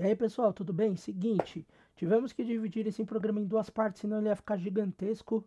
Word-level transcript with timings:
E 0.00 0.02
aí, 0.02 0.16
pessoal, 0.16 0.50
tudo 0.50 0.72
bem? 0.72 0.96
Seguinte, 0.96 1.66
tivemos 1.94 2.32
que 2.32 2.42
dividir 2.42 2.86
esse 2.86 3.04
programa 3.04 3.38
em 3.38 3.44
duas 3.44 3.68
partes, 3.68 4.00
senão 4.00 4.16
ele 4.16 4.28
ia 4.28 4.34
ficar 4.34 4.56
gigantesco. 4.56 5.44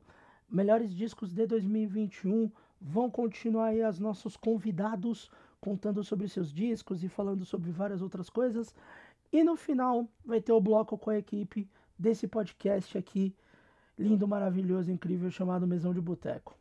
Melhores 0.48 0.94
discos 0.94 1.34
de 1.34 1.48
2021 1.48 2.52
vão 2.80 3.10
continuar 3.10 3.70
aí 3.70 3.84
os 3.84 3.98
nossos 3.98 4.38
convidados 4.38 5.32
contando 5.60 6.04
sobre 6.04 6.28
seus 6.28 6.54
discos 6.54 7.04
e 7.04 7.10
falando 7.10 7.44
sobre 7.44 7.72
várias 7.72 8.00
outras 8.00 8.30
coisas. 8.30 8.76
E 9.32 9.44
no 9.44 9.56
final 9.56 10.08
vai 10.24 10.40
ter 10.40 10.52
o 10.52 10.62
bloco 10.62 11.00
com 11.00 11.10
a 11.10 11.18
equipe 11.18 11.68
desse 11.98 12.28
podcast 12.28 12.96
aqui, 12.96 13.36
lindo, 13.98 14.28
maravilhoso, 14.28 14.92
incrível, 14.92 15.32
chamado 15.32 15.66
Mesão 15.66 15.96
de 15.96 16.00
Boteco. 16.00 16.56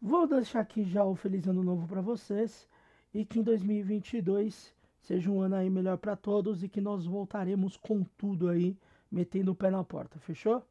Vou 0.00 0.28
deixar 0.28 0.60
aqui 0.60 0.84
já 0.84 1.02
o 1.02 1.16
feliz 1.16 1.44
ano 1.48 1.64
novo 1.64 1.88
para 1.88 2.00
vocês 2.00 2.68
e 3.12 3.24
que 3.24 3.40
em 3.40 3.42
2022 3.42 4.72
seja 5.02 5.30
um 5.30 5.40
ano 5.40 5.56
aí 5.56 5.68
melhor 5.68 5.98
para 5.98 6.16
todos 6.16 6.62
e 6.62 6.68
que 6.68 6.80
nós 6.80 7.04
voltaremos 7.04 7.76
com 7.76 8.02
tudo 8.16 8.48
aí, 8.48 8.76
metendo 9.10 9.52
o 9.52 9.54
pé 9.54 9.70
na 9.70 9.84
porta, 9.84 10.18
fechou? 10.18 10.62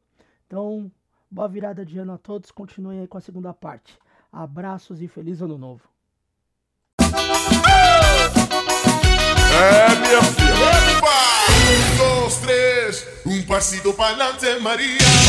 Então, 0.46 0.90
boa 1.30 1.48
virada 1.48 1.84
de 1.84 1.98
ano 1.98 2.12
a 2.14 2.18
todos, 2.18 2.50
continuem 2.50 3.00
aí 3.00 3.06
com 3.06 3.18
a 3.18 3.20
segunda 3.20 3.52
parte. 3.52 3.98
Abraços 4.32 5.00
e 5.00 5.08
feliz 5.08 5.40
ano 5.42 5.58
novo. 5.58 5.88
É, 9.54 9.94
minha 10.00 10.22
filha. 10.22 10.52
Um, 11.72 11.96
dois, 11.98 12.36
três. 12.38 13.06
Um 13.26 13.42
passito 13.46 13.92
para 13.92 14.16
Maria. 14.60 15.21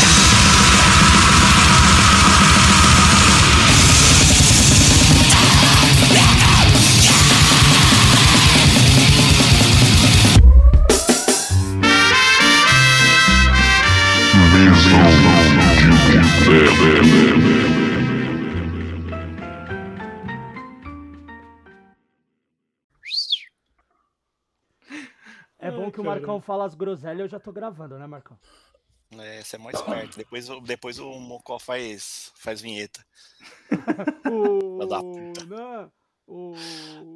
É 25.58 25.70
bom 25.70 25.90
que 25.90 26.00
o 26.00 26.04
Marcão 26.04 26.40
fala 26.40 26.64
as 26.66 26.74
groselhas, 26.74 27.20
eu 27.20 27.28
já 27.28 27.40
tô 27.40 27.52
gravando, 27.52 27.98
né, 27.98 28.06
Marcão? 28.06 28.38
É, 29.16 29.42
você 29.42 29.56
é 29.56 29.58
mais 29.58 29.78
esperto. 29.78 30.16
Depois, 30.16 30.50
o- 30.50 30.60
depois 30.60 30.98
o 30.98 31.10
Mocó 31.20 31.58
faz, 31.58 32.32
faz 32.36 32.60
vinheta. 32.60 33.04
O, 34.30 34.78
não, 35.46 35.92
o, 36.26 36.54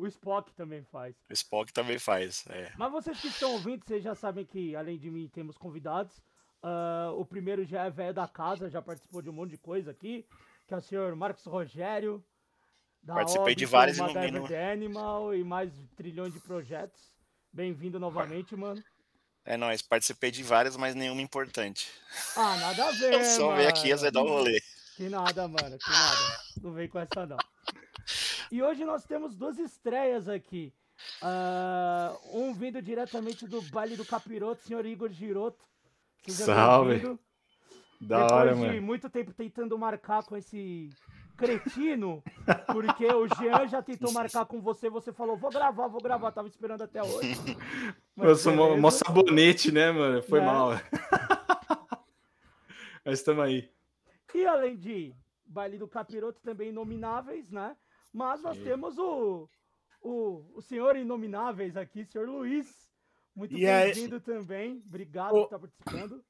o 0.01 0.07
Spock 0.07 0.53
também 0.55 0.85
faz. 0.85 1.17
O 1.29 1.33
Spock 1.33 1.73
também 1.73 1.99
faz. 1.99 2.45
É. 2.49 2.71
Mas 2.79 2.93
vocês 2.93 3.21
que 3.21 3.29
estão 3.29 3.53
ouvindo, 3.53 3.85
vocês 3.85 4.03
já 4.05 4.15
sabem 4.15 4.45
que, 4.47 4.77
além 4.77 4.99
de 4.99 5.11
mim, 5.11 5.29
temos 5.29 5.57
convidados. 5.59 6.21
Ah, 6.63 7.13
o 7.17 7.25
primeiro 7.25 7.65
já 7.65 7.85
é 7.85 7.91
velho 7.91 8.15
da 8.15 8.27
casa, 8.27 8.69
já 8.69 8.83
participou 8.83 9.23
de 9.23 9.31
um 9.31 9.33
monte 9.33 9.51
de 9.51 9.59
coisa 9.59 9.91
aqui, 9.91 10.27
que 10.67 10.75
é 10.75 10.77
o 10.77 10.81
senhor 10.83 11.15
Marcos 11.15 11.45
Rogério. 11.45 12.23
Participei 13.07 13.55
de 13.55 13.65
Orbison, 13.65 13.73
vários 13.73 13.99
e 13.99 14.29
e 14.29 14.31
não- 14.33 14.47
The 14.47 14.73
Animal 14.73 15.35
e 15.35 15.45
mais 15.45 15.73
trilhões 15.97 16.33
de 16.35 16.41
projetos. 16.41 17.01
Bem-vindo 17.53 17.99
novamente, 17.99 18.55
mano. 18.57 18.83
É 19.45 19.57
nóis, 19.57 19.81
participei 19.81 20.31
de 20.31 20.43
várias, 20.43 20.77
mas 20.77 20.95
nenhuma 20.95 21.23
importante. 21.23 21.89
Ah, 22.37 22.57
nada 22.57 22.87
a 22.89 22.91
ver, 22.93 23.15
Eu 23.15 23.25
só 23.25 23.55
veio 23.55 23.69
aqui 23.69 23.93
azedar 23.93 24.23
o 24.23 24.29
rolê. 24.29 24.61
Que 24.97 25.09
nada, 25.09 25.47
mano, 25.49 25.79
que 25.79 25.91
nada. 25.91 26.41
Não 26.61 26.73
vem 26.73 26.89
com 26.89 26.99
essa, 26.99 27.25
não. 27.25 27.39
E 28.51 28.63
hoje 28.63 28.85
nós 28.85 29.05
temos 29.05 29.37
duas 29.37 29.59
estreias 29.59 30.29
aqui. 30.29 30.73
Ah, 31.23 32.15
um 32.33 32.53
vindo 32.53 32.83
diretamente 32.83 33.47
do 33.47 33.63
baile 33.63 33.97
do 33.97 34.05
Capiroto, 34.05 34.67
senhor 34.67 34.85
Igor 34.85 35.11
Giroto. 35.11 35.65
Seja 36.27 36.45
Salve. 36.47 37.19
Da 38.01 38.23
Depois 38.23 38.33
hora, 38.33 38.55
de 38.55 38.61
mano. 38.61 38.83
muito 38.83 39.11
tempo 39.11 39.33
tentando 39.33 39.77
marcar 39.77 40.23
com 40.25 40.37
esse 40.37 40.89
cretino, 41.37 42.23
porque 42.67 43.07
o 43.07 43.27
Jean 43.27 43.67
já 43.67 43.83
tentou 43.83 44.13
marcar 44.13 44.45
com 44.47 44.61
você, 44.61 44.89
você 44.89 45.13
falou, 45.13 45.37
vou 45.37 45.51
gravar, 45.51 45.89
vou 45.89 46.01
gravar, 46.01 46.31
tava 46.33 46.47
esperando 46.49 46.83
até 46.83 47.03
hoje. 47.03 47.35
Mas 48.15 48.29
Eu 48.29 48.37
sou 48.37 48.55
mó, 48.55 48.77
mó 48.77 48.91
sabonete, 48.91 49.73
né, 49.73 49.91
mano? 49.91 50.23
Foi 50.23 50.39
Né? 50.41 50.47
mal. 50.47 50.71
Mas 53.05 53.19
estamos 53.21 53.45
aí. 53.45 53.69
E 54.35 54.47
além 54.47 54.77
de 54.77 55.15
Baile 55.47 55.79
do 55.79 55.89
Capiroto, 55.89 56.41
também 56.43 56.69
Inomináveis, 56.69 57.51
né? 57.51 57.77
Mas 58.13 58.43
nós 58.43 58.57
Sim. 58.57 58.65
temos 58.65 58.99
o, 58.99 59.49
o, 60.01 60.45
o 60.55 60.61
senhor 60.63 60.97
Inomináveis 60.97 61.77
aqui, 61.77 62.05
senhor 62.05 62.29
Luiz. 62.29 62.88
Muito 63.39 63.55
aí- 63.57 63.63
bem-vindo 63.93 64.21
também. 64.21 64.83
Obrigado 64.87 65.35
Ô. 65.35 65.47
por 65.47 65.57
estar 65.57 65.59
participando. 65.59 66.25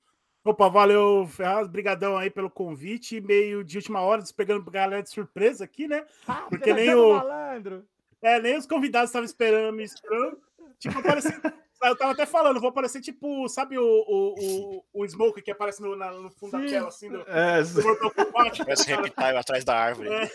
Opa, 0.44 0.68
valeu, 0.68 1.26
Ferraz. 1.26 1.66
Brigadão 1.68 2.16
aí 2.16 2.30
pelo 2.30 2.48
convite. 2.50 3.20
Meio 3.20 3.64
de 3.64 3.78
última 3.78 4.00
hora, 4.00 4.22
pegando 4.36 4.70
galera 4.70 5.02
de 5.02 5.10
surpresa 5.10 5.64
aqui, 5.64 5.88
né? 5.88 6.04
Ah, 6.26 6.46
Porque 6.48 6.72
nem 6.72 6.86
pegando 6.86 7.06
o- 7.06 7.14
malandro. 7.16 7.84
É, 8.22 8.40
nem 8.40 8.56
os 8.56 8.66
convidados 8.66 9.10
estavam 9.10 9.24
esperando, 9.26 9.74
me 9.74 9.84
esperando. 9.84 10.38
Tipo, 10.78 10.98
aparecendo. 10.98 11.40
Eu 11.80 11.96
tava 11.96 12.10
até 12.10 12.26
falando, 12.26 12.58
vou 12.60 12.70
aparecer 12.70 13.00
tipo, 13.00 13.48
sabe 13.48 13.78
o, 13.78 13.84
o, 13.84 14.34
o, 14.40 14.84
o 14.92 15.06
Smoke 15.08 15.40
que 15.40 15.52
aparece 15.52 15.80
no, 15.80 15.94
na- 15.94 16.10
no 16.10 16.28
fundo 16.28 16.50
Sim. 16.58 16.64
da 16.64 16.68
tela, 16.68 16.88
assim, 16.88 17.08
do, 17.08 17.20
É, 17.28 17.62
do 17.62 17.82
Mortal 17.84 18.10
Kombat? 18.10 18.58
Parece 18.64 18.88
reptile 18.88 19.36
atrás 19.38 19.64
da 19.64 19.76
árvore. 19.78 20.08
É. 20.08 20.28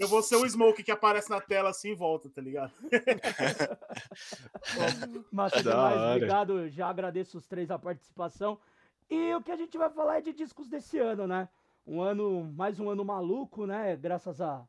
Eu 0.00 0.08
vou 0.08 0.22
ser 0.22 0.36
o 0.36 0.48
Smoke 0.48 0.82
que 0.82 0.90
aparece 0.90 1.28
na 1.28 1.42
tela 1.42 1.68
assim 1.68 1.90
e 1.90 1.94
volta, 1.94 2.30
tá 2.30 2.40
ligado? 2.40 2.72
Mas 5.30 5.52
Da 5.52 5.60
demais, 5.60 6.16
obrigado. 6.16 6.68
Já 6.70 6.88
agradeço 6.88 7.36
os 7.36 7.46
três 7.46 7.70
a 7.70 7.78
participação. 7.78 8.58
E 9.10 9.34
o 9.34 9.42
que 9.42 9.52
a 9.52 9.56
gente 9.56 9.76
vai 9.76 9.90
falar 9.90 10.16
é 10.16 10.22
de 10.22 10.32
discos 10.32 10.70
desse 10.70 10.98
ano, 10.98 11.26
né? 11.26 11.50
Um 11.86 12.00
ano, 12.00 12.44
mais 12.44 12.80
um 12.80 12.88
ano 12.88 13.04
maluco, 13.04 13.66
né? 13.66 13.94
Graças 13.94 14.40
à 14.40 14.66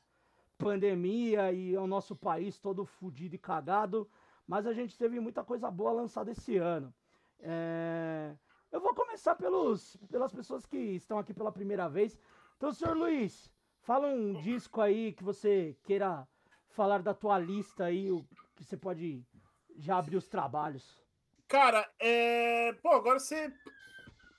pandemia 0.57 1.53
e 1.53 1.77
ao 1.77 1.87
nosso 1.87 2.13
país 2.13 2.59
todo 2.59 2.83
fudido 2.83 3.33
e 3.33 3.39
cagado. 3.39 4.09
Mas 4.45 4.67
a 4.67 4.73
gente 4.73 4.97
teve 4.97 5.17
muita 5.21 5.45
coisa 5.45 5.71
boa 5.71 5.93
lançada 5.93 6.31
esse 6.31 6.57
ano. 6.57 6.93
É, 7.39 8.35
Eu 8.69 8.81
vou 8.81 8.93
começar 8.93 9.35
pelos, 9.35 9.95
pelas 10.09 10.33
pessoas 10.33 10.65
que 10.65 10.77
estão 10.77 11.17
aqui 11.17 11.33
pela 11.33 11.53
primeira 11.53 11.87
vez. 11.87 12.19
Então, 12.57 12.73
senhor 12.73 12.97
Luiz, 12.97 13.49
fala 13.81 14.07
um 14.07 14.33
disco 14.33 14.81
aí 14.81 15.13
que 15.13 15.23
você 15.23 15.75
queira 15.83 16.27
falar 16.69 17.01
da 17.01 17.13
tua 17.13 17.37
lista 17.37 17.85
aí, 17.85 18.11
o 18.11 18.23
que 18.55 18.63
você 18.63 18.77
pode 18.77 19.23
já 19.77 19.97
abrir 19.97 20.17
os 20.17 20.27
trabalhos. 20.27 21.01
Cara, 21.47 21.87
é. 21.99 22.73
Pô, 22.81 22.89
agora 22.89 23.19
você. 23.19 23.53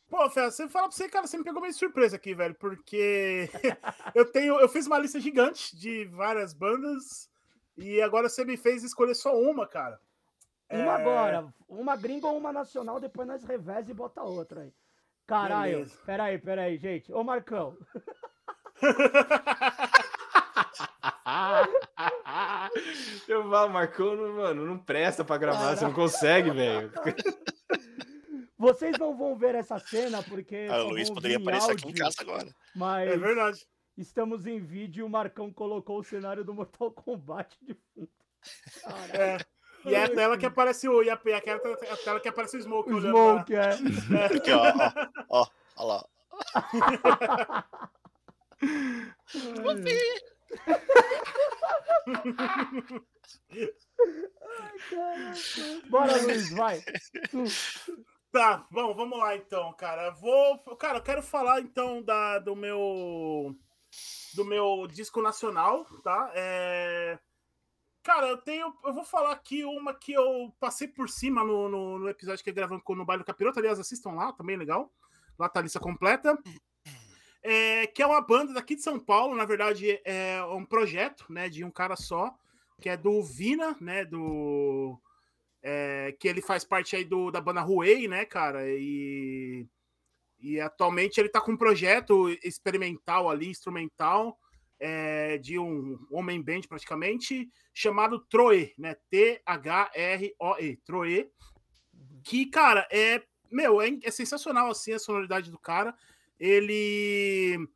Pô, 0.08 0.28
Fé, 0.30 0.50
você 0.50 0.68
fala 0.68 0.88
pra 0.88 0.96
você, 0.96 1.08
cara, 1.08 1.26
você 1.26 1.38
me 1.38 1.44
pegou 1.44 1.60
meio 1.60 1.72
de 1.72 1.78
surpresa 1.78 2.16
aqui, 2.16 2.34
velho, 2.34 2.54
porque 2.54 3.48
eu 4.14 4.30
tenho. 4.30 4.58
Eu 4.60 4.68
fiz 4.68 4.86
uma 4.86 4.98
lista 4.98 5.18
gigante 5.20 5.76
de 5.76 6.04
várias 6.06 6.52
bandas 6.52 7.30
e 7.76 8.00
agora 8.00 8.28
você 8.28 8.44
me 8.44 8.56
fez 8.56 8.82
escolher 8.82 9.14
só 9.14 9.38
uma, 9.38 9.66
cara. 9.66 10.00
Uma 10.70 10.78
É, 10.78 10.88
agora, 10.88 11.54
uma 11.68 11.96
gringa 11.96 12.26
ou 12.26 12.36
uma 12.36 12.52
nacional, 12.52 12.98
depois 12.98 13.28
nós 13.28 13.44
reveza 13.44 13.90
e 13.90 13.94
bota 13.94 14.22
outra 14.22 14.62
aí. 14.62 14.72
Caralho, 15.26 15.78
Beleza. 15.78 15.98
peraí, 16.04 16.38
peraí, 16.38 16.76
gente. 16.78 17.12
Ô 17.12 17.22
Marcão, 17.22 17.76
Eu 23.28 23.48
falo, 23.50 23.70
Marcão, 23.72 24.16
mano, 24.34 24.66
não 24.66 24.78
presta 24.78 25.24
pra 25.24 25.38
gravar, 25.38 25.76
você 25.76 25.84
não 25.84 25.92
consegue, 25.92 26.50
velho. 26.50 26.92
vocês 28.58 28.96
não 28.98 29.16
vão 29.16 29.36
ver 29.36 29.54
essa 29.54 29.78
cena 29.78 30.22
porque. 30.22 30.68
Ah, 30.70 30.76
só 30.80 30.86
o 30.86 30.90
Luiz 30.90 31.10
poderia 31.10 31.36
aparecer 31.38 31.72
aqui 31.72 31.84
em 31.84 31.88
áudio, 31.88 32.04
casa 32.04 32.16
agora. 32.20 32.54
Mas 32.74 33.10
É 33.10 33.16
verdade. 33.16 33.66
estamos 33.96 34.46
em 34.46 34.58
vídeo 34.60 35.00
e 35.00 35.04
o 35.04 35.08
Marcão 35.10 35.52
colocou 35.52 35.98
o 35.98 36.04
cenário 36.04 36.44
do 36.44 36.54
Mortal 36.54 36.90
Kombat 36.90 37.56
de 37.62 37.74
fundo. 37.94 38.08
É. 39.12 39.38
E 39.84 39.94
é 39.94 40.04
a 40.04 40.08
tela 40.08 40.38
que 40.38 40.46
aparece 40.46 40.88
o. 40.88 41.02
E 41.02 41.10
a, 41.10 41.18
e 41.24 41.32
aquela 41.32 41.58
te- 41.58 41.86
a 41.86 41.96
tela 41.96 42.20
que 42.20 42.28
aparece 42.28 42.56
o 42.56 42.62
Smoke 42.62 42.92
O. 42.92 43.00
Smoke, 43.00 43.54
é. 43.54 43.70
Aqui, 43.70 44.50
ó, 44.52 44.62
ó, 45.28 45.40
ó, 45.40 45.46
ó 45.76 45.84
lá. 45.84 46.04
Bora, 55.88 56.22
Luiz, 56.22 56.50
vai. 56.50 56.82
Tá, 58.32 58.66
bom, 58.70 58.94
vamos 58.94 59.18
lá 59.18 59.36
então, 59.36 59.70
cara. 59.74 60.08
Vou, 60.12 60.58
cara, 60.76 60.96
eu 60.96 61.02
quero 61.02 61.22
falar 61.22 61.60
então 61.60 62.02
da, 62.02 62.38
do 62.38 62.56
meu 62.56 63.54
do 64.34 64.42
meu 64.42 64.86
disco 64.86 65.20
nacional, 65.20 65.84
tá? 66.02 66.32
É, 66.34 67.18
Cara, 68.02 68.26
eu 68.26 68.36
tenho, 68.36 68.74
eu 68.84 68.92
vou 68.92 69.04
falar 69.04 69.30
aqui 69.30 69.64
uma 69.64 69.94
que 69.94 70.12
eu 70.12 70.52
passei 70.58 70.88
por 70.88 71.08
cima 71.08 71.44
no, 71.44 71.68
no, 71.68 71.98
no 72.00 72.08
episódio 72.08 72.42
que 72.42 72.50
eu 72.50 72.54
gravando 72.54 72.82
no 72.88 73.04
baile 73.04 73.22
do 73.22 73.26
Capiroto. 73.26 73.60
Aliás, 73.60 73.78
assistam 73.78 74.10
lá, 74.10 74.32
também 74.32 74.56
legal. 74.56 74.92
Lá 75.38 75.48
tá 75.48 75.60
a 75.60 75.62
lista 75.62 75.78
completa. 75.78 76.36
É, 77.42 77.86
que 77.88 78.02
é 78.02 78.06
uma 78.06 78.20
banda 78.20 78.52
daqui 78.52 78.76
de 78.76 78.82
São 78.82 79.00
Paulo, 79.00 79.34
na 79.34 79.44
verdade 79.44 80.00
é 80.04 80.40
um 80.44 80.64
projeto, 80.64 81.26
né, 81.28 81.48
de 81.48 81.64
um 81.64 81.70
cara 81.72 81.96
só, 81.96 82.32
que 82.80 82.88
é 82.88 82.96
do 82.96 83.20
Vina, 83.20 83.76
né, 83.80 84.04
do 84.04 84.96
é, 85.62 86.14
que 86.18 86.26
ele 86.26 86.42
faz 86.42 86.64
parte 86.64 86.96
aí 86.96 87.04
do, 87.04 87.30
da 87.30 87.40
banda 87.40 87.64
Huey, 87.64 88.08
né, 88.08 88.24
cara? 88.24 88.62
E, 88.66 89.66
e 90.40 90.60
atualmente 90.60 91.18
ele 91.18 91.28
tá 91.28 91.40
com 91.40 91.52
um 91.52 91.56
projeto 91.56 92.28
experimental 92.42 93.30
ali, 93.30 93.48
instrumental, 93.48 94.36
é, 94.80 95.38
de 95.38 95.58
um 95.58 95.96
homem 96.10 96.42
band 96.42 96.62
praticamente, 96.68 97.48
chamado 97.72 98.18
Troe, 98.18 98.74
né? 98.76 98.96
T-H-R-O-E, 99.08 100.76
Troe. 100.84 101.30
Que, 102.24 102.46
cara, 102.46 102.86
é. 102.90 103.22
Meu, 103.48 103.80
é, 103.80 103.90
é 104.02 104.10
sensacional 104.10 104.70
assim 104.70 104.92
a 104.92 104.98
sonoridade 104.98 105.50
do 105.50 105.58
cara. 105.58 105.94
Ele. 106.42 107.68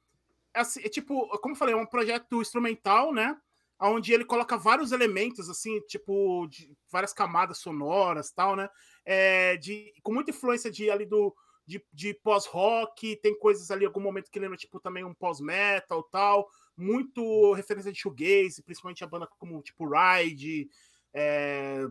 Assim, 0.53 0.81
é 0.83 0.89
tipo, 0.89 1.29
como 1.39 1.55
eu 1.55 1.59
falei, 1.59 1.75
é 1.75 1.77
um 1.77 1.87
projeto 1.87 2.41
instrumental, 2.41 3.13
né? 3.13 3.37
onde 3.79 4.13
ele 4.13 4.25
coloca 4.25 4.57
vários 4.57 4.91
elementos, 4.91 5.51
assim, 5.51 5.81
tipo, 5.83 6.49
várias 6.91 7.13
camadas 7.13 7.59
sonoras 7.59 8.33
tal, 8.33 8.57
né? 8.57 8.71
É, 9.05 9.57
de, 9.59 9.93
com 10.03 10.15
muita 10.15 10.31
influência 10.31 10.71
de 10.71 10.91
ali 10.91 11.05
do 11.05 11.35
de, 11.67 11.85
de 11.93 12.15
pós-rock, 12.15 13.17
tem 13.17 13.37
coisas 13.39 13.71
ali, 13.71 13.85
algum 13.85 14.01
momento 14.01 14.31
que 14.31 14.39
lembra, 14.39 14.57
tipo, 14.57 14.79
também 14.79 15.05
um 15.05 15.13
pós-metal 15.13 16.03
tal, 16.05 16.49
muito 16.77 17.53
referência 17.55 17.93
de 17.93 17.99
shoegaze, 17.99 18.63
principalmente 18.63 19.03
a 19.03 19.07
banda 19.07 19.27
como, 19.39 19.61
tipo, 19.63 19.85
Ride, 19.85 20.69
é, 21.13 21.87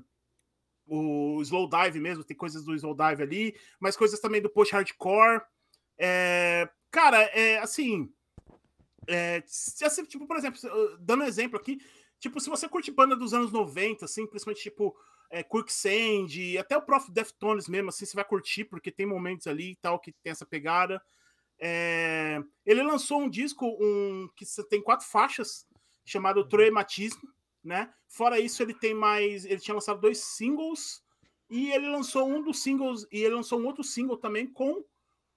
o 0.87 1.41
Slowdive 1.41 1.99
mesmo, 1.99 2.23
tem 2.23 2.37
coisas 2.37 2.63
do 2.63 2.73
Slowdive 2.73 3.21
ali, 3.21 3.55
mas 3.79 3.97
coisas 3.97 4.19
também 4.19 4.41
do 4.41 4.49
post-hardcore. 4.49 5.41
É, 5.97 6.69
cara, 6.91 7.21
é 7.21 7.59
assim, 7.59 8.11
é, 9.07 9.43
assim, 9.83 10.05
tipo, 10.05 10.27
por 10.27 10.37
exemplo, 10.37 10.59
dando 10.99 11.23
um 11.23 11.27
exemplo 11.27 11.57
aqui, 11.57 11.79
tipo, 12.19 12.39
se 12.39 12.49
você 12.49 12.67
curte 12.67 12.91
banda 12.91 13.15
dos 13.15 13.33
anos 13.33 13.51
90, 13.51 14.05
assim, 14.05 14.27
principalmente 14.27 14.63
tipo 14.63 14.95
é, 15.29 15.43
Quicksand, 15.43 16.57
até 16.59 16.77
o 16.77 16.81
Prof 16.81 17.11
Deftones 17.11 17.67
mesmo, 17.67 17.89
assim, 17.89 18.05
você 18.05 18.15
vai 18.15 18.25
curtir, 18.25 18.65
porque 18.65 18.91
tem 18.91 19.05
momentos 19.05 19.47
ali 19.47 19.71
e 19.71 19.75
tal 19.75 19.99
que 19.99 20.11
tem 20.23 20.31
essa 20.31 20.45
pegada. 20.45 21.01
É, 21.59 22.41
ele 22.65 22.83
lançou 22.83 23.21
um 23.21 23.29
disco 23.29 23.65
um, 23.79 24.29
que 24.35 24.45
tem 24.69 24.81
quatro 24.81 25.07
faixas, 25.07 25.65
chamado 26.03 26.41
uhum. 26.41 26.47
Troematismo, 26.47 27.29
né? 27.63 27.91
Fora 28.07 28.39
isso, 28.39 28.61
ele 28.61 28.73
tem 28.73 28.93
mais. 28.93 29.45
Ele 29.45 29.59
tinha 29.59 29.73
lançado 29.73 29.99
dois 29.99 30.19
singles 30.19 31.03
e 31.49 31.71
ele 31.71 31.87
lançou 31.89 32.27
um 32.27 32.41
dos 32.41 32.61
singles, 32.61 33.07
e 33.11 33.23
ele 33.23 33.35
lançou 33.35 33.59
um 33.59 33.65
outro 33.65 33.83
single 33.83 34.17
também 34.17 34.51
com 34.51 34.83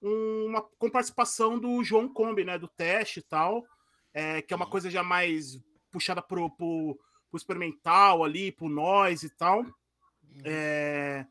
uma 0.01 0.61
com 0.61 0.89
participação 0.89 1.59
do 1.59 1.83
João 1.83 2.07
Combi, 2.07 2.43
né? 2.43 2.57
Do 2.57 2.67
teste 2.67 3.19
e 3.19 3.23
tal, 3.23 3.65
é, 4.13 4.41
que 4.41 4.53
é 4.53 4.55
uma 4.55 4.65
uhum. 4.65 4.71
coisa 4.71 4.89
já 4.89 5.03
mais 5.03 5.59
puxada 5.91 6.21
pro, 6.21 6.49
pro, 6.49 6.99
pro 7.29 7.37
experimental 7.37 8.23
ali, 8.23 8.51
pro 8.51 8.69
nós 8.69 9.23
e 9.23 9.29
tal. 9.29 9.59
Uhum. 9.59 10.41
É, 10.45 11.25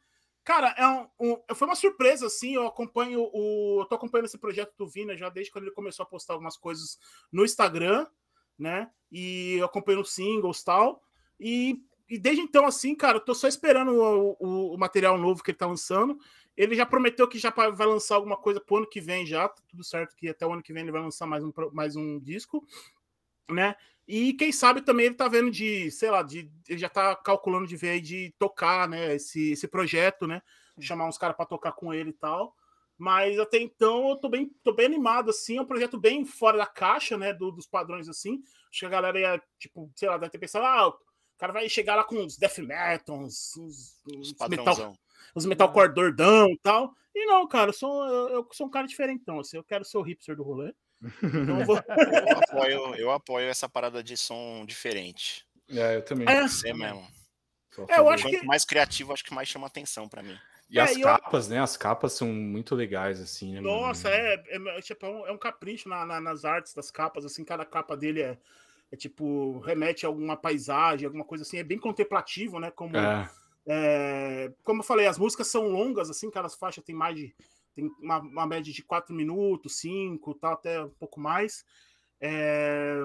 cara, 0.45 0.75
é 0.77 0.87
um, 0.87 1.09
um, 1.21 1.55
foi 1.55 1.69
uma 1.69 1.75
surpresa, 1.75 2.27
assim. 2.27 2.55
Eu 2.55 2.67
acompanho 2.67 3.29
o. 3.33 3.81
Eu 3.81 3.87
tô 3.87 3.95
acompanhando 3.95 4.27
esse 4.27 4.39
projeto 4.39 4.75
do 4.77 4.87
Vina 4.87 5.17
já 5.17 5.29
desde 5.29 5.53
quando 5.53 5.65
ele 5.65 5.75
começou 5.75 6.03
a 6.03 6.09
postar 6.09 6.35
algumas 6.35 6.57
coisas 6.57 6.99
no 7.33 7.45
Instagram, 7.45 8.07
né? 8.59 8.91
E 9.11 9.57
eu 9.59 9.67
acompanho 9.67 10.01
os 10.01 10.13
singles 10.13 10.61
e 10.61 10.65
tal. 10.65 11.03
E, 11.41 11.83
e 12.09 12.19
desde 12.19 12.43
então, 12.43 12.67
assim, 12.67 12.95
cara, 12.95 13.19
eu 13.19 13.25
tô 13.25 13.35
só 13.35 13.49
esperando 13.49 13.93
o, 13.93 14.37
o, 14.39 14.75
o 14.75 14.79
material 14.79 15.17
novo 15.17 15.43
que 15.43 15.51
ele 15.51 15.59
tá 15.59 15.67
lançando. 15.67 16.19
Ele 16.59 16.75
já 16.75 16.85
prometeu 16.85 17.29
que 17.29 17.39
já 17.39 17.51
vai 17.51 17.87
lançar 17.87 18.17
alguma 18.17 18.37
coisa 18.37 18.61
pro 18.61 18.79
ano 18.79 18.89
que 18.89 19.01
vem 19.01 19.25
já, 19.25 19.49
tá 19.49 19.63
tudo 19.69 19.85
certo 19.85 20.17
que 20.17 20.29
até 20.29 20.45
o 20.45 20.53
ano 20.53 20.61
que 20.61 20.73
vem 20.73 20.83
ele 20.83 20.91
vai 20.91 21.01
lançar 21.01 21.25
mais 21.25 21.45
um, 21.45 21.53
mais 21.73 21.95
um 21.95 22.19
disco, 22.19 22.67
né? 23.49 23.77
E 24.09 24.33
quem 24.33 24.51
sabe 24.51 24.83
também 24.83 25.07
ele 25.07 25.15
tá 25.15 25.29
vendo 25.29 25.53
de, 25.53 25.89
sei 25.93 26.11
lá, 26.11 26.21
de, 26.21 26.51
ele 26.69 26.79
já 26.79 26.89
tá 26.89 27.15
calculando 27.15 27.69
de 27.69 27.77
ver 27.77 27.91
aí 27.91 28.01
de 28.01 28.35
tocar, 28.41 28.89
né, 28.89 29.15
esse, 29.15 29.53
esse 29.53 29.69
projeto, 29.69 30.27
né? 30.27 30.43
Chamar 30.81 31.07
uns 31.07 31.17
caras 31.17 31.37
para 31.37 31.47
tocar 31.47 31.71
com 31.73 31.95
ele 31.95 32.11
e 32.11 32.15
tal. 32.15 32.57
Mas 32.97 33.39
até 33.39 33.59
então 33.59 34.09
eu 34.09 34.17
tô 34.17 34.29
bem, 34.29 34.51
tô 34.65 34.73
bem 34.73 34.87
animado, 34.87 35.31
assim, 35.31 35.59
é 35.59 35.63
um 35.63 35.67
projeto 35.67 35.97
bem 35.97 36.25
fora 36.25 36.59
da 36.59 36.67
caixa, 36.67 37.17
né, 37.17 37.33
do, 37.33 37.53
dos 37.53 37.69
padrões, 37.69 38.09
assim. 38.09 38.43
Acho 38.69 38.81
que 38.81 38.87
a 38.87 38.89
galera 38.89 39.21
ia, 39.21 39.43
tipo, 39.61 39.89
sei 39.95 40.09
lá, 40.09 40.19
deve 40.19 40.33
ter 40.33 40.39
pensado, 40.39 40.67
ah, 40.67 40.89
o 40.89 40.99
cara 41.39 41.53
vai 41.53 41.69
chegar 41.69 41.95
lá 41.95 42.03
com 42.03 42.17
uns 42.17 42.37
death 42.37 42.59
metal, 42.59 43.17
uns, 43.17 43.57
uns, 43.57 44.03
uns 44.09 44.49
metal, 44.49 44.97
os 45.35 45.47
metalcore 45.47 45.93
dordão 45.93 46.49
e 46.49 46.59
tal. 46.59 46.93
E 47.15 47.27
não, 47.27 47.47
cara, 47.49 47.71
eu 47.71 47.75
sou, 47.75 48.07
eu, 48.07 48.29
eu 48.29 48.49
sou 48.53 48.67
um 48.67 48.71
cara 48.71 48.87
diferentão, 48.87 49.41
assim, 49.41 49.57
eu 49.57 49.65
quero 49.65 49.85
ser 49.85 49.99
o 49.99 50.03
hipster 50.03 50.37
do 50.37 50.43
rolê. 50.43 50.73
Então 51.23 51.61
eu, 51.61 51.67
vou... 51.67 51.77
eu, 52.29 52.39
apoio, 52.39 52.95
eu 52.95 53.11
apoio 53.11 53.49
essa 53.49 53.69
parada 53.69 54.03
de 54.03 54.17
som 54.17 54.65
diferente. 54.67 55.47
É, 55.69 55.97
eu 55.97 56.05
também. 56.05 56.29
É, 56.29 56.43
Você 56.43 56.73
mesmo. 56.73 57.07
É, 57.89 57.99
eu 57.99 58.09
acho 58.09 58.25
Quanto 58.25 58.41
que... 58.41 58.47
mais 58.47 58.65
criativo, 58.65 59.13
acho 59.13 59.25
que 59.25 59.35
mais 59.35 59.49
chama 59.49 59.67
atenção 59.67 60.09
para 60.09 60.23
mim. 60.23 60.37
E 60.71 60.79
é, 60.79 60.83
as 60.83 60.97
capas, 60.97 61.47
eu... 61.47 61.55
né? 61.55 61.61
As 61.61 61.77
capas 61.77 62.13
são 62.13 62.29
muito 62.29 62.75
legais, 62.75 63.21
assim, 63.21 63.55
né? 63.55 63.61
Nossa, 63.61 64.09
é, 64.09 64.35
é, 64.49 64.79
é, 64.79 64.81
tipo, 64.81 65.07
é, 65.07 65.09
um, 65.09 65.27
é 65.29 65.33
um 65.33 65.39
capricho 65.39 65.89
na, 65.89 66.05
na, 66.05 66.21
nas 66.21 66.45
artes 66.45 66.75
das 66.75 66.91
capas, 66.91 67.25
assim, 67.25 67.45
cada 67.45 67.65
capa 67.65 67.97
dele 67.97 68.21
é, 68.23 68.39
é 68.91 68.97
tipo, 68.97 69.61
remete 69.61 70.05
a 70.05 70.09
alguma 70.09 70.37
paisagem, 70.37 71.07
alguma 71.07 71.25
coisa 71.25 71.43
assim, 71.43 71.59
é 71.59 71.65
bem 71.65 71.79
contemplativo, 71.79 72.59
né? 72.59 72.71
Como 72.71 72.97
é. 72.97 73.31
É, 73.67 74.53
como 74.65 74.81
eu 74.81 74.85
falei, 74.85 75.07
as 75.07 75.19
músicas 75.19 75.49
são 75.49 75.69
longas, 75.69 76.11
assim, 76.11 76.31
cada 76.31 76.49
faixa 76.49 76.83
tem 76.83 76.95
mais 76.95 77.17
de. 77.17 77.35
Tem 77.75 77.89
uma, 78.01 78.19
uma 78.19 78.47
média 78.47 78.73
de 78.73 78.83
4 78.83 79.15
minutos, 79.15 79.79
5, 79.79 80.35
tal, 80.35 80.53
até 80.55 80.83
um 80.83 80.91
pouco 80.91 81.21
mais. 81.21 81.65
É, 82.21 83.05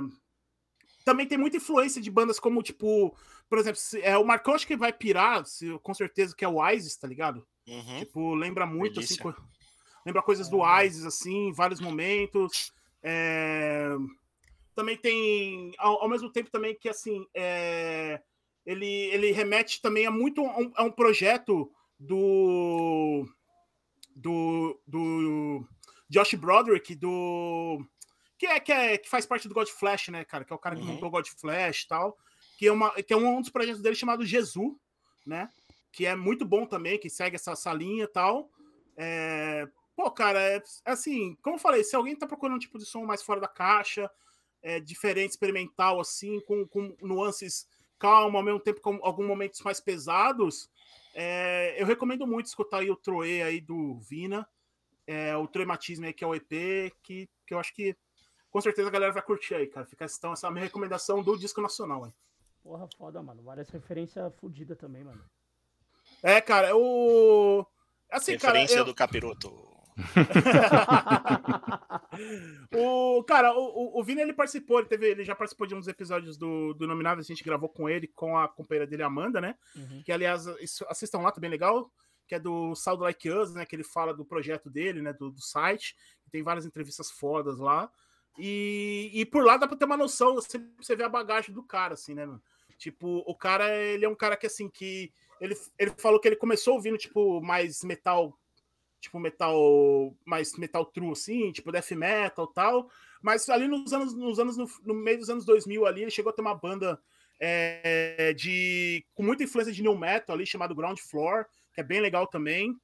também 1.05 1.27
tem 1.27 1.37
muita 1.37 1.57
influência 1.57 2.01
de 2.01 2.09
bandas 2.09 2.39
como, 2.39 2.63
tipo, 2.63 3.15
por 3.49 3.57
exemplo, 3.57 3.79
é, 4.01 4.17
o 4.17 4.25
Marcão 4.25 4.55
acho 4.55 4.65
que 4.65 4.75
vai 4.75 4.91
pirar, 4.91 5.45
se, 5.45 5.77
com 5.83 5.93
certeza, 5.93 6.35
que 6.35 6.45
é 6.45 6.47
o 6.47 6.67
Isis, 6.71 6.95
tá 6.95 7.07
ligado? 7.07 7.45
Uhum. 7.67 7.99
Tipo, 7.99 8.33
lembra 8.33 8.65
muito, 8.65 8.99
assim, 8.99 9.17
co 9.17 9.33
lembra 10.05 10.21
coisas 10.21 10.49
do. 10.49 10.61
Isis, 10.81 11.05
assim, 11.05 11.49
em 11.49 11.53
vários 11.53 11.79
momentos. 11.79 12.73
É, 13.01 13.89
também 14.75 14.97
tem, 14.97 15.71
ao, 15.77 16.01
ao, 16.01 16.09
mesmo 16.09 16.31
tempo 16.31 16.49
também 16.49 16.75
que, 16.75 16.89
assim, 16.89 17.25
é, 17.33 18.21
ele, 18.65 18.85
ele 18.85 19.31
remete 19.31 19.81
também 19.81 20.05
a 20.05 20.11
muito 20.11 20.41
a 20.41 20.57
um, 20.59 20.71
a 20.75 20.83
um 20.83 20.91
projeto 20.91 21.71
do, 21.99 23.27
do, 24.15 24.79
do 24.87 25.65
Josh 26.09 26.33
Broderick, 26.35 26.95
do 26.95 27.83
que 28.37 28.45
é, 28.45 28.59
que 28.59 28.71
é 28.71 28.97
que 28.97 29.09
faz 29.09 29.25
parte 29.25 29.47
do 29.47 29.53
God 29.53 29.69
Flash, 29.69 30.09
né, 30.09 30.25
cara? 30.25 30.43
Que 30.43 30.51
é 30.51 30.55
o 30.55 30.59
cara 30.59 30.75
que 30.75 30.81
uhum. 30.81 30.87
montou 30.89 31.09
God 31.09 31.27
Flash 31.27 31.83
e 31.83 31.87
tal. 31.87 32.17
Que 32.57 32.67
é, 32.67 32.71
uma, 32.71 32.91
que 32.91 33.13
é 33.13 33.17
um 33.17 33.41
dos 33.41 33.49
projetos 33.49 33.81
dele 33.81 33.95
chamado 33.95 34.25
Jesus, 34.25 34.73
né? 35.25 35.49
Que 35.91 36.05
é 36.05 36.15
muito 36.15 36.45
bom 36.45 36.65
também, 36.65 36.99
que 36.99 37.09
segue 37.09 37.35
essa, 37.35 37.51
essa 37.51 37.73
linha 37.73 38.03
e 38.03 38.07
tal. 38.07 38.49
É, 38.97 39.67
pô, 39.95 40.09
cara, 40.11 40.41
é, 40.41 40.57
é, 40.57 40.91
assim, 40.91 41.37
como 41.41 41.55
eu 41.55 41.59
falei, 41.59 41.83
se 41.83 41.95
alguém 41.95 42.15
tá 42.15 42.27
procurando 42.27 42.57
um 42.57 42.59
tipo 42.59 42.77
de 42.77 42.85
som 42.85 43.05
mais 43.05 43.23
fora 43.23 43.39
da 43.39 43.47
caixa, 43.47 44.09
é, 44.61 44.79
diferente, 44.79 45.31
experimental, 45.31 45.99
assim, 45.99 46.39
com, 46.41 46.67
com 46.67 46.95
nuances 47.01 47.67
calma, 48.03 48.37
ao 48.37 48.43
mesmo 48.43 48.59
tempo 48.59 48.81
com 48.81 48.99
alguns 49.01 49.25
momentos 49.25 49.61
mais 49.61 49.79
pesados, 49.79 50.69
é, 51.15 51.81
eu 51.81 51.85
recomendo 51.85 52.27
muito 52.27 52.47
escutar 52.47 52.79
aí 52.79 52.91
o 52.91 52.97
Troe 52.97 53.41
aí 53.41 53.61
do 53.61 53.95
Vina, 53.95 54.45
é, 55.07 55.37
o 55.37 55.47
Trematismo 55.47 56.05
aí, 56.05 56.11
que 56.11 56.21
é 56.21 56.27
o 56.27 56.35
EP, 56.35 56.93
que, 57.01 57.29
que 57.47 57.53
eu 57.53 57.59
acho 57.59 57.73
que 57.73 57.95
com 58.51 58.59
certeza 58.59 58.89
a 58.89 58.91
galera 58.91 59.13
vai 59.13 59.21
curtir 59.21 59.55
aí, 59.55 59.67
cara. 59.67 59.85
Fica 59.85 60.05
então 60.05 60.33
essa 60.33 60.47
é 60.47 60.49
a 60.49 60.51
minha 60.51 60.65
recomendação 60.65 61.23
do 61.23 61.37
disco 61.37 61.61
nacional 61.61 62.03
aí. 62.03 62.11
Porra, 62.61 62.89
foda, 62.97 63.23
mano. 63.23 63.41
Várias 63.41 63.69
referências 63.69 64.33
fodidas 64.35 64.77
também, 64.77 65.05
mano. 65.05 65.23
É, 66.21 66.41
cara, 66.41 66.75
o. 66.75 67.65
Assim, 68.11 68.33
Referência 68.33 68.75
cara, 68.75 68.81
eu... 68.81 68.85
do 68.85 68.93
capiroto. 68.93 69.72
o, 72.73 73.23
cara, 73.23 73.53
o, 73.53 73.99
o 73.99 74.03
Vini 74.03 74.21
ele 74.21 74.33
participou, 74.33 74.79
ele, 74.79 74.87
teve, 74.87 75.07
ele 75.07 75.23
já 75.23 75.35
participou 75.35 75.67
de 75.67 75.75
uns 75.75 75.87
episódios 75.87 76.37
do, 76.37 76.73
do 76.73 76.87
Nominado, 76.87 77.21
a 77.21 77.23
gente 77.23 77.43
gravou 77.43 77.69
com 77.69 77.87
ele, 77.87 78.07
com 78.07 78.37
a 78.37 78.47
companheira 78.47 78.87
dele, 78.87 79.03
Amanda, 79.03 79.39
né? 79.39 79.55
Uhum. 79.75 80.01
Que, 80.03 80.11
aliás, 80.11 80.45
assistam 80.89 81.19
lá, 81.19 81.31
tá 81.31 81.39
bem 81.39 81.49
legal, 81.49 81.91
que 82.27 82.35
é 82.35 82.39
do 82.39 82.75
Sound 82.75 83.01
Like 83.01 83.29
Us, 83.29 83.53
né? 83.53 83.65
Que 83.65 83.75
ele 83.75 83.83
fala 83.83 84.13
do 84.13 84.25
projeto 84.25 84.69
dele, 84.69 85.01
né? 85.01 85.13
Do, 85.13 85.29
do 85.29 85.41
site, 85.41 85.95
tem 86.31 86.43
várias 86.43 86.65
entrevistas 86.65 87.11
fodas 87.11 87.59
lá. 87.59 87.89
E, 88.37 89.11
e 89.13 89.25
por 89.25 89.45
lá 89.45 89.57
dá 89.57 89.67
pra 89.67 89.77
ter 89.77 89.85
uma 89.85 89.97
noção, 89.97 90.33
você, 90.33 90.59
você 90.79 90.95
vê 90.95 91.03
a 91.03 91.09
bagagem 91.09 91.53
do 91.53 91.63
cara, 91.63 91.93
assim, 91.93 92.15
né, 92.15 92.25
mano? 92.25 92.41
Tipo, 92.77 93.23
o 93.27 93.35
cara, 93.35 93.69
ele 93.77 94.05
é 94.05 94.09
um 94.09 94.15
cara 94.15 94.35
que, 94.35 94.47
assim, 94.47 94.67
que... 94.67 95.13
Ele, 95.39 95.55
ele 95.77 95.91
falou 95.97 96.19
que 96.19 96.27
ele 96.27 96.35
começou 96.35 96.73
ouvindo, 96.73 96.97
tipo, 96.97 97.41
mais 97.41 97.83
metal 97.83 98.37
tipo 99.03 99.19
metal 99.19 100.15
mais 100.25 100.57
metal 100.57 100.85
true 100.85 101.11
assim, 101.11 101.51
tipo 101.51 101.71
death 101.71 101.91
metal 101.91 102.47
tal, 102.47 102.89
mas 103.21 103.49
ali 103.49 103.67
nos 103.67 103.91
anos 103.91 104.15
nos 104.15 104.39
anos 104.39 104.55
no, 104.55 104.67
no 104.85 104.93
meio 104.93 105.19
dos 105.19 105.29
anos 105.29 105.45
2000 105.45 105.85
ali, 105.85 106.01
ele 106.03 106.11
chegou 106.11 106.29
a 106.29 106.33
ter 106.33 106.41
uma 106.41 106.55
banda 106.55 106.97
é, 107.39 108.33
de 108.33 109.05
com 109.13 109.21
muita 109.21 109.43
influência 109.43 109.73
de 109.73 109.83
new 109.83 109.97
metal 109.97 110.33
ali 110.33 110.45
chamado 110.45 110.73
Ground 110.73 110.97
Floor, 110.99 111.45
que 111.73 111.81
é 111.81 111.83
bem 111.83 111.99
legal 111.99 112.25
também. 112.25 112.75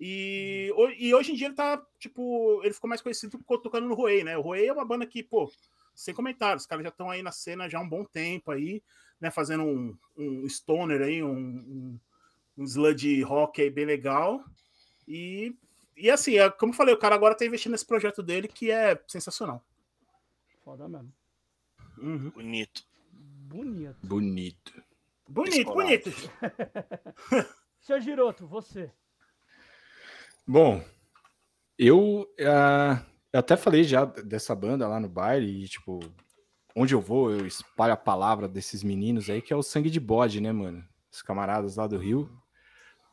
E, 0.00 0.72
uhum. 0.74 0.90
e 0.96 1.12
hoje 1.12 1.32
em 1.32 1.34
dia 1.34 1.48
ele 1.48 1.56
tá, 1.56 1.82
tipo, 1.98 2.62
ele 2.62 2.72
ficou 2.72 2.88
mais 2.88 3.02
conhecido 3.02 3.38
tocando 3.62 3.88
no 3.88 3.94
Roei, 3.94 4.24
né? 4.24 4.38
O 4.38 4.40
Roei 4.40 4.68
é 4.68 4.72
uma 4.72 4.84
banda 4.84 5.04
que, 5.04 5.24
pô, 5.24 5.50
sem 5.92 6.14
comentários, 6.14 6.62
os 6.62 6.66
caras 6.66 6.84
já 6.84 6.88
estão 6.88 7.10
aí 7.10 7.20
na 7.20 7.32
cena 7.32 7.68
já 7.68 7.78
há 7.78 7.82
um 7.82 7.88
bom 7.88 8.04
tempo 8.04 8.52
aí, 8.52 8.80
né? 9.20 9.30
Fazendo 9.30 9.64
um, 9.64 9.98
um 10.16 10.48
stoner 10.48 11.02
aí, 11.02 11.22
um, 11.22 11.36
um 11.36 12.00
um 12.58 12.64
sludge 12.64 13.22
rock 13.22 13.62
aí 13.62 13.70
bem 13.70 13.86
legal. 13.86 14.44
E, 15.08 15.56
e 15.96 16.10
assim, 16.10 16.36
é, 16.38 16.50
como 16.50 16.72
eu 16.72 16.76
falei, 16.76 16.94
o 16.94 16.98
cara 16.98 17.14
agora 17.14 17.34
tá 17.34 17.46
investindo 17.46 17.72
nesse 17.72 17.86
projeto 17.86 18.22
dele 18.22 18.46
que 18.46 18.70
é 18.70 19.02
sensacional. 19.08 19.64
Foda 20.62 20.86
mesmo. 20.86 21.10
Uhum. 21.96 22.30
Bonito. 22.30 22.82
Bonito. 23.10 24.06
Bonito. 24.06 24.82
Bonito, 25.26 25.72
bonito. 25.72 26.10
Seu 27.80 27.98
Giroto, 28.00 28.46
você. 28.46 28.92
Bom, 30.46 30.84
eu, 31.78 32.26
ah, 32.40 33.02
eu 33.32 33.40
até 33.40 33.56
falei 33.56 33.82
já 33.82 34.04
dessa 34.04 34.54
banda 34.54 34.86
lá 34.86 35.00
no 35.00 35.08
baile 35.08 35.64
e, 35.64 35.68
tipo, 35.68 36.00
onde 36.76 36.94
eu 36.94 37.00
vou, 37.00 37.30
eu 37.30 37.46
espalho 37.46 37.94
a 37.94 37.96
palavra 37.96 38.46
desses 38.46 38.82
meninos 38.82 39.30
aí, 39.30 39.40
que 39.40 39.52
é 39.52 39.56
o 39.56 39.62
Sangue 39.62 39.90
de 39.90 40.00
Bode, 40.00 40.40
né, 40.40 40.52
mano? 40.52 40.84
Os 41.10 41.22
camaradas 41.22 41.76
lá 41.76 41.86
do 41.86 41.96
Rio. 41.96 42.30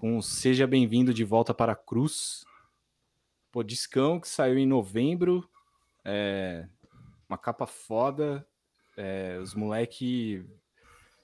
Um 0.01 0.21
Seja 0.21 0.67
Bem-vindo 0.67 1.13
de 1.13 1.23
Volta 1.23 1.53
para 1.53 1.71
a 1.71 1.75
Cruz. 1.75 2.43
Pô, 3.49 3.63
discão 3.63 4.19
que 4.19 4.27
saiu 4.27 4.57
em 4.57 4.65
novembro. 4.65 5.49
É, 6.03 6.67
uma 7.29 7.37
capa 7.37 7.65
foda. 7.65 8.45
É, 8.97 9.39
os 9.41 9.55
moleque 9.55 10.45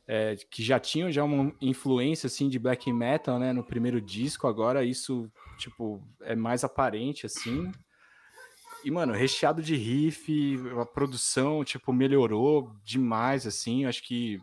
é, 0.08 0.38
que 0.50 0.64
já 0.64 0.80
tinham 0.80 1.12
já 1.12 1.24
uma 1.24 1.54
influência 1.62 2.28
assim 2.28 2.48
de 2.48 2.58
black 2.58 2.92
metal, 2.92 3.38
né, 3.38 3.52
no 3.54 3.64
primeiro 3.64 4.02
disco, 4.02 4.48
agora 4.48 4.84
isso 4.84 5.32
tipo 5.58 6.02
é 6.22 6.36
mais 6.36 6.64
aparente 6.64 7.26
assim. 7.26 7.72
E 8.84 8.90
mano, 8.90 9.14
recheado 9.14 9.62
de 9.62 9.76
riff, 9.76 10.56
a 10.82 10.86
produção 10.86 11.64
tipo 11.64 11.94
melhorou 11.94 12.74
demais 12.84 13.46
assim, 13.46 13.86
acho 13.86 14.04
que 14.04 14.42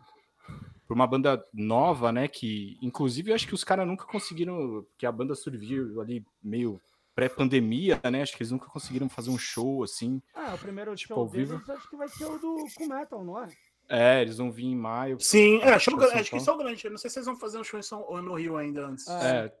por 0.89 0.95
uma 0.95 1.05
banda 1.05 1.45
nova, 1.53 2.11
né, 2.11 2.27
que 2.27 2.75
inclusive 2.81 3.29
eu 3.29 3.35
acho 3.35 3.47
que 3.47 3.53
os 3.53 3.63
caras 3.63 3.85
nunca 3.85 4.05
conseguiram, 4.05 4.83
que 4.97 5.05
a 5.05 5.11
banda 5.11 5.35
surgiu 5.35 6.01
ali 6.01 6.25
meio 6.41 6.81
pré-pandemia, 7.13 8.01
né? 8.11 8.23
Acho 8.23 8.35
que 8.35 8.41
eles 8.41 8.49
nunca 8.49 8.65
conseguiram 8.71 9.07
fazer 9.07 9.29
um 9.29 9.37
show 9.37 9.83
assim. 9.83 10.19
Ah, 10.33 10.55
o 10.55 10.57
primeiro 10.57 10.95
Tipo, 10.95 11.13
show 11.13 11.19
ao 11.23 11.27
vivo? 11.27 11.53
deles 11.59 11.69
acho 11.69 11.89
que 11.91 11.95
vai 11.95 12.07
ser 12.09 12.25
o 12.25 12.39
do 12.39 12.65
com 12.75 12.87
metal, 12.87 13.23
não 13.23 13.37
é? 13.43 13.47
É, 13.87 14.21
eles 14.23 14.37
vão 14.37 14.51
vir 14.51 14.65
em 14.65 14.75
maio. 14.75 15.19
Sim, 15.19 15.57
é, 15.57 15.77
show, 15.77 15.99
acho 16.01 16.23
que 16.23 16.29
Paulo. 16.31 16.45
são 16.45 16.57
grande. 16.57 16.83
Eu 16.85 16.89
não 16.91 16.97
sei 16.97 17.09
se 17.11 17.13
vocês 17.15 17.25
vão 17.27 17.35
fazer 17.35 17.59
um 17.59 17.63
show 17.63 17.79
em 17.79 17.83
São, 17.83 18.01
ou 18.07 18.19
no 18.23 18.33
Rio 18.33 18.57
ainda 18.57 18.87
antes. 18.87 19.07
É. 19.07 19.45
É. 19.45 19.53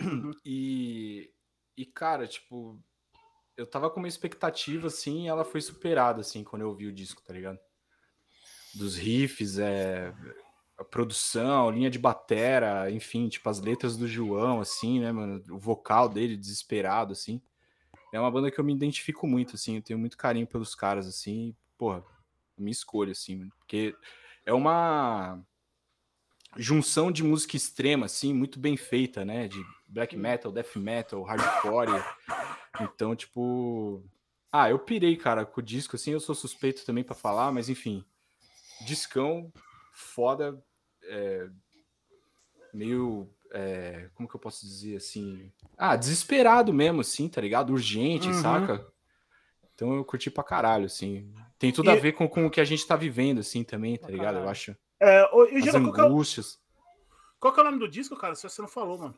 E, 0.46 1.30
e, 1.76 1.84
cara, 1.84 2.26
tipo, 2.26 2.80
eu 3.54 3.66
tava 3.66 3.90
com 3.90 3.98
uma 4.00 4.08
expectativa, 4.08 4.86
assim, 4.86 5.24
e 5.24 5.28
ela 5.28 5.44
foi 5.44 5.60
superada, 5.60 6.22
assim, 6.22 6.42
quando 6.42 6.62
eu 6.62 6.68
ouvi 6.68 6.86
o 6.86 6.92
disco, 6.92 7.22
tá 7.22 7.34
ligado? 7.34 7.58
Dos 8.74 8.96
riffs, 8.96 9.58
é, 9.58 10.12
a 10.76 10.84
produção, 10.84 11.70
linha 11.70 11.90
de 11.90 11.98
batera, 11.98 12.90
enfim, 12.90 13.28
tipo, 13.28 13.48
as 13.48 13.60
letras 13.60 13.96
do 13.96 14.08
João, 14.08 14.60
assim, 14.60 15.00
né, 15.00 15.12
mano? 15.12 15.42
O 15.50 15.58
vocal 15.58 16.08
dele, 16.08 16.36
desesperado, 16.36 17.12
assim. 17.12 17.40
É 18.12 18.18
uma 18.18 18.30
banda 18.30 18.50
que 18.50 18.58
eu 18.58 18.64
me 18.64 18.74
identifico 18.74 19.26
muito, 19.26 19.56
assim, 19.56 19.76
eu 19.76 19.82
tenho 19.82 19.98
muito 19.98 20.16
carinho 20.16 20.46
pelos 20.46 20.74
caras, 20.74 21.06
assim, 21.06 21.48
e, 21.48 21.56
porra, 21.76 22.04
minha 22.56 22.72
escolha, 22.72 23.12
assim, 23.12 23.36
mano, 23.36 23.52
porque 23.58 23.94
é 24.44 24.52
uma 24.52 25.40
junção 26.56 27.10
de 27.10 27.22
música 27.22 27.56
extrema, 27.56 28.06
assim, 28.06 28.32
muito 28.32 28.58
bem 28.58 28.76
feita, 28.76 29.24
né? 29.24 29.48
De 29.48 29.64
black 29.88 30.16
metal, 30.16 30.52
death 30.52 30.76
metal, 30.76 31.22
hardcore. 31.22 32.02
Então, 32.80 33.14
tipo. 33.14 34.02
Ah, 34.52 34.70
eu 34.70 34.78
pirei, 34.78 35.16
cara, 35.16 35.44
com 35.44 35.60
o 35.60 35.64
disco, 35.64 35.96
assim, 35.96 36.12
eu 36.12 36.20
sou 36.20 36.34
suspeito 36.34 36.84
também 36.84 37.02
pra 37.02 37.14
falar, 37.14 37.50
mas 37.50 37.68
enfim. 37.68 38.04
Discão, 38.86 39.52
foda, 39.94 40.62
é, 41.02 41.48
meio. 42.72 43.28
é, 43.52 44.10
como 44.14 44.28
que 44.28 44.34
eu 44.34 44.40
posso 44.40 44.66
dizer 44.66 44.96
assim? 44.96 45.52
Ah, 45.76 45.96
desesperado 45.96 46.72
mesmo, 46.72 47.00
assim, 47.00 47.28
tá 47.28 47.40
ligado? 47.40 47.72
Urgente, 47.72 48.28
Uhum. 48.28 48.34
saca? 48.34 48.86
Então 49.74 49.94
eu 49.94 50.04
curti 50.04 50.30
pra 50.30 50.44
caralho, 50.44 50.86
assim. 50.86 51.32
Tem 51.58 51.72
tudo 51.72 51.90
a 51.90 51.94
E- 51.94 52.00
ver 52.00 52.12
com, 52.12 52.28
com 52.28 52.46
o 52.46 52.50
que 52.50 52.60
a 52.60 52.64
gente 52.64 52.86
tá 52.86 52.96
vivendo, 52.96 53.38
assim, 53.40 53.62
também, 53.64 53.96
tá 53.96 54.06
Pra 54.06 54.10
ligado? 54.10 54.34
Eu 54.34 54.40
caralho. 54.40 54.50
acho. 54.50 54.76
É, 55.00 55.22
As 55.22 55.74
é, 55.74 55.78
o- 55.78 55.86
angústias. 56.04 56.60
qual 57.40 57.52
que 57.52 57.60
é 57.60 57.62
o 57.62 57.66
nome 57.66 57.78
do 57.78 57.88
disco, 57.88 58.16
cara? 58.16 58.34
Se 58.34 58.48
você 58.48 58.60
não 58.62 58.68
falou, 58.68 58.98
mano. 58.98 59.14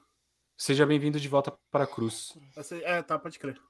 Seja 0.57 0.87
bem-vindo 0.87 1.21
de 1.21 1.29
volta 1.29 1.53
para 1.71 1.85
a 1.85 1.87
cruz. 1.87 2.33
É, 2.83 3.03
tá, 3.03 3.19
pode 3.19 3.39
crer. 3.39 3.61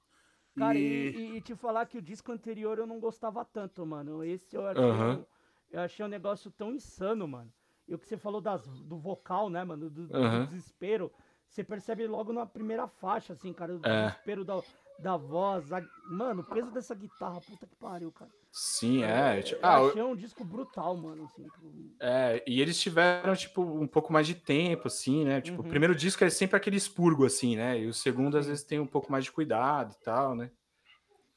Cara, 0.57 0.79
E- 0.79 0.83
e, 0.83 1.17
e- 1.17 1.37
e 1.37 1.41
te 1.41 1.55
falar 1.57 1.87
que 1.87 1.99
o 1.99 2.03
disco 2.03 2.31
anterior 2.33 2.79
eu 2.79 2.87
não 2.87 2.99
gostava 3.01 3.45
tanto, 3.45 3.85
mano. 3.85 4.23
Esse 4.25 4.57
eu 4.57 4.67
achei, 4.67 4.83
Aham. 4.85 5.27
Eu 5.71 5.81
achei 5.81 6.05
um 6.05 6.09
negócio 6.09 6.51
tão 6.51 6.73
insano, 6.73 7.27
mano. 7.27 7.53
E 7.89 7.95
o 7.95 7.99
que 7.99 8.07
você 8.07 8.17
falou 8.17 8.41
das, 8.41 8.67
do 8.67 8.99
vocal, 8.99 9.49
né, 9.49 9.63
mano? 9.65 9.89
Do, 9.89 10.07
do 10.09 10.17
Aham. 10.17 10.45
desespero. 10.45 11.13
Você 11.49 11.63
percebe 11.63 12.07
logo 12.07 12.33
na 12.33 12.45
primeira 12.45 12.89
faixa, 12.89 13.33
assim, 13.33 13.53
cara. 13.53 13.75
O 13.77 13.81
É. 13.85 14.07
desespero 14.07 14.45
da, 14.45 14.61
da 14.99 15.17
voz. 15.17 15.73
a- 15.73 15.87
mano, 16.11 16.43
o 16.43 16.45
peso 16.45 16.71
dessa 16.73 16.95
guitarra, 16.95 17.41
puta 17.41 17.67
que 17.67 17.77
pariu, 17.77 18.11
cara. 18.11 18.31
Sim, 18.51 19.05
é. 19.05 19.39
Eu 19.39 19.43
tipo, 19.43 19.67
ah, 19.67 19.87
achei 19.87 20.03
um 20.03 20.17
disco 20.17 20.45
brutal, 20.45 20.97
mano. 20.97 21.25
Assim, 21.25 21.49
tipo, 21.49 21.73
é, 22.01 22.43
e 22.47 22.61
eles 22.61 22.79
tiveram, 22.81 23.35
tipo, 23.35 23.63
um 23.63 23.87
pouco 23.87 24.13
mais 24.13 24.27
de 24.27 24.35
tempo, 24.35 24.89
assim, 24.89 25.25
né? 25.25 25.41
Tipo, 25.41 25.61
Uhum. 25.63 25.67
o 25.67 25.71
primeiro 25.71 25.95
disco 25.95 26.25
é 26.25 26.31
sempre 26.31 26.57
aquele 26.57 26.77
expurgo, 26.77 27.25
assim, 27.25 27.57
né? 27.57 27.79
E 27.81 27.87
o 27.87 27.95
segundo, 27.95 28.37
às 28.37 28.47
vezes, 28.47 28.65
tem 28.65 28.81
um 28.81 28.87
pouco 28.87 29.11
mais 29.13 29.25
de 29.25 29.33
cuidado 29.33 29.93
e 29.93 30.05
tal, 30.05 30.35
né? 30.35 30.51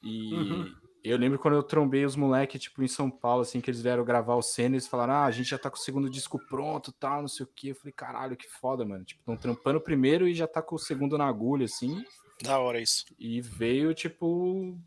E 0.01 0.33
Uhum. 0.33 0.75
Eu 1.09 1.17
lembro 1.17 1.39
quando 1.39 1.55
eu 1.55 1.63
trombei 1.63 2.05
os 2.05 2.15
moleques, 2.15 2.61
tipo, 2.61 2.83
em 2.83 2.87
São 2.87 3.09
Paulo, 3.09 3.41
assim, 3.41 3.61
que 3.61 3.69
eles 3.69 3.81
vieram 3.81 4.03
gravar 4.03 4.35
o 4.35 4.41
cena, 4.41 4.75
eles 4.75 4.87
falaram, 4.87 5.13
ah, 5.13 5.25
a 5.25 5.31
gente 5.31 5.49
já 5.49 5.57
tá 5.57 5.69
com 5.69 5.77
o 5.77 5.79
segundo 5.79 6.09
disco 6.09 6.39
pronto, 6.47 6.91
tal, 6.91 7.21
não 7.21 7.27
sei 7.27 7.45
o 7.45 7.49
quê. 7.55 7.71
Eu 7.71 7.75
falei, 7.75 7.93
caralho, 7.93 8.37
que 8.37 8.47
foda, 8.47 8.85
mano. 8.85 9.03
Tipo, 9.03 9.21
estão 9.21 9.37
trampando 9.37 9.79
o 9.79 9.81
primeiro 9.81 10.27
e 10.27 10.33
já 10.33 10.47
tá 10.47 10.61
com 10.61 10.75
o 10.75 10.79
segundo 10.79 11.17
na 11.17 11.25
agulha, 11.25 11.65
assim. 11.65 12.03
Da 12.43 12.59
hora 12.59 12.79
isso. 12.79 13.05
E 13.17 13.41
veio, 13.41 13.93
tipo, 13.93 14.77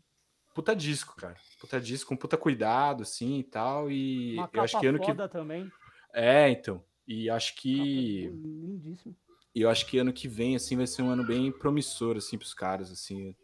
puta 0.53 0.75
disco, 0.75 1.15
cara. 1.15 1.35
Puta 1.59 1.81
disco, 1.81 2.09
com 2.09 2.15
puta 2.15 2.37
cuidado, 2.37 3.03
assim, 3.03 3.39
e 3.39 3.43
tal. 3.43 3.91
E 3.91 4.35
uma 4.35 4.49
eu 4.53 4.61
acho 4.61 4.73
capa 4.73 4.81
que 4.81 4.87
ano 4.87 4.99
que... 4.99 5.05
foda 5.05 5.27
também. 5.27 5.71
É, 6.13 6.49
então. 6.49 6.83
E 7.07 7.29
acho 7.29 7.49
Capa, 7.49 7.61
que... 7.61 8.29
pô, 8.29 8.47
lindíssimo. 8.47 9.15
E 9.55 9.61
eu 9.61 9.69
acho 9.69 9.85
que 9.85 9.97
ano 9.97 10.13
que 10.13 10.27
vem, 10.27 10.55
assim, 10.55 10.75
vai 10.75 10.87
ser 10.87 11.01
um 11.01 11.09
ano 11.09 11.25
bem 11.25 11.51
promissor, 11.51 12.17
assim, 12.17 12.37
pros 12.37 12.53
caras, 12.53 12.91
assim. 12.91 13.27
Eu 13.27 13.35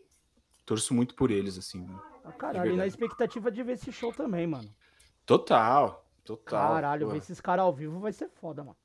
torço 0.66 0.94
muito 0.94 1.14
por 1.14 1.30
eles, 1.30 1.58
assim. 1.58 1.80
mano. 1.80 2.02
Ah, 2.30 2.38
caralho, 2.38 2.74
e 2.74 2.78
na 2.78 2.88
expectativa 2.88 3.52
de 3.52 3.64
ver 3.64 3.74
esse 3.74 3.92
show 3.92 4.14
também, 4.14 4.48
mano. 4.48 4.70
Total, 5.26 6.06
total. 6.24 6.74
Caralho, 6.74 7.08
porra. 7.08 7.14
ver 7.14 7.18
esses 7.20 7.42
caras 7.42 7.64
ao 7.64 7.74
vivo 7.74 8.00
vai 8.00 8.12
ser 8.12 8.30
foda, 8.30 8.64
mano. 8.64 8.78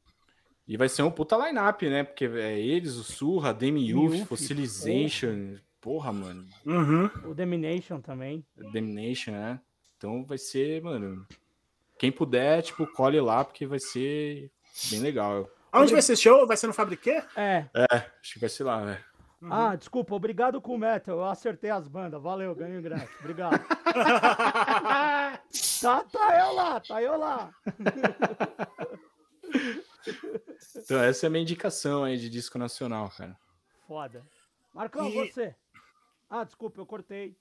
E 0.66 0.76
vai 0.76 0.88
ser 0.88 1.02
um 1.02 1.10
puta 1.10 1.36
line-up, 1.36 1.88
né? 1.88 2.04
Porque 2.04 2.24
é 2.24 2.58
eles, 2.58 2.94
o 2.96 3.04
Surra, 3.04 3.52
Demi 3.52 3.90
Yuff, 3.90 4.18
Youth, 4.18 4.26
Fossilization. 4.26 5.56
Porra, 5.80 6.12
mano. 6.12 6.46
Uhum. 6.64 7.10
O 7.30 7.34
Domination 7.34 8.00
também. 8.00 8.46
Domination, 8.56 9.32
né? 9.32 9.60
Então 9.96 10.24
vai 10.24 10.38
ser, 10.38 10.82
mano. 10.82 11.26
Quem 11.98 12.10
puder, 12.10 12.62
tipo, 12.62 12.86
colhe 12.86 13.20
lá, 13.20 13.44
porque 13.44 13.66
vai 13.66 13.78
ser 13.78 14.50
bem 14.90 15.00
legal. 15.00 15.48
Onde 15.72 15.92
vai 15.92 16.00
ser 16.00 16.14
esse 16.14 16.22
show? 16.22 16.46
Vai 16.46 16.56
ser 16.56 16.66
no 16.66 16.72
Fabriquê? 16.72 17.22
É. 17.36 17.66
É, 17.74 17.86
acho 18.20 18.34
que 18.34 18.40
vai 18.40 18.48
ser 18.48 18.64
lá, 18.64 18.82
velho. 18.84 19.04
Uhum. 19.44 19.52
Ah, 19.52 19.76
desculpa, 19.76 20.14
obrigado 20.14 20.58
com 20.58 20.74
o 20.74 20.78
Metal. 20.78 21.18
Eu 21.18 21.26
acertei 21.26 21.68
as 21.68 21.86
bandas. 21.86 22.22
Valeu, 22.22 22.54
ganho 22.54 22.78
ingresso. 22.78 23.12
Obrigado. 23.20 23.60
tá, 25.82 26.02
tá 26.10 26.38
eu 26.40 26.54
lá, 26.54 26.80
tá 26.80 27.02
eu 27.02 27.18
lá. 27.18 27.52
Então, 30.76 30.98
essa 31.02 31.26
é 31.26 31.28
a 31.28 31.30
minha 31.30 31.42
indicação 31.42 32.04
aí 32.04 32.16
de 32.16 32.30
disco 32.30 32.58
nacional, 32.58 33.10
cara. 33.10 33.38
Foda. 33.86 34.24
Marcão, 34.72 35.10
E- 35.10 35.12
você. 35.14 35.54
Ah, 36.30 36.42
desculpa, 36.44 36.80
eu 36.80 36.86
cortei. 36.86 37.36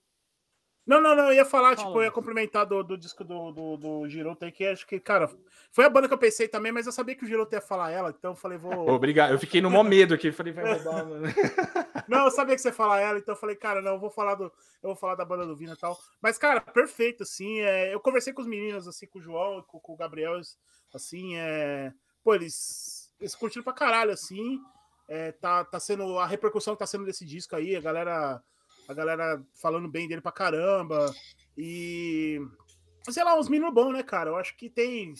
Não, 0.85 1.01
não, 1.01 1.15
não, 1.15 1.27
eu 1.27 1.33
ia 1.33 1.45
falar, 1.45 1.75
Fala, 1.75 1.87
tipo, 1.87 1.99
eu 1.99 2.03
ia 2.03 2.11
complementar 2.11 2.65
do, 2.65 2.83
do 2.83 2.97
disco 2.97 3.23
do, 3.23 3.51
do, 3.51 3.77
do 3.77 4.09
Giroto 4.09 4.43
aí, 4.43 4.51
que 4.51 4.65
acho 4.65 4.85
que, 4.85 4.99
cara, 4.99 5.29
foi 5.71 5.85
a 5.85 5.89
banda 5.89 6.07
que 6.09 6.13
eu 6.13 6.17
pensei 6.17 6.47
também, 6.47 6.73
mas 6.73 6.85
eu 6.85 6.91
sabia 6.91 7.15
que 7.15 7.23
o 7.23 7.27
Giroto 7.27 7.55
ia 7.55 7.61
falar 7.61 7.89
ela, 7.89 8.13
então 8.17 8.31
eu 8.31 8.35
falei, 8.35 8.57
vou. 8.57 8.89
Obrigado. 8.89 9.31
Eu 9.31 9.39
fiquei 9.39 9.61
no 9.61 9.71
maior 9.71 9.83
medo 9.83 10.13
aqui. 10.13 10.31
Falei, 10.31 10.51
vai 10.51 10.73
roubar, 10.73 11.03
mano. 11.07 11.27
Não, 12.07 12.25
eu 12.25 12.31
sabia 12.31 12.53
que 12.53 12.61
você 12.61 12.67
ia 12.67 12.73
falar 12.73 12.99
ela, 12.99 13.17
então 13.17 13.33
eu 13.33 13.39
falei, 13.39 13.55
cara, 13.55 13.81
não, 13.81 13.93
eu 13.93 13.99
vou 13.99 14.09
falar 14.09 14.35
do. 14.35 14.43
Eu 14.43 14.89
vou 14.89 14.95
falar 14.95 15.15
da 15.15 15.23
banda 15.23 15.45
do 15.45 15.55
Vina 15.55 15.73
e 15.73 15.77
tal. 15.77 15.97
Mas, 16.21 16.37
cara, 16.37 16.59
perfeito, 16.59 17.23
assim. 17.23 17.61
É, 17.61 17.93
eu 17.93 17.99
conversei 17.99 18.33
com 18.33 18.41
os 18.41 18.47
meninos, 18.47 18.87
assim, 18.87 19.07
com 19.07 19.19
o 19.19 19.21
João 19.21 19.59
e 19.59 19.63
com, 19.63 19.79
com 19.79 19.93
o 19.93 19.97
Gabriel, 19.97 20.39
assim, 20.93 21.37
é. 21.37 21.93
Pô, 22.23 22.35
eles. 22.35 23.11
Eles 23.19 23.33
curtiram 23.35 23.63
pra 23.63 23.73
caralho, 23.73 24.11
assim. 24.11 24.59
É, 25.07 25.31
tá, 25.31 25.63
tá 25.63 25.79
sendo. 25.79 26.19
A 26.19 26.27
repercussão 26.27 26.75
que 26.75 26.79
tá 26.79 26.87
sendo 26.87 27.05
desse 27.05 27.25
disco 27.25 27.55
aí, 27.55 27.75
a 27.75 27.81
galera. 27.81 28.43
A 28.87 28.93
galera 28.93 29.41
falando 29.53 29.87
bem 29.87 30.07
dele 30.07 30.21
pra 30.21 30.31
caramba. 30.31 31.13
E. 31.57 32.39
Sei 33.09 33.23
lá, 33.23 33.37
uns 33.37 33.49
meninos 33.49 33.73
bons, 33.73 33.91
né, 33.93 34.03
cara? 34.03 34.29
Eu 34.29 34.35
acho 34.35 34.55
que 34.55 34.69
tem. 34.69 35.13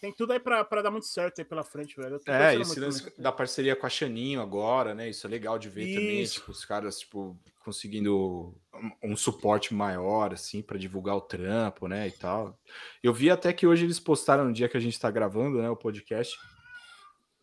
Tem 0.00 0.12
tudo 0.12 0.32
aí 0.32 0.40
pra, 0.40 0.64
pra 0.64 0.80
dar 0.80 0.90
muito 0.90 1.06
certo 1.06 1.40
aí 1.40 1.44
pela 1.44 1.62
frente, 1.62 1.94
velho. 1.94 2.18
É, 2.26 2.54
esse 2.54 2.80
lance 2.80 3.00
também. 3.04 3.22
da 3.22 3.30
parceria 3.30 3.76
com 3.76 3.84
a 3.86 3.90
Xaninho 3.90 4.40
agora, 4.40 4.94
né? 4.94 5.10
Isso 5.10 5.26
é 5.26 5.30
legal 5.30 5.58
de 5.58 5.68
ver 5.68 5.94
também, 5.94 6.22
Isso. 6.22 6.34
tipo, 6.34 6.52
os 6.52 6.64
caras, 6.64 7.00
tipo, 7.00 7.38
conseguindo 7.62 8.54
um, 8.74 9.12
um 9.12 9.16
suporte 9.16 9.74
maior, 9.74 10.32
assim, 10.32 10.62
pra 10.62 10.78
divulgar 10.78 11.16
o 11.16 11.20
trampo, 11.20 11.86
né, 11.86 12.08
e 12.08 12.12
tal. 12.12 12.58
Eu 13.02 13.12
vi 13.12 13.30
até 13.30 13.52
que 13.52 13.66
hoje 13.66 13.84
eles 13.84 14.00
postaram 14.00 14.46
no 14.46 14.54
dia 14.54 14.70
que 14.70 14.76
a 14.76 14.80
gente 14.80 14.98
tá 14.98 15.10
gravando, 15.10 15.60
né, 15.60 15.68
o 15.68 15.76
podcast, 15.76 16.38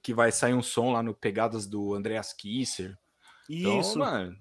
que 0.02 0.12
vai 0.12 0.32
sair 0.32 0.56
um 0.56 0.64
som 0.64 0.92
lá 0.94 1.04
no 1.04 1.14
Pegadas 1.14 1.68
do 1.68 1.94
Andreas 1.94 2.34
Kisser. 2.34 2.98
Então, 3.48 3.80
Isso. 3.80 4.00
mano, 4.00 4.36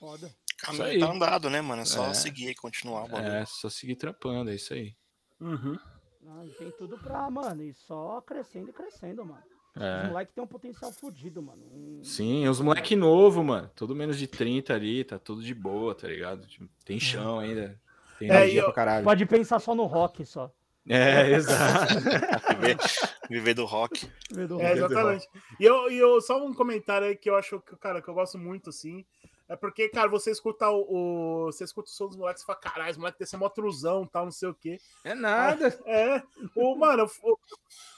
Foda. 0.00 0.34
Caminho 0.58 0.84
aí. 0.84 0.98
tá 0.98 1.10
andado, 1.12 1.50
né, 1.50 1.60
mano? 1.60 1.82
É 1.82 1.84
só 1.84 2.06
É. 2.08 2.14
seguir 2.14 2.48
e 2.50 2.54
continuar 2.54 3.04
o 3.04 3.08
bagulho. 3.08 3.32
é 3.32 3.44
só 3.46 3.68
seguir 3.68 3.96
trampando, 3.96 4.50
é 4.50 4.54
isso 4.54 4.72
aí. 4.74 4.94
Uhum. 5.40 5.78
Tem 6.58 6.70
tudo 6.72 6.98
pra, 6.98 7.30
mano, 7.30 7.62
e 7.62 7.72
só 7.74 8.20
crescendo 8.22 8.70
e 8.70 8.72
crescendo, 8.72 9.24
mano. 9.24 9.42
Os 9.76 9.82
É. 9.82 10.08
moleques 10.08 10.34
têm 10.34 10.42
um 10.42 10.46
potencial 10.46 10.90
fudido, 10.92 11.40
mano. 11.42 11.62
Um- 11.72 12.00
Sim, 12.02 12.48
os 12.48 12.60
moleque 12.60 12.96
novo, 12.96 13.44
mano. 13.44 13.70
Tudo 13.76 13.94
menos 13.94 14.18
de 14.18 14.26
30 14.26 14.74
ali, 14.74 15.04
tá 15.04 15.18
tudo 15.18 15.42
de 15.42 15.54
boa, 15.54 15.94
tá 15.94 16.08
ligado? 16.08 16.46
Tipo, 16.46 16.68
Tem 16.84 16.98
chão 16.98 17.38
ainda. 17.38 17.80
Tem 18.18 18.30
É, 18.30 18.36
energia 18.36 18.60
eu- 18.62 18.64
pra 18.66 18.72
caralho. 18.74 19.04
Pode 19.04 19.24
pensar 19.26 19.58
só 19.60 19.74
no 19.74 19.84
rock, 19.84 20.24
só. 20.26 20.52
É, 20.88 21.30
exato. 21.88 21.94
Viver, 22.60 22.76
viver 23.28 23.54
do 23.54 23.64
rock. 23.64 24.10
Ver 24.32 24.48
do 24.48 24.60
É, 24.60 24.68
rock. 24.68 24.78
exatamente. 24.78 25.28
E 25.58 25.64
eu, 25.64 25.90
e 25.90 25.98
eu, 25.98 26.20
só 26.20 26.44
um 26.44 26.52
comentário 26.52 27.06
aí 27.06 27.16
que 27.16 27.30
eu 27.30 27.36
acho 27.36 27.60
que, 27.60 27.76
cara, 27.76 28.02
que 28.02 28.08
eu 28.08 28.14
gosto 28.14 28.36
muito, 28.38 28.70
assim. 28.70 29.04
É 29.50 29.56
porque, 29.56 29.88
cara, 29.88 30.08
você 30.08 30.30
escuta 30.30 30.70
o. 30.70 30.86
o- 30.88 31.46
você 31.52 31.64
escuta 31.64 31.90
o 31.90 31.92
som 31.92 32.06
dos 32.06 32.16
moleques 32.16 32.42
e 32.42 32.46
fala, 32.46 32.58
caralho, 32.60 32.92
os 32.92 32.96
moleques 32.96 33.18
desse 33.18 33.36
mó 33.36 33.48
truzão 33.48 34.06
tal, 34.06 34.24
não 34.24 34.30
sei 34.30 34.48
o 34.48 34.54
quê. 34.54 34.78
É 35.02 35.12
nada. 35.12 35.76
É. 35.86 36.22
O, 36.54 36.76
mano, 36.76 37.10
o- 37.22 37.36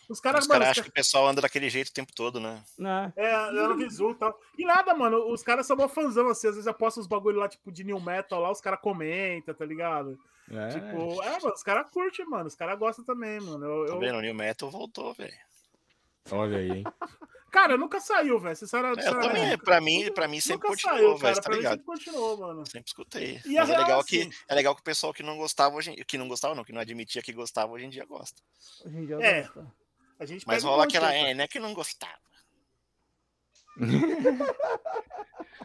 os 0.09 0.19
caras, 0.19 0.45
Os 0.45 0.49
caras 0.51 0.69
acham 0.71 0.83
que 0.85 0.89
o 0.89 0.93
pessoal 0.95 1.27
anda 1.29 1.43
daquele 1.43 1.69
jeito 1.69 1.89
o 1.89 1.93
tempo 1.93 2.11
todo, 2.15 2.41
né? 2.41 2.65
Né? 2.79 3.13
É, 3.17 3.33
é 3.33 3.51
no 3.51 3.77
visu 3.77 4.11
e 4.11 4.15
tal. 4.15 4.39
E 4.59 4.65
nada, 4.65 4.95
mano, 4.95 5.31
os 5.31 5.43
caras 5.43 5.67
são 5.67 5.77
mó 5.77 5.87
fãzão, 5.89 6.29
assim, 6.29 6.49
às 6.49 6.55
vezes 6.55 6.67
apostam 6.67 7.03
os 7.03 7.07
bagulho 7.07 7.39
lá, 7.41 7.49
tipo, 7.49 7.71
de 7.71 7.85
new 7.85 8.01
metal 8.01 8.41
lá, 8.41 8.51
os 8.51 8.61
caras 8.63 8.81
comentam, 8.81 9.55
tá 9.55 9.65
ligado? 9.67 10.19
É. 10.51 10.69
Tipo, 10.69 11.23
é, 11.23 11.39
mano, 11.39 11.55
os 11.55 11.63
caras 11.63 11.87
curtem, 11.91 12.27
mano, 12.27 12.47
os 12.47 12.55
caras 12.55 12.79
gostam 12.79 13.05
também, 13.05 13.39
mano. 13.41 13.65
Eu, 13.65 13.87
Tá 13.87 13.93
eu- 13.93 14.01
vendo? 14.01 14.17
O 14.19 14.21
New 14.23 14.35
Metal 14.35 14.71
voltou, 14.71 15.13
velho. 15.15 15.33
Olha 16.31 16.59
aí, 16.59 16.71
hein? 16.71 16.85
Cara, 17.51 17.77
nunca 17.77 18.01
saiu, 18.01 18.39
velho, 18.41 18.57
sinceramente. 18.57 19.05
É, 19.05 19.09
eu 19.09 19.21
também, 19.21 19.59
pra 19.59 19.81
mim, 19.81 20.11
pra 20.13 20.27
mim 20.27 20.41
sempre 20.41 20.69
Nunca 20.71 20.83
continuou, 20.83 21.19
velho, 21.19 21.41
tá 21.43 21.51
ligado? 21.51 21.71
sempre 21.73 21.85
continuou, 21.87 22.37
mano. 22.39 22.67
Sempre 22.67 22.89
escutei. 22.89 23.41
E 23.45 23.55
Mas 23.55 23.69
é 23.69 23.77
legal, 23.77 24.03
que, 24.05 24.21
assim- 24.23 24.31
é 24.49 24.55
legal 24.55 24.75
que 24.75 24.81
o 24.81 24.85
pessoal 24.85 25.13
que 25.13 25.23
não 25.23 25.37
gostava, 25.37 25.75
hoje, 25.77 25.95
que 26.07 26.17
não 26.17 26.29
gostava, 26.29 26.55
não, 26.55 26.65
que 26.65 26.73
não 26.73 26.81
admitia 26.81 27.21
que 27.21 27.33
gostava, 27.33 27.73
hoje 27.73 27.85
em 27.85 27.91
dia 27.91 28.07
gosta. 28.07 28.41
Hoje 28.87 28.97
em 28.97 29.05
dia 29.07 29.17
É. 29.17 29.43
gosto. 29.43 29.71
A 30.19 30.25
gente 30.25 30.47
Mas 30.47 30.65
um 30.65 30.69
rola 30.69 30.85
monte, 30.85 30.97
aquela, 30.97 31.13
é, 31.13 31.35
né, 31.35 31.47
que 31.47 31.59
não 31.59 31.75
gostava. 31.75 32.15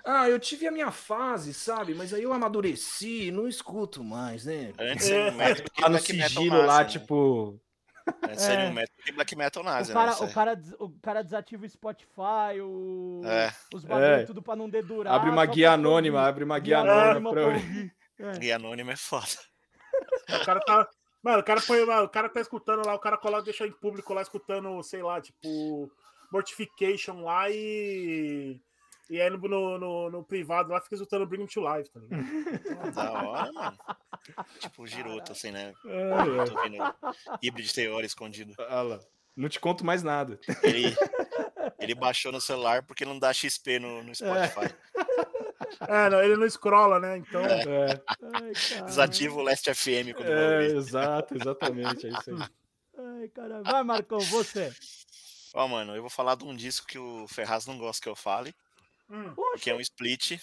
Ah, 0.09 0.29
eu 0.29 0.39
tive 0.39 0.65
a 0.65 0.71
minha 0.71 0.89
fase, 0.89 1.53
sabe? 1.53 1.93
Mas 1.93 2.13
aí 2.13 2.23
eu 2.23 2.31
amadureci, 2.31 3.29
não 3.29 3.45
escuto 3.45 4.01
mais, 4.03 4.45
né? 4.45 4.71
Antes 4.79 5.09
É. 5.09 5.15
é. 5.17 5.23
New 5.31 5.33
Metal 5.37 5.65
que 5.73 5.81
Lá 5.81 5.89
no 5.89 5.97
Black 5.97 6.13
Metal 6.13 6.29
sigilo 6.29 6.55
nazi, 6.55 6.67
lá, 6.67 6.77
né? 6.79 6.85
tipo. 6.85 7.59
É 8.27 8.53
É. 8.67 8.69
Metal 8.71 8.95
Black 9.15 9.35
Metal 9.35 9.63
nazi, 9.63 9.91
O 9.91 9.93
cara, 9.93 10.11
né? 10.11 10.17
O, 10.19 10.23
é- 10.25 10.31
cara, 10.33 10.61
o 10.79 10.89
cara 11.01 11.21
desativa 11.23 11.65
o 11.65 11.69
Spotify, 11.69 12.61
o, 12.61 13.21
É. 13.25 13.51
os 13.73 13.83
bagulho 13.85 14.05
É. 14.05 14.25
tudo 14.25 14.41
pra 14.41 14.55
não 14.55 14.69
dedurar. 14.69 15.13
Abre 15.13 15.29
uma 15.29 15.45
guia 15.45 15.71
anônima, 15.71 16.19
ouvir. 16.19 16.29
abre 16.29 16.43
uma 16.43 16.59
guia 16.59 16.81
Guia 16.81 16.91
anônima 16.91 17.09
anônima 17.11 17.31
pra 17.31 17.45
ouvir. 17.47 17.95
É. 18.19 18.45
E 18.45 18.51
anônimo 18.51 18.89
é 18.89 18.95
foda. 18.95 19.27
O 20.41 20.43
cara 20.45 20.59
tá. 20.59 20.87
Mano, 21.21 21.39
o 21.39 21.43
cara 21.43 21.61
põe. 21.61 21.85
mano, 21.85 22.03
O 22.05 22.09
cara 22.09 22.27
tá 22.29 22.41
escutando 22.41 22.83
lá, 22.85 22.95
o 22.95 22.99
cara 22.99 23.15
coloca, 23.17 23.43
deixa 23.43 23.67
em 23.67 23.71
público 23.71 24.11
lá 24.13 24.21
escutando, 24.23 24.81
sei 24.81 25.03
lá, 25.03 25.21
tipo, 25.21 25.91
Mortification 26.31 27.21
lá 27.23 27.47
e. 27.49 28.59
E 29.09 29.21
aí 29.21 29.29
no, 29.29 29.37
no, 29.37 29.77
no- 29.77 30.09
no 30.11 30.23
privado 30.23 30.69
lá 30.71 30.81
fica 30.81 30.95
escutando 30.95 31.25
Bring 31.25 31.39
Me 31.41 31.47
to 31.47 31.61
Life, 31.61 31.89
tá 31.89 31.99
ligado? 31.99 32.23
Da 32.93 33.11
hora, 33.13 33.51
mano. 33.53 33.77
Tipo 34.59 34.83
o 34.83 34.87
Giroto, 34.87 35.31
assim, 35.31 35.51
né? 35.51 35.73
Ai, 35.85 36.39
ai. 36.39 36.49
Tô 36.49 36.61
vendo 36.61 36.95
Hybrid 37.43 37.71
Theory 37.73 38.05
escondido. 38.07 38.53
Olha 38.59 38.81
lá. 38.81 38.99
Não 39.35 39.47
te 39.49 39.59
conto 39.59 39.85
mais 39.85 40.01
nada. 40.03 40.39
Ele, 40.63 40.95
ele 41.79 41.93
baixou 41.95 42.31
no 42.31 42.41
celular 42.41 42.83
porque 42.83 43.05
não 43.05 43.19
dá 43.19 43.31
XP 43.31 43.77
no, 43.79 44.03
no 44.03 44.13
Spotify. 44.15 44.73
É, 45.87 46.09
não, 46.09 46.21
ele 46.23 46.35
não 46.35 46.49
scrolla, 46.49 46.99
né? 46.99 47.17
Então. 47.17 47.41
É, 47.45 48.01
Ai, 48.33 48.51
cara. 48.69 48.85
Desativa 48.85 49.35
o 49.35 49.41
Last 49.43 49.73
FM 49.73 50.13
quando 50.15 50.31
é, 50.31 50.65
exato, 50.67 51.35
exatamente. 51.35 52.07
É 52.07 52.09
isso 52.09 52.31
aí. 52.31 52.49
Ai, 52.97 53.27
caralho. 53.29 53.63
Vai, 53.63 53.83
Marcão, 53.83 54.19
você. 54.19 54.73
Ó, 55.53 55.67
mano, 55.67 55.95
eu 55.95 56.01
vou 56.01 56.09
falar 56.09 56.35
de 56.35 56.43
um 56.43 56.55
disco 56.55 56.87
que 56.87 56.97
o 56.97 57.27
Ferraz 57.27 57.65
não 57.67 57.77
gosta 57.77 58.01
que 58.01 58.09
eu 58.09 58.15
fale, 58.15 58.55
Hum, 59.09 59.33
que 59.61 59.69
é 59.69 59.75
um 59.75 59.79
split. 59.79 60.39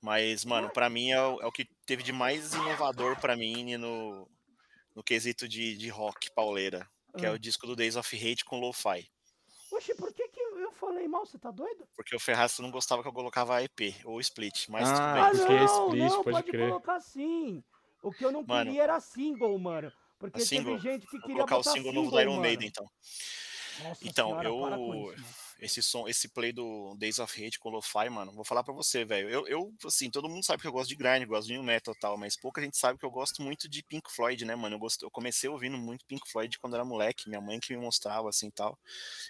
Mas, 0.00 0.44
mano, 0.44 0.68
pra 0.70 0.90
mim 0.90 1.10
é 1.10 1.20
o, 1.22 1.40
é 1.42 1.46
o 1.46 1.52
que 1.52 1.64
teve 1.86 2.02
de 2.02 2.12
mais 2.12 2.52
inovador 2.54 3.18
pra 3.20 3.36
mim 3.36 3.76
no, 3.76 4.28
no 4.96 5.02
quesito 5.02 5.48
de, 5.48 5.76
de 5.76 5.88
rock 5.88 6.30
pauleira, 6.34 6.88
que 7.16 7.24
é 7.24 7.28
Ah. 7.28 7.32
o 7.32 7.38
disco 7.38 7.66
do 7.66 7.76
Days 7.76 7.94
of 7.96 8.16
Hate 8.16 8.44
com 8.44 8.58
Lo-Fi. 8.58 9.08
Oxe, 9.70 9.94
por 9.94 10.12
que, 10.12 10.28
que 10.28 10.40
eu 10.40 10.72
falei 10.72 11.06
mal? 11.08 11.24
Você 11.24 11.38
tá 11.38 11.50
doido? 11.50 11.86
Porque 11.96 12.14
o 12.16 12.20
Ferraz 12.20 12.58
não 12.58 12.70
gostava 12.70 13.00
que 13.00 13.08
eu 13.08 13.12
colocava 13.12 13.62
EP 13.62 13.94
ou 14.04 14.20
split, 14.20 14.68
mas 14.68 14.88
Ah, 14.88 14.94
tudo 14.96 15.12
bem. 15.14 15.22
Ah, 15.22 15.30
porque 15.30 15.52
é 15.52 15.56
não, 15.56 15.64
split, 15.86 16.02
não, 16.02 16.22
pode 16.24 16.30
pode 16.36 16.50
crer. 16.50 16.68
colocar 16.68 17.00
sim. 17.00 17.64
O 18.02 18.12
que 18.12 18.24
eu 18.24 18.32
não 18.32 18.42
Mano, 18.44 18.66
queria 18.66 18.82
era 18.82 19.00
single, 19.00 19.56
mano. 19.58 19.92
Porque 20.18 20.38
teve 20.40 20.46
single? 20.48 20.78
gente 20.78 21.06
que 21.06 21.12
Vou 21.12 21.20
queria 21.20 21.36
colocar 21.36 21.54
o 21.54 21.58
botar 21.60 21.70
single 21.72 21.92
novo 21.92 22.10
do 22.10 22.20
Iron. 22.20 22.40
Maiden, 22.40 22.68
então. 22.68 22.84
Nossa 23.84 24.06
Então, 24.06 24.28
senhora, 24.30 24.48
eu- 24.48 24.60
para 24.60 24.76
com 24.76 25.12
isso. 25.12 25.41
Esse 25.62 25.80
som, 25.80 26.08
esse 26.08 26.28
play 26.28 26.52
do 26.52 26.96
Days 26.98 27.20
of 27.20 27.32
Hate 27.32 27.58
com 27.60 27.70
Lo-Fi, 27.70 28.08
mano, 28.10 28.32
vou 28.32 28.44
falar 28.44 28.64
pra 28.64 28.74
você, 28.74 29.04
velho. 29.04 29.30
Eu, 29.30 29.46
eu, 29.46 29.72
assim, 29.86 30.10
todo 30.10 30.28
mundo 30.28 30.44
sabe 30.44 30.60
que 30.60 30.66
eu 30.66 30.72
gosto 30.72 30.88
de 30.88 30.96
grind, 30.96 31.24
gosto 31.24 31.46
de 31.46 31.56
metal 31.58 31.94
e 31.94 31.98
tal, 32.00 32.18
mas 32.18 32.36
pouca 32.36 32.60
gente 32.60 32.76
sabe 32.76 32.98
que 32.98 33.04
eu 33.04 33.10
gosto 33.10 33.40
muito 33.40 33.68
de 33.68 33.80
Pink 33.84 34.10
Floyd, 34.10 34.44
né, 34.44 34.56
mano? 34.56 34.74
Eu, 34.74 34.80
gosto, 34.80 35.04
eu 35.04 35.10
comecei 35.10 35.48
ouvindo 35.48 35.78
muito 35.78 36.04
Pink 36.04 36.28
Floyd 36.28 36.58
quando 36.58 36.74
era 36.74 36.84
moleque, 36.84 37.28
minha 37.28 37.40
mãe 37.40 37.60
que 37.60 37.72
me 37.72 37.80
mostrava, 37.80 38.28
assim, 38.28 38.50
tal. 38.50 38.76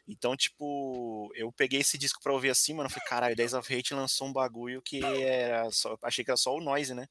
Então, 0.08 0.34
tipo, 0.34 1.30
eu 1.34 1.52
peguei 1.52 1.80
esse 1.80 1.98
disco 1.98 2.22
pra 2.22 2.32
ouvir 2.32 2.48
assim, 2.48 2.72
mano, 2.72 2.86
eu 2.86 2.90
falei, 2.90 3.06
caralho, 3.06 3.36
Days 3.36 3.52
of 3.52 3.74
Hate 3.74 3.92
lançou 3.92 4.26
um 4.28 4.32
bagulho 4.32 4.80
que 4.80 5.04
era 5.04 5.70
só, 5.70 5.98
achei 6.02 6.24
que 6.24 6.30
era 6.30 6.38
só 6.38 6.54
o 6.56 6.62
noise, 6.62 6.94
né? 6.94 7.06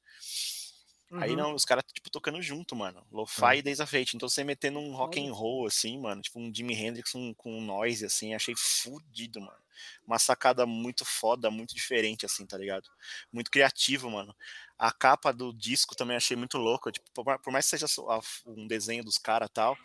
Aí 1.14 1.30
uhum. 1.30 1.36
não, 1.36 1.54
os 1.54 1.64
caras, 1.64 1.84
tipo, 1.92 2.10
tocando 2.10 2.40
junto, 2.40 2.74
mano. 2.74 3.06
Lo-fi 3.12 3.58
e 3.58 3.62
Days 3.62 3.80
of 3.80 3.96
Hate. 3.96 4.16
Então 4.16 4.28
você 4.28 4.42
metendo 4.42 4.78
um 4.78 4.94
rock 4.94 5.20
and 5.20 5.32
roll, 5.32 5.66
assim, 5.66 5.98
mano. 5.98 6.22
Tipo 6.22 6.40
um 6.40 6.52
Jimi 6.54 6.74
Hendrix 6.74 7.12
com, 7.12 7.34
com 7.34 7.58
um 7.58 7.60
noise, 7.60 8.04
assim. 8.06 8.34
Achei 8.34 8.54
fudido, 8.56 9.40
mano. 9.40 9.60
Uma 10.06 10.18
sacada 10.18 10.64
muito 10.64 11.04
foda, 11.04 11.50
muito 11.50 11.74
diferente, 11.74 12.24
assim, 12.24 12.46
tá 12.46 12.56
ligado? 12.56 12.88
Muito 13.32 13.50
criativo, 13.50 14.10
mano. 14.10 14.34
A 14.78 14.90
capa 14.90 15.32
do 15.32 15.52
disco 15.52 15.94
também 15.94 16.16
achei 16.16 16.36
muito 16.36 16.56
louco. 16.56 16.90
Tipo, 16.90 17.10
por 17.12 17.24
ma- 17.26 17.38
por 17.38 17.52
mais 17.52 17.68
que 17.68 17.76
seja 17.78 17.86
um 18.46 18.66
desenho 18.66 19.04
dos 19.04 19.18
caras 19.18 19.48
e 19.48 19.52
tal, 19.52 19.76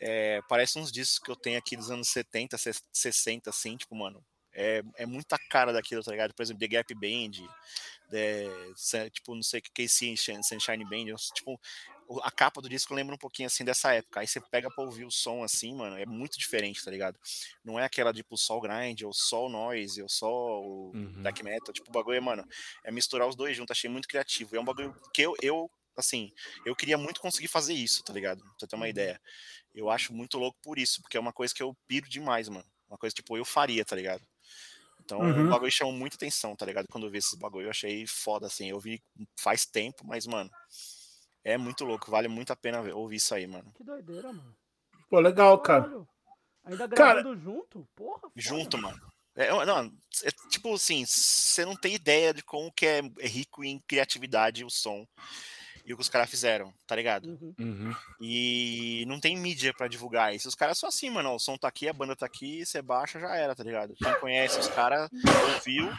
é, 0.00 0.40
parece 0.48 0.78
uns 0.78 0.90
discos 0.90 1.18
que 1.20 1.30
eu 1.30 1.36
tenho 1.36 1.58
aqui 1.58 1.76
dos 1.76 1.90
anos 1.90 2.08
70, 2.08 2.58
ses- 2.58 2.82
60, 2.92 3.50
assim, 3.50 3.76
tipo, 3.76 3.94
mano. 3.94 4.24
É, 4.54 4.82
é 4.96 5.06
muita 5.06 5.38
cara 5.38 5.72
daquilo, 5.72 6.02
tá 6.02 6.10
ligado? 6.10 6.34
Por 6.34 6.42
exemplo, 6.42 6.60
The 6.60 6.68
Gap 6.68 6.94
Band, 6.94 7.48
é, 8.12 8.72
se- 8.76 9.10
tipo, 9.10 9.34
não 9.34 9.42
sei 9.42 9.60
o 9.60 9.62
que, 9.62 9.70
Casey 9.70 10.16
Sun- 10.16 10.42
Sunshine 10.42 10.84
Band, 10.84 11.14
tipo, 11.34 11.60
a 12.22 12.30
capa 12.30 12.60
do 12.60 12.68
disco 12.68 12.92
lembra 12.94 13.14
um 13.14 13.18
pouquinho 13.18 13.46
assim 13.46 13.64
dessa 13.64 13.94
época. 13.94 14.20
Aí 14.20 14.26
você 14.26 14.40
pega 14.40 14.70
pra 14.70 14.84
ouvir 14.84 15.04
o 15.04 15.10
som 15.10 15.42
assim, 15.42 15.74
mano, 15.74 15.96
é 15.96 16.04
muito 16.04 16.38
diferente, 16.38 16.84
tá 16.84 16.90
ligado? 16.90 17.18
Não 17.64 17.78
é 17.80 17.84
aquela 17.84 18.12
tipo 18.12 18.36
só 18.36 18.58
o 18.58 18.60
grind, 18.60 19.00
ou 19.02 19.12
só 19.14 19.46
o 19.46 19.48
noise, 19.48 20.02
ou 20.02 20.08
só 20.08 20.28
o 20.60 20.90
Uhum. 20.94 21.22
black 21.22 21.42
metal. 21.42 21.72
Tipo, 21.72 21.88
o 21.88 21.92
bagulho 21.92 22.16
é, 22.16 22.20
mano, 22.20 22.44
é 22.84 22.90
misturar 22.92 23.26
os 23.26 23.34
dois 23.36 23.56
juntos. 23.56 23.70
Achei 23.76 23.88
muito 23.88 24.06
criativo. 24.08 24.54
É 24.54 24.60
um 24.60 24.64
bagulho 24.64 24.94
que 25.14 25.22
eu, 25.22 25.34
eu, 25.40 25.70
assim, 25.96 26.30
eu 26.66 26.76
queria 26.76 26.98
muito 26.98 27.20
conseguir 27.20 27.48
fazer 27.48 27.72
isso, 27.74 28.02
tá 28.02 28.12
ligado? 28.12 28.42
Pra 28.58 28.68
ter 28.68 28.76
uma 28.76 28.88
ideia. 28.88 29.18
Eu 29.74 29.88
acho 29.88 30.12
muito 30.12 30.36
louco 30.38 30.58
por 30.62 30.78
isso, 30.78 31.00
porque 31.00 31.16
é 31.16 31.20
uma 31.20 31.32
coisa 31.32 31.54
que 31.54 31.62
eu 31.62 31.74
piro 31.86 32.06
demais, 32.10 32.46
mano. 32.48 32.66
Uma 32.88 32.98
coisa 32.98 33.14
tipo, 33.14 33.38
eu 33.38 33.44
faria, 33.44 33.86
tá 33.86 33.96
ligado? 33.96 34.22
Então, 35.04 35.20
Uhum. 35.20 35.46
o 35.46 35.50
bagulho 35.50 35.70
chamou 35.72 35.92
muita 35.92 36.16
atenção, 36.16 36.54
tá 36.56 36.64
ligado? 36.64 36.86
Quando 36.90 37.06
eu 37.06 37.10
vi 37.10 37.18
esses 37.18 37.34
bagulho, 37.34 37.66
eu 37.66 37.70
achei 37.70 38.06
foda, 38.06 38.46
assim. 38.46 38.68
Eu 38.70 38.78
vi 38.80 39.02
faz 39.38 39.66
tempo, 39.66 40.06
mas, 40.06 40.26
mano, 40.26 40.50
é 41.44 41.56
muito 41.58 41.84
louco. 41.84 42.10
Vale 42.10 42.28
muito 42.28 42.52
a 42.52 42.56
pena 42.56 42.80
ver- 42.82 42.94
ouvir 42.94 43.16
isso 43.16 43.34
aí, 43.34 43.46
mano. 43.46 43.72
Que 43.74 43.82
doideira, 43.84 44.32
mano. 44.32 44.56
Pô, 45.08 45.20
legal, 45.20 45.58
cara. 45.60 45.82
Caralho. 45.82 46.08
Ainda 46.64 46.88
Cara- 46.88 47.22
gravando 47.22 47.40
junto? 47.40 47.88
Porra. 47.96 48.20
foda. 48.20 48.32
Junto, 48.36 48.78
mano. 48.78 49.00
É, 49.34 49.50
eu- 49.50 49.64
não, 49.66 49.78
é, 50.24 50.30
tipo 50.50 50.74
assim, 50.74 51.04
você 51.06 51.64
não 51.64 51.74
tem 51.74 51.94
ideia 51.94 52.32
de 52.34 52.42
como 52.42 52.70
que 52.70 52.86
é 52.86 53.00
é 53.18 53.26
rico 53.26 53.64
em 53.64 53.78
criatividade 53.80 54.62
o 54.64 54.70
som 54.70 55.06
e 55.84 55.92
o 55.92 55.96
que 55.96 56.02
os 56.02 56.08
caras 56.08 56.30
fizeram, 56.30 56.72
tá 56.86 56.94
ligado? 56.96 57.26
Uhum. 57.28 57.54
Uhum. 57.58 57.96
E 58.20 59.04
não 59.06 59.18
tem 59.20 59.36
mídia 59.36 59.72
pra 59.74 59.88
divulgar 59.88 60.34
isso. 60.34 60.48
Os 60.48 60.54
caras 60.54 60.78
são 60.78 60.88
assim, 60.88 61.10
mano. 61.10 61.34
O 61.34 61.38
som 61.38 61.56
tá 61.56 61.68
aqui, 61.68 61.88
a 61.88 61.92
banda 61.92 62.14
tá 62.14 62.26
aqui, 62.26 62.64
você 62.64 62.80
baixa, 62.80 63.18
já 63.18 63.34
era, 63.36 63.54
tá 63.54 63.64
ligado? 63.64 63.94
Quem 63.94 64.14
conhece 64.20 64.58
os 64.60 64.68
caras 64.68 65.10
ouviu. 65.54 65.90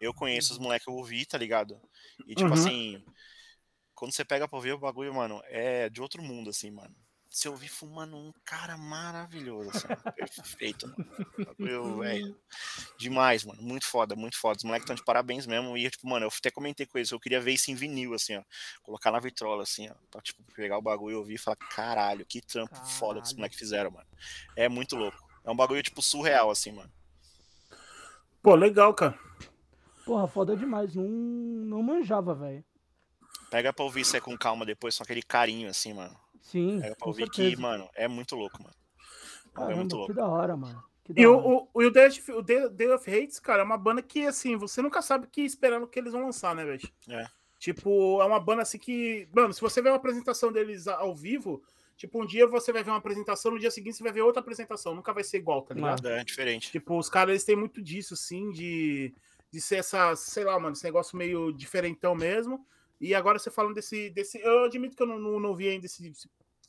Eu 0.00 0.14
conheço 0.14 0.52
os 0.52 0.58
moleques 0.58 0.84
que 0.84 0.90
eu 0.90 0.94
ouvi, 0.96 1.24
tá 1.26 1.36
ligado? 1.36 1.80
E 2.26 2.34
tipo 2.34 2.48
Uhum. 2.48 2.54
assim, 2.54 3.04
quando 3.94 4.12
você 4.12 4.24
pega 4.24 4.48
pra 4.48 4.56
ouvir 4.56 4.72
o 4.72 4.78
bagulho, 4.78 5.12
mano, 5.14 5.42
é 5.46 5.88
de 5.90 6.00
outro 6.00 6.22
mundo, 6.22 6.48
assim, 6.50 6.70
mano. 6.70 6.94
Você 7.32 7.48
ouvir 7.48 7.68
fumando 7.68 8.16
um 8.16 8.32
cara 8.44 8.76
maravilhoso, 8.76 9.70
assim, 9.70 9.86
perfeito, 10.16 10.88
mano. 10.88 11.06
Bagulho, 11.46 11.98
velho. 12.00 12.36
Demais, 12.98 13.44
mano. 13.44 13.62
Muito 13.62 13.86
foda, 13.86 14.16
muito 14.16 14.36
foda. 14.36 14.56
Os 14.58 14.64
moleques 14.64 14.82
estão 14.82 14.96
de 14.96 15.04
parabéns 15.04 15.46
mesmo. 15.46 15.78
E, 15.78 15.88
tipo, 15.88 16.08
mano, 16.08 16.26
eu 16.26 16.30
até 16.36 16.50
comentei 16.50 16.86
com 16.86 16.98
eles. 16.98 17.08
Eu 17.12 17.20
queria 17.20 17.40
ver 17.40 17.52
isso 17.52 17.70
em 17.70 17.76
vinil, 17.76 18.14
assim, 18.14 18.36
ó. 18.36 18.42
Colocar 18.82 19.12
na 19.12 19.20
vitrola, 19.20 19.62
assim, 19.62 19.88
ó. 19.88 19.94
Pra, 20.10 20.20
tipo, 20.20 20.42
pegar 20.54 20.76
o 20.76 20.82
bagulho 20.82 21.12
e 21.12 21.16
ouvir 21.18 21.34
e 21.34 21.38
falar, 21.38 21.54
caralho, 21.54 22.26
que 22.26 22.40
trampo 22.40 22.74
foda 22.74 23.20
que 23.20 23.26
os 23.26 23.28
Caralho. 23.28 23.36
moleques 23.36 23.58
fizeram, 23.60 23.92
mano. 23.92 24.08
É 24.56 24.68
muito 24.68 24.96
louco. 24.96 25.16
É 25.44 25.50
um 25.52 25.56
bagulho, 25.56 25.84
tipo, 25.84 26.02
surreal, 26.02 26.50
assim, 26.50 26.72
mano. 26.72 26.90
Pô, 28.42 28.56
legal, 28.56 28.92
cara. 28.92 29.16
Porra, 30.04 30.26
foda 30.26 30.56
demais. 30.56 30.96
Não, 30.96 31.04
não 31.04 31.80
manjava, 31.80 32.34
velho. 32.34 32.64
Pega 33.50 33.72
pra 33.72 33.84
ouvir 33.84 34.00
isso 34.00 34.16
aí 34.16 34.20
com 34.20 34.36
calma 34.36 34.66
depois, 34.66 34.96
com 34.96 35.04
aquele 35.04 35.22
carinho, 35.22 35.68
assim, 35.70 35.92
mano. 35.92 36.18
Sim. 36.50 36.80
Com 36.98 37.10
ouvir 37.10 37.24
certeza. 37.26 37.56
que, 37.56 37.60
mano, 37.62 37.88
é 37.94 38.08
muito 38.08 38.34
louco, 38.36 38.62
mano. 38.62 38.74
é 38.74 39.50
Caramba, 39.54 39.76
muito 39.76 39.90
que 39.90 39.96
louco. 39.96 40.14
da 40.14 40.26
hora, 40.28 40.56
mano. 40.56 40.82
Que 41.04 41.12
da 41.14 41.20
E 41.22 41.26
o, 41.26 41.36
hora. 41.36 41.68
o, 41.72 41.86
o 41.86 41.90
Day 41.90 42.08
of, 42.08 42.32
o 42.32 42.42
Day- 42.42 42.88
of 42.92 43.10
Hates, 43.10 43.38
cara, 43.40 43.62
é 43.62 43.64
uma 43.64 43.78
banda 43.78 44.02
que, 44.02 44.26
assim, 44.26 44.56
você 44.56 44.80
nunca 44.82 45.00
sabe 45.02 45.26
o 45.26 45.28
que 45.30 45.42
esperando 45.42 45.86
que 45.86 45.98
eles 45.98 46.12
vão 46.12 46.24
lançar, 46.24 46.54
né, 46.54 46.64
velho? 46.64 46.88
É. 47.08 47.26
Tipo, 47.58 48.20
é 48.22 48.24
uma 48.24 48.40
banda 48.40 48.62
assim 48.62 48.78
que. 48.78 49.28
Mano, 49.34 49.52
se 49.52 49.60
você 49.60 49.82
ver 49.82 49.90
uma 49.90 49.96
apresentação 49.96 50.50
deles 50.50 50.88
ao 50.88 51.14
vivo, 51.14 51.62
tipo, 51.94 52.22
um 52.22 52.24
dia 52.26 52.46
você 52.46 52.72
vai 52.72 52.82
ver 52.82 52.90
uma 52.90 52.96
apresentação, 52.96 53.52
no 53.52 53.58
dia 53.58 53.70
seguinte 53.70 53.96
você 53.98 54.02
vai 54.02 54.12
ver 54.12 54.22
outra 54.22 54.40
apresentação. 54.40 54.94
Nunca 54.94 55.12
vai 55.12 55.22
ser 55.22 55.36
igual, 55.38 55.60
tá 55.62 55.74
ligado? 55.74 56.08
É 56.08 56.24
diferente. 56.24 56.70
Tipo, 56.70 56.98
os 56.98 57.10
caras, 57.10 57.32
eles 57.32 57.44
têm 57.44 57.56
muito 57.56 57.82
disso, 57.82 58.14
assim, 58.14 58.50
de, 58.50 59.12
de 59.50 59.60
ser 59.60 59.76
essa, 59.76 60.16
sei 60.16 60.44
lá, 60.44 60.58
mano, 60.58 60.72
esse 60.72 60.84
negócio 60.84 61.18
meio 61.18 61.52
diferentão 61.52 62.14
mesmo. 62.14 62.64
E 62.98 63.14
agora 63.14 63.38
você 63.38 63.50
falando 63.50 63.74
desse. 63.74 64.08
desse 64.08 64.38
eu 64.40 64.64
admito 64.64 64.96
que 64.96 65.02
eu 65.02 65.06
não, 65.06 65.18
não, 65.18 65.38
não 65.38 65.54
vi 65.54 65.68
ainda 65.68 65.84
esse, 65.84 66.10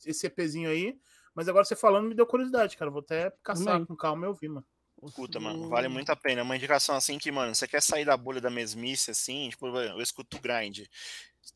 esse 0.06 0.26
EPzinho 0.26 0.70
aí, 0.70 0.98
mas 1.34 1.48
agora 1.48 1.64
você 1.64 1.76
falando 1.76 2.08
me 2.08 2.14
deu 2.14 2.26
curiosidade, 2.26 2.76
cara. 2.76 2.90
Vou 2.90 3.00
até 3.00 3.32
caçar 3.42 3.84
com 3.86 3.96
calma 3.96 4.26
e 4.26 4.28
ouvir, 4.28 4.48
mano. 4.48 4.66
Escuta, 5.04 5.40
mano, 5.40 5.68
vale 5.68 5.88
muito 5.88 6.10
a 6.10 6.16
pena. 6.16 6.40
É 6.40 6.44
uma 6.44 6.56
indicação 6.56 6.94
assim 6.94 7.18
que, 7.18 7.32
mano, 7.32 7.54
você 7.54 7.66
quer 7.66 7.82
sair 7.82 8.04
da 8.04 8.16
bolha 8.16 8.40
da 8.40 8.50
mesmice, 8.50 9.10
assim, 9.10 9.48
tipo, 9.50 9.66
eu 9.66 10.00
escuto 10.00 10.38
grind. 10.38 10.86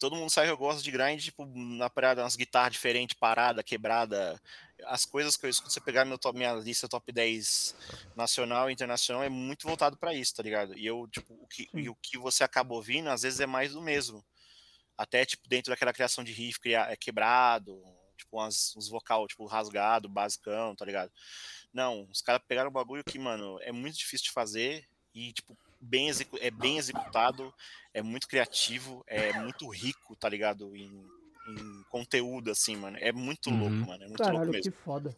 Todo 0.01 0.17
mundo 0.17 0.31
sabe 0.31 0.49
que 0.49 0.53
eu 0.53 0.57
gosto 0.57 0.83
de 0.83 0.91
grind, 0.91 1.23
tipo, 1.23 1.47
na 1.55 1.89
parada, 1.89 2.23
umas 2.23 2.35
guitarras 2.35 2.73
diferentes, 2.73 3.17
parada, 3.17 3.63
quebrada. 3.63 4.41
As 4.87 5.05
coisas 5.05 5.37
que 5.37 5.47
eu 5.47 5.51
escuto, 5.51 5.73
você 5.73 5.81
pegar 5.81 6.05
meu 6.05 6.19
top, 6.19 6.37
minha 6.37 6.55
lista 6.55 6.89
top 6.89 7.13
10 7.13 7.77
nacional 8.17 8.69
e 8.69 8.73
internacional, 8.73 9.23
é 9.23 9.29
muito 9.29 9.65
voltado 9.65 9.97
pra 9.97 10.13
isso, 10.13 10.35
tá 10.35 10.43
ligado? 10.43 10.77
E 10.77 10.85
eu, 10.85 11.07
tipo, 11.07 11.33
o 11.35 11.47
que, 11.47 11.69
e 11.73 11.89
o 11.89 11.95
que 11.95 12.19
você 12.19 12.43
acaba 12.43 12.75
ouvindo, 12.75 13.09
às 13.09 13.23
vezes 13.23 13.39
é 13.39 13.47
mais 13.47 13.73
do 13.73 13.81
mesmo. 13.81 14.25
Até, 14.99 15.25
tipo, 15.25 15.49
dentro 15.49 15.71
daquela 15.71 15.93
criação 15.93 16.25
de 16.25 16.33
riff 16.33 16.59
é 16.65 16.97
quebrado, 16.97 17.81
tipo, 18.17 18.37
umas, 18.37 18.75
uns 18.77 18.89
vocal, 18.89 19.27
tipo, 19.27 19.47
rasgado, 19.47 20.09
basicão, 20.09 20.75
tá 20.75 20.85
ligado? 20.85 21.13
Não, 21.73 22.07
os 22.11 22.21
caras 22.23 22.43
pegaram 22.47 22.71
um 22.71 22.73
bagulho 22.73 23.05
que, 23.05 23.19
mano, 23.19 23.59
é 23.63 23.73
muito 23.73 23.97
difícil 23.97 24.27
de 24.27 24.33
fazer 24.33 24.85
e, 25.15 25.33
tipo, 25.33 25.57
bem 25.81 26.11
é 26.41 26.51
bem 26.51 26.79
executado, 26.79 27.53
é 27.93 28.03
muito 28.03 28.27
criativo, 28.27 29.05
é 29.07 29.33
muito 29.33 29.69
rico, 29.69 30.17
tá 30.17 30.29
ligado? 30.29 30.75
Em, 30.77 31.11
em 31.47 31.83
conteúdo, 31.89 32.51
assim, 32.51 32.77
mano. 32.77 32.97
É 33.01 33.13
muito 33.13 33.51
Uhum. 33.51 33.59
louco, 33.61 33.87
mano. 33.89 34.05
É 34.05 34.09
muito 34.09 34.23
louco 34.31 34.47
Caralho, 34.47 34.53
mesmo. 34.53 34.73
que 34.73 34.79
foda. 34.79 35.15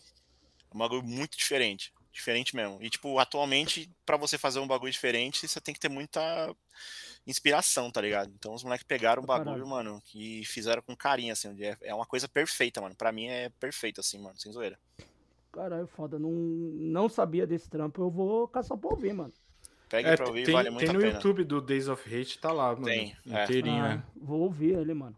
É 0.71 0.75
um 0.75 0.79
bagulho 0.79 1.03
muito 1.03 1.37
diferente. 1.37 1.93
Diferente 2.19 2.57
mesmo. 2.57 2.79
E, 2.83 2.91
tipo, 2.91 3.17
atualmente, 3.21 3.89
pra 4.05 4.17
você 4.17 4.37
fazer 4.37 4.59
um 4.59 4.67
bagulho 4.67 4.91
diferente, 4.91 5.47
você 5.47 5.61
tem 5.61 5.73
que 5.73 5.79
ter 5.79 5.89
muita 5.89 6.53
inspiração, 7.25 7.93
tá 7.93 8.01
ligado? 8.01 8.33
Então 8.37 8.53
os 8.53 8.65
moleques 8.65 8.85
pegaram 8.85 9.23
o 9.23 9.27
bagulho, 9.27 9.65
mano, 9.65 10.03
e 10.13 10.45
fizeram 10.45 10.83
com 10.83 10.97
carinho, 10.97 11.33
assim. 11.33 11.55
É, 11.63 11.77
é 11.83 11.95
uma 11.95 12.05
coisa 12.05 12.27
perfeita, 12.27 12.81
mano. 12.81 12.97
Pra 12.97 13.13
mim 13.13 13.27
é 13.29 13.51
perfeito, 13.61 14.01
assim, 14.01 14.19
mano, 14.19 14.37
sem 14.37 14.51
zoeira. 14.51 14.77
Caralho, 15.53 15.87
foda. 15.87 16.19
Não, 16.19 16.31
não 16.33 17.09
sabia 17.09 17.47
desse 17.47 17.71
trampo. 17.71 18.03
Eu 18.03 18.11
vou 18.11 18.49
caçar 18.49 18.77
pra 18.77 18.91
ouvir, 18.91 19.13
mano. 19.13 19.33
Pegue 19.89 20.09
É, 20.09 20.17
pra 20.17 20.27
ouvir, 20.27 20.45
tem, 20.45 20.55
vale 20.55 20.71
muito 20.71 20.81
tem 20.81 20.91
a 20.91 20.93
no 20.95 20.99
pena. 20.99 21.15
YouTube 21.15 21.45
do 21.45 21.61
Days 21.61 21.87
of 21.87 22.03
Hate, 22.21 22.37
tá 22.41 22.51
lá, 22.53 22.73
mano. 22.73 22.85
Tem, 22.85 23.17
é. 23.31 23.45
Inteirinho, 23.45 23.85
Ah, 23.85 23.89
né? 23.97 24.03
Vou 24.17 24.41
ouvir 24.41 24.75
ele, 24.77 24.93
mano. 24.93 25.17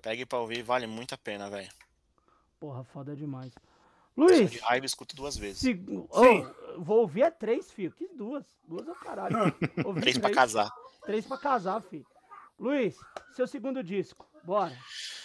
Pegue 0.00 0.24
pra 0.24 0.38
ouvir, 0.38 0.62
vale 0.62 0.86
muito 0.86 1.12
a 1.12 1.18
pena, 1.18 1.50
velho. 1.50 1.68
Porra, 2.60 2.84
foda 2.84 3.16
demais. 3.16 3.52
Luiz, 4.16 4.50
de 4.50 4.58
raiva, 4.58 4.86
escuto 4.86 5.16
duas 5.16 5.36
vezes. 5.36 5.58
se... 5.58 5.72
Ô, 6.10 6.80
vou 6.80 7.00
ouvir 7.00 7.22
é 7.22 7.30
três, 7.30 7.70
filho. 7.72 7.92
Que 7.92 8.06
duas? 8.08 8.44
Duas 8.66 8.86
é 8.86 8.92
o 8.92 8.94
caralho. 8.94 9.36
Ouvi 9.84 10.00
Três 10.02 10.18
pra 10.18 10.30
casar. 10.30 10.70
Três 11.04 11.26
pra 11.26 11.36
casar, 11.38 11.82
filho. 11.82 12.06
Luiz, 12.58 12.96
seu 13.34 13.46
segundo 13.46 13.82
disco. 13.82 14.28
Bora. 14.44 14.76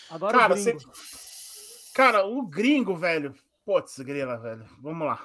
Agora 0.10 0.38
Cara, 0.38 0.54
o 0.54 0.56
gringo. 0.63 0.80
você- 0.80 1.91
Cara, 1.93 2.25
o 2.25 2.41
gringo, 2.47 2.95
velho. 2.95 3.36
Putz, 3.63 3.99
grila, 3.99 4.38
velho. 4.38 4.65
Vamos 4.82 5.06
lá. 5.08 5.23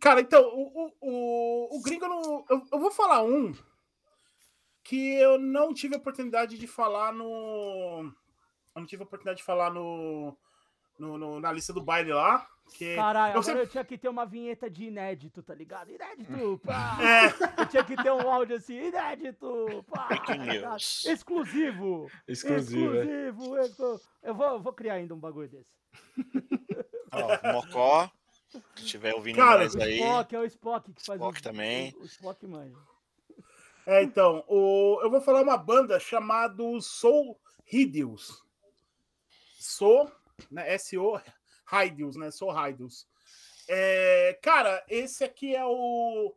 Cara, 0.00 0.20
então, 0.20 0.42
o, 0.42 0.86
o, 0.86 0.92
o, 1.00 1.76
o 1.78 1.82
gringo 1.82 2.04
eu 2.04 2.08
não. 2.08 2.44
Eu, 2.48 2.62
eu 2.72 2.78
vou 2.80 2.90
falar 2.90 3.22
um 3.24 3.52
que 4.84 5.14
eu 5.18 5.38
não 5.38 5.74
tive 5.74 5.94
a 5.96 5.98
oportunidade 5.98 6.56
de 6.56 6.66
falar 6.66 7.12
no. 7.12 8.04
Eu 8.74 8.80
não 8.80 8.86
tive 8.86 9.02
a 9.02 9.06
oportunidade 9.06 9.38
de 9.38 9.44
falar 9.44 9.70
no. 9.70 10.36
No- 10.98 11.16
no- 11.18 11.40
na 11.40 11.52
lista 11.52 11.72
do 11.72 11.80
baile 11.82 12.12
lá. 12.12 12.46
Que 12.74 12.94
Caralho, 12.96 13.28
eu 13.28 13.40
agora 13.40 13.42
sempre- 13.44 13.62
eu 13.62 13.66
tinha 13.68 13.84
que 13.84 13.96
ter 13.96 14.08
uma 14.10 14.26
vinheta 14.26 14.68
de 14.68 14.84
inédito, 14.84 15.42
tá 15.42 15.54
ligado? 15.54 15.90
Inédito, 15.90 16.60
pá! 16.64 16.98
É, 17.02 17.62
Eu 17.62 17.66
tinha 17.66 17.82
que 17.82 17.96
ter 17.96 18.12
um 18.12 18.30
áudio 18.30 18.56
assim, 18.56 18.76
inédito, 18.88 19.82
pá! 19.90 20.08
News. 20.36 21.04
Exclusivo! 21.06 22.10
Exclusivo, 22.26 22.94
é. 22.94 23.28
Exclusivo! 23.28 23.58
exclu- 23.58 24.00
Eu, 24.22 24.34
vou, 24.34 24.46
eu 24.48 24.60
vou 24.60 24.72
criar 24.74 24.94
ainda 24.94 25.14
um 25.14 25.18
bagulho 25.18 25.48
desse. 25.48 25.70
Ó, 27.10 27.52
Mocó, 27.54 28.10
se 28.76 28.84
estiver 28.84 29.14
ouvindo 29.14 29.36
Cara, 29.36 29.66
O 29.66 29.82
aí. 29.82 29.98
Spock, 29.98 30.34
é 30.36 30.38
o 30.40 30.44
Spock 30.44 30.92
que 30.92 31.06
faz 31.06 31.18
Spock 31.20 31.40
o, 31.40 31.42
também. 31.42 31.94
O, 31.96 32.02
o 32.02 32.04
Spock 32.04 32.46
manja. 32.46 32.76
é, 33.86 34.02
então, 34.02 34.44
o, 34.46 35.00
eu 35.02 35.10
vou 35.10 35.22
falar 35.22 35.40
uma 35.42 35.56
banda 35.56 35.98
chamada 35.98 36.62
Soul 36.82 37.40
Hideous. 37.72 38.44
Soul, 39.58 40.10
né? 40.50 40.72
S-O, 40.74 41.20
Hideous, 41.72 42.16
né? 42.16 42.30
Soul 42.30 42.52
Hideous. 42.68 43.06
É, 43.68 44.38
cara, 44.42 44.82
esse 44.88 45.22
aqui 45.24 45.54
é 45.54 45.64
o. 45.64 46.34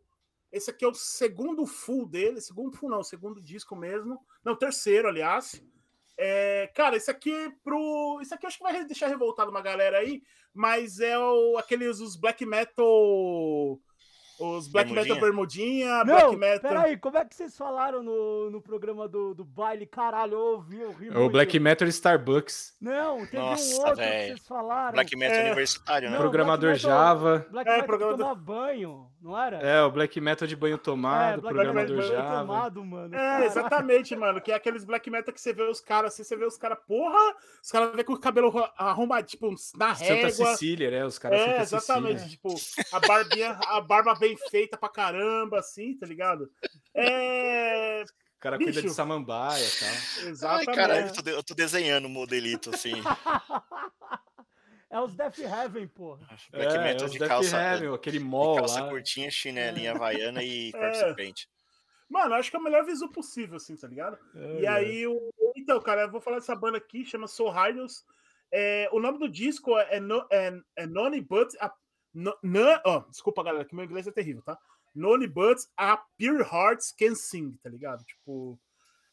Esse 0.52 0.70
aqui 0.70 0.84
é 0.84 0.88
o 0.88 0.94
segundo 0.94 1.66
full 1.66 2.06
dele. 2.06 2.42
Segundo 2.42 2.76
full, 2.76 2.90
não, 2.90 3.04
segundo 3.04 3.42
disco 3.42 3.76
mesmo. 3.76 4.20
Não, 4.44 4.56
terceiro, 4.56 5.08
aliás. 5.08 5.64
É, 6.18 6.70
cara, 6.76 6.98
esse 6.98 7.10
aqui 7.10 7.34
pro. 7.64 8.20
Isso 8.22 8.34
aqui 8.36 8.46
acho 8.46 8.58
que 8.58 8.64
vai 8.64 8.86
deixar 8.86 9.08
revoltado 9.08 9.50
uma 9.50 9.62
galera 9.62 10.00
aí, 10.00 10.22
mas 10.54 11.00
é 11.00 11.18
o, 11.18 11.58
aqueles 11.58 12.00
os 12.00 12.16
black 12.16 12.46
metal. 12.46 13.80
Os 14.42 14.68
black 14.68 14.92
metal 14.92 15.20
bermudinha, 15.20 16.04
black 16.04 16.24
Não, 16.24 16.34
metal. 16.38 16.72
peraí, 16.72 16.98
como 16.98 17.18
é 17.18 17.26
que 17.26 17.36
vocês 17.36 17.56
falaram 17.56 18.02
no, 18.02 18.50
no 18.50 18.62
programa 18.62 19.08
do, 19.08 19.34
do 19.34 19.46
baile? 19.46 19.86
Caralho, 19.86 20.34
eu 20.34 20.40
ouvi, 20.56 20.80
eu 20.82 20.92
ri 20.92 21.08
É 21.08 21.12
o 21.12 21.14
muito. 21.20 21.32
Black 21.32 21.60
Metal 21.60 21.88
Starbucks. 21.88 22.76
Não, 22.82 23.20
teve 23.26 23.38
Nossa, 23.38 23.76
um 23.76 23.78
outro 23.80 23.96
velho. 23.98 24.22
que 24.22 24.28
vocês 24.40 24.48
falaram. 24.48 24.94
Black 24.94 25.16
Metal 25.16 25.38
É. 25.38 25.44
Universitário, 25.46 26.10
né? 26.10 26.16
Não, 26.16 26.22
Programador 26.22 26.70
Black 26.72 26.84
Metal- 26.84 27.00
Java. 27.00 27.46
Black 27.52 27.70
É, 27.70 27.72
Metal 27.74 27.86
programador- 27.88 28.20
toma 28.26 28.36
banho, 28.36 29.11
não 29.22 29.40
era? 29.40 29.58
É, 29.58 29.82
o 29.84 29.92
Black 29.92 30.20
Metal 30.20 30.48
de 30.48 30.56
banho 30.56 30.78
tomado, 30.78 31.42
Black 31.42 31.56
programador 31.56 31.96
Metal 31.96 32.04
de 32.06 32.12
banho 32.16 32.24
Java. 32.30 32.40
tomado, 32.42 32.84
mano. 32.86 33.14
É, 33.16 33.18
Caralho. 33.18 33.46
exatamente, 33.46 34.16
mano. 34.16 34.42
Que 34.42 34.52
é 34.52 34.56
aqueles 34.56 34.84
black 34.84 35.10
metal 35.10 35.34
que 35.34 35.40
você 35.40 35.54
vê 35.54 35.64
os 35.64 35.80
caras 35.80 36.14
assim, 36.14 36.24
você 36.24 36.36
vê 36.36 36.46
os 36.46 36.58
caras, 36.58 36.78
porra, 36.88 37.36
os 37.64 37.72
caras 37.72 37.96
vê 37.96 38.04
com 38.04 38.14
o 38.14 38.20
cabelo 38.20 38.52
arrumado, 38.78 39.26
tipo, 39.28 39.50
na 39.78 39.94
Santa 39.96 40.14
régua. 40.14 40.32
Cecília, 40.32 40.90
né? 40.92 41.06
Os 41.06 41.20
caras 41.20 41.40
É, 41.40 41.46
Santa 41.46 41.62
exatamente. 41.62 42.20
Cecília. 42.22 42.30
Tipo, 42.30 42.96
a 42.96 43.00
barbinha, 43.00 43.60
a 43.68 43.80
barba 43.82 44.16
bem 44.16 44.36
feita 44.50 44.78
pra 44.78 44.90
caramba, 44.90 45.60
assim, 45.60 45.96
tá 45.98 46.06
ligado? 46.08 46.50
É. 46.94 48.04
O 48.04 48.42
cara 48.42 48.58
cuida 48.58 48.72
de 48.72 48.82
Bicho. 48.82 48.94
samambaia 48.96 49.64
e 49.64 49.70
tal. 49.80 49.88
Ai, 49.90 50.30
Exatamente. 50.30 50.76
caralho, 50.76 51.08
eu 51.08 51.14
tô, 51.14 51.22
de- 51.22 51.30
eu 51.32 51.44
tô 51.44 51.54
desenhando 51.54 52.06
um 52.08 52.10
modelito 52.10 52.72
assim. 52.74 52.94
É 54.92 55.00
os 55.00 55.16
Death 55.16 55.40
Heaven, 55.40 55.88
porra. 55.88 56.28
Black 56.52 56.76
é, 56.76 56.84
Metal 56.84 57.06
os 57.06 57.14
de 57.14 57.20
Death 57.20 57.30
calça, 57.30 57.58
Heaven, 57.58 57.94
aquele 57.96 58.20
de 58.20 58.24
mall 58.26 58.58
calça 58.58 58.82
lá. 58.82 58.90
curtinha, 58.90 59.32
chinelinha 59.32 59.94
havaiana 59.94 60.44
e 60.44 60.72
corpo 60.74 60.86
É. 60.86 60.94
serpente. 60.94 61.50
Mano, 62.10 62.34
acho 62.36 62.52
que 62.52 62.58
é 62.58 62.60
o 62.60 62.64
melhor 62.64 62.86
visu 62.86 63.08
possível, 63.10 63.56
assim, 63.56 63.78
tá 63.78 63.88
ligado? 63.88 64.20
E 64.60 64.68
aí, 64.68 65.08
o... 65.08 65.32
então, 65.56 65.80
cara, 65.80 66.02
eu 66.02 66.12
vou 66.12 66.20
falar 66.20 66.40
dessa 66.40 66.54
banda 66.54 66.78
aqui, 66.78 67.06
chama 67.06 67.26
Soul 67.26 67.54
Riders. 67.54 68.04
É, 68.52 68.90
o 68.92 69.00
nome 69.00 69.18
do 69.18 69.30
disco 69.30 69.78
é, 69.80 69.98
no, 70.02 70.28
é, 70.30 70.54
é 70.76 70.86
None 70.86 71.22
But. 71.22 71.56
A, 71.62 71.74
no, 72.14 72.38
ó, 72.86 73.00
desculpa, 73.10 73.42
galera, 73.42 73.64
que 73.64 73.74
meu 73.74 73.86
inglês 73.86 74.08
é 74.08 74.12
terrível, 74.12 74.42
tá? 74.42 74.60
None 74.94 75.26
But 75.26 75.60
a 75.78 75.96
Pure 76.20 76.44
Hearts 76.44 76.92
Can 76.92 77.16
Sing, 77.16 77.58
tá 77.64 77.70
ligado? 77.70 78.04
Tipo. 78.04 78.60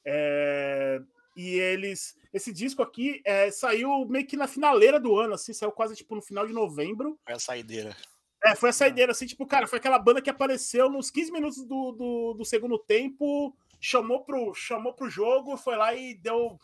é, 0.04 1.00
e 1.38 1.50
eles. 1.56 2.18
Esse 2.34 2.52
disco 2.52 2.82
aqui 2.82 3.22
é, 3.24 3.48
saiu 3.50 4.04
meio 4.06 4.26
que 4.26 4.36
na 4.36 4.48
finaleira 4.48 4.98
do 4.98 5.16
ano, 5.16 5.34
assim, 5.34 5.52
saiu 5.52 5.70
quase 5.70 5.94
tipo 5.94 6.16
no 6.16 6.20
final 6.20 6.44
de 6.44 6.52
novembro. 6.52 7.16
Foi 7.24 7.34
a 7.34 7.38
saideira. 7.38 7.96
É, 8.44 8.56
foi 8.56 8.70
a 8.70 8.72
saideira, 8.72 9.12
assim, 9.12 9.26
tipo, 9.26 9.46
cara, 9.46 9.66
foi 9.66 9.78
aquela 9.78 9.98
banda 9.98 10.20
que 10.20 10.30
apareceu 10.30 10.90
nos 10.90 11.10
15 11.10 11.32
minutos 11.32 11.64
do, 11.64 11.92
do, 11.92 12.34
do 12.34 12.44
segundo 12.44 12.78
tempo, 12.78 13.56
chamou 13.80 14.24
pro, 14.24 14.52
chamou 14.54 14.92
pro 14.92 15.08
jogo, 15.08 15.56
foi 15.56 15.76
lá 15.76 15.94
e 15.94 16.14
deu, 16.14 16.58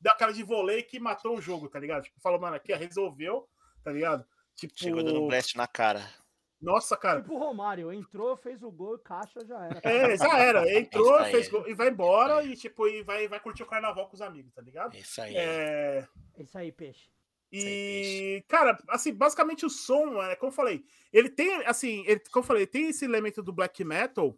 deu 0.00 0.12
a 0.12 0.16
cara 0.16 0.32
de 0.32 0.42
vôlei 0.42 0.82
que 0.82 0.98
matou 0.98 1.36
o 1.36 1.40
jogo, 1.40 1.68
tá 1.68 1.78
ligado? 1.78 2.04
Tipo, 2.04 2.20
falou, 2.20 2.40
mano, 2.40 2.56
aqui 2.56 2.72
ó, 2.72 2.76
resolveu, 2.76 3.48
tá 3.84 3.92
ligado? 3.92 4.24
Tipo, 4.56 4.72
Chegou 4.76 5.02
dando 5.02 5.22
um 5.22 5.28
blast 5.28 5.56
na 5.56 5.66
cara. 5.66 6.08
Nossa, 6.60 6.96
cara. 6.96 7.22
Tipo 7.22 7.34
o 7.34 7.38
Romário, 7.38 7.92
entrou, 7.92 8.36
fez 8.36 8.62
o 8.62 8.70
gol 8.70 8.96
e 8.96 8.98
caixa 8.98 9.44
já 9.44 9.64
era. 9.64 9.80
É, 9.82 10.16
já 10.16 10.38
era. 10.38 10.78
Entrou, 10.78 11.14
Isso 11.16 11.24
aí. 11.24 11.32
fez 11.32 11.48
gol 11.48 11.68
e 11.68 11.74
vai 11.74 11.88
embora 11.88 12.44
e, 12.44 12.56
tipo, 12.56 12.86
e 12.86 13.02
vai, 13.02 13.26
vai 13.28 13.40
curtir 13.40 13.62
o 13.62 13.66
carnaval 13.66 14.08
com 14.08 14.14
os 14.14 14.22
amigos, 14.22 14.52
tá 14.52 14.60
ligado? 14.60 14.94
É 14.94 15.00
Isso 15.00 15.20
aí. 15.22 15.34
É, 15.36 16.08
É 16.36 16.42
isso 16.42 16.58
aí, 16.58 16.70
peixe. 16.70 17.10
E, 17.52 18.44
cara, 18.46 18.78
assim, 18.88 19.12
basicamente 19.12 19.66
o 19.66 19.70
som, 19.70 20.22
é, 20.22 20.36
como 20.36 20.50
eu 20.52 20.54
falei, 20.54 20.84
ele 21.12 21.28
tem, 21.28 21.66
assim, 21.66 22.04
ele, 22.06 22.20
como 22.30 22.44
eu 22.44 22.46
falei, 22.46 22.66
tem 22.66 22.90
esse 22.90 23.04
elemento 23.04 23.42
do 23.42 23.52
black 23.52 23.82
metal, 23.82 24.36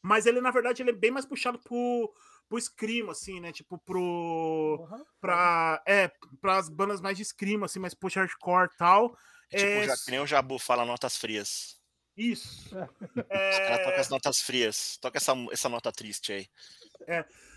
mas 0.00 0.24
ele, 0.24 0.40
na 0.40 0.50
verdade, 0.50 0.82
ele 0.82 0.90
é 0.90 0.94
bem 0.94 1.10
mais 1.10 1.26
puxado 1.26 1.58
pro, 1.58 2.10
pro 2.48 2.58
scream, 2.60 3.10
assim, 3.10 3.40
né? 3.40 3.52
Tipo, 3.52 3.76
pro. 3.78 4.76
Porra. 4.78 5.04
Pra. 5.20 5.82
É, 5.86 6.10
pras 6.40 6.68
bandas 6.68 7.00
mais 7.00 7.18
de 7.18 7.24
scream, 7.24 7.64
assim, 7.64 7.78
mais 7.78 7.94
push 7.94 8.14
hardcore 8.16 8.70
e 8.72 8.76
tal. 8.78 9.16
Tipo, 9.50 9.62
É, 9.62 9.86
já, 9.86 9.96
que 9.96 10.10
nem 10.10 10.20
o 10.20 10.26
Jabu 10.26 10.58
fala 10.58 10.84
notas 10.84 11.16
frias. 11.16 11.78
Isso. 12.16 12.66
Os 12.76 13.24
É, 13.30 13.58
caras 13.68 13.84
tocam 13.84 14.00
as 14.00 14.08
notas 14.08 14.40
frias. 14.40 14.98
Toca 15.00 15.18
essa, 15.18 15.32
essa 15.52 15.68
nota 15.68 15.92
triste 15.92 16.32
aí. 16.32 16.48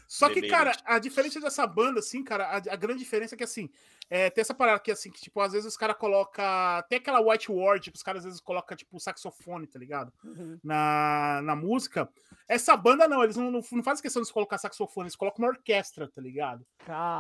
Só 0.08 0.28
que, 0.28 0.36
Beleza. 0.42 0.54
cara, 0.56 0.78
a 0.84 1.00
diferença 1.00 1.40
dessa 1.40 1.66
banda, 1.66 2.00
assim, 2.00 2.22
cara, 2.24 2.46
a, 2.46 2.58
a 2.58 2.76
grande 2.76 3.00
diferença 3.00 3.34
é 3.34 3.38
que, 3.38 3.46
assim, 3.46 3.70
é, 4.10 4.30
tem 4.30 4.42
essa 4.42 4.54
parada 4.54 4.78
que, 4.80 4.92
assim, 4.92 5.10
que, 5.10 5.22
tipo, 5.22 5.40
às 5.40 5.54
vezes 5.54 5.66
os 5.66 5.78
caras 5.78 5.96
colocam. 5.98 6.44
Tem 6.90 6.98
aquela 7.00 7.22
white 7.22 7.50
word, 7.50 7.90
que 7.90 7.96
os 7.96 8.04
caras 8.04 8.20
às 8.20 8.26
vezes 8.26 8.42
colocam, 8.42 8.76
tipo, 8.76 9.00
saxofone, 9.00 9.66
tá 9.68 9.80
ligado? 9.80 10.12
Uhum. 10.24 10.60
Na, 10.62 11.42
na 11.44 11.56
música. 11.56 12.10
Essa 12.48 12.76
banda, 12.76 13.08
não, 13.08 13.24
eles 13.24 13.38
não, 13.38 13.50
não, 13.50 13.62
não 13.72 13.84
fazem 13.84 14.02
questão 14.02 14.22
de 14.22 14.32
colocar 14.34 14.58
saxofone, 14.58 15.06
eles 15.08 15.16
colocam 15.16 15.46
uma 15.46 15.52
orquestra, 15.52 16.10
tá 16.10 16.22
ligado? 16.22 16.68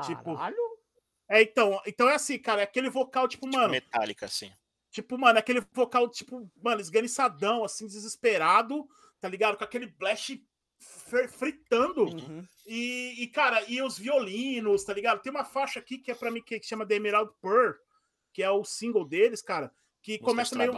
Tipo, 0.06 0.36
Caralho. 0.36 0.58
É, 1.30 1.42
então, 1.42 1.82
então 1.88 2.10
é 2.10 2.16
assim, 2.16 2.38
cara, 2.38 2.60
é 2.60 2.66
aquele 2.66 2.90
vocal, 2.90 3.26
tipo, 3.26 3.46
Tipo, 3.46 3.58
mano, 3.58 3.72
metálica, 3.72 4.26
assim. 4.26 4.52
Tipo, 4.92 5.18
mano, 5.18 5.40
aquele 5.40 5.62
vocal, 5.74 6.08
tipo, 6.10 6.50
mano, 6.62 6.82
esganiçadão, 6.82 7.64
assim, 7.64 7.88
desesperado, 7.88 8.88
tá 9.20 9.28
ligado? 9.28 9.58
Com 9.58 9.64
aquele 9.64 9.88
blast 9.88 10.40
fr- 10.78 11.28
fritando. 11.30 12.04
Uhum. 12.04 12.46
E, 12.68 13.24
e, 13.24 13.28
cara, 13.28 13.64
e 13.68 13.82
os 13.82 13.98
violinos, 13.98 14.84
tá 14.84 14.94
ligado? 14.94 15.22
Tem 15.22 15.32
uma 15.32 15.46
faixa 15.46 15.80
aqui 15.80 15.98
que 15.98 16.12
é 16.12 16.16
pra 16.16 16.30
mim 16.30 16.42
que 16.44 16.60
que 16.60 16.68
chama 16.68 16.86
The 16.86 16.96
Emerald 16.96 17.32
Pearl, 17.42 17.74
que 18.34 18.44
é 18.44 18.52
o 18.52 18.64
single 18.64 19.06
deles, 19.06 19.42
cara, 19.42 19.72
que 20.02 20.14
Música 20.14 20.26
começa 20.26 20.56
meio. 20.58 20.72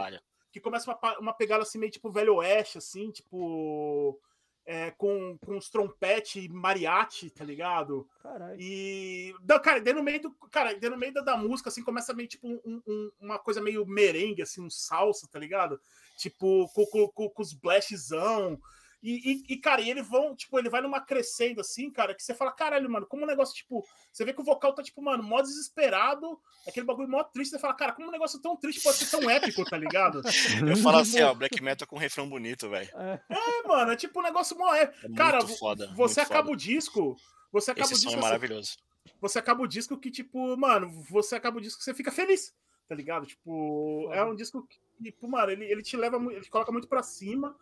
Que 0.52 0.60
começa 0.60 0.90
uma, 0.90 1.18
uma 1.18 1.32
pegada 1.32 1.62
assim, 1.62 1.78
meio 1.78 1.90
tipo 1.90 2.10
Velho 2.10 2.36
Oeste, 2.36 2.78
assim, 2.78 3.10
tipo. 3.10 4.20
É, 4.66 4.90
com, 4.92 5.36
com 5.44 5.56
os 5.56 5.68
trompete 5.68 6.48
mariachi, 6.48 7.30
tá 7.30 7.44
ligado? 7.44 8.08
Caralho. 8.22 8.56
E. 8.60 9.34
Não, 9.46 9.60
cara, 9.60 9.80
daí 9.80 9.92
no 9.92 10.02
meio 10.02 10.22
do. 10.22 10.30
Cara, 10.50 10.76
no 10.90 10.96
meio 10.96 11.12
da, 11.12 11.20
da 11.20 11.36
música, 11.36 11.68
assim, 11.68 11.82
começa 11.82 12.14
meio 12.14 12.28
tipo 12.28 12.46
um- 12.46 12.82
um- 12.86 13.10
uma 13.20 13.38
coisa 13.38 13.60
meio 13.60 13.84
merengue, 13.86 14.42
assim, 14.42 14.60
um 14.62 14.70
salsa, 14.70 15.28
tá 15.30 15.38
ligado? 15.38 15.80
Tipo, 16.16 16.68
com, 16.74 16.86
com, 16.86 17.08
com, 17.08 17.28
com 17.30 17.42
os 17.42 17.52
blashzão. 17.52 18.58
E, 19.06 19.32
e, 19.32 19.52
e, 19.52 19.56
cara, 19.58 19.82
e 19.82 19.90
eles 19.90 20.08
vão, 20.08 20.34
tipo, 20.34 20.58
ele 20.58 20.70
vai 20.70 20.80
numa 20.80 20.98
crescendo 20.98 21.60
assim, 21.60 21.90
cara, 21.90 22.14
que 22.14 22.22
você 22.22 22.32
fala, 22.34 22.50
caralho, 22.50 22.88
mano, 22.88 23.04
como 23.06 23.24
o 23.24 23.26
negócio, 23.26 23.54
tipo, 23.54 23.86
você 24.10 24.24
vê 24.24 24.32
que 24.32 24.40
o 24.40 24.44
vocal 24.44 24.72
tá, 24.74 24.82
tipo, 24.82 25.02
mano, 25.02 25.22
mó 25.22 25.42
desesperado, 25.42 26.40
aquele 26.66 26.86
bagulho 26.86 27.06
mó 27.06 27.22
triste, 27.22 27.50
você 27.50 27.58
fala, 27.58 27.74
cara, 27.74 27.92
como 27.92 28.08
um 28.08 28.10
negócio 28.10 28.40
tão 28.40 28.56
triste 28.56 28.82
pode 28.82 28.96
ser 28.96 29.10
tão 29.10 29.28
épico, 29.28 29.62
tá 29.66 29.76
ligado? 29.76 30.22
Eu 30.66 30.76
falo 30.78 30.96
assim, 30.96 31.20
ó, 31.20 31.34
black 31.34 31.62
metal 31.62 31.86
com 31.86 31.98
refrão 31.98 32.26
bonito, 32.26 32.70
velho. 32.70 32.88
É, 32.96 33.20
É, 33.28 33.68
mano, 33.68 33.92
é 33.92 33.96
tipo 33.96 34.18
um 34.20 34.22
negócio 34.22 34.56
mó 34.56 34.72
épico. 34.74 35.06
É 35.12 35.14
Cara, 35.14 35.46
foda. 35.46 35.86
você 35.94 36.20
muito 36.20 36.32
acaba 36.32 36.46
foda. 36.46 36.52
o 36.52 36.56
disco, 36.56 37.16
você 37.52 37.70
acaba 37.72 37.84
Esse 37.84 37.94
o 37.94 37.96
som 37.98 38.02
disco, 38.08 38.14
é 38.14 38.18
assim, 38.20 38.24
maravilhoso. 38.26 38.78
você 39.20 39.38
acaba 39.38 39.62
o 39.62 39.66
disco 39.68 39.98
que, 39.98 40.10
tipo, 40.10 40.56
mano, 40.56 40.88
você 41.10 41.34
acaba 41.36 41.58
o 41.58 41.60
disco 41.60 41.78
que 41.78 41.84
você 41.84 41.92
fica 41.92 42.10
feliz, 42.10 42.54
tá 42.88 42.94
ligado? 42.94 43.26
Tipo, 43.26 44.08
é 44.14 44.24
um 44.24 44.34
disco 44.34 44.66
que, 44.66 44.78
tipo, 45.02 45.28
mano, 45.28 45.52
ele, 45.52 45.66
ele 45.66 45.82
te 45.82 45.94
leva, 45.94 46.16
ele 46.32 46.40
te 46.40 46.48
coloca 46.50 46.72
muito 46.72 46.88
pra 46.88 47.02
cima. 47.02 47.54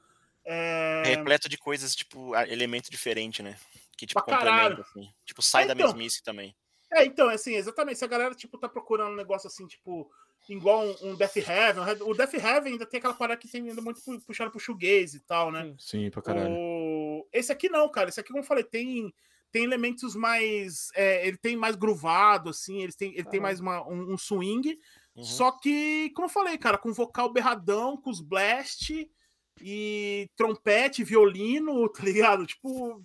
É... 0.44 1.02
É 1.04 1.08
repleto 1.16 1.48
de 1.48 1.56
coisas, 1.56 1.94
tipo, 1.94 2.34
elemento 2.36 2.90
diferente, 2.90 3.42
né? 3.42 3.56
Que, 3.96 4.06
tipo, 4.06 4.22
Pra 4.24 4.38
caralho. 4.38 4.76
complementa, 4.76 4.90
assim. 4.90 5.14
Tipo, 5.24 5.42
sai 5.42 5.66
da 5.66 5.74
então. 5.74 5.86
mesmice 5.86 6.22
também. 6.22 6.54
É, 6.92 7.04
então, 7.04 7.28
assim, 7.28 7.54
exatamente. 7.54 7.98
Se 7.98 8.04
a 8.04 8.08
galera, 8.08 8.34
tipo, 8.34 8.58
tá 8.58 8.68
procurando 8.68 9.12
um 9.12 9.16
negócio 9.16 9.46
assim, 9.46 9.66
tipo, 9.66 10.10
igual 10.48 10.84
um, 10.84 10.96
um 11.10 11.14
Death 11.14 11.36
Heaven, 11.36 11.82
o 12.02 12.14
Death 12.14 12.34
Heaven 12.34 12.72
ainda 12.72 12.84
tem 12.86 12.98
aquela 12.98 13.14
parada 13.14 13.40
que 13.40 13.48
tem 13.48 13.68
ainda 13.68 13.80
muito 13.80 14.02
pu- 14.02 14.20
puxado 14.20 14.50
pro 14.50 14.60
shoegaze 14.60 15.16
e 15.16 15.20
tal, 15.20 15.50
né? 15.50 15.74
Sim. 15.78 16.10
Pra 16.10 16.20
caralho. 16.20 16.50
O... 16.50 17.26
Esse 17.32 17.52
aqui 17.52 17.68
não, 17.68 17.88
cara. 17.88 18.08
Esse 18.08 18.20
aqui, 18.20 18.28
como 18.30 18.40
eu 18.40 18.46
falei, 18.46 18.64
tem, 18.64 19.12
tem 19.50 19.64
elementos 19.64 20.14
mais. 20.14 20.90
é, 20.94 21.26
ele 21.26 21.36
tem 21.38 21.56
mais 21.56 21.76
groovado, 21.76 22.50
assim, 22.50 22.82
ele 22.82 22.92
tem, 22.92 23.12
ele 23.14 23.24
tem 23.24 23.38
Aham. 23.38 23.42
mais 23.42 23.60
uma, 23.60 23.88
um, 23.88 24.12
um 24.12 24.18
swing. 24.18 24.78
Uhum. 25.14 25.22
Só 25.24 25.52
que, 25.52 26.10
como 26.14 26.26
eu 26.26 26.30
falei, 26.32 26.58
cara, 26.58 26.76
com 26.76 26.92
vocal 26.92 27.32
berradão, 27.32 27.96
com 27.96 28.10
os 28.10 28.20
blast 28.20 28.90
e 29.60 30.28
trompete, 30.36 31.04
violino, 31.04 31.88
tá 31.92 32.02
ligado? 32.02 32.46
Tipo, 32.46 33.04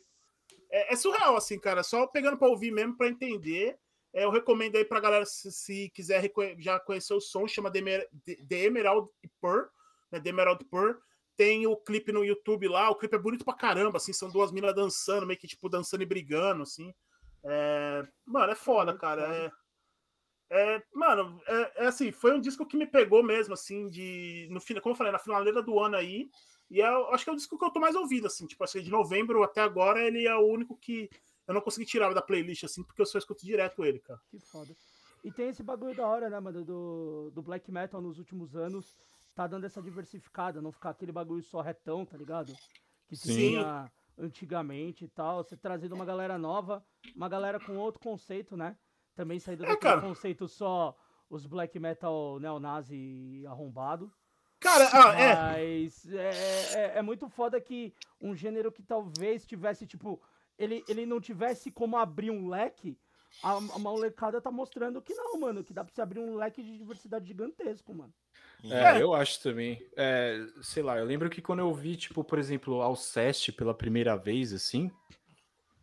é, 0.71 0.93
é 0.93 0.95
surreal, 0.95 1.35
assim, 1.35 1.59
cara. 1.59 1.83
Só 1.83 2.07
pegando 2.07 2.37
pra 2.37 2.47
ouvir 2.47 2.71
mesmo, 2.71 2.95
pra 2.97 3.07
entender. 3.07 3.77
É, 4.13 4.23
eu 4.23 4.31
recomendo 4.31 4.75
aí 4.77 4.85
pra 4.85 4.99
galera, 4.99 5.25
se, 5.25 5.51
se 5.51 5.89
quiser 5.89 6.31
já 6.57 6.79
conhecer 6.79 7.13
o 7.13 7.21
som, 7.21 7.47
chama 7.47 7.71
The, 7.71 7.79
Emer- 7.79 8.09
The- 8.25 8.63
Emerald 8.65 9.09
Pearl, 9.41 9.65
né? 10.11 10.19
The 10.19 10.29
Emerald 10.29 10.65
Pearl. 10.65 10.93
Tem 11.35 11.67
o 11.67 11.75
clipe 11.77 12.11
no 12.11 12.25
YouTube 12.25 12.67
lá, 12.67 12.89
o 12.89 12.95
clipe 12.95 13.15
é 13.15 13.19
bonito 13.19 13.45
pra 13.45 13.53
caramba, 13.53 13.97
assim, 13.97 14.11
são 14.11 14.27
duas 14.27 14.51
minas 14.51 14.73
dançando, 14.73 15.27
meio 15.27 15.37
que, 15.39 15.45
tipo, 15.47 15.69
dançando 15.69 16.01
e 16.01 16.05
brigando, 16.05 16.63
assim. 16.63 16.91
É, 17.43 18.03
Mano, 18.25 18.51
é 18.51 18.55
foda, 18.55 18.97
cara. 18.97 19.21
É, 19.35 19.51
é, 20.49 20.81
mano, 20.93 21.41
é, 21.45 21.83
é 21.83 21.87
assim, 21.87 22.11
foi 22.11 22.35
um 22.35 22.39
disco 22.39 22.65
que 22.65 22.77
me 22.77 22.85
pegou 22.85 23.21
mesmo, 23.23 23.53
assim, 23.53 23.89
de. 23.89 24.47
No, 24.49 24.61
como 24.81 24.93
eu 24.93 24.97
falei, 24.97 25.11
na 25.11 25.19
finaleira 25.19 25.61
do 25.61 25.79
ano 25.79 25.95
aí. 25.95 26.29
E 26.69 26.81
é, 26.81 26.87
eu 26.87 27.09
acho 27.13 27.23
que 27.23 27.29
é 27.29 27.33
o 27.33 27.35
disco 27.35 27.57
que 27.57 27.65
eu 27.65 27.71
tô 27.71 27.79
mais 27.79 27.95
ouvindo, 27.95 28.27
assim, 28.27 28.45
tipo 28.45 28.63
assim, 28.63 28.81
de 28.81 28.89
novembro 28.89 29.43
até 29.43 29.61
agora, 29.61 30.05
ele 30.05 30.27
é 30.27 30.35
o 30.35 30.45
único 30.45 30.77
que 30.77 31.09
eu 31.47 31.53
não 31.53 31.61
consegui 31.61 31.85
tirar 31.85 32.13
da 32.13 32.21
playlist, 32.21 32.63
assim, 32.65 32.83
porque 32.83 33.01
eu 33.01 33.05
só 33.05 33.17
escuto 33.17 33.45
direto 33.45 33.85
ele, 33.85 33.99
cara. 33.99 34.19
Que 34.29 34.39
foda. 34.39 34.73
E 35.23 35.31
tem 35.31 35.49
esse 35.49 35.63
bagulho 35.63 35.95
da 35.95 36.05
hora, 36.05 36.29
né, 36.29 36.39
mano, 36.39 36.63
do, 36.63 37.31
do 37.33 37.41
black 37.41 37.71
metal 37.71 38.01
nos 38.01 38.19
últimos 38.19 38.55
anos. 38.55 38.97
Tá 39.33 39.47
dando 39.47 39.65
essa 39.65 39.81
diversificada, 39.81 40.61
não 40.61 40.71
ficar 40.71 40.89
aquele 40.89 41.11
bagulho 41.11 41.43
só 41.43 41.61
retão, 41.61 42.05
tá 42.05 42.17
ligado? 42.17 42.53
Que 43.07 43.15
se 43.15 43.27
Sim. 43.27 43.49
tinha 43.49 43.91
antigamente 44.17 45.05
e 45.05 45.07
tal. 45.07 45.43
Você 45.43 45.55
trazendo 45.55 45.93
uma 45.93 46.05
galera 46.05 46.37
nova, 46.37 46.83
uma 47.15 47.29
galera 47.29 47.59
com 47.59 47.77
outro 47.77 48.01
conceito, 48.01 48.57
né? 48.57 48.75
Também 49.17 49.39
saindo 49.39 49.63
É, 49.65 49.67
daquele 49.69 49.81
cara. 49.95 49.99
conceito 50.01 50.47
só 50.47 50.95
os 51.29 51.45
black 51.47 51.77
metal 51.79 52.39
neonazi 52.39 53.43
arrombado. 53.47 54.09
Cara, 54.59 54.89
ah, 54.93 55.19
é. 55.19 55.35
Mas 55.81 56.05
é, 56.13 56.29
é, 56.73 56.91
é 56.99 57.01
muito 57.01 57.27
foda 57.27 57.59
que 57.59 57.93
um 58.21 58.35
gênero 58.35 58.71
que 58.71 58.81
talvez 58.83 59.43
tivesse, 59.45 59.85
tipo, 59.87 60.21
ele, 60.57 60.83
ele 60.87 61.05
não 61.05 61.19
tivesse 61.19 61.69
como 61.71 61.97
abrir 61.97 62.29
um 62.31 62.47
leque, 62.47 62.95
a, 63.43 63.53
a 63.53 63.79
molecada 63.79 64.39
tá 64.39 64.49
mostrando 64.51 65.01
que 65.01 65.13
não, 65.15 65.39
mano, 65.39 65.63
que 65.63 65.73
dá 65.73 65.83
pra 65.83 65.93
você 65.93 66.01
abrir 66.01 66.19
um 66.19 66.35
leque 66.35 66.61
de 66.63 66.77
diversidade 66.77 67.25
gigantesco, 67.27 67.93
mano. 67.93 68.13
É, 68.65 68.97
É. 68.97 69.01
eu 69.01 69.13
acho 69.15 69.41
também. 69.41 69.83
É, 69.95 70.39
sei 70.61 70.81
lá, 70.83 70.97
eu 70.97 71.05
lembro 71.05 71.27
que 71.29 71.41
quando 71.41 71.59
eu 71.59 71.73
vi, 71.73 71.95
tipo, 71.97 72.23
por 72.23 72.37
exemplo, 72.39 72.81
Alceste 72.83 73.51
pela 73.51 73.73
primeira 73.73 74.15
vez, 74.15 74.53
assim, 74.53 74.91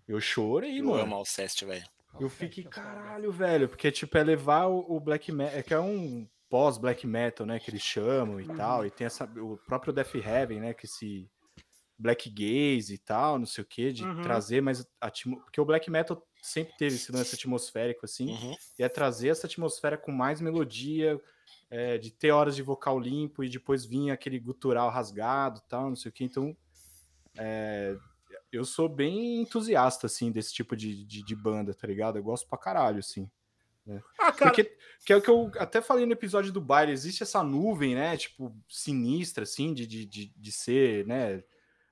eu 0.08 0.20
chorei, 0.20 0.80
Eu 0.80 0.84
mano. 0.86 1.02
amo 1.02 1.14
Alceste, 1.16 1.64
velho. 1.64 1.84
Eu 2.20 2.29
fiquei, 2.29 2.64
caralho, 2.64 3.33
velho, 3.33 3.68
porque, 3.68 3.90
tipo, 3.90 4.16
é 4.16 4.22
levar 4.24 4.66
o, 4.66 4.96
o 4.96 5.00
black 5.00 5.31
metal, 5.33 5.59
é 5.59 5.62
que 5.62 5.74
é 5.74 5.81
um 5.81 6.29
pós-black 6.48 7.07
metal, 7.07 7.44
né, 7.46 7.59
que 7.59 7.70
eles 7.70 7.83
chamam 7.83 8.40
e 8.40 8.46
Uhum. 8.48 8.55
tal, 8.57 8.87
e 8.87 8.90
tem 8.90 9.07
essa, 9.07 9.24
o 9.24 9.57
próprio 9.66 9.92
Death 9.92 10.14
Heaven, 10.14 10.61
né, 10.61 10.74
que 10.74 10.87
esse 10.87 11.29
black 11.98 12.29
gaze 12.31 12.94
e 12.94 12.98
tal, 12.98 13.38
não 13.38 13.46
sei 13.46 13.62
o 13.62 13.66
que, 13.66 13.92
de 13.92 14.05
Uhum. 14.05 14.22
trazer 14.22 14.61
mais, 14.61 14.87
atmo... 15.00 15.40
porque 15.40 15.61
o 15.61 15.64
black 15.64 15.90
metal 15.90 16.24
sempre 16.42 16.74
teve 16.77 16.94
esse 16.96 17.11
lance 17.11 17.35
atmosférico, 17.35 18.05
assim, 18.05 18.29
Uhum. 18.31 18.55
e 18.79 18.83
é 18.83 18.88
trazer 18.88 19.29
essa 19.29 19.46
atmosfera 19.46 19.96
com 19.96 20.12
mais 20.12 20.40
melodia, 20.40 21.20
é, 21.70 21.98
de 21.98 22.12
ter 22.12 22.31
horas 22.31 22.55
de 22.55 22.62
vocal 22.62 23.00
limpo 23.00 23.42
e 23.42 23.48
depois 23.48 23.85
vir 23.85 24.11
aquele 24.11 24.38
gutural 24.38 24.90
rasgado 24.90 25.59
e 25.64 25.68
tal, 25.68 25.88
não 25.88 25.96
sei 25.96 26.11
o 26.11 26.12
que. 26.12 26.22
Então, 26.24 26.57
é, 27.37 27.96
eu 28.56 28.64
sou 28.64 28.88
bem 28.88 29.40
entusiasta, 29.42 30.06
assim, 30.06 30.30
desse 30.32 30.52
tipo 30.54 30.76
de, 30.76 31.04
de, 31.04 31.22
de 31.22 31.36
banda, 31.36 31.74
tá 31.74 31.86
ligado? 31.86 32.16
Eu 32.18 32.22
gosto 32.22 32.48
pra 32.48 32.58
caralho, 32.58 32.98
assim. 32.98 33.28
Ah, 34.18 34.32
cara, 34.32 34.50
Porque 34.50 34.64
que 35.04 35.12
é 35.12 35.16
o 35.16 35.20
que 35.20 35.28
eu 35.30 35.50
até 35.58 35.82
falei 35.82 36.06
no 36.06 36.12
episódio 36.12 36.50
do 36.50 36.60
baile, 36.60 36.90
existe 36.92 37.22
essa 37.22 37.42
nuvem, 37.42 37.94
né, 37.94 38.16
tipo, 38.16 38.56
sinistra, 38.68 39.42
assim, 39.44 39.74
de, 39.74 39.86
de, 39.86 40.06
de, 40.06 40.26
de 40.34 40.52
ser, 40.52 41.06
né, 41.06 41.44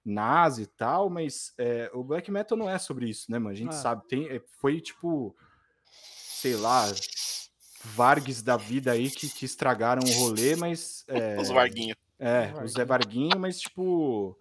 nazi 0.03 0.63
e 0.63 0.67
tal, 0.67 1.11
mas 1.11 1.53
é, 1.59 1.91
o 1.93 2.03
black 2.03 2.31
metal 2.31 2.57
não 2.57 2.69
é 2.71 2.79
sobre 2.79 3.11
isso, 3.11 3.31
né, 3.31 3.39
mano? 3.39 3.51
A 3.51 3.59
gente 3.59 3.69
Ah. 3.75 3.83
sabe, 3.83 4.09
tem, 4.09 4.27
é, 4.29 4.41
foi 4.59 4.81
tipo, 4.81 5.37
sei 5.91 6.57
lá, 6.57 6.87
Vargs 7.85 8.43
da 8.43 8.57
vida 8.57 8.93
aí 8.93 9.11
que, 9.11 9.29
que 9.29 9.45
estragaram 9.45 10.03
o 10.03 10.13
rolê, 10.19 10.57
mas. 10.57 11.05
É, 11.09 11.37
Os 11.41 11.49
Varguinhos. 11.51 11.97
é, 12.19 12.53
Os 12.65 12.71
o 12.73 12.75
Zé 12.75 12.85
Varguinho, 12.85 13.39
mas 13.39 13.61
tipo. 13.61 14.39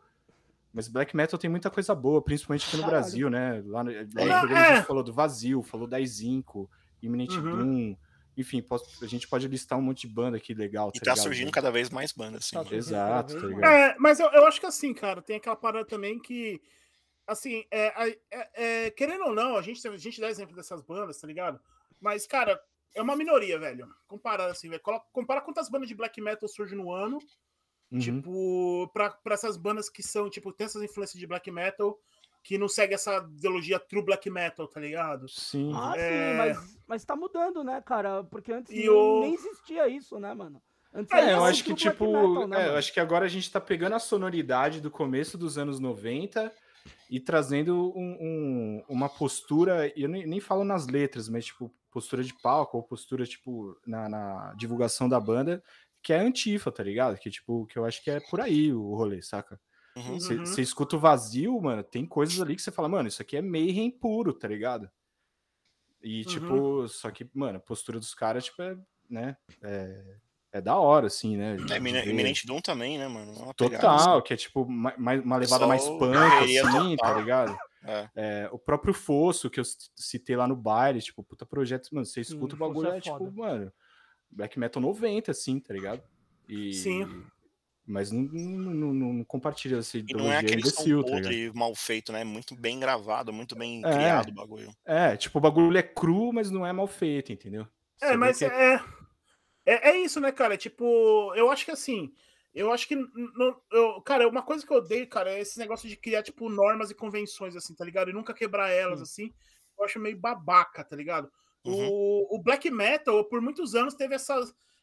Mas 0.73 0.87
black 0.87 1.15
metal 1.15 1.37
tem 1.37 1.49
muita 1.49 1.69
coisa 1.69 1.93
boa, 1.93 2.21
principalmente 2.21 2.65
aqui 2.67 2.77
no 2.77 2.83
Caralho. 2.83 3.01
Brasil, 3.01 3.29
né? 3.29 3.61
Lá 3.65 3.83
no, 3.83 3.91
lá 3.91 4.45
no 4.47 4.55
É, 4.55 4.71
é. 4.71 4.75
gente 4.77 4.87
falou 4.87 5.03
do 5.03 5.11
Vazio, 5.13 5.61
falou 5.61 5.85
da 5.87 5.99
Zinco, 6.03 6.69
Imminent 7.03 7.31
Uhum. 7.31 7.41
Doom. 7.57 7.95
Enfim, 8.37 8.61
posso- 8.61 9.03
a 9.03 9.07
gente 9.07 9.27
pode 9.27 9.45
listar 9.49 9.77
um 9.77 9.81
monte 9.81 10.07
de 10.07 10.13
banda 10.13 10.37
aqui 10.37 10.53
legal. 10.53 10.89
E 10.95 10.99
tá 10.99 11.11
ligado? 11.11 11.23
surgindo 11.23 11.51
cada 11.51 11.69
vez 11.69 11.89
mais 11.89 12.13
bandas, 12.13 12.45
assim. 12.45 12.55
Tá 12.69 12.75
Exato, 12.75 13.39
tá 13.39 13.45
ligado? 13.47 13.65
É, 13.65 13.95
mas 13.99 14.19
eu, 14.21 14.27
eu 14.31 14.45
acho 14.47 14.59
que 14.59 14.65
assim, 14.65 14.93
cara, 14.93 15.21
tem 15.21 15.35
aquela 15.35 15.57
parada 15.57 15.85
também 15.85 16.17
que, 16.17 16.61
assim, 17.27 17.65
é, 17.69 18.09
é- 18.09 18.17
é- 18.85 18.91
querendo 18.91 19.25
ou 19.25 19.35
não, 19.35 19.57
a 19.57 19.61
gente, 19.61 19.85
a 19.85 19.97
gente 19.97 20.21
dá 20.21 20.29
exemplo 20.29 20.55
dessas 20.55 20.81
bandas, 20.81 21.19
tá 21.19 21.27
ligado? 21.27 21.59
Mas, 21.99 22.25
cara, 22.25 22.57
é 22.95 23.01
uma 23.01 23.17
minoria, 23.17 23.59
velho. 23.59 23.85
Comparar 24.07 24.45
assim, 24.49 24.69
velho. 24.69 24.81
Compara 25.11 25.41
quantas 25.41 25.69
bandas 25.69 25.89
de 25.89 25.95
black 25.95 26.21
metal 26.21 26.47
surgem 26.47 26.77
no 26.77 26.91
ano. 26.93 27.19
Uhum. 27.91 27.99
Tipo, 27.99 28.89
pra, 28.93 29.09
pra 29.09 29.33
essas 29.33 29.57
bandas 29.57 29.89
que 29.89 30.01
são, 30.01 30.29
tipo, 30.29 30.53
tem 30.53 30.65
essas 30.65 30.81
influências 30.81 31.19
de 31.19 31.27
black 31.27 31.51
metal 31.51 31.97
que 32.43 32.57
não 32.57 32.67
segue 32.67 32.93
essa 32.93 33.17
ideologia 33.37 33.77
true 33.79 34.01
black 34.03 34.29
metal, 34.29 34.67
tá 34.67 34.79
ligado? 34.79 35.27
Sim. 35.29 35.71
Ah, 35.75 35.93
É. 35.95 36.31
sim, 36.31 36.37
mas, 36.37 36.79
mas 36.87 37.05
tá 37.05 37.15
mudando, 37.15 37.63
né, 37.63 37.81
cara? 37.81 38.23
Porque 38.23 38.51
antes 38.51 38.71
E 38.71 38.77
nem, 38.79 38.89
o- 38.89 39.19
nem 39.21 39.33
existia 39.33 39.87
isso, 39.87 40.17
né, 40.19 40.33
mano? 40.33 40.61
Antes 40.93 41.11
É, 41.13 41.19
era 41.19 41.31
eu 41.33 41.43
acho 41.43 41.63
que, 41.63 41.73
tipo, 41.75 42.05
metal, 42.05 42.47
né, 42.47 42.65
é, 42.65 42.67
eu 42.69 42.75
acho 42.77 42.91
que 42.93 42.99
agora 42.99 43.25
a 43.25 43.29
gente 43.29 43.51
tá 43.51 43.61
pegando 43.61 43.95
a 43.95 43.99
sonoridade 43.99 44.81
do 44.81 44.89
começo 44.89 45.37
dos 45.37 45.57
anos 45.57 45.79
90 45.79 46.51
e 47.09 47.19
trazendo 47.19 47.93
um- 47.95 48.17
um- 48.19 48.83
uma 48.89 49.07
postura, 49.07 49.87
e 49.95 50.01
eu 50.03 50.09
nem, 50.09 50.25
nem 50.25 50.39
falo 50.39 50.63
nas 50.63 50.87
letras, 50.87 51.29
mas, 51.29 51.45
tipo, 51.45 51.71
postura 51.91 52.23
de 52.23 52.33
palco 52.33 52.77
ou 52.77 52.83
postura, 52.83 53.25
tipo, 53.25 53.77
na, 53.85 54.09
na 54.09 54.53
divulgação 54.57 55.07
da 55.07 55.19
banda, 55.19 55.61
que 56.01 56.11
é 56.13 56.19
antifa, 56.19 56.71
tá 56.71 56.83
ligado? 56.83 57.17
Que, 57.17 57.29
tipo, 57.29 57.65
que 57.67 57.77
eu 57.77 57.85
acho 57.85 58.03
que 58.03 58.09
é 58.11 58.19
por 58.19 58.41
aí 58.41 58.73
o 58.73 58.93
rolê, 58.95 59.21
saca? 59.21 59.59
Uhum. 59.95 60.19
Você 60.19 60.35
Uhum. 60.35 60.43
escuta 60.59 60.95
o 60.95 60.99
vazio, 60.99 61.59
mano, 61.61 61.83
tem 61.83 62.05
coisas 62.05 62.39
ali 62.41 62.55
que 62.55 62.61
você 62.61 62.71
fala, 62.71 62.87
mano, 62.89 63.07
isso 63.09 63.21
aqui 63.21 63.37
é 63.37 63.41
mayhem 63.41 63.91
puro, 63.91 64.33
tá 64.33 64.47
ligado? 64.47 64.89
E, 66.01 66.25
tipo, 66.25 66.87
só 66.87 67.11
que, 67.11 67.29
mano, 67.33 67.57
a 67.57 67.61
postura 67.61 67.99
dos 67.99 68.13
caras, 68.15 68.45
tipo, 68.45 68.61
é, 68.61 68.75
né, 69.09 69.37
é, 69.61 70.15
é 70.53 70.61
da 70.61 70.75
hora, 70.77 71.07
assim, 71.07 71.37
né? 71.37 71.57
de 71.57 71.73
É. 71.73 71.77
Eminente 72.07 72.47
Doom 72.47 72.59
também, 72.61 72.97
né, 72.97 73.07
mano? 73.07 73.33
É 73.33 73.43
uma 73.43 73.53
pegada, 73.53 73.81
Total, 73.81 74.21
que 74.23 74.33
é, 74.33 74.37
tipo, 74.37 74.65
ma- 74.67 74.95
mais, 74.97 75.23
uma 75.23 75.37
levada 75.37 75.67
mais 75.67 75.87
punk, 75.87 76.57
assim, 76.57 76.95
tá 76.95 77.07
total. 77.07 77.19
ligado? 77.19 77.57
É. 77.83 78.09
É, 78.15 78.49
o 78.51 78.57
próprio 78.57 78.93
Fosso, 78.93 79.49
que 79.49 79.59
eu 79.59 79.63
citei 79.95 80.35
lá 80.35 80.47
no 80.47 80.55
baile, 80.55 81.01
tipo, 81.01 81.23
puta 81.23 81.45
projeto, 81.45 81.89
mano, 81.91 82.05
você 82.05 82.21
escuta 82.21 82.55
o 82.55 82.57
Fosso 82.57 82.69
bagulho, 82.73 82.91
é 82.93 82.97
é, 82.97 83.01
tipo, 83.01 83.31
mano, 83.31 83.71
Black 84.31 84.57
Metal 84.59 84.81
90, 84.81 85.31
assim, 85.31 85.59
tá 85.59 85.73
ligado? 85.73 86.01
E, 86.47 86.73
Sim. 86.73 87.23
Mas 87.85 88.11
não, 88.11 88.21
não, 88.23 88.93
não- 88.93 89.13
não 89.13 89.23
compartilha 89.25 89.77
essa 89.77 89.97
E 89.97 90.05
não 90.13 90.31
é 90.31 90.37
aquele 90.37 90.61
som 90.61 90.67
imbecil, 90.83 91.03
tá 91.03 91.09
ligado? 91.09 91.23
podre 91.23 91.51
mal 91.53 91.75
feito, 91.75 92.11
né? 92.13 92.23
Muito 92.23 92.55
bem 92.55 92.79
gravado, 92.79 93.33
muito 93.33 93.55
bem 93.55 93.83
É. 93.83 93.91
criado 93.91 94.29
o 94.29 94.33
bagulho. 94.33 94.71
É, 94.85 95.17
tipo, 95.17 95.37
o 95.39 95.41
bagulho 95.41 95.77
é 95.77 95.83
cru, 95.83 96.31
mas 96.31 96.49
não 96.51 96.65
é 96.65 96.71
mal 96.71 96.87
feito, 96.87 97.33
entendeu? 97.33 97.67
Você 97.97 98.05
É, 98.05 98.15
mas 98.17 98.37
que 98.37 98.45
é, 98.45 98.73
é. 99.65 99.89
É 99.89 99.97
isso, 99.97 100.19
né, 100.19 100.31
cara? 100.31 100.57
Tipo, 100.57 101.33
eu 101.35 101.51
acho 101.51 101.65
que 101.65 101.71
assim. 101.71 102.13
Eu 102.53 102.71
acho 102.71 102.87
que. 102.87 102.95
n- 102.95 103.07
n- 103.15 103.55
eu, 103.71 104.01
cara, 104.01 104.27
uma 104.27 104.41
coisa 104.43 104.65
que 104.65 104.71
eu 104.71 104.77
odeio, 104.77 105.07
cara, 105.07 105.31
é 105.31 105.39
esse 105.41 105.57
negócio 105.59 105.87
de 105.89 105.95
criar, 105.97 106.23
tipo, 106.23 106.49
normas 106.49 106.91
e 106.91 106.95
convenções, 106.95 107.55
assim, 107.55 107.75
tá 107.75 107.83
ligado? 107.85 108.09
E 108.09 108.13
nunca 108.13 108.33
quebrar 108.33 108.69
elas, 108.69 109.01
assim. 109.01 109.33
Eu 109.77 109.85
acho 109.85 109.99
meio 109.99 110.17
babaca, 110.19 110.83
tá 110.83 110.95
ligado? 110.95 111.31
Uhum. 111.65 111.87
O, 111.89 112.35
o 112.35 112.41
black 112.41 112.69
metal, 112.71 113.23
por 113.25 113.39
muitos 113.41 113.75
anos, 113.75 113.93
teve 113.93 114.15
essa, 114.15 114.35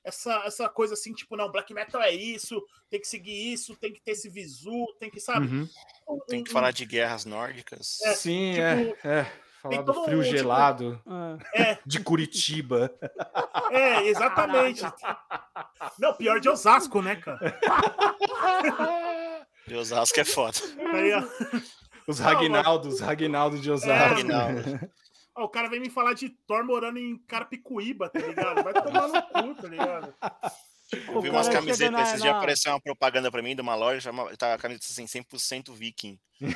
essa, 0.04 0.42
essa 0.46 0.68
coisa 0.68 0.94
assim, 0.94 1.12
tipo, 1.12 1.36
não, 1.36 1.50
black 1.50 1.72
metal 1.74 2.00
é 2.00 2.12
isso, 2.12 2.62
tem 2.88 3.00
que 3.00 3.06
seguir 3.08 3.52
isso, 3.52 3.76
tem 3.76 3.92
que 3.92 4.00
ter 4.00 4.12
esse 4.12 4.28
visu, 4.28 4.86
tem 5.00 5.10
que, 5.10 5.20
sabe? 5.20 5.46
Uhum. 5.46 5.68
Um- 6.08 6.18
Tem 6.26 6.42
que 6.44 6.50
um- 6.50 6.52
falar 6.52 6.70
de 6.70 6.86
guerras 6.86 7.24
nórdicas. 7.24 8.00
É, 8.02 8.14
Sim, 8.14 8.52
tipo, 8.52 9.06
é, 9.06 9.20
é. 9.20 9.32
Falar 9.60 9.82
do 9.82 10.04
frio 10.04 10.20
um, 10.20 10.22
tipo- 10.22 10.36
gelado 10.36 11.02
É. 11.52 11.78
de 11.84 11.98
Curitiba. 12.00 12.94
É, 13.72 14.06
exatamente. 14.06 14.82
Não, 15.98 16.14
pior 16.14 16.38
de 16.38 16.48
Osasco, 16.48 17.02
né, 17.02 17.16
cara? 17.16 17.58
De 19.66 19.74
Osasco 19.76 20.18
é 20.20 20.24
foda. 20.24 20.58
Aí, 20.94 21.12
ó. 21.12 21.22
Os 22.06 22.18
Não, 22.18 22.26
Ragnaldos, 22.26 23.00
Ragnaldo 23.00 23.58
de 23.60 23.70
Osasco. 23.70 24.14
Ragnaldo. 24.14 24.62
Ó, 25.38 25.44
o 25.44 25.48
cara 25.48 25.68
vem 25.68 25.78
me 25.80 25.88
falar 25.88 26.14
de 26.14 26.28
Thor 26.28 26.64
morando 26.64 26.98
em 26.98 27.16
Carapicuíba, 27.18 28.08
tá 28.08 28.18
ligado? 28.18 28.62
Vai 28.64 28.72
tomar 28.72 29.06
no 29.08 29.22
cu, 29.22 29.54
tá 29.62 29.68
ligado? 29.68 30.12
Eu 31.12 31.20
vi 31.20 31.28
O 31.28 31.32
umas 31.32 31.46
cara 31.48 31.60
camisetas, 31.60 31.92
na- 31.92 32.02
esses 32.02 32.22
dias 32.22 32.32
na- 32.32 32.38
apareceu 32.38 32.72
uma 32.72 32.80
propaganda 32.80 33.30
pra 33.30 33.42
mim 33.42 33.54
de 33.54 33.60
uma 33.62 33.74
loja, 33.74 34.00
chama- 34.00 34.34
tá 34.36 34.54
a 34.54 34.58
camiseta 34.58 34.86
assim, 34.90 35.06
100% 35.06 35.72
viking. 35.74 36.18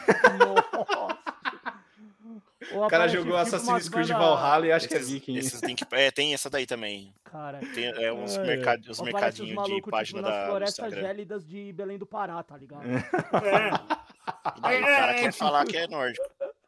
O 2.70 2.86
cara 2.88 3.04
aparece, 3.04 3.14
jogou 3.16 3.32
tipo, 3.44 3.56
Assassin's 3.56 3.88
Creed 3.88 4.08
banda- 4.08 4.18
Valhalla 4.36 4.66
e 4.68 4.72
acho 4.72 4.86
que 4.88 4.94
é 4.94 4.98
Esses- 4.98 5.10
Viking. 5.10 5.36
esses 5.36 5.60
link- 5.62 5.84
é, 5.90 6.10
tem 6.12 6.32
essa 6.32 6.48
daí 6.48 6.64
também. 6.64 7.12
Cara, 7.24 7.58
Tem 7.74 7.86
é, 7.86 8.12
uns, 8.12 8.38
Ai, 8.38 8.46
mercad, 8.46 8.88
os 8.88 9.00
mercadinhos 9.00 9.48
de 9.48 9.54
malucos, 9.54 9.90
página 9.90 10.18
tipo, 10.20 10.28
nas 10.30 10.38
da, 10.38 10.44
do 10.44 10.50
florestas 10.50 10.94
gélidas 10.94 11.44
de 11.46 11.72
Belém 11.72 11.98
do 11.98 12.06
Pará, 12.06 12.40
tá 12.42 12.56
ligado? 12.56 12.84
É. 12.86 13.02
E 14.56 14.60
daí 14.60 14.80
o 14.80 14.86
É, 14.86 14.96
cara 14.96 15.12
é, 15.12 15.20
quer 15.20 15.26
é. 15.28 15.32
falar 15.32 15.64
que 15.66 15.76
é 15.76 15.88
nórdico. 15.88 16.24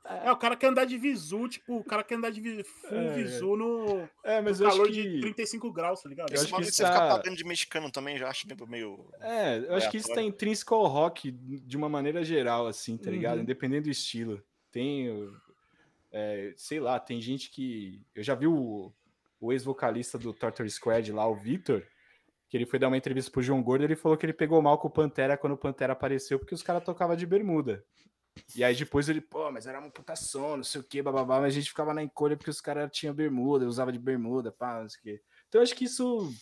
É, 0.06 0.30
o 0.30 0.36
cara 0.36 0.54
quer 0.54 0.66
andar 0.66 0.84
de 0.84 0.98
visu, 0.98 1.48
tipo, 1.48 1.78
o 1.78 1.84
cara 1.84 2.04
quer 2.04 2.16
andar 2.16 2.30
de 2.30 2.62
full 2.62 2.98
É, 2.98 3.06
é. 3.06 3.14
visu 3.14 3.56
no 3.56 4.06
É, 4.22 4.40
mas 4.42 4.60
acho 4.60 4.70
calor 4.70 4.86
que. 4.88 4.92
de 5.02 5.20
35 5.22 5.72
graus, 5.72 6.02
tá 6.02 6.08
ligado? 6.10 6.28
Eu 6.30 6.34
Esse 6.34 6.42
acho 6.42 6.46
que 6.46 6.50
bagulho 6.52 6.66
de 6.66 6.72
isso 6.72 6.82
você 6.82 6.86
ficar 6.92 7.08
tá- 7.08 7.16
pagando 7.16 7.36
de 7.36 7.44
mexicano 7.44 7.90
também, 7.90 8.18
já 8.18 8.28
acho 8.28 8.46
meio- 8.46 8.66
meio. 8.68 9.08
É, 9.20 9.58
eu 9.60 9.74
acho 9.76 9.90
que 9.90 9.96
isso 9.96 10.12
tá 10.12 10.20
intrínseco 10.20 10.74
ao 10.74 10.86
rock 10.86 11.30
de 11.32 11.76
uma 11.76 11.88
maneira 11.88 12.22
geral, 12.22 12.66
assim, 12.66 12.98
tá 12.98 13.10
ligado? 13.10 13.36
Uhum. 13.36 13.42
Independente 13.44 13.84
do 13.84 13.90
estilo. 13.90 14.42
Tem, 14.70 15.08
é, 16.12 16.52
sei 16.56 16.80
lá, 16.80 17.00
tem 17.00 17.20
gente 17.20 17.50
que. 17.50 18.02
Eu 18.14 18.22
já 18.22 18.34
vi 18.34 18.46
o, 18.46 18.92
o 19.40 19.52
ex-vocalista 19.52 20.18
do 20.18 20.32
Torture 20.34 20.68
Squad 20.70 21.10
lá, 21.12 21.26
o 21.26 21.34
Victor, 21.34 21.82
que 22.50 22.56
ele 22.56 22.66
foi 22.66 22.78
dar 22.78 22.88
uma 22.88 22.96
entrevista 22.96 23.30
pro 23.30 23.42
João 23.42 23.62
Gordo, 23.62 23.84
ele 23.84 23.96
falou 23.96 24.16
que 24.18 24.26
ele 24.26 24.32
pegou 24.34 24.60
mal 24.60 24.76
com 24.78 24.88
o 24.88 24.90
Pantera 24.90 25.36
quando 25.38 25.54
o 25.54 25.58
Pantera 25.58 25.92
apareceu, 25.94 26.38
porque 26.38 26.54
os 26.54 26.62
caras 26.62 26.84
tocavam 26.84 27.16
de 27.16 27.24
bermuda. 27.26 27.82
E 28.56 28.64
aí 28.64 28.74
depois 28.74 29.08
ele, 29.08 29.20
pô, 29.20 29.50
mas 29.50 29.66
era 29.66 29.78
uma 29.78 29.90
puta 29.90 30.16
som, 30.16 30.56
não 30.56 30.64
sei 30.64 30.80
o 30.80 30.84
que, 30.84 31.02
bababá, 31.02 31.40
mas 31.40 31.54
a 31.54 31.56
gente 31.58 31.68
ficava 31.68 31.94
na 31.94 32.02
encolha 32.02 32.36
porque 32.36 32.50
os 32.50 32.60
caras 32.60 32.90
tinham 32.92 33.14
bermuda, 33.14 33.66
usava 33.66 33.92
de 33.92 33.98
bermuda, 33.98 34.50
pá, 34.52 34.80
não 34.82 34.88
sei 34.88 34.98
o 35.00 35.02
quê. 35.02 35.22
Então 35.48 35.60
eu 35.60 35.62
acho 35.62 35.74
que 35.74 35.84
isso. 35.84 36.32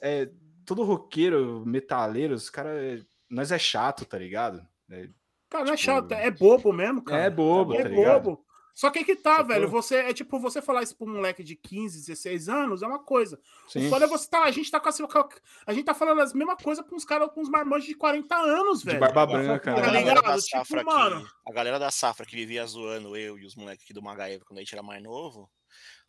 É, 0.00 0.30
todo 0.64 0.84
roqueiro, 0.84 1.64
metaleiro, 1.66 2.34
os 2.34 2.48
caras. 2.50 3.04
Nós 3.28 3.50
é 3.50 3.58
chato, 3.58 4.04
tá 4.04 4.18
ligado? 4.18 4.64
É, 4.90 5.08
Cara, 5.50 5.64
não 5.64 5.72
é 5.72 5.76
tipo, 5.76 5.86
chato, 5.86 6.12
é 6.12 6.30
bobo 6.30 6.72
mesmo, 6.72 7.02
cara. 7.02 7.22
é 7.24 7.30
bobo, 7.30 7.74
É 7.74 7.82
tá 7.82 7.88
ligado? 7.88 8.22
bobo. 8.24 8.44
Só 8.74 8.90
que 8.90 8.98
aí 8.98 9.04
que 9.04 9.14
tá, 9.14 9.36
Sacou? 9.36 9.46
velho. 9.46 9.68
Você 9.68 9.94
é 9.96 10.12
tipo, 10.12 10.38
você 10.40 10.60
falar 10.60 10.82
isso 10.82 10.96
pra 10.96 11.06
um 11.06 11.12
moleque 11.14 11.44
de 11.44 11.54
15, 11.54 12.00
16 12.06 12.48
anos 12.48 12.82
é 12.82 12.86
uma 12.86 12.98
coisa. 12.98 13.40
Sim. 13.68 13.86
O 13.86 13.90
foda 13.90 14.04
é 14.04 14.08
você 14.08 14.28
tá. 14.28 14.42
A 14.42 14.50
gente 14.50 14.68
tá 14.70 14.80
com 14.80 14.88
a, 14.88 15.28
a 15.66 15.72
gente 15.72 15.84
tá 15.84 15.94
falando 15.94 16.20
as 16.20 16.32
mesmas 16.32 16.60
coisas 16.60 16.84
pra 16.84 16.94
uns 16.96 17.04
caras 17.04 17.30
com 17.32 17.40
uns 17.40 17.48
marmanjos 17.48 17.86
de 17.86 17.94
40 17.94 18.34
anos, 18.34 18.80
De 18.80 18.86
velho. 18.86 18.98
barba 19.00 19.26
branca, 19.26 19.70
A 19.72 19.74
Tá 19.76 19.80
galera 19.80 19.98
ligado? 20.00 20.22
da 20.24 20.36
Tipo, 20.38 20.48
safra 20.58 20.82
mano. 20.82 21.24
que, 21.24 21.30
a 21.46 21.52
galera 21.52 21.78
da 21.78 21.90
safra 21.92 22.26
que 22.26 22.34
vivia 22.34 22.66
zoando 22.66 23.16
eu 23.16 23.38
e 23.38 23.46
os 23.46 23.54
moleques 23.54 23.84
aqui 23.84 23.92
do 23.94 24.02
Magaeva 24.02 24.44
quando 24.44 24.58
a 24.58 24.62
gente 24.62 24.74
era 24.74 24.82
mais 24.82 25.00
novo, 25.00 25.48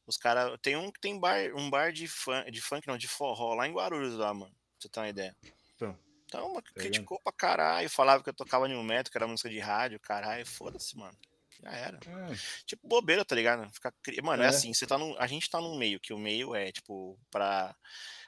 os 0.07 0.17
caras. 0.17 0.57
Tem 0.61 0.75
um 0.75 0.91
que 0.91 0.99
tem 0.99 1.19
bar, 1.19 1.37
um 1.55 1.69
bar 1.69 1.91
de, 1.93 2.07
fun, 2.07 2.43
de 2.51 2.61
funk, 2.61 2.87
não, 2.87 2.97
de 2.97 3.07
forró 3.07 3.53
lá 3.53 3.67
em 3.67 3.73
Guarulhos 3.73 4.15
lá, 4.15 4.33
mano. 4.33 4.51
Pra 4.51 4.57
você 4.79 4.89
ter 4.89 4.99
uma 5.01 5.09
ideia. 5.09 5.35
Então, 5.75 5.95
Então, 6.25 6.47
mano, 6.49 6.63
vendo? 6.75 6.83
criticou 6.83 7.19
pra 7.23 7.31
caralho, 7.31 7.87
falava 7.91 8.23
que 8.23 8.29
eu 8.29 8.33
tocava 8.33 8.67
New 8.67 8.81
Metal, 8.83 9.11
que 9.11 9.17
era 9.19 9.27
música 9.27 9.49
de 9.51 9.59
rádio, 9.59 9.99
caralho, 9.99 10.43
foda-se, 10.47 10.97
mano. 10.97 11.15
Já 11.61 11.71
era. 11.71 11.97
É, 12.05 12.35
Tipo, 12.65 12.87
bobeira, 12.87 13.23
tá 13.25 13.35
ligado? 13.35 13.69
Ficar 13.73 13.93
Mano, 14.23 14.43
é. 14.43 14.45
É. 14.45 14.49
assim, 14.49 14.73
você 14.73 14.85
tá 14.85 14.97
num... 14.97 15.15
a 15.19 15.27
gente 15.27 15.49
tá 15.49 15.59
num 15.61 15.77
meio, 15.77 15.99
que 15.99 16.13
o 16.13 16.17
meio 16.17 16.53
é, 16.55 16.71
tipo, 16.71 17.17
pra 17.31 17.75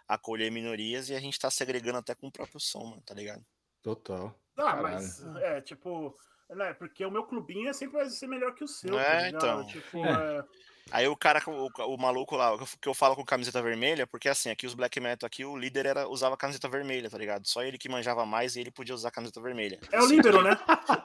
acolher 0.07 0.51
minorias 0.51 1.09
e 1.09 1.15
a 1.15 1.19
gente 1.19 1.37
tá 1.39 1.49
segregando 1.51 1.97
até 1.97 2.15
com 2.15 2.27
o 2.27 2.31
próprio 2.31 2.59
som, 2.59 2.85
mano, 2.85 3.01
tá 3.05 3.13
ligado? 3.13 3.43
total. 3.83 4.37
Ah, 4.57 4.63
Caralho. 4.63 4.81
mas 4.83 5.23
é 5.37 5.61
tipo. 5.61 6.15
Né, 6.49 6.73
porque 6.73 7.05
o 7.05 7.11
meu 7.11 7.23
clubinho 7.25 7.69
é 7.69 7.73
sempre 7.73 7.97
vai 7.97 8.09
ser 8.09 8.25
melhor 8.27 8.55
que 8.55 8.63
o 8.63 8.67
seu. 8.67 8.97
É, 8.97 9.21
tá 9.21 9.29
então. 9.29 9.65
Tipo, 9.67 10.05
É. 10.05 10.37
é, 10.39 10.43
Aí 10.89 11.05
o 11.05 11.17
cara, 11.17 11.41
o, 11.45 11.69
o 11.93 11.97
maluco 11.97 12.37
lá, 12.37 12.57
que 12.81 12.87
eu 12.87 12.93
falo 12.93 13.13
com 13.17 13.25
camiseta 13.25 13.61
vermelha, 13.61 14.07
porque 14.07 14.29
assim, 14.29 14.49
aqui 14.49 14.65
os 14.65 14.73
black 14.73 14.97
metal 15.01 15.27
aqui, 15.27 15.43
o 15.43 15.57
líder 15.57 15.85
era, 15.85 16.07
usava 16.07 16.37
camiseta 16.37 16.69
vermelha, 16.69 17.09
tá 17.09 17.17
ligado? 17.17 17.45
Só 17.45 17.61
ele 17.61 17.77
que 17.77 17.89
manjava 17.89 18.25
mais 18.25 18.55
e 18.55 18.61
ele 18.61 18.71
podia 18.71 18.95
usar 18.95 19.11
camiseta 19.11 19.41
vermelha. 19.41 19.77
é 19.91 19.99
o 20.01 20.05
líbero, 20.05 20.41
né? 20.41 20.51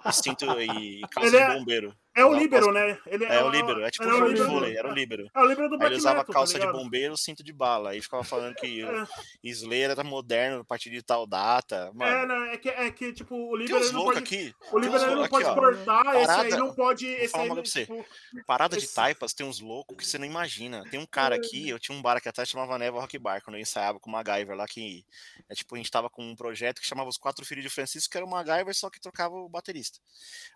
E 0.07 0.13
cinto 0.15 0.45
e, 0.61 1.01
e 1.03 1.09
calça 1.09 1.29
Ele 1.29 1.37
de 1.37 1.43
é- 1.43 1.59
bombeiro. 1.59 1.97
É 2.12 2.12
o 2.25 2.29
Usava 2.29 2.43
líbero, 2.43 2.67
calça- 2.67 2.87
né? 2.87 2.99
Ele 3.07 3.25
É 3.25 3.43
o 3.43 3.49
líbero, 3.49 3.85
é 3.85 3.91
tipo 3.91 4.05
um 4.05 4.09
o 4.09 4.19
jogo 4.19 4.35
de 4.35 4.43
vôlei, 4.43 4.77
era 4.77 4.89
o 4.89 4.93
líbero. 4.93 5.31
É 5.35 5.41
o 5.41 5.47
líbero 5.47 5.69
do 5.71 5.79
black 5.79 5.93
ele 5.93 5.99
usava 5.99 6.19
metal, 6.19 6.33
calça 6.35 6.59
tá 6.59 6.67
de 6.67 6.73
bombeiro, 6.73 7.17
cinto 7.17 7.43
de 7.43 7.53
bala. 7.53 7.91
Aí 7.91 8.03
ficava 8.03 8.23
falando 8.23 8.55
que 8.57 8.83
É. 8.93 9.07
Slayer 9.43 9.91
era 9.91 10.05
moderno 10.05 10.61
a 10.61 10.65
partir 10.65 10.91
de 10.91 11.03
tal 11.03 11.27
data. 11.27 11.91
É, 11.91 11.97
Mano, 11.97 12.27
não, 12.35 12.45
é 12.47 12.57
que, 12.59 12.69
é 12.69 12.91
que 12.91 13.13
tipo, 13.13 13.35
o 13.35 13.57
líbero 13.57 13.79
ele 13.83 13.93
não 13.93 14.05
pode. 14.05 14.19
aqui. 14.19 14.55
O 14.71 14.79
líbero 14.79 15.03
ele 15.05 15.15
não 15.15 15.29
pode 15.29 15.45
aqui, 15.47 15.53
ó. 15.53 15.55
cortar, 15.63 16.07
esse 16.07 16.17
aí 16.19 16.27
Parada- 16.27 16.57
não 16.59 16.75
pode. 16.75 17.07
Esse 17.07 17.37
aí, 17.37 17.49
coisa 17.49 17.63
pra 17.63 17.81
tipo, 17.81 18.07
Parada 18.47 18.77
de 18.77 18.85
Esse- 18.85 18.95
taipas 18.95 19.33
tem 19.33 19.47
uns 19.47 19.61
loucos 19.61 19.97
que 19.97 20.07
você 20.07 20.19
não 20.19 20.27
imagina. 20.27 20.85
Tem 20.91 21.01
um 21.01 21.07
cara 21.07 21.35
aqui, 21.37 21.69
eu 21.69 21.79
tinha 21.79 21.97
um 21.97 22.03
bar 22.03 22.17
aqui 22.19 22.29
atrás 22.29 22.49
chamava 22.49 22.79
Neva 22.79 23.01
Rock 23.01 23.19
Bar, 23.19 23.41
quando 23.43 23.57
eu 23.57 23.61
ensaiava 23.63 23.99
com 23.99 24.11
o 24.11 24.13
MacGyver 24.13 24.55
lá, 24.57 24.67
que 24.67 25.05
é 25.49 25.55
tipo, 25.55 25.75
a 25.75 25.79
gente 25.79 25.91
tava 25.91 26.11
com 26.11 26.23
um 26.23 26.37
projeto 26.37 26.81
que 26.81 26.87
chamava 26.87 27.09
Os 27.09 27.17
Quatro 27.17 27.45
Filhos 27.47 27.63
de 27.65 27.71
Francisco, 27.71 28.11
que 28.11 28.17
era 28.19 28.27
o 28.27 28.29
MacGyver, 28.31 28.75
só 28.75 28.91
que 28.91 29.01
trocava 29.01 29.35
o 29.35 29.49
baterista. 29.49 29.99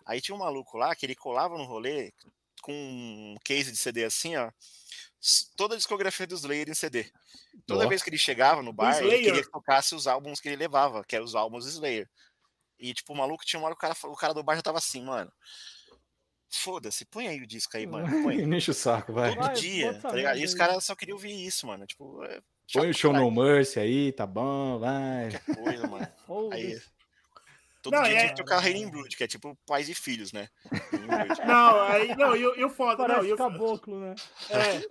Aí 0.05 0.21
tinha 0.21 0.35
um 0.35 0.39
maluco 0.39 0.77
lá 0.77 0.95
que 0.95 1.05
ele 1.05 1.15
colava 1.15 1.46
no 1.55 1.65
rolê 1.65 2.11
com 2.63 2.73
um 2.73 3.35
case 3.43 3.71
de 3.71 3.77
CD 3.77 4.03
assim, 4.05 4.35
ó. 4.35 4.51
Toda 5.55 5.75
a 5.75 5.77
discografia 5.77 6.25
do 6.25 6.35
Slayer 6.35 6.69
em 6.69 6.73
CD. 6.73 7.11
Toda 7.65 7.87
vez 7.87 8.01
que 8.01 8.09
ele 8.09 8.17
chegava 8.17 8.63
no 8.63 8.73
bar, 8.73 8.97
ele 8.99 9.23
queria 9.23 9.43
que 9.43 9.51
tocasse 9.51 9.93
os 9.93 10.07
álbuns 10.07 10.39
que 10.39 10.47
ele 10.47 10.55
levava, 10.55 11.03
que 11.03 11.15
eram 11.15 11.25
os 11.25 11.35
álbuns 11.35 11.65
Slayer. 11.65 12.09
E, 12.79 12.93
tipo, 12.93 13.13
o 13.13 13.17
maluco 13.17 13.45
tinha 13.45 13.59
uma 13.59 13.67
hora 13.67 13.75
que 13.75 13.85
o 13.85 13.89
cara, 13.89 14.13
o 14.13 14.15
cara 14.15 14.33
do 14.33 14.43
bar 14.43 14.55
já 14.55 14.61
tava 14.61 14.77
assim, 14.77 15.03
mano. 15.03 15.31
Foda-se, 16.49 17.05
põe 17.05 17.27
aí 17.27 17.41
o 17.41 17.47
disco 17.47 17.75
aí, 17.75 17.85
mano. 17.85 18.07
Põe. 18.23 18.41
Enche 18.55 18.71
o 18.71 18.73
saco, 18.73 19.11
vai. 19.11 19.33
Todo 19.35 19.45
Vai, 19.45 19.55
dia, 19.55 19.99
tá 19.99 20.11
ligado? 20.11 20.37
E 20.39 20.45
os 20.45 20.53
caras 20.53 20.83
só 20.85 20.95
queriam 20.95 21.15
ouvir 21.15 21.45
isso, 21.45 21.67
mano. 21.67 21.85
Tipo, 21.85 22.23
é 22.23 22.39
chato 22.67 22.81
Põe 22.83 22.89
o 22.89 22.93
show 22.93 23.11
No 23.11 23.29
Mercy 23.29 23.79
aí, 23.79 24.11
tá 24.13 24.25
bom, 24.25 24.79
vai. 24.79 25.31
qualquer 25.31 25.63
coisa, 25.63 25.87
mano. 25.87 26.07
Aí, 26.53 26.79
todo 27.89 27.99
Não, 27.99 28.03
dia 28.03 28.13
é- 28.13 28.19
tinha 28.19 28.29
que 28.29 28.35
tocar 28.43 28.61
Blood, 28.91 29.15
que 29.17 29.23
é 29.23 29.27
tipo 29.27 29.57
pais 29.65 29.89
e 29.89 29.93
filhos, 29.95 30.31
né? 30.33 30.49
Não, 31.47 31.81
aí, 31.83 32.15
não, 32.15 32.35
e, 32.35 32.45
o- 32.45 32.55
e 32.55 32.63
o 32.63 32.69
foda, 32.69 33.03
não, 33.07 33.15
Parece 33.15 33.27
e 33.29 33.33
o, 33.33 33.37
caboclo, 33.37 33.99
né? 33.99 34.15
é. 34.49 34.81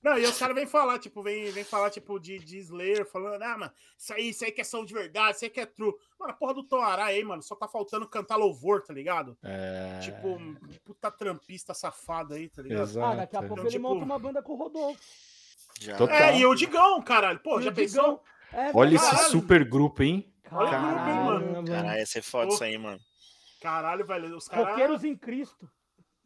Não, 0.00 0.16
e 0.16 0.24
os 0.24 0.38
caras 0.38 0.54
vêm 0.54 0.64
falar, 0.66 1.00
tipo, 1.00 1.20
vem, 1.24 1.50
vem 1.50 1.64
falar, 1.64 1.90
tipo, 1.90 2.20
de, 2.20 2.38
de 2.38 2.58
Slayer, 2.58 3.04
falando, 3.04 3.42
ah, 3.42 3.58
mano, 3.58 3.72
isso 3.98 4.14
aí, 4.14 4.28
isso 4.28 4.44
aí 4.44 4.52
que 4.52 4.60
é 4.60 4.64
som 4.64 4.84
de 4.84 4.94
verdade, 4.94 5.34
isso 5.36 5.44
aí 5.44 5.50
que 5.50 5.58
é 5.60 5.66
true. 5.66 5.92
Mano, 6.20 6.32
a 6.32 6.36
porra 6.36 6.54
do 6.54 6.62
Toará 6.62 7.06
aí, 7.06 7.24
mano, 7.24 7.42
só 7.42 7.56
tá 7.56 7.66
faltando 7.66 8.08
cantar 8.08 8.36
louvor, 8.36 8.80
tá 8.82 8.92
ligado? 8.94 9.36
É... 9.42 9.98
Tipo, 10.00 10.28
um 10.36 10.54
puta 10.84 11.10
trampista 11.10 11.74
safado 11.74 12.34
aí, 12.34 12.48
tá 12.48 12.62
ligado? 12.62 12.82
Exato. 12.82 13.06
Ah, 13.06 13.16
daqui 13.16 13.36
a 13.36 13.40
pouco 13.40 13.54
Então, 13.54 13.64
ele 13.64 13.72
tipo- 13.72 13.82
monta 13.88 14.04
uma 14.04 14.18
banda 14.20 14.40
com 14.40 14.52
o 14.52 14.56
Rodolfo. 14.56 15.00
Já. 15.80 15.96
Total. 15.96 16.16
É, 16.16 16.38
e 16.38 16.46
o 16.46 16.54
Digão, 16.54 17.02
caralho. 17.02 17.40
Pô, 17.40 17.58
E 17.58 17.64
já 17.64 17.70
o 17.70 17.74
pensou? 17.74 18.02
Digão- 18.02 18.20
É, 18.52 18.70
Olha 18.74 18.94
esse 18.96 19.10
Caralho. 19.10 19.30
super 19.30 19.64
grupo, 19.64 20.02
hein? 20.02 20.32
Olha 20.50 20.78
o 20.78 20.82
grupo, 20.86 21.08
hein, 21.08 21.14
mano? 21.24 21.46
Caralho, 21.46 21.66
Caralho, 21.66 21.98
ia 21.98 22.06
ser 22.06 22.22
foda 22.22 22.52
isso 22.52 22.64
aí, 22.64 22.78
mano. 22.78 22.98
Caralho, 23.60 24.06
velho, 24.06 24.36
os 24.36 24.48
caras... 24.48 24.68
Roqueiros 24.68 25.04
em 25.04 25.16
Cristo. 25.16 25.68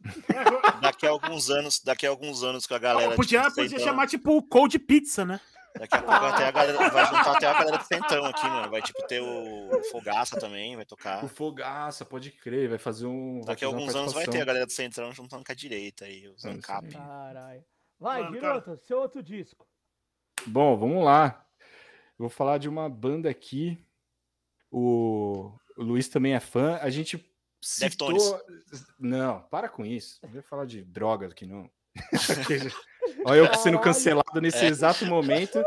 Daqui 0.82 1.06
a 1.06 1.10
alguns 1.10 1.48
anos, 1.50 1.80
daqui 1.80 2.06
a 2.06 2.10
alguns 2.10 2.42
anos 2.42 2.66
com 2.66 2.74
a 2.74 2.78
galera. 2.78 3.14
podia, 3.14 3.42
tipo, 3.42 3.54
podia 3.54 3.78
chamar, 3.78 4.08
tipo, 4.08 4.36
o 4.36 4.42
Cold 4.42 4.76
Pizza, 4.80 5.24
né? 5.24 5.40
Daqui 5.78 5.96
a 5.96 6.02
pouco 6.02 6.24
até 6.26 6.46
a 6.48 6.50
galera. 6.50 6.90
Vai 6.90 7.06
juntar 7.06 7.32
até 7.36 7.46
a 7.46 7.52
galera 7.54 7.78
do 7.78 7.84
Centrão 7.84 8.24
aqui, 8.26 8.46
mano. 8.46 8.70
Vai 8.70 8.82
tipo 8.82 9.06
ter 9.06 9.20
o 9.22 9.70
Fogaça 9.90 10.38
também, 10.38 10.76
vai 10.76 10.84
tocar. 10.84 11.24
O 11.24 11.28
Fogaça, 11.28 12.04
pode 12.04 12.30
crer, 12.30 12.68
vai 12.68 12.78
fazer 12.78 13.06
um. 13.06 13.40
Daqui 13.44 13.64
a 13.64 13.68
alguns 13.68 13.94
anos 13.94 14.12
vai 14.12 14.26
ter 14.26 14.42
a 14.42 14.44
galera 14.44 14.66
do 14.66 14.72
Centrão 14.72 15.12
juntando 15.12 15.44
com 15.44 15.52
a 15.52 15.54
direita 15.54 16.04
aí, 16.04 16.28
os 16.28 16.44
É 16.44 16.50
ANCAP. 16.50 16.86
aí. 16.86 16.92
Caralho. 16.92 17.64
Vai, 17.98 18.22
Mano, 18.22 18.34
Girota, 18.34 18.76
seu 18.76 18.98
outro 18.98 19.22
disco. 19.22 19.66
Bom, 20.46 20.76
vamos 20.76 21.04
lá. 21.04 21.41
Eu 22.22 22.28
vou 22.28 22.30
falar 22.30 22.58
de 22.58 22.68
uma 22.68 22.88
banda 22.88 23.28
aqui. 23.28 23.76
O, 24.70 25.50
o 25.76 25.82
Luiz 25.82 26.08
também 26.08 26.34
é 26.34 26.38
fã. 26.40 26.78
A 26.80 26.88
gente 26.88 27.16
citou... 27.60 28.12
Deftones. 28.12 28.44
Não, 28.96 29.40
para 29.50 29.68
com 29.68 29.84
isso. 29.84 30.20
Não 30.22 30.30
vai 30.30 30.42
falar 30.42 30.64
de 30.64 30.84
drogas 30.84 31.32
aqui, 31.32 31.44
não. 31.46 31.68
Olha 33.26 33.40
eu 33.40 33.54
sendo 33.54 33.80
cancelado 33.80 34.40
nesse 34.40 34.64
É. 34.64 34.68
exato 34.68 35.04
momento. 35.04 35.60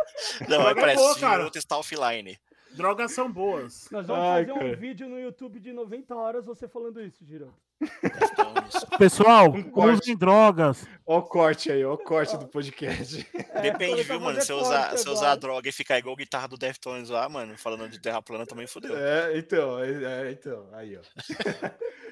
Não, 0.47 0.70
é 0.70 0.74
parece 0.74 1.16
que 1.16 1.20
cara. 1.20 1.43
outro 1.43 1.60
está 1.60 1.78
offline. 1.78 2.39
Drogas 2.76 3.12
são 3.12 3.32
boas. 3.32 3.88
Nós 3.92 4.06
vamos 4.08 4.24
Ai, 4.26 4.42
fazer 4.46 4.52
um 4.54 4.60
cara. 4.60 4.76
vídeo 4.76 5.08
no 5.10 5.20
YouTube 5.20 5.60
de 5.60 5.72
90 5.74 6.16
horas 6.16 6.46
você 6.46 6.68
falando 6.68 7.02
isso. 7.02 7.24
Deftones. 7.24 8.86
Pessoal, 8.98 9.50
Um 9.52 9.64
corte. 9.64 10.02
usem 10.04 10.16
drogas. 10.18 10.88
Ó 11.06 11.18
o 11.20 11.24
corte 11.24 11.72
aí, 11.72 11.84
ó 11.86 11.94
o 11.94 11.98
corte 11.98 12.38
do 12.38 12.48
podcast. 12.48 13.26
É, 13.56 13.62
Depende, 13.62 14.04
viu, 14.04 14.20
mano? 14.20 14.42
Se 14.42 14.52
eu 14.52 14.58
usar, 14.58 14.98
se 14.98 15.08
usar 15.08 15.28
agora. 15.28 15.40
droga 15.40 15.70
e 15.70 15.72
ficar 15.72 15.98
igual 15.98 16.14
a 16.14 16.18
guitarra 16.18 16.48
do 16.48 16.58
Deftones 16.58 17.10
lá, 17.10 17.28
mano, 17.30 17.58
falando 17.58 17.88
de 17.88 18.00
terra 18.02 18.22
plana 18.22 18.46
também 18.46 18.68
fodeu. 18.68 18.96
É, 18.98 19.38
então, 19.38 19.80
é, 19.82 20.28
é, 20.28 20.32
então, 20.32 20.68
aí, 20.74 20.98
ó. 20.98 21.02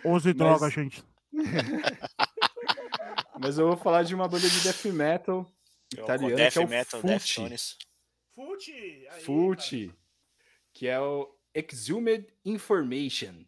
Use 0.15 0.33
drogas, 0.33 0.71
gente. 0.73 1.03
Mas 3.39 3.57
eu 3.57 3.67
vou 3.67 3.77
falar 3.77 4.03
de 4.03 4.15
uma 4.15 4.27
banda 4.27 4.47
de 4.47 4.59
death 4.61 4.85
metal 4.85 5.45
Eu- 5.95 6.03
italiana 6.03 6.35
Death 6.35 6.53
que 6.53 6.59
é 6.59 6.61
o 6.65 6.67
Metal, 6.69 7.01
Fute. 7.01 7.13
Deftones. 7.13 7.77
Fute. 8.33 8.71
aí, 8.71 9.05
cara. 9.09 9.21
Que 10.73 10.87
é 10.87 10.99
o 10.99 11.33
Exhumed 11.53 12.27
Information, 12.43 13.45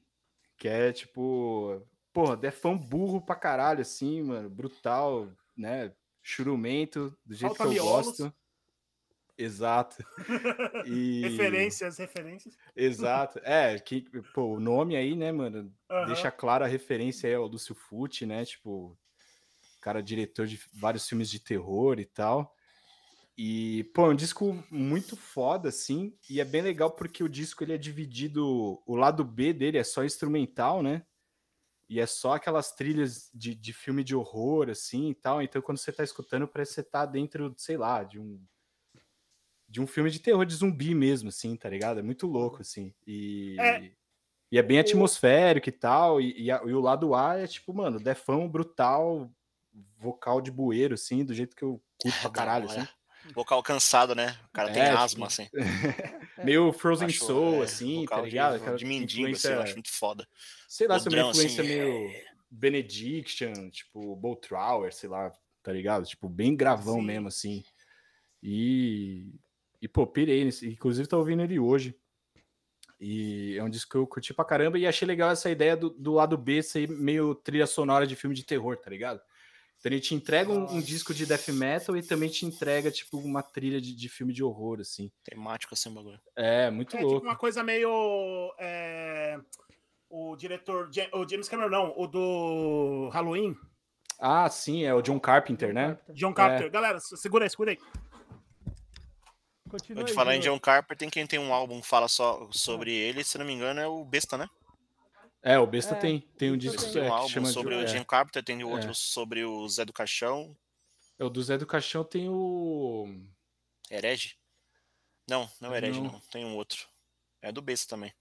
que 0.57 0.67
é 0.67 0.93
tipo, 0.93 1.82
porra, 2.13 2.38
defão 2.38 2.78
burro 2.78 3.19
pra 3.19 3.36
caralho, 3.36 3.82
assim, 3.82 4.21
mano, 4.21 4.49
brutal, 4.49 5.30
né, 5.57 5.91
churumento, 6.21 7.17
do 7.26 7.34
jeito 7.34 7.55
Falta 7.55 7.73
que 7.73 7.80
eu 7.80 7.84
miolos. 7.84 8.05
gosto. 8.05 8.34
Exato. 9.38 10.05
E... 10.86 11.21
Referências, 11.21 11.97
referências. 11.97 12.55
Exato. 12.76 13.39
É, 13.43 13.78
que, 13.80 14.01
pô, 14.34 14.55
o 14.55 14.59
nome 14.59 14.95
aí, 14.95 15.15
né, 15.15 15.32
mano, 15.32 15.73
Aham. 15.89 16.05
deixa 16.05 16.32
clara 16.32 16.65
a 16.65 16.67
referência 16.67 17.28
aí 17.28 17.36
ao 17.36 17.47
Lúcio 17.47 17.73
Fucci, 17.73 18.26
né? 18.26 18.45
Tipo, 18.45 18.97
cara 19.82 20.01
diretor 20.01 20.47
de 20.47 20.59
vários 20.73 21.07
filmes 21.07 21.30
de 21.30 21.39
terror 21.39 21.99
e 21.99 22.05
tal. 22.05 22.55
E, 23.38 23.83
pô, 23.93 24.05
é 24.05 24.09
um 24.09 24.15
disco 24.15 24.63
muito 24.71 25.17
foda, 25.17 25.67
assim, 25.69 26.17
e 26.29 26.39
é 26.39 26.45
bem 26.45 26.61
legal 26.61 26.91
porque 26.91 27.21
o 27.23 27.27
disco 27.29 27.63
ele 27.63 27.73
é 27.73 27.77
dividido, 27.77 28.81
o 28.86 28.95
lado 28.95 29.25
B 29.25 29.51
dele 29.53 29.77
é 29.77 29.83
só 29.83 30.05
instrumental, 30.05 30.81
né? 30.81 31.05
E 31.89 31.99
é 31.99 32.05
só 32.07 32.33
aquelas 32.36 32.73
trilhas 32.73 33.29
de, 33.33 33.55
de 33.55 33.73
filme 33.73 34.03
de 34.03 34.15
horror, 34.15 34.69
assim, 34.69 35.09
e 35.11 35.15
tal. 35.15 35.41
Então, 35.41 35.61
quando 35.61 35.77
você 35.79 35.91
tá 35.93 36.03
escutando, 36.03 36.47
parece 36.47 36.71
que 36.71 36.75
você 36.75 36.83
tá 36.83 37.05
dentro, 37.05 37.53
sei 37.57 37.77
lá, 37.77 38.03
de 38.03 38.19
um 38.19 38.43
de 39.67 39.81
um 39.81 39.88
filme 39.88 40.09
de 40.11 40.19
terror 40.19 40.45
de 40.45 40.53
zumbi 40.55 40.93
mesmo, 40.93 41.29
assim, 41.29 41.55
tá 41.55 41.69
ligado? 41.69 41.99
É 41.99 42.03
muito 42.03 42.27
louco, 42.27 42.61
assim. 42.61 42.93
E 43.05 43.57
É. 43.59 43.95
e 44.51 44.57
é 44.59 44.63
bem 44.63 44.79
atmosférico 44.79 45.69
e 45.69 45.71
tal. 45.71 46.21
E, 46.21 46.43
e 46.45 46.51
a- 46.51 46.61
e 46.65 46.73
o 46.73 46.79
lado 46.81 47.15
A 47.15 47.38
é 47.39 47.47
tipo, 47.47 47.73
mano, 47.73 47.99
defão 47.99 48.49
brutal, 48.49 49.31
vocal 49.97 50.41
de 50.41 50.51
bueiro, 50.51 50.93
assim, 50.95 51.25
do 51.25 51.33
jeito 51.33 51.55
que 51.55 51.63
eu 51.63 51.81
curto 51.97 52.19
pra 52.21 52.29
caralho, 52.31 52.65
assim. 52.65 52.88
Vocal 53.34 53.61
cansado, 53.63 54.13
né? 54.13 54.38
O 54.49 54.51
cara 54.51 54.71
tem 54.71 54.82
É, 54.82 54.89
tipo, 54.89 54.97
asma, 54.99 55.28
assim. 55.28 55.47
Meio 56.43 56.71
Frozen 56.71 57.07
Acho, 57.07 57.26
Soul, 57.26 57.61
é, 57.61 57.65
assim, 57.65 58.05
tá 58.05 58.21
ligado? 58.21 58.59
De, 58.59 58.78
de 58.78 58.86
mendigo, 58.86 59.36
assim, 59.36 59.47
eu 59.47 59.61
acho 59.61 59.73
muito 59.73 59.91
foda. 59.91 60.28
Sei 60.67 60.88
lá, 60.88 60.99
se 60.99 61.07
é 61.07 61.19
assim, 61.19 61.30
influência 61.30 61.63
meio 61.63 62.11
Benediction, 62.51 63.69
tipo, 63.69 64.15
Boltrower, 64.15 64.93
sei 64.93 65.09
lá, 65.09 65.32
tá 65.63 65.71
ligado? 65.71 66.05
Tipo, 66.05 66.30
bem 66.30 66.55
gravão 66.55 66.99
Sim. 66.99 67.05
mesmo, 67.05 67.28
assim. 67.28 67.63
E, 68.43 69.34
e 69.82 69.88
pô, 69.88 70.05
pirei 70.05 70.43
nesse. 70.45 70.67
Inclusive, 70.67 71.07
tô 71.07 71.17
ouvindo 71.17 71.41
ele 71.41 71.57
hoje. 71.57 71.97
E 72.99 73.57
é 73.57 73.63
um 73.63 73.69
disco 73.69 73.91
que 73.91 73.97
eu 73.97 74.07
curti 74.07 74.34
pra 74.34 74.45
caramba 74.45 74.80
e 74.80 74.88
achei 74.88 75.05
legal 75.05 75.30
essa 75.30 75.49
ideia 75.49 75.76
do, 75.76 75.89
do 75.89 76.13
lado 76.13 76.38
B 76.38 76.63
ser 76.63 76.88
meio 76.88 77.36
trilha 77.36 77.67
sonora 77.67 78.07
de 78.07 78.15
filme 78.15 78.36
de 78.36 78.43
terror, 78.45 78.78
tá 78.78 78.89
ligado? 78.89 79.19
Então 79.80 79.91
ele 79.91 79.99
te 80.01 80.15
entrega 80.15 80.51
um, 80.51 80.76
um 80.78 80.82
disco 80.82 81.13
de 81.13 81.26
death 81.26 81.49
metal 81.49 81.95
e 81.95 82.01
também 82.01 82.30
te 82.30 82.45
entrega, 82.45 82.89
tipo, 82.91 83.17
uma 83.19 83.43
trilha 83.43 83.80
de, 83.80 83.95
de 83.95 84.09
filme 84.09 84.34
de 84.34 84.43
horror, 84.43 84.80
assim. 84.80 85.11
Temático 85.23 85.73
assim, 85.73 85.89
o 85.89 85.93
bagulho. 85.93 86.19
É, 86.36 86.71
muito 86.71 86.95
É 86.97 87.01
louco. 87.01 87.15
tipo 87.19 87.28
uma 87.28 87.36
coisa 87.38 87.63
meio. 87.63 88.51
é, 88.59 89.38
O 90.09 90.36
diretor. 90.36 90.89
O 91.13 91.28
James 91.30 91.47
Cameron, 91.47 91.69
não, 91.69 91.93
o 91.97 92.07
do 92.07 93.09
Halloween, 93.13 93.55
Ah, 94.19 94.49
sim, 94.49 94.84
é 94.86 94.93
o 94.93 95.01
John 95.01 95.19
Carpenter, 95.19 95.73
né? 95.73 95.99
John 96.09 96.34
Carpenter. 96.34 96.71
Galera, 96.71 96.99
se- 96.99 97.17
segura 97.17 97.45
aí, 97.45 97.49
segura 97.49 97.71
aí. 97.71 97.78
Continua 99.69 100.01
Eu 100.03 100.05
te 100.05 100.13
falar 100.13 100.36
em. 100.36 100.39
John 100.39 100.59
Carpenter, 100.59 100.97
tem 100.97 101.09
quem 101.09 101.28
tem 101.28 101.39
um 101.39 101.53
álbum 101.53 101.82
que 101.82 101.88
fala 101.88 102.07
só 102.07 102.47
sobre 102.51 102.93
ele, 102.93 103.23
se 103.23 103.38
não 103.38 103.45
me 103.45 103.53
engano, 103.53 103.80
é 103.82 103.88
o 103.88 104.05
Besta, 104.05 104.38
né? 104.38 104.47
É, 105.47 105.59
o 105.59 105.67
Besta 105.67 105.93
É, 105.93 105.99
tem, 105.99 106.19
tem 106.37 106.51
um 106.51 106.57
disco 106.57 106.81
tem. 106.81 106.91
Tem 106.93 107.01
é, 107.03 107.05
um 107.05 107.07
que 107.07 107.13
álbum 107.13 107.29
chama 107.29 107.47
sobre 107.49 107.75
de, 107.75 107.81
o 107.81 107.83
é, 107.83 107.87
Jim 107.87 108.03
Carpenter, 108.03 108.43
tem 108.43 108.63
outro 108.63 108.95
sobre 108.95 109.45
o 109.45 109.69
Zé 109.69 109.85
do 109.85 109.93
Caixão, 109.93 110.57
é, 111.19 111.23
o 111.23 111.29
do 111.29 111.41
Zé 111.43 111.55
do 111.57 111.67
Caixão 111.67 112.03
tem 112.03 112.27
o 112.27 113.07
Herege? 113.91 114.35
Não, 115.29 115.49
não 115.61 115.73
é 115.73 115.77
Herege, 115.77 116.01
Não. 116.01 116.13
não. 116.13 116.19
Tem 116.31 116.43
um 116.43 116.55
outro. 116.55 116.87
É 117.41 117.51
do 117.51 117.61
Besta 117.61 117.95
também. 117.95 118.11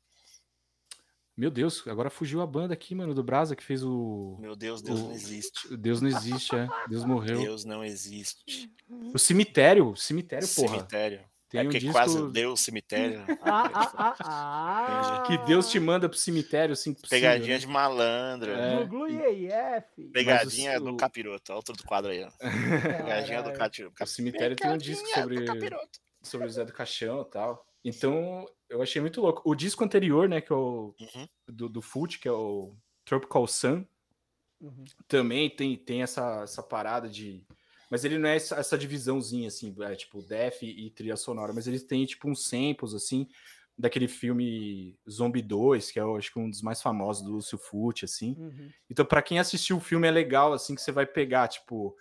Meu 1.37 1.51
Deus, 1.51 1.83
agora 1.89 2.11
fugiu 2.11 2.41
a 2.43 2.47
banda 2.47 2.75
aqui, 2.75 2.95
mano, 2.95 3.13
do 3.15 3.23
Brasa 3.25 3.57
que 3.57 3.65
fez 3.65 3.83
o 3.83 4.37
Meu 4.39 4.55
Deus, 4.55 4.81
Deus 4.81 5.01
O- 5.01 5.05
não 5.05 5.13
existe. 5.13 5.67
o 5.73 5.77
Deus 5.77 6.01
não 6.01 6.09
existe, 6.09 6.55
é. 6.55 6.69
Deus 6.89 7.05
morreu. 7.05 7.41
Deus 7.41 7.65
não 7.65 7.83
existe. 7.83 8.71
O 9.13 9.19
cemitério, 9.19 9.89
o 9.91 9.97
cemitério, 9.97 10.47
porra. 10.55 10.77
Cemitério. 10.77 11.25
Tem 11.55 11.61
é 11.61 11.63
um 11.63 11.67
porque 11.67 11.79
disco 11.79 11.93
quase 11.93 12.31
deu 12.33 12.53
o 12.53 12.57
cemitério. 12.57 13.25
Ah, 13.43 13.71
ah, 13.73 13.93
ah, 13.97 14.17
ah. 15.21 15.23
que 15.27 15.39
Deus 15.47 15.71
te 15.71 15.79
manda 15.79 16.09
pro 16.09 16.19
cemitério, 16.19 16.73
assim, 16.73 16.93
possível, 16.93 17.11
Pegadinha 17.11 17.55
né? 17.55 17.59
de 17.59 17.67
malandro. 17.67 18.51
É. 18.53 18.87
E 19.33 19.47
EF. 19.47 20.11
Pegadinha 20.13 20.73
Mas 20.73 20.83
o- 20.83 20.85
do 20.85 20.97
capiroto. 20.97 21.53
Olha 21.53 21.57
outro 21.57 21.77
do 21.77 21.85
quadro 21.85 22.11
aí, 22.11 22.25
ó. 22.25 22.31
Pegadinha 23.05 23.43
do 23.43 23.53
capiroto. 23.53 24.03
O 24.03 24.07
cemitério 24.07 24.57
tem 24.57 24.71
um 24.71 24.77
disco 24.79 25.07
sobre, 25.09 25.45
sobre 26.23 26.47
o 26.47 26.51
Zé 26.51 26.65
do 26.65 26.73
Caixão 26.73 27.23
e 27.23 27.31
tal. 27.31 27.67
Então, 27.85 28.49
eu 28.69 28.83
achei 28.83 29.01
muito 29.01 29.21
louco. 29.21 29.43
O 29.45 29.55
disco 29.55 29.85
anterior, 29.85 30.29
né, 30.29 30.41
que 30.41 30.53
é 30.53 30.57
o 30.57 30.95
Uhum. 31.01 31.29
do, 31.47 31.69
do 31.69 31.83
Foot, 31.83 32.19
que 32.19 32.27
é 32.27 32.33
o 32.33 32.75
Tropical 33.05 33.47
Sun, 33.47 33.85
Uhum. 34.61 34.85
também 35.07 35.51
tem, 35.51 35.77
tem 35.77 36.03
essa, 36.03 36.43
essa 36.43 36.63
parada 36.63 37.09
de. 37.09 37.45
Mas 37.95 38.05
ele 38.05 38.19
não 38.19 38.29
é 38.29 38.35
essa, 38.35 38.77
divisãozinha, 38.77 39.47
assim, 39.47 39.73
é 39.83 39.95
tipo 39.95 40.21
def 40.21 40.65
e 40.65 40.91
trilha 40.91 41.15
sonora, 41.15 41.53
mas 41.53 41.69
eles 41.69 41.85
têm, 41.85 42.05
tipo, 42.05 42.29
uns 42.29 42.45
samples, 42.45 42.93
assim, 42.93 43.29
daquele 43.79 44.09
filme 44.09 44.99
Zombie 45.09 45.41
2, 45.41 45.93
que 45.93 46.01
é, 46.01 46.03
eu 46.03 46.17
acho 46.17 46.33
que 46.33 46.39
um 46.41 46.51
dos 46.51 46.61
mais 46.61 46.83
famosos 46.83 47.23
do 47.23 47.31
Lúcio 47.31 47.57
Fucci, 47.57 48.05
assim. 48.05 48.35
Uhum. 48.37 48.69
Então, 48.91 49.07
pra 49.07 49.23
quem 49.23 49.39
assistiu 49.39 49.77
o 49.77 49.81
filme, 49.81 50.09
é 50.09 50.11
legal, 50.11 50.53
assim, 50.53 50.75
que 50.75 50.81
você 50.83 50.91
vai 50.91 51.07
pegar, 51.07 51.47
tipo, 51.47 51.97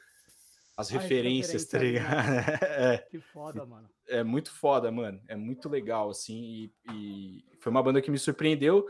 as 0.75 0.87
As 0.87 0.93
referências, 0.93 1.63
tá 1.65 1.77
ligado? 1.77 2.25
é, 2.65 2.97
Que 3.11 3.19
foda, 3.19 3.63
mano. 3.63 3.87
é 4.07 4.23
muito 4.23 4.51
foda, 4.51 4.91
mano. 4.91 5.21
É 5.27 5.35
muito 5.35 5.69
legal, 5.69 6.09
assim. 6.09 6.41
E, 6.43 6.71
e 6.91 7.45
foi 7.59 7.69
uma 7.69 7.83
banda 7.83 8.01
que 8.01 8.09
me 8.09 8.17
surpreendeu. 8.17 8.83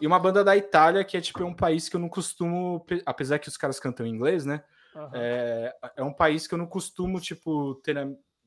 E 0.00 0.06
uma 0.06 0.18
banda 0.18 0.42
da 0.42 0.56
Itália, 0.56 1.04
que 1.04 1.14
é 1.14 1.20
tipo 1.20 1.44
um 1.44 1.52
país 1.52 1.90
que 1.90 1.96
eu 1.96 2.00
não 2.00 2.08
costumo, 2.08 2.80
pe- 2.86 3.02
apesar 3.04 3.38
que 3.38 3.48
os 3.48 3.56
caras 3.58 3.78
cantam 3.78 4.06
em 4.06 4.14
inglês, 4.14 4.46
né? 4.46 4.64
Aham. 4.94 5.10
É, 5.14 5.76
é 5.96 6.02
um 6.02 6.12
país 6.12 6.46
que 6.46 6.54
eu 6.54 6.58
não 6.58 6.66
costumo, 6.66 7.20
tipo, 7.20 7.74
ter 7.76 7.94
na, 7.94 8.06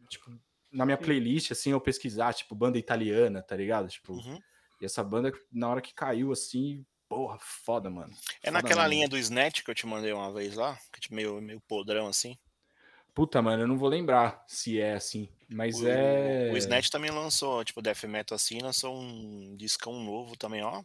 tipo, 0.09 0.31
na 0.71 0.85
minha 0.85 0.97
playlist, 0.97 1.51
assim, 1.51 1.71
eu 1.71 1.81
pesquisar, 1.81 2.33
tipo, 2.33 2.55
banda 2.55 2.77
italiana, 2.77 3.41
tá 3.41 3.55
ligado? 3.55 3.87
Tipo, 3.87 4.13
Uhum. 4.13 4.39
e 4.81 4.85
essa 4.85 5.03
banda, 5.03 5.31
na 5.51 5.69
hora 5.69 5.81
que 5.81 5.93
caiu, 5.93 6.31
assim, 6.31 6.85
porra, 7.09 7.37
foda, 7.41 7.89
mano. 7.89 8.13
É 8.41 8.47
Foda 8.47 8.51
naquela 8.51 8.83
mesmo. 8.83 8.93
linha 8.93 9.09
do 9.09 9.17
Snatch 9.17 9.63
que 9.63 9.69
eu 9.71 9.75
te 9.75 9.85
mandei 9.85 10.13
uma 10.13 10.31
vez 10.31 10.55
lá, 10.55 10.75
que 10.91 10.97
é 10.97 11.01
tipo 11.01 11.15
meio, 11.15 11.41
meio 11.41 11.59
podrão 11.61 12.07
assim. 12.07 12.37
Puta, 13.13 13.41
mano, 13.41 13.63
eu 13.63 13.67
não 13.67 13.77
vou 13.77 13.89
lembrar 13.89 14.41
se 14.47 14.79
é 14.79 14.93
assim, 14.93 15.27
mas 15.49 15.81
o, 15.81 15.85
é... 15.85 16.49
o 16.53 16.55
Snatch 16.55 16.89
também 16.89 17.11
lançou, 17.11 17.61
tipo, 17.65 17.81
Death 17.81 18.05
Metal 18.05 18.35
assim, 18.37 18.59
lançou 18.59 18.97
um 18.97 19.53
discão 19.57 20.01
novo 20.01 20.37
também, 20.37 20.63
ó. 20.63 20.81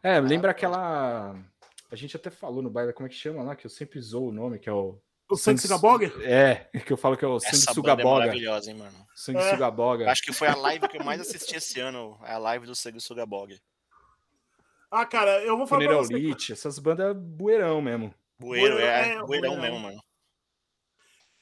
É, 0.00 0.20
lembra 0.20 0.52
aquela... 0.52 1.34
A 1.90 1.96
gente 1.96 2.16
até 2.16 2.30
falou 2.30 2.62
no 2.62 2.70
baile, 2.70 2.92
como 2.92 3.06
é 3.06 3.10
que 3.10 3.14
chama 3.14 3.42
lá, 3.42 3.54
que 3.54 3.66
eu 3.66 3.70
sempre 3.70 4.00
zoo 4.00 4.28
o 4.28 4.32
nome, 4.32 4.58
que 4.58 4.68
é 4.68 4.72
o... 4.72 4.98
O 5.28 5.36
Sangue- 5.36 5.60
Sanksugabog? 5.60 6.04
É, 6.22 6.68
que 6.86 6.92
eu 6.92 6.96
falo 6.96 7.16
que 7.16 7.24
é 7.24 7.28
o 7.28 7.36
Essa 7.36 7.56
Sanguessuga 7.56 7.96
banda 7.96 8.08
é 8.08 8.12
maravilhosa, 8.12 8.70
hein, 8.70 8.76
mano. 8.76 9.06
Sanguessuga 9.14 9.70
Boga. 9.70 10.10
Acho 10.10 10.22
que 10.22 10.32
foi 10.32 10.46
a 10.46 10.54
live 10.54 10.88
que 10.88 10.98
eu 10.98 11.04
mais 11.04 11.20
assisti 11.20 11.56
esse 11.56 11.80
ano, 11.80 12.18
é 12.24 12.32
a 12.32 12.38
live 12.38 12.66
do 12.66 12.74
Sanguessuga 12.76 13.26
Bog. 13.26 13.60
Ah, 14.90 15.04
cara, 15.04 15.42
eu 15.42 15.56
vou 15.56 15.66
falar 15.66 15.84
pra 15.84 15.96
você. 15.96 16.52
Essas 16.52 16.78
bandas 16.78 17.16
bueirão 17.16 17.82
mesmo. 17.82 18.14
Bueiro, 18.38 18.78
é, 18.78 19.14
é, 19.14 19.22
bueirão 19.22 19.60
mesmo, 19.60 19.80
mano. 19.80 20.00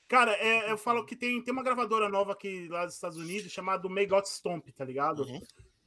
Cara, 0.08 0.32
é, 0.32 0.70
eu 0.70 0.78
falo 0.78 1.04
que 1.04 1.16
tem, 1.16 1.42
tem 1.42 1.52
uma 1.52 1.62
gravadora 1.62 2.08
nova 2.08 2.32
aqui 2.32 2.68
lá 2.68 2.84
dos 2.84 2.94
Estados 2.94 3.18
Unidos 3.18 3.50
chamada 3.50 3.88
May 3.88 4.06
God 4.06 4.24
Stomp, 4.24 4.68
tá 4.68 4.84
ligado? 4.84 5.24
Uhum. 5.24 5.42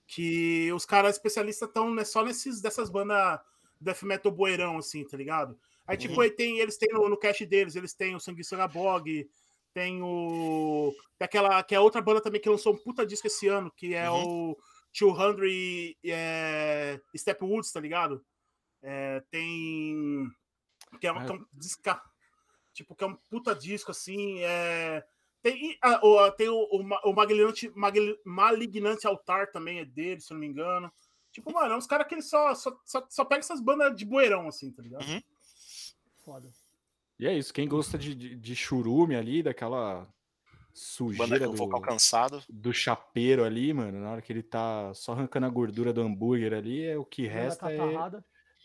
Que 0.05 0.71
os 0.73 0.85
caras 0.85 1.15
especialistas 1.15 1.67
estão 1.67 1.93
né, 1.93 2.03
só 2.03 2.23
nesses, 2.23 2.61
dessas 2.61 2.89
bandas 2.89 3.39
death 3.81 4.03
metal 4.03 4.31
boeirão, 4.31 4.77
assim, 4.77 5.05
tá 5.05 5.17
ligado? 5.17 5.57
Aí, 5.85 5.95
tipo, 5.97 6.15
Uhum. 6.15 6.21
aí 6.21 6.31
tem, 6.31 6.59
eles 6.59 6.77
têm 6.77 6.89
no, 6.93 7.07
no 7.09 7.17
cast 7.17 7.45
deles, 7.45 7.75
eles 7.75 7.93
têm 7.93 8.15
o 8.15 8.19
Sanguessuga 8.19 8.67
Bog, 8.67 9.29
tem 9.73 10.01
o. 10.01 10.93
Tem 11.17 11.25
aquela 11.25 11.63
que 11.63 11.75
é 11.75 11.79
outra 11.79 12.01
banda 12.01 12.21
também 12.21 12.41
que 12.41 12.49
lançou 12.49 12.73
um 12.73 12.77
puta 12.77 13.05
disco 13.05 13.27
esse 13.27 13.47
ano, 13.47 13.71
que 13.71 13.93
é 13.93 14.09
Uhum. 14.09 14.51
o 14.51 14.57
200 14.99 15.95
é, 16.05 16.99
Stepwoods, 17.15 17.71
tá 17.71 17.79
ligado? 17.79 18.25
É, 18.81 19.21
tem. 19.29 20.27
Que 20.99 21.07
é, 21.07 21.11
uma, 21.11 21.21
Ah. 21.21 21.25
que 21.25 21.31
é 21.31 21.35
um 21.35 21.45
disca, 21.53 22.01
Tipo, 22.73 22.95
que 22.95 23.03
é 23.03 23.07
um 23.07 23.15
puta 23.15 23.55
disco, 23.55 23.89
assim. 23.91 24.39
É... 24.43 25.03
Tem, 25.41 25.71
e, 25.71 25.77
ah, 25.81 25.99
o, 26.05 26.31
tem 26.31 26.47
o, 26.47 26.55
o, 26.55 26.81
o 27.09 27.13
Malignante, 27.13 27.71
Malignante 28.23 29.07
Altar 29.07 29.51
também 29.51 29.79
é 29.79 29.85
dele, 29.85 30.21
se 30.21 30.31
eu 30.31 30.35
não 30.35 30.41
me 30.41 30.47
engano. 30.47 30.91
Tipo, 31.37 31.53
mano, 31.53 31.75
é 31.75 31.77
uns 31.77 31.85
caras 31.85 32.07
que 32.07 32.15
eles 32.15 32.27
só, 32.27 32.55
só, 32.55 32.75
só, 32.83 33.05
só 33.07 33.23
pegam 33.23 33.41
essas 33.41 33.61
bandas 33.61 33.95
de 33.95 34.03
boeirão, 34.03 34.47
assim, 34.47 34.71
tá 34.71 34.81
ligado? 34.81 35.05
Uhum. 35.05 35.21
Foda. 36.25 36.49
E 37.19 37.27
é 37.27 37.37
isso, 37.37 37.53
quem 37.53 37.67
gosta 37.67 37.95
de, 37.95 38.15
de, 38.15 38.35
de 38.35 38.55
churume 38.55 39.15
ali, 39.15 39.43
daquela 39.43 39.99
Banda 39.99 40.11
sujeira 40.73 41.47
do, 41.47 41.81
cansado. 41.81 42.43
do 42.49 42.73
chapeiro 42.73 43.43
ali, 43.43 43.71
mano, 43.71 43.99
na 43.99 44.13
hora 44.13 44.21
que 44.23 44.33
ele 44.33 44.41
tá 44.41 44.91
só 44.95 45.11
arrancando 45.11 45.45
a 45.45 45.49
gordura 45.49 45.93
do 45.93 46.01
hambúrguer 46.01 46.53
ali, 46.55 46.83
é 46.83 46.97
o 46.97 47.05
que 47.05 47.27
Banda 47.27 47.39
resta 47.39 47.71
é, 47.71 47.77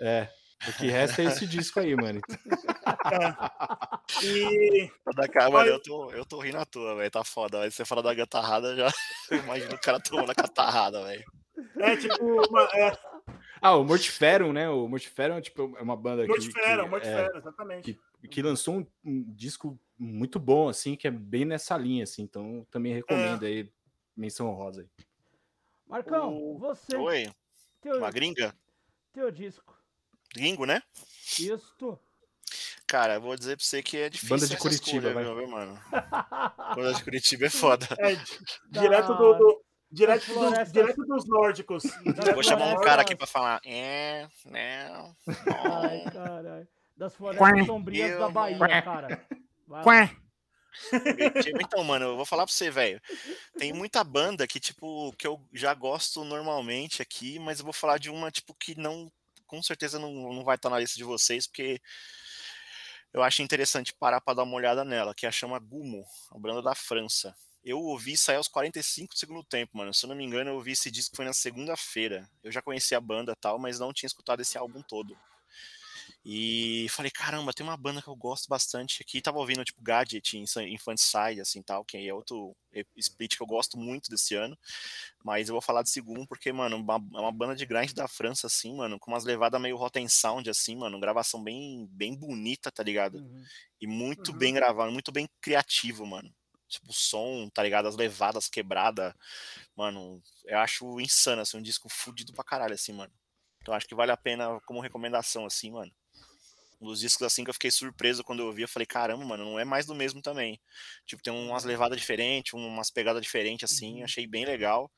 é, 0.00 0.30
o 0.66 0.72
que 0.72 0.86
resta 0.86 1.20
é 1.20 1.26
esse 1.26 1.46
disco 1.46 1.78
aí, 1.78 1.94
mano. 1.94 2.22
E. 4.22 4.90
Da 5.14 5.28
cara, 5.28 5.50
mano, 5.50 5.68
eu 5.68 5.82
tô, 5.82 6.10
eu 6.10 6.24
tô 6.24 6.40
rindo 6.40 6.58
à 6.58 6.64
toa, 6.64 6.96
velho. 6.96 7.10
Tá 7.10 7.24
foda. 7.24 7.62
Aí 7.62 7.70
você 7.70 7.84
fala 7.84 8.02
da 8.02 8.12
gatarrada, 8.12 8.76
já 8.76 8.90
eu 9.30 9.38
imagino 9.44 9.74
o 9.74 9.80
cara 9.80 9.98
tomando 10.00 10.30
a 10.30 10.34
catarrada, 10.34 11.02
velho. 11.04 11.24
É 11.76 11.96
tipo. 11.96 12.24
Uma, 12.48 12.62
é, 12.74 12.98
Ah, 13.60 13.76
o 13.76 13.84
Mortiferum, 13.84 14.52
né? 14.52 14.68
O 14.68 14.88
Mortiferum 14.88 15.36
é 15.36 15.40
tipo 15.40 15.74
é 15.76 15.82
uma 15.82 15.96
banda 15.96 16.22
que, 16.22 16.28
Mortifera, 16.28 16.82
que, 16.84 16.88
Mortifera, 16.90 17.38
exatamente. 17.38 18.00
é, 18.22 18.28
que 18.28 18.42
lançou 18.42 18.76
um, 18.78 18.86
um 19.04 19.22
disco 19.34 19.78
muito 19.98 20.38
bom, 20.40 20.68
assim, 20.68 20.96
que 20.96 21.06
é 21.06 21.10
bem 21.10 21.44
nessa 21.44 21.76
linha, 21.76 22.02
assim, 22.04 22.22
então 22.22 22.66
também 22.70 22.92
recomendo 22.92 23.44
aí, 23.44 23.70
menção 24.16 24.50
rosa 24.52 24.80
aí. 24.82 24.88
Marcão, 25.86 26.34
O- 26.36 26.58
você, 26.58 26.96
Oi, 26.96 27.30
teu, 27.80 27.98
uma 27.98 28.10
gringa? 28.10 28.54
teu 29.12 29.30
disco. 29.30 29.78
Gringo, 30.34 30.64
né? 30.64 30.82
Isto. 31.38 31.98
Cara, 32.86 33.14
eu 33.14 33.20
vou 33.20 33.36
dizer 33.36 33.56
pra 33.56 33.64
você 33.64 33.82
que 33.82 33.96
é 33.96 34.08
difícil 34.10 34.36
Banda 34.36 34.46
de 34.46 34.56
Curitiba, 34.56 35.08
escolha, 35.08 35.14
vai. 35.14 35.24
viu, 35.24 35.48
mano? 35.48 35.78
Banda 36.76 36.94
de 36.94 37.04
Curitiba 37.04 37.46
é 37.46 37.50
foda. 37.50 37.86
É, 37.98 38.14
di- 38.14 38.38
direto 38.70 39.14
do. 39.14 39.34
do- 39.34 39.61
direto, 39.92 40.26
do- 40.32 40.72
direto 40.72 41.04
dos 41.04 41.26
nórdicos. 41.26 41.82
Das 42.16 42.34
Vou 42.34 42.42
chamar 42.42 42.72
um 42.72 42.80
cara 42.80 43.02
aqui 43.02 43.14
pra 43.14 43.26
falar. 43.26 43.60
É, 43.64 44.26
não, 44.44 45.14
Ai, 45.82 46.04
caralho. 46.10 46.68
Das 46.96 47.14
florestas 47.14 47.52
Quém. 47.52 47.66
sombrias 47.66 48.18
da 48.18 48.28
Bahia, 48.28 48.58
Quém. 48.58 48.82
cara. 48.82 49.26
Vai 49.66 49.84
lá. 49.84 50.06
Quém. 50.08 50.22
Curitiba. 51.00 51.58
Então, 51.62 51.84
mano, 51.84 52.06
eu 52.06 52.16
vou 52.16 52.24
falar 52.24 52.44
pra 52.46 52.52
você, 52.52 52.70
velho. 52.70 53.00
Tem 53.58 53.72
muita 53.72 54.02
banda 54.02 54.46
que, 54.46 54.58
tipo, 54.58 55.12
que 55.18 55.26
eu 55.26 55.40
já 55.52 55.74
gosto 55.74 56.24
normalmente 56.24 57.02
aqui, 57.02 57.38
mas 57.38 57.58
eu 57.58 57.64
vou 57.64 57.74
falar 57.74 57.98
de 57.98 58.08
uma, 58.10 58.30
tipo, 58.30 58.54
que 58.54 58.74
não. 58.78 59.10
Com 59.46 59.62
certeza 59.62 59.98
não, 59.98 60.10
não 60.32 60.44
vai 60.44 60.56
estar 60.56 60.70
na 60.70 60.78
lista 60.78 60.96
de 60.96 61.04
vocês, 61.04 61.46
porque 61.46 61.78
eu 63.12 63.22
acho 63.22 63.42
interessante 63.42 63.92
parar 63.92 64.18
pra 64.22 64.32
dar 64.32 64.44
uma 64.44 64.56
olhada 64.56 64.82
nela, 64.82 65.14
que 65.14 65.26
é 65.26 65.28
a 65.28 65.32
chama 65.32 65.58
Gumo, 65.58 66.04
a 66.30 66.38
banda 66.38 66.62
da 66.62 66.74
França. 66.74 67.34
Eu 67.64 67.78
ouvi 67.80 68.16
sair 68.16 68.36
aos 68.36 68.48
45 68.48 69.14
do 69.14 69.18
segundo 69.18 69.44
tempo, 69.44 69.76
mano. 69.76 69.94
Se 69.94 70.04
eu 70.04 70.08
não 70.08 70.16
me 70.16 70.24
engano, 70.24 70.50
eu 70.50 70.54
ouvi 70.54 70.72
esse 70.72 70.90
disco 70.90 71.14
foi 71.16 71.24
na 71.24 71.32
segunda-feira. 71.32 72.28
Eu 72.42 72.50
já 72.50 72.60
conhecia 72.60 72.98
a 72.98 73.00
banda 73.00 73.32
e 73.32 73.36
tal, 73.36 73.58
mas 73.58 73.78
não 73.78 73.92
tinha 73.92 74.08
escutado 74.08 74.40
esse 74.40 74.58
álbum 74.58 74.82
todo. 74.82 75.16
E 76.24 76.86
falei, 76.90 77.10
caramba, 77.10 77.52
tem 77.52 77.64
uma 77.66 77.76
banda 77.76 78.00
que 78.00 78.08
eu 78.08 78.14
gosto 78.14 78.48
bastante 78.48 79.02
aqui. 79.02 79.20
Tava 79.20 79.38
ouvindo, 79.38 79.64
tipo, 79.64 79.82
Gadget, 79.82 80.36
Infanticide, 80.36 81.40
assim, 81.40 81.62
tal, 81.62 81.84
que 81.84 81.96
é 81.96 82.14
outro 82.14 82.54
split 82.96 83.36
que 83.36 83.42
eu 83.42 83.46
gosto 83.46 83.76
muito 83.76 84.08
desse 84.08 84.34
ano. 84.34 84.56
Mas 85.24 85.48
eu 85.48 85.54
vou 85.54 85.62
falar 85.62 85.82
de 85.82 85.90
segundo 85.90 86.26
porque, 86.26 86.52
mano, 86.52 86.76
é 86.76 87.18
uma 87.20 87.32
banda 87.32 87.56
de 87.56 87.66
grind 87.66 87.92
da 87.92 88.06
França, 88.06 88.46
assim, 88.46 88.74
mano, 88.76 88.98
com 88.98 89.10
umas 89.10 89.24
levadas 89.24 89.60
meio 89.60 89.76
Rotten 89.76 90.08
Sound, 90.08 90.48
assim, 90.48 90.76
mano, 90.76 91.00
gravação 91.00 91.42
bem, 91.42 91.86
bem 91.90 92.14
bonita, 92.14 92.70
tá 92.70 92.82
ligado? 92.82 93.18
Uhum. 93.18 93.44
E 93.80 93.86
muito 93.86 94.30
Uhum. 94.32 94.38
bem 94.38 94.54
gravado, 94.54 94.92
muito 94.92 95.10
bem 95.10 95.28
criativo, 95.40 96.06
mano. 96.06 96.32
Tipo, 96.72 96.90
o 96.90 96.94
som, 96.94 97.48
tá 97.50 97.62
ligado? 97.62 97.86
As 97.86 97.96
levadas 97.96 98.48
quebradas. 98.48 99.12
Mano, 99.76 100.22
eu 100.46 100.58
acho 100.58 100.98
insano, 101.00 101.42
assim, 101.42 101.58
um 101.58 101.62
disco 101.62 101.88
fudido 101.90 102.32
pra 102.32 102.42
caralho, 102.42 102.72
assim, 102.74 102.92
mano. 102.92 103.12
Então 103.60 103.74
acho 103.74 103.86
que 103.86 103.94
vale 103.94 104.10
a 104.10 104.16
pena 104.16 104.58
como 104.66 104.80
recomendação, 104.80 105.44
assim, 105.44 105.70
mano. 105.70 105.92
Um 106.80 106.86
dos 106.86 106.98
discos, 107.00 107.26
assim, 107.26 107.44
que 107.44 107.50
eu 107.50 107.54
fiquei 107.54 107.70
surpreso 107.70 108.24
quando 108.24 108.40
eu 108.40 108.46
ouvi. 108.46 108.62
Eu 108.62 108.68
falei, 108.68 108.86
caramba, 108.86 109.24
mano, 109.24 109.44
não 109.44 109.58
é 109.58 109.64
mais 109.64 109.86
do 109.86 109.94
mesmo 109.94 110.20
também. 110.22 110.58
Tipo, 111.06 111.22
tem 111.22 111.32
umas 111.32 111.62
levadas 111.62 111.98
diferentes, 111.98 112.54
umas 112.54 112.90
pegadas 112.90 113.22
diferentes, 113.22 113.70
assim. 113.70 113.98
Uhum. 113.98 114.04
Achei 114.04 114.26
bem 114.26 114.44
legal. 114.44 114.90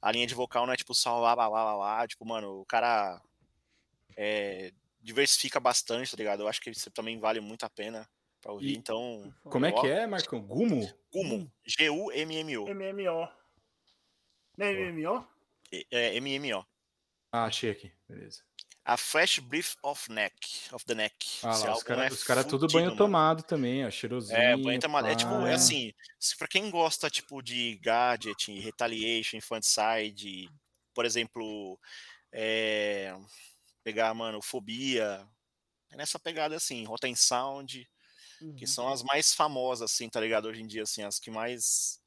A 0.00 0.10
linha 0.10 0.26
de 0.26 0.34
vocal 0.34 0.66
não 0.66 0.72
é 0.72 0.76
tipo 0.76 0.94
só 0.94 1.20
lá, 1.20 1.34
lá, 1.34 1.46
lá, 1.46 1.62
lá, 1.64 1.74
lá. 1.76 2.08
Tipo, 2.08 2.24
mano, 2.26 2.60
o 2.60 2.64
cara 2.64 3.20
é, 4.16 4.72
diversifica 5.00 5.60
bastante, 5.60 6.10
tá 6.10 6.16
ligado? 6.16 6.40
Eu 6.42 6.48
acho 6.48 6.60
que 6.60 6.70
isso 6.70 6.90
também 6.90 7.20
vale 7.20 7.40
muito 7.40 7.64
a 7.64 7.70
pena 7.70 8.08
pra 8.40 8.52
ouvir. 8.52 8.72
E- 8.72 8.76
Então, 8.76 9.32
Como 9.44 9.66
é 9.66 9.72
que 9.72 9.86
é, 9.86 10.06
Marcão? 10.06 10.40
Gumo? 10.40 10.92
Gumo, 11.12 11.50
G-U-M-M-O. 11.64 12.74
MMO. 12.74 13.28
Não 14.56 14.66
é 14.66 14.92
MMO? 14.92 15.26
É, 15.90 16.16
M-M-O. 16.16 16.64
Ah, 17.30 17.44
achei 17.44 17.70
aqui, 17.70 17.92
beleza. 18.08 18.42
A 18.84 18.96
Fresh 18.96 19.38
Brief 19.38 19.76
of 19.82 20.10
Neck, 20.10 20.72
of 20.72 20.84
the 20.86 20.94
Neck. 20.94 21.14
Ah 21.42 21.56
lá, 21.56 21.72
os 21.72 21.82
caras 21.84 22.10
é 22.10 22.14
os 22.14 22.24
cara 22.24 22.42
tudo 22.42 22.62
fudido, 22.62 22.72
banho 22.72 22.86
mano. 22.86 22.96
tomado 22.96 23.42
também, 23.44 23.86
ó, 23.86 23.90
cheirosinho. 23.90 24.36
É, 24.36 24.56
banho 24.56 24.80
tomado. 24.80 25.06
É 25.06 25.14
tipo, 25.14 25.32
é 25.46 25.54
assim, 25.54 25.92
pra 26.36 26.48
quem 26.48 26.68
gosta, 26.68 27.08
tipo, 27.08 27.40
de 27.40 27.78
Gadget, 27.80 28.50
Retaliation, 28.58 29.36
Infanticide, 29.36 30.50
por 30.92 31.04
exemplo, 31.04 31.78
é, 32.32 33.14
pegar, 33.84 34.12
mano, 34.14 34.42
Fobia, 34.42 35.24
é 35.92 35.96
nessa 35.96 36.18
pegada 36.18 36.56
assim, 36.56 36.84
Rotten 36.84 37.14
Sound, 37.14 37.88
que 38.56 38.66
Uhum. 38.66 38.66
são 38.66 38.88
as 38.92 39.02
mais 39.02 39.34
famosas, 39.34 39.90
assim, 39.92 40.08
tá 40.08 40.20
ligado? 40.20 40.46
Hoje 40.48 40.62
em 40.62 40.66
dia, 40.66 40.82
assim, 40.84 41.02
as 41.02 41.18
que 41.18 41.30
mais 41.30 42.00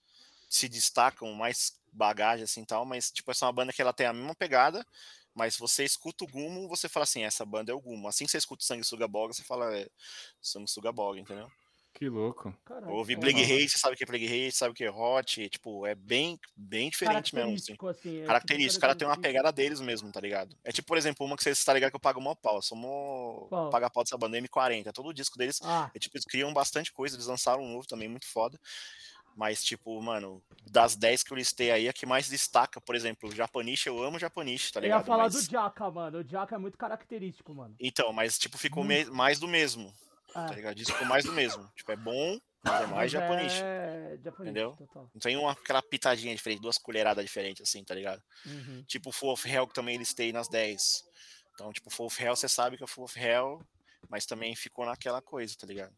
se 0.50 0.70
destacam, 0.70 1.34
mais 1.34 1.74
bagagem, 1.92 2.44
assim, 2.46 2.66
tal, 2.66 2.86
mas, 2.86 3.12
tipo, 3.12 3.32
essa 3.32 3.46
é 3.46 3.48
uma 3.48 3.54
banda 3.54 3.74
que 3.74 3.82
ela 3.82 3.94
tem 3.94 4.08
a 4.08 4.14
mesma 4.14 4.36
pegada, 4.36 4.86
mas 5.34 5.58
você 5.58 5.84
escuta 5.86 6.24
o 6.26 6.28
Gumo, 6.28 6.68
você 6.70 6.90
fala 6.90 7.04
assim, 7.06 7.24
essa 7.24 7.46
banda 7.46 7.72
é 7.72 7.76
o 7.76 7.82
Gumo. 7.82 8.08
Assim 8.08 8.26
que 8.26 8.32
você 8.32 8.38
escuta 8.38 8.64
o 8.64 8.68
Sanguessuga 8.68 9.08
Boga, 9.08 9.34
você 9.34 9.44
fala, 9.44 9.76
é, 9.78 9.88
Sanguessuga 10.42 10.92
Boga, 10.92 11.20
entendeu? 11.20 11.52
Que 11.98 12.10
louco. 12.10 12.54
Caralho, 12.66 12.92
Ouvi 12.94 13.14
foda. 13.16 13.26
Plague 13.32 13.70
você 13.70 13.78
sabe 13.78 13.94
o 13.94 13.98
que 13.98 14.04
é 14.04 14.06
Plague 14.08 14.26
Hate, 14.26 14.52
sabe 14.56 14.72
o 14.72 14.74
que 14.76 14.84
é 14.84 14.92
Hot, 14.92 15.50
tipo, 15.50 15.86
é 15.88 15.96
bem, 15.96 16.38
bem 16.54 16.90
diferente 16.90 17.34
mesmo, 17.34 17.54
assim. 17.56 17.74
Característico, 17.74 17.88
assim. 17.88 18.22
é, 18.22 18.26
Característico, 18.26 18.72
os 18.74 18.78
caras 18.80 18.96
têm 18.98 19.08
uma 19.08 19.14
característico. 19.16 19.44
pegada 19.44 19.52
deles 19.56 19.80
mesmo, 19.80 20.12
tá 20.12 20.20
ligado? 20.20 20.58
É 20.66 20.74
tipo, 20.74 20.86
por 20.90 20.98
exemplo, 20.98 21.26
uma 21.26 21.38
que 21.38 21.44
você 21.44 21.52
está 21.52 21.74
ligado 21.74 21.92
que 21.92 21.96
eu 21.96 22.00
pago 22.02 22.20
mó 22.20 22.36
pau, 22.36 22.58
eu 22.58 22.62
sou 22.62 22.78
mó 22.78 23.46
Qual? 23.48 23.70
paga 23.70 23.90
pau 23.90 24.04
dessa 24.04 24.18
banda, 24.18 24.38
M40, 24.38 24.92
todo 24.92 25.08
o 25.08 25.14
disco 25.14 25.38
deles 25.38 25.62
Ah, 25.64 25.90
é, 25.96 25.98
tipo, 25.98 26.18
eles 26.18 26.26
criam 26.26 26.54
bastante 26.54 26.92
coisa, 26.92 27.16
eles 27.16 27.28
lançaram 27.28 27.64
um 27.64 27.72
novo 27.72 27.88
também, 27.88 28.10
muito 28.10 28.28
foda. 28.28 28.60
Mas, 29.38 29.64
tipo, 29.64 30.02
mano, 30.02 30.42
das 30.70 30.96
10 30.96 31.24
que 31.24 31.32
eu 31.34 31.38
listei 31.38 31.70
aí, 31.72 31.90
a 31.90 31.94
que 31.94 32.06
mais 32.06 32.28
destaca, 32.30 32.80
por 32.80 32.96
exemplo, 32.96 33.30
o 33.30 33.36
Japaniche, 33.36 33.88
eu 33.88 34.02
amo 34.02 34.16
o 34.16 34.20
Japaniche, 34.20 34.72
tá 34.72 34.80
Eu 34.80 34.84
ia 34.84 34.88
ligado? 34.88 35.06
falar 35.06 35.24
Mas- 35.24 35.34
do 35.34 35.42
Jaka, 35.52 35.92
mano. 35.92 36.20
O 36.20 36.24
Jaka 36.24 36.56
é 36.56 36.58
muito 36.58 36.78
característico, 36.78 37.54
mano. 37.54 37.76
Então, 37.78 38.14
mas, 38.14 38.38
tipo, 38.38 38.58
ficou 38.58 38.84
Hum. 38.84 38.88
me- 38.88 39.06
mais 39.06 39.38
do 39.38 39.46
mesmo, 39.48 39.94
É, 40.36 40.48
tá 40.48 40.54
ligado? 40.54 40.78
Isso 40.78 40.92
ficou 40.92 41.08
mais 41.08 41.24
do 41.24 41.32
mesmo. 41.32 41.72
Tipo, 41.76 41.92
é 41.92 41.96
bom, 41.96 42.40
mas 42.64 42.74
é 42.74 42.88
mais 42.88 42.92
mas 42.92 43.12
Japaniche. 43.12 43.62
É, 43.64 44.18
Japaniche, 44.22 44.52
Entendeu? 44.52 44.76
total. 44.78 45.10
Não 45.14 45.20
tem 45.20 45.38
uma, 45.38 45.52
aquela 45.52 45.82
pitadinha 45.82 46.36
diferente, 46.36 46.62
duas 46.62 46.78
colheradas 46.78 47.24
diferentes, 47.24 47.62
assim, 47.62 47.84
tá 47.84 47.96
ligado? 47.96 48.22
Uhum. 48.46 48.84
Tipo 48.88 49.10
o 49.10 49.14
Full 49.14 49.32
of 49.32 49.50
Hell, 49.50 49.68
que 49.68 49.74
também 49.74 49.98
listei 49.98 50.34
nas 50.34 50.50
10. 50.50 51.04
Então, 51.54 51.72
tipo, 51.72 51.90
Full 51.90 52.08
of 52.08 52.24
Hell, 52.24 52.36
você 52.36 52.50
sabe 52.50 52.76
que 52.76 52.84
é 52.84 52.88
Full 52.88 53.06
of 53.06 53.20
Hell, 53.20 53.62
mas 54.10 54.26
também 54.26 54.56
ficou 54.56 54.86
naquela 54.86 55.22
coisa, 55.22 55.56
tá 55.58 55.66
ligado? 55.66 55.94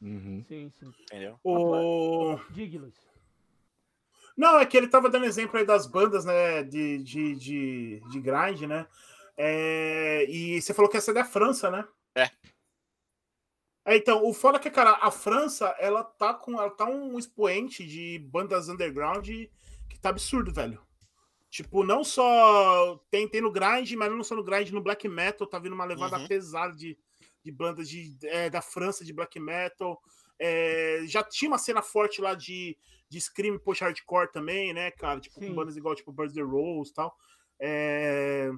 Uhum. 0.00 0.44
Sim, 0.46 0.70
sim. 0.78 0.94
Entendeu? 1.02 1.38
O... 1.42 2.38
Diga, 2.50 2.78
Luiz. 2.78 2.94
Não, 4.36 4.58
é 4.58 4.64
que 4.64 4.76
ele 4.76 4.88
tava 4.88 5.10
dando 5.10 5.26
exemplo 5.26 5.58
aí 5.58 5.66
das 5.66 5.86
bandas, 5.86 6.24
né, 6.24 6.62
de, 6.62 7.02
de, 7.02 7.34
de, 7.36 8.02
de 8.10 8.20
grind, 8.20 8.62
né? 8.62 8.86
É, 9.36 10.24
e 10.28 10.60
você 10.60 10.72
falou 10.72 10.90
que 10.90 10.96
essa 10.96 11.10
é 11.10 11.14
da 11.14 11.24
França, 11.24 11.70
né? 11.70 11.86
É. 12.14 12.30
É, 13.90 13.96
então, 13.96 14.24
o 14.24 14.32
foda 14.32 14.56
é 14.56 14.60
que, 14.60 14.70
cara, 14.70 14.92
a 15.00 15.10
França, 15.10 15.74
ela 15.80 16.04
tá 16.04 16.32
com. 16.32 16.52
Ela 16.52 16.70
tá 16.70 16.84
um 16.84 17.18
expoente 17.18 17.84
de 17.84 18.18
bandas 18.30 18.68
underground 18.68 19.26
que 19.28 19.98
tá 20.00 20.10
absurdo, 20.10 20.52
velho. 20.52 20.80
Tipo, 21.48 21.82
não 21.82 22.04
só 22.04 22.96
tem, 23.10 23.26
tem 23.26 23.40
no 23.40 23.50
grind, 23.50 23.90
mas 23.94 24.08
não 24.12 24.22
só 24.22 24.36
no 24.36 24.44
grind, 24.44 24.70
no 24.70 24.80
black 24.80 25.08
metal, 25.08 25.44
tá 25.48 25.58
vindo 25.58 25.72
uma 25.74 25.84
levada 25.84 26.18
Uhum. 26.18 26.28
pesada 26.28 26.72
de, 26.72 26.96
de 27.42 27.50
bandas 27.50 27.88
de, 27.88 28.16
é, 28.22 28.48
da 28.48 28.62
França 28.62 29.04
de 29.04 29.12
black 29.12 29.40
metal. 29.40 30.00
É, 30.38 31.00
já 31.06 31.24
tinha 31.24 31.50
uma 31.50 31.58
cena 31.58 31.82
forte 31.82 32.20
lá 32.20 32.34
de, 32.36 32.78
de 33.08 33.20
Scream 33.20 33.58
post 33.58 33.82
hardcore 33.82 34.30
também, 34.30 34.72
né, 34.72 34.92
cara? 34.92 35.18
Tipo, 35.18 35.40
Sim. 35.40 35.48
com 35.48 35.54
bandas 35.56 35.76
igual, 35.76 35.96
tipo, 35.96 36.12
Birds 36.12 36.34
the 36.36 36.42
Rose 36.42 36.92
e 36.92 36.94
tal. 36.94 37.12
É, 37.58 38.50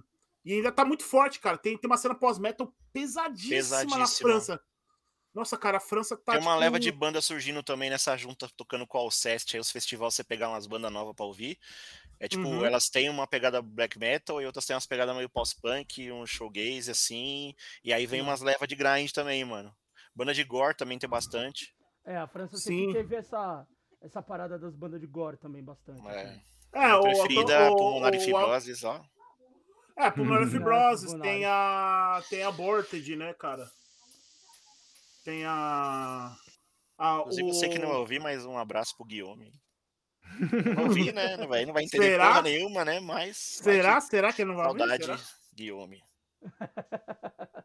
E 0.45 0.53
ainda 0.53 0.70
tá 0.70 0.85
muito 0.85 1.05
forte, 1.05 1.41
cara. 1.41 1.57
Tem, 1.57 1.78
tem 1.78 1.89
uma 1.91 1.97
cena 1.97 2.14
pós-metal 2.14 2.70
pesadíssima, 2.93 3.80
na 3.80 3.87
Pesadíssima. 3.87 4.28
França. 4.30 4.61
Nossa, 5.35 5.57
cara, 5.57 5.78
a 5.78 5.80
França 5.80 6.16
tá. 6.16 6.33
Tem 6.33 6.41
uma 6.43 6.51
tipo, 6.53 6.61
leva 6.61 6.78
de 6.78 6.93
banda 6.93 7.20
surgindo 7.22 7.62
também 7.62 7.89
nessa 7.89 8.16
junta, 8.16 8.49
tocando 8.57 8.87
com 8.87 8.99
o 8.99 9.01
Alcest, 9.01 9.55
aí 9.55 9.61
os 9.61 9.70
festivais 9.70 10.14
você 10.14 10.22
pegar 10.22 10.51
umas 10.51 10.66
bandas 10.66 10.93
novas 10.93 11.14
pra 11.16 11.24
ouvir. 11.24 11.59
É 12.20 12.28
tipo, 12.28 12.47
Uhum. 12.47 12.64
elas 12.64 12.89
têm 12.91 13.09
uma 13.09 13.26
pegada 13.26 13.62
black 13.62 13.99
metal 13.99 14.41
e 14.41 14.47
outras 14.47 14.66
têm 14.66 14.74
umas 14.74 14.87
pegadas 14.87 15.16
meio 15.16 15.30
post-punk, 15.30 16.12
um 16.12 16.26
showgaze 16.26 16.91
assim. 16.91 17.55
E 17.83 17.93
aí 17.93 18.07
vem 18.07 18.20
Sim. 18.20 18.26
umas 18.26 18.43
levas 18.43 18.68
de 18.68 18.76
grind 18.76 19.11
também, 19.11 19.45
mano. 19.45 19.74
Banda 20.14 20.35
de 20.35 20.45
gore 20.45 20.76
também 20.76 20.99
tem 20.99 21.09
bastante. 21.09 21.74
É, 22.05 22.16
a 22.16 22.26
França 22.26 22.57
Sim. 22.59 22.87
sempre 22.87 22.93
teve 23.03 23.16
essa, 23.16 23.66
essa 24.03 24.22
parada 24.22 24.59
das 24.59 24.76
bandas 24.76 25.01
de 25.01 25.07
gore 25.07 25.39
também, 25.39 25.64
bastante. 25.64 26.07
É. 26.09 26.22
assim. 26.22 26.43
É, 26.74 26.95
o, 26.95 27.03
preferida, 27.03 27.70
o, 27.70 27.76
pulmonar 27.76 28.14
e 28.14 28.18
ó. 28.85 29.01
É, 29.97 30.11
Pulmonary 30.11 30.45
Uhum. 30.45 30.51
Fibrosis, 30.51 31.11
Pulmonary. 31.11 31.37
tem 31.39 31.45
a. 31.45 32.22
Tem 32.30 32.43
a 32.43 32.49
Aborted, 32.49 33.16
né, 33.16 33.35
cara? 33.35 33.70
Tem 35.25 35.45
a. 35.45 36.37
a 36.99 37.18
Inclusive, 37.20 37.49
eu 37.49 37.55
sei 37.55 37.68
que 37.68 37.79
não 37.79 37.91
o- 37.91 37.99
ouvi, 37.99 38.18
mas 38.18 38.45
um 38.45 38.59
abraço 38.59 38.97
pro 38.97 39.05
Guillaume. 39.07 39.53
Não 40.77 40.85
ouvi, 40.85 41.12
né? 41.12 41.37
Não 41.37 41.47
vai, 41.47 41.66
não 41.66 41.75
vai 41.75 41.85
entender 41.85 42.05
Será? 42.12 42.29
porra 42.29 42.43
nenhuma, 42.43 42.85
né? 42.85 43.01
Mas. 43.01 43.37
Será? 43.37 44.01
Será 44.01 44.33
que 44.33 44.41
ele 44.43 44.51
não 44.51 44.57
vai 44.57 44.66
ouvir? 44.68 44.79
Saudade, 44.79 45.05
Será? 45.05 45.18
Guillaume. 45.55 46.03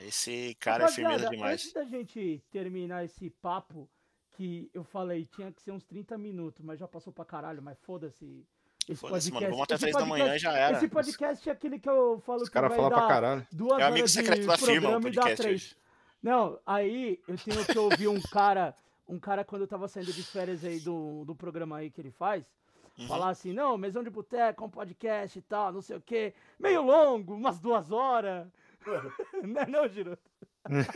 Esse 0.00 0.56
cara 0.58 0.82
é 0.84 0.86
Rapaziada, 0.86 1.10
firmeza 1.14 1.30
demais. 1.30 1.52
Antes 1.60 1.72
da 1.72 1.84
gente 1.84 2.42
terminar 2.50 3.04
esse 3.04 3.30
papo, 3.30 3.88
que 4.32 4.68
eu 4.74 4.82
falei, 4.82 5.26
tinha 5.26 5.52
que 5.52 5.62
ser 5.62 5.70
uns 5.70 5.84
30 5.84 6.18
minutos, 6.18 6.64
mas 6.64 6.80
já 6.80 6.88
passou 6.88 7.12
pra 7.12 7.24
caralho, 7.24 7.62
mas 7.62 7.78
foda-se. 7.82 8.44
Esse 8.88 9.00
Foda-se, 9.00 9.30
mano. 9.30 9.46
podcast- 9.46 9.50
Vamos 9.52 9.62
até 9.62 9.74
esse 9.74 9.82
3 9.82 9.96
da 9.96 10.04
manhã 10.06 10.34
e 10.34 10.38
já 10.40 10.52
era. 10.54 10.76
Esse 10.78 10.88
podcast 10.88 11.48
é 11.48 11.52
aquele 11.52 11.78
que 11.78 11.88
eu 11.88 12.20
falo 12.26 12.42
Os 12.42 12.48
que 12.48 12.54
caras 12.54 12.70
vai 12.70 12.78
falam 12.78 12.90
pra 12.90 13.00
dar 13.00 13.06
caralho. 13.08 13.46
duas 13.52 13.78
É 13.80 13.84
o 13.84 13.86
amigo 13.86 13.98
horas 14.00 14.10
secreto 14.10 14.40
de 14.40 14.46
da 14.48 14.58
firma, 14.58 14.88
o 14.88 14.90
programa 15.00 15.08
e 15.08 15.12
dá 15.12 15.22
podcast 15.22 15.46
hoje. 15.52 15.76
Não, 16.22 16.58
aí 16.64 17.18
eu 17.26 17.36
tenho 17.36 17.64
que 17.64 17.78
ouvir 17.78 18.08
um 18.08 18.20
cara, 18.20 18.74
um 19.08 19.18
cara 19.18 19.44
quando 19.44 19.62
eu 19.62 19.68
tava 19.68 19.88
saindo 19.88 20.12
de 20.12 20.22
férias 20.22 20.64
aí 20.64 20.78
do, 20.80 21.24
do 21.24 21.34
programa 21.34 21.78
aí 21.78 21.90
que 21.90 22.00
ele 22.00 22.10
faz, 22.12 22.44
Uhum. 22.98 23.08
falar 23.08 23.30
assim, 23.30 23.54
não, 23.54 23.78
mesão 23.78 24.04
de 24.04 24.10
boteco, 24.10 24.64
um 24.66 24.68
podcast 24.68 25.38
e 25.38 25.42
tal, 25.42 25.72
não 25.72 25.80
sei 25.80 25.96
o 25.96 26.00
quê, 26.00 26.34
meio 26.60 26.82
longo, 26.82 27.34
umas 27.34 27.58
duas 27.58 27.90
horas. 27.90 28.46
não 29.42 29.60
é 29.62 29.66
não, 29.66 29.88
Giro? 29.88 30.18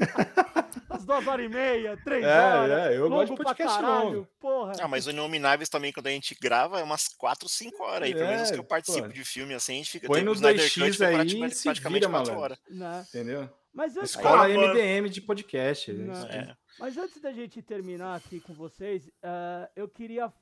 Umas 0.88 1.04
duas 1.04 1.26
horas 1.26 1.46
e 1.46 1.48
meia, 1.48 1.96
três 2.04 2.24
É, 2.24 2.28
horas. 2.28 2.70
é, 2.92 2.96
eu 2.98 3.08
gosto 3.08 3.30
de 3.30 3.36
pra 3.36 3.44
podcast 3.46 3.78
caralho, 3.80 4.04
longo. 4.10 4.28
porra. 4.38 4.72
Ah, 4.80 4.86
mas 4.86 5.06
o 5.06 5.10
Inomináveis 5.10 5.68
também, 5.68 5.92
quando 5.92 6.06
a 6.06 6.10
gente 6.10 6.36
grava, 6.40 6.78
é 6.78 6.84
umas 6.84 7.08
4, 7.08 7.48
5 7.48 7.82
horas 7.82 8.02
aí. 8.08 8.14
Pelo 8.14 8.28
menos 8.28 8.42
os 8.42 8.50
que 8.52 8.58
eu 8.58 8.62
É, 8.62 8.66
participo 8.66 9.06
pô. 9.08 9.12
de 9.12 9.24
filme, 9.24 9.54
assim, 9.54 9.72
a 9.72 9.76
gente 9.76 9.90
fica 9.90 10.06
Põe 10.06 10.18
tempo 10.20 10.26
no 10.30 10.34
Snyder 10.36 10.64
2x 10.66 10.74
Cut, 10.86 10.96
foi 10.98 11.06
aí 11.06 11.14
praticamente- 11.14 11.56
se 11.56 11.62
praticamente 11.64 12.06
vira, 12.06 12.10
quatro 12.12 12.32
malandro. 12.34 12.40
horas. 12.44 12.58
Né? 12.70 13.06
Entendeu? 13.08 13.48
Mas 13.76 13.94
antes, 13.94 14.12
Escola 14.12 14.46
Ah. 14.46 14.48
MDM 14.48 15.10
de 15.10 15.20
podcast. 15.20 15.90
é 15.90 15.94
aí. 15.94 16.48
É. 16.48 16.56
Mas 16.78 16.96
antes 16.96 17.20
da 17.20 17.30
gente 17.30 17.60
terminar 17.60 18.16
aqui 18.16 18.40
com 18.40 18.54
vocês, 18.54 19.10
eh, 19.22 19.70
eu 19.76 19.86
queria 19.86 20.32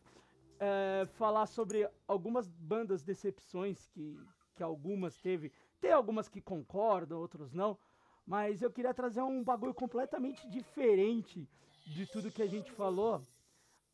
eh, 0.60 1.04
falar 1.18 1.46
sobre 1.46 1.88
algumas 2.06 2.48
bandas 2.48 3.02
decepções 3.02 3.88
que, 3.88 4.16
que 4.54 4.62
algumas 4.62 5.16
teve. 5.18 5.50
Tem 5.80 5.90
algumas 5.90 6.28
que 6.28 6.40
concordam, 6.40 7.18
outros 7.18 7.52
não. 7.52 7.76
Mas 8.24 8.62
eu 8.62 8.70
queria 8.70 8.94
trazer 8.94 9.20
um 9.22 9.42
bagulho 9.42 9.74
completamente 9.74 10.48
diferente 10.48 11.46
de 11.84 12.06
tudo 12.06 12.30
que 12.30 12.40
a 12.42 12.46
gente 12.46 12.70
falou. 12.70 13.20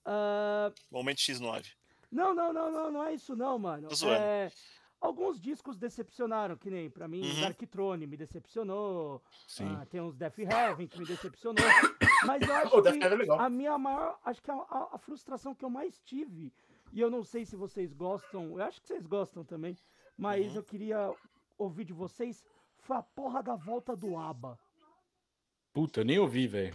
Ah, 0.04 0.70
Momento 0.90 1.18
X9. 1.18 1.72
não, 2.12 2.34
não, 2.34 2.52
não, 2.52 2.70
não, 2.70 2.92
não 2.92 3.04
é 3.04 3.14
isso 3.14 3.34
não, 3.34 3.58
mano. 3.58 3.88
É, 4.06 4.50
alguns 5.00 5.40
discos 5.40 5.76
decepcionaram, 5.78 6.56
que 6.56 6.70
nem 6.70 6.90
pra 6.90 7.08
mim, 7.08 7.22
Uhum. 7.22 7.40
Dark 7.40 7.58
Throne 7.70 8.06
me 8.06 8.16
decepcionou. 8.16 9.22
Sim. 9.46 9.64
Ah, 9.80 9.86
tem 9.86 10.00
uns 10.00 10.14
Death 10.16 10.38
Heaven 10.38 10.86
que 10.86 10.98
me 10.98 11.06
decepcionou. 11.06 11.64
Mas 12.26 12.42
eu 12.42 12.52
acho 12.54 12.76
O 12.76 12.80
Death 12.82 12.98
que 12.98 13.30
é 13.30 13.34
a 13.38 13.48
minha 13.48 13.78
maior, 13.78 14.18
acho 14.24 14.42
que 14.42 14.50
a, 14.50 14.54
a- 14.54 14.88
a 14.92 14.98
frustração 14.98 15.54
que 15.54 15.64
eu 15.64 15.70
mais 15.70 15.98
tive, 16.00 16.52
e 16.92 17.00
eu 17.00 17.10
não 17.10 17.22
sei 17.24 17.44
se 17.44 17.56
vocês 17.56 17.92
gostam, 17.94 18.58
eu 18.58 18.62
acho 18.64 18.80
que 18.80 18.86
vocês 18.88 19.06
gostam 19.06 19.44
também, 19.44 19.76
mas 20.18 20.50
Uhum. 20.50 20.56
eu 20.56 20.62
queria 20.62 21.14
ouvir 21.56 21.84
de 21.84 21.92
vocês, 21.92 22.44
foi 22.78 22.96
a 22.96 23.02
porra 23.02 23.42
da 23.42 23.54
volta 23.56 23.94
do 23.96 24.16
ABBA. 24.16 24.58
Puta, 25.72 26.00
eu 26.00 26.04
nem 26.04 26.18
ouvi, 26.18 26.48
velho. 26.48 26.74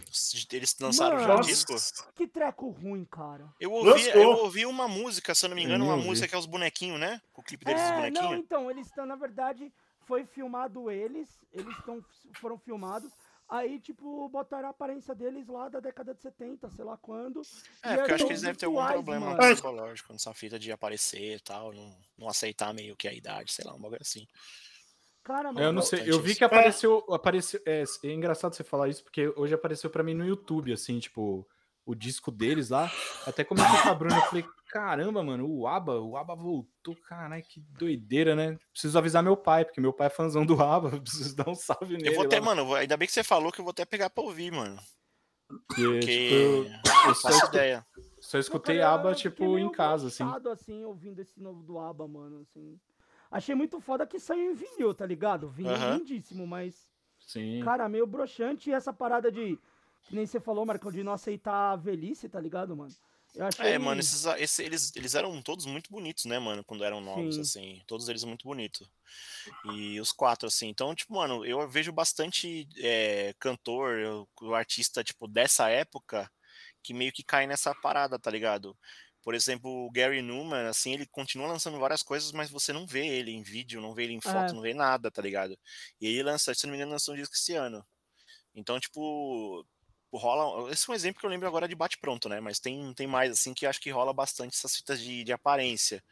Eles 0.52 0.74
lançaram 0.80 1.18
já 1.18 1.36
o 1.36 1.40
disco. 1.42 1.74
Que 2.14 2.26
treco 2.26 2.70
ruim, 2.70 3.04
cara. 3.04 3.46
Eu 3.60 3.70
ouvi, 3.72 4.08
eu 4.08 4.28
ouvi 4.30 4.64
uma 4.64 4.88
música, 4.88 5.34
se 5.34 5.44
eu 5.44 5.50
não 5.50 5.54
me 5.56 5.64
engano, 5.64 5.84
uma 5.84 5.94
ouvi. 5.96 6.06
música 6.06 6.26
que 6.26 6.34
é 6.34 6.38
os 6.38 6.46
bonequinhos, 6.46 6.98
né? 6.98 7.20
O 7.34 7.42
clipe 7.42 7.64
deles, 7.64 7.82
os 7.82 7.88
É, 7.88 7.92
não, 7.92 7.96
bonequinhos. 8.22 8.38
então, 8.44 8.70
eles 8.70 8.86
estão, 8.86 9.04
na 9.04 9.16
verdade, 9.16 9.70
foi 10.06 10.24
filmado 10.24 10.90
eles, 10.90 11.28
eles 11.52 11.76
tão, 11.84 12.02
foram 12.40 12.56
filmados, 12.58 13.12
aí, 13.50 13.78
tipo, 13.80 14.28
botaram 14.30 14.68
a 14.68 14.70
aparência 14.70 15.14
deles 15.14 15.46
lá 15.46 15.68
da 15.68 15.78
década 15.78 16.14
de 16.14 16.22
70, 16.22 16.70
sei 16.70 16.84
lá 16.84 16.96
quando. 16.96 17.42
É, 17.82 17.96
porque 17.96 18.10
eu 18.12 18.14
acho 18.14 18.24
que 18.26 18.32
eles 18.32 18.42
devem 18.42 18.56
ter 18.56 18.64
algum 18.66 18.86
problema 18.86 19.26
mano. 19.34 19.38
psicológico 19.54 20.12
nessa 20.14 20.32
fita 20.32 20.58
de 20.58 20.72
aparecer 20.72 21.36
e 21.36 21.40
tal, 21.40 21.70
não, 21.74 21.94
não 22.16 22.28
aceitar 22.30 22.72
meio 22.72 22.96
que 22.96 23.06
a 23.06 23.12
idade, 23.12 23.52
sei 23.52 23.64
lá, 23.66 23.74
um 23.74 23.78
bagulho 23.78 24.00
assim. 24.00 24.26
Cara, 25.26 25.48
Eu 25.48 25.54
não 25.54 25.62
mano, 25.64 25.82
sei, 25.82 26.04
eu 26.08 26.20
vi 26.20 26.36
que 26.36 26.44
apareceu, 26.44 27.04
apareceu 27.10 27.60
é, 27.66 27.82
é 28.04 28.12
engraçado 28.12 28.54
você 28.54 28.62
falar 28.62 28.88
isso, 28.88 29.02
porque 29.02 29.26
hoje 29.34 29.52
apareceu 29.52 29.90
pra 29.90 30.04
mim 30.04 30.14
no 30.14 30.24
YouTube, 30.24 30.72
assim, 30.72 31.00
tipo, 31.00 31.44
o 31.84 31.96
disco 31.96 32.30
deles 32.30 32.70
lá, 32.70 32.88
até 33.26 33.42
comentei 33.42 33.76
com 33.82 33.88
a 33.88 33.94
Bruna, 33.94 34.14
eu 34.18 34.22
falei, 34.22 34.44
caramba, 34.68 35.24
mano, 35.24 35.44
o 35.50 35.66
ABBA, 35.66 36.00
o 36.00 36.16
ABBA 36.16 36.36
voltou, 36.36 36.94
caralho, 37.08 37.42
que 37.42 37.58
doideira, 37.76 38.36
né? 38.36 38.56
Preciso 38.70 38.96
avisar 38.96 39.20
meu 39.20 39.36
pai, 39.36 39.64
porque 39.64 39.80
meu 39.80 39.92
pai 39.92 40.06
é 40.06 40.10
fãzão 40.10 40.46
do 40.46 40.62
ABBA, 40.62 40.90
eu 40.94 41.02
preciso 41.02 41.34
dar 41.34 41.48
um 41.48 41.56
salve 41.56 41.96
nele 41.96 42.10
Eu 42.10 42.14
vou 42.14 42.24
até, 42.24 42.38
lá, 42.38 42.44
mano, 42.46 42.72
ainda 42.76 42.96
bem 42.96 43.08
que 43.08 43.12
você 43.12 43.24
falou 43.24 43.50
que 43.50 43.60
eu 43.60 43.64
vou 43.64 43.72
até 43.72 43.84
pegar 43.84 44.08
pra 44.10 44.22
ouvir, 44.22 44.52
mano. 44.52 44.78
porque, 45.48 45.82
Porque 45.82 46.00
tipo, 46.06 46.34
eu, 46.34 47.08
eu 47.08 47.14
só, 47.16 47.22
faço 47.22 47.38
escu- 47.38 47.48
ideia. 47.48 47.86
só 48.20 48.38
escutei 48.38 48.80
ABBA, 48.80 49.12
tipo, 49.16 49.58
em 49.58 49.72
casa, 49.72 50.06
assim. 50.06 50.22
assim, 50.52 50.84
ouvindo 50.84 51.20
esse 51.20 51.40
novo 51.40 51.64
do 51.64 51.80
ABBA, 51.80 52.06
mano, 52.06 52.42
assim. 52.42 52.78
Achei 53.30 53.54
muito 53.54 53.80
foda 53.80 54.06
que 54.06 54.18
saiu 54.18 54.52
em 54.52 54.54
vinil, 54.54 54.94
tá 54.94 55.04
ligado? 55.04 55.48
Vinil 55.48 55.72
Aham. 55.74 55.98
lindíssimo, 55.98 56.46
mas, 56.46 56.90
Sim. 57.18 57.60
cara, 57.64 57.88
meio 57.88 58.06
broxante 58.06 58.70
e 58.70 58.72
essa 58.72 58.92
parada 58.92 59.30
de, 59.30 59.58
que 60.08 60.14
nem 60.14 60.26
você 60.26 60.38
falou, 60.40 60.64
Marcão, 60.64 60.92
de 60.92 61.02
não 61.02 61.12
aceitar 61.12 61.72
a 61.72 61.76
velhice, 61.76 62.28
tá 62.28 62.40
ligado, 62.40 62.76
mano? 62.76 62.94
Eu 63.34 63.44
achei... 63.46 63.66
É, 63.66 63.78
mano, 63.78 64.00
esses, 64.00 64.24
esse- 64.38 64.62
eles, 64.62 64.94
eles 64.96 65.14
eram 65.14 65.42
todos 65.42 65.66
muito 65.66 65.90
bonitos, 65.90 66.24
né, 66.24 66.38
mano, 66.38 66.64
quando 66.64 66.84
eram 66.84 67.00
novos, 67.00 67.34
Sim. 67.34 67.40
assim. 67.42 67.82
Todos 67.86 68.08
eles 68.08 68.24
muito 68.24 68.44
bonitos. 68.44 68.88
E 69.64 70.00
os 70.00 70.12
quatro, 70.12 70.46
assim. 70.46 70.68
Então, 70.68 70.94
tipo, 70.94 71.14
mano, 71.14 71.44
eu 71.44 71.68
vejo 71.68 71.92
bastante 71.92 72.66
é, 72.78 73.34
cantor, 73.38 73.98
eu- 73.98 74.28
o 74.40 74.54
artista, 74.54 75.02
tipo, 75.04 75.26
dessa 75.28 75.68
época, 75.68 76.30
que 76.82 76.94
meio 76.94 77.12
que 77.12 77.22
cai 77.22 77.46
nessa 77.46 77.74
parada, 77.74 78.18
tá 78.18 78.30
ligado? 78.30 78.76
Por 79.26 79.34
exemplo, 79.34 79.68
o 79.68 79.90
Gary 79.90 80.22
Newman, 80.22 80.68
assim, 80.68 80.94
ele 80.94 81.04
continua 81.04 81.48
lançando 81.48 81.80
várias 81.80 82.00
coisas, 82.04 82.30
mas 82.30 82.48
você 82.48 82.72
não 82.72 82.86
vê 82.86 83.08
ele 83.08 83.32
em 83.32 83.42
vídeo, 83.42 83.80
não 83.82 83.92
vê 83.92 84.04
ele 84.04 84.14
em 84.14 84.20
foto, 84.22 84.52
É. 84.52 84.54
não 84.54 84.62
vê 84.62 84.72
nada, 84.72 85.10
tá 85.10 85.20
ligado? 85.20 85.58
E 86.00 86.06
ele 86.06 86.22
lança, 86.22 86.54
se 86.54 86.64
não 86.64 86.70
me 86.70 86.76
engano, 86.78 86.92
lançou 86.92 87.12
um 87.14 87.18
disco 87.18 87.34
esse 87.34 87.52
ano. 87.54 87.84
Então, 88.54 88.80
tipo, 88.80 89.66
rola. 90.12 90.70
Esse 90.72 90.88
é 90.88 90.92
um 90.92 90.94
exemplo 90.96 91.20
que 91.20 91.26
eu 91.26 91.30
lembro 91.30 91.48
agora 91.48 91.68
de 91.68 91.74
bate-pronto, 91.74 92.28
né? 92.28 92.40
Mas 92.40 92.60
tem, 92.60 92.94
tem 92.94 93.06
mais, 93.06 93.32
assim, 93.32 93.54
que 93.54 93.66
acho 93.66 93.80
que 93.80 93.90
rola 93.90 94.12
bastante 94.14 94.56
essas 94.56 94.76
fitas 94.76 95.00
de, 95.00 95.24
de 95.24 95.32
aparência. 95.32 96.02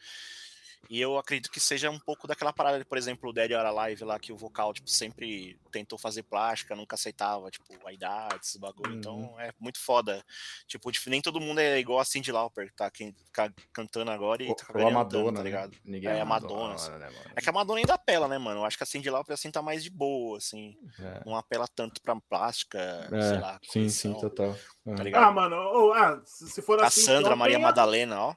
E 0.90 1.00
eu 1.00 1.16
acredito 1.18 1.50
que 1.50 1.58
seja 1.60 1.90
um 1.90 1.98
pouco 1.98 2.26
daquela 2.26 2.52
parada, 2.52 2.84
por 2.84 2.98
exemplo, 2.98 3.30
o 3.30 3.32
Dead 3.32 3.50
or 3.52 3.64
Alive 3.66 4.04
lá, 4.04 4.18
que 4.18 4.32
o 4.32 4.36
vocal, 4.36 4.72
tipo, 4.72 4.88
sempre 4.88 5.58
tentou 5.72 5.98
fazer 5.98 6.22
plástica, 6.22 6.76
nunca 6.76 6.94
aceitava, 6.94 7.50
tipo, 7.50 7.64
a 7.86 7.92
idade, 7.92 8.40
esses 8.42 8.56
bagulho. 8.56 8.92
Uhum. 8.92 8.98
Então 8.98 9.40
é 9.40 9.52
muito 9.58 9.80
foda. 9.80 10.24
Tipo, 10.66 10.90
nem 11.08 11.20
todo 11.20 11.40
mundo 11.40 11.58
é 11.60 11.78
igual 11.78 11.98
a 12.00 12.04
Cindy 12.04 12.30
Lauper, 12.30 12.68
que 12.68 12.76
tá 12.76 12.86
aqui, 12.86 13.14
tá 13.32 13.50
cantando 13.72 14.10
agora 14.10 14.42
e 14.42 14.48
Ou, 14.48 14.54
tá 14.54 14.66
ou 14.74 14.86
a 14.86 14.90
Madonna, 14.90 15.24
dano, 15.24 15.36
tá 15.36 15.38
né? 15.38 15.44
ligado? 15.44 15.76
Ninguém 15.84 16.10
É, 16.10 16.20
a 16.20 16.24
Madonna, 16.24 16.74
Madonna, 16.74 16.74
assim. 16.74 16.90
né? 16.92 17.32
É 17.36 17.40
que 17.40 17.48
a 17.48 17.52
Madonna 17.52 17.78
ainda 17.80 17.94
apela, 17.94 18.28
né, 18.28 18.38
mano? 18.38 18.60
Eu 18.60 18.64
acho 18.64 18.76
que 18.76 18.82
a 18.82 18.86
Cindy 18.86 19.10
Lauper, 19.10 19.34
assim, 19.34 19.50
tá 19.50 19.62
mais 19.62 19.82
de 19.82 19.90
boa, 19.90 20.38
assim. 20.38 20.76
É. 21.00 21.22
Não 21.26 21.36
apela 21.36 21.66
tanto 21.66 22.00
pra 22.02 22.14
plástica, 22.28 22.78
sei 23.10 23.36
É, 23.36 23.40
lá. 23.40 23.58
sim, 23.70 23.88
sim, 23.88 24.12
composição, 24.12 24.30
total. 24.30 24.54
Tá 24.84 25.00
É. 25.00 25.04
ligado? 25.04 25.24
Ah, 25.24 25.32
mano, 25.32 25.56
ô, 25.56 25.92
ah, 25.92 26.20
se 26.24 26.60
for 26.62 26.82
assim. 26.82 27.00
Cassandra, 27.00 27.20
então 27.28 27.36
Maria 27.36 27.56
tem 27.56 27.64
a- 27.64 27.68
Madalena, 27.68 28.20
ó. 28.20 28.34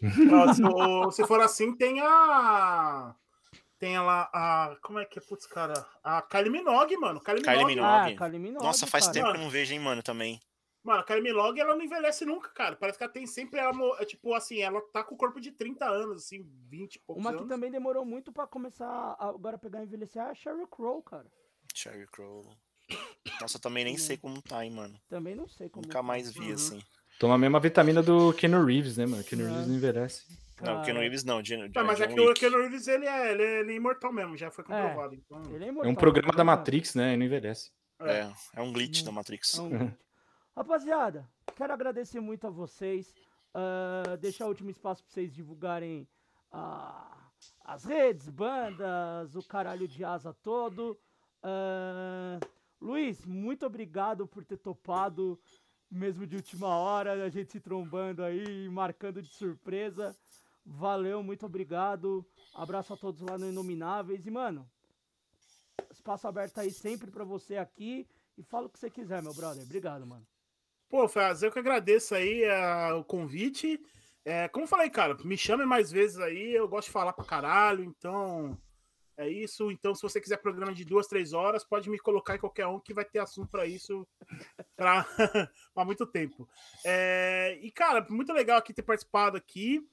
ó, 0.32 0.52
se, 0.52 0.62
ô, 0.64 1.10
se 1.10 1.26
for 1.26 1.40
assim, 1.40 1.76
tem 1.76 2.00
a. 2.00 3.14
Tem 3.78 3.96
ela, 3.96 4.28
a. 4.32 4.76
Como 4.82 4.98
é 4.98 5.04
que 5.04 5.18
é? 5.18 5.22
Putz, 5.22 5.46
cara. 5.46 5.74
A 6.02 6.20
Kylie 6.22 6.50
Minogue, 6.50 6.96
mano. 6.96 7.20
Kylie 7.20 7.42
Kylie 7.42 7.64
Minogue. 7.64 7.74
Minogue. 7.74 8.14
Ah, 8.14 8.16
Kylie 8.26 8.38
Minogue, 8.38 8.64
Nossa, 8.64 8.86
faz 8.86 9.06
cara. 9.06 9.14
tempo 9.14 9.30
que 9.32 9.36
eu 9.38 9.42
não 9.42 9.50
vejo, 9.50 9.72
hein, 9.72 9.80
mano, 9.80 10.02
também. 10.02 10.40
Mano, 10.82 11.00
a 11.00 11.04
Kylie 11.04 11.22
Minogue, 11.22 11.60
ela 11.60 11.74
não 11.76 11.82
envelhece 11.82 12.24
nunca, 12.24 12.48
cara. 12.50 12.76
Parece 12.76 12.96
que 12.98 13.04
ela 13.04 13.12
tem 13.12 13.26
sempre. 13.26 13.58
Ela, 13.58 13.72
é 13.98 14.04
tipo 14.04 14.34
assim, 14.34 14.60
ela 14.60 14.80
tá 14.92 15.02
com 15.04 15.14
o 15.14 15.18
corpo 15.18 15.40
de 15.40 15.50
30 15.52 15.84
anos, 15.86 16.24
assim, 16.24 16.42
20 16.68 16.94
e 16.96 16.98
poucos 17.00 17.22
Uma 17.22 17.32
que 17.32 17.38
anos. 17.38 17.48
também 17.48 17.70
demorou 17.70 18.04
muito 18.04 18.32
pra 18.32 18.46
começar 18.46 18.86
a 18.86 19.28
agora 19.28 19.58
pegar 19.58 19.80
e 19.80 19.84
envelhecer 19.84 20.22
é 20.22 20.30
a 20.30 20.34
Sheryl 20.34 20.66
Crow, 20.66 21.02
cara. 21.02 21.26
Sherry 21.74 22.06
Crow. 22.06 22.44
Nossa, 23.40 23.56
eu 23.56 23.60
também 23.60 23.84
nem 23.84 23.96
sei 23.96 24.16
como 24.16 24.42
tá, 24.42 24.64
hein, 24.64 24.72
mano. 24.72 24.98
Também 25.08 25.34
não 25.34 25.46
sei 25.48 25.68
como. 25.68 25.82
Nunca 25.86 25.98
tá. 25.98 26.02
mais 26.02 26.32
vi, 26.32 26.48
Uhum. 26.48 26.54
assim. 26.54 26.82
Toma 27.20 27.34
a 27.34 27.38
mesma 27.38 27.60
vitamina 27.60 28.02
do 28.02 28.32
Keanu 28.32 28.64
Reeves, 28.64 28.96
né, 28.96 29.04
mano? 29.04 29.22
Keanu 29.22 29.44
Não. 29.44 29.50
Reeves 29.52 29.68
não 29.68 29.76
envelhece. 29.76 30.24
Não, 30.62 30.80
o 30.80 30.82
Keanu 30.82 31.00
Reeves 31.00 31.22
não, 31.22 31.42
John, 31.42 31.70
Tá, 31.70 31.84
mas 31.84 32.00
é 32.00 32.06
que 32.06 32.18
o. 32.18 32.32
Keanu 32.32 32.56
Reeves, 32.56 32.88
ele 32.88 33.04
é, 33.06 33.30
ele, 33.32 33.42
é, 33.42 33.60
ele 33.60 33.72
é 33.72 33.76
imortal 33.76 34.10
mesmo, 34.10 34.38
já 34.38 34.50
foi 34.50 34.64
comprovado. 34.64 35.14
Então, 35.14 35.42
Ele 35.54 35.64
é, 35.64 35.66
É 35.66 35.70
imortal, 35.70 35.92
um 35.92 35.94
programa 35.94 36.32
né, 36.32 36.36
da? 36.38 36.44
Matrix, 36.44 36.94
né? 36.94 37.12
E 37.12 37.16
não 37.18 37.26
envelhece. 37.26 37.70
É, 38.00 38.30
é 38.56 38.62
um 38.62 38.72
glitch 38.72 39.00
Não. 39.00 39.06
da 39.06 39.12
Matrix. 39.12 39.58
É 39.58 39.60
um 39.60 39.68
glitch. 39.68 39.92
Rapaziada, 40.56 41.28
quero 41.54 41.74
agradecer 41.74 42.20
muito 42.20 42.46
a 42.46 42.50
vocês. 42.50 43.14
ah, 43.52 44.16
deixar 44.18 44.46
o 44.46 44.48
último 44.48 44.70
espaço 44.70 45.02
pra 45.04 45.12
vocês 45.12 45.30
divulgarem 45.30 46.08
ah, 46.50 47.28
as 47.66 47.84
redes, 47.84 48.30
bandas, 48.30 49.36
o 49.36 49.42
caralho 49.42 49.86
de 49.86 50.02
asa 50.04 50.32
todo. 50.42 50.98
Ah, 51.42 52.38
Luiz, 52.80 53.26
muito 53.26 53.66
obrigado 53.66 54.26
por 54.26 54.42
ter 54.42 54.56
topado, 54.56 55.38
mesmo 55.90 56.26
de 56.26 56.36
última 56.36 56.68
hora, 56.68 57.24
a 57.24 57.28
gente 57.28 57.50
se 57.50 57.60
trombando 57.60 58.22
aí, 58.22 58.68
marcando 58.68 59.20
de 59.20 59.34
surpresa. 59.34 60.16
Valeu, 60.64 61.22
muito 61.22 61.44
obrigado. 61.44 62.24
Abraço 62.54 62.92
a 62.92 62.96
todos 62.96 63.20
lá 63.22 63.36
no 63.36 63.48
Inomináveis. 63.48 64.26
E, 64.26 64.30
mano, 64.30 64.68
espaço 65.90 66.28
aberto 66.28 66.58
aí 66.58 66.70
sempre 66.70 67.10
pra 67.10 67.24
você 67.24 67.56
aqui. 67.56 68.06
E 68.38 68.42
fala 68.42 68.66
o 68.66 68.70
que 68.70 68.78
você 68.78 68.88
quiser, 68.88 69.22
meu 69.22 69.34
brother. 69.34 69.62
Obrigado, 69.64 70.06
mano. 70.06 70.26
Pô, 70.88 71.08
Faz, 71.08 71.42
eu 71.42 71.52
que 71.52 71.58
agradeço 71.58 72.14
aí 72.14 72.44
ah, 72.44 72.96
o 72.96 73.04
convite. 73.04 73.80
É, 74.24 74.48
como 74.48 74.66
falei, 74.66 74.90
cara, 74.90 75.16
me 75.24 75.36
chame 75.36 75.64
mais 75.64 75.90
vezes 75.90 76.18
aí. 76.18 76.52
Eu 76.52 76.68
gosto 76.68 76.88
de 76.88 76.92
falar 76.92 77.12
pra 77.12 77.24
caralho, 77.24 77.84
então 77.84 78.56
é 79.20 79.28
isso. 79.28 79.70
Então, 79.70 79.94
se 79.94 80.02
você 80.02 80.20
quiser 80.20 80.38
programa 80.38 80.72
de 80.72 80.84
duas, 80.84 81.06
três 81.06 81.32
horas, 81.32 81.62
pode 81.64 81.88
me 81.90 81.98
colocar 81.98 82.36
em 82.36 82.38
qualquer 82.38 82.66
um 82.66 82.80
que 82.80 82.94
vai 82.94 83.04
ter 83.04 83.18
assunto 83.18 83.50
pra 83.50 83.66
isso 83.66 84.06
pra 84.76 85.04
pra 85.74 85.84
muito 85.84 86.06
tempo. 86.06 86.48
É, 86.84 87.58
e, 87.62 87.70
cara, 87.70 88.06
muito 88.08 88.32
legal 88.32 88.58
aqui 88.58 88.72
ter 88.72 88.82
participado 88.82 89.36
aqui. 89.36 89.86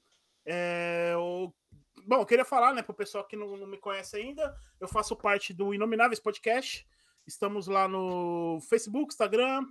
É, 0.46 1.14
o- 1.16 1.52
Bom, 2.06 2.20
eu 2.20 2.26
queria 2.26 2.44
falar, 2.44 2.72
né, 2.72 2.80
pro 2.80 2.94
pessoal 2.94 3.24
que 3.26 3.36
não, 3.36 3.56
não 3.56 3.66
me 3.66 3.76
conhece 3.76 4.16
ainda, 4.16 4.56
eu 4.80 4.88
faço 4.88 5.14
parte 5.16 5.52
do 5.52 5.74
Inomináveis 5.74 6.20
Podcast. 6.20 6.86
Estamos 7.26 7.66
lá 7.66 7.86
no 7.86 8.58
Facebook, 8.70 9.12
Instagram, 9.12 9.66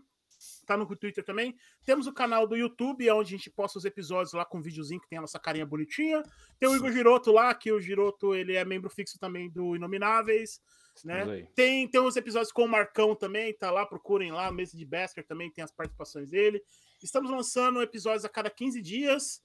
tá 0.66 0.78
no 0.78 0.86
Twitter 0.96 1.24
também. 1.24 1.56
Temos 1.86 2.08
o 2.08 2.14
canal 2.14 2.48
do 2.48 2.56
YouTube, 2.56 3.10
onde 3.12 3.34
a 3.34 3.38
gente 3.38 3.50
posta 3.50 3.78
os 3.78 3.86
episódios 3.86 4.34
lá 4.34 4.46
com 4.46 4.60
um 4.60 4.62
videozinho 4.62 5.02
que 5.02 5.08
tem 5.08 5.18
a 5.18 5.22
nossa 5.22 5.40
carinha 5.40 5.66
bonitinha. 5.66 6.24
Tem 6.60 6.70
o 6.70 6.76
Igor 6.76 6.92
Giroto 6.92 7.32
lá, 7.32 7.54
que 7.54 7.72
o 7.72 7.80
Giroto 7.80 8.36
ele 8.36 8.56
é 8.56 8.64
membro 8.64 8.90
fixo 8.90 9.18
também 9.20 9.50
do 9.50 9.76
Inomináveis, 9.76 10.62
né? 11.04 11.48
Tem, 11.56 11.88
tem 11.88 12.02
uns 12.02 12.16
episódios 12.16 12.52
com 12.52 12.66
o 12.66 12.68
Marcão 12.68 13.16
também, 13.16 13.54
tá 13.54 13.72
lá, 13.72 13.86
procurem 13.86 14.32
lá, 14.32 14.52
mesa 14.52 14.78
de 14.78 14.86
Basker 14.86 15.26
também 15.26 15.52
tem 15.52 15.64
as 15.64 15.72
participações 15.72 16.30
dele. 16.30 16.62
Estamos 17.02 17.30
lançando 17.30 17.82
episódios 17.82 18.26
a 18.26 18.30
cada 18.30 18.50
15 18.50 18.82
dias. 18.82 19.42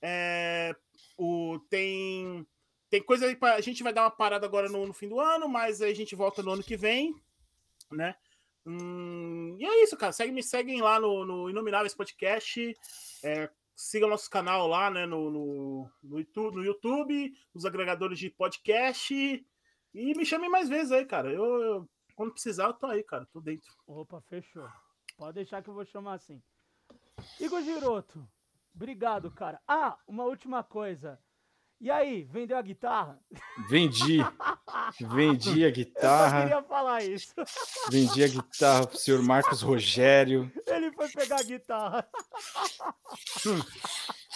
É, 0.00 0.74
o, 1.16 1.58
tem, 1.70 2.46
tem 2.90 3.02
coisa 3.02 3.26
aí 3.26 3.36
pra. 3.36 3.54
A 3.54 3.60
gente 3.60 3.82
vai 3.82 3.92
dar 3.92 4.02
uma 4.02 4.10
parada 4.10 4.46
agora 4.46 4.68
no, 4.68 4.86
no 4.86 4.92
fim 4.92 5.08
do 5.08 5.20
ano, 5.20 5.48
mas 5.48 5.80
aí 5.82 5.92
a 5.92 5.96
gente 5.96 6.14
volta 6.14 6.42
no 6.42 6.52
ano 6.52 6.62
que 6.62 6.76
vem, 6.76 7.14
né? 7.90 8.14
Hum, 8.66 9.56
e 9.58 9.64
é 9.64 9.82
isso, 9.82 9.96
cara. 9.96 10.12
Segue, 10.12 10.32
me 10.32 10.42
seguem 10.42 10.80
lá 10.80 10.98
no, 10.98 11.24
no 11.24 11.50
Inomináveis 11.50 11.94
Podcast. 11.94 12.74
É, 13.22 13.50
siga 13.76 14.06
nosso 14.06 14.30
canal 14.30 14.66
lá, 14.66 14.90
né? 14.90 15.06
No, 15.06 15.30
no, 15.30 15.90
no, 16.02 16.18
YouTube, 16.18 16.56
no 16.56 16.64
YouTube, 16.64 17.32
nos 17.54 17.64
agregadores 17.64 18.18
de 18.18 18.30
podcast. 18.30 19.14
E 19.94 20.14
me 20.16 20.24
chamem 20.24 20.50
mais 20.50 20.68
vezes 20.68 20.92
aí, 20.92 21.04
cara. 21.04 21.30
Eu, 21.32 21.44
eu- 21.62 21.90
quando 22.16 22.32
precisar, 22.32 22.66
eu 22.66 22.74
tô 22.74 22.86
aí, 22.86 23.02
cara. 23.02 23.26
Tô 23.32 23.40
dentro. 23.40 23.70
Opa, 23.86 24.20
fechou. 24.22 24.68
Pode 25.16 25.34
deixar 25.34 25.62
que 25.62 25.68
eu 25.70 25.74
vou 25.74 25.84
chamar 25.84 26.14
assim. 26.14 26.40
Igor 27.40 27.62
Giroto, 27.62 28.28
obrigado, 28.74 29.30
cara. 29.30 29.60
Ah, 29.66 29.96
uma 30.06 30.24
última 30.24 30.62
coisa. 30.64 31.20
E 31.80 31.90
aí, 31.90 32.24
vendeu 32.24 32.56
a 32.56 32.62
guitarra? 32.62 33.18
Vendi. 33.68 34.18
Vendi 35.00 35.64
a 35.64 35.68
Eu 35.68 35.74
só 35.74 35.74
guitarra. 35.74 36.42
queria 36.42 36.62
falar 36.62 37.02
isso. 37.04 37.34
Vendi 37.90 38.24
a 38.24 38.28
guitarra 38.28 38.86
pro 38.86 38.96
senhor 38.98 39.22
Marcos 39.22 39.60
Rogério. 39.60 40.50
Ele 40.66 40.90
foi 40.92 41.08
pegar 41.08 41.40
a 41.40 41.42
guitarra. 41.42 42.08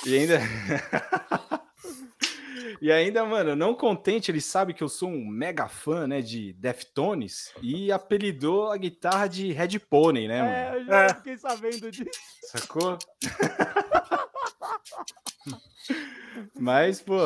E 0.04 0.18
ainda. 0.18 0.40
e 2.82 2.92
ainda, 2.92 3.24
mano, 3.24 3.56
não 3.56 3.74
contente, 3.74 4.30
ele 4.30 4.40
sabe 4.42 4.74
que 4.74 4.82
eu 4.82 4.88
sou 4.88 5.08
um 5.08 5.26
mega 5.26 5.68
fã, 5.68 6.06
né, 6.06 6.20
de 6.20 6.52
Deftones 6.54 7.50
e 7.62 7.90
apelidou 7.90 8.70
a 8.70 8.76
guitarra 8.76 9.26
de 9.26 9.52
Red 9.52 9.78
Pony, 9.78 10.28
né, 10.28 10.42
mano? 10.42 10.54
É, 10.54 10.76
eu 10.76 10.84
já 10.84 11.04
É. 11.04 11.14
fiquei 11.14 11.36
sabendo 11.38 11.90
disso. 11.90 12.10
Sacou? 12.42 12.98
Mas, 16.58 17.00
pô, 17.00 17.16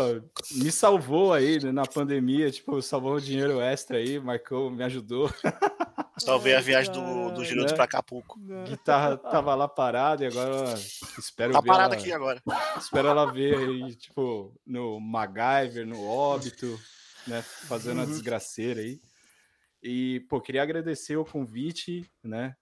me 0.53 0.71
salvou 0.73 1.33
aí 1.35 1.63
né, 1.63 1.71
na 1.73 1.85
pandemia, 1.85 2.51
tipo, 2.51 2.81
salvou 2.81 3.15
o 3.17 3.21
dinheiro 3.21 3.61
extra 3.61 3.99
aí, 3.99 4.19
Marcou, 4.19 4.71
me 4.71 4.83
ajudou. 4.85 5.31
Talvez 6.25 6.57
a 6.57 6.61
viagem 6.61 6.93
do, 6.93 7.33
do 7.33 7.45
Giroto 7.45 7.71
Né? 7.71 7.75
pra 7.75 7.85
Acapulco. 7.85 8.39
Não. 8.41 8.65
guitarra 8.65 9.17
tava 9.17 9.55
lá 9.55 9.67
parada 9.67 10.23
e 10.25 10.27
agora 10.29 10.73
espero 11.19 11.53
Tá 11.53 11.61
ver 11.61 11.67
parado 11.67 11.95
ela, 11.95 12.01
aqui 12.03 12.13
agora. 12.13 12.41
espero 12.79 13.09
ela 13.09 13.31
ver 13.33 13.57
aí, 13.57 13.95
tipo, 13.97 14.55
no 14.65 15.01
MacGyver, 15.01 15.87
no 15.87 16.03
Óbito, 16.07 16.79
né, 17.27 17.43
fazendo 17.43 18.01
a 18.01 18.05
Uhum. 18.05 18.11
desgraceira 18.11 18.81
aí. 18.81 19.01
E, 19.83 20.21
pô, 20.29 20.41
queria 20.41 20.63
agradecer 20.63 21.17
o 21.17 21.25
convite, 21.25 22.09
né, 22.23 22.55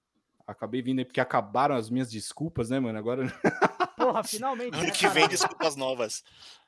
acabei 0.46 0.80
vindo 0.80 1.00
aí 1.00 1.04
porque 1.04 1.20
acabaram 1.20 1.74
as 1.74 1.90
minhas 1.90 2.10
desculpas, 2.10 2.70
né, 2.70 2.80
mano, 2.80 2.98
agora... 2.98 3.26
Porra, 4.10 4.24
finalmente. 4.24 4.74
Ano 4.74 4.84
né, 4.86 4.90
que 4.90 5.08
vem, 5.08 5.28
desculpas 5.28 5.76
novas. 5.76 6.24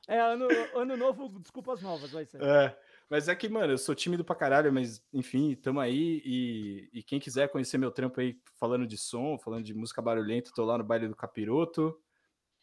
É, 0.07 0.17
ano, 0.17 0.47
ano 0.75 0.97
novo, 0.97 1.39
desculpas 1.39 1.81
novas, 1.81 2.11
vai 2.11 2.25
ser. 2.25 2.41
É, 2.41 2.75
mas 3.09 3.27
é 3.27 3.35
que, 3.35 3.49
mano, 3.49 3.73
eu 3.73 3.77
sou 3.77 3.93
tímido 3.93 4.23
pra 4.23 4.35
caralho, 4.35 4.71
mas 4.71 5.01
enfim, 5.13 5.55
tamo 5.55 5.79
aí. 5.79 6.21
E, 6.25 6.89
e 6.93 7.03
quem 7.03 7.19
quiser 7.19 7.49
conhecer 7.49 7.77
meu 7.77 7.91
trampo 7.91 8.21
aí, 8.21 8.37
falando 8.57 8.87
de 8.87 8.97
som, 8.97 9.37
falando 9.37 9.63
de 9.63 9.73
música 9.73 10.01
barulhenta, 10.01 10.51
tô 10.55 10.63
lá 10.63 10.77
no 10.77 10.83
baile 10.83 11.07
do 11.07 11.15
Capiroto. 11.15 11.97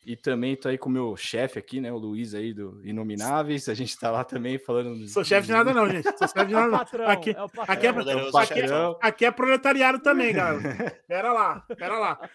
E 0.05 0.17
também 0.17 0.57
tô 0.57 0.67
aí 0.67 0.79
com 0.79 0.89
o 0.89 0.93
meu 0.93 1.15
chefe 1.15 1.59
aqui, 1.59 1.79
né, 1.79 1.93
o 1.93 1.99
Luiz 1.99 2.35
aí 2.35 2.55
do 2.55 2.81
Inomináveis. 2.83 3.69
A 3.69 3.75
gente 3.75 3.99
tá 3.99 4.11
lá 4.11 4.25
também 4.25 4.59
falando. 4.59 5.07
Sou 5.07 5.23
chefe 5.23 5.49
de 5.49 5.53
nada, 5.53 5.75
não, 5.75 5.87
gente. 5.91 6.05
Sou 6.17 6.27
chefe 6.27 6.47
de 6.47 6.55
É 6.55 6.57
nada, 6.57 6.71
não. 6.71 6.79
patrão, 6.79 7.07
Aqui, 7.07 7.31
é 7.37 7.43
o 7.43 7.49
patrão. 7.51 7.75
aqui 7.75 7.87
é, 7.87 7.89
É 7.89 7.93
o 7.93 7.95
poderoso 7.95 8.39
aqui, 8.39 8.61
é, 8.61 8.67
aqui 9.03 9.25
é 9.27 9.31
proletariado 9.31 10.01
também, 10.01 10.33
galera. 10.33 10.63
Pera 11.07 11.33
lá, 11.35 11.61
pera 11.77 11.99
lá. 11.99 12.31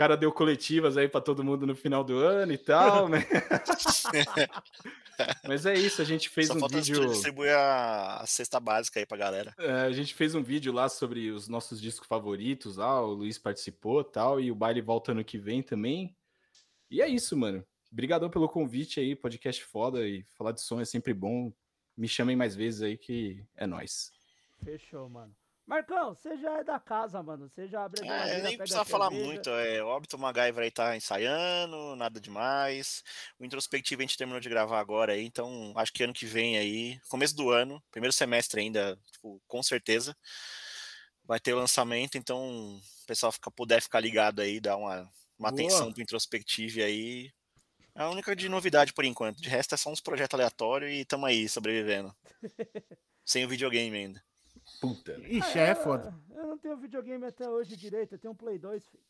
O 0.00 0.02
cara 0.02 0.16
deu 0.16 0.32
coletivas 0.32 0.96
aí 0.96 1.06
pra 1.06 1.20
todo 1.20 1.44
mundo 1.44 1.66
no 1.66 1.76
final 1.76 2.02
do 2.02 2.16
ano 2.16 2.54
e 2.54 2.56
tal, 2.56 3.06
né? 3.06 3.18
Mas 5.46 5.66
é 5.66 5.74
isso, 5.74 6.00
a 6.00 6.06
gente 6.06 6.30
fez 6.30 6.46
Só 6.46 6.54
um 6.54 6.60
falta 6.60 6.76
vídeo. 6.76 7.06
distribuir 7.10 7.54
a, 7.54 8.22
a 8.22 8.26
cesta 8.26 8.58
básica 8.58 8.98
aí 8.98 9.04
pra 9.04 9.18
galera. 9.18 9.54
É, 9.58 9.82
a 9.82 9.92
gente 9.92 10.14
fez 10.14 10.34
um 10.34 10.42
vídeo 10.42 10.72
lá 10.72 10.88
sobre 10.88 11.30
os 11.30 11.48
nossos 11.48 11.78
discos 11.78 12.08
favoritos 12.08 12.78
lá, 12.78 12.98
o 13.04 13.12
Luiz 13.12 13.38
participou 13.38 14.00
e 14.00 14.04
tal, 14.04 14.40
e 14.40 14.50
o 14.50 14.54
baile 14.54 14.80
volta 14.80 15.12
ano 15.12 15.22
que 15.22 15.36
vem 15.36 15.62
também. 15.62 16.16
E 16.90 17.02
é 17.02 17.06
isso, 17.06 17.36
mano. 17.36 17.62
Obrigadão 17.92 18.30
pelo 18.30 18.48
convite 18.48 19.00
aí, 19.00 19.14
podcast 19.14 19.62
foda 19.64 20.08
e 20.08 20.22
falar 20.38 20.52
de 20.52 20.62
som 20.62 20.80
é 20.80 20.84
sempre 20.86 21.12
bom. 21.12 21.52
Me 21.94 22.08
chamem 22.08 22.36
mais 22.36 22.56
vezes 22.56 22.80
aí 22.80 22.96
que 22.96 23.44
é 23.54 23.66
nóis. 23.66 24.10
Fechou, 24.64 25.10
mano. 25.10 25.36
Marcão, 25.70 26.16
você 26.16 26.36
já 26.36 26.58
é 26.58 26.64
da 26.64 26.80
casa, 26.80 27.22
mano. 27.22 27.48
Você 27.48 27.68
já 27.68 27.84
abre 27.84 28.00
a 28.02 28.26
É, 28.26 28.42
nem 28.42 28.58
precisa 28.58 28.84
falar 28.84 29.08
cerveja. 29.08 29.24
muito. 29.24 29.50
É, 29.50 29.80
óbito, 29.80 30.16
o 30.16 30.18
MacGyver 30.18 30.64
aí 30.64 30.70
tá 30.72 30.96
ensaiando, 30.96 31.94
nada 31.94 32.20
demais. 32.20 33.04
O 33.38 33.44
introspectivo 33.44 34.02
a 34.02 34.04
gente 34.04 34.18
terminou 34.18 34.40
de 34.40 34.48
gravar 34.48 34.80
agora 34.80 35.12
aí, 35.12 35.24
então 35.24 35.72
acho 35.76 35.92
que 35.92 36.02
ano 36.02 36.12
que 36.12 36.26
vem 36.26 36.58
aí, 36.58 36.98
começo 37.08 37.36
do 37.36 37.50
ano, 37.50 37.80
primeiro 37.92 38.12
semestre 38.12 38.60
ainda, 38.62 38.98
tipo, 39.12 39.40
com 39.46 39.62
certeza, 39.62 40.16
vai 41.24 41.38
ter 41.38 41.54
o 41.54 41.58
lançamento, 41.58 42.18
então 42.18 42.76
o 42.76 43.06
pessoal 43.06 43.30
fica, 43.30 43.48
puder 43.48 43.80
ficar 43.80 44.00
ligado 44.00 44.40
aí, 44.40 44.58
dar 44.58 44.76
uma, 44.76 45.08
uma 45.38 45.52
Boa. 45.52 45.52
atenção 45.52 45.92
pro 45.92 46.02
introspectivo 46.02 46.82
aí. 46.82 47.30
É 47.94 48.02
a 48.02 48.10
única 48.10 48.34
de 48.34 48.48
novidade 48.48 48.92
por 48.92 49.04
enquanto. 49.04 49.40
De 49.40 49.48
resto 49.48 49.76
é 49.76 49.78
só 49.78 49.88
uns 49.88 50.00
projetos 50.00 50.34
aleatórios 50.34 50.92
e 50.92 51.04
tamo 51.04 51.26
aí, 51.26 51.48
sobrevivendo. 51.48 52.12
Sem 53.24 53.44
o 53.44 53.48
videogame 53.48 53.96
ainda. 53.96 54.29
Puta. 54.80 55.12
Ixi, 55.28 55.58
Ah, 55.58 55.62
é 55.68 55.70
eu- 55.72 55.76
foda. 55.76 56.14
Eu 56.34 56.46
não 56.46 56.58
tenho 56.58 56.76
videogame 56.76 57.24
até 57.26 57.48
hoje 57.48 57.76
direito. 57.76 58.14
Eu 58.14 58.18
tenho 58.18 58.32
um 58.32 58.36
Play 58.36 58.58
2, 58.58 58.84
filho. 58.86 59.02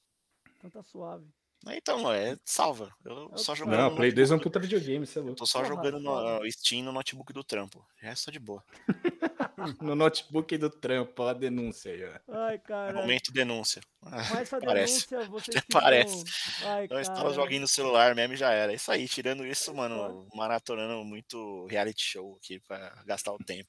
Então 0.58 0.70
tá 0.70 0.82
suave. 0.82 1.24
Então, 1.68 2.10
é, 2.10 2.38
salva. 2.42 2.90
Eu 3.04 3.36
só 3.36 3.54
jogando 3.54 3.76
Não, 3.76 3.94
Play 3.94 4.10
2 4.10 4.30
é 4.30 4.34
um 4.34 4.38
puta 4.38 4.58
videogame, 4.58 5.06
você 5.06 5.18
é 5.18 5.20
Eu 5.20 5.26
louco. 5.26 5.38
tô 5.40 5.46
só 5.46 5.58
Porra, 5.58 5.68
jogando 5.68 6.00
no 6.00 6.50
Steam 6.50 6.82
no 6.82 6.90
notebook 6.90 7.32
do 7.34 7.44
trampo. 7.44 7.80
O 7.80 7.84
resto 8.06 8.26
tá 8.26 8.32
de 8.32 8.38
boa. 8.38 8.64
No 9.80 9.94
notebook 9.94 10.56
do 10.56 10.70
trampo, 10.70 11.22
ó, 11.22 11.28
a 11.28 11.32
denúncia 11.34 11.92
aí, 11.92 12.02
ó. 12.02 12.18
Ai, 12.46 12.58
cara. 12.58 12.94
Momento 12.94 13.30
denúncia. 13.30 13.82
Ah, 14.02 14.40
essa 14.40 14.58
Parece. 14.60 15.06
denúncia, 15.10 15.30
vocês 15.30 15.64
parece. 15.70 16.24
Ai, 16.64 16.86
Então 16.86 16.98
instala 16.98 17.32
joguinho 17.34 17.60
no 17.62 17.68
celular 17.68 18.14
mesmo 18.14 18.32
e 18.34 18.36
já 18.38 18.52
era. 18.52 18.72
Isso 18.72 18.90
aí, 18.90 19.06
tirando 19.06 19.44
isso, 19.46 19.74
mano, 19.74 20.26
maratonando 20.34 21.04
muito 21.04 21.66
reality 21.66 22.02
show 22.02 22.36
aqui 22.36 22.58
pra 22.60 23.02
gastar 23.04 23.32
o 23.34 23.38
tempo. 23.38 23.68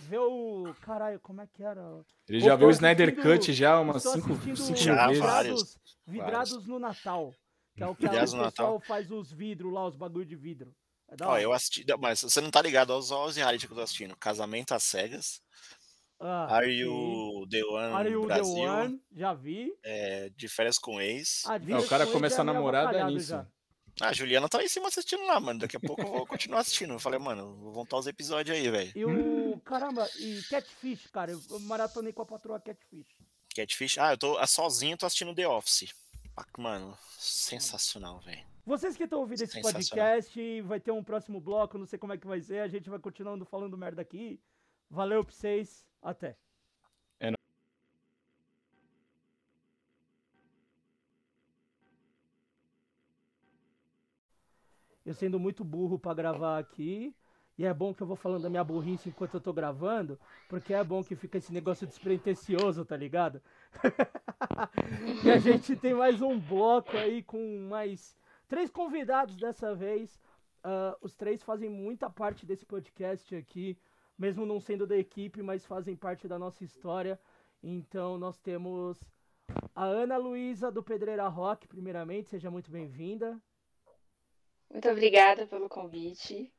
Vê 0.00 0.18
o. 0.18 0.74
Caralho, 0.82 1.18
como 1.20 1.40
é 1.40 1.46
que 1.46 1.62
era? 1.62 1.82
Ele 2.28 2.40
já 2.40 2.56
viu 2.56 2.68
o 2.68 2.70
Snyder 2.70 3.14
Cut 3.16 3.52
já 3.52 3.78
umas 3.80 3.96
Estou 4.04 4.12
5 4.14 4.32
assistindo 4.32 4.56
cinco 4.56 4.78
Já, 4.78 5.06
vezes. 5.08 5.22
vários. 5.22 5.78
vidrados, 6.06 6.50
vidrados 6.52 6.66
no 6.66 6.78
Natal. 6.78 7.34
Que 7.76 7.82
é 7.82 7.86
o 7.86 7.94
que 7.94 8.02
Vidrados 8.02 8.32
o 8.32 8.36
no 8.36 8.44
pessoal 8.50 8.72
Natal. 8.74 8.86
faz 8.86 9.10
os 9.10 9.32
vidros 9.32 9.72
lá, 9.72 9.86
os 9.86 9.96
bagulho 9.96 10.26
de 10.26 10.36
vidro. 10.36 10.74
É 11.08 11.16
da 11.16 11.28
Ó, 11.28 11.38
eu 11.38 11.52
assisti, 11.52 11.84
mas 11.98 12.20
você 12.20 12.40
não 12.40 12.50
tá 12.50 12.60
ligado 12.62 12.92
aos, 12.92 13.10
aos 13.10 13.36
reality 13.36 13.66
que 13.66 13.72
eu 13.72 13.76
tô 13.76 13.82
assistindo. 13.82 14.16
Casamento 14.16 14.72
às 14.72 14.82
cegas, 14.82 15.40
Ah, 16.20 16.54
Are. 16.56 16.70
You 16.70 17.46
The 17.50 17.64
One 17.64 17.94
Are 17.94 18.10
You 18.10 18.20
the 18.22 18.26
Brasil, 18.26 18.62
One? 18.62 19.02
Já 19.12 19.34
vi. 19.34 19.72
é, 19.84 20.30
De 20.36 20.48
Férias 20.48 20.78
com 20.78 21.00
Ex. 21.00 21.44
Ah, 21.46 21.56
o 21.80 21.88
cara 21.88 22.06
começa 22.06 22.40
a 22.40 22.42
é 22.42 22.44
meio 22.44 22.54
namorar, 22.56 22.94
é 22.94 23.04
nisso. 23.06 23.28
já. 23.28 23.46
Ah, 24.00 24.08
a 24.08 24.12
Juliana 24.12 24.48
tá 24.48 24.58
aí 24.58 24.64
em 24.66 24.68
cima 24.68 24.88
assistindo 24.88 25.22
lá, 25.26 25.38
mano. 25.40 25.58
Daqui 25.60 25.76
a 25.76 25.80
pouco 25.80 26.00
eu 26.02 26.06
vou 26.12 26.26
continuar 26.26 26.60
assistindo. 26.60 26.94
Eu 26.94 26.98
falei, 26.98 27.18
mano, 27.18 27.54
vou 27.56 27.72
voltar 27.72 27.98
os 27.98 28.06
episódios 28.06 28.56
aí, 28.56 28.70
velho. 28.70 28.92
E 28.94 29.04
o. 29.04 29.10
Caramba, 29.64 30.08
e 30.18 30.42
Catfish, 30.50 31.06
cara. 31.08 31.32
Eu 31.32 31.60
maratonei 31.60 32.12
com 32.12 32.22
a 32.22 32.26
patroa 32.26 32.60
Catfish. 32.60 33.16
Catfish. 33.54 33.98
Ah, 33.98 34.12
eu 34.12 34.18
tô 34.18 34.38
ah, 34.38 34.46
sozinho, 34.46 34.96
tô 34.96 35.06
assistindo 35.06 35.34
The 35.34 35.46
Office. 35.46 35.94
Ah, 36.36 36.46
Mano, 36.58 36.96
sensacional, 37.18 38.20
velho. 38.20 38.44
Vocês 38.64 38.96
que 38.96 39.04
estão 39.04 39.20
ouvindo 39.20 39.42
esse 39.42 39.60
podcast, 39.60 40.62
vai 40.62 40.78
ter 40.78 40.92
um 40.92 41.02
próximo 41.02 41.40
bloco, 41.40 41.76
não 41.76 41.86
sei 41.86 41.98
como 41.98 42.12
é 42.12 42.18
que 42.18 42.26
vai 42.26 42.40
ser. 42.40 42.60
A 42.60 42.68
gente 42.68 42.88
vai 42.88 42.98
continuando 42.98 43.44
falando 43.44 43.76
merda 43.76 44.02
aqui. 44.02 44.40
Valeu 44.88 45.24
pra 45.24 45.34
vocês. 45.34 45.84
Até. 46.00 46.36
Eu 55.04 55.14
sendo 55.14 55.38
muito 55.38 55.64
burro 55.64 55.98
pra 55.98 56.14
gravar 56.14 56.58
aqui. 56.58 57.14
E 57.62 57.64
é 57.64 57.72
bom 57.72 57.94
que 57.94 58.02
eu 58.02 58.06
vou 58.08 58.16
falando 58.16 58.42
da 58.42 58.50
minha 58.50 58.64
burrice 58.64 59.08
enquanto 59.08 59.34
eu 59.34 59.40
tô 59.40 59.52
gravando, 59.52 60.18
porque 60.48 60.74
é 60.74 60.82
bom 60.82 61.00
que 61.00 61.14
fica 61.14 61.38
esse 61.38 61.52
negócio 61.52 61.86
despretensioso, 61.86 62.84
tá 62.84 62.96
ligado? 62.96 63.40
e 65.24 65.30
a 65.30 65.38
gente 65.38 65.76
tem 65.76 65.94
mais 65.94 66.20
um 66.20 66.40
bloco 66.40 66.96
aí 66.96 67.22
com 67.22 67.60
mais 67.68 68.16
três 68.48 68.68
convidados 68.68 69.36
dessa 69.36 69.76
vez. 69.76 70.20
Ah, 70.64 70.98
os 71.00 71.14
três 71.14 71.40
fazem 71.40 71.70
muita 71.70 72.10
parte 72.10 72.44
desse 72.44 72.66
podcast 72.66 73.32
aqui, 73.36 73.78
mesmo 74.18 74.44
não 74.44 74.58
sendo 74.58 74.84
da 74.84 74.96
equipe, 74.96 75.40
mas 75.40 75.64
fazem 75.64 75.94
parte 75.94 76.26
da 76.26 76.40
nossa 76.40 76.64
história. 76.64 77.16
Então 77.62 78.18
nós 78.18 78.40
temos 78.40 78.98
a 79.72 79.84
Ana 79.84 80.16
Luísa 80.16 80.68
do 80.72 80.82
Pedreira 80.82 81.28
Rock, 81.28 81.68
primeiramente, 81.68 82.28
seja 82.28 82.50
muito 82.50 82.72
bem-vinda. 82.72 83.40
Muito 84.68 84.88
obrigada 84.88 85.46
pelo 85.46 85.68
convite. 85.68 86.52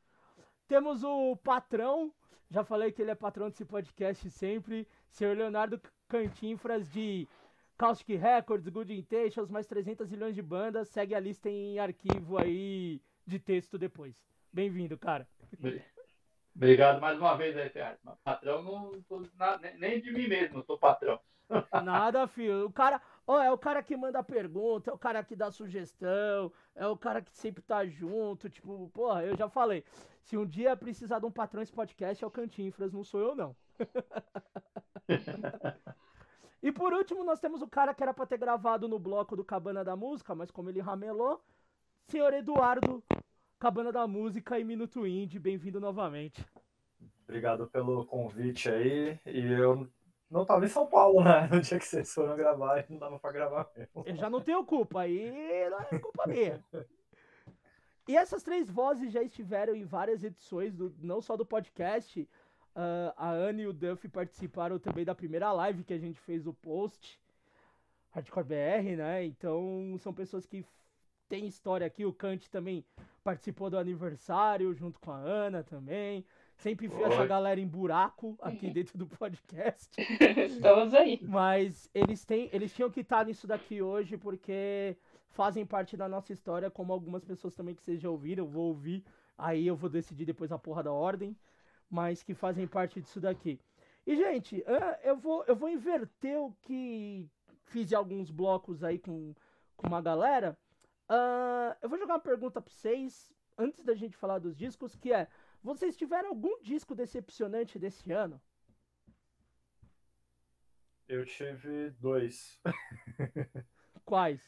Temos 0.66 1.04
o 1.04 1.36
patrão, 1.36 2.12
já 2.50 2.64
falei 2.64 2.90
que 2.90 3.02
ele 3.02 3.10
é 3.10 3.14
patrão 3.14 3.48
desse 3.50 3.64
podcast 3.64 4.30
sempre, 4.30 4.88
senhor 5.10 5.36
Leonardo 5.36 5.80
Cantinfras 6.08 6.90
de 6.90 7.28
Caustic 7.76 8.18
Records, 8.18 8.68
Good 8.68 8.92
Intentions, 8.92 9.50
mais 9.50 9.66
300 9.66 10.08
milhões 10.08 10.34
de 10.34 10.40
bandas, 10.42 10.88
segue 10.88 11.14
a 11.14 11.20
lista 11.20 11.50
em 11.50 11.78
arquivo 11.78 12.38
aí 12.38 13.00
de 13.26 13.38
texto 13.38 13.76
depois. 13.78 14.14
Bem-vindo, 14.52 14.96
cara. 14.96 15.28
Obrigado 16.54 17.00
mais 17.00 17.18
uma 17.18 17.36
vez 17.36 17.56
aí, 17.56 17.68
Teatro. 17.68 17.98
Patrão, 18.22 18.62
não 18.62 18.92
nem- 19.60 19.76
nem 19.78 20.00
de 20.00 20.12
mim 20.12 20.28
mesmo, 20.28 20.58
eu 20.58 20.64
sou 20.64 20.78
patrão. 20.78 21.20
Nada, 21.84 22.26
filho. 22.26 22.66
O 22.66 22.72
cara, 22.72 23.02
ó, 23.26 23.42
é 23.42 23.50
o 23.50 23.58
cara 23.58 23.82
que 23.82 23.96
manda 23.96 24.22
pergunta, 24.22 24.90
é 24.90 24.94
o 24.94 24.98
cara 24.98 25.22
que 25.24 25.36
dá 25.36 25.50
sugestão, 25.50 26.52
é 26.74 26.86
o 26.86 26.96
cara 26.96 27.22
que 27.22 27.36
sempre 27.36 27.62
tá 27.62 27.84
junto. 27.86 28.48
Tipo, 28.48 28.90
porra, 28.92 29.24
eu 29.24 29.36
já 29.36 29.48
falei. 29.48 29.84
Se 30.22 30.36
um 30.36 30.46
dia 30.46 30.76
precisar 30.76 31.18
de 31.18 31.26
um 31.26 31.30
patrão 31.30 31.62
esse 31.62 31.72
podcast, 31.72 32.22
é 32.22 32.26
o 32.26 32.30
Cantinfras, 32.30 32.92
não 32.92 33.04
sou 33.04 33.20
eu, 33.20 33.34
não. 33.34 33.56
e 36.62 36.72
por 36.72 36.92
último, 36.92 37.24
nós 37.24 37.40
temos 37.40 37.60
o 37.60 37.68
cara 37.68 37.94
que 37.94 38.02
era 38.02 38.14
pra 38.14 38.26
ter 38.26 38.38
gravado 38.38 38.88
no 38.88 38.98
bloco 38.98 39.36
do 39.36 39.44
Cabana 39.44 39.84
da 39.84 39.96
Música, 39.96 40.34
mas 40.34 40.50
como 40.50 40.70
ele 40.70 40.80
ramelou, 40.80 41.42
senhor 42.08 42.32
Eduardo, 42.32 43.02
Cabana 43.58 43.92
da 43.92 44.06
Música 44.06 44.58
e 44.58 44.64
Minuto 44.64 45.06
Indie, 45.06 45.38
bem-vindo 45.38 45.80
novamente. 45.80 46.44
Obrigado 47.24 47.66
pelo 47.66 48.04
convite 48.04 48.68
aí. 48.68 49.18
E 49.26 49.52
eu 49.52 49.88
não 50.34 50.44
tava 50.44 50.64
em 50.64 50.68
São 50.68 50.86
Paulo, 50.86 51.22
né? 51.22 51.46
No 51.50 51.60
dia 51.60 51.78
que 51.78 51.86
vocês 51.86 52.12
foram 52.12 52.36
gravar 52.36 52.80
e 52.80 52.92
não 52.92 52.98
dava 52.98 53.18
pra 53.20 53.30
gravar 53.30 53.70
mesmo. 53.76 54.02
Eu 54.04 54.16
já 54.16 54.28
não 54.28 54.40
tenho 54.40 54.64
culpa, 54.64 55.02
aí 55.02 55.30
não 55.70 55.80
é 55.80 55.98
culpa 56.00 56.26
minha. 56.26 56.62
E 58.08 58.16
essas 58.16 58.42
três 58.42 58.68
vozes 58.68 59.12
já 59.12 59.22
estiveram 59.22 59.74
em 59.74 59.84
várias 59.84 60.24
edições, 60.24 60.74
do, 60.74 60.92
não 61.00 61.22
só 61.22 61.36
do 61.36 61.46
podcast. 61.46 62.28
ah, 62.74 63.14
a 63.16 63.30
Anne 63.30 63.62
e 63.62 63.66
o 63.68 63.72
Duff 63.72 64.08
participaram 64.08 64.78
também 64.78 65.04
da 65.04 65.14
primeira 65.14 65.52
live 65.52 65.84
que 65.84 65.94
a 65.94 65.98
gente 65.98 66.20
fez 66.20 66.42
do 66.42 66.52
post. 66.52 67.18
Hardcore 68.10 68.44
BR, 68.44 68.96
né? 68.96 69.24
Então 69.24 69.96
são 70.00 70.12
pessoas 70.12 70.46
que 70.46 70.66
têm 71.28 71.46
história 71.46 71.86
aqui. 71.86 72.04
O 72.04 72.12
Kant 72.12 72.50
também 72.50 72.84
participou 73.22 73.70
do 73.70 73.78
aniversário 73.78 74.74
junto 74.74 74.98
com 75.00 75.12
a 75.12 75.16
Ana 75.18 75.62
também. 75.62 76.24
Sempre 76.56 76.86
enfia 76.86 77.06
essa 77.06 77.26
galera 77.26 77.60
em 77.60 77.66
buraco 77.66 78.36
aqui 78.40 78.70
dentro 78.70 78.96
do 78.96 79.06
podcast. 79.06 79.90
Estamos 80.46 80.94
aí. 80.94 81.20
Mas 81.22 81.90
eles 81.94 82.24
têm, 82.24 82.48
eles 82.52 82.72
tinham 82.72 82.90
que 82.90 83.00
estar 83.00 83.24
nisso 83.26 83.46
daqui 83.46 83.82
hoje 83.82 84.16
porque 84.16 84.96
fazem 85.30 85.66
parte 85.66 85.96
da 85.96 86.08
nossa 86.08 86.32
história, 86.32 86.70
como 86.70 86.92
algumas 86.92 87.24
pessoas 87.24 87.54
também 87.54 87.74
que 87.74 87.82
vocês 87.82 88.00
já 88.00 88.08
ouviram, 88.08 88.44
eu 88.44 88.48
vou 88.48 88.68
ouvir, 88.68 89.04
aí 89.36 89.66
eu 89.66 89.74
vou 89.74 89.90
decidir 89.90 90.24
depois 90.24 90.52
a 90.52 90.58
porra 90.58 90.82
da 90.82 90.92
ordem, 90.92 91.36
mas 91.90 92.22
que 92.22 92.34
fazem 92.34 92.66
parte 92.66 93.00
disso 93.00 93.20
daqui. 93.20 93.60
E 94.06 94.16
gente, 94.16 94.62
eu 95.02 95.16
vou 95.16 95.44
eu 95.44 95.56
vou 95.56 95.68
inverter 95.68 96.38
o 96.38 96.52
que 96.62 97.26
fiz 97.64 97.90
em 97.90 97.94
alguns 97.94 98.30
blocos 98.30 98.84
aí 98.84 98.98
com, 98.98 99.34
com 99.76 99.88
uma 99.88 100.00
galera. 100.00 100.56
Ah, 101.08 101.76
eu 101.82 101.88
vou 101.88 101.98
jogar 101.98 102.14
uma 102.14 102.20
pergunta 102.20 102.60
pra 102.60 102.72
vocês 102.72 103.32
antes 103.58 103.84
da 103.84 103.94
gente 103.94 104.16
falar 104.16 104.38
dos 104.38 104.56
discos, 104.56 104.94
que 104.94 105.12
é: 105.12 105.28
vocês 105.64 105.96
tiveram 105.96 106.28
algum 106.28 106.60
disco 106.62 106.94
decepcionante 106.94 107.78
desse 107.78 108.12
ano? 108.12 108.38
Eu 111.08 111.24
tive 111.24 111.90
dois. 111.92 112.60
Quais? 114.04 114.42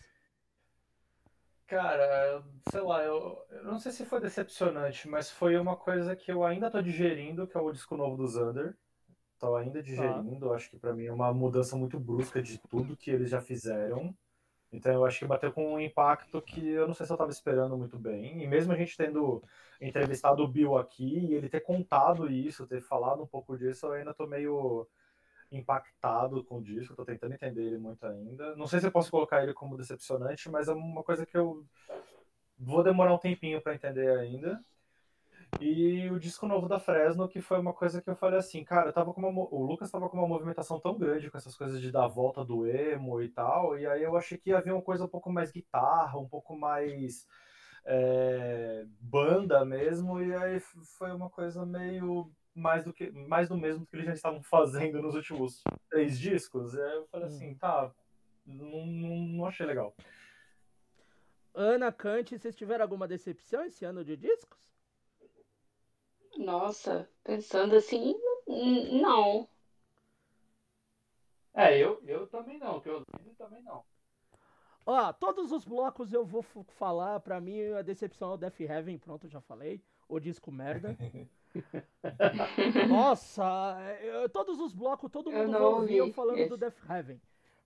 Cara, 1.66 2.44
sei 2.70 2.80
lá, 2.82 3.02
eu, 3.02 3.44
eu 3.50 3.64
não 3.64 3.78
sei 3.78 3.92
se 3.92 4.04
foi 4.04 4.20
decepcionante, 4.20 5.08
mas 5.08 5.30
foi 5.30 5.56
uma 5.56 5.74
coisa 5.76 6.14
que 6.14 6.30
eu 6.30 6.44
ainda 6.44 6.70
tô 6.70 6.82
digerindo, 6.82 7.46
que 7.46 7.56
é 7.56 7.60
o 7.60 7.72
disco 7.72 7.96
novo 7.96 8.16
do 8.16 8.28
Xander. 8.28 8.76
Tô 9.38 9.56
ainda 9.56 9.82
digerindo, 9.82 10.52
acho 10.52 10.70
que 10.70 10.78
pra 10.78 10.94
mim 10.94 11.06
é 11.06 11.12
uma 11.12 11.32
mudança 11.32 11.76
muito 11.76 11.98
brusca 11.98 12.42
de 12.42 12.58
tudo 12.68 12.96
que 12.96 13.10
eles 13.10 13.30
já 13.30 13.40
fizeram. 13.40 14.16
Então 14.72 14.92
eu 14.92 15.04
acho 15.04 15.20
que 15.20 15.24
bateu 15.26 15.52
com 15.52 15.74
um 15.74 15.80
impacto 15.80 16.42
que 16.42 16.68
eu 16.68 16.86
não 16.86 16.94
sei 16.94 17.06
se 17.06 17.12
eu 17.12 17.16
tava 17.16 17.30
esperando 17.30 17.76
muito 17.76 17.98
bem. 17.98 18.42
E 18.42 18.46
mesmo 18.46 18.72
a 18.72 18.76
gente 18.76 18.96
tendo 18.96 19.42
entrevistado 19.80 20.42
o 20.42 20.48
Bill 20.48 20.76
aqui 20.76 21.18
e 21.18 21.34
ele 21.34 21.48
ter 21.48 21.60
contado 21.60 22.30
isso, 22.30 22.66
ter 22.66 22.80
falado 22.80 23.22
um 23.22 23.26
pouco 23.26 23.56
disso, 23.56 23.86
eu 23.86 23.92
ainda 23.92 24.12
tô 24.14 24.26
meio 24.26 24.86
impactado 25.50 26.42
com 26.44 26.58
o 26.58 26.62
disco, 26.62 26.96
tô 26.96 27.04
tentando 27.04 27.34
entender 27.34 27.62
ele 27.62 27.78
muito 27.78 28.04
ainda. 28.04 28.56
Não 28.56 28.66
sei 28.66 28.80
se 28.80 28.86
eu 28.86 28.92
posso 28.92 29.10
colocar 29.10 29.42
ele 29.42 29.54
como 29.54 29.76
decepcionante, 29.76 30.50
mas 30.50 30.68
é 30.68 30.72
uma 30.72 31.02
coisa 31.02 31.24
que 31.24 31.36
eu 31.36 31.64
vou 32.58 32.82
demorar 32.82 33.14
um 33.14 33.18
tempinho 33.18 33.60
para 33.60 33.74
entender 33.74 34.10
ainda. 34.18 34.62
E 35.60 36.10
o 36.10 36.18
disco 36.18 36.46
novo 36.46 36.68
da 36.68 36.78
Fresno, 36.78 37.28
que 37.28 37.40
foi 37.40 37.58
uma 37.58 37.72
coisa 37.72 38.02
que 38.02 38.10
eu 38.10 38.16
falei 38.16 38.38
assim, 38.38 38.62
cara, 38.62 38.90
eu 38.90 38.92
tava 38.92 39.12
com 39.14 39.20
uma, 39.20 39.48
o 39.50 39.64
Lucas 39.64 39.90
tava 39.90 40.08
com 40.08 40.16
uma 40.16 40.28
movimentação 40.28 40.78
tão 40.78 40.98
grande 40.98 41.30
com 41.30 41.38
essas 41.38 41.56
coisas 41.56 41.80
de 41.80 41.90
dar 41.90 42.04
a 42.04 42.08
volta 42.08 42.44
do 42.44 42.66
emo 42.66 43.22
e 43.22 43.28
tal, 43.28 43.78
e 43.78 43.86
aí 43.86 44.02
eu 44.02 44.16
achei 44.16 44.36
que 44.36 44.50
ia 44.50 44.60
vir 44.60 44.72
uma 44.72 44.82
coisa 44.82 45.04
um 45.04 45.08
pouco 45.08 45.32
mais 45.32 45.50
guitarra, 45.50 46.18
um 46.18 46.28
pouco 46.28 46.54
mais 46.54 47.26
é, 47.86 48.84
banda 49.00 49.64
mesmo, 49.64 50.20
e 50.20 50.34
aí 50.34 50.60
foi 50.60 51.10
uma 51.12 51.30
coisa 51.30 51.64
meio 51.64 52.30
mais 52.54 52.84
do 52.84 52.92
que 52.92 53.10
mais 53.10 53.48
do 53.48 53.56
mesmo 53.56 53.86
que 53.86 53.94
eles 53.96 54.06
já 54.06 54.14
estavam 54.14 54.42
fazendo 54.44 55.00
nos 55.00 55.14
últimos 55.14 55.62
três 55.88 56.18
discos. 56.18 56.74
E 56.74 56.80
aí 56.80 56.96
eu 56.96 57.06
falei 57.06 57.28
assim, 57.28 57.54
tá, 57.54 57.90
não, 58.44 58.86
não, 58.86 59.16
não 59.16 59.46
achei 59.46 59.64
legal. 59.64 59.94
Ana, 61.54 61.90
Kant, 61.90 62.36
vocês 62.36 62.54
tiveram 62.54 62.82
alguma 62.82 63.08
decepção 63.08 63.64
esse 63.64 63.84
ano 63.84 64.04
de 64.04 64.16
discos? 64.16 64.75
Nossa, 66.38 67.08
pensando 67.24 67.74
assim, 67.76 68.14
não. 69.00 69.48
É, 71.54 71.76
eu, 71.78 72.00
eu 72.06 72.26
também 72.28 72.58
não, 72.58 72.80
que 72.80 72.88
eu 72.88 73.02
vi 73.20 73.34
também 73.34 73.62
não. 73.62 73.84
Ó, 74.86 75.12
todos 75.12 75.50
os 75.52 75.64
blocos 75.64 76.12
eu 76.12 76.24
vou 76.24 76.42
falar. 76.42 77.20
Pra 77.20 77.40
mim, 77.40 77.60
a 77.72 77.82
decepção 77.82 78.32
é 78.32 78.34
o 78.34 78.36
Death 78.36 78.60
Heaven. 78.60 78.98
Pronto, 78.98 79.28
já 79.28 79.40
falei. 79.40 79.82
O 80.08 80.20
disco 80.20 80.52
merda. 80.52 80.96
Nossa, 82.88 83.42
eu- 84.02 84.28
todos 84.28 84.60
os 84.60 84.72
blocos, 84.72 85.10
todo 85.10 85.30
Eu 85.30 85.38
mundo 85.38 85.52
não 85.52 85.58
vai 85.58 85.66
ouvir 85.66 85.96
eu 85.96 86.04
ouvi 86.04 86.12
falando 86.14 86.46
do 86.46 86.56
esse. 86.56 86.60
Death 86.60 86.78
Heaven. 86.88 87.20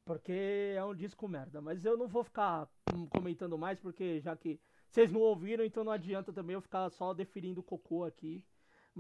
Porque 0.04 0.74
é 0.76 0.84
um 0.84 0.94
disco 0.94 1.28
merda. 1.28 1.60
Mas 1.60 1.84
eu 1.84 1.96
não 1.96 2.08
vou 2.08 2.24
ficar 2.24 2.68
hum, 2.88 3.06
comentando 3.06 3.58
mais, 3.58 3.78
porque 3.78 4.20
já 4.20 4.34
que 4.36 4.58
vocês 4.88 5.12
não 5.12 5.20
ouviram, 5.20 5.64
então 5.64 5.84
não 5.84 5.92
adianta 5.92 6.32
também 6.32 6.54
eu 6.54 6.60
ficar 6.60 6.88
só 6.90 7.12
deferindo 7.14 7.62
cocô 7.62 8.04
aqui. 8.04 8.44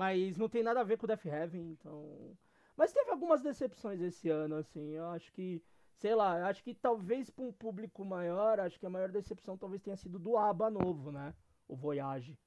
Mas 0.00 0.34
não 0.38 0.48
tem 0.48 0.62
nada 0.62 0.80
a 0.80 0.82
ver 0.82 0.96
com 0.96 1.04
o 1.04 1.06
Death 1.06 1.26
Heaven, 1.26 1.72
então. 1.72 2.34
Mas 2.74 2.90
teve 2.90 3.10
algumas 3.10 3.42
decepções 3.42 4.00
esse 4.00 4.30
ano, 4.30 4.54
assim. 4.56 4.92
Eu 4.92 5.04
acho 5.08 5.30
que, 5.30 5.62
sei 5.94 6.14
lá, 6.14 6.38
eu 6.38 6.46
acho 6.46 6.64
que 6.64 6.72
talvez 6.72 7.28
para 7.28 7.44
um 7.44 7.52
público 7.52 8.02
maior, 8.02 8.58
acho 8.60 8.80
que 8.80 8.86
a 8.86 8.90
maior 8.90 9.10
decepção 9.10 9.58
talvez 9.58 9.82
tenha 9.82 9.98
sido 9.98 10.18
do 10.18 10.38
ABBA 10.38 10.70
novo, 10.70 11.12
né? 11.12 11.34
O 11.68 11.76
Voyage. 11.76 12.38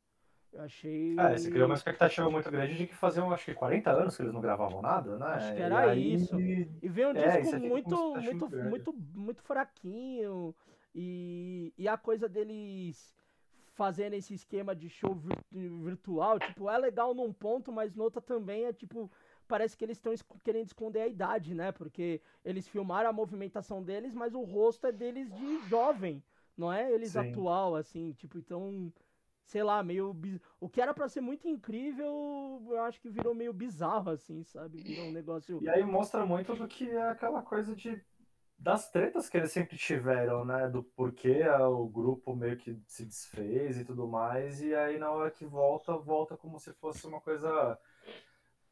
Eu 0.51 0.63
achei. 0.63 1.15
É, 1.19 1.37
você 1.37 1.51
criou 1.51 1.67
uma 1.67 1.75
expectativa 1.75 2.27
muito 2.27 2.49
grande 2.49 2.75
de 2.75 2.87
que 2.87 2.95
faziam, 2.95 3.31
acho 3.31 3.45
que 3.45 3.53
40 3.53 3.91
anos 3.91 4.15
que 4.17 4.23
eles 4.23 4.33
não 4.33 4.41
gravavam 4.41 4.81
nada, 4.81 5.19
né? 5.19 5.25
Acho 5.27 5.53
que 5.53 5.61
era 5.61 5.77
aí- 5.91 6.15
isso. 6.15 6.35
E 6.39 6.89
veio 6.89 7.09
um 7.09 7.11
É, 7.11 7.23
disco 7.25 7.39
isso 7.41 7.55
aqui 7.55 7.69
muito, 7.69 8.15
muito, 8.15 8.49
muito, 8.49 8.93
muito 9.13 9.43
fraquinho. 9.43 10.55
E, 10.95 11.71
e 11.77 11.87
a 11.87 11.97
coisa 11.97 12.27
deles 12.27 13.13
fazendo 13.73 14.13
esse 14.13 14.33
esquema 14.33 14.75
de 14.75 14.89
show 14.89 15.13
vir- 15.15 15.37
virtual, 15.51 16.39
tipo, 16.39 16.69
é 16.69 16.77
legal 16.77 17.13
num 17.13 17.33
ponto, 17.33 17.71
mas 17.71 17.93
no 17.95 18.03
outro 18.03 18.21
também 18.21 18.65
é 18.65 18.73
tipo. 18.73 19.09
Parece 19.47 19.75
que 19.77 19.83
eles 19.83 19.97
estão 19.97 20.13
querendo 20.43 20.67
esconder 20.67 21.01
a 21.01 21.07
idade, 21.07 21.53
né? 21.53 21.71
Porque 21.71 22.21
eles 22.45 22.67
filmaram 22.67 23.09
a 23.09 23.13
movimentação 23.13 23.83
deles, 23.83 24.13
mas 24.15 24.33
o 24.33 24.41
rosto 24.41 24.87
é 24.87 24.91
deles 24.91 25.29
de 25.33 25.59
jovem, 25.67 26.23
não 26.57 26.71
é 26.71 26.91
eles 26.91 27.11
Sim. 27.11 27.19
atual, 27.19 27.75
assim, 27.75 28.13
tipo, 28.13 28.37
então 28.37 28.91
sei 29.45 29.63
lá, 29.63 29.83
meio. 29.83 30.13
biz- 30.13 30.39
O 30.59 30.69
que 30.69 30.81
era 30.81 30.93
pra 30.93 31.07
ser 31.09 31.21
muito 31.21 31.47
incrível, 31.47 32.65
eu 32.69 32.79
acho 32.81 32.99
que 33.01 33.09
virou 33.09 33.35
meio 33.35 33.53
bizarro, 33.53 34.11
assim, 34.11 34.43
sabe? 34.43 34.81
Virou 34.81 35.07
um 35.07 35.11
negócio. 35.11 35.61
E 35.61 35.69
aí 35.69 35.83
mostra 35.83 36.25
muito 36.25 36.55
do 36.55 36.67
que 36.67 36.89
é 36.89 37.09
aquela 37.09 37.41
coisa 37.41 37.75
de 37.75 38.01
das 38.63 38.89
tretas 38.89 39.27
que 39.29 39.35
eles 39.35 39.51
sempre 39.51 39.75
tiveram, 39.77 40.45
né? 40.45 40.69
Do 40.69 40.81
porquê 40.81 41.45
o 41.49 41.85
grupo 41.85 42.33
meio 42.33 42.55
que 42.55 42.81
se 42.87 43.05
desfez 43.05 43.77
e 43.77 43.83
tudo 43.83 44.07
mais, 44.07 44.61
e 44.61 44.73
aí 44.73 44.97
na 44.97 45.11
hora 45.11 45.29
que 45.29 45.45
volta, 45.45 45.97
volta 45.97 46.37
como 46.37 46.57
se 46.57 46.71
fosse 46.71 47.05
uma 47.05 47.19
coisa 47.19 47.77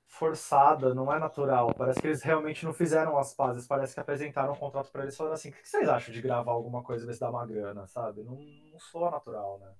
forçada, 0.07 0.95
não 0.95 1.13
é 1.13 1.19
natural. 1.19 1.73
Parece 1.75 1.99
que 1.99 2.07
eles 2.07 2.23
realmente 2.23 2.63
não 2.65 2.73
fizeram 2.73 3.17
as 3.17 3.33
pazes, 3.33 3.67
parece 3.67 3.93
que 3.93 3.99
apresentaram 3.99 4.53
um 4.53 4.57
contrato 4.57 4.89
pra 4.91 5.03
eles 5.03 5.17
falaram 5.17 5.35
assim: 5.35 5.49
o 5.49 5.53
que 5.53 5.67
vocês 5.67 5.89
acham 5.89 6.13
de 6.13 6.21
gravar 6.21 6.53
alguma 6.53 6.81
coisa 6.81 7.03
e 7.03 7.07
ver 7.07 7.13
se 7.13 7.19
dá 7.19 7.29
uma 7.29 7.45
grana, 7.45 7.85
sabe? 7.85 8.23
Não, 8.23 8.35
não 8.71 8.79
soa 8.79 9.11
natural, 9.11 9.59
né? 9.59 9.73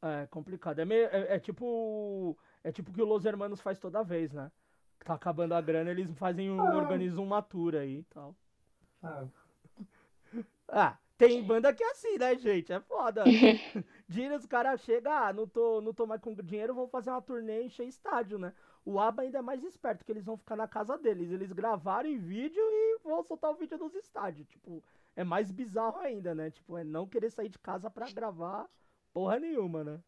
É 0.00 0.26
complicado. 0.28 0.78
É, 0.78 0.84
meio, 0.86 1.08
é, 1.08 1.34
é 1.36 1.38
tipo. 1.38 2.38
É 2.64 2.72
tipo 2.72 2.90
o 2.90 2.94
que 2.94 3.02
o 3.02 3.04
Los 3.06 3.26
Hermanos 3.26 3.60
faz 3.60 3.78
toda 3.78 4.02
vez, 4.02 4.32
né? 4.32 4.50
Tá 5.04 5.14
acabando 5.14 5.54
a 5.54 5.60
grana, 5.60 5.90
eles 5.90 6.10
fazem 6.16 6.50
um, 6.50 6.60
Ah. 6.60 6.76
organizam 6.76 7.22
uma 7.22 7.42
tour 7.42 7.74
aí 7.74 7.98
e 7.98 8.04
tal. 8.04 8.34
Ah, 9.02 9.24
Ah, 10.68 10.98
tem 11.16 11.42
banda 11.42 11.72
que 11.72 11.82
é 11.82 11.90
assim, 11.90 12.18
né, 12.18 12.36
gente? 12.36 12.72
É 12.72 12.80
foda. 12.80 13.24
Dinheiro, 14.08 14.36
os 14.36 14.46
caras 14.46 14.80
chegam, 14.82 15.12
ah, 15.12 15.32
não 15.32 15.46
tô, 15.46 15.80
não 15.80 15.92
tô 15.92 16.06
mais 16.06 16.20
com 16.20 16.34
dinheiro, 16.34 16.74
vão 16.74 16.88
fazer 16.88 17.10
uma 17.10 17.22
turnê 17.22 17.62
e 17.62 17.66
encher 17.66 17.86
estádio, 17.86 18.38
né? 18.38 18.52
O 18.84 18.98
ABBA 18.98 19.22
ainda 19.22 19.38
é 19.38 19.42
mais 19.42 19.62
esperto, 19.64 20.04
que 20.04 20.12
eles 20.12 20.24
vão 20.24 20.36
ficar 20.36 20.56
na 20.56 20.68
casa 20.68 20.96
deles. 20.96 21.30
Eles 21.30 21.52
gravaram 21.52 22.08
em 22.08 22.16
vídeo 22.18 22.62
e 22.62 22.98
vão 23.04 23.22
soltar 23.22 23.50
o 23.50 23.56
vídeo 23.56 23.76
nos 23.76 23.94
estádios. 23.94 24.46
Tipo, 24.48 24.82
é 25.16 25.24
mais 25.24 25.50
bizarro 25.50 25.98
ainda, 25.98 26.34
né? 26.34 26.50
Tipo, 26.50 26.78
é 26.78 26.84
não 26.84 27.06
querer 27.06 27.30
sair 27.30 27.48
de 27.48 27.58
casa 27.58 27.90
pra 27.90 28.06
gravar 28.10 28.66
porra 29.12 29.38
nenhuma, 29.38 29.82
né? 29.84 30.00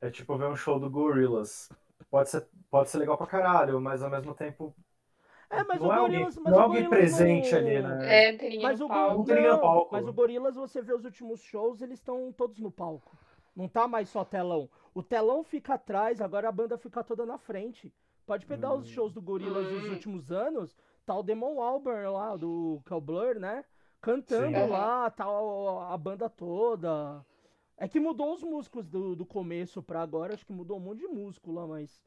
É 0.00 0.10
tipo 0.10 0.36
ver 0.36 0.46
um 0.46 0.56
show 0.56 0.80
do 0.80 0.90
Gorillaz. 0.90 1.68
Pode 2.10 2.30
ser, 2.30 2.48
pode 2.70 2.90
ser 2.90 2.98
legal 2.98 3.16
pra 3.16 3.26
caralho, 3.26 3.80
mas 3.80 4.02
ao 4.02 4.10
mesmo 4.10 4.34
tempo. 4.34 4.74
É, 5.48 5.62
mas 5.64 5.80
não 5.80 5.88
o 5.88 5.92
é 5.92 5.96
alguém, 5.96 6.10
Gorillaz, 6.18 6.36
mas 6.38 6.52
não 6.52 6.58
é 6.58 6.62
o 6.62 6.64
alguém 6.64 6.84
Gorillaz 6.88 7.16
presente 7.16 7.52
não- 7.52 7.58
ali, 7.58 7.82
né? 7.82 8.28
É, 8.28 8.32
tem 8.36 8.60
Mas 8.60 8.80
o, 8.80 8.88
palco. 8.88 9.24
Não 9.32 9.60
palco. 9.60 9.88
mas 9.92 10.08
o 10.08 10.12
Gorilas, 10.12 10.56
você 10.56 10.82
vê 10.82 10.92
os 10.92 11.04
últimos 11.04 11.40
shows, 11.40 11.80
eles 11.80 11.98
estão 11.98 12.32
todos 12.32 12.58
no 12.58 12.70
palco. 12.70 13.16
Não 13.54 13.68
tá 13.68 13.86
mais 13.88 14.08
só 14.08 14.24
telão. 14.24 14.68
O 14.94 15.02
telão 15.02 15.42
fica 15.44 15.74
atrás, 15.74 16.20
agora 16.20 16.48
a 16.48 16.52
banda 16.52 16.76
fica 16.76 17.02
toda 17.04 17.24
na 17.24 17.38
frente. 17.38 17.92
Pode 18.26 18.44
pegar 18.44 18.72
Hum. 18.74 18.78
os 18.78 18.88
shows 18.88 19.12
do 19.12 19.22
Gorilas 19.22 19.68
dos 19.68 19.88
últimos 19.88 20.32
anos, 20.32 20.76
tá 21.06 21.16
o 21.16 21.22
Demon 21.22 21.62
Albarn 21.62 22.08
lá, 22.10 22.36
do 22.36 22.80
que 22.84 22.92
é 22.92 22.96
o 22.96 23.00
Blur, 23.00 23.38
né? 23.38 23.64
Cantando 24.00 24.58
Sim. 24.58 24.68
lá, 24.68 25.08
tá 25.10 25.24
a 25.26 25.96
banda 25.96 26.28
toda. 26.28 27.24
É 27.78 27.86
que 27.88 28.00
mudou 28.00 28.32
os 28.34 28.42
músicos 28.42 28.88
do, 28.88 29.14
do 29.14 29.24
começo 29.24 29.82
pra 29.82 30.02
agora, 30.02 30.34
acho 30.34 30.44
que 30.46 30.52
mudou 30.52 30.76
um 30.76 30.80
monte 30.80 31.00
de 31.00 31.08
músico 31.08 31.52
lá, 31.52 31.66
mas. 31.66 32.02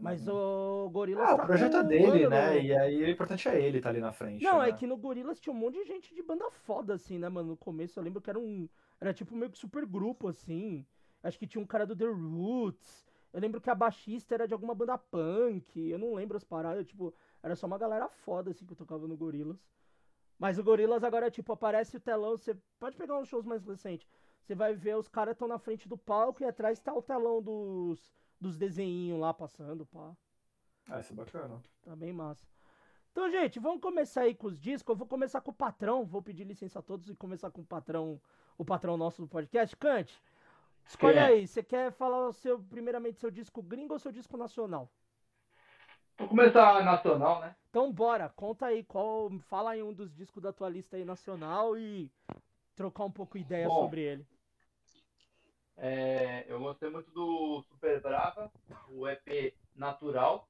Mas 0.00 0.28
o 0.28 0.88
Gorilas 0.90 1.28
Ah, 1.28 1.36
tá 1.36 1.42
o 1.42 1.46
projeto 1.46 1.76
é 1.76 1.82
dele, 1.82 2.24
banda 2.24 2.28
né? 2.30 2.62
E 2.62 2.76
aí 2.76 3.02
o 3.02 3.10
importante 3.10 3.48
é 3.48 3.60
ele 3.60 3.78
estar 3.78 3.90
ali 3.90 4.00
na 4.00 4.12
frente. 4.12 4.44
não, 4.44 4.60
né? 4.60 4.68
é 4.68 4.72
que 4.72 4.86
no 4.86 4.96
Gorilas 4.96 5.40
tinha 5.40 5.52
um 5.52 5.56
monte 5.56 5.74
de 5.74 5.84
gente 5.84 6.14
de 6.14 6.22
banda 6.22 6.48
foda, 6.50 6.94
assim, 6.94 7.18
né, 7.18 7.28
mano? 7.28 7.50
No 7.50 7.56
começo 7.56 7.98
eu 7.98 8.04
lembro 8.04 8.20
que 8.20 8.30
era 8.30 8.38
um. 8.38 8.68
Era 9.00 9.12
tipo 9.12 9.34
meio 9.34 9.50
que 9.50 9.58
super 9.58 9.84
grupo, 9.84 10.28
assim. 10.28 10.86
Acho 11.22 11.38
que 11.38 11.46
tinha 11.46 11.62
um 11.62 11.66
cara 11.66 11.84
do 11.84 11.96
The 11.96 12.06
Roots. 12.06 13.06
Eu 13.32 13.40
lembro 13.40 13.60
que 13.60 13.68
a 13.68 13.74
baixista 13.74 14.34
era 14.34 14.46
de 14.46 14.54
alguma 14.54 14.74
banda 14.74 14.96
punk. 14.96 15.78
Eu 15.78 15.98
não 15.98 16.14
lembro 16.14 16.36
as 16.36 16.44
paradas, 16.44 16.86
tipo, 16.86 17.12
era 17.42 17.56
só 17.56 17.66
uma 17.66 17.76
galera 17.76 18.08
foda, 18.08 18.50
assim, 18.50 18.64
que 18.64 18.74
tocava 18.74 19.06
no 19.06 19.16
Gorilas. 19.16 19.58
Mas 20.38 20.58
o 20.58 20.62
Gorilas 20.62 21.02
agora, 21.02 21.30
tipo, 21.30 21.52
aparece 21.52 21.96
o 21.96 22.00
telão. 22.00 22.36
Você 22.36 22.56
pode 22.78 22.96
pegar 22.96 23.18
uns 23.18 23.28
shows 23.28 23.44
mais 23.44 23.64
recentes. 23.64 24.08
Você 24.44 24.54
vai 24.54 24.74
ver 24.74 24.96
os 24.96 25.08
caras 25.08 25.32
estão 25.32 25.48
na 25.48 25.58
frente 25.58 25.88
do 25.88 25.98
palco 25.98 26.42
e 26.42 26.46
atrás 26.46 26.80
tá 26.80 26.94
o 26.94 27.02
telão 27.02 27.42
dos, 27.42 28.00
dos 28.40 28.56
desenhinhos 28.56 29.20
lá 29.20 29.32
passando, 29.34 29.86
pá. 29.86 30.16
Ah, 30.88 31.00
isso 31.00 31.12
é 31.12 31.16
bacana. 31.16 31.60
Tá 31.82 31.94
bem 31.94 32.12
massa. 32.12 32.46
Então, 33.12 33.30
gente, 33.30 33.58
vamos 33.58 33.80
começar 33.80 34.22
aí 34.22 34.34
com 34.34 34.46
os 34.46 34.60
discos. 34.60 34.92
Eu 34.92 34.96
vou 34.96 35.06
começar 35.06 35.40
com 35.40 35.50
o 35.50 35.54
patrão. 35.54 36.04
Vou 36.04 36.22
pedir 36.22 36.44
licença 36.44 36.78
a 36.78 36.82
todos 36.82 37.08
e 37.08 37.14
começar 37.16 37.50
com 37.50 37.60
o 37.62 37.66
patrão, 37.66 38.20
o 38.56 38.64
patrão 38.64 38.96
nosso 38.96 39.20
do 39.20 39.28
podcast. 39.28 39.76
Cante, 39.76 40.22
escolhe 40.86 41.18
é? 41.18 41.24
aí. 41.24 41.46
Você 41.46 41.62
quer 41.62 41.90
falar 41.92 42.28
o 42.28 42.32
seu, 42.32 42.60
primeiramente 42.60 43.18
seu 43.18 43.30
disco 43.30 43.62
gringo 43.62 43.92
ou 43.92 43.98
seu 43.98 44.12
disco 44.12 44.36
nacional? 44.36 44.90
Vou 46.16 46.28
começar 46.28 46.84
nacional, 46.84 47.40
né? 47.40 47.54
Então, 47.70 47.92
bora. 47.92 48.28
Conta 48.30 48.66
aí 48.66 48.84
qual. 48.84 49.30
Fala 49.40 49.72
aí 49.72 49.82
um 49.82 49.92
dos 49.92 50.14
discos 50.14 50.42
da 50.42 50.52
tua 50.52 50.68
lista 50.68 50.96
aí 50.96 51.04
nacional 51.04 51.76
e 51.76 52.10
trocar 52.74 53.04
um 53.04 53.10
pouco 53.10 53.36
ideia 53.36 53.66
Bom. 53.66 53.82
sobre 53.82 54.00
ele. 54.00 54.26
É, 55.80 56.44
eu 56.48 56.58
gostei 56.58 56.90
muito 56.90 57.08
do 57.12 57.62
Super 57.68 58.00
Brava, 58.00 58.50
o 58.88 59.08
EP 59.08 59.54
Natural. 59.76 60.48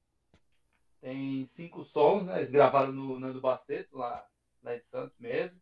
Tem 1.02 1.48
cinco 1.54 1.84
sons, 1.84 2.24
né? 2.24 2.38
Eles 2.38 2.50
gravaram 2.50 2.92
no 2.92 3.20
Nando 3.20 3.40
Baceto, 3.40 3.98
lá, 3.98 4.26
lá 4.62 4.74
de 4.74 4.82
Santos 4.90 5.16
mesmo. 5.18 5.60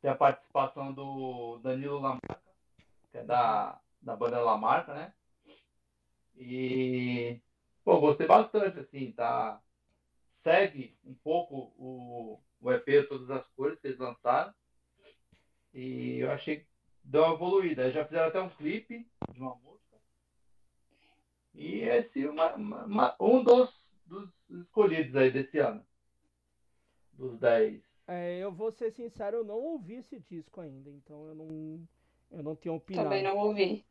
Tem 0.00 0.10
a 0.10 0.14
participação 0.14 0.92
do 0.92 1.58
Danilo 1.58 2.00
Lamarca, 2.00 2.40
que 3.10 3.18
é 3.18 3.24
da, 3.24 3.78
da 4.00 4.16
banda 4.16 4.40
Lamarca, 4.40 4.94
né? 4.94 5.12
E, 6.36 7.40
pô, 7.84 8.00
gostei 8.00 8.26
bastante, 8.26 8.80
assim, 8.80 9.12
tá? 9.12 9.60
Segue 10.42 10.96
um 11.04 11.14
pouco 11.14 11.74
o, 11.76 12.40
o 12.60 12.72
EP, 12.72 13.06
todas 13.06 13.28
as 13.30 13.46
cores 13.48 13.78
que 13.80 13.88
eles 13.88 13.98
lançaram. 13.98 14.54
E 15.74 16.20
eu 16.20 16.30
achei 16.30 16.66
deu 17.08 17.24
uma 17.24 17.34
evoluída. 17.34 17.82
Eles 17.82 17.94
já 17.94 18.04
fizeram 18.04 18.28
até 18.28 18.40
um 18.40 18.50
clipe 18.50 19.10
de 19.32 19.40
uma 19.40 19.54
música. 19.56 19.96
E 21.54 21.80
esse 21.80 22.24
é 22.24 22.30
uma, 22.30 22.54
uma- 22.54 22.84
uma- 22.84 23.16
um 23.20 23.42
dos, 23.42 23.70
dos 24.06 24.30
escolhidos 24.50 25.16
aí 25.16 25.30
desse 25.30 25.58
ano. 25.58 25.84
Dos 27.12 27.38
10. 27.38 27.82
É, 28.06 28.38
eu 28.38 28.52
vou 28.52 28.70
ser 28.70 28.90
sincero, 28.92 29.38
eu 29.38 29.44
não 29.44 29.56
ouvi 29.58 29.96
esse 29.96 30.18
disco 30.20 30.60
ainda, 30.60 30.88
então 30.90 31.26
eu 31.28 31.34
não, 31.34 31.88
eu 32.30 32.42
não 32.42 32.56
tenho 32.56 32.76
opinião. 32.76 33.04
Também 33.04 33.22
não 33.22 33.36
ouvi. 33.36 33.84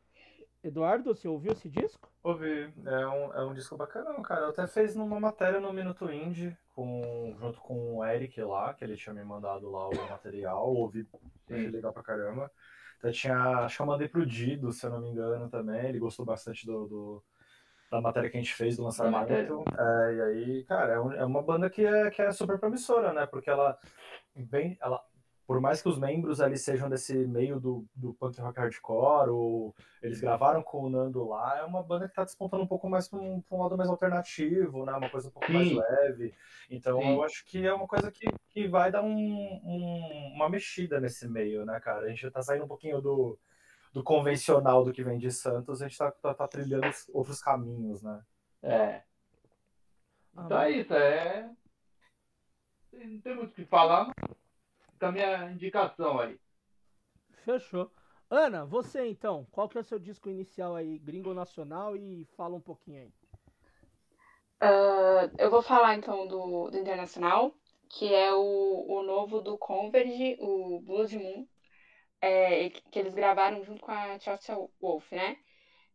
Eduardo, 0.63 1.13
você 1.13 1.27
ouviu 1.27 1.51
esse 1.51 1.69
disco? 1.69 2.11
Ouvi, 2.23 2.73
é 2.85 3.07
um, 3.07 3.33
é 3.33 3.45
um 3.45 3.53
disco 3.53 3.77
bacana, 3.77 4.19
cara. 4.23 4.41
Eu 4.41 4.49
até 4.49 4.65
fez 4.67 4.95
numa 4.95 5.19
matéria 5.19 5.59
no 5.59 5.71
Minuto 5.71 6.11
Indie, 6.11 6.57
com, 6.73 7.35
junto 7.39 7.61
com 7.61 7.97
o 7.97 8.05
Eric 8.05 8.41
lá, 8.41 8.73
que 8.73 8.83
ele 8.83 8.97
tinha 8.97 9.13
me 9.13 9.23
mandado 9.23 9.69
lá 9.69 9.87
o 9.87 10.09
material, 10.09 10.67
ouvi, 10.73 11.07
achei 11.49 11.69
legal 11.69 11.93
pra 11.93 12.03
caramba. 12.03 12.51
Então 12.97 13.11
tinha, 13.11 13.37
acho 13.59 13.77
que 13.77 13.81
eu 13.81 13.85
mandei 13.85 14.07
pro 14.07 14.25
Dido, 14.25 14.71
se 14.71 14.85
eu 14.85 14.89
não 14.89 15.01
me 15.01 15.09
engano, 15.09 15.49
também, 15.49 15.87
ele 15.87 15.99
gostou 15.99 16.25
bastante 16.25 16.65
do, 16.65 16.87
do 16.87 17.23
da 17.91 18.01
matéria 18.01 18.29
que 18.29 18.37
a 18.37 18.41
gente 18.41 18.53
fez 18.53 18.75
do 18.77 18.83
lançamento. 18.83 19.63
É, 19.77 20.13
e 20.15 20.21
aí, 20.21 20.63
cara, 20.65 20.93
é, 20.93 20.99
um, 20.99 21.11
é, 21.13 21.25
uma 21.25 21.41
banda 21.41 21.69
que 21.69 21.85
é, 21.85 22.09
que 22.09 22.21
é 22.21 22.31
super 22.31 22.59
promissora, 22.59 23.13
né? 23.13 23.25
Porque 23.25 23.49
ela 23.49 23.77
vem, 24.35 24.77
ela 24.81 25.01
por 25.47 25.61
mais 25.61 25.81
que 25.81 25.87
os 25.87 25.97
membros 25.97 26.41
ali 26.41 26.57
sejam 26.57 26.89
desse 26.89 27.13
meio 27.25 27.57
do, 27.57 27.87
do 27.95 28.13
punk 28.13 28.37
rock 28.41 28.59
hardcore, 28.59 29.29
ou 29.29 29.73
eles 30.03 30.19
gravaram 30.19 30.61
com 30.61 30.83
o 30.83 30.89
Nando 30.89 31.25
lá, 31.25 31.59
é 31.59 31.63
uma 31.63 31.81
banda 31.81 32.03
que 32.03 32.11
está 32.11 32.25
despontando 32.25 32.63
um 32.63 32.67
pouco 32.67 32.89
mais 32.89 33.07
para 33.07 33.17
um, 33.17 33.41
um, 33.49 33.61
lado 33.61 33.77
mais 33.77 33.89
alternativo, 33.89 34.85
né? 34.85 34.91
Uma 34.91 35.09
coisa 35.09 35.29
um 35.29 35.31
pouco 35.31 35.47
Sim. 35.47 35.53
mais 35.53 35.89
leve. 35.89 36.33
Então 36.69 36.99
Sim. 36.99 37.13
eu 37.13 37.23
acho 37.23 37.45
que 37.45 37.65
é 37.65 37.73
uma 37.73 37.87
coisa 37.87 38.11
que, 38.11 38.27
que 38.49 38.67
vai 38.67 38.91
dar 38.91 39.01
um, 39.01 39.09
um, 39.09 40.33
uma 40.35 40.49
mexida 40.49 40.99
nesse 40.99 41.25
meio, 41.29 41.65
né, 41.65 41.79
cara? 41.79 42.07
A 42.07 42.09
gente 42.09 42.27
está 42.27 42.41
saindo 42.41 42.65
um 42.65 42.67
pouquinho 42.67 42.99
do, 42.99 43.39
do 43.93 44.03
convencional 44.03 44.83
do 44.83 44.91
que 44.91 45.01
vem 45.01 45.17
de 45.17 45.31
Santos, 45.31 45.81
a 45.81 45.85
gente 45.85 45.93
está 45.93 46.11
tá, 46.11 46.33
tá 46.33 46.47
trilhando 46.49 46.87
outros 47.13 47.41
caminhos, 47.41 48.03
né? 48.03 48.21
É. 48.61 49.01
Então 50.33 50.59
é 50.59 50.71
isso, 50.71 50.93
é. 50.93 51.49
Não 52.91 53.21
tem 53.21 53.33
muito 53.33 53.51
o 53.51 53.53
que 53.53 53.63
falar 53.63 54.11
com 54.99 55.05
a 55.05 55.11
minha 55.11 55.51
indicação 55.51 56.19
aí. 56.19 56.39
Fechou. 57.43 57.91
Ana, 58.29 58.65
você 58.65 59.07
então, 59.07 59.47
qual 59.51 59.69
que 59.69 59.77
é 59.77 59.81
o 59.81 59.83
seu 59.83 59.97
disco 59.97 60.29
inicial 60.29 60.75
aí, 60.75 60.99
gringo 60.99 61.33
nacional, 61.33 61.95
e 61.95 62.25
fala 62.35 62.55
um 62.55 62.61
pouquinho 62.61 63.03
aí. 63.03 63.13
Uh, 64.61 65.31
eu 65.37 65.49
vou 65.49 65.61
falar 65.61 65.95
então 65.95 66.27
do, 66.27 66.69
do 66.69 66.77
internacional, 66.77 67.53
que 67.89 68.13
é 68.13 68.33
o, 68.33 68.85
o 68.87 69.03
novo 69.03 69.39
do 69.39 69.57
Converge, 69.57 70.35
o 70.39 70.81
Blood 70.81 71.17
Moon, 71.17 71.47
é, 72.19 72.69
que 72.69 72.99
eles 72.99 73.13
gravaram 73.13 73.63
junto 73.63 73.81
com 73.81 73.91
a 73.91 74.19
Chelsea 74.19 74.55
Wolf, 74.81 75.11
né? 75.11 75.37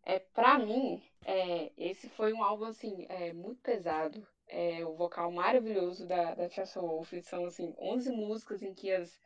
É, 0.05 0.19
pra 0.19 0.59
mim, 0.59 1.03
é, 1.25 1.71
esse 1.77 2.09
foi 2.09 2.33
um 2.33 2.43
álbum 2.43 2.65
assim, 2.65 3.07
é, 3.09 3.33
muito 3.33 3.61
pesado 3.61 4.27
é, 4.53 4.85
o 4.85 4.95
vocal 4.95 5.31
maravilhoso 5.33 6.07
da, 6.07 6.35
da 6.35 6.49
Chelsea 6.49 6.81
Wolf. 6.81 7.13
São, 7.23 7.45
assim, 7.47 7.75
11 7.79 8.11
músicas 8.13 8.63
em 8.63 8.75
que 8.75 8.93
as, 8.93 9.19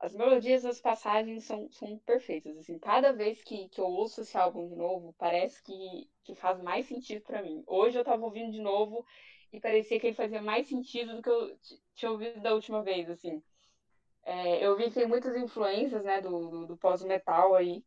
as 0.00 0.14
melodias 0.14 0.64
as 0.64 0.80
passagens 0.80 1.44
são, 1.44 1.70
são 1.70 1.98
perfeitas. 2.00 2.56
Assim, 2.58 2.78
cada 2.78 3.12
vez 3.12 3.42
que, 3.42 3.68
que 3.68 3.80
eu 3.80 3.86
ouço 3.86 4.20
esse 4.20 4.36
álbum 4.36 4.68
de 4.68 4.74
novo, 4.74 5.14
parece 5.16 5.62
que, 5.62 6.08
que 6.24 6.34
faz 6.34 6.60
mais 6.60 6.86
sentido 6.86 7.22
para 7.22 7.42
mim. 7.42 7.62
Hoje 7.66 7.98
eu 7.98 8.04
tava 8.04 8.24
ouvindo 8.24 8.50
de 8.50 8.60
novo 8.60 9.04
e 9.52 9.60
parecia 9.60 9.98
que 10.00 10.08
ele 10.08 10.16
fazia 10.16 10.42
mais 10.42 10.66
sentido 10.66 11.14
do 11.14 11.22
que 11.22 11.30
eu 11.30 11.56
tinha 11.94 12.10
ouvido 12.10 12.40
da 12.40 12.52
última 12.52 12.82
vez, 12.82 13.08
assim. 13.08 13.40
É, 14.24 14.64
eu 14.64 14.76
vi 14.76 14.84
que 14.84 14.94
tem 14.94 15.06
muitas 15.06 15.36
influências, 15.36 16.02
né, 16.02 16.20
do, 16.20 16.48
do, 16.48 16.66
do 16.66 16.76
pós-metal 16.76 17.54
aí. 17.54 17.84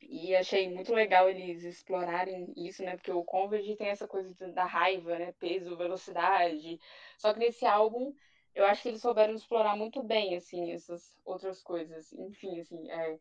E 0.00 0.34
achei 0.36 0.72
muito 0.72 0.92
legal 0.94 1.28
eles 1.28 1.64
explorarem 1.64 2.52
isso, 2.56 2.82
né? 2.84 2.96
Porque 2.96 3.10
o 3.10 3.24
Converge 3.24 3.76
tem 3.76 3.88
essa 3.88 4.06
coisa 4.06 4.32
da 4.52 4.64
raiva, 4.64 5.18
né? 5.18 5.32
Peso, 5.38 5.76
velocidade. 5.76 6.78
Só 7.18 7.32
que 7.32 7.40
nesse 7.40 7.66
álbum, 7.66 8.12
eu 8.54 8.64
acho 8.64 8.82
que 8.82 8.88
eles 8.88 9.00
souberam 9.02 9.34
explorar 9.34 9.76
muito 9.76 10.02
bem, 10.02 10.36
assim, 10.36 10.72
essas 10.72 11.18
outras 11.24 11.62
coisas. 11.62 12.12
Enfim, 12.12 12.60
assim, 12.60 12.90
é, 12.90 13.18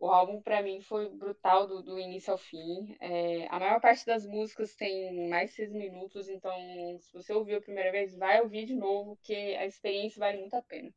o 0.00 0.08
álbum 0.10 0.40
para 0.40 0.62
mim 0.62 0.80
foi 0.80 1.08
brutal 1.10 1.66
do, 1.66 1.82
do 1.82 1.98
início 1.98 2.32
ao 2.32 2.38
fim. 2.38 2.96
É, 3.00 3.46
a 3.48 3.58
maior 3.60 3.80
parte 3.80 4.06
das 4.06 4.26
músicas 4.26 4.74
tem 4.74 5.28
mais 5.28 5.52
seis 5.52 5.72
minutos, 5.72 6.28
então 6.28 6.56
se 6.98 7.12
você 7.12 7.32
ouviu 7.34 7.58
a 7.58 7.60
primeira 7.60 7.92
vez, 7.92 8.16
vai 8.16 8.40
ouvir 8.40 8.64
de 8.64 8.74
novo, 8.74 9.18
que 9.22 9.34
a 9.56 9.66
experiência 9.66 10.18
vale 10.18 10.38
muito 10.38 10.54
a 10.54 10.62
pena. 10.62 10.90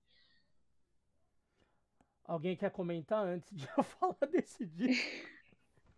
Alguém 2.26 2.56
quer 2.56 2.72
comentar 2.72 3.26
antes 3.26 3.56
de 3.56 3.68
eu 3.78 3.84
falar 3.84 4.28
desse 4.32 4.66
disco? 4.66 5.28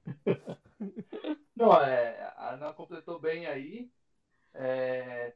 Não, 1.55 1.73
é, 1.82 2.34
a 2.36 2.53
Ana 2.53 2.73
completou 2.73 3.19
bem 3.19 3.45
aí. 3.45 3.91
É, 4.53 5.34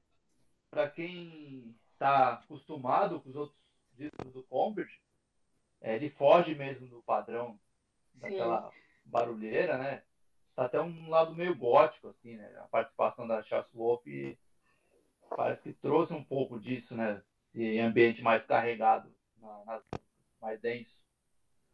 para 0.70 0.90
quem 0.90 1.76
está 1.94 2.34
acostumado 2.34 3.20
com 3.22 3.30
os 3.30 3.36
outros 3.36 3.58
discos 3.94 4.32
do 4.34 4.44
Convert, 4.44 4.92
é, 5.82 5.96
ele 5.96 6.10
foge 6.12 6.56
mesmo 6.56 6.88
do 6.88 7.02
padrão 7.04 7.60
daquela 8.14 8.70
Sim. 8.70 8.78
barulheira, 9.06 9.78
né? 9.78 10.04
Tá 10.56 10.66
até 10.66 10.82
um 10.82 11.10
lado 11.10 11.36
meio 11.36 11.56
gótico, 11.56 12.10
assim, 12.10 12.36
né? 12.36 12.54
A 12.60 12.68
participação 12.68 13.28
da 13.28 13.44
Charles 13.44 13.72
Wolf 13.74 14.04
parece 15.36 15.62
que 15.62 15.74
trouxe 15.74 16.14
um 16.14 16.24
pouco 16.24 16.60
disso, 16.60 16.96
né? 16.96 17.22
De 17.54 17.80
ambiente 17.80 18.22
mais 18.22 18.46
carregado 18.46 19.14
na, 19.38 19.66
nas 19.66 19.84
mais 20.42 20.60
denso. 20.60 20.96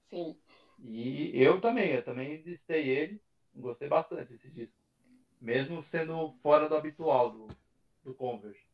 Sim. 0.09 0.38
E 0.80 1.32
eu 1.41 1.61
também, 1.61 1.91
eu 1.93 2.03
também 2.03 2.41
listei 2.41 2.89
ele, 2.89 3.22
gostei 3.55 3.88
bastante 3.88 4.34
desse 4.34 4.49
disco. 4.49 4.76
Mesmo 5.41 5.84
sendo 5.84 6.34
fora 6.41 6.68
do 6.68 6.76
habitual 6.76 7.32
do, 7.32 7.47
do 8.03 8.13
Converse. 8.13 8.66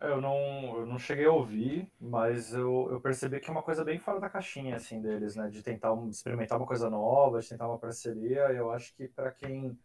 Eu 0.00 0.18
não, 0.18 0.78
eu 0.78 0.86
não 0.86 0.98
cheguei 0.98 1.26
a 1.26 1.32
ouvir, 1.32 1.92
mas 2.00 2.54
eu, 2.54 2.88
eu 2.90 3.00
percebi 3.02 3.38
que 3.38 3.50
é 3.50 3.52
uma 3.52 3.62
coisa 3.62 3.84
bem 3.84 3.98
fora 3.98 4.18
da 4.18 4.30
caixinha, 4.30 4.76
assim, 4.76 4.98
deles, 5.00 5.36
né? 5.36 5.50
De 5.50 5.62
tentar 5.62 5.92
um, 5.92 6.08
experimentar 6.08 6.56
uma 6.56 6.66
coisa 6.66 6.88
nova, 6.88 7.40
de 7.40 7.48
tentar 7.48 7.68
uma 7.68 7.78
parceria. 7.78 8.50
Eu 8.52 8.70
acho 8.70 8.94
que 8.94 9.06
para 9.08 9.30
quem 9.30 9.78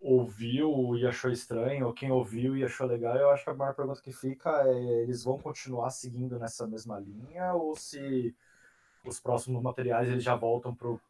ouviu 0.00 0.96
e 0.96 1.06
achou 1.06 1.30
estranho, 1.30 1.86
ou 1.86 1.92
quem 1.92 2.10
ouviu 2.10 2.56
e 2.56 2.64
achou 2.64 2.86
legal, 2.86 3.16
eu 3.16 3.30
acho 3.30 3.44
que 3.44 3.50
a 3.50 3.54
maior 3.54 3.74
pergunta 3.74 4.00
que 4.00 4.12
fica 4.12 4.62
é: 4.66 5.02
eles 5.02 5.24
vão 5.24 5.38
continuar 5.38 5.90
seguindo 5.90 6.38
nessa 6.38 6.66
mesma 6.66 6.98
linha 6.98 7.54
ou 7.54 7.74
se 7.74 8.34
os 9.04 9.18
próximos 9.20 9.62
materiais 9.62 10.08
eles 10.08 10.22
já 10.22 10.36
voltam 10.36 10.74
pro, 10.74 11.00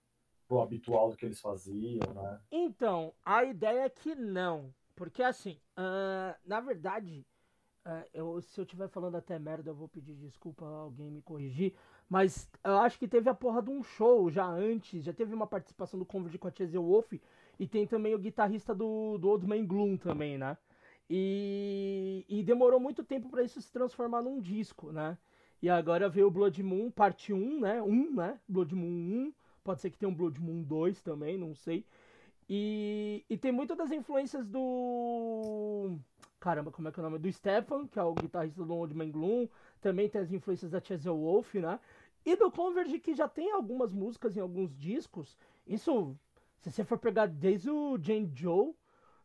pro 0.47 0.61
habitual 0.61 1.11
do 1.11 1.16
que 1.16 1.26
eles 1.26 1.41
faziam, 1.41 2.14
né? 2.14 2.41
Então, 2.51 3.12
a 3.24 3.45
ideia 3.45 3.84
é 3.84 3.89
que 3.89 4.14
não. 4.14 4.72
Porque 4.95 5.22
assim, 5.22 5.61
uh, 5.78 6.34
na 6.45 6.61
verdade, 6.61 7.24
uh, 7.86 8.05
eu, 8.12 8.41
se 8.41 8.61
eu 8.61 8.64
estiver 8.64 8.89
falando 8.89 9.16
até 9.16 9.39
merda, 9.39 9.70
eu 9.70 9.74
vou 9.74 9.89
pedir 9.89 10.14
desculpa 10.14 10.64
a 10.64 10.80
alguém 10.80 11.11
me 11.11 11.22
corrigir. 11.22 11.74
Mas 12.09 12.51
eu 12.64 12.78
acho 12.78 12.99
que 12.99 13.07
teve 13.07 13.28
a 13.28 13.34
porra 13.34 13.62
de 13.62 13.70
um 13.70 13.82
show 13.82 14.30
já 14.30 14.47
antes, 14.47 15.05
já 15.05 15.12
teve 15.12 15.34
uma 15.34 15.47
participação 15.47 15.99
do 15.99 16.07
Converge 16.07 16.39
com 16.39 16.49
a 16.49 16.53
Chase 16.53 16.78
Wolf 16.78 17.12
e 17.59 17.67
tem 17.67 17.87
também 17.87 18.15
o 18.15 18.19
guitarrista 18.19 18.75
do, 18.75 19.19
do 19.19 19.29
Old 19.29 19.47
Man 19.47 19.67
Gloom 19.67 19.97
também, 19.97 20.39
né? 20.39 20.57
E, 21.11 22.25
e 22.29 22.43
demorou 22.43 22.79
muito 22.79 23.03
tempo 23.03 23.29
para 23.31 23.43
isso 23.43 23.61
se 23.61 23.73
transformar 23.73 24.23
num 24.23 24.41
disco, 24.41 24.93
né? 24.93 25.17
E 25.61 25.69
agora 25.69 26.09
veio 26.09 26.29
o 26.29 26.31
Blood 26.31 26.63
Moon, 26.63 26.91
parte 26.91 27.33
1, 27.33 27.61
né? 27.61 27.83
1, 27.83 28.15
né? 28.15 28.39
Blood 28.49 28.75
Moon 28.75 29.29
1. 29.29 29.33
Pode 29.65 29.81
ser 29.81 29.91
que 29.91 29.99
tenha 29.99 30.09
um 30.09 30.15
Blood 30.15 30.41
Moon 30.41 30.63
2 30.63 31.03
também, 31.03 31.37
não 31.37 31.55
sei. 31.55 31.85
E, 32.49 33.25
e 33.29 33.37
tem 33.37 33.51
muitas 33.51 33.77
das 33.77 33.91
influências 33.91 34.47
do. 34.47 35.99
Caramba, 36.39 36.71
como 36.71 36.89
é 36.89 36.93
que 36.93 37.01
é 37.01 37.03
o 37.03 37.05
nome? 37.05 37.19
Do 37.19 37.31
Stefan, 37.33 37.87
que 37.89 37.99
é 37.99 38.03
o 38.03 38.15
guitarrista 38.15 38.65
do 38.65 38.75
Old 38.75 38.95
Man 38.95 39.11
Gloom. 39.11 39.49
Também 39.81 40.09
tem 40.09 40.21
as 40.21 40.33
influências 40.33 40.71
da 40.71 40.80
Chazelle 40.80 41.17
Wolf, 41.17 41.55
né? 41.57 41.80
E 42.25 42.37
do 42.37 42.51
Converge, 42.51 43.01
que 43.01 43.14
já 43.14 43.29
tem 43.29 43.51
algumas 43.51 43.93
músicas 43.93 44.37
em 44.37 44.41
alguns 44.41 44.75
discos. 44.76 45.37
Isso 45.67 46.17
se 46.61 46.71
você 46.71 46.85
for 46.85 46.99
pegar 46.99 47.26
desde 47.26 47.71
o 47.71 47.99
Jane 48.01 48.30
Joe, 48.35 48.75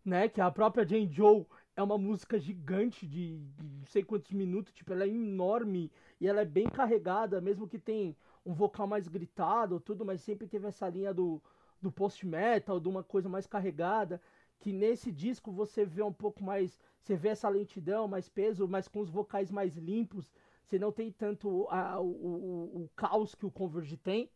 né? 0.05 0.27
Que 0.30 0.41
a 0.41 0.51
própria 0.51 0.88
Jane 0.88 1.11
Joe 1.11 1.45
é 1.76 1.81
uma 1.81 1.97
música 1.97 2.39
gigante 2.39 3.07
de, 3.07 3.39
de 3.39 3.64
não 3.64 3.85
sei 3.85 4.03
quantos 4.03 4.31
minutos, 4.31 4.73
tipo, 4.73 4.93
ela 4.93 5.03
é 5.05 5.07
enorme 5.07 5.91
e 6.19 6.27
ela 6.27 6.41
é 6.41 6.45
bem 6.45 6.68
carregada, 6.69 7.41
mesmo 7.41 7.68
que 7.68 7.80
tem 7.80 8.15
um 8.45 8.53
vocal 8.53 8.85
mais 8.85 9.07
gritado, 9.07 9.80
tudo, 9.80 10.05
mas 10.05 10.22
sempre 10.22 10.47
teve 10.47 10.68
essa 10.68 10.88
linha 10.89 11.14
do, 11.14 11.41
do 11.81 11.91
post-metal, 11.91 12.80
de 12.80 12.88
uma 12.88 13.03
coisa 13.03 13.27
mais 13.27 13.47
carregada, 13.47 14.22
que 14.60 14.72
nesse 14.72 15.11
disco 15.11 15.51
você 15.51 15.85
vê 15.85 16.03
um 16.03 16.14
pouco 16.14 16.43
mais, 16.43 16.80
você 17.01 17.15
vê 17.15 17.30
essa 17.30 17.49
lentidão, 17.49 18.07
mais 18.07 18.30
peso, 18.30 18.68
mas 18.68 18.88
com 18.88 18.99
os 18.99 19.10
vocais 19.10 19.49
mais 19.49 19.76
limpos, 19.76 20.31
você 20.64 20.77
não 20.77 20.91
tem 20.91 21.11
tanto 21.11 21.68
a, 21.69 21.99
o, 21.99 22.05
o, 22.05 22.84
o 22.84 22.89
caos 22.95 23.35
que 23.35 23.45
o 23.45 23.51
Converge 23.51 23.97
tem. 23.97 24.30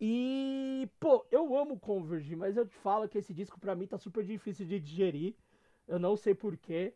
E, 0.00 0.88
pô, 1.00 1.26
eu 1.30 1.56
amo 1.56 1.78
Converge, 1.78 2.36
mas 2.36 2.56
eu 2.56 2.66
te 2.66 2.74
falo 2.76 3.08
que 3.08 3.18
esse 3.18 3.34
disco 3.34 3.58
pra 3.58 3.74
mim 3.74 3.86
tá 3.86 3.98
super 3.98 4.24
difícil 4.24 4.66
de 4.66 4.78
digerir. 4.80 5.34
Eu 5.86 5.98
não 5.98 6.16
sei 6.16 6.34
porquê. 6.34 6.94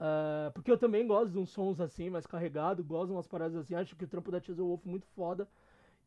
Uh, 0.00 0.52
porque 0.52 0.70
eu 0.70 0.78
também 0.78 1.06
gosto 1.06 1.32
de 1.32 1.38
uns 1.38 1.50
sons 1.50 1.80
assim, 1.80 2.10
mais 2.10 2.26
carregado, 2.26 2.84
gosto 2.84 3.08
de 3.08 3.12
umas 3.14 3.26
paradas 3.28 3.56
assim. 3.56 3.74
Acho 3.74 3.96
que 3.96 4.04
o 4.04 4.08
trampo 4.08 4.30
da 4.30 4.40
Teaser 4.40 4.64
Wolf 4.64 4.86
é 4.86 4.90
muito 4.90 5.06
foda. 5.08 5.48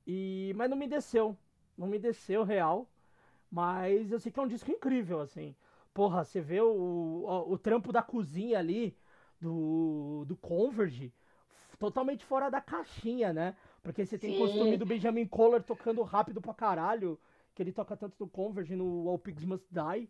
E, 0.08 0.54
mas 0.56 0.70
não 0.70 0.78
me 0.78 0.88
desceu. 0.88 1.38
Não 1.78 1.88
me 1.88 2.00
desceu 2.00 2.44
real. 2.44 2.90
Mas 3.52 4.12
eu 4.12 4.20
sei 4.20 4.32
que 4.32 4.40
é 4.40 4.44
um 4.44 4.48
disco 4.48 4.72
incrível, 4.72 5.22
assim. 5.22 5.56
Porra, 5.94 6.24
você 6.24 6.42
vê 6.42 6.62
o, 6.62 6.68
o, 6.70 7.54
o 7.54 7.58
trampo 7.58 7.92
da 7.92 8.02
cozinha 8.04 8.60
ali, 8.60 8.98
do, 9.42 10.26
do 10.28 10.36
Converge, 10.38 11.14
totalmente 11.80 12.26
fora 12.26 12.50
da 12.50 12.62
caixinha, 12.62 13.34
né? 13.34 13.56
Porque 13.88 14.06
você 14.06 14.18
tem 14.18 14.32
Sim. 14.32 14.36
o 14.36 14.40
costume 14.40 14.76
do 14.76 14.86
Benjamin 14.86 15.26
Kohler 15.26 15.64
tocando 15.64 16.04
rápido 16.04 16.42
pra 16.42 16.54
caralho, 16.54 17.18
que 17.56 17.64
ele 17.64 17.72
toca 17.72 17.96
tanto 17.96 18.18
no 18.20 18.28
Converge, 18.28 18.76
no 18.76 19.08
All 19.08 19.18
Pigs 19.18 19.46
Must 19.46 19.66
Die, 19.72 20.10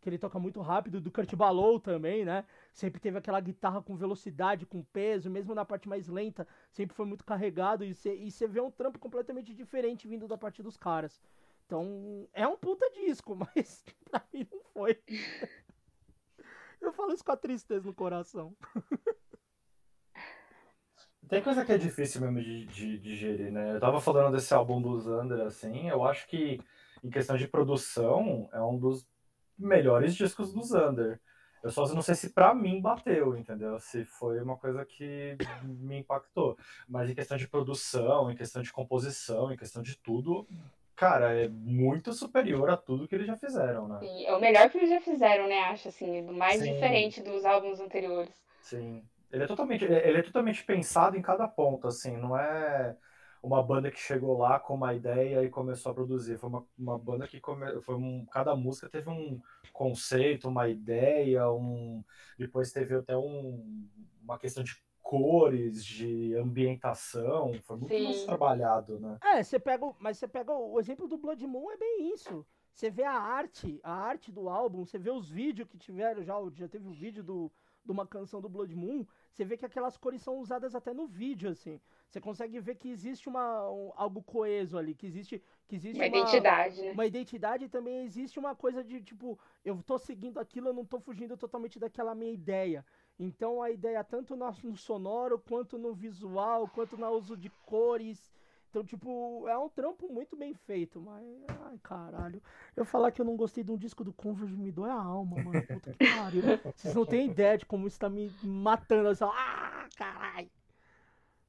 que 0.00 0.08
ele 0.08 0.16
toca 0.16 0.38
muito 0.38 0.62
rápido, 0.62 0.98
do 0.98 1.10
Kurt 1.10 1.34
Balow 1.34 1.78
também, 1.78 2.24
né? 2.24 2.46
Sempre 2.72 2.98
teve 2.98 3.18
aquela 3.18 3.38
guitarra 3.38 3.82
com 3.82 3.94
velocidade, 3.94 4.64
com 4.64 4.82
peso, 4.82 5.28
mesmo 5.28 5.54
na 5.54 5.62
parte 5.62 5.90
mais 5.90 6.08
lenta, 6.08 6.48
sempre 6.72 6.96
foi 6.96 7.04
muito 7.04 7.22
carregado 7.22 7.84
e 7.84 7.92
você 7.92 8.46
vê 8.48 8.62
um 8.62 8.70
trampo 8.70 8.98
completamente 8.98 9.52
diferente 9.52 10.08
vindo 10.08 10.26
da 10.26 10.38
parte 10.38 10.62
dos 10.62 10.78
caras. 10.78 11.20
Então, 11.66 12.26
é 12.32 12.48
um 12.48 12.56
puta 12.56 12.90
disco, 12.92 13.36
mas 13.54 13.84
pra 14.10 14.24
mim 14.32 14.48
não 14.50 14.62
foi. 14.72 14.98
Eu 16.80 16.94
falo 16.94 17.12
isso 17.12 17.22
com 17.22 17.32
a 17.32 17.36
tristeza 17.36 17.86
no 17.86 17.92
coração. 17.92 18.56
Tem 21.28 21.42
coisa 21.42 21.64
que 21.64 21.72
é 21.72 21.78
difícil 21.78 22.20
mesmo 22.20 22.40
de, 22.40 22.64
de, 22.66 22.98
digerir, 22.98 23.52
né? 23.52 23.74
Eu 23.74 23.80
tava 23.80 24.00
falando 24.00 24.34
desse 24.34 24.54
álbum 24.54 24.80
do 24.80 24.98
Zander, 24.98 25.40
assim, 25.46 25.88
eu 25.88 26.04
acho 26.04 26.26
que 26.26 26.58
em 27.04 27.10
questão 27.10 27.36
de 27.36 27.46
produção 27.46 28.48
é 28.52 28.60
um 28.60 28.78
dos 28.78 29.06
melhores 29.58 30.14
discos 30.14 30.52
do 30.52 30.62
Zander. 30.62 31.20
Eu 31.62 31.70
só 31.70 31.86
não 31.88 32.02
sei 32.02 32.14
se 32.14 32.30
para 32.30 32.54
mim 32.54 32.80
bateu, 32.80 33.36
entendeu? 33.36 33.78
Se 33.80 34.04
foi 34.04 34.40
uma 34.40 34.56
coisa 34.56 34.84
que 34.84 35.36
me 35.62 35.98
impactou. 35.98 36.56
Mas 36.88 37.10
em 37.10 37.14
questão 37.14 37.36
de 37.36 37.48
produção, 37.48 38.30
em 38.30 38.36
questão 38.36 38.62
de 38.62 38.72
composição, 38.72 39.52
em 39.52 39.56
questão 39.56 39.82
de 39.82 39.96
tudo, 39.98 40.46
cara, 40.94 41.34
é 41.34 41.48
muito 41.48 42.12
superior 42.12 42.70
a 42.70 42.76
tudo 42.76 43.08
que 43.08 43.14
eles 43.14 43.26
já 43.26 43.36
fizeram, 43.36 43.88
né? 43.88 43.98
Sim, 44.00 44.24
é 44.24 44.34
o 44.34 44.40
melhor 44.40 44.70
que 44.70 44.78
eles 44.78 44.90
já 44.90 45.00
fizeram, 45.00 45.48
né? 45.48 45.60
Acho 45.64 45.88
assim, 45.88 46.24
do 46.24 46.32
mais 46.32 46.62
Sim. 46.62 46.72
diferente 46.72 47.22
dos 47.22 47.44
álbuns 47.44 47.80
anteriores. 47.80 48.34
Sim. 48.62 49.02
Ele 49.30 49.44
é 49.44 49.46
totalmente, 49.46 49.84
ele 49.84 50.18
é 50.18 50.22
totalmente 50.22 50.64
pensado 50.64 51.16
em 51.16 51.22
cada 51.22 51.46
ponto, 51.46 51.86
assim, 51.86 52.16
não 52.16 52.36
é 52.36 52.96
uma 53.42 53.62
banda 53.62 53.90
que 53.90 53.98
chegou 53.98 54.38
lá 54.38 54.58
com 54.58 54.74
uma 54.74 54.94
ideia 54.94 55.44
e 55.44 55.50
começou 55.50 55.92
a 55.92 55.94
produzir. 55.94 56.38
Foi 56.38 56.48
uma, 56.48 56.66
uma 56.78 56.98
banda 56.98 57.26
que 57.28 57.40
come, 57.40 57.80
foi 57.82 57.94
um, 57.94 58.24
cada 58.26 58.56
música 58.56 58.88
teve 58.88 59.08
um 59.10 59.40
conceito, 59.72 60.48
uma 60.48 60.68
ideia, 60.68 61.50
um 61.52 62.02
depois 62.38 62.72
teve 62.72 62.94
até 62.96 63.16
um, 63.16 63.88
uma 64.22 64.38
questão 64.38 64.62
de 64.64 64.74
cores, 65.02 65.84
de 65.84 66.34
ambientação, 66.36 67.52
foi 67.64 67.76
muito 67.76 67.94
Sim. 67.94 68.04
mais 68.04 68.24
trabalhado, 68.24 68.98
né? 69.00 69.18
É, 69.22 69.42
você 69.42 69.58
pega, 69.58 69.84
o- 69.84 69.96
mas 69.98 70.18
você 70.18 70.28
pega 70.28 70.52
o 70.52 70.78
exemplo 70.78 71.08
do 71.08 71.16
Blood 71.18 71.46
Moon 71.46 71.70
é 71.72 71.76
bem 71.76 72.12
isso. 72.14 72.46
Você 72.74 72.90
vê 72.90 73.02
a 73.04 73.12
arte, 73.12 73.80
a 73.82 73.92
arte 73.92 74.30
do 74.30 74.48
álbum, 74.48 74.84
você 74.84 74.98
vê 74.98 75.10
os 75.10 75.28
vídeos 75.28 75.68
que 75.68 75.76
tiveram 75.78 76.22
já, 76.22 76.34
já 76.54 76.68
teve 76.68 76.86
o 76.88 76.92
vídeo 76.92 77.22
do, 77.24 77.50
de 77.84 77.90
uma 77.90 78.06
canção 78.06 78.40
do 78.40 78.48
Blood 78.48 78.74
Moon, 78.76 79.04
você 79.32 79.44
vê 79.44 79.56
que 79.56 79.64
aquelas 79.66 79.96
cores 79.96 80.22
são 80.22 80.36
usadas 80.38 80.74
até 80.74 80.92
no 80.92 81.06
vídeo, 81.06 81.50
assim. 81.50 81.80
Você 82.08 82.20
consegue 82.20 82.58
ver 82.60 82.76
que 82.76 82.88
existe 82.90 83.28
uma, 83.28 83.70
um- 83.70 83.92
algo 83.94 84.22
coeso 84.22 84.76
ali, 84.78 84.94
que 84.94 85.06
existe, 85.06 85.42
que 85.66 85.76
existe 85.76 85.96
Uma 85.98 86.06
identidade, 86.06 86.80
né? 86.82 86.92
uma 86.92 87.06
identidade 87.06 87.64
e 87.64 87.68
também 87.68 88.04
existe 88.04 88.38
uma 88.38 88.54
coisa 88.54 88.82
de 88.82 89.00
tipo, 89.02 89.38
eu 89.64 89.82
tô 89.82 89.98
seguindo 89.98 90.38
aquilo, 90.40 90.68
eu 90.68 90.74
não 90.74 90.84
tô 90.84 90.98
fugindo 90.98 91.36
totalmente 91.36 91.78
daquela 91.78 92.14
minha 92.14 92.32
ideia. 92.32 92.84
Então 93.18 93.62
a 93.62 93.70
ideia 93.70 94.02
tanto 94.02 94.34
no, 94.36 94.50
no 94.64 94.76
sonoro, 94.76 95.38
quanto 95.38 95.76
no 95.78 95.92
visual, 95.94 96.68
quanto 96.68 96.96
no 96.96 97.08
uso 97.10 97.36
de 97.36 97.50
cores. 97.66 98.32
Então, 98.70 98.84
tipo, 98.84 99.48
é 99.48 99.56
um 99.56 99.68
trampo 99.68 100.08
muito 100.12 100.36
bem 100.36 100.52
feito, 100.54 101.00
mas. 101.00 101.24
Ai, 101.66 101.78
caralho. 101.82 102.42
Eu 102.76 102.84
falar 102.84 103.10
que 103.10 103.20
eu 103.20 103.24
não 103.24 103.36
gostei 103.36 103.64
de 103.64 103.72
um 103.72 103.76
disco 103.78 104.04
do 104.04 104.12
Converge 104.12 104.54
me 104.56 104.70
dói 104.70 104.90
a 104.90 104.94
alma, 104.94 105.42
mano. 105.42 105.66
Puta 105.66 105.92
que 105.92 106.06
pariu. 106.16 106.42
Vocês 106.76 106.94
não 106.94 107.06
têm 107.06 107.26
ideia 107.30 107.56
de 107.56 107.64
como 107.64 107.86
isso 107.86 107.98
tá 107.98 108.10
me 108.10 108.30
matando. 108.42 109.08
Assim, 109.08 109.24
ó. 109.24 109.32
ah, 109.32 109.88
caralho. 109.96 110.50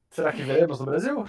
Será 0.08 0.32
que 0.32 0.42
veremos 0.42 0.80
no 0.80 0.86
Brasil? 0.86 1.24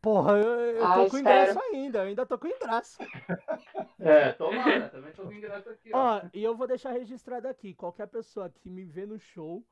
Porra, 0.00 0.32
eu, 0.34 0.48
eu 0.76 0.84
Ah, 0.84 0.94
tô 0.94 1.10
com 1.10 1.16
espero. 1.16 1.20
ingresso 1.20 1.60
ainda, 1.60 1.98
eu 1.98 2.02
ainda 2.08 2.26
tô 2.26 2.38
com 2.38 2.46
ingresso. 2.46 2.98
É, 3.98 4.32
tomara, 4.32 4.88
também 4.90 5.12
tô 5.12 5.22
com 5.24 5.32
ingresso 5.32 5.68
aqui, 5.70 5.90
ó. 5.92 6.18
Ó, 6.18 6.22
e 6.32 6.44
eu 6.44 6.54
vou 6.54 6.66
deixar 6.66 6.92
registrado 6.92 7.48
aqui, 7.48 7.74
qualquer 7.74 8.06
pessoa 8.06 8.50
que 8.50 8.68
me 8.70 8.84
vê 8.84 9.04
no 9.06 9.18
show, 9.18 9.64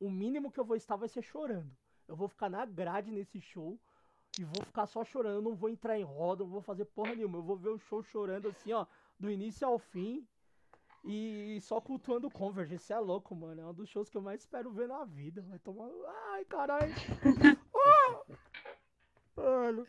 o 0.00 0.10
mínimo 0.10 0.50
que 0.50 0.58
eu 0.58 0.64
vou 0.64 0.74
estar 0.74 0.96
vai 0.96 1.08
ser 1.08 1.22
chorando. 1.22 1.70
Eu 2.08 2.16
vou 2.16 2.28
ficar 2.28 2.48
na 2.48 2.64
grade 2.64 3.12
nesse 3.12 3.40
show 3.40 3.78
e 4.38 4.44
vou 4.44 4.64
ficar 4.64 4.86
só 4.86 5.04
chorando, 5.04 5.36
eu 5.36 5.42
não 5.42 5.54
vou 5.54 5.68
entrar 5.68 5.98
em 5.98 6.04
roda, 6.04 6.44
não 6.44 6.50
vou 6.50 6.62
fazer 6.62 6.84
porra 6.86 7.14
nenhuma. 7.14 7.38
Eu 7.38 7.42
vou 7.42 7.56
ver 7.56 7.70
o 7.70 7.78
show 7.78 8.02
chorando 8.02 8.48
assim, 8.48 8.72
ó, 8.72 8.86
do 9.18 9.30
início 9.30 9.66
ao 9.66 9.78
fim 9.78 10.26
e 11.04 11.58
só 11.62 11.80
cultuando 11.80 12.26
o 12.26 12.30
Converge. 12.30 12.74
Isso 12.74 12.92
é 12.92 12.98
louco, 12.98 13.34
mano. 13.34 13.60
É 13.60 13.66
um 13.66 13.74
dos 13.74 13.88
shows 13.88 14.08
que 14.08 14.16
eu 14.16 14.22
mais 14.22 14.40
espero 14.40 14.70
ver 14.70 14.88
na 14.88 15.04
vida. 15.04 15.42
Vai 15.48 15.58
tomar. 15.58 15.88
Ai, 16.32 16.44
caralho. 16.44 16.92
Ah! 17.80 18.22
Mano. 19.36 19.86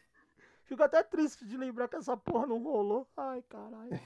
Fico 0.64 0.84
até 0.84 1.02
triste 1.02 1.46
de 1.46 1.58
lembrar 1.58 1.88
que 1.88 1.96
essa 1.96 2.16
porra 2.16 2.46
não 2.46 2.62
rolou. 2.62 3.08
Ai, 3.18 3.42
caralho. 3.50 4.00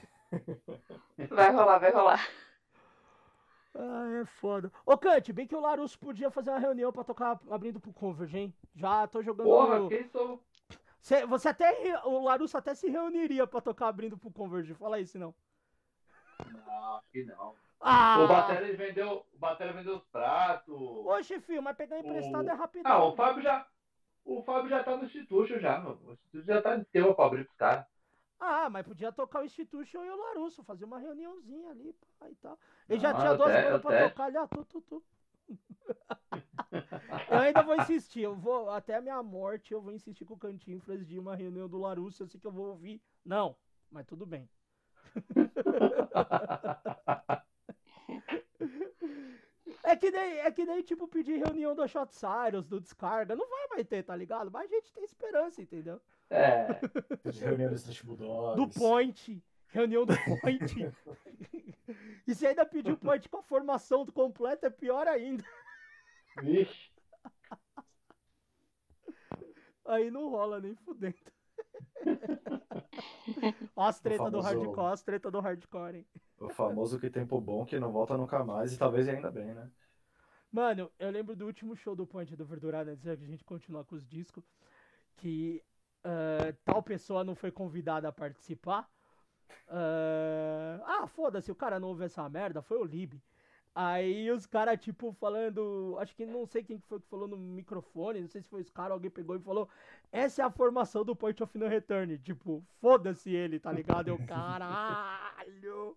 Vai 1.28 1.52
rolar, 1.52 1.78
vai 1.78 1.92
rolar. 1.92 2.28
Ah, 3.76 4.20
é 4.22 4.24
foda. 4.24 4.70
Ô, 4.86 4.96
Kant, 4.96 5.32
bem 5.32 5.46
que 5.46 5.54
o 5.56 5.60
Larusso 5.60 5.98
podia 5.98 6.30
fazer 6.30 6.50
uma 6.50 6.58
reunião 6.60 6.92
pra 6.92 7.02
tocar 7.02 7.40
abrindo 7.50 7.80
pro 7.80 7.92
Converge, 7.92 8.38
hein? 8.38 8.54
Já 8.74 9.06
tô 9.06 9.20
jogando. 9.22 9.46
Porra, 9.46 9.78
no- 9.80 9.88
quem 9.88 10.08
sou? 10.10 10.40
Cê- 11.00 11.26
você 11.26 11.48
até. 11.48 12.00
O 12.04 12.22
Larusso 12.22 12.56
até 12.56 12.74
se 12.74 12.88
reuniria 12.88 13.46
pra 13.46 13.60
tocar 13.60 13.88
abrindo 13.88 14.16
pro 14.16 14.30
Converge. 14.30 14.74
Fala 14.74 15.00
isso, 15.00 15.18
não. 15.18 15.34
Não, 16.66 16.94
acho 16.96 17.10
que 17.10 17.24
não. 17.24 17.54
Ah! 17.80 18.20
O 18.20 18.28
Batera 18.28 18.76
vendeu, 18.76 19.26
o 19.34 19.38
Batera 19.38 19.72
vendeu 19.72 19.96
os 19.96 20.04
pratos. 20.04 20.74
Oxe, 21.06 21.38
filho, 21.40 21.62
mas 21.62 21.76
pegar 21.76 21.98
emprestado 21.98 22.46
O- 22.46 22.50
é 22.50 22.54
rapidão. 22.54 22.92
Ah, 22.92 23.04
o 23.04 23.14
Fábio 23.16 23.42
já. 23.42 23.66
O 24.24 24.42
Fábio 24.42 24.70
já 24.70 24.82
tá 24.82 24.96
no 24.96 25.04
Instituto 25.04 25.58
já, 25.60 25.80
meu. 25.80 25.98
O 26.06 26.12
Instituto 26.12 26.46
já 26.46 26.62
tá 26.62 26.76
de 26.76 26.84
tema 26.86 27.12
pra 27.14 27.26
abrir 27.26 27.44
pros 27.44 27.56
caras. 27.56 27.84
Ah, 28.38 28.68
mas 28.68 28.86
podia 28.86 29.12
tocar 29.12 29.40
o 29.40 29.44
Institution 29.44 30.04
e 30.04 30.10
o 30.10 30.16
Larusso, 30.16 30.62
fazer 30.62 30.84
uma 30.84 30.98
reuniãozinha 30.98 31.70
ali 31.70 31.94
pá, 32.18 32.28
e 32.28 32.34
tal. 32.36 32.58
Ele 32.88 33.00
já 33.00 33.14
tinha 33.14 33.34
duas 33.34 33.52
bandas 33.52 33.80
pra 33.80 34.08
tocar 34.08 34.24
ali, 34.24 34.36
ó, 34.36 34.46
tu, 34.46 34.64
tu, 34.64 34.80
tu. 34.82 35.04
eu 37.30 37.38
ainda 37.38 37.62
vou 37.62 37.76
insistir, 37.76 38.22
eu 38.22 38.34
vou, 38.34 38.70
até 38.70 38.96
a 38.96 39.00
minha 39.00 39.22
morte, 39.22 39.72
eu 39.72 39.80
vou 39.80 39.92
insistir 39.92 40.24
com 40.24 40.34
o 40.34 40.38
Cantinflas 40.38 41.06
de 41.06 41.18
uma 41.18 41.36
reunião 41.36 41.68
do 41.68 41.78
Larusso, 41.78 42.22
eu 42.22 42.26
sei 42.26 42.40
que 42.40 42.46
eu 42.46 42.52
vou 42.52 42.68
ouvir. 42.68 43.00
Não, 43.24 43.56
mas 43.90 44.06
tudo 44.06 44.26
bem. 44.26 44.48
É 49.82 49.94
que 49.94 50.10
nem, 50.10 50.38
é 50.38 50.50
que 50.50 50.64
nem 50.64 50.82
tipo 50.82 51.06
pedir 51.06 51.38
reunião 51.38 51.74
do 51.74 51.86
Shot 51.86 52.14
Cyrus, 52.14 52.66
do 52.66 52.80
Descarga. 52.80 53.36
Não 53.36 53.48
vai 53.48 53.68
mais 53.68 53.86
ter, 53.86 54.02
tá 54.02 54.16
ligado? 54.16 54.50
Mas 54.50 54.72
a 54.72 54.74
gente 54.74 54.92
tem 54.92 55.04
esperança, 55.04 55.60
entendeu? 55.60 56.00
É. 56.34 56.66
Reunião 57.40 57.70
dos 57.70 58.02
Bulldogs. 58.02 58.56
Do 58.56 58.68
Point. 58.80 59.42
Reunião 59.68 60.04
do 60.04 60.14
Point. 60.40 60.92
e 62.26 62.34
se 62.34 62.46
ainda 62.46 62.66
pedir 62.66 62.92
o 62.92 62.98
Point 62.98 63.28
com 63.28 63.38
a 63.38 63.42
formação 63.42 64.04
completa, 64.06 64.66
é 64.66 64.70
pior 64.70 65.06
ainda. 65.06 65.44
Vixe. 66.42 66.92
Aí 69.86 70.10
não 70.10 70.30
rola 70.30 70.60
nem 70.60 70.74
fudendo. 70.74 71.14
Ó 73.76 73.86
as 73.86 74.00
treta 74.00 74.30
do 74.30 74.42
famoso- 74.42 74.60
hardcore, 74.60 74.92
as 74.92 75.02
treta 75.02 75.30
do 75.30 75.40
hardcore, 75.40 75.96
hein? 75.98 76.06
O 76.38 76.48
famoso 76.48 76.98
que 76.98 77.10
tempo 77.10 77.40
bom 77.40 77.64
que 77.64 77.78
não 77.78 77.92
volta 77.92 78.16
nunca 78.16 78.42
mais 78.44 78.72
e 78.72 78.78
talvez 78.78 79.08
ainda 79.08 79.30
bem, 79.30 79.54
né? 79.54 79.70
Mano, 80.50 80.90
eu 80.98 81.10
lembro 81.10 81.34
do 81.34 81.46
último 81.46 81.76
show 81.76 81.96
do 81.96 82.06
Point 82.06 82.34
do 82.36 82.44
Verdurado, 82.44 82.90
antes 82.90 83.04
da 83.04 83.14
gente 83.14 83.44
continuar 83.44 83.84
com 83.84 83.96
os 83.96 84.06
discos, 84.06 84.44
que 85.16 85.62
ah, 86.04 86.54
tal 86.64 86.82
pessoa 86.82 87.24
não 87.24 87.34
foi 87.34 87.50
convidada 87.50 88.08
a 88.08 88.12
participar. 88.12 88.88
Ah, 89.68 90.80
ah, 90.84 91.06
foda-se, 91.06 91.50
o 91.50 91.54
cara 91.54 91.80
não 91.80 91.88
ouve 91.88 92.04
essa 92.04 92.28
merda, 92.28 92.62
foi 92.62 92.78
o 92.78 92.84
Lib. 92.84 93.20
Aí 93.74 94.30
os 94.30 94.46
caras, 94.46 94.78
tipo, 94.78 95.12
falando. 95.14 95.96
Acho 95.98 96.14
que 96.14 96.24
não 96.24 96.46
sei 96.46 96.62
quem 96.62 96.78
que 96.78 96.86
foi 96.86 97.00
que 97.00 97.08
falou 97.08 97.26
no 97.26 97.36
microfone, 97.36 98.20
não 98.20 98.28
sei 98.28 98.40
se 98.40 98.48
foi 98.48 98.60
os 98.60 98.70
caras, 98.70 98.92
alguém 98.92 99.10
pegou 99.10 99.34
e 99.34 99.40
falou: 99.40 99.68
Essa 100.12 100.42
é 100.42 100.44
a 100.44 100.50
formação 100.50 101.04
do 101.04 101.16
Point 101.16 101.42
of 101.42 101.58
No 101.58 101.66
Return. 101.66 102.16
Tipo, 102.18 102.64
foda-se 102.80 103.34
ele, 103.34 103.58
tá 103.58 103.72
ligado? 103.72 104.08
Eu, 104.08 104.18
caralho! 104.26 105.96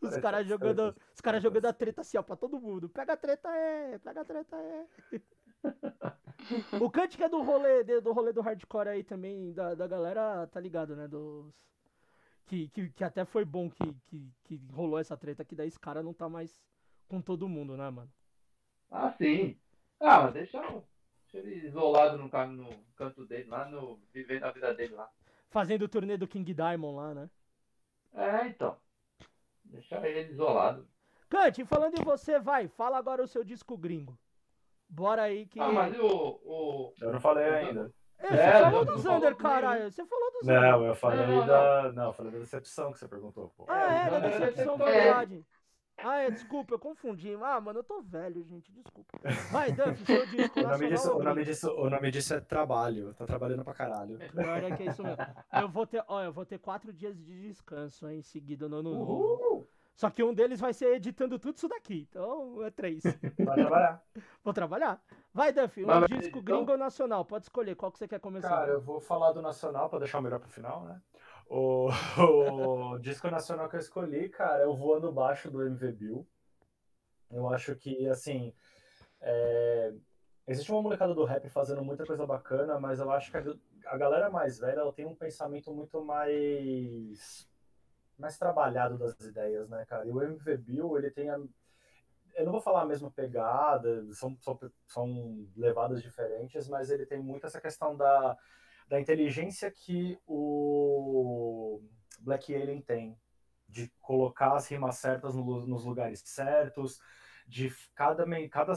Os 0.00 0.16
caras 0.16 0.48
jogando, 0.48 0.92
tretas, 0.92 1.14
os 1.14 1.20
caras 1.20 1.42
jogando 1.42 1.66
a 1.66 1.72
treta 1.72 2.00
assim, 2.00 2.18
ó, 2.18 2.22
pra 2.22 2.34
todo 2.34 2.60
mundo. 2.60 2.88
Pega 2.88 3.12
a 3.12 3.16
treta 3.16 3.48
é, 3.50 3.98
pega 3.98 4.22
a 4.22 4.24
treta 4.24 4.56
é. 4.56 4.86
o 6.80 6.90
Kant 6.90 7.16
que 7.16 7.24
é 7.24 7.28
do 7.28 7.42
rolê, 7.42 7.84
do 8.00 8.12
rolê 8.12 8.32
do 8.32 8.40
hardcore 8.40 8.88
aí 8.88 9.04
também, 9.04 9.52
da, 9.52 9.74
da 9.74 9.86
galera, 9.86 10.46
tá 10.46 10.60
ligado, 10.60 10.94
né? 10.94 11.08
Dos. 11.08 11.54
Que, 12.46 12.68
que, 12.68 12.88
que 12.90 13.02
até 13.02 13.24
foi 13.24 13.44
bom 13.44 13.68
que, 13.68 13.92
que, 14.06 14.32
que 14.44 14.60
rolou 14.72 14.98
essa 14.98 15.16
treta, 15.16 15.44
que 15.44 15.56
daí 15.56 15.66
esse 15.66 15.80
cara 15.80 16.02
não 16.02 16.14
tá 16.14 16.28
mais 16.28 16.62
com 17.08 17.20
todo 17.20 17.48
mundo, 17.48 17.76
né, 17.76 17.90
mano? 17.90 18.10
Ah, 18.90 19.10
sim. 19.12 19.58
Ah, 19.98 20.22
mas 20.22 20.34
deixa, 20.34 20.60
deixa 20.60 21.46
ele 21.46 21.66
isolado 21.66 22.16
no, 22.16 22.28
no 22.28 22.84
canto 22.94 23.24
dele, 23.26 23.48
lá 23.48 23.64
no. 23.68 23.98
vivendo 24.12 24.44
a 24.44 24.52
vida 24.52 24.72
dele 24.74 24.94
lá. 24.94 25.10
Fazendo 25.48 25.82
o 25.82 25.88
turnê 25.88 26.16
do 26.16 26.28
King 26.28 26.52
Diamond 26.54 26.96
lá, 26.96 27.14
né? 27.14 27.30
É, 28.14 28.46
então. 28.46 28.76
Deixa 29.64 30.06
ele 30.06 30.32
isolado. 30.32 30.86
Kant, 31.28 31.64
falando 31.64 31.98
em 31.98 32.04
você, 32.04 32.38
vai, 32.38 32.68
fala 32.68 32.96
agora 32.96 33.22
o 33.22 33.26
seu 33.26 33.42
disco 33.42 33.76
gringo. 33.76 34.16
Bora 34.88 35.22
aí 35.22 35.46
que. 35.46 35.60
Ah, 35.60 35.72
mas 35.72 35.98
o. 35.98 36.40
o 36.44 36.92
Eu 37.00 37.12
não 37.12 37.20
falei 37.20 37.44
ainda. 37.44 37.92
É, 38.18 38.28
você 38.28 38.34
É, 38.34 38.62
falou 38.62 38.84
do 38.84 38.98
Zander, 38.98 39.36
falou 39.36 39.36
caralho. 39.36 39.90
Você 39.92 40.04
falou 40.06 40.32
do 40.32 40.46
Zander. 40.46 40.60
Não, 40.62 40.86
eu 40.86 40.94
falei 40.94 41.26
Não, 41.26 41.36
não, 41.36 41.46
da. 41.46 41.92
Não, 41.92 42.04
eu 42.04 42.12
falei 42.12 42.32
da 42.32 42.38
decepção 42.38 42.92
que 42.92 42.98
você 42.98 43.08
perguntou, 43.08 43.52
pô. 43.56 43.66
Ah, 43.68 43.92
é, 43.92 44.10
da 44.10 44.16
é 44.16 44.20
decepção, 44.30 44.76
verdade. 44.78 45.44
Ah, 45.98 46.18
é, 46.18 46.30
desculpa, 46.30 46.74
eu 46.74 46.78
confundi. 46.78 47.34
Ah, 47.42 47.58
mano, 47.60 47.78
eu 47.78 47.84
tô 47.84 48.02
velho, 48.02 48.42
gente, 48.44 48.70
desculpa. 48.70 49.18
Vai, 49.50 49.72
Duff, 49.72 50.04
seu 50.04 50.26
disco 50.28 50.60
O 50.60 50.62
nome, 50.62 50.88
disso, 50.88 51.12
o, 51.12 51.22
nome 51.22 51.44
disso, 51.44 51.70
o 51.72 51.90
nome 51.90 52.10
disso 52.10 52.34
é 52.34 52.40
trabalho. 52.40 53.14
Tá 53.14 53.24
trabalhando 53.24 53.64
pra 53.64 53.72
caralho. 53.72 54.18
Pior 54.18 54.62
é 54.62 54.76
que 54.76 54.82
é 54.82 54.86
isso 54.86 55.02
mesmo. 55.02 55.16
Eu 55.52 55.68
vou 55.68 55.86
ter, 55.86 56.04
ó, 56.06 56.22
eu 56.22 56.32
vou 56.32 56.44
ter 56.44 56.58
quatro 56.58 56.92
dias 56.92 57.16
de 57.16 57.48
descanso 57.48 58.06
aí, 58.06 58.18
em 58.18 58.22
seguida 58.22 58.68
no 58.68 58.76
ano 58.76 58.92
novo. 58.92 59.66
Só 59.96 60.10
que 60.10 60.22
um 60.22 60.34
deles 60.34 60.60
vai 60.60 60.74
ser 60.74 60.94
editando 60.94 61.38
tudo 61.38 61.56
isso 61.56 61.68
daqui, 61.68 62.06
então 62.10 62.62
é 62.62 62.70
três. 62.70 63.02
Vai 63.38 63.56
trabalhar. 63.56 64.02
Vou 64.44 64.52
trabalhar. 64.52 65.02
Vai, 65.32 65.52
Duff, 65.52 65.82
um 65.82 65.86
Mas 65.86 66.06
disco 66.06 66.38
edição? 66.38 66.42
gringo 66.42 66.72
ou 66.72 66.78
nacional, 66.78 67.24
pode 67.24 67.46
escolher 67.46 67.74
qual 67.74 67.90
que 67.90 67.98
você 67.98 68.06
quer 68.06 68.20
começar. 68.20 68.48
Cara, 68.48 68.72
eu 68.72 68.80
vou 68.80 69.00
falar 69.00 69.32
do 69.32 69.40
nacional 69.40 69.88
pra 69.88 69.98
deixar 69.98 70.18
o 70.18 70.22
melhor 70.22 70.38
pro 70.38 70.50
final, 70.50 70.84
né? 70.84 71.00
O, 71.48 71.88
o 72.92 72.98
disco 72.98 73.30
nacional 73.30 73.70
que 73.70 73.76
eu 73.76 73.80
escolhi, 73.80 74.28
cara, 74.28 74.62
é 74.62 74.66
o 74.66 74.76
Voando 74.76 75.10
Baixo 75.10 75.50
do 75.50 75.62
MV 75.62 75.92
Bill. 75.92 76.28
Eu 77.30 77.48
acho 77.48 77.74
que, 77.74 78.06
assim, 78.06 78.52
é, 79.22 79.94
existe 80.46 80.70
uma 80.70 80.82
molecada 80.82 81.14
do 81.14 81.24
rap 81.24 81.48
fazendo 81.48 81.82
muita 81.82 82.04
coisa 82.04 82.26
bacana, 82.26 82.78
mas 82.78 83.00
eu 83.00 83.10
acho 83.10 83.30
que 83.30 83.38
a, 83.38 83.44
a 83.86 83.96
galera 83.96 84.28
mais 84.28 84.58
velha 84.58 84.80
ela 84.80 84.92
tem 84.92 85.06
um 85.06 85.14
pensamento 85.14 85.72
muito 85.72 86.04
mais 86.04 87.48
mais 88.18 88.38
trabalhado 88.38 88.98
das 88.98 89.18
ideias, 89.20 89.68
né, 89.68 89.84
cara? 89.86 90.06
E 90.06 90.10
o 90.10 90.22
MV 90.22 90.56
Bill, 90.56 90.96
ele 90.98 91.10
tem 91.10 91.30
a, 91.30 91.38
eu 92.34 92.44
não 92.44 92.52
vou 92.52 92.60
falar 92.60 92.82
a 92.82 92.86
mesma 92.86 93.10
pegada, 93.10 94.04
são, 94.12 94.36
são, 94.40 94.58
são 94.86 95.48
levadas 95.56 96.02
diferentes, 96.02 96.68
mas 96.68 96.90
ele 96.90 97.06
tem 97.06 97.18
muito 97.20 97.46
essa 97.46 97.60
questão 97.60 97.96
da, 97.96 98.36
da 98.88 99.00
inteligência 99.00 99.70
que 99.70 100.18
o 100.26 101.80
Black 102.20 102.54
Alien 102.54 102.82
tem, 102.82 103.18
de 103.68 103.90
colocar 104.00 104.54
as 104.54 104.68
rimas 104.68 104.96
certas 104.96 105.34
no- 105.34 105.66
nos 105.66 105.84
lugares 105.84 106.22
certos, 106.24 107.00
de 107.46 107.70
cada, 107.94 108.24
cada 108.50 108.74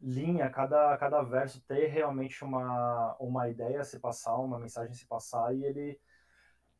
linha, 0.00 0.50
cada, 0.50 0.96
cada 0.98 1.22
verso 1.22 1.60
ter 1.62 1.86
realmente 1.86 2.44
uma, 2.44 3.16
uma 3.18 3.48
ideia 3.48 3.82
se 3.84 3.98
passar, 4.00 4.36
uma 4.36 4.58
mensagem 4.58 4.94
se 4.94 5.06
passar, 5.06 5.54
e 5.54 5.64
ele 5.64 5.98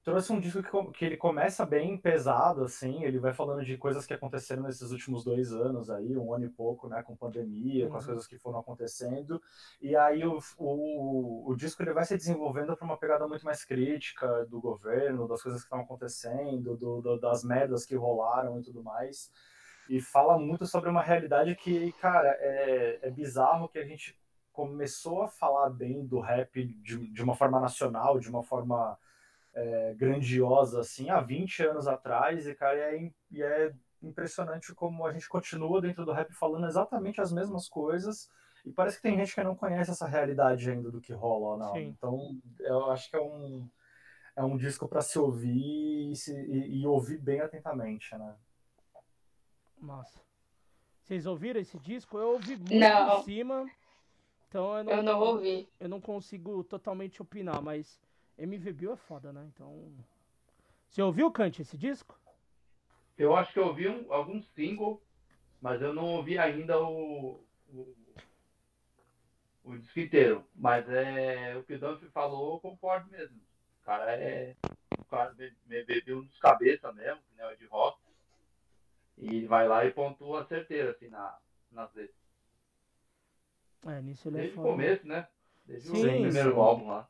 trouxe 0.06 0.32
um 0.32 0.40
disco 0.40 0.62
que, 0.62 0.92
que 0.98 1.04
ele 1.06 1.18
começa 1.18 1.66
bem 1.66 1.98
pesado, 1.98 2.64
assim, 2.64 3.04
ele 3.04 3.18
vai 3.18 3.34
falando 3.34 3.64
de 3.64 3.76
coisas 3.76 4.06
que 4.06 4.14
aconteceram 4.14 4.62
nesses 4.62 4.92
últimos 4.92 5.24
dois 5.24 5.52
anos 5.52 5.90
aí, 5.90 6.16
um 6.16 6.32
ano 6.32 6.46
e 6.46 6.48
pouco, 6.48 6.88
né, 6.88 7.02
com 7.02 7.16
pandemia, 7.16 7.88
com 7.90 7.98
as 7.98 8.04
Uhum. 8.04 8.06
coisas 8.06 8.26
que 8.28 8.38
foram 8.38 8.60
acontecendo, 8.60 9.42
e 9.82 9.96
aí 9.96 10.24
o, 10.24 10.38
o, 10.58 11.50
o 11.50 11.56
disco 11.56 11.82
ele 11.82 11.92
vai 11.92 12.04
se 12.06 12.16
desenvolvendo 12.16 12.76
para 12.76 12.86
uma 12.86 12.96
pegada 12.96 13.28
muito 13.28 13.44
mais 13.44 13.64
crítica 13.64 14.46
do 14.46 14.60
governo, 14.60 15.28
das 15.28 15.42
coisas 15.42 15.62
que 15.62 15.66
estão 15.66 15.80
acontecendo, 15.80 16.76
do, 16.76 17.02
do- 17.02 17.18
das 17.20 17.44
merdas 17.44 17.84
que 17.84 17.96
rolaram 17.96 18.60
e 18.60 18.62
tudo 18.62 18.84
mais, 18.84 19.32
e 19.88 20.00
fala 20.00 20.38
muito 20.38 20.66
sobre 20.66 20.90
uma 20.90 21.02
realidade 21.02 21.56
que, 21.56 21.92
cara, 21.94 22.28
é, 22.40 23.00
é 23.02 23.10
bizarro 23.10 23.68
que 23.68 23.78
a 23.78 23.84
gente 23.86 24.18
começou 24.52 25.22
a 25.22 25.28
falar 25.28 25.70
bem 25.70 26.06
do 26.06 26.20
rap 26.20 26.64
de, 26.64 27.08
de 27.12 27.22
uma 27.22 27.34
forma 27.34 27.60
nacional, 27.60 28.18
de 28.20 28.30
uma 28.30 28.42
forma 28.42 28.98
é, 29.58 29.94
grandiosa 29.94 30.80
assim 30.80 31.08
há 31.08 31.20
20 31.20 31.62
anos 31.64 31.88
atrás 31.88 32.46
e 32.46 32.54
cara 32.54 32.76
é, 32.78 33.10
e 33.30 33.42
é 33.42 33.72
impressionante 34.02 34.74
como 34.74 35.06
a 35.06 35.12
gente 35.12 35.28
continua 35.28 35.80
dentro 35.80 36.04
do 36.04 36.12
rap 36.12 36.30
falando 36.34 36.66
exatamente 36.66 37.20
as 37.20 37.32
mesmas 37.32 37.66
coisas 37.68 38.28
e 38.64 38.70
parece 38.70 38.96
que 38.98 39.02
tem 39.04 39.16
gente 39.16 39.34
que 39.34 39.42
não 39.42 39.56
conhece 39.56 39.90
essa 39.90 40.06
realidade 40.06 40.70
ainda 40.70 40.90
do 40.90 41.00
que 41.00 41.12
rola 41.14 41.56
não 41.56 41.72
Sim. 41.72 41.86
então 41.96 42.38
eu 42.60 42.90
acho 42.90 43.08
que 43.10 43.16
é 43.16 43.20
um 43.20 43.66
é 44.36 44.44
um 44.44 44.56
disco 44.58 44.86
para 44.86 45.00
se 45.00 45.18
ouvir 45.18 46.10
e, 46.12 46.14
se- 46.14 46.38
e- 46.38 46.82
e 46.82 46.86
ouvir 46.86 47.16
bem 47.18 47.40
atentamente 47.40 48.14
né 48.18 48.36
Massa. 49.78 50.20
Vocês 51.02 51.26
ouviram 51.26 51.60
esse 51.60 51.78
disco? 51.78 52.18
Eu 52.18 52.32
ouvi 52.32 52.56
muito 52.56 52.74
Não. 52.74 53.16
por 53.16 53.24
cima. 53.24 53.66
Então 54.48 54.76
eu 54.78 54.84
não, 54.84 54.92
Eu 54.92 55.02
não 55.02 55.20
ouvi. 55.20 55.68
eu 55.78 55.88
não 55.88 56.00
consigo 56.00 56.64
totalmente 56.64 57.20
opinar, 57.22 57.62
mas 57.62 58.00
MV 58.38 58.72
Bill 58.72 58.92
é 58.92 58.96
foda, 58.96 59.32
né? 59.32 59.44
Então. 59.54 59.92
Você 60.88 61.02
ouviu, 61.02 61.30
Kant, 61.30 61.60
esse 61.60 61.76
disco? 61.76 62.18
Eu 63.18 63.34
acho 63.34 63.52
que 63.52 63.58
eu 63.58 63.66
ouvi 63.66 63.88
um, 63.88 64.12
algum 64.12 64.42
single, 64.42 65.02
mas 65.60 65.80
eu 65.80 65.92
não 65.94 66.04
ouvi 66.04 66.38
ainda 66.38 66.78
o, 66.80 67.42
o, 67.68 67.96
o 69.64 69.78
disco 69.78 70.00
inteiro. 70.00 70.44
Mas 70.54 70.88
é, 70.88 71.56
o 71.56 71.64
que 71.64 71.74
o 71.74 71.78
Duff 71.78 72.06
falou, 72.10 72.54
eu 72.54 72.60
concordo 72.60 73.10
mesmo. 73.10 73.40
O 73.80 73.84
cara 73.84 74.12
é. 74.12 74.54
O 74.98 75.04
cara 75.04 75.32
me, 75.34 75.52
me 75.66 75.84
bebeu 75.84 76.22
nos 76.22 76.38
cabeça 76.38 76.92
mesmo, 76.92 77.22
né? 77.36 77.54
De 77.56 77.66
rock. 77.66 77.98
E 79.18 79.28
ele 79.28 79.46
vai 79.46 79.66
lá 79.66 79.84
e 79.84 79.92
pontua 79.92 80.44
certeiro, 80.44 80.90
assim, 80.90 81.08
na, 81.08 81.38
nas 81.70 81.92
letras. 81.94 82.16
É, 83.86 84.02
nisso 84.02 84.28
ele 84.28 84.36
é 84.36 84.40
Desde 84.40 84.58
o 84.58 84.62
foda. 84.62 84.70
começo, 84.72 85.06
né? 85.06 85.28
Desde 85.64 85.88
Sim, 85.88 85.98
o 85.98 86.22
primeiro 86.22 86.52
sim. 86.52 86.58
álbum 86.60 86.88
lá. 86.88 87.08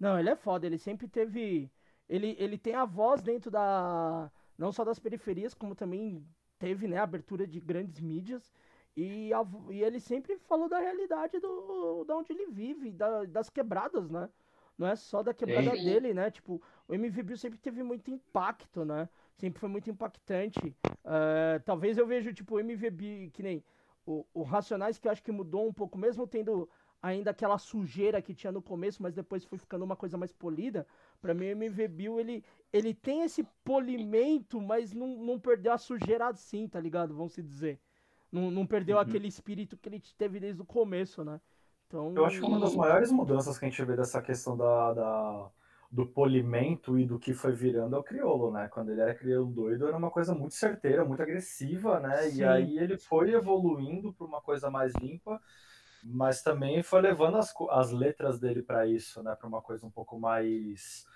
Não, 0.00 0.18
ele 0.18 0.30
é 0.30 0.36
foda, 0.36 0.66
ele 0.66 0.78
sempre 0.78 1.06
teve. 1.08 1.70
Ele, 2.08 2.34
ele 2.38 2.58
tem 2.58 2.74
a 2.74 2.84
voz 2.84 3.22
dentro 3.22 3.50
da. 3.50 4.32
Não 4.58 4.72
só 4.72 4.84
das 4.84 4.98
periferias, 4.98 5.54
como 5.54 5.74
também 5.74 6.26
teve, 6.58 6.88
né, 6.88 6.98
a 6.98 7.02
abertura 7.04 7.46
de 7.46 7.60
grandes 7.60 8.00
mídias. 8.00 8.52
E, 8.96 9.32
a 9.32 9.42
e 9.70 9.82
ele 9.82 10.00
sempre 10.00 10.38
falou 10.38 10.68
da 10.68 10.78
realidade 10.80 11.38
do, 11.38 12.04
da 12.04 12.16
onde 12.16 12.32
ele 12.32 12.46
vive, 12.46 12.90
da- 12.90 13.24
das 13.24 13.48
quebradas, 13.48 14.10
né? 14.10 14.28
Não 14.76 14.86
é 14.88 14.96
só 14.96 15.22
da 15.22 15.32
quebrada 15.34 15.76
Sim. 15.76 15.84
dele, 15.84 16.14
né? 16.14 16.30
Tipo, 16.30 16.60
o 16.88 16.94
MV 16.94 17.22
Bill 17.22 17.36
sempre 17.36 17.58
teve 17.58 17.82
muito 17.82 18.10
impacto, 18.10 18.84
né? 18.84 19.08
Sempre 19.36 19.60
foi 19.60 19.68
muito 19.68 19.90
impactante. 19.90 20.74
Eh, 21.04 21.58
talvez 21.64 21.98
eu 21.98 22.06
vejo, 22.06 22.32
tipo, 22.32 22.56
o 22.56 22.60
MV 22.60 22.90
Bill, 22.90 23.30
que 23.30 23.42
nem 23.42 23.62
o, 24.06 24.26
o 24.34 24.42
Racionais, 24.42 24.98
que 24.98 25.06
eu 25.06 25.12
acho 25.12 25.22
que 25.22 25.30
mudou 25.32 25.66
um 25.68 25.72
pouco, 25.72 25.98
mesmo 25.98 26.26
tendo 26.26 26.68
ainda 27.02 27.30
aquela 27.30 27.58
sujeira 27.58 28.20
que 28.22 28.34
tinha 28.34 28.52
no 28.52 28.62
começo, 28.62 29.02
mas 29.02 29.14
depois 29.14 29.44
foi 29.44 29.58
ficando 29.58 29.84
uma 29.84 29.96
coisa 29.96 30.16
mais 30.18 30.32
polida. 30.32 30.86
Pra 31.20 31.34
mim, 31.34 31.46
o 31.46 31.48
MV 31.50 31.88
Bill, 31.88 32.20
ele, 32.20 32.44
ele 32.72 32.94
tem 32.94 33.22
esse 33.22 33.42
polimento, 33.64 34.60
mas 34.60 34.92
não, 34.92 35.08
não 35.18 35.38
perdeu 35.40 35.72
a 35.72 35.78
sujeira 35.78 36.28
assim, 36.28 36.68
tá 36.68 36.80
ligado? 36.80 37.14
Vamos 37.14 37.32
se 37.34 37.42
dizer. 37.42 37.80
Não, 38.32 38.50
não 38.50 38.66
perdeu 38.66 38.96
Uhum. 38.96 39.00
aquele 39.00 39.28
espírito 39.28 39.76
que 39.76 39.88
ele 39.88 40.00
teve 40.16 40.38
desde 40.40 40.62
o 40.62 40.64
começo, 40.66 41.24
né? 41.24 41.40
Então, 41.86 42.14
Eu 42.14 42.24
acho 42.26 42.38
que 42.40 42.44
uma 42.44 42.58
das 42.60 42.74
maiores 42.74 43.12
mudanças 43.12 43.58
que 43.58 43.64
a 43.64 43.68
gente 43.68 43.84
vê 43.84 43.96
dessa 43.96 44.20
questão 44.20 44.56
da, 44.56 44.92
da- 44.94 45.50
do 45.90 46.06
polimento 46.06 46.98
e 46.98 47.04
do 47.06 47.18
que 47.18 47.32
foi 47.34 47.52
virando 47.52 47.96
é 47.96 47.98
o 47.98 48.02
crioulo, 48.04 48.52
né? 48.52 48.68
Quando 48.68 48.90
ele 48.90 49.00
era 49.00 49.14
crioulo 49.14 49.50
doido, 49.52 49.86
era 49.88 49.96
uma 49.96 50.10
coisa 50.10 50.34
muito 50.34 50.54
certeira, 50.54 51.04
muito 51.04 51.22
agressiva, 51.22 51.98
né? 52.00 52.30
Sim. 52.30 52.34
E 52.34 52.44
aí 52.44 52.78
ele 52.78 52.96
foi 52.98 53.32
evoluindo 53.32 54.12
para 54.12 54.26
uma 54.26 54.40
coisa 54.40 54.70
mais 54.70 54.92
limpa, 54.94 55.40
mas 56.04 56.42
também 56.42 56.82
foi 56.82 57.00
levando 57.00 57.36
as, 57.36 57.54
as 57.70 57.90
letras 57.92 58.38
dele 58.38 58.62
para 58.62 58.86
isso, 58.86 59.22
né? 59.22 59.34
Para 59.34 59.48
uma 59.48 59.62
coisa 59.62 59.86
um 59.86 59.90
pouco 59.90 60.18
mais 60.18 61.06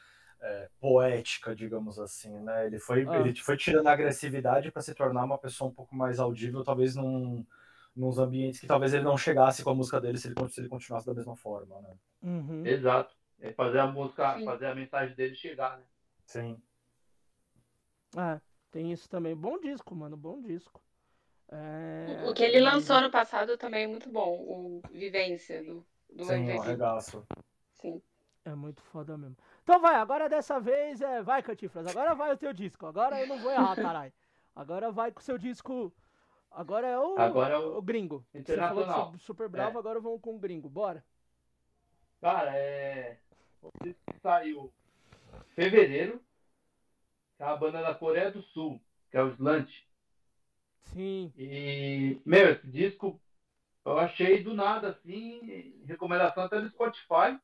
é, 0.40 0.68
poética, 0.80 1.54
digamos 1.54 1.98
assim, 1.98 2.38
né? 2.40 2.66
Ele 2.66 2.78
foi, 2.78 3.06
Ah. 3.08 3.20
ele 3.20 3.34
foi 3.36 3.56
tirando 3.56 3.86
a 3.86 3.92
agressividade 3.92 4.70
para 4.70 4.82
se 4.82 4.94
tornar 4.94 5.24
uma 5.24 5.38
pessoa 5.38 5.70
um 5.70 5.74
pouco 5.74 5.94
mais 5.94 6.20
audível, 6.20 6.64
talvez 6.64 6.94
num 6.94 7.44
nos 7.96 8.18
ambientes 8.18 8.58
que 8.58 8.66
talvez 8.66 8.92
ele 8.92 9.04
não 9.04 9.16
chegasse 9.16 9.62
com 9.62 9.70
a 9.70 9.74
música 9.74 10.00
dele 10.00 10.18
se 10.18 10.26
ele, 10.26 10.48
se 10.48 10.60
ele 10.60 10.68
continuasse 10.68 11.06
da 11.06 11.14
mesma 11.14 11.36
forma, 11.36 11.80
né? 11.80 11.94
Uhum. 12.22 12.66
Exato. 12.66 13.14
É 13.40 13.52
fazer 13.52 13.78
a 13.78 13.86
música, 13.86 14.36
Sim. 14.36 14.44
fazer 14.44 14.66
a 14.66 14.74
mensagem 14.74 15.14
dele 15.14 15.34
chegar, 15.36 15.78
né? 15.78 15.84
Sim. 16.26 16.60
É, 18.16 18.40
tem 18.70 18.92
isso 18.92 19.08
também. 19.08 19.36
Bom 19.36 19.60
disco, 19.60 19.94
mano, 19.94 20.16
bom 20.16 20.42
disco. 20.42 20.83
É, 21.50 22.24
O 22.28 22.34
que 22.34 22.42
ele 22.42 22.60
lançou 22.60 22.96
ano 22.96 23.10
passado 23.10 23.56
também 23.56 23.84
é 23.84 23.86
muito 23.86 24.08
bom, 24.08 24.32
o 24.40 24.82
Vivência 24.90 25.62
do, 25.62 25.86
do 26.12 26.24
Sim, 26.24 26.32
é 26.32 26.36
um 26.36 26.40
MV. 26.50 26.58
arregaço. 26.60 27.26
Sim. 27.74 28.02
É 28.44 28.54
muito 28.54 28.82
foda 28.82 29.16
mesmo. 29.16 29.36
Então 29.62 29.80
vai, 29.80 29.94
agora 29.94 30.28
dessa 30.28 30.58
vez 30.60 31.00
é. 31.00 31.22
Vai, 31.22 31.42
Cantifras, 31.42 31.86
agora 31.86 32.14
vai 32.14 32.32
o 32.32 32.36
teu 32.36 32.52
disco. 32.52 32.84
Agora 32.86 33.18
eu 33.20 33.26
não 33.26 33.38
vou 33.38 33.50
errar, 33.50 33.74
caralho. 33.74 34.12
Agora 34.54 34.90
vai 34.90 35.10
com 35.12 35.20
o 35.20 35.22
seu 35.22 35.38
disco. 35.38 35.92
Agora 36.50 36.86
é 36.86 36.98
o, 36.98 37.18
Agora 37.18 37.54
é 37.54 37.58
o 37.58 37.78
o 37.78 37.82
gringo. 37.82 38.24
Você 38.32 38.54
falou 38.56 38.82
internacional. 38.82 39.12
Su- 39.12 39.18
super 39.18 39.48
bravo, 39.48 39.78
É. 39.78 39.80
agora 39.80 39.98
vamos 40.00 40.20
com 40.20 40.34
o 40.36 40.38
gringo. 40.38 40.68
Bora. 40.68 41.02
Cara, 42.20 42.54
é. 42.56 43.18
O 43.62 43.70
disco 43.82 44.02
saiu 44.22 44.70
em 45.32 45.54
fevereiro. 45.54 46.20
Que 47.36 47.42
é 47.42 47.46
a 47.46 47.56
banda 47.56 47.80
da 47.82 47.94
Coreia 47.94 48.30
do 48.30 48.42
Sul, 48.42 48.80
que 49.10 49.16
é 49.16 49.22
o 49.22 49.30
Slant. 49.30 49.68
Sim. 50.92 51.32
E, 51.36 52.20
meu, 52.24 52.50
esse 52.52 52.66
disco 52.68 53.20
eu 53.84 53.98
achei 53.98 54.42
do 54.42 54.54
nada, 54.54 54.90
assim, 54.90 55.74
recomendação 55.86 56.44
até 56.44 56.60
do 56.60 56.70
Spotify. 56.70 57.38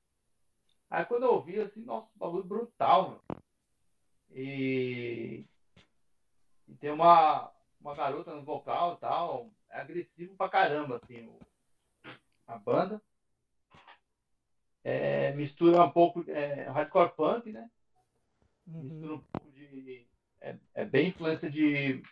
Aí 0.91 1.05
quando 1.07 1.25
eu 1.25 1.33
ouvi, 1.35 1.61
assim, 1.61 1.83
nossa, 1.83 2.09
bagulho 2.17 2.45
brutal, 2.45 3.09
mano. 3.11 3.41
E, 4.33 5.45
e 6.69 6.75
tem 6.77 6.91
uma, 6.91 7.51
uma 7.81 7.95
garota 7.95 8.35
no 8.35 8.43
vocal 8.45 8.95
e 8.95 9.01
tal, 9.01 9.51
é 9.71 9.81
agressivo 9.81 10.35
pra 10.37 10.49
caramba, 10.49 10.97
assim, 11.03 11.27
o- 11.27 11.39
a 12.47 12.59
banda. 12.59 13.01
é, 14.85 15.33
mistura 15.33 15.83
um 15.85 15.91
pouco 15.91 16.25
é, 16.29 16.65
hardcore 16.65 17.15
punk, 17.17 17.53
né? 17.53 17.69
Uhum. 18.67 18.83
Mistura 18.83 19.15
um 19.15 19.19
pouco 19.21 19.51
de. 19.53 20.07
É, 20.41 20.57
é 20.75 20.85
bem 20.85 21.09
influência 21.09 21.51
de 21.51 22.03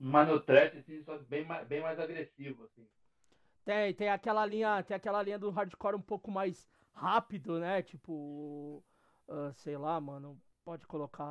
Manotret, 0.00 0.76
assim, 0.78 1.02
só 1.04 1.18
bem, 1.18 1.44
mais- 1.44 1.66
bem 1.66 1.80
mais 1.80 1.98
agressivo, 2.00 2.64
assim. 2.64 2.86
Tem, 3.64 3.92
tem 3.94 4.08
aquela 4.08 4.44
linha, 4.46 4.82
tem 4.82 4.96
aquela 4.96 5.22
linha 5.22 5.38
do 5.38 5.50
hardcore 5.50 5.94
um 5.96 6.00
pouco 6.00 6.30
mais 6.30 6.66
rápido, 6.94 7.58
né? 7.60 7.82
Tipo, 7.82 8.82
ah, 9.28 9.52
sei 9.54 9.76
lá, 9.76 10.00
mano, 10.00 10.40
pode 10.64 10.86
colocar. 10.86 11.26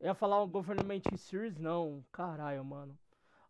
Eu 0.00 0.08
ia 0.08 0.14
falar 0.14 0.42
um 0.42 0.48
Government 0.48 1.02
Series, 1.16 1.58
não, 1.58 2.04
caralho, 2.12 2.64
mano. 2.64 2.98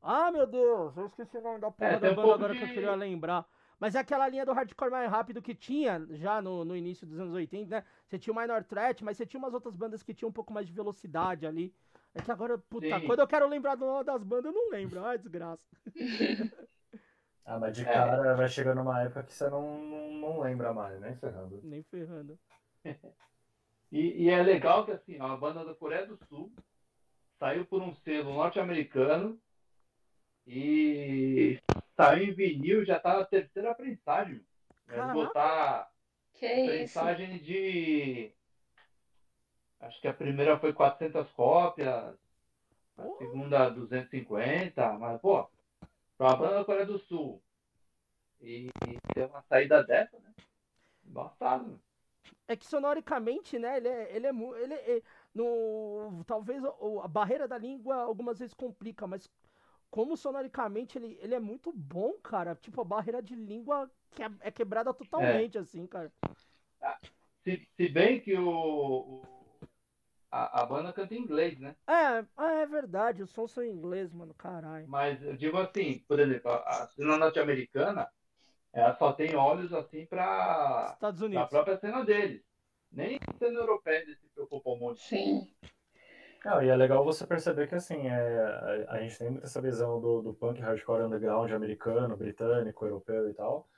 Ah, 0.02 0.30
meu 0.32 0.46
Deus, 0.46 0.96
eu 0.96 1.06
esqueci 1.06 1.36
o 1.38 1.42
nome 1.42 1.60
da 1.60 1.70
porra 1.70 1.98
É, 1.98 2.00
da 2.00 2.12
um 2.12 2.16
banda 2.16 2.22
pouco 2.22 2.34
agora 2.34 2.54
que 2.54 2.64
eu 2.64 2.68
de- 2.68 2.74
queria 2.74 2.94
lembrar. 2.94 3.46
Mas 3.80 3.94
é 3.94 3.98
aquela 4.00 4.28
linha 4.28 4.46
do 4.46 4.52
hardcore 4.52 4.90
mais 4.90 5.10
rápido 5.10 5.42
que 5.42 5.54
tinha 5.54 6.06
já 6.12 6.40
no, 6.40 6.64
no 6.64 6.76
início 6.76 7.06
dos 7.06 7.18
anos 7.20 7.34
80, 7.34 7.70
né? 7.80 7.84
Você 8.06 8.18
tinha 8.18 8.32
o 8.32 8.36
Minor 8.36 8.64
Threat, 8.64 9.04
mas 9.04 9.16
você 9.16 9.26
tinha 9.26 9.38
umas 9.38 9.52
outras 9.54 9.76
bandas 9.76 10.02
que 10.02 10.14
tinham 10.14 10.30
um 10.30 10.32
pouco 10.32 10.52
mais 10.52 10.66
de 10.66 10.72
velocidade 10.72 11.46
ali. 11.46 11.74
É 12.16 12.22
que 12.22 12.32
agora, 12.32 12.56
puta, 12.58 12.86
Sim. 13.00 13.06
quando 13.06 13.20
eu 13.20 13.26
quero 13.26 13.46
lembrar 13.46 13.74
do 13.74 13.84
nome 13.84 14.04
das 14.04 14.22
bandas, 14.22 14.46
eu 14.46 14.52
não 14.52 14.70
lembro. 14.70 15.04
Ai, 15.04 15.18
desgraça. 15.18 15.62
Ah, 17.48 17.60
mas 17.60 17.76
de 17.76 17.82
É. 17.82 17.84
cara 17.84 18.34
vai 18.34 18.48
chegando 18.48 18.80
uma 18.80 19.02
época 19.02 19.22
que 19.22 19.32
você 19.32 19.48
não, 19.48 19.78
não, 19.80 20.12
não 20.14 20.40
lembra 20.40 20.72
mais, 20.74 21.00
nem 21.00 21.14
ferrando. 21.16 21.60
Nem 21.62 21.80
ferrando. 21.84 22.36
E, 23.92 24.24
e 24.24 24.28
é 24.28 24.42
legal 24.42 24.84
que 24.84 24.90
assim, 24.90 25.20
ó, 25.20 25.26
a 25.28 25.36
banda 25.36 25.64
da 25.64 25.72
Coreia 25.72 26.04
do 26.08 26.16
Sul 26.26 26.52
saiu 27.38 27.64
por 27.64 27.80
um 27.80 27.94
selo 27.94 28.34
norte-americano 28.34 29.40
e 30.44 31.60
saiu 31.96 32.24
em 32.24 32.34
vinil, 32.34 32.84
já 32.84 32.98
tá 32.98 33.16
na 33.18 33.24
terceira 33.24 33.72
prensagem. 33.76 34.44
Caraca. 34.88 35.12
botar 35.12 35.90
Que 36.34 36.46
isso? 36.52 36.66
prensagem 36.66 37.38
de. 37.38 38.32
Acho 39.80 40.00
que 40.00 40.08
a 40.08 40.14
primeira 40.14 40.58
foi 40.58 40.72
400 40.72 41.30
cópias, 41.32 42.14
a 42.98 43.08
segunda 43.18 43.68
250, 43.70 44.92
mas 44.94 45.20
pô, 45.20 45.48
pra 46.16 46.28
uma 46.28 46.36
banda 46.36 46.54
da 46.56 46.64
Coreia 46.64 46.86
do 46.86 46.98
Sul 46.98 47.42
e 48.40 48.70
ter 49.14 49.26
uma 49.26 49.42
saída 49.42 49.82
dessa, 49.84 50.18
né? 50.18 50.32
Embaçado. 51.04 51.80
É 52.48 52.56
que 52.56 52.66
sonoricamente, 52.66 53.58
né, 53.58 53.76
ele 53.78 53.88
é, 53.88 54.16
ele 54.16 54.26
é, 54.26 54.30
ele 54.62 54.74
é- 54.74 55.02
no, 55.34 56.22
talvez 56.26 56.62
a 56.64 57.08
barreira 57.08 57.48
da 57.48 57.58
língua 57.58 57.96
algumas 57.96 58.38
vezes 58.38 58.54
complica, 58.54 59.06
mas 59.06 59.28
como 59.90 60.16
sonoricamente 60.16 60.98
ele, 60.98 61.18
ele 61.20 61.34
é 61.34 61.40
muito 61.40 61.72
bom, 61.72 62.12
cara. 62.22 62.54
Tipo, 62.54 62.80
a 62.80 62.84
barreira 62.84 63.22
de 63.22 63.34
língua 63.34 63.90
que 64.12 64.22
é, 64.22 64.30
é 64.40 64.50
quebrada 64.50 64.92
totalmente, 64.94 65.58
assim, 65.58 65.86
cara. 65.86 66.12
Se, 67.44 67.66
se 67.76 67.88
bem 67.88 68.20
que 68.20 68.34
o, 68.36 68.48
o- 68.48 69.35
a, 70.30 70.62
a 70.62 70.66
banda 70.66 70.92
canta 70.92 71.14
em 71.14 71.18
inglês, 71.18 71.58
né? 71.58 71.76
É, 71.88 72.24
ah, 72.36 72.52
é 72.52 72.66
verdade, 72.66 73.22
os 73.22 73.30
sons 73.30 73.52
são 73.52 73.62
em 73.62 73.70
inglês, 73.70 74.12
mano, 74.12 74.34
caralho. 74.34 74.86
Mas 74.88 75.22
eu 75.22 75.36
digo 75.36 75.56
assim, 75.58 76.00
por 76.08 76.18
exemplo, 76.20 76.50
a, 76.50 76.82
a 76.84 76.88
cena 76.88 77.16
norte-americana, 77.16 78.08
ela 78.72 78.94
só 78.96 79.12
tem 79.12 79.34
olhos 79.36 79.72
assim 79.72 80.06
para 80.06 80.92
Estados 80.94 81.20
a 81.20 81.24
Unidos. 81.26 81.50
própria 81.50 81.76
cena 81.78 82.04
deles. 82.04 82.42
Nem 82.92 83.18
a 83.26 83.32
cena 83.38 83.60
europeia 83.60 84.02
eles 84.02 84.18
se 84.20 84.28
preocupam 84.34 84.76
muito. 84.78 85.00
Sim. 85.00 85.46
Não, 86.44 86.62
e 86.62 86.68
é 86.68 86.76
legal 86.76 87.04
você 87.04 87.26
perceber 87.26 87.66
que 87.68 87.74
assim, 87.74 88.06
é, 88.06 88.84
a, 88.88 88.92
a 88.94 89.00
gente 89.00 89.18
tem 89.18 89.30
muito 89.30 89.44
essa 89.44 89.60
visão 89.60 90.00
do, 90.00 90.22
do 90.22 90.34
punk 90.34 90.60
hardcore 90.60 91.02
underground 91.04 91.50
americano, 91.52 92.16
britânico, 92.16 92.84
europeu 92.86 93.28
e 93.28 93.34
tal. 93.34 93.68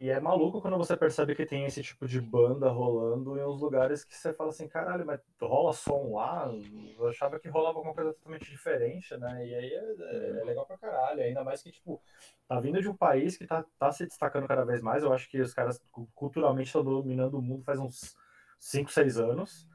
E 0.00 0.10
é 0.10 0.20
maluco 0.20 0.60
quando 0.60 0.76
você 0.76 0.96
percebe 0.96 1.34
que 1.36 1.46
tem 1.46 1.64
esse 1.64 1.82
tipo 1.82 2.06
de 2.06 2.20
banda 2.20 2.68
rolando 2.68 3.38
em 3.38 3.44
uns 3.44 3.60
lugares 3.60 4.04
que 4.04 4.14
você 4.16 4.34
fala 4.34 4.50
assim, 4.50 4.68
caralho, 4.68 5.06
mas 5.06 5.20
rola 5.40 5.72
som 5.72 6.14
lá? 6.14 6.50
Eu 6.98 7.08
achava 7.08 7.38
que 7.38 7.48
rolava 7.48 7.78
alguma 7.78 7.94
coisa 7.94 8.12
totalmente 8.12 8.50
diferente, 8.50 9.16
né? 9.16 9.46
E 9.46 9.54
aí 9.54 9.72
é, 9.72 10.36
é- 10.38 10.40
é 10.40 10.44
legal 10.44 10.66
pra 10.66 10.76
caralho. 10.78 11.22
Ainda 11.22 11.44
mais 11.44 11.62
que, 11.62 11.70
tipo, 11.70 12.02
tá 12.48 12.58
vindo 12.60 12.80
de 12.82 12.88
um 12.88 12.96
país 12.96 13.36
que 13.36 13.46
tá, 13.46 13.64
tá 13.78 13.92
se 13.92 14.04
destacando 14.06 14.48
cada 14.48 14.64
vez 14.64 14.82
mais. 14.82 15.02
Eu 15.04 15.12
acho 15.12 15.28
que 15.30 15.40
os 15.40 15.54
caras 15.54 15.80
cu- 15.92 16.08
culturalmente 16.14 16.66
estão 16.66 16.82
dominando 16.84 17.38
o 17.38 17.42
mundo 17.42 17.62
faz 17.64 17.78
uns 17.78 18.16
5, 18.58 18.90
6 18.92 19.16
anos. 19.18 19.66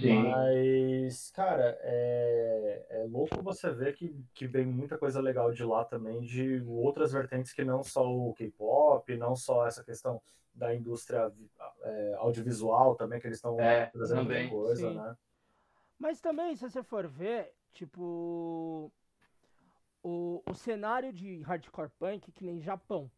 Sim. 0.00 0.10
Mas, 0.10 1.30
cara, 1.32 1.78
é, 1.82 2.86
é 2.90 3.04
louco 3.08 3.42
você 3.42 3.72
ver 3.72 3.94
que, 3.94 4.14
que 4.34 4.46
vem 4.46 4.66
muita 4.66 4.98
coisa 4.98 5.20
legal 5.20 5.52
de 5.52 5.64
lá 5.64 5.84
também, 5.84 6.20
de 6.20 6.62
outras 6.66 7.12
vertentes 7.12 7.52
que 7.52 7.64
não 7.64 7.82
só 7.82 8.06
o 8.06 8.34
K-pop, 8.34 9.16
não 9.16 9.34
só 9.34 9.66
essa 9.66 9.82
questão 9.84 10.22
da 10.54 10.74
indústria 10.74 11.32
é, 11.82 12.14
audiovisual 12.18 12.94
também, 12.96 13.20
que 13.20 13.26
eles 13.26 13.38
estão 13.38 13.56
É, 13.58 13.86
trazendo 13.92 14.24
muita 14.24 14.30
também, 14.32 14.48
coisa, 14.48 14.90
sim. 14.90 14.94
né? 14.94 15.16
Mas 15.98 16.20
também, 16.20 16.56
se 16.56 16.62
você 16.62 16.82
for 16.82 17.06
ver, 17.08 17.54
tipo. 17.72 18.92
O, 20.02 20.42
o 20.46 20.54
cenário 20.54 21.12
de 21.12 21.40
hardcore 21.42 21.90
punk, 21.98 22.32
que 22.32 22.44
nem 22.44 22.60
Japão. 22.60 23.10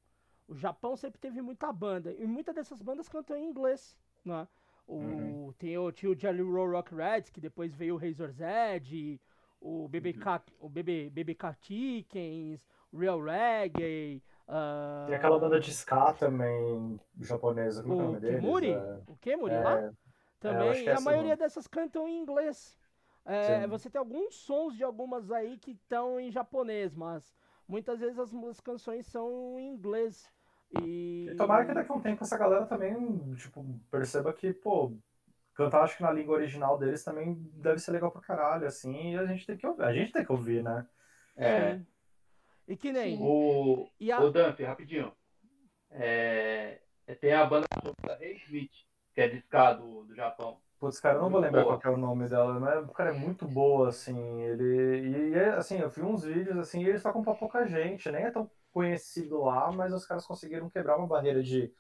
O 0.49 0.57
Japão 0.57 0.97
sempre 0.97 1.21
teve 1.21 1.43
muita 1.43 1.73
banda. 1.73 2.13
E 2.13 2.27
muitas 2.27 2.55
dessas 2.55 2.81
bandas 2.83 3.09
cantam 3.09 3.37
em 3.37 3.45
inglês. 3.45 3.97
Né? 4.25 4.49
O, 4.89 4.97
Uhum. 4.97 5.55
Tem 5.59 5.79
o, 5.79 5.93
tinha 5.93 6.11
o 6.13 6.19
Jelly 6.19 6.43
Roll 6.43 6.73
Rock 6.73 6.95
Reds, 6.95 7.31
que 7.31 7.41
depois 7.41 7.75
veio 7.75 7.97
o 7.97 7.99
Razor 7.99 8.31
Zed, 8.33 9.21
o 9.61 9.89
BBK, 9.89 10.43
o 10.61 10.69
BB, 10.69 11.11
BBK 11.11 11.55
Chickens, 11.61 12.67
Real 12.93 13.21
Reggae. 13.23 14.23
ah, 14.49 15.07
Tem 15.07 15.15
aquela 15.17 15.39
banda 15.39 15.59
de 15.61 15.71
ska 15.73 16.13
também, 16.15 17.01
japonesa, 17.21 17.83
como 17.83 17.95
é 17.95 17.97
o 17.97 18.01
o 18.03 18.03
nome 18.03 18.21
deles? 18.21 18.43
Kimuri? 18.43 18.67
É, 18.67 19.01
O 19.07 19.17
Kimuri 19.17 19.55
é, 19.55 19.59
lá? 19.59 19.85
eu 19.85 19.95
Também, 20.41 20.87
e 20.87 20.91
é 20.91 20.95
a 20.95 21.01
maioria 21.01 21.37
mesmo. 21.37 21.37
dessas 21.37 21.67
cantam 21.67 22.09
em 22.09 22.19
inglês. 22.21 22.79
É, 23.25 23.67
você 23.67 23.91
tem 23.91 23.99
alguns 23.99 24.37
sons 24.37 24.77
de 24.77 24.85
algumas 24.85 25.31
aí 25.31 25.59
que 25.59 25.73
estão 25.73 26.19
em 26.21 26.31
japonês, 26.31 26.95
mas 26.95 27.35
muitas 27.69 28.01
vezes 28.01 28.19
as, 28.19 28.33
as 28.35 28.61
canções 28.61 29.07
são 29.07 29.59
em 29.59 29.69
inglês. 29.69 30.31
E... 30.81 31.29
E 31.31 31.35
tomara 31.37 31.65
que 31.65 31.75
daqui 31.75 31.91
a 31.91 31.95
um 31.95 32.01
tempo 32.01 32.23
essa 32.23 32.39
galera 32.39 32.67
também, 32.67 32.95
tipo, 33.37 33.65
perceba 33.91 34.33
que, 34.33 34.53
pô, 34.53 34.93
cantar 35.55 35.83
acho 35.83 35.97
que 35.97 36.03
na 36.03 36.13
língua 36.13 36.37
original 36.37 36.79
deles 36.79 37.03
também 37.03 37.35
deve 37.55 37.79
ser 37.79 37.93
legal 37.93 38.11
pra 38.11 38.21
caralho, 38.21 38.67
assim, 38.67 39.13
e 39.13 39.19
a 39.19 39.27
gente 39.27 39.47
tem 39.47 39.57
que 39.57 39.67
ouvir, 39.67 39.83
a 39.83 39.93
gente 39.93 40.13
tem 40.13 40.25
que 40.25 40.33
ouvir, 40.33 40.63
né? 40.63 40.87
É, 41.37 41.77
Sim. 41.77 41.87
E 42.69 42.77
que 42.77 42.93
nem. 42.93 43.17
Sim. 43.17 43.23
o, 43.23 43.89
E 43.99 44.13
a... 44.13 44.21
o 44.21 44.31
Dumpy, 44.31 44.63
rapidinho. 44.65 45.13
É, 45.91 46.81
tem 47.21 47.33
a 47.33 47.47
banda 47.47 47.67
da 48.05 48.19
Smith, 48.45 48.71
que 49.15 49.21
é 49.21 49.29
de 49.29 49.39
ska 49.39 49.73
do, 49.73 50.05
do 50.05 50.15
Japão. 50.15 50.61
Putz, 50.79 51.01
cara, 51.01 51.17
eu 51.17 51.23
não 51.23 51.31
vou 51.31 51.41
lembrar 51.41 51.63
boa. 51.63 51.73
qual 51.73 51.81
que 51.81 51.87
é 51.89 51.91
o 51.91 51.97
nome 51.97 52.29
dela, 52.29 52.61
mas 52.61 52.89
o 52.89 52.93
cara 52.93 53.11
é 53.11 53.13
muito 53.13 53.49
boa, 53.49 53.89
assim, 53.89 54.43
ele, 54.43 55.31
e 55.31 55.35
é, 55.35 55.49
assim, 55.49 55.81
eu 55.81 55.91
vi 55.91 56.03
uns 56.03 56.23
vídeos, 56.23 56.57
assim, 56.57 56.85
e 56.85 56.89
eles 56.89 57.03
tocam 57.03 57.23
pra 57.23 57.35
pouca 57.35 57.67
gente, 57.67 58.09
nem 58.13 58.23
é 58.23 58.31
tão 58.31 58.49
conhecido 58.73 59.43
lá, 59.43 59.71
mas 59.73 59.93
os 59.93 60.07
caras 60.07 60.27
conseguiram 60.27 60.69
quebrar 60.71 60.97
uma 60.97 61.07
barreira 61.07 61.43
de 61.43 61.73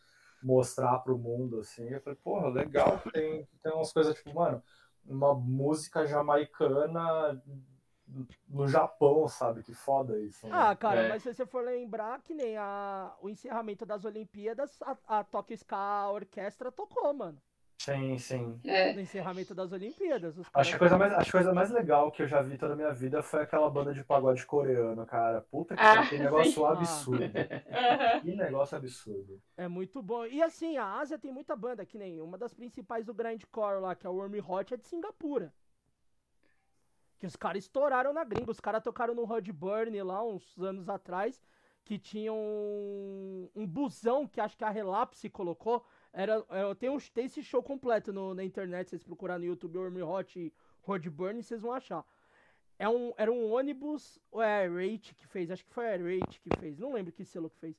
mostrar 0.42 0.98
pro 1.00 1.18
mundo, 1.18 1.60
assim, 1.60 1.88
eu 1.88 2.00
falei, 2.00 2.18
porra, 2.22 2.48
legal 2.48 3.00
tem, 3.12 3.46
tem 3.62 3.72
umas 3.72 3.92
coisas, 3.92 4.14
tipo, 4.14 4.34
mano, 4.34 4.62
uma 5.04 5.34
música 5.34 6.06
jamaicana 6.06 7.42
no 8.48 8.66
Japão, 8.68 9.28
sabe, 9.28 9.62
que 9.62 9.74
foda 9.74 10.18
isso, 10.18 10.46
né? 10.46 10.54
Ah, 10.54 10.74
cara, 10.76 11.00
É. 11.02 11.08
mas 11.08 11.22
se 11.22 11.34
você 11.34 11.44
for 11.44 11.62
lembrar 11.64 12.22
que 12.22 12.32
nem 12.34 12.56
a... 12.56 13.14
o 13.20 13.28
encerramento 13.28 13.84
das 13.84 14.04
Olimpíadas, 14.04 14.80
a, 14.82 14.96
a 15.18 15.24
Tokyo 15.24 15.56
Ska 15.56 16.10
Orquestra 16.10 16.72
tocou, 16.72 17.12
mano. 17.12 17.38
Sim, 17.80 18.18
sim. 18.18 18.60
É. 18.64 18.92
No 18.92 19.00
encerramento 19.00 19.54
das 19.54 19.70
Olimpíadas. 19.72 20.36
Os 20.36 20.46
Acho 20.52 20.70
que, 20.70 20.76
a 20.76 20.78
caras- 20.78 20.78
coisa 20.78 20.98
mais, 20.98 21.12
acho 21.14 21.32
coisa 21.32 21.54
mais 21.54 21.70
legal 21.70 22.10
que 22.10 22.22
eu 22.22 22.26
já 22.26 22.42
vi 22.42 22.58
toda 22.58 22.72
a 22.72 22.76
minha 22.76 22.92
vida 22.92 23.22
foi 23.22 23.42
aquela 23.42 23.70
banda 23.70 23.94
de 23.94 24.02
pagode 24.02 24.44
coreano, 24.44 25.06
cara. 25.06 25.40
Puta 25.42 25.76
que 25.76 25.80
Ah, 25.82 26.04
que 26.06 26.18
negócio 26.18 26.52
sim. 26.52 26.64
absurdo. 26.66 27.22
Que 28.22 28.34
negócio 28.34 28.76
absurdo. 28.76 29.40
É 29.56 29.68
muito 29.68 30.02
bom. 30.02 30.26
E 30.26 30.42
assim, 30.42 30.76
a 30.76 30.98
Ásia 30.98 31.18
tem 31.18 31.32
muita 31.32 31.54
banda, 31.54 31.86
que 31.86 31.96
nem 31.96 32.20
uma 32.20 32.36
das 32.36 32.52
principais 32.52 33.06
do 33.06 33.14
grindcore 33.14 33.80
lá, 33.80 33.94
que 33.94 34.06
é 34.06 34.10
o 34.10 34.14
Worm 34.14 34.34
Hot, 34.46 34.74
é 34.74 34.76
de 34.76 34.84
Singapura. 34.86 35.54
Que 37.20 37.26
os 37.26 37.36
caras 37.36 37.62
estouraram 37.64 38.12
na 38.12 38.24
gringa. 38.24 38.50
Os 38.50 38.60
caras 38.60 38.82
tocaram 38.82 39.14
no 39.14 39.24
Rod 39.24 39.48
Burn 39.50 40.02
lá 40.02 40.22
uns 40.24 40.58
anos 40.58 40.88
atrás, 40.88 41.40
que 41.84 41.96
tinha 41.98 42.32
um, 42.32 43.48
um 43.54 43.66
busão 43.66 44.26
que 44.26 44.40
acho 44.40 44.56
que 44.56 44.64
a 44.64 44.68
Relapse 44.70 45.30
colocou. 45.30 45.86
Era, 46.12 46.44
era- 46.48 46.74
tem, 46.74 46.88
um, 46.88 46.98
tem 46.98 47.26
esse 47.26 47.42
show 47.42 47.62
completo 47.62 48.12
no- 48.12 48.34
na 48.34 48.44
internet, 48.44 48.90
vocês 48.90 49.02
procurarem 49.02 49.46
no 49.46 49.52
YouTube 49.52 49.78
Worm 49.78 50.02
Hot 50.02 50.38
e 50.38 50.52
Rod 50.82 51.06
Burn, 51.08 51.42
vocês 51.42 51.60
vão 51.62 51.72
achar. 51.72 52.04
É 52.78 52.88
um, 52.88 53.12
era 53.16 53.30
um 53.30 53.52
ônibus, 53.52 54.18
ou 54.30 54.40
é 54.40 54.66
a 54.66 54.70
Rate 54.70 55.14
que 55.14 55.26
fez, 55.26 55.50
acho 55.50 55.64
que 55.64 55.72
foi 55.72 55.86
a 55.86 55.96
Rate 55.96 56.40
que 56.40 56.50
fez, 56.58 56.78
não 56.78 56.92
lembro 56.92 57.12
que 57.12 57.24
selo 57.24 57.50
que 57.50 57.58
fez. 57.58 57.76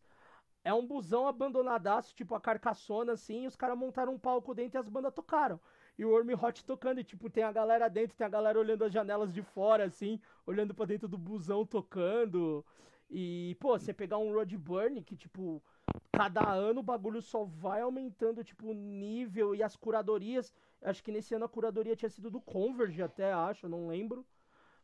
É 0.63 0.73
um 0.73 0.85
busão 0.85 1.25
abandonadaço, 1.27 2.13
tipo 2.13 2.35
a 2.35 2.41
carcaçona 2.41 3.13
assim, 3.13 3.43
e 3.45 3.47
os 3.47 3.55
caras 3.55 3.77
montaram 3.77 4.13
um 4.13 4.19
palco 4.19 4.53
dentro 4.53 4.77
e 4.77 4.79
as 4.79 4.89
bandas 4.89 5.13
tocaram. 5.13 5.59
E 5.97 6.03
o 6.05 6.09
Worm 6.09 6.29
Hot 6.41 6.63
tocando, 6.65 6.99
e 6.99 7.03
tipo, 7.03 7.29
tem 7.29 7.43
a 7.43 7.51
galera 7.51 7.89
dentro, 7.89 8.15
tem 8.15 8.25
a 8.27 8.29
galera 8.29 8.59
olhando 8.59 8.83
as 8.83 8.91
janelas 8.93 9.33
de 9.33 9.41
fora, 9.41 9.85
assim, 9.85 10.19
olhando 10.45 10.73
pra 10.75 10.85
dentro 10.85 11.07
do 11.07 11.17
busão 11.17 11.65
tocando. 11.65 12.65
E, 13.09 13.57
pô, 13.59 13.77
você 13.77 13.93
pegar 13.93 14.17
um 14.19 14.33
Road 14.33 14.55
Burn 14.57 15.01
que, 15.03 15.15
tipo, 15.15 15.63
cada 16.11 16.47
ano 16.51 16.81
o 16.81 16.83
bagulho 16.83 17.21
só 17.21 17.43
vai 17.43 17.81
aumentando, 17.81 18.43
tipo, 18.43 18.67
o 18.67 18.73
nível 18.73 19.55
e 19.55 19.63
as 19.63 19.75
curadorias. 19.75 20.53
Acho 20.81 21.03
que 21.03 21.11
nesse 21.11 21.33
ano 21.33 21.45
a 21.45 21.49
curadoria 21.49 21.95
tinha 21.95 22.09
sido 22.09 22.29
do 22.29 22.39
Converge 22.39 23.01
até, 23.01 23.33
acho, 23.33 23.67
não 23.67 23.87
lembro. 23.87 24.25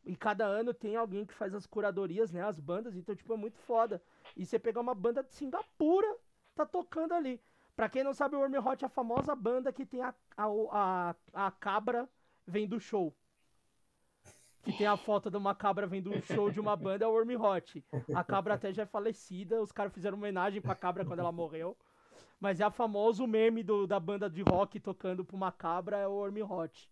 E 0.04 0.16
cada 0.16 0.46
ano 0.46 0.74
tem 0.74 0.96
alguém 0.96 1.26
que 1.26 1.34
faz 1.34 1.54
as 1.54 1.66
curadorias, 1.66 2.32
né? 2.32 2.42
As 2.42 2.60
bandas, 2.60 2.96
então, 2.96 3.16
tipo, 3.16 3.34
é 3.34 3.38
muito 3.38 3.58
foda. 3.58 4.02
E 4.36 4.46
você 4.46 4.60
pegar 4.60 4.82
uma 4.82 4.94
banda 4.96 5.24
de 5.24 5.34
Singapura, 5.34 6.16
tá 6.56 6.66
tocando 6.66 7.14
ali. 7.14 7.42
Pra 7.76 7.90
quem 7.90 8.04
não 8.04 8.14
sabe, 8.14 8.36
o 8.36 8.40
Worm 8.40 8.56
Hot 8.66 8.84
é 8.84 8.88
a 8.88 8.90
famosa 8.90 9.36
banda 9.36 9.74
que 9.74 9.86
tem 9.86 10.02
a, 10.02 10.14
a, 10.38 10.46
a, 10.72 11.16
a 11.48 11.52
cabra 11.52 12.10
vem 12.48 12.68
do 12.68 12.80
show. 12.80 13.14
Que 14.66 14.74
tem 14.74 14.88
a 14.88 14.98
foto 14.98 15.30
de 15.30 15.38
uma 15.38 15.54
cabra 15.54 15.86
vendo 15.88 16.12
um 16.12 16.22
show 16.22 16.50
de 16.50 16.60
uma 16.60 16.76
banda, 16.76 17.06
é 17.06 17.08
o 17.08 17.12
Worm 17.12 17.36
Hot. 17.40 17.86
A 18.16 18.24
cabra 18.24 18.56
até 18.56 18.74
já 18.74 18.84
é 18.84 18.86
falecida, 18.86 19.62
os 19.62 19.72
caras 19.72 19.94
fizeram 19.94 20.18
homenagem 20.18 20.60
pra 20.62 20.74
cabra 20.76 21.06
quando 21.06 21.20
ela 21.20 21.32
morreu. 21.32 21.78
Mas 22.40 22.60
é 22.60 22.64
a 22.64 22.72
famoso 22.72 23.26
meme 23.28 23.62
do, 23.64 23.86
da 23.88 24.00
banda 24.00 24.30
de 24.30 24.42
rock 24.42 24.80
tocando 24.80 25.24
pra 25.24 25.36
uma 25.36 25.52
cabra, 25.52 25.98
é 25.98 26.08
o 26.08 26.12
Worm 26.14 26.38
Hot. 26.50 26.90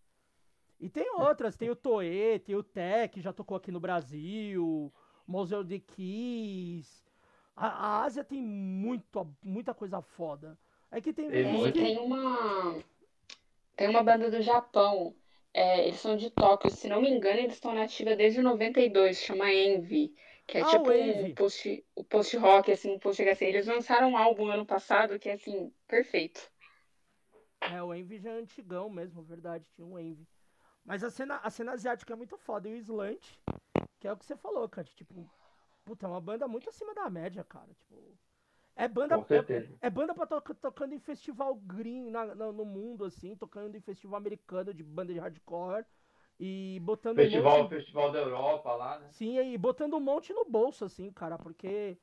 E 0.79 0.87
tem 0.89 1.09
outras, 1.15 1.55
tem 1.57 1.69
o 1.69 1.75
Toei, 1.75 2.39
tem 2.39 2.55
o 2.55 2.63
Tech, 2.63 3.13
que 3.13 3.21
já 3.21 3.33
tocou 3.33 3.57
aqui 3.57 3.71
no 3.71 3.79
Brasil, 3.79 4.93
Museu 5.27 5.63
de 5.63 5.79
Kiss. 5.79 7.03
A, 7.55 7.67
a 7.67 8.03
Ásia 8.03 8.23
tem 8.23 8.41
muito, 8.41 9.27
muita 9.43 9.73
coisa 9.73 10.01
foda. 10.01 10.57
É 10.91 11.01
que 11.01 11.11
tem. 11.13 11.29
Muito. 11.51 11.73
que- 11.73 11.79
Tem 11.79 11.97
uma. 11.99 12.77
Tem 13.75 13.89
uma 13.89 14.03
banda 14.03 14.29
do 14.29 14.41
Japão. 14.41 15.15
É, 15.53 15.87
eles 15.87 15.99
são 15.99 16.17
de 16.17 16.31
Tóquio. 16.31 16.71
Se 16.71 16.87
não 16.87 17.01
me 17.01 17.09
engano, 17.09 17.39
eles 17.39 17.53
estão 17.53 17.73
na 17.73 17.83
ativa 17.83 18.15
desde 18.15 18.41
92, 18.41 19.17
chama 19.17 19.51
Envy. 19.53 20.15
Que 20.47 20.57
é 20.57 20.61
Ah, 20.61 20.65
tipo 20.65 20.89
o 20.89 21.25
um 21.25 21.35
post, 21.35 21.85
o 21.95 22.03
post-rock, 22.03 22.71
assim, 22.71 22.91
um 22.91 22.99
post-HC. 22.99 23.45
Eles 23.45 23.67
lançaram 23.67 24.09
um 24.09 24.17
álbum 24.17 24.47
ano 24.47 24.65
passado 24.65 25.17
que 25.19 25.29
é, 25.29 25.33
assim, 25.33 25.71
perfeito. 25.87 26.51
É, 27.61 27.81
o 27.81 27.93
Envy 27.93 28.17
já 28.17 28.31
é 28.31 28.39
antigão 28.39 28.89
mesmo, 28.89 29.23
verdade, 29.23 29.65
tinha 29.73 29.87
um 29.87 29.97
Envy. 29.97 30.27
Mas 30.83 31.03
a 31.03 31.09
cena, 31.09 31.37
a 31.37 31.49
cena 31.49 31.71
asiática 31.71 32.11
é 32.11 32.15
muito 32.15 32.37
foda. 32.37 32.67
E 32.67 32.73
o 32.73 32.77
Slant, 32.77 33.23
que 33.99 34.07
é 34.07 34.11
o 34.11 34.17
que 34.17 34.25
você 34.25 34.35
falou, 34.35 34.67
Kant, 34.67 34.93
tipo, 34.95 35.29
puta, 35.85 36.05
é 36.05 36.09
uma 36.09 36.19
banda 36.19 36.45
muito 36.47 36.69
acima 36.69 36.93
da 36.93 37.09
média, 37.09 37.43
cara. 37.43 37.73
Tipo, 37.73 38.17
é 38.75 38.87
banda, 38.87 39.15
é, 39.15 39.87
é 39.87 39.89
banda 39.89 40.13
pra 40.13 40.25
tocar 40.25 40.53
tocando 40.55 40.93
em 40.93 40.99
festival 40.99 41.55
green 41.55 42.09
na- 42.09 42.33
na- 42.35 42.51
no 42.51 42.65
mundo, 42.65 43.05
assim, 43.05 43.35
tocando 43.35 43.75
em 43.75 43.81
festival 43.81 44.17
americano 44.17 44.73
de 44.73 44.83
banda 44.83 45.13
de 45.13 45.19
hardcore. 45.19 45.85
E 46.39 46.79
botando 46.81 47.19
um 47.19 47.21
Festival, 47.21 47.63
monte- 47.63 47.75
Festival 47.75 48.11
da 48.11 48.19
Europa 48.19 48.73
lá, 48.75 48.99
né? 48.99 49.07
Sim, 49.11 49.37
e 49.39 49.57
botando 49.57 49.93
um 49.95 49.99
monte 49.99 50.33
no 50.33 50.43
bolso, 50.45 50.83
assim, 50.85 51.11
cara, 51.11 51.37
porque. 51.37 51.97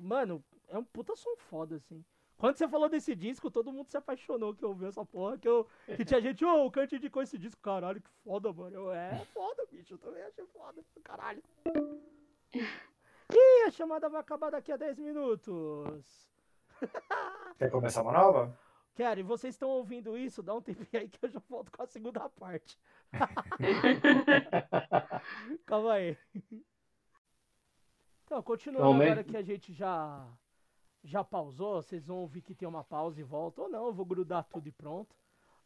Mano, 0.00 0.42
é 0.68 0.78
um 0.78 0.84
puta 0.84 1.16
som 1.16 1.36
foda, 1.36 1.76
assim. 1.76 2.04
Quando 2.38 2.56
você 2.56 2.66
falou 2.68 2.88
desse 2.88 3.14
disco, 3.14 3.50
todo 3.50 3.72
mundo 3.72 3.88
se 3.90 3.96
apaixonou 3.98 4.54
que 4.54 4.64
ouviu 4.64 4.88
essa 4.88 5.04
porra, 5.04 5.36
que, 5.36 5.46
eu, 5.48 5.66
que 5.96 6.04
tinha 6.06 6.20
gente, 6.22 6.42
ô, 6.44 6.64
o 6.64 6.70
Kant 6.70 6.94
indicou 6.96 7.22
esse 7.22 7.36
disco, 7.36 7.60
caralho, 7.60 8.00
que 8.00 8.08
foda, 8.24 8.50
mano. 8.52 8.74
Eu, 8.76 8.92
é 8.92 9.22
foda, 9.34 9.66
bicho, 9.70 9.94
eu 9.94 9.98
também 9.98 10.22
achei 10.22 10.46
foda, 10.46 10.82
caralho. 11.02 11.42
Ih, 13.32 13.66
a 13.66 13.70
chamada 13.70 14.08
vai 14.08 14.20
acabar 14.20 14.50
daqui 14.50 14.72
a 14.72 14.76
10 14.76 14.98
minutos. 14.98 16.28
Quer 17.58 17.70
começar 17.70 18.02
uma 18.02 18.12
nova? 18.12 18.56
Quero, 18.94 19.20
e 19.20 19.22
vocês 19.22 19.54
estão 19.54 19.68
ouvindo 19.68 20.16
isso? 20.16 20.42
Dá 20.42 20.54
um 20.54 20.60
tempinho 20.60 21.02
aí 21.02 21.08
que 21.08 21.24
eu 21.24 21.30
já 21.30 21.40
volto 21.48 21.70
com 21.70 21.82
a 21.82 21.86
segunda 21.86 22.28
parte. 22.28 22.78
Calma 25.64 25.92
aí. 25.94 26.16
Então, 28.24 28.42
continuando 28.42 28.84
Realmente- 28.84 29.10
agora 29.10 29.24
que 29.24 29.36
a 29.36 29.42
gente 29.42 29.72
já 29.72 30.26
já 31.02 31.24
pausou, 31.24 31.80
vocês 31.82 32.06
vão 32.06 32.18
ouvir 32.18 32.42
que 32.42 32.54
tem 32.54 32.68
uma 32.68 32.84
pausa 32.84 33.18
e 33.20 33.24
volta. 33.24 33.62
Ou 33.62 33.68
não, 33.70 33.86
eu 33.86 33.92
vou 33.92 34.04
grudar 34.04 34.44
tudo 34.44 34.68
e 34.68 34.72
pronto. 34.72 35.16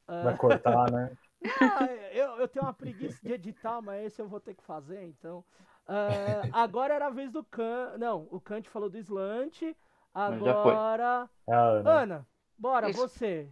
Ah, 0.06 0.22
Vai 0.22 0.36
cortar, 0.36 0.90
né? 0.92 1.16
ah, 1.60 1.86
eu, 2.12 2.38
eu 2.38 2.46
tenho 2.48 2.64
uma 2.64 2.72
preguiça 2.74 3.18
de 3.22 3.32
editar, 3.32 3.80
mas 3.82 4.04
esse 4.04 4.22
eu 4.22 4.28
vou 4.28 4.38
ter 4.38 4.54
que 4.54 4.62
fazer, 4.62 5.02
então. 5.02 5.44
Ah, 5.86 6.42
agora 6.52 6.94
era 6.94 7.06
a 7.06 7.10
vez 7.10 7.30
do 7.30 7.44
Kant. 7.44 7.98
Não, 7.98 8.26
o 8.30 8.40
Kant 8.40 8.68
falou 8.68 8.88
do 8.88 8.98
Slant. 8.98 9.58
Foi. 9.60 9.74
Agora. 10.14 11.28
É 11.46 11.54
Ana. 11.54 11.90
Ana, 11.90 12.26
bora, 12.58 12.88
Isso. 12.90 12.98
você. 13.00 13.48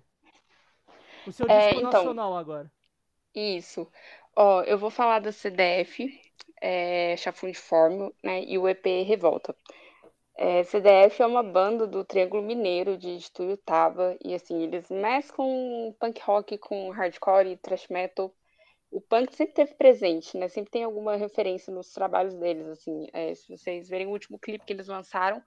O 1.27 1.33
seu 1.33 1.47
É, 1.49 1.69
disco 1.71 1.81
então. 1.81 1.93
nacional 1.93 2.37
agora. 2.37 2.71
Isso. 3.35 3.91
Ó, 4.35 4.63
eu 4.63 4.79
vou 4.79 4.91
falar 4.91 5.21
da 5.21 5.33
CDF, 5.33 6.09
é, 6.61 7.17
Chafundiforme, 7.17 8.15
né, 8.23 8.43
e 8.45 8.59
o 8.59 8.69
EP 8.69 9.03
Revolta. 9.05 9.55
É, 10.35 10.63
CDF 10.65 11.23
é 11.23 11.27
uma 11.27 11.43
banda 11.43 11.87
do 11.87 12.05
Triângulo 12.05 12.43
Mineiro 12.43 12.97
de 12.97 13.31
Tuiutaba, 13.33 14.17
e 14.25 14.35
assim, 14.35 14.63
eles 14.63 14.91
mesclam 14.91 15.95
punk 16.01 16.21
rock 16.23 16.59
com 16.59 16.91
hardcore 16.91 17.49
e 17.49 17.57
thrash 17.57 17.89
metal. 17.89 18.35
O 18.93 19.01
punk 19.01 19.35
sempre 19.35 19.55
teve 19.55 19.75
presente, 19.75 20.37
né? 20.37 20.49
Sempre 20.49 20.71
tem 20.71 20.85
alguma 20.85 21.17
referência 21.17 21.73
nos 21.73 21.91
trabalhos 21.95 22.35
deles, 22.35 22.67
assim. 22.69 23.07
É, 23.11 23.35
se 23.35 23.49
vocês 23.49 23.89
verem 23.89 24.07
o 24.07 24.11
último 24.11 24.39
clipe 24.39 24.67
que 24.67 24.73
eles 24.75 24.87
lançaram, 24.87 25.43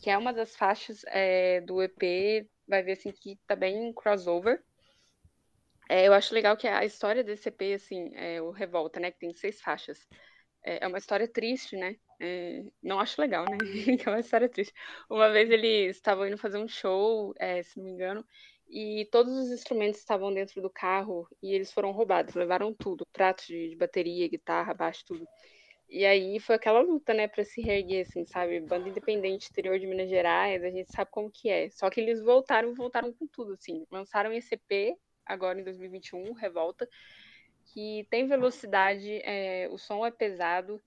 que 0.00 0.08
é 0.08 0.16
uma 0.16 0.32
das 0.32 0.56
faixas 0.56 1.04
é, 1.08 1.60
do 1.60 1.82
EP, 1.82 2.48
vai 2.66 2.82
ver 2.82 2.92
assim 2.92 3.12
que 3.12 3.38
tá 3.46 3.54
bem 3.54 3.92
crossover. 3.92 4.64
É, 5.86 6.08
eu 6.08 6.14
acho 6.14 6.32
legal 6.32 6.56
que 6.56 6.66
a 6.66 6.82
história 6.82 7.22
desse 7.22 7.50
EP, 7.50 7.74
assim, 7.74 8.10
é 8.14 8.40
o 8.40 8.50
Revolta, 8.50 8.98
né? 8.98 9.10
Que 9.10 9.18
tem 9.18 9.34
seis 9.34 9.60
faixas. 9.60 10.08
É, 10.64 10.84
é 10.84 10.88
uma 10.88 10.98
história 10.98 11.28
triste, 11.28 11.76
né? 11.76 11.94
É, 12.18 12.64
não 12.82 12.98
acho 12.98 13.20
legal, 13.20 13.44
né? 13.44 13.58
é 14.06 14.08
uma 14.08 14.20
história 14.20 14.48
triste. 14.48 14.72
Uma 15.10 15.28
vez 15.30 15.50
eles 15.50 15.94
estavam 15.94 16.26
indo 16.26 16.38
fazer 16.38 16.56
um 16.56 16.68
show, 16.68 17.34
se 17.64 17.76
não 17.76 17.84
me 17.84 17.90
engano, 17.90 18.24
e 18.68 19.06
todos 19.10 19.32
os 19.34 19.50
instrumentos 19.50 19.98
estavam 19.98 20.32
dentro 20.32 20.60
do 20.60 20.68
carro 20.68 21.26
e 21.42 21.54
eles 21.54 21.72
foram 21.72 21.90
roubados, 21.90 22.34
levaram 22.34 22.74
tudo, 22.74 23.06
pratos 23.12 23.46
de, 23.46 23.74
bateria, 23.76 24.28
guitarra, 24.28 24.74
baixo, 24.74 25.04
tudo. 25.06 25.26
E 25.88 26.04
aí 26.04 26.38
foi 26.38 26.56
aquela 26.56 26.80
luta, 26.80 27.14
né, 27.14 27.26
pra 27.26 27.42
se 27.44 27.62
reerguer, 27.62 28.06
assim, 28.06 28.26
sabe? 28.26 28.60
Banda 28.60 28.90
independente, 28.90 29.48
interior 29.50 29.78
de 29.78 29.86
Minas 29.86 30.10
Gerais, 30.10 30.62
a 30.62 30.70
gente 30.70 30.92
sabe 30.92 31.10
como 31.10 31.30
que 31.30 31.48
é. 31.48 31.70
Só 31.70 31.88
que 31.88 31.98
eles 31.98 32.20
voltaram, 32.22 32.74
voltaram 32.74 33.10
com 33.12 33.26
tudo, 33.26 33.54
assim. 33.54 33.86
Lançaram 33.90 34.30
esse 34.32 34.54
EP 34.54 34.98
agora 35.24 35.58
em 35.58 35.64
2021, 35.64 36.34
Revolta, 36.34 36.86
que 37.72 38.06
tem 38.10 38.26
velocidade, 38.26 39.20
é, 39.24 39.66
o 39.70 39.78
som 39.78 40.04
é 40.04 40.10
pesado 40.10 40.80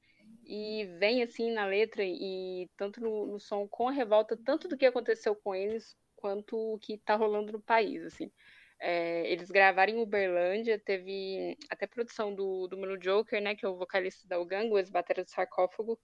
e 0.46 0.86
vem 1.00 1.24
assim 1.24 1.52
na 1.52 1.66
letra 1.66 2.04
e 2.04 2.70
tanto 2.78 3.02
no, 3.02 3.26
no 3.26 3.40
som 3.40 3.68
com 3.68 3.88
a 3.88 3.92
revolta, 3.92 4.38
tanto 4.38 4.68
do 4.68 4.78
que 4.78 4.86
aconteceu 4.86 5.36
com 5.36 5.56
eles 5.56 5.96
quanto 6.22 6.56
o 6.58 6.80
que 6.80 6.98
tá 7.00 7.16
rolando 7.16 7.52
no 7.52 7.62
país, 7.62 8.04
assim. 8.06 8.32
É, 8.80 9.32
eles 9.32 9.52
gravaram 9.52 9.94
em 9.94 10.02
Uberlândia, 10.02 10.80
teve 10.80 11.58
até 11.70 11.86
produção 11.88 12.34
do, 12.34 12.68
do 12.68 12.78
Mano 12.78 12.98
Joker, 12.98 13.42
né, 13.42 13.56
que 13.56 13.66
é 13.66 13.70
o 13.70 13.78
vocalista 13.78 14.28
da 14.28 14.40
Ugango, 14.40 14.78
ex-batera 14.78 15.24
do 15.24 15.30
Sarcófago, 15.30 16.00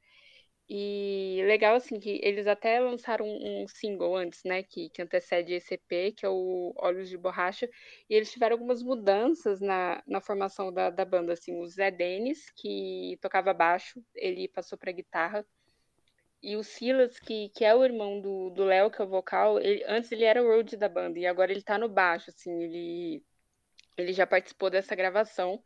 e 0.69 1.41
legal, 1.45 1.75
assim, 1.75 1.99
que 1.99 2.19
eles 2.23 2.45
até 2.45 2.79
lançaram 2.79 3.25
um, 3.25 3.63
um 3.63 3.67
single 3.67 4.15
antes, 4.15 4.43
né, 4.43 4.63
que, 4.63 4.89
que 4.89 5.01
antecede 5.01 5.53
esse 5.53 5.75
EP, 5.75 6.13
que 6.15 6.25
é 6.25 6.29
o 6.29 6.73
Olhos 6.77 7.09
de 7.09 7.17
Borracha, 7.17 7.69
e 8.09 8.13
eles 8.13 8.31
tiveram 8.31 8.55
algumas 8.55 8.83
mudanças 8.83 9.61
na, 9.61 10.03
na 10.05 10.19
formação 10.21 10.71
da, 10.73 10.89
da 10.89 11.05
banda, 11.05 11.33
assim, 11.33 11.57
o 11.59 11.67
Zé 11.67 11.89
Denis, 11.89 12.51
que 12.55 13.17
tocava 13.21 13.53
baixo, 13.53 14.03
ele 14.13 14.47
passou 14.49 14.77
para 14.77 14.91
guitarra, 14.91 15.45
e 16.41 16.55
o 16.55 16.63
Silas, 16.63 17.19
que, 17.19 17.49
que 17.49 17.65
é 17.65 17.73
o 17.75 17.83
irmão 17.83 18.21
do 18.21 18.63
Léo, 18.63 18.91
que 18.91 19.01
é 19.01 19.05
o 19.05 19.07
vocal, 19.07 19.59
ele, 19.59 19.83
antes 19.87 20.11
ele 20.11 20.23
era 20.23 20.43
o 20.43 20.47
road 20.47 20.77
da 20.77 20.87
banda, 20.87 21.17
e 21.19 21.25
agora 21.25 21.51
ele 21.51 21.63
tá 21.63 21.77
no 21.77 21.89
baixo, 21.89 22.29
assim, 22.29 22.51
ele, 22.63 23.23
ele 23.97 24.13
já 24.13 24.27
participou 24.27 24.69
dessa 24.69 24.95
gravação, 24.95 25.61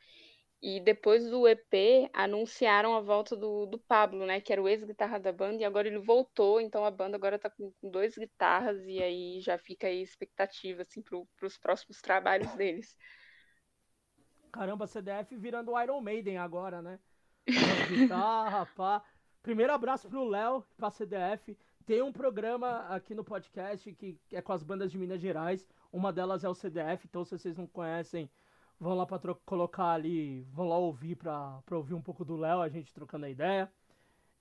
e 0.61 0.79
depois 0.79 1.27
do 1.27 1.47
EP, 1.47 2.09
anunciaram 2.13 2.95
a 2.95 3.01
volta 3.01 3.35
do, 3.35 3.65
do 3.65 3.79
Pablo, 3.79 4.27
né? 4.27 4.39
Que 4.39 4.53
era 4.53 4.61
o 4.61 4.69
ex-guitarra 4.69 5.19
da 5.19 5.31
banda, 5.31 5.61
e 5.61 5.65
agora 5.65 5.87
ele 5.87 5.97
voltou, 5.97 6.61
então 6.61 6.85
a 6.85 6.91
banda 6.91 7.17
agora 7.17 7.39
tá 7.39 7.49
com, 7.49 7.71
com 7.81 7.89
dois 7.89 8.15
guitarras, 8.15 8.79
e 8.85 9.01
aí 9.01 9.41
já 9.41 9.57
fica 9.57 9.87
aí 9.87 10.01
expectativa, 10.01 10.83
assim, 10.83 11.01
pro, 11.01 11.27
pros 11.35 11.57
próximos 11.57 11.99
trabalhos 11.99 12.51
deles. 12.53 12.95
Caramba, 14.51 14.85
CDF 14.85 15.35
virando 15.37 15.79
Iron 15.81 15.99
Maiden 15.99 16.37
agora, 16.37 16.81
né? 16.81 16.99
Guitarra, 17.89 18.65
pá. 18.75 19.03
Primeiro 19.41 19.73
abraço 19.73 20.07
pro 20.07 20.23
Léo, 20.23 20.63
pra 20.77 20.91
CDF. 20.91 21.57
Tem 21.85 22.01
um 22.01 22.11
programa 22.11 22.85
aqui 22.89 23.15
no 23.15 23.23
podcast 23.23 23.91
que 23.93 24.17
é 24.31 24.41
com 24.41 24.53
as 24.53 24.63
bandas 24.63 24.91
de 24.91 24.97
Minas 24.97 25.19
Gerais. 25.19 25.67
Uma 25.91 26.13
delas 26.13 26.43
é 26.43 26.49
o 26.49 26.53
CDF, 26.53 27.05
então 27.07 27.25
se 27.25 27.37
vocês 27.37 27.57
não 27.57 27.65
conhecem, 27.65 28.29
vão 28.79 28.95
lá 28.95 29.05
pra 29.05 29.19
colocar 29.45 29.91
ali, 29.91 30.41
vão 30.53 30.67
lá 30.67 30.77
ouvir 30.77 31.15
pra, 31.15 31.59
pra 31.65 31.77
ouvir 31.77 31.95
um 31.95 32.01
pouco 32.01 32.23
do 32.23 32.35
Léo, 32.35 32.61
a 32.61 32.69
gente 32.69 32.93
trocando 32.93 33.25
a 33.25 33.29
ideia. 33.29 33.71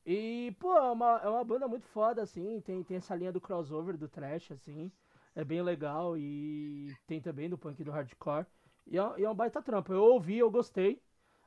E, 0.05 0.55
pô, 0.59 0.77
é 0.77 0.90
uma, 0.90 1.20
é 1.22 1.28
uma 1.28 1.44
banda 1.44 1.68
muito 1.68 1.86
foda, 1.86 2.22
assim, 2.22 2.60
tem, 2.62 2.82
tem 2.82 2.97
essa 2.97 3.14
linha 3.14 3.32
do 3.32 3.40
crossover, 3.40 3.97
do 3.97 4.09
trash, 4.09 4.51
assim, 4.52 4.90
é 5.35 5.44
bem 5.44 5.62
legal, 5.62 6.16
e 6.16 6.97
tem 7.06 7.20
também 7.20 7.51
do 7.51 7.59
punk 7.59 7.81
e 7.81 7.85
do 7.85 7.90
hardcore, 7.90 8.47
e 8.86 8.98
é, 8.98 9.02
e 9.18 9.24
é 9.24 9.31
um 9.31 9.35
baita 9.35 9.62
trampo, 9.62 9.93
eu 9.93 10.02
ouvi, 10.02 10.39
eu 10.39 10.51
gostei, 10.51 11.02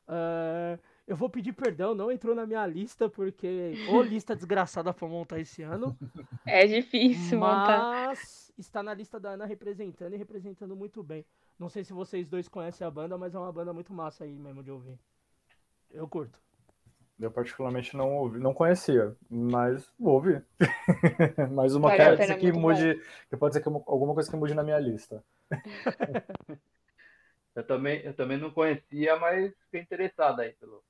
é, 0.07 0.79
Eu 1.05 1.17
vou 1.17 1.29
pedir 1.29 1.51
perdão, 1.51 1.93
não 1.93 2.09
entrou 2.09 2.33
na 2.33 2.45
minha 2.45 2.65
lista, 2.65 3.09
porque. 3.09 3.73
Ô 3.89 4.01
lista 4.01 4.35
desgraçada 4.35 4.93
pra 4.93 5.07
montar 5.07 5.39
esse 5.39 5.61
ano. 5.61 5.97
É 6.45 6.65
difícil 6.65 7.39
montar. 7.39 8.07
Mas 8.07 8.53
está 8.57 8.81
na 8.81 8.93
lista 8.93 9.19
da 9.19 9.31
Ana 9.31 9.45
representando 9.45 10.13
e 10.13 10.17
representando 10.17 10.75
muito 10.75 11.03
bem. 11.03 11.25
Não 11.59 11.67
sei 11.67 11.83
se 11.83 11.91
vocês 11.91 12.29
dois 12.29 12.47
conhecem 12.47 12.87
a 12.87 12.91
banda, 12.91 13.17
mas 13.17 13.35
é 13.35 13.39
uma 13.39 13.51
banda 13.51 13.73
muito 13.73 13.93
massa 13.93 14.23
aí 14.23 14.39
mesmo 14.39 14.63
de 14.63 14.71
ouvir. 14.71 14.97
Eu 15.91 16.07
curto. 16.07 16.39
Eu 17.19 17.31
particularmente 17.31 17.95
não 17.95 18.15
ouvi, 18.15 18.39
não 18.39 18.53
conhecia, 18.53 19.15
mas 19.29 19.87
vou 19.99 20.15
ouvir. 20.15 20.43
mais 21.51 21.75
uma 21.75 21.89
Vale 21.89 22.01
a 22.01 22.05
quer 22.05 22.17
pena, 22.17 22.35
dizer 22.35 22.39
que 22.39 22.51
bom. 22.51 22.59
mude, 22.61 23.01
que 23.29 23.37
pode 23.37 23.53
ser 23.53 23.61
que 23.61 23.69
alguma 23.69 24.13
coisa 24.13 24.29
que 24.29 24.35
mude 24.35 24.53
na 24.53 24.63
minha 24.63 24.79
lista. 24.79 25.23
Eu 27.55 27.63
também, 27.63 28.01
eu 28.03 28.15
também 28.15 28.35
não 28.35 28.49
conhecia, 28.49 29.15
mas 29.19 29.53
fiquei 29.65 29.79
interessado 29.81 30.39
aí 30.39 30.53
pelo, 30.53 30.83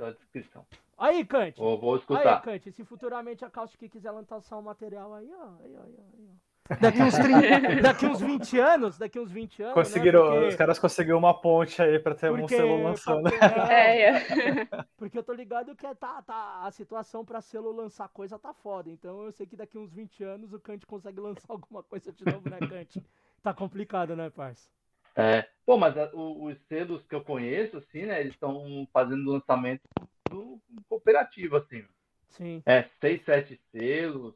pela 0.00 0.12
descrição. 0.14 0.66
Aí, 0.98 1.24
Kant. 1.24 1.56
Vou, 1.58 1.78
vou 1.78 1.92
Aí, 1.94 1.98
escutar. 2.00 2.42
Kant, 2.42 2.70
se 2.72 2.84
futuramente 2.84 3.44
a 3.44 3.50
Caustic 3.50 3.90
quiser 3.90 4.10
lançar 4.10 4.58
um 4.58 4.62
material 4.62 5.14
aí, 5.14 5.30
ó. 5.32 5.44
Aí, 5.62 5.76
ó, 5.76 5.82
aí, 5.82 5.96
ó, 5.98 6.02
aí, 6.18 6.28
ó. 6.36 6.76
Daqui 6.80 7.02
uns, 7.02 7.14
30, 7.18 7.82
daqui 7.82 8.06
uns 8.06 8.20
20 8.20 8.58
anos, 8.60 8.96
daqui 8.98 9.18
uns 9.18 9.30
20 9.32 9.60
anos. 9.62 9.74
Conseguiram, 9.74 10.24
né? 10.24 10.30
Porque- 10.36 10.48
os 10.48 10.54
caras 10.54 10.78
conseguiram 10.78 11.18
uma 11.18 11.34
ponte 11.34 11.82
aí 11.82 11.98
pra 11.98 12.14
ter 12.14 12.30
um 12.30 12.38
porque- 12.40 12.56
selo 12.56 12.80
lançando. 12.82 13.24
É, 13.72 14.02
é. 14.02 14.12
Porque 14.96 15.18
eu 15.18 15.22
tô 15.24 15.32
ligado 15.32 15.74
que 15.74 15.92
tá, 15.96 16.22
tá, 16.22 16.60
a 16.62 16.70
situação 16.70 17.24
pra 17.24 17.40
selo 17.40 17.72
lançar 17.72 18.08
coisa 18.08 18.38
tá 18.38 18.52
foda. 18.54 18.88
Então 18.88 19.24
eu 19.24 19.32
sei 19.32 19.46
que 19.46 19.56
daqui 19.56 19.78
uns 19.78 19.92
20 19.92 20.22
anos 20.22 20.52
o 20.52 20.60
Kant 20.60 20.86
consegue 20.86 21.18
lançar 21.18 21.46
alguma 21.50 21.82
coisa 21.82 22.12
de 22.12 22.24
novo, 22.24 22.48
né, 22.48 22.58
Kant? 22.60 23.02
Tá 23.42 23.52
complicado, 23.52 24.14
né, 24.14 24.30
parça? 24.30 24.68
É. 25.16 25.48
Pô, 25.66 25.76
mas 25.76 25.96
a- 25.96 26.10
o- 26.14 26.44
os 26.46 26.58
selos 26.66 27.04
que 27.06 27.14
eu 27.14 27.22
conheço, 27.22 27.76
assim, 27.76 28.06
né? 28.06 28.20
Eles 28.20 28.32
estão 28.34 28.86
fazendo 28.92 29.30
lançamento 29.30 29.82
do 30.28 30.60
cooperativo, 30.88 31.56
assim. 31.56 31.84
Sim. 32.28 32.62
É, 32.66 32.84
seis, 33.00 33.24
sete 33.24 33.60
selos. 33.70 34.34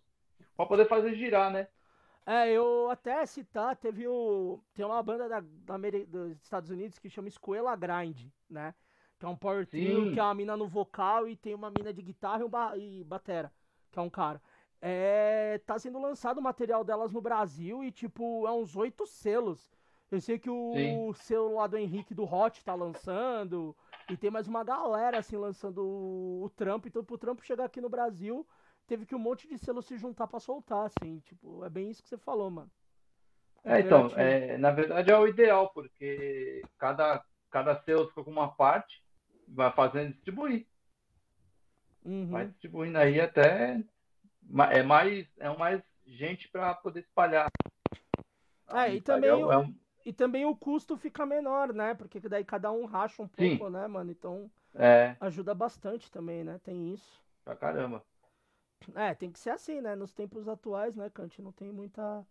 Pra 0.57 0.67
poder 0.67 0.87
fazer 0.87 1.15
girar, 1.15 1.51
né? 1.51 1.69
É, 2.27 2.51
eu 2.51 2.89
até 2.91 3.25
citar, 3.27 3.77
teve 3.77 4.07
o. 4.09 4.59
Tem 4.73 4.85
uma 4.85 5.03
banda 5.03 5.29
da, 5.29 5.41
da 5.41 5.77
dos 6.09 6.33
Estados 6.43 6.71
Unidos 6.71 6.99
que 6.99 7.11
chama 7.11 7.29
Escoela 7.29 7.77
Grind, 7.77 8.29
né? 8.49 8.75
Que 9.19 9.27
é 9.27 9.29
um 9.29 9.37
power 9.37 9.67
trio, 9.67 10.13
que 10.13 10.19
é 10.19 10.23
uma 10.23 10.35
mina 10.35 10.57
no 10.57 10.67
vocal 10.67 11.29
e 11.29 11.37
tem 11.37 11.55
uma 11.55 11.71
mina 11.71 11.93
de 11.93 12.03
guitarra 12.03 12.41
e, 12.41 12.45
um 12.45 12.49
ba 12.49 12.77
e 12.79 13.05
batera, 13.05 13.53
que 13.93 13.99
é 13.99 14.03
um 14.03 14.11
cara. 14.11 14.41
É, 14.81 15.61
tá 15.67 15.79
sendo 15.79 16.01
lançado 16.01 16.39
o 16.39 16.43
material 16.43 16.83
delas 16.85 17.13
no 17.13 17.21
Brasil 17.21 17.83
e, 17.85 17.93
tipo, 17.93 18.47
é 18.47 18.53
uns 18.53 18.75
oito 18.77 19.07
selos. 19.07 19.71
Eu 20.15 20.21
sei 20.21 20.39
que 20.39 20.49
o 20.49 20.73
Sim. 20.73 21.13
selo 21.15 21.57
lá 21.57 21.67
do 21.67 21.77
Henrique 21.77 22.15
do 22.15 22.23
Hot 22.23 22.65
tá 22.65 22.73
lançando. 22.73 23.77
E 24.09 24.17
tem 24.17 24.31
mais 24.31 24.47
uma 24.47 24.63
galera, 24.63 25.19
assim, 25.19 25.37
lançando 25.37 25.83
o, 25.85 26.45
o 26.45 26.51
trampo. 26.51 26.87
Então, 26.87 27.03
pro 27.05 27.19
trampo 27.19 27.45
chegar 27.45 27.65
aqui 27.65 27.81
no 27.81 27.89
Brasil, 27.89 28.47
teve 28.87 29.07
que 29.07 29.15
um 29.15 29.19
monte 29.19 29.49
de 29.49 29.59
selo 29.59 29.83
se 29.83 29.97
juntar 29.99 30.29
pra 30.29 30.39
soltar, 30.39 30.87
assim. 30.87 31.19
Tipo, 31.21 31.65
é 31.65 31.69
bem 31.69 31.91
isso 31.91 32.01
que 32.01 32.09
você 32.09 32.17
falou, 32.17 32.49
mano. 32.49 32.71
É, 33.65 33.81
então, 33.81 34.07
é, 34.17 34.57
na 34.57 34.71
verdade 34.71 35.11
é 35.11 35.19
o 35.19 35.27
ideal, 35.27 35.71
porque 35.71 36.63
cada, 36.79 37.25
cada 37.51 37.75
selo 37.83 38.07
fica 38.09 38.23
com 38.23 38.31
uma 38.31 38.55
parte, 38.55 39.03
vai 39.49 39.73
fazendo 39.73 40.13
distribuir. 40.13 40.65
Uhum. 42.05 42.29
Vai 42.31 42.47
distribuindo 42.47 42.99
aí 42.99 43.21
até. 43.21 43.83
É 44.71 44.83
mais, 44.85 45.27
é 45.39 45.49
mais 45.57 45.83
gente 46.07 46.49
para 46.51 46.73
poder 46.75 47.01
espalhar. 47.01 47.51
É, 48.69 48.95
e 48.95 49.01
também, 49.01 49.31
é 49.31 49.33
é 49.33 49.59
um- 49.59 49.84
e 50.05 50.13
também 50.13 50.45
o 50.47 50.57
custo 50.57 50.97
fica 50.97 51.27
menor, 51.27 51.73
né? 51.73 51.95
Porque 51.95 52.21
daí 52.21 52.45
cada 52.45 52.71
um 52.73 52.85
racha 52.87 53.23
um 53.23 53.29
Sim. 53.39 53.59
pouco, 53.59 53.69
né, 53.71 53.87
mano? 53.89 54.11
Então 54.11 54.51
é, 54.75 55.17
ajuda 55.21 55.55
bastante 55.55 56.11
também, 56.11 56.45
né? 56.45 56.59
Tem 56.65 56.93
isso. 56.93 57.23
pra 57.45 57.57
caramba. 57.57 58.05
É, 58.95 59.15
tem 59.15 59.31
que 59.33 59.39
ser 59.39 59.51
assim, 59.51 59.81
né? 59.81 59.95
Nos 59.95 60.13
tempos 60.13 60.49
atuais, 60.49 60.95
né, 60.97 61.09
Kant? 61.11 61.41
Não 61.43 61.53
tem 61.53 61.71
muita. 61.73 62.27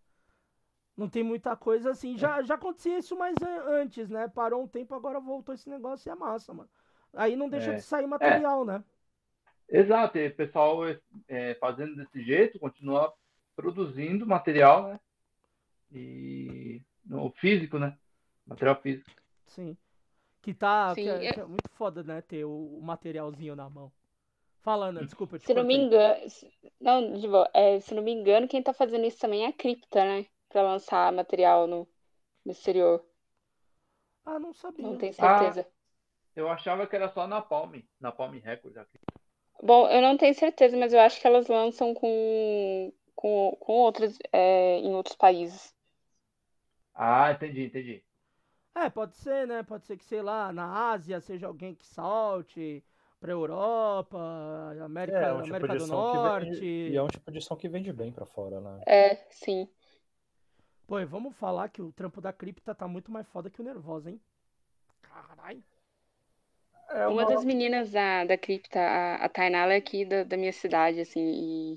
Não 0.96 1.10
tem 1.10 1.24
muita 1.24 1.56
coisa 1.56 1.92
assim. 1.92 2.18
Já, 2.18 2.42
já 2.44 2.56
acontecia 2.56 2.98
isso 3.00 3.16
mais 3.18 3.42
an- 3.42 3.64
antes, 3.82 4.10
né? 4.10 4.28
Parou 4.28 4.64
um 4.64 4.68
tempo, 4.68 4.94
agora 4.96 5.20
voltou 5.20 5.54
esse 5.56 5.70
negócio 5.70 6.10
e 6.10 6.12
é 6.12 6.16
massa, 6.16 6.54
mano. 6.54 6.70
Aí 7.14 7.36
não 7.36 7.50
deixa 7.50 7.74
É. 7.74 7.78
de 7.78 7.82
sair 7.82 8.08
material, 8.08 8.64
né? 8.66 8.84
Exato, 9.70 10.18
e 10.18 10.28
o 10.28 10.36
pessoal 10.36 10.82
é, 11.28 11.56
fazendo 11.56 11.96
desse 11.96 12.24
jeito, 12.24 12.60
continua 12.60 13.14
produzindo 13.56 14.26
material, 14.28 14.84
né? 14.90 15.00
E 15.92 16.82
no 17.06 17.32
físico, 17.32 17.78
né? 17.80 17.98
Material 18.46 18.82
físico. 18.82 19.10
Sim. 19.48 19.78
Que 20.42 20.54
tá. 20.54 20.94
Sim, 20.96 21.04
que 21.04 21.10
é, 21.10 21.26
é- 21.26 21.34
que 21.34 21.40
é 21.40 21.46
muito 21.46 21.70
foda, 21.70 22.04
né? 22.04 22.22
Ter 22.22 22.46
o, 22.46 22.78
o 22.78 22.82
materialzinho 22.82 23.56
na 23.56 23.70
mão. 23.70 23.92
Fala, 24.62 24.88
Ana, 24.88 25.04
desculpa, 25.04 25.38
te 25.38 25.46
Se 25.46 25.54
não 25.54 25.64
me 25.66 25.76
engano, 25.76 26.26
não, 26.80 27.14
de 27.20 27.28
boa, 27.28 27.50
é, 27.54 27.80
se 27.80 27.94
não 27.94 28.02
me 28.02 28.12
engano, 28.14 28.48
quem 28.48 28.64
tá 28.64 28.74
fazendo 28.74 29.06
isso 29.06 29.20
também 29.20 29.44
é 29.44 29.48
a 29.48 29.54
Cripta, 29.54 30.04
né? 30.04 30.26
Pra 30.50 30.62
lançar 30.62 31.12
material 31.12 31.68
no, 31.68 31.88
no 32.46 32.52
exterior. 32.52 33.04
Ah, 34.26 34.40
não 34.40 34.54
sabia. 34.54 34.86
Não 34.86 34.98
tenho 34.98 35.14
Ah. 35.20 35.40
certeza. 35.40 35.68
Eu 36.36 36.50
achava 36.50 36.88
que 36.88 36.96
era 36.96 37.10
só 37.10 37.28
na 37.28 37.42
Palm, 37.42 37.74
na 38.00 38.12
Palm 38.12 38.34
Records 38.40 38.78
aqui. 38.78 38.98
Bom, 39.62 39.88
eu 39.90 40.02
não 40.02 40.18
tenho 40.18 40.34
certeza, 40.34 40.76
mas 40.78 40.94
eu 40.94 41.00
acho 41.00 41.20
que 41.22 41.28
elas 41.28 41.48
lançam 41.48 41.94
com, 41.94 42.92
com, 43.16 43.56
com 43.60 43.74
outras, 43.74 44.18
é, 44.32 44.78
em 44.80 44.94
outros 44.96 45.16
países. 45.16 45.73
Ah, 46.96 47.32
entendi, 47.32 47.66
entendi. 47.66 48.04
É, 48.76 48.90
pode 48.90 49.16
ser, 49.18 49.48
né? 49.48 49.64
Pode 49.64 49.86
ser 49.86 49.98
que, 49.98 50.06
sei 50.06 50.22
lá, 50.22 50.52
na 50.52 50.92
Ásia 50.92 51.20
seja 51.22 51.48
alguém 51.48 51.76
que 51.76 51.86
salte 51.86 52.84
pra 53.20 53.32
Europa, 53.32 54.18
América, 54.84 55.26
É, 55.26 55.30
é 55.30 55.34
um 55.34 55.42
tipo 55.42 55.68
América 55.68 55.76
do 55.76 55.88
Norte. 55.88 56.66
vende, 56.66 56.68
e 56.86 56.96
é 56.96 57.02
um 57.02 57.08
tipo 57.08 57.32
de 57.32 57.42
som 57.42 57.56
que 57.56 57.70
vende 57.70 57.92
bem 57.94 58.12
pra 58.12 58.26
fora, 58.26 58.60
né? 58.62 58.84
É, 58.86 59.16
sim. 59.32 59.68
Pô, 60.88 60.98
e 61.00 61.04
vamos 61.06 61.36
falar 61.36 61.68
que 61.70 61.82
o 61.82 61.92
trampo 61.92 62.22
da 62.22 62.32
Cripta 62.32 62.74
tá 62.74 62.88
muito 62.88 63.12
mais 63.12 63.28
foda 63.28 63.50
que 63.50 63.60
o 63.60 63.64
Nervosa, 63.66 64.10
hein? 64.10 64.22
Caralho. 65.02 65.64
É 66.90 67.08
Uma 67.08 67.26
uma- 67.26 67.26
das 67.26 67.44
meninas 67.44 67.92
da, 67.92 68.24
da 68.26 68.38
Cripta, 68.38 68.80
a, 68.80 69.16
a 69.26 69.30
Tainá, 69.30 69.60
ela 69.60 69.74
é 69.74 69.78
aqui 69.78 70.06
da, 70.06 70.24
da 70.24 70.38
minha 70.38 70.54
cidade, 70.54 71.00
assim, 71.02 71.22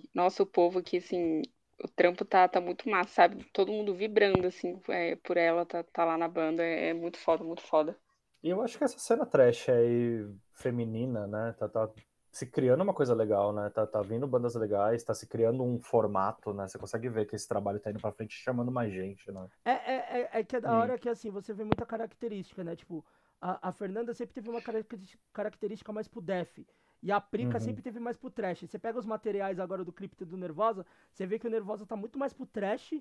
e 0.03 0.11
nossa, 0.15 0.43
o 0.43 0.47
povo 0.47 0.79
aqui, 0.79 0.99
assim, 0.99 1.43
o 1.83 1.89
trampo 1.89 2.25
tá, 2.25 2.49
tá 2.49 2.61
muito 2.61 2.89
massa, 2.89 3.15
sabe? 3.15 3.45
Todo 3.53 3.73
mundo 3.73 3.95
vibrando, 3.95 4.47
assim, 4.47 4.81
é, 4.89 5.17
por 5.17 5.37
ela, 5.37 5.65
tá, 5.67 5.83
tá 5.85 6.05
lá 6.05 6.17
na 6.19 6.29
banda, 6.29 6.63
é, 6.65 6.89
é 6.91 6.95
muito 6.95 7.19
foda, 7.19 7.45
muito 7.45 7.63
foda. 7.63 7.99
E 8.43 8.49
eu 8.49 8.63
acho 8.63 8.79
que 8.79 8.85
essa 8.85 8.99
cena 8.99 9.27
trash 9.27 9.69
aí, 9.69 10.27
feminina, 10.55 11.27
né? 11.27 11.53
Tá, 11.59 11.69
tá 11.69 11.91
se 12.31 12.47
criando 12.47 12.83
uma 12.83 12.95
coisa 12.95 13.15
legal, 13.15 13.53
né? 13.53 13.71
Tá, 13.71 13.87
tá 13.87 14.03
vindo 14.03 14.27
bandas 14.27 14.55
legais, 14.55 15.03
tá 15.03 15.15
se 15.15 15.27
criando 15.27 15.63
um 15.65 15.81
formato, 15.81 16.53
né? 16.53 16.69
Você 16.69 16.79
consegue 16.79 17.09
ver 17.09 17.27
que 17.27 17.35
esse 17.35 17.49
trabalho 17.49 17.81
tá 17.81 17.91
indo 17.91 18.01
pra 18.01 18.13
frente 18.13 18.35
chamando 18.35 18.71
mais 18.71 18.93
gente, 18.93 19.31
né? 19.33 19.49
É, 19.65 19.71
é, 19.73 20.21
é, 20.33 20.41
é 20.41 20.45
que 20.45 20.57
é 20.57 20.61
da 20.61 20.71
Sim. 20.71 20.79
hora 20.79 20.99
que, 20.99 21.09
assim, 21.09 21.31
você 21.31 21.53
vê 21.53 21.65
muita 21.65 21.85
característica, 21.85 22.63
né? 22.63 22.77
Tipo, 22.77 23.05
a, 23.41 23.69
a 23.69 23.73
Fernanda 23.73 24.15
sempre 24.15 24.35
teve 24.35 24.49
uma 24.49 24.63
característica- 24.63 25.23
característica 25.33 25.93
mais 25.93 26.09
pro 26.09 26.21
def. 26.21 26.59
E 27.03 27.13
a 27.13 27.21
Prica 27.21 27.59
Uhum. 27.59 27.65
sempre 27.65 27.83
teve 27.83 28.01
mais 28.01 28.17
pro 28.17 28.31
trash. 28.31 28.61
Você 28.63 28.79
pega 28.79 28.99
os 28.99 29.07
materiais 29.07 29.59
agora 29.61 29.85
do 29.85 29.93
Cripta 29.93 30.25
e 30.25 30.27
do 30.27 30.37
Nervosa, 30.37 30.85
você 31.13 31.27
vê 31.27 31.39
que 31.39 31.47
o 31.47 31.51
Nervosa 31.51 31.87
tá 31.87 31.97
muito 31.97 32.19
mais 32.19 32.33
pro 32.33 32.47
trash, 32.47 32.95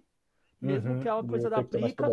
mesmo 0.61 0.93
Uhum. 0.93 0.99
que 0.99 1.07
é 1.07 1.13
uma 1.13 1.23
coisa 1.23 1.49
da 1.49 1.63
Prica. 1.63 2.07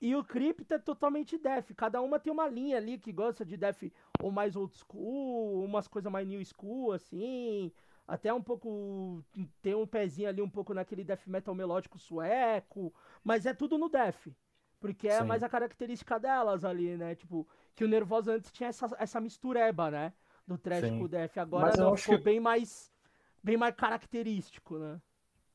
E 0.00 0.14
o 0.14 0.22
Crypto 0.22 0.72
é 0.74 0.78
totalmente 0.78 1.38
def. 1.38 1.70
Cada 1.74 2.00
uma 2.02 2.18
tem 2.18 2.32
uma 2.32 2.46
linha 2.48 2.76
ali 2.76 2.98
que 2.98 3.12
gosta 3.12 3.44
de 3.44 3.56
def 3.56 3.84
ou 4.22 4.30
mais 4.30 4.54
old 4.54 4.76
school, 4.76 5.64
umas 5.64 5.88
coisas 5.88 6.12
mais 6.12 6.26
new 6.28 6.44
school, 6.44 6.92
assim. 6.92 7.72
Até 8.06 8.32
um 8.32 8.42
pouco. 8.42 9.24
Tem 9.62 9.74
um 9.74 9.86
pezinho 9.86 10.28
ali 10.28 10.42
um 10.42 10.50
pouco 10.50 10.74
naquele 10.74 11.02
death 11.02 11.26
metal 11.26 11.54
melódico 11.54 11.98
sueco. 11.98 12.92
Mas 13.24 13.46
é 13.46 13.54
tudo 13.54 13.78
no 13.78 13.88
def. 13.88 14.28
Porque 14.78 15.08
é 15.08 15.22
Sim. 15.22 15.26
mais 15.26 15.42
a 15.42 15.48
característica 15.48 16.18
delas 16.20 16.62
ali, 16.64 16.96
né? 16.96 17.14
Tipo, 17.14 17.48
que 17.74 17.82
o 17.84 17.88
Nervosa 17.88 18.32
antes 18.34 18.52
tinha 18.52 18.68
essa, 18.68 18.94
essa 18.98 19.20
mistureba, 19.20 19.90
né? 19.90 20.12
Do 20.46 20.56
trash 20.56 20.84
Sim. 20.88 20.98
com 20.98 21.04
o 21.04 21.08
def. 21.08 21.36
Agora 21.38 21.66
Mas 21.66 21.76
eu 21.78 21.84
não, 21.84 21.94
acho 21.94 22.02
ficou 22.04 22.18
que- 22.18 22.24
bem 22.24 22.40
mais. 22.40 22.90
Bem 23.42 23.56
mais 23.56 23.74
característico, 23.74 24.78
né? 24.78 25.00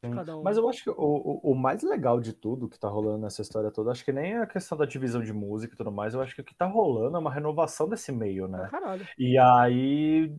Um. 0.04 0.42
Mas 0.42 0.58
eu 0.58 0.68
acho 0.68 0.84
que 0.84 0.90
o, 0.90 0.96
o, 0.98 1.52
o 1.52 1.56
mais 1.56 1.84
legal 1.84 2.20
de 2.20 2.34
tudo 2.34 2.68
que 2.68 2.80
tá 2.80 2.88
rolando 2.90 3.20
nessa 3.20 3.44
história 3.44 3.70
toda, 3.70 3.92
acho 3.92 4.04
que 4.04 4.12
nem 4.12 4.36
a 4.38 4.48
questão 4.48 4.76
da 4.76 4.86
divisão 4.86 5.22
de 5.22 5.32
música 5.32 5.76
e 5.76 5.78
tudo 5.78 5.92
mais, 5.92 6.16
eu 6.16 6.22
acho 6.22 6.34
que 6.34 6.42
o 6.42 6.44
que 6.44 6.56
tá 6.56 6.66
rolando 6.66 7.18
é 7.18 7.20
uma 7.20 7.32
renovação 7.32 7.88
desse 7.88 8.12
meio, 8.12 8.48
né? 8.48 8.68
caralho. 8.72 9.08
E 9.16 9.38
aí 9.38 10.34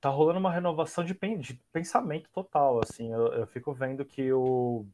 tá 0.00 0.08
rolando 0.08 0.38
uma 0.38 0.50
renovação 0.50 1.04
de, 1.04 1.14
pen- 1.14 1.38
de 1.38 1.52
pensamento 1.70 2.30
total, 2.30 2.80
assim. 2.82 3.12
Eu, 3.12 3.26
eu 3.34 3.46
fico 3.46 3.74
vendo 3.74 4.06
que 4.06 4.32
o, 4.32 4.86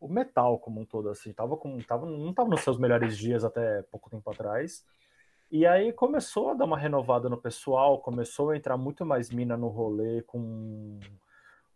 o 0.00 0.08
metal 0.08 0.58
como 0.58 0.80
um 0.80 0.84
todo, 0.84 1.08
assim, 1.08 1.32
tava 1.32 1.56
com, 1.56 1.78
tava, 1.78 2.04
não 2.04 2.34
tava 2.34 2.48
nos 2.48 2.62
seus 2.62 2.78
melhores 2.78 3.16
dias 3.16 3.44
até 3.44 3.82
pouco 3.82 4.10
tempo 4.10 4.28
atrás. 4.28 4.84
E 5.50 5.64
aí 5.64 5.92
começou 5.92 6.50
a 6.50 6.54
dar 6.54 6.64
uma 6.64 6.78
renovada 6.78 7.28
no 7.28 7.36
pessoal, 7.40 8.00
começou 8.00 8.50
a 8.50 8.56
entrar 8.56 8.76
muito 8.76 9.06
mais 9.06 9.30
mina 9.30 9.56
no 9.56 9.68
rolê 9.68 10.22
com, 10.22 10.98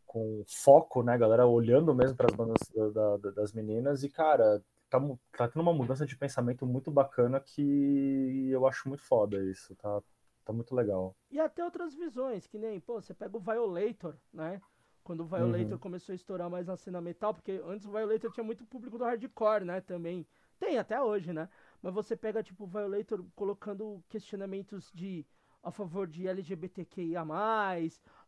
com 0.07 0.43
foco, 0.49 1.03
né, 1.03 1.17
galera, 1.17 1.47
olhando 1.47 1.95
mesmo 1.95 2.17
para 2.17 2.27
as 2.27 2.35
bandas 2.35 2.69
da- 2.93 3.17
da- 3.17 3.31
das 3.31 3.53
meninas. 3.53 4.03
E, 4.03 4.09
cara, 4.11 4.63
tá, 4.89 4.99
tá 5.37 5.49
tendo 5.49 5.63
uma 5.63 5.73
mudança 5.73 6.05
de 6.05 6.17
pensamento 6.17 6.67
muito 6.67 6.91
bacana 6.91 7.39
que 7.41 8.51
eu 8.51 8.67
acho 8.67 8.89
muito 8.89 9.03
foda 9.05 9.43
isso, 9.45 9.75
tá? 9.77 10.03
Tá 10.45 10.53
muito 10.53 10.75
legal. 10.75 11.15
E 11.31 11.39
até 11.39 11.65
outras 11.65 11.95
visões, 11.95 12.47
que 12.47 12.59
nem, 12.59 12.81
pô, 12.81 13.01
você 13.01 13.15
pega 13.15 13.37
o 13.37 13.41
Violator, 13.41 14.17
né? 14.33 14.61
Quando 15.05 15.21
o 15.21 15.27
Violator 15.27 15.73
Uhum. 15.73 15.79
começou 15.79 16.13
a 16.13 16.17
estourar 16.17 16.51
mais 16.51 16.67
na 16.67 16.77
cena 16.77 17.01
metal, 17.01 17.33
porque 17.33 17.61
antes 17.65 17.87
o 17.87 17.91
Violator 17.93 18.31
tinha 18.33 18.45
muito 18.45 18.65
público 18.67 18.99
do 18.99 19.05
hardcore, 19.05 19.65
né? 19.65 19.81
Também. 19.81 20.27
Tem 20.59 20.77
até 20.77 21.01
hoje, 21.01 21.33
né? 21.33 21.49
Mas 21.83 21.95
você 21.95 22.17
pega, 22.17 22.43
tipo, 22.43 22.65
o 22.65 22.67
Violator 22.67 23.25
colocando 23.35 24.03
questionamentos 24.09 24.91
de 24.95 25.27
a 25.63 25.71
favor 25.71 26.07
de 26.07 26.27
LGBTQIA, 26.27 27.25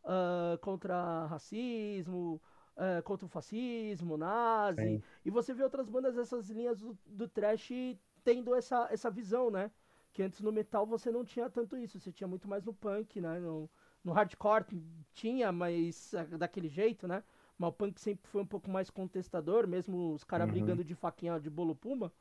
ah, 0.03 0.57
contra 0.61 1.25
racismo, 1.27 2.41
ah, 2.75 3.01
contra 3.03 3.25
o 3.25 3.29
fascismo, 3.29 4.17
nazi. 4.17 4.99
Sim. 4.99 5.03
E 5.25 5.29
você 5.29 5.53
vê 5.53 5.63
outras 5.63 5.89
bandas 5.89 6.15
dessas 6.15 6.49
linhas 6.49 6.79
do, 6.79 6.97
do 7.05 7.27
trash 7.27 7.69
tendo 8.23 8.55
essa, 8.55 8.87
essa 8.91 9.09
visão, 9.11 9.49
né? 9.51 9.71
Que 10.11 10.21
antes 10.23 10.41
no 10.41 10.51
metal 10.51 10.85
você 10.85 11.11
não 11.11 11.25
tinha 11.25 11.49
tanto 11.49 11.75
isso, 11.77 11.99
você 11.99 12.11
tinha 12.11 12.27
muito 12.27 12.47
mais 12.47 12.63
no 12.63 12.73
punk, 12.73 13.19
né? 13.19 13.39
No, 13.39 13.69
no 14.03 14.11
hardcore 14.13 14.65
tinha, 15.13 15.51
mas 15.51 16.13
é, 16.13 16.25
daquele 16.37 16.69
jeito, 16.69 17.07
né? 17.07 17.23
Mas 17.57 17.69
o 17.69 17.73
punk 17.73 17.99
sempre 17.99 18.29
foi 18.29 18.41
um 18.41 18.45
pouco 18.45 18.69
mais 18.69 18.89
contestador, 18.89 19.67
mesmo 19.67 20.13
os 20.13 20.23
caras 20.23 20.47
Uhum. 20.47 20.49
brigando 20.49 20.83
de 20.83 20.95
faquinha 20.95 21.39
de 21.39 21.49
bolo 21.49 21.75
puma. 21.75 22.11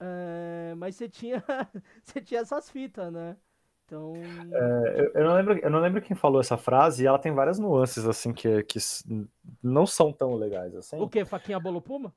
É, 0.00 0.74
mas 0.76 0.96
você 0.96 1.08
tinha, 1.08 1.42
você 2.02 2.20
tinha 2.20 2.40
essas 2.40 2.70
fitas, 2.70 3.12
né? 3.12 3.36
Então. 3.84 4.12
É, 4.52 5.00
eu, 5.00 5.12
eu 5.14 5.24
não 5.24 5.34
lembro, 5.34 5.58
eu 5.58 5.70
não 5.70 5.80
lembro 5.80 6.02
quem 6.02 6.16
falou 6.16 6.40
essa 6.40 6.56
frase, 6.56 7.02
e 7.02 7.06
ela 7.06 7.18
tem 7.18 7.32
várias 7.32 7.58
nuances, 7.58 8.06
assim, 8.06 8.32
que, 8.32 8.62
que 8.64 8.78
não 9.62 9.86
são 9.86 10.12
tão 10.12 10.34
legais, 10.34 10.74
assim. 10.74 10.96
O 10.98 11.08
que? 11.08 11.24
Faquinha 11.24 11.58
bolo 11.58 11.80
puma? 11.80 12.14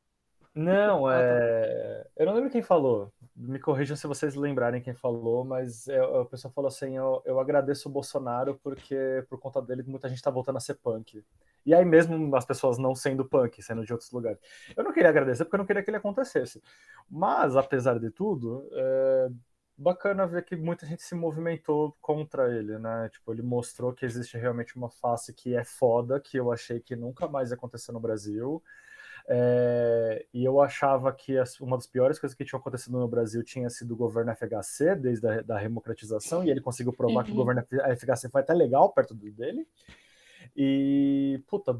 Não, 0.54 1.08
Ah, 1.10 1.24
tá. 1.24 1.44
é. 1.66 2.08
Eu 2.18 2.26
não 2.26 2.34
lembro 2.34 2.50
quem 2.50 2.62
falou. 2.62 3.12
Me 3.36 3.60
corrijam 3.60 3.96
se 3.96 4.06
vocês 4.08 4.36
lembrarem 4.36 4.82
quem 4.82 4.94
falou, 4.94 5.46
mas 5.46 5.88
é, 5.88 6.00
a 6.00 6.26
pessoa 6.26 6.52
falou 6.52 6.68
assim: 6.68 6.98
eu, 6.98 7.22
eu 7.26 7.40
agradeço 7.40 7.88
o 7.88 7.92
Bolsonaro 7.92 8.60
porque 8.62 9.26
por 9.30 9.40
conta 9.40 9.62
dele 9.62 9.84
muita 9.84 10.10
gente 10.10 10.22
tá 10.22 10.30
voltando 10.30 10.58
a 10.58 10.60
ser 10.60 10.76
punk. 10.76 11.24
E 11.66 11.74
aí 11.74 11.86
mesmo 11.86 12.36
as 12.36 12.46
pessoas 12.46 12.78
não 12.78 12.96
sendo 12.96 13.24
punk, 13.24 13.62
sendo 13.62 13.86
de 13.86 13.94
outros 13.94 14.12
lugares. 14.12 14.40
Eu 14.76 14.84
não 14.84 14.92
queria 14.92 15.10
agradecer 15.10 15.46
porque 15.46 15.56
eu 15.56 15.60
não 15.60 15.66
queria 15.66 15.84
que 15.84 15.90
ele 15.90 15.98
acontecesse. 15.98 16.62
Mas, 17.10 17.56
apesar 17.56 18.00
de 18.00 18.10
tudo, 18.10 18.68
é 18.74 19.30
bacana 19.82 20.28
ver 20.28 20.44
que 20.46 20.56
muita 20.56 20.86
gente 20.86 21.02
se 21.02 21.16
movimentou 21.16 21.98
contra 22.02 22.56
ele, 22.56 22.78
né? 22.78 23.10
Tipo, 23.10 23.34
ele 23.34 23.42
mostrou 23.42 23.94
que 23.94 24.06
existe 24.06 24.38
realmente 24.38 24.76
uma 24.76 24.90
face 24.90 25.34
que 25.34 25.56
é 25.56 25.64
foda, 25.64 26.20
que 26.20 26.38
eu 26.38 26.52
achei 26.52 26.80
que 26.80 26.96
nunca 26.96 27.28
mais 27.28 27.50
ia 27.50 27.56
acontecer 27.56 27.92
no 27.92 28.00
Brasil. 28.00 28.64
É, 29.28 30.26
e 30.34 30.44
eu 30.44 30.62
achava 30.62 31.12
que 31.14 31.38
as- 31.38 31.60
uma 31.60 31.78
das 31.78 31.88
piores 31.88 32.20
coisas 32.20 32.36
que 32.36 32.44
tinham 32.46 32.60
acontecido 32.60 32.98
no 32.98 33.08
Brasil 33.08 33.44
tinha 33.44 33.70
sido 33.70 33.94
o 33.94 33.98
governo 33.98 34.32
FHC, 34.32 34.96
desde 34.96 35.28
a 35.28 35.42
da 35.42 35.58
democratização, 35.60 36.44
e 36.44 36.50
ele 36.50 36.62
conseguiu 36.62 36.94
provar 36.94 37.24
que 37.24 37.30
o 37.32 37.34
Uhum. 37.34 37.40
governo 37.40 37.62
FHC 37.72 38.30
foi 38.30 38.42
até 38.42 38.54
legal 38.54 38.92
perto 38.92 39.14
do 39.14 39.32
dele. 39.32 39.68
E, 40.56 41.42
puta, 41.48 41.80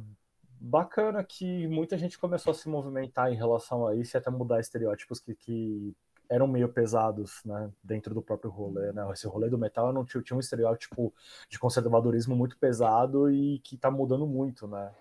bacana 0.60 1.24
que 1.24 1.68
muita 1.68 1.98
gente 1.98 2.18
começou 2.20 2.52
a 2.52 2.54
se 2.54 2.70
movimentar 2.70 3.32
em 3.32 3.36
relação 3.36 3.88
a 3.88 3.96
isso 3.96 4.16
e 4.16 4.18
até 4.18 4.30
mudar 4.30 4.60
estereótipos 4.60 5.20
que, 5.20 5.34
que 5.36 5.94
eram 6.30 6.48
meio 6.48 6.70
pesados, 6.70 7.42
né, 7.44 7.70
dentro 7.84 8.14
do 8.14 8.22
próprio 8.22 8.50
rolê, 8.50 8.94
né? 8.94 9.06
Esse 9.12 9.28
rolê 9.28 9.50
do 9.50 9.58
metal 9.58 9.92
não 9.92 10.06
tinha, 10.06 10.24
tinha 10.24 10.38
um 10.38 10.40
estereótipo 10.40 11.14
de 11.50 11.60
conservadorismo 11.60 12.36
muito 12.36 12.58
pesado 12.58 13.30
e 13.30 13.60
que 13.60 13.76
tá 13.76 13.92
mudando 13.92 14.26
muito, 14.26 14.66
né? 14.68 14.94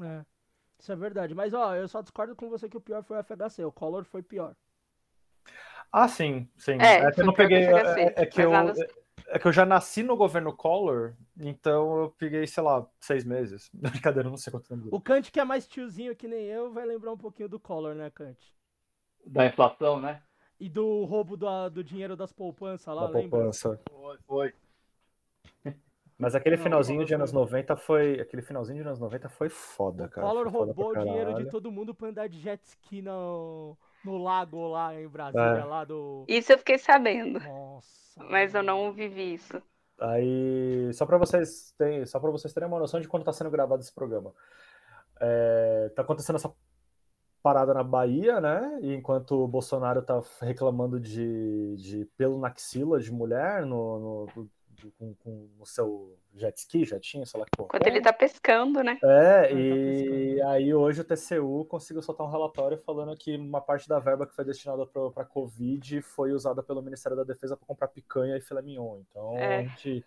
É. 0.00 0.24
Isso 0.78 0.92
é 0.92 0.96
verdade. 0.96 1.34
Mas, 1.34 1.52
ó, 1.52 1.74
eu 1.74 1.88
só 1.88 2.00
discordo 2.00 2.36
com 2.36 2.48
você 2.48 2.68
que 2.68 2.76
o 2.76 2.80
pior 2.80 3.02
foi 3.02 3.16
o 3.16 3.20
FHC. 3.20 3.64
O 3.64 3.72
Collor 3.72 4.04
foi 4.04 4.22
pior. 4.22 4.54
Ah, 5.90 6.06
sim, 6.08 6.48
sim. 6.56 6.78
É, 6.80 7.00
É, 7.06 7.12
que 7.12 7.20
eu 7.20 7.24
não 7.26 7.32
peguei. 7.32 7.64
É, 7.64 7.70
FHC, 7.70 8.00
é- 8.00 8.14
é 8.22 8.26
que 8.26 8.40
eu, 8.40 8.52
nada- 8.52 8.86
é 9.28 9.38
que 9.38 9.48
eu 9.48 9.52
já 9.52 9.64
nasci 9.66 10.02
no 10.02 10.16
governo 10.16 10.54
Collor, 10.54 11.14
então 11.38 12.02
eu 12.02 12.10
peguei, 12.18 12.46
sei 12.46 12.62
lá, 12.62 12.86
seis 13.00 13.24
meses. 13.24 13.70
Brincadeira, 14.12 14.28
eu 14.28 14.30
não 14.30 14.36
sei 14.38 14.50
quanto 14.50 14.68
tempo. 14.68 14.88
O 14.94 15.00
Kant, 15.00 15.32
que 15.32 15.40
é 15.40 15.44
mais 15.44 15.66
tiozinho 15.66 16.14
que 16.14 16.28
nem 16.28 16.44
eu, 16.44 16.70
vai 16.72 16.84
lembrar 16.86 17.12
um 17.12 17.16
pouquinho 17.18 17.48
do 17.48 17.58
Collor, 17.58 17.94
né, 17.94 18.10
Kant? 18.10 18.38
Da 19.26 19.46
inflação, 19.46 20.00
né? 20.00 20.22
E 20.60 20.68
do 20.68 21.04
roubo 21.04 21.36
da- 21.36 21.68
do 21.68 21.82
dinheiro 21.84 22.16
das 22.16 22.32
poupanças 22.32 22.94
lá, 22.94 23.02
Da 23.06 23.08
lembra? 23.08 23.38
poupança. 23.40 23.80
Foi, 23.88 24.18
foi. 24.26 24.54
Mas 26.18 26.34
aquele 26.34 26.56
Não, 26.56 26.62
finalzinho 26.64 26.96
Collor 26.98 27.06
de 27.06 27.14
anos 27.14 27.30
foi- 27.30 27.40
90 27.40 27.76
foi. 27.76 28.20
Aquele 28.20 28.42
finalzinho 28.42 28.82
de 28.82 28.88
anos 28.88 28.98
90 28.98 29.28
foi 29.28 29.48
foda, 29.48 30.06
O 30.06 30.08
cara. 30.10 30.26
Collor 30.26 30.42
Foi 30.44 30.52
foda 30.52 30.72
roubou 30.72 30.90
o 30.90 31.04
dinheiro 31.04 31.34
de 31.34 31.48
todo 31.48 31.70
mundo 31.70 31.94
pra 31.94 32.08
andar 32.08 32.28
de 32.28 32.40
jet 32.40 32.60
ski 32.64 33.00
no, 33.00 33.76
no 34.04 34.18
lago 34.18 34.66
lá 34.68 34.92
em 35.00 35.06
Brasília, 35.06 35.60
É. 35.60 35.64
lá 35.64 35.84
do. 35.84 36.24
Isso 36.26 36.52
eu 36.52 36.58
fiquei 36.58 36.76
sabendo, 36.76 37.38
Nossa. 37.38 38.20
mas 38.28 38.52
eu 38.52 38.64
não 38.64 38.92
vivi 38.92 39.34
isso. 39.34 39.62
Aí, 40.00 40.90
só 40.92 41.06
para 41.06 41.18
vocês 41.18 41.72
terem, 41.78 42.04
só 42.04 42.18
para 42.18 42.30
vocês 42.30 42.52
terem 42.52 42.68
uma 42.68 42.78
noção 42.80 43.00
de 43.00 43.06
quando 43.08 43.22
está 43.22 43.32
sendo 43.32 43.50
gravado 43.50 43.80
esse 43.80 43.94
programa. 43.94 44.32
É, 45.20 45.90
tá 45.94 46.02
acontecendo 46.02 46.36
essa 46.36 46.52
parada 47.42 47.72
na 47.74 47.82
Bahia, 47.84 48.40
né? 48.40 48.78
E 48.82 48.92
enquanto 48.94 49.32
o 49.42 49.48
Bolsonaro 49.48 50.02
tá 50.02 50.20
reclamando 50.40 50.98
de, 51.00 51.76
de 51.76 52.04
pelo 52.16 52.38
na 52.40 52.48
axila 52.48 53.00
de 53.00 53.10
mulher 53.12 53.64
no, 53.64 54.26
no, 54.36 54.48
com, 54.98 55.14
com 55.14 55.48
o 55.58 55.66
seu 55.66 56.16
jet 56.34 56.56
ski, 56.56 56.84
jetinho, 56.84 57.26
sei 57.26 57.40
lá 57.40 57.46
que 57.46 57.50
porra. 57.56 57.68
Enquanto 57.68 57.82
que 57.82 57.88
é. 57.88 57.92
ele 57.92 58.00
tá 58.00 58.12
pescando, 58.12 58.82
né? 58.82 58.98
É, 59.02 59.50
Ele 59.50 60.38
tá 60.38 60.44
e 60.44 60.52
aí 60.52 60.74
hoje 60.74 61.00
o 61.00 61.04
TCU 61.04 61.64
conseguiu 61.66 62.02
soltar 62.02 62.26
um 62.26 62.30
relatório 62.30 62.78
falando 62.78 63.16
que 63.16 63.36
uma 63.36 63.60
parte 63.60 63.88
da 63.88 63.98
verba 63.98 64.26
que 64.26 64.34
foi 64.34 64.44
destinada 64.44 64.86
para 64.86 65.24
Covid 65.24 66.00
foi 66.02 66.32
usada 66.32 66.62
pelo 66.62 66.82
Ministério 66.82 67.16
da 67.16 67.24
Defesa 67.24 67.56
para 67.56 67.66
comprar 67.66 67.88
picanha 67.88 68.36
e 68.36 68.40
filé 68.40 68.62
mignon. 68.62 69.00
Então, 69.10 69.36
É. 69.38 69.58
a 69.58 69.62
gente... 69.62 70.04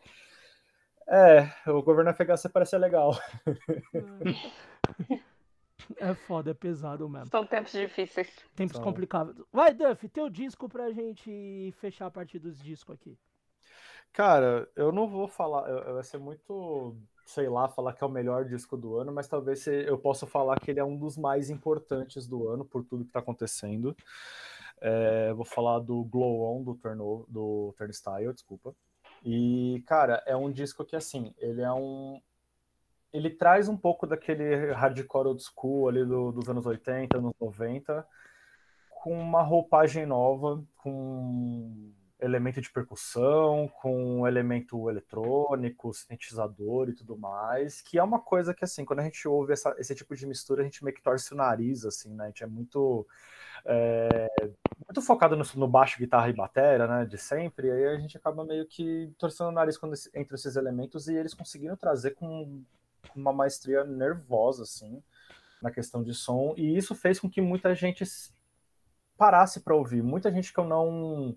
É, 1.08 1.70
o 1.70 1.82
governo 1.82 2.14
FHC 2.14 2.48
parece 2.50 2.72
ser 2.72 2.78
legal. 2.78 3.12
É 5.98 6.14
foda, 6.14 6.52
é 6.52 6.54
pesado 6.54 7.10
mesmo. 7.10 7.28
São 7.30 7.46
tempos 7.46 7.72
difíceis. 7.72 8.30
Tempos 8.56 8.76
São. 8.76 8.84
complicados. 8.84 9.36
Vai, 9.52 9.74
Duff, 9.74 10.08
teu 10.10 10.30
disco 10.30 10.70
pra 10.70 10.92
gente 10.92 11.74
fechar 11.80 12.06
a 12.06 12.12
parte 12.12 12.40
dos 12.40 12.62
discos 12.62 12.96
aqui. 12.96 13.18
Cara, 14.14 14.70
eu 14.76 14.92
não 14.92 15.08
vou 15.08 15.28
falar, 15.28 15.62
vai 15.94 16.04
ser 16.04 16.18
muito, 16.18 16.96
sei 17.26 17.48
lá, 17.48 17.70
falar 17.70 17.94
que 17.94 18.04
é 18.04 18.08
o 18.08 18.10
melhor 18.10 18.44
disco 18.46 18.76
do 18.76 18.98
ano, 18.98 19.12
mas 19.12 19.28
talvez 19.28 19.66
eu 19.68 19.98
possa 19.98 20.28
falar 20.28 20.60
que 20.60 20.70
ele 20.70 20.82
é 20.82 20.84
um 20.84 20.98
dos 20.98 21.18
mais 21.18 21.50
importantes 21.50 22.28
do 22.28 22.50
ano 22.50 22.66
por 22.66 22.84
tudo 22.84 23.06
que 23.06 23.12
tá 23.12 23.20
acontecendo. 23.20 23.96
É, 24.82 25.32
vou 25.34 25.46
falar 25.46 25.80
do 25.80 26.04
Glow 26.04 26.44
On 26.44 26.64
do, 26.64 26.76
Turno, 26.76 27.26
do 27.30 27.74
Turnstile, 27.78 28.34
desculpa. 28.34 28.76
E, 29.24 29.84
cara, 29.88 30.22
é 30.26 30.36
um 30.36 30.52
disco 30.52 30.84
que, 30.84 30.96
assim, 30.96 31.34
ele 31.38 31.62
é 31.62 31.72
um. 31.72 32.20
Ele 33.14 33.30
traz 33.30 33.68
um 33.70 33.78
pouco 33.78 34.08
daquele 34.08 34.72
hardcore 34.74 35.28
old 35.30 35.44
school 35.44 35.90
ali 35.90 36.06
do- 36.06 36.32
dos 36.32 36.50
anos 36.50 36.66
80, 36.66 37.18
anos 37.18 37.34
90, 37.40 38.06
com 38.90 39.14
uma 39.20 39.42
roupagem 39.44 40.06
nova, 40.06 40.64
com 40.78 41.92
elemento 42.22 42.62
de 42.62 42.72
percussão, 42.72 43.68
com 43.82 44.28
elemento 44.28 44.90
eletrônico, 44.90 45.94
sintetizador 45.94 46.90
e 46.90 46.94
tudo 46.94 47.18
mais, 47.18 47.82
que 47.82 47.98
é 47.98 48.04
uma 48.04 48.20
coisa 48.20 48.54
que, 48.54 48.64
assim, 48.64 48.86
quando 48.86 49.00
a 49.00 49.04
gente 49.04 49.28
ouve 49.28 49.54
essa- 49.54 49.76
esse 49.80 49.96
tipo 49.96 50.16
de 50.16 50.26
mistura, 50.28 50.62
a 50.62 50.64
gente 50.64 50.84
meio 50.84 50.96
que 50.96 51.02
torce 51.02 51.34
o 51.34 51.38
nariz, 51.38 51.84
assim, 51.86 52.14
né? 52.14 52.26
A 52.26 52.28
gente 52.28 52.44
é 52.44 52.48
muito, 52.48 53.08
é, 53.66 54.28
muito 54.88 55.02
focado 55.02 55.36
no, 55.36 55.44
no 55.56 55.68
baixo, 55.68 55.98
guitarra 56.00 56.30
e 56.30 56.34
batera, 56.34 56.88
né, 56.88 57.06
de 57.06 57.18
sempre, 57.18 57.68
e 57.68 57.72
aí 57.72 57.86
a 57.88 57.98
gente 58.00 58.18
acaba 58.18 58.46
meio 58.46 58.66
que 58.68 59.12
torcendo 59.18 59.50
o 59.50 59.52
nariz 59.52 59.78
quando, 59.78 59.96
entre 60.14 60.36
esses 60.36 60.56
elementos, 60.56 61.08
e 61.08 61.16
eles 61.16 61.34
conseguiram 61.34 61.76
trazer 61.76 62.12
com 62.12 62.64
uma 63.16 63.34
maestria 63.34 63.84
nervosa, 63.84 64.64
assim, 64.64 65.02
na 65.62 65.72
questão 65.72 66.04
de 66.04 66.14
som, 66.14 66.54
e 66.58 66.78
isso 66.78 66.96
fez 66.96 67.20
com 67.20 67.30
que 67.30 67.42
muita 67.42 67.74
gente 67.76 68.04
parasse 69.18 69.60
para 69.60 69.76
ouvir. 69.76 70.02
Muita 70.02 70.32
gente 70.32 70.52
que 70.52 70.60
eu 70.60 70.66
não 70.66 71.36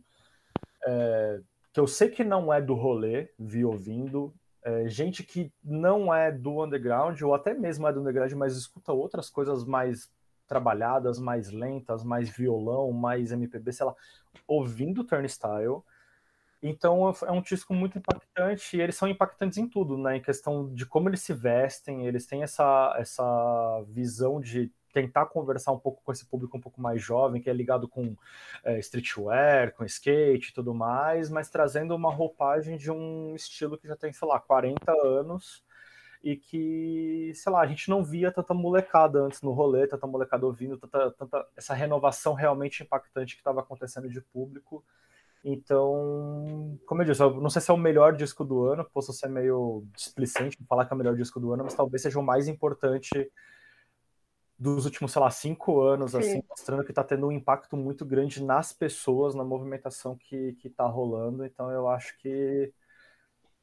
é, 0.87 1.41
que 1.73 1.81
eu 1.81 1.87
sei 1.87 2.09
que 2.09 2.25
não 2.25 2.53
é 2.53 2.61
do 2.61 2.75
rolê, 2.75 3.31
vi 3.39 3.65
ouvindo, 3.65 4.35
é, 4.63 4.89
gente 4.89 5.23
que 5.23 5.53
não 5.63 6.13
é 6.13 6.33
do 6.33 6.65
underground, 6.65 7.21
ou 7.23 7.35
até 7.35 7.53
mesmo 7.53 7.87
é 7.87 7.93
do 7.93 8.01
underground, 8.01 8.33
mas 8.33 8.57
escuta 8.57 8.93
outras 8.93 9.29
coisas 9.29 9.65
mais 9.65 10.11
trabalhadas, 10.47 11.19
mais 11.19 11.51
lentas, 11.51 12.05
mais 12.05 12.29
violão, 12.29 12.93
mais 12.93 13.33
MPB, 13.33 13.73
sei 13.73 13.87
lá, 13.87 13.95
ouvindo 14.47 15.05
Turnstile. 15.05 15.83
Então 16.63 17.13
é 17.27 17.31
um 17.31 17.43
disco 17.43 17.75
muito 17.75 17.99
impactante 17.99 18.77
e 18.77 18.81
eles 18.81 18.97
são 18.97 19.07
impactantes 19.07 19.59
em 19.59 19.69
tudo, 19.69 19.99
né? 19.99 20.17
Em 20.17 20.23
questão 20.23 20.73
de 20.73 20.87
como 20.87 21.11
eles 21.11 21.21
se 21.21 21.35
vestem, 21.35 22.07
eles 22.07 22.25
têm 22.27 22.43
essa, 22.43 22.95
essa 22.99 23.85
visão 23.89 24.41
de 24.41 24.73
tentar 24.95 25.27
conversar 25.27 25.73
um 25.73 25.79
pouco 25.79 26.01
com 26.05 26.13
esse 26.13 26.25
público 26.25 26.57
um 26.57 26.61
pouco 26.61 26.81
mais 26.81 27.03
jovem, 27.03 27.43
que 27.43 27.51
é 27.51 27.53
ligado 27.53 27.89
com 27.89 28.17
é, 28.63 28.79
streetwear, 28.79 29.75
com 29.75 29.85
skate 29.85 30.51
e 30.51 30.55
tudo 30.55 30.73
mais, 30.73 31.29
mas 31.29 31.51
trazendo 31.51 31.97
uma 31.97 32.13
roupagem 32.13 32.77
de 32.77 32.93
um 32.93 33.35
estilo 33.35 33.77
que 33.77 33.89
já 33.89 33.97
tem, 33.97 34.13
sei 34.13 34.29
lá, 34.29 34.39
40 34.39 34.93
anos 35.05 35.65
e 36.23 36.37
que, 36.37 37.33
sei 37.35 37.53
lá, 37.53 37.61
a 37.61 37.67
gente 37.67 37.91
não 37.91 38.05
via 38.05 38.31
tanta 38.31 38.55
molecada 38.55 39.21
antes 39.21 39.43
no 39.43 39.53
rolê, 39.53 39.87
tanta 39.87 40.07
molecada 40.07 40.47
ouvindo, 40.47 40.79
tanta, 40.79 41.11
tanta 41.11 41.47
essa 41.57 41.75
renovação 41.75 42.33
realmente 42.33 42.85
impactante 42.85 43.35
que 43.35 43.41
estava 43.41 43.61
acontecendo 43.61 44.09
de 44.09 44.21
público. 44.21 44.83
Então, 45.45 46.79
como 46.87 47.03
eu 47.03 47.07
disse, 47.07 47.21
eu 47.21 47.35
não 47.41 47.51
sei 47.51 47.61
se 47.61 47.71
é 47.71 47.75
o 47.75 47.77
melhor 47.77 48.17
disco 48.17 48.45
do 48.45 48.65
ano, 48.65 48.89
posso 48.95 49.13
ser 49.13 49.29
meio 49.29 49.85
displicente 49.95 50.57
falar 50.67 50.87
que 50.87 50.93
é 50.93 50.95
o 50.95 50.99
melhor 50.99 51.17
disco 51.17 51.39
do 51.41 51.53
ano, 51.53 51.65
mas 51.65 51.75
talvez 51.75 52.01
seja 52.01 52.19
o 52.19 52.23
mais 52.23 52.49
importante 52.49 53.31
dos 54.65 54.87
últimos, 54.87 55.13
sei 55.13 55.21
lá, 55.21 55.31
cinco 55.31 55.83
anos, 55.83 56.13
Sim. 56.13 56.19
assim, 56.19 56.43
mostrando 56.49 56.85
que 56.85 56.91
está 56.91 57.05
tendo 57.05 57.27
um 57.27 57.33
impacto 57.33 57.77
muito 57.77 58.03
grande 58.05 58.43
nas 58.43 58.73
pessoas, 58.73 59.35
na 59.35 59.45
movimentação 59.45 60.17
que, 60.17 60.55
que 60.55 60.71
tá 60.71 60.87
rolando. 60.87 61.45
Então, 61.45 61.71
eu 61.71 61.87
acho 61.87 62.17
que 62.19 62.73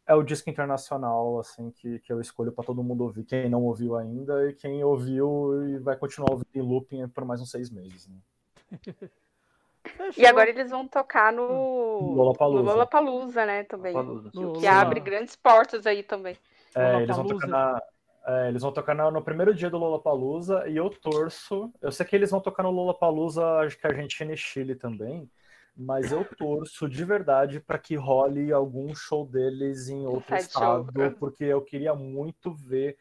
é 0.06 0.14
o 0.14 0.22
disco 0.22 0.48
internacional, 0.50 1.40
assim, 1.40 1.72
que, 1.72 1.98
que 2.00 2.14
eu 2.14 2.22
escolho 2.22 2.52
para 2.52 2.64
todo 2.64 2.84
mundo 2.84 3.04
ouvir. 3.04 3.24
Quem 3.24 3.50
não 3.50 3.64
ouviu 3.64 3.96
ainda 3.96 4.48
e 4.48 4.54
quem 4.54 4.84
ouviu 4.84 5.68
e 5.70 5.80
vai 5.80 5.98
continuar 5.98 6.34
ouvindo 6.34 6.52
em 6.54 6.62
looping 6.62 7.08
por 7.08 7.26
mais 7.26 7.42
uns 7.42 7.50
seis 7.50 7.72
meses, 7.72 8.08
né? 8.08 8.18
E 10.16 10.28
agora 10.28 10.48
eles 10.48 10.70
vão 10.70 10.88
tocar 10.88 11.34
no 11.34 12.14
Lollapalooza. 12.14 12.64
no 12.64 12.70
Lollapalooza, 12.70 13.46
né, 13.48 13.64
também. 13.64 13.94
Lollapalooza. 13.94 14.60
Que 14.60 14.68
abre 14.68 15.00
grandes 15.00 15.36
portas 15.36 15.88
aí 15.88 16.04
também. 16.04 16.38
É, 16.76 17.02
eles 17.02 17.16
vão 17.16 17.26
tocar, 17.26 17.48
na, 17.48 17.82
é, 18.26 18.48
eles 18.50 18.62
vão 18.62 18.72
tocar 18.72 18.96
na- 18.96 19.12
no 19.12 19.24
primeiro 19.24 19.54
dia 19.54 19.70
do 19.70 19.78
Lollapalooza 19.78 20.68
e 20.68 20.78
eu 20.78 20.90
torço. 20.90 21.72
Eu 21.82 21.92
sei 21.92 22.06
que 22.06 22.16
eles 22.16 22.32
vão 22.32 22.42
tocar 22.42 22.64
no 22.64 22.72
Lollapalooza, 22.72 23.44
acho 23.60 23.78
que 23.78 23.88
Argentina 23.88 24.34
e 24.34 24.38
Chile 24.38 24.76
também, 24.76 25.30
mas 25.76 26.12
eu 26.12 26.26
torço 26.26 26.88
de 26.90 27.04
verdade 27.06 27.60
para 27.60 27.80
que 27.80 27.96
role 27.96 28.52
algum 28.52 28.94
show 28.96 29.26
deles 29.26 29.88
em 29.90 30.06
outro 30.06 30.36
side 30.36 30.52
show. 30.54 30.86
estado, 30.86 31.12
porque 31.20 31.44
eu 31.46 31.62
queria 31.62 31.94
muito 31.96 32.54
ver 32.54 32.98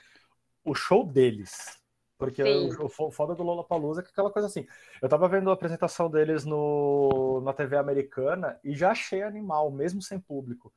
o 0.65 0.75
show 0.75 1.05
deles. 1.07 1.79
Porque 2.19 2.45
o, 2.45 2.69
o 2.69 2.89
fo- 2.89 3.11
foda 3.11 3.35
do 3.35 3.43
Lollapalooza 3.43 4.01
é 4.01 4.05
que 4.05 4.11
aquela 4.11 4.31
coisa 4.31 4.47
assim. 4.49 4.67
Eu 5.01 5.09
tava 5.09 5.29
vendo 5.29 5.51
a 5.51 5.55
apresentação 5.55 6.11
deles 6.11 6.45
no, 6.45 7.41
na 7.43 7.53
TV 7.53 7.77
americana 7.77 8.59
e 8.63 8.75
já 8.77 8.91
achei 8.91 9.23
animal, 9.23 9.71
mesmo 9.71 10.03
sem 10.03 10.21
público. 10.21 10.73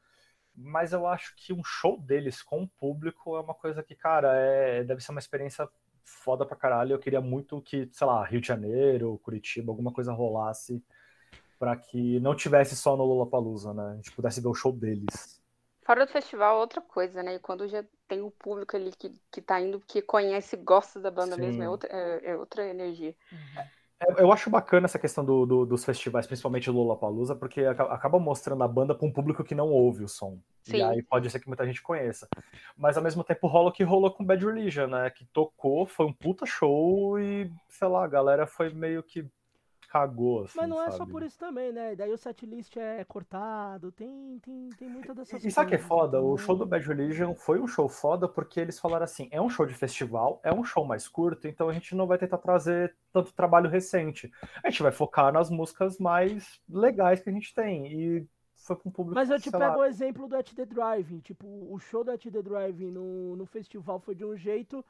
Mas 0.56 0.94
eu 0.94 1.08
acho 1.08 1.34
que 1.36 1.52
um 1.52 1.64
show 1.64 2.00
deles 2.00 2.42
com 2.42 2.68
público 2.68 3.36
é 3.36 3.42
uma 3.42 3.54
coisa 3.54 3.82
que, 3.82 3.96
cara, 3.96 4.36
é, 4.36 4.84
deve 4.84 5.02
ser 5.02 5.12
uma 5.12 5.20
experiência 5.20 5.68
foda 6.04 6.46
pra 6.46 6.56
caralho. 6.56 6.94
Eu 6.94 7.00
queria 7.00 7.22
muito 7.22 7.62
que, 7.62 7.90
sei 7.92 8.06
lá, 8.06 8.24
Rio 8.24 8.42
de 8.42 8.48
Janeiro, 8.48 9.20
Curitiba, 9.24 9.72
alguma 9.72 9.92
coisa 9.92 10.14
rolasse 10.14 10.84
pra 11.58 11.76
que 11.76 12.20
não 12.20 12.36
tivesse 12.36 12.76
só 12.76 12.98
no 12.98 13.06
Lollapalooza, 13.06 13.74
né? 13.74 13.92
A 13.92 13.96
gente 13.96 14.12
pudesse 14.12 14.42
ver 14.42 14.50
o 14.50 14.54
show 14.54 14.72
deles. 14.72 15.42
Fora 15.86 16.06
do 16.06 16.12
festival, 16.12 16.60
outra 16.60 16.82
coisa, 16.82 17.24
né? 17.24 17.36
E 17.36 17.40
quando 17.40 17.68
já 17.68 17.84
tem 18.08 18.22
o 18.22 18.32
público 18.32 18.76
ali 18.76 18.92
que, 18.92 19.14
que 19.32 19.42
tá 19.42 19.60
indo, 19.60 19.80
que 19.80 20.02
conhece 20.02 20.56
e 20.56 20.60
gosta 20.60 21.00
da 21.00 21.10
banda 21.10 21.36
Sim. 21.36 21.42
mesmo, 21.42 21.64
é 21.64 21.70
outra, 21.70 21.90
é, 21.90 22.32
é 22.32 22.38
outra 22.38 22.68
energia. 22.68 23.16
É, 23.56 23.68
Eu 24.18 24.34
acho 24.34 24.50
bacana 24.50 24.86
essa 24.86 25.00
questão 25.00 25.24
do, 25.24 25.46
do- 25.46 25.66
dos 25.66 25.86
festivais, 25.86 26.28
principalmente 26.28 26.70
o 26.70 26.74
Lollapalooza, 26.74 27.36
porque 27.36 27.62
aca- 27.62 27.86
acaba 27.86 28.20
mostrando 28.20 28.62
a 28.64 28.68
banda 28.68 28.94
para 28.94 29.08
um 29.08 29.12
público 29.12 29.44
que 29.44 29.56
não 29.56 29.70
ouve 29.70 30.04
o 30.04 30.08
som. 30.10 30.40
E 30.68 30.72
Sim. 30.72 30.82
aí 30.82 31.02
pode 31.04 31.30
ser 31.30 31.40
que 31.40 31.48
muita 31.48 31.66
gente 31.66 31.82
conheça. 31.82 32.28
Mas 32.76 32.98
ao 32.98 33.04
mesmo 33.04 33.24
tempo 33.24 33.48
rola 33.48 33.70
o 33.70 33.72
que 33.72 33.84
rolou 33.84 34.12
com 34.12 34.26
Bad 34.26 34.46
Religion, 34.46 34.88
né? 34.88 35.10
Que 35.10 35.26
tocou, 35.28 35.86
foi 35.86 36.06
um 36.06 36.14
puta 36.14 36.46
show 36.46 37.18
e, 37.18 37.50
sei 37.70 37.88
lá, 37.88 38.04
a 38.04 38.08
galera 38.08 38.46
foi 38.46 38.74
meio 38.74 39.02
que 39.04 39.26
cagou, 39.94 40.46
assim, 40.46 40.58
Mas 40.58 40.68
não 40.68 40.82
é 40.82 40.90
só 40.90 41.06
por 41.06 41.22
isso 41.22 41.38
também, 41.38 41.72
né? 41.72 41.96
Daí 41.96 42.12
o 42.12 42.18
setlist 42.18 42.76
é 42.78 43.04
cortado, 43.04 43.92
tem, 43.92 44.40
tem, 44.40 44.70
tem 44.70 44.90
muita 44.90 45.14
dessas 45.14 45.46
E 45.46 45.52
sabe 45.52 45.68
o 45.68 45.70
que 45.70 45.76
é 45.76 45.78
coisas, 45.78 45.88
foda? 45.88 46.20
O 46.20 46.34
então- 46.34 46.38
show 46.40 46.56
do 46.56 46.66
Bad 46.66 46.88
Religion 46.88 47.36
foi 47.36 47.60
um 47.60 47.68
show 47.68 47.88
foda 47.88 48.28
porque 48.28 48.60
eles 48.60 48.80
falaram 48.80 49.04
assim: 49.04 49.30
é 49.30 49.40
um 49.40 49.50
show 49.50 49.68
de 49.68 49.76
festival, 49.76 50.42
é 50.44 50.52
um 50.52 50.64
show 50.64 50.84
mais 50.84 51.08
curto, 51.08 51.48
então 51.48 51.70
a 51.70 51.74
gente 51.74 51.96
não 51.96 52.08
vai 52.08 52.18
tentar 52.18 52.40
trazer 52.40 52.96
tanto 53.12 53.32
trabalho 53.34 53.70
recente. 53.70 54.32
A 54.64 54.70
gente 54.72 54.82
vai 54.82 54.92
focar 54.92 55.32
nas 55.32 55.52
músicas 55.52 56.00
mais 56.00 56.60
legais 56.68 57.22
que 57.22 57.30
a 57.30 57.34
gente 57.34 57.54
tem. 57.54 57.86
E 57.94 58.28
foi 58.56 58.76
com 58.76 58.90
um 58.90 58.92
público. 58.92 59.14
Mas 59.14 59.30
eu 59.30 59.40
te 59.40 59.52
pego 59.52 59.64
lá, 59.64 59.78
o 59.78 59.86
exemplo 59.86 60.28
do 60.28 60.36
At 60.36 60.52
The 60.56 60.66
Driving. 60.66 61.20
Tipo, 61.20 61.46
o 61.72 61.78
show 61.78 62.04
do 62.04 62.10
At 62.10 62.24
The 62.24 62.42
Driving 62.42 62.90
no, 62.90 63.36
no 63.36 63.46
festival 63.46 64.00
foi 64.00 64.16
de 64.16 64.26
um 64.26 64.36
jeito 64.36 64.84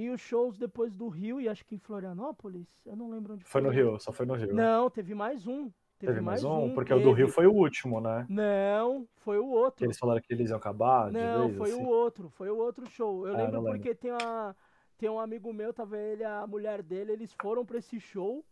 e 0.00 0.10
os 0.10 0.20
shows 0.20 0.56
depois 0.56 0.94
do 0.94 1.08
Rio, 1.08 1.40
e 1.40 1.48
acho 1.48 1.64
que 1.64 1.74
em 1.74 1.78
Florianópolis, 1.78 2.68
eu 2.86 2.94
não 2.94 3.10
lembro 3.10 3.34
onde 3.34 3.44
Foi 3.44 3.60
no 3.60 3.68
Rio, 3.70 3.98
só 3.98 4.12
foi 4.12 4.24
no 4.26 4.34
Rio. 4.34 4.54
Não, 4.54 4.88
teve 4.88 5.14
mais 5.14 5.46
um. 5.46 5.70
Teve, 5.98 6.12
Teve 6.12 6.20
mais 6.24 6.44
um, 6.44 6.72
porque 6.74 6.92
o 6.94 6.98
do 7.00 7.06
teve. 7.06 7.16
Rio 7.22 7.28
foi 7.28 7.46
o 7.48 7.52
último, 7.52 8.00
né? 8.00 8.24
Não, 8.28 9.08
foi 9.16 9.36
o 9.38 9.42
Que 9.48 9.56
outro. 9.56 9.84
eles 9.84 9.98
falaram 9.98 10.20
que 10.20 10.32
eles 10.32 10.48
iam 10.50 10.56
acabar 10.56 11.08
de 11.10 11.14
Não, 11.18 11.46
vez, 11.46 11.58
foi 11.58 11.70
assim. 11.72 11.82
o 11.82 11.88
outro, 11.88 12.30
foi 12.30 12.48
o 12.50 12.56
outro 12.56 12.86
show. 12.88 13.26
Eu 13.26 13.34
Ah, 13.34 13.38
lembro 13.38 13.52
não 13.54 13.62
lembro. 13.62 13.78
porque 13.80 13.94
tem, 13.96 14.12
uma, 14.12 14.54
tem 14.96 15.08
um 15.08 15.18
amigo 15.18 15.52
meu, 15.52 15.72
tava 15.74 15.98
ele, 15.98 16.22
a 16.22 16.46
mulher 16.46 16.82
dele, 16.84 17.10
eles 17.10 17.32
foram 17.42 17.66
pra 17.66 17.78
esse 17.78 17.98
show. 17.98 18.44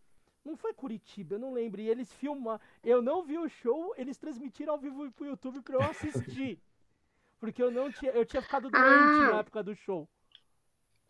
Não 0.45 0.57
foi 0.57 0.75
Curitiba, 0.75 1.37
eu 1.37 1.39
não 1.39 1.53
lembro. 1.53 1.81
E 1.81 1.89
eles 1.89 2.13
filmaram. 2.13 2.61
Eu 2.83 3.01
não 3.01 3.23
vi 3.25 3.39
o 3.39 3.49
show, 3.49 3.95
eles 3.97 4.19
transmitiram 4.19 4.73
ao 4.73 4.79
vivo 4.81 5.11
pro 5.13 5.27
YouTube 5.27 5.61
pra 5.63 5.77
eu 5.77 5.83
assistir. 5.83 6.59
porque 7.39 7.63
eu 7.63 7.71
não 7.71 7.93
tinha. 7.93 8.11
Eu 8.11 8.25
tinha 8.25 8.43
ficado 8.43 8.69
doente 8.69 8.75
Ah. 8.83 9.31
na 9.35 9.39
época 9.39 9.63
do 9.63 9.75
show. 9.77 10.09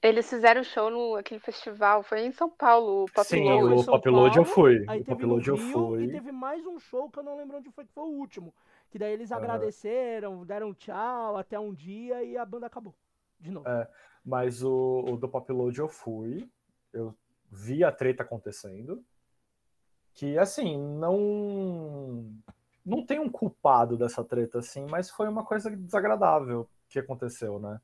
Eles 0.06 0.30
fizeram 0.30 0.62
show 0.62 0.88
no 0.88 1.16
aquele 1.16 1.40
festival, 1.40 2.02
foi 2.02 2.20
em 2.20 2.32
São 2.32 2.48
Paulo, 2.48 3.04
o 3.04 3.06
Pop 3.06 3.26
Sim, 3.26 3.44
Load 3.44 3.74
em 3.74 3.80
o 3.80 3.84
Pop 3.84 4.08
Load 4.08 4.36
eu 4.36 4.44
fui. 4.44 4.84
Aí 4.86 5.00
O 5.00 5.04
teve 5.04 5.16
Pop 5.16 5.24
Load 5.26 5.48
eu 5.48 5.56
fui. 5.56 6.04
e 6.04 6.10
teve 6.12 6.30
mais 6.30 6.64
um 6.64 6.78
show 6.78 7.10
que 7.10 7.18
eu 7.18 7.24
não 7.24 7.36
lembro 7.36 7.56
onde 7.56 7.70
foi, 7.72 7.84
que 7.84 7.92
foi 7.92 8.04
o 8.04 8.18
último. 8.18 8.54
Que 8.88 9.00
daí 9.00 9.12
eles 9.12 9.32
agradeceram, 9.32 10.44
deram 10.44 10.72
tchau 10.72 11.36
até 11.36 11.58
um 11.58 11.74
dia 11.74 12.22
e 12.22 12.36
a 12.36 12.44
banda 12.44 12.66
acabou. 12.66 12.94
De 13.40 13.50
novo. 13.50 13.68
É. 13.68 13.88
Mas 14.24 14.62
o, 14.62 15.04
o 15.08 15.16
do 15.16 15.28
Pop 15.28 15.52
Load 15.52 15.78
eu 15.78 15.88
fui. 15.88 16.48
Eu 16.92 17.12
vi 17.50 17.82
a 17.82 17.90
treta 17.90 18.22
acontecendo. 18.22 19.04
Que, 20.14 20.38
assim, 20.38 20.78
não. 20.78 22.24
Não 22.84 23.04
tem 23.04 23.18
um 23.18 23.28
culpado 23.28 23.96
dessa 23.96 24.22
treta, 24.22 24.60
assim, 24.60 24.86
mas 24.88 25.10
foi 25.10 25.28
uma 25.28 25.44
coisa 25.44 25.68
desagradável 25.68 26.68
que 26.88 27.00
aconteceu, 27.00 27.58
né? 27.58 27.80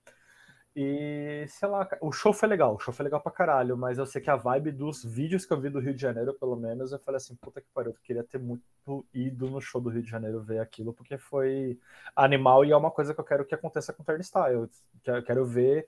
E, 0.75 1.45
sei 1.49 1.69
lá, 1.69 1.87
o 2.01 2.11
show 2.11 2.33
foi 2.33 2.49
legal, 2.49 2.75
o 2.75 2.79
show 2.79 2.95
foi 2.95 3.05
legal 3.05 3.21
pra 3.21 3.31
caralho, 3.31 3.77
mas 3.77 3.99
eu 3.99 4.07
sei 4.07 4.23
que 4.23 4.31
a 4.31 4.37
vibe 4.37 4.73
dos 4.73 5.05
vídeos 5.05 5.45
que 5.45 5.53
eu 5.53 5.61
vi 5.61 5.69
do 5.69 5.79
Rio 5.79 5.95
de 5.95 6.01
Janeiro, 6.01 6.33
pelo 6.33 6.57
menos, 6.57 6.93
eu 6.93 6.99
falei 6.99 7.19
assim, 7.19 7.37
puta 7.37 7.61
que 7.61 7.69
pariu, 7.75 7.91
eu 7.93 7.99
queria 8.03 8.25
ter 8.25 8.39
muito 8.39 9.07
ido 9.13 9.51
no 9.51 9.61
show 9.61 9.83
do 9.83 9.91
Rio 9.91 10.03
de 10.03 10.09
Janeiro 10.09 10.41
ver 10.41 10.61
aquilo, 10.61 10.95
porque 10.95 11.19
foi 11.19 11.79
animal 12.17 12.65
e 12.65 12.73
é 12.73 12.77
uma 12.77 12.91
coisa 12.91 13.13
que 13.13 13.21
eu 13.21 13.25
quero 13.25 13.45
que 13.45 13.55
aconteça 13.55 13.93
com 13.93 14.03
o 14.03 14.07
Turnstile. 14.07 14.69
Eu 15.05 15.23
quero- 15.23 15.45
ver 15.45 15.87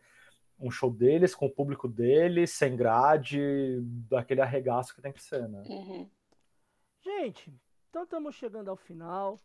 um 0.61 0.70
show 0.70 0.90
deles, 0.90 1.35
com 1.35 1.47
o 1.47 1.51
público 1.51 1.89
deles, 1.89 2.51
sem 2.51 2.77
grade, 2.77 3.81
daquele 4.11 4.43
arregaço 4.43 4.94
que 4.94 5.01
tem 5.01 5.12
que 5.12 5.23
ser, 5.23 5.48
né? 5.48 5.62
Uhum. 5.66 6.09
Gente, 7.01 7.52
então 7.89 8.05
estamos 8.05 8.35
chegando 8.35 8.69
ao 8.69 8.77
final. 8.77 9.39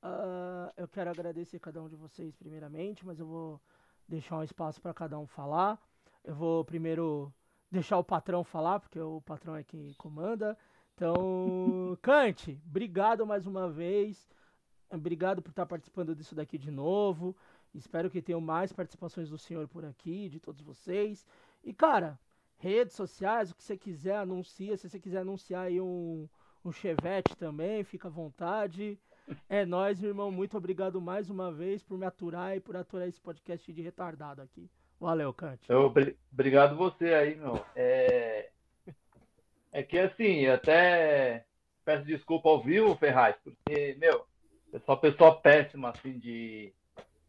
Ah, 0.00 0.72
eu 0.76 0.86
quero 0.86 1.10
agradecer 1.10 1.58
cada 1.58 1.82
um 1.82 1.88
de 1.88 1.96
vocês 1.96 2.36
primeiramente, 2.36 3.04
mas 3.04 3.18
eu 3.18 3.26
vou 3.26 3.60
deixar 4.08 4.38
um 4.38 4.42
espaço 4.42 4.80
para 4.80 4.94
cada 4.94 5.18
um 5.18 5.26
falar. 5.26 5.80
Eu 6.24 6.34
vou 6.34 6.64
primeiro 6.64 7.32
deixar 7.70 7.98
o 7.98 8.04
patrão 8.04 8.44
falar, 8.44 8.80
porque 8.80 8.98
o 8.98 9.20
patrão 9.20 9.56
é 9.56 9.62
quem 9.62 9.92
comanda. 9.94 10.56
Então, 10.94 11.96
Cante, 12.02 12.60
obrigado 12.66 13.26
mais 13.26 13.46
uma 13.46 13.68
vez. 13.70 14.28
Obrigado 14.90 15.42
por 15.42 15.50
estar 15.50 15.66
participando 15.66 16.14
disso 16.14 16.34
daqui 16.34 16.56
de 16.56 16.70
novo. 16.70 17.36
Espero 17.74 18.10
que 18.10 18.22
tenham 18.22 18.40
mais 18.40 18.72
participações 18.72 19.28
do 19.28 19.36
senhor 19.36 19.68
por 19.68 19.84
aqui, 19.84 20.28
de 20.28 20.40
todos 20.40 20.62
vocês. 20.62 21.26
E, 21.62 21.74
cara, 21.74 22.18
redes 22.56 22.94
sociais, 22.94 23.50
o 23.50 23.54
que 23.54 23.62
você 23.62 23.76
quiser, 23.76 24.16
anuncia. 24.16 24.76
Se 24.76 24.88
você 24.88 24.98
quiser 24.98 25.18
anunciar 25.18 25.66
aí 25.66 25.80
um, 25.80 26.28
um 26.64 26.72
Chevette 26.72 27.36
também, 27.36 27.84
fica 27.84 28.08
à 28.08 28.10
vontade. 28.10 28.98
É 29.48 29.64
nóis, 29.64 30.00
meu 30.00 30.10
irmão. 30.10 30.30
Muito 30.30 30.56
obrigado 30.56 31.00
mais 31.00 31.30
uma 31.30 31.52
vez 31.52 31.82
por 31.82 31.98
me 31.98 32.06
aturar 32.06 32.56
e 32.56 32.60
por 32.60 32.76
aturar 32.76 33.08
esse 33.08 33.20
podcast 33.20 33.72
de 33.72 33.82
retardado 33.82 34.42
aqui. 34.42 34.70
Valeu, 35.00 35.32
Cante. 35.32 35.66
Obrigado 36.32 36.76
você 36.76 37.12
aí, 37.12 37.36
meu. 37.36 37.64
É, 37.74 38.50
é 39.72 39.82
que 39.82 39.98
assim, 39.98 40.46
até 40.46 41.44
peço 41.84 42.04
desculpa 42.04 42.48
ao 42.48 42.62
vivo, 42.62 42.96
Ferraz, 42.96 43.36
porque, 43.44 43.96
meu, 43.98 44.26
eu 44.72 44.80
sou 44.80 44.94
uma 44.94 45.00
pessoa 45.00 45.40
péssima, 45.40 45.90
assim, 45.90 46.18
de, 46.18 46.72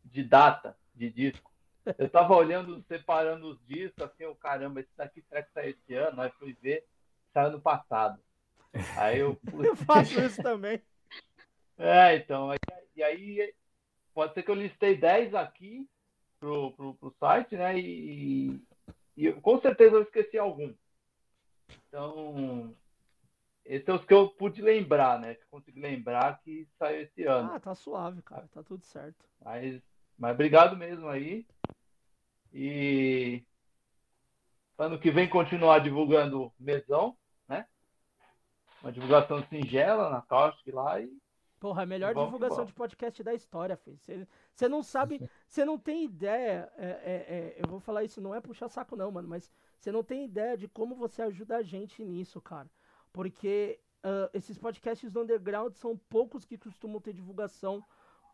de 0.05 0.23
data 0.23 0.75
de 0.95 1.09
disco. 1.09 1.51
Eu 1.97 2.09
tava 2.09 2.35
olhando, 2.35 2.83
separando 2.87 3.51
os 3.51 3.59
discos, 3.65 4.03
assim, 4.03 4.25
o 4.25 4.35
caramba, 4.35 4.81
esse 4.81 4.89
daqui 4.97 5.21
será 5.29 5.43
que 5.43 5.51
saiu 5.53 5.69
esse 5.69 5.93
ano? 5.93 6.21
Aí 6.21 6.31
fui 6.39 6.57
ver, 6.61 6.85
saiu 7.33 7.51
no 7.51 7.61
passado. 7.61 8.19
Aí 8.97 9.19
eu, 9.19 9.37
Eu 9.63 9.75
faço 9.75 10.19
isso 10.19 10.41
também. 10.41 10.81
É, 11.77 12.15
então, 12.15 12.49
e 12.95 13.03
aí 13.03 13.53
pode 14.13 14.33
ser 14.33 14.43
que 14.43 14.49
eu 14.49 14.55
listei 14.55 14.97
10 14.97 15.35
aqui 15.35 15.87
pro, 16.39 16.71
pro, 16.71 16.95
pro 16.95 17.15
site, 17.19 17.55
né? 17.55 17.77
E, 17.79 18.59
e 19.15 19.31
com 19.33 19.59
certeza 19.61 19.95
eu 19.95 20.01
esqueci 20.01 20.37
algum. 20.37 20.73
Então, 21.87 22.75
esses 23.63 23.85
são 23.85 23.95
os 23.95 24.05
que 24.05 24.13
eu 24.13 24.29
pude 24.29 24.61
lembrar, 24.61 25.19
né? 25.19 25.35
Que 25.35 25.43
eu 25.43 25.47
consegui 25.51 25.79
lembrar 25.79 26.39
que 26.41 26.67
saiu 26.79 27.01
esse 27.01 27.23
ano. 27.23 27.51
Ah, 27.53 27.59
tá 27.59 27.75
suave, 27.75 28.21
cara. 28.21 28.47
Tá 28.53 28.63
tudo 28.63 28.83
certo. 28.85 29.23
Mas, 29.43 29.81
mas 30.17 30.33
obrigado 30.33 30.75
mesmo 30.75 31.07
aí. 31.07 31.45
E 32.53 33.43
ano 34.77 34.99
que 34.99 35.11
vem 35.11 35.27
continuar 35.27 35.79
divulgando 35.79 36.51
mesão, 36.59 37.15
né? 37.47 37.67
Uma 38.81 38.91
divulgação 38.91 39.43
singela 39.47 40.09
na 40.09 40.21
Caustic 40.21 40.73
lá 40.73 40.99
e 40.99 41.11
Porra, 41.59 41.83
a 41.83 41.85
melhor 41.85 42.13
Vamos 42.13 42.27
divulgação 42.27 42.57
embora. 42.57 42.67
de 42.67 42.73
podcast 42.73 43.23
da 43.23 43.33
história, 43.33 43.75
filho. 43.75 43.99
Você 44.53 44.69
não 44.69 44.83
sabe, 44.83 45.19
você 45.47 45.65
não 45.65 45.77
tem 45.77 46.03
ideia. 46.03 46.71
é, 46.77 46.85
é, 46.85 46.87
é, 46.87 47.55
eu 47.57 47.67
vou 47.67 47.79
falar 47.79 48.03
isso, 48.03 48.21
não 48.21 48.35
é 48.35 48.39
puxar 48.39 48.69
saco, 48.69 48.95
não, 48.95 49.11
mano, 49.11 49.27
mas 49.27 49.51
você 49.79 49.91
não 49.91 50.03
tem 50.03 50.25
ideia 50.25 50.55
de 50.55 50.67
como 50.67 50.95
você 50.95 51.21
ajuda 51.21 51.57
a 51.57 51.63
gente 51.63 52.03
nisso, 52.03 52.39
cara. 52.39 52.69
Porque 53.11 53.79
ah, 54.03 54.29
esses 54.33 54.57
podcasts 54.57 55.11
do 55.11 55.21
underground 55.21 55.73
são 55.73 55.97
poucos 55.97 56.45
que 56.45 56.57
costumam 56.57 57.01
ter 57.01 57.13
divulgação 57.13 57.83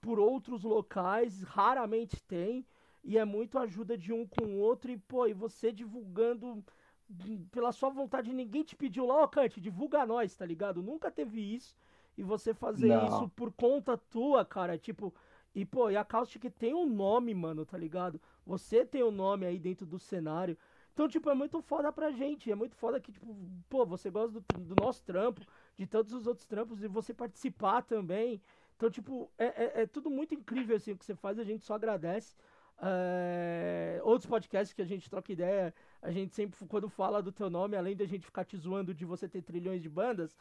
por 0.02 0.20
outros 0.20 0.64
locais, 0.64 1.42
raramente 1.44 2.22
tem, 2.24 2.66
e 3.04 3.18
é 3.18 3.26
muito 3.26 3.58
ajuda 3.58 3.98
de 3.98 4.14
um 4.14 4.28
com 4.28 4.46
o 4.46 4.60
outro, 4.60 4.92
e 4.92 4.98
pô, 4.98 5.26
e 5.26 5.34
você 5.34 5.72
divulgando 5.72 6.64
pela 7.52 7.72
sua 7.72 7.90
vontade, 7.90 8.34
ninguém 8.34 8.64
te 8.64 8.76
pediu 8.76 9.06
lá, 9.06 9.24
ó, 9.24 9.28
Kant, 9.28 9.60
divulga 9.60 10.06
nós, 10.06 10.36
tá 10.36 10.46
ligado? 10.46 10.84
Nunca 10.84 11.10
teve 11.12 11.42
isso, 11.42 11.76
e 12.18 12.24
você 12.24 12.54
fazer 12.54 12.88
Não. 12.90 13.08
isso 13.08 13.30
por 13.30 13.52
conta 13.52 13.98
tua, 13.98 14.46
cara, 14.46 14.78
tipo, 14.78 15.14
e 15.56 15.66
pô, 15.66 15.90
e 15.90 15.98
a 15.98 16.04
Caustic 16.04 16.44
tem 16.58 16.74
um 16.74 16.88
nome, 16.88 17.34
mano, 17.34 17.66
tá 17.66 17.78
ligado? 17.78 18.20
Você 18.46 18.86
tem 18.86 19.04
um 19.04 19.12
nome 19.12 19.46
aí 19.46 19.60
dentro 19.60 19.86
do 19.86 20.00
cenário. 20.00 20.58
Então, 20.94 21.08
tipo, 21.08 21.30
é 21.30 21.34
muito 21.34 21.62
foda 21.62 21.92
pra 21.92 22.12
gente. 22.12 22.52
É 22.52 22.56
muito 22.56 22.76
foda 22.76 23.00
que, 23.00 23.12
tipo, 23.12 23.36
pô, 23.70 23.86
você 23.86 24.10
gosta 24.10 24.40
do, 24.40 24.42
do 24.60 24.76
nosso 24.84 25.04
trampo, 25.04 25.42
de 25.76 25.88
todos 25.88 26.14
os 26.14 26.28
outros 26.28 26.46
trampos, 26.46 26.84
e 26.84 26.88
você 26.88 27.14
participar 27.14 27.82
também. 27.82 28.42
Então, 28.76 28.90
tipo, 28.90 29.32
é, 29.38 29.46
é, 29.46 29.82
é 29.84 29.88
tudo 29.88 30.10
muito 30.10 30.34
incrível, 30.36 30.76
assim, 30.76 30.92
o 30.92 30.98
que 30.98 31.06
você 31.06 31.16
faz, 31.16 31.40
a 31.40 31.44
gente 31.44 31.64
só 31.64 31.76
agradece. 31.76 32.36
É, 32.82 34.00
outros 34.04 34.26
podcasts 34.26 34.74
que 34.74 34.82
a 34.82 34.86
gente 34.86 35.10
troca 35.10 35.32
ideia, 35.32 35.74
a 36.04 36.12
gente 36.12 36.36
sempre, 36.36 36.60
quando 36.68 36.90
fala 36.90 37.22
do 37.22 37.32
teu 37.32 37.50
nome, 37.50 37.78
além 37.78 37.96
de 37.96 38.04
a 38.04 38.08
gente 38.08 38.26
ficar 38.26 38.44
te 38.44 38.58
zoando 38.58 38.94
de 38.94 39.06
você 39.06 39.28
ter 39.28 39.42
trilhões 39.42 39.82
de 39.82 39.90
bandas, 39.90 40.38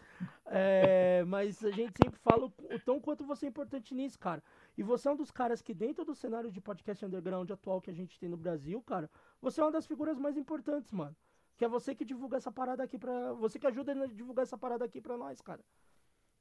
é, 0.46 1.22
mas 1.26 1.64
a 1.64 1.70
gente 1.70 1.94
sempre 2.02 2.18
fala 2.18 2.46
o, 2.46 2.52
o 2.74 2.80
tão 2.84 3.00
quanto 3.00 3.24
você 3.24 3.46
é 3.46 3.48
importante 3.48 3.94
nisso, 3.94 4.18
cara. 4.18 4.42
E 4.76 4.82
você 4.82 5.08
é 5.08 5.12
um 5.12 5.16
dos 5.16 5.30
caras 5.30 5.62
que, 5.62 5.72
dentro 5.72 6.04
do 6.04 6.14
cenário 6.14 6.50
de 6.50 6.60
podcast 6.60 7.04
underground 7.06 7.48
atual 7.50 7.80
que 7.80 7.90
a 7.90 7.94
gente 7.94 8.18
tem 8.18 8.28
no 8.28 8.36
Brasil, 8.36 8.82
cara, 8.82 9.08
você 9.40 9.60
é 9.60 9.64
uma 9.64 9.70
das 9.72 9.86
figuras 9.86 10.18
mais 10.18 10.36
importantes, 10.36 10.92
mano. 10.92 11.14
Que 11.56 11.64
é 11.64 11.68
você 11.68 11.94
que 11.94 12.04
divulga 12.04 12.38
essa 12.38 12.50
parada 12.50 12.82
aqui 12.82 12.98
pra. 12.98 13.32
Você 13.34 13.58
que 13.58 13.66
ajuda 13.66 13.92
a 13.92 14.06
divulgar 14.06 14.42
essa 14.42 14.58
parada 14.58 14.84
aqui 14.84 15.00
pra 15.00 15.16
nós, 15.16 15.40
cara. 15.40 15.60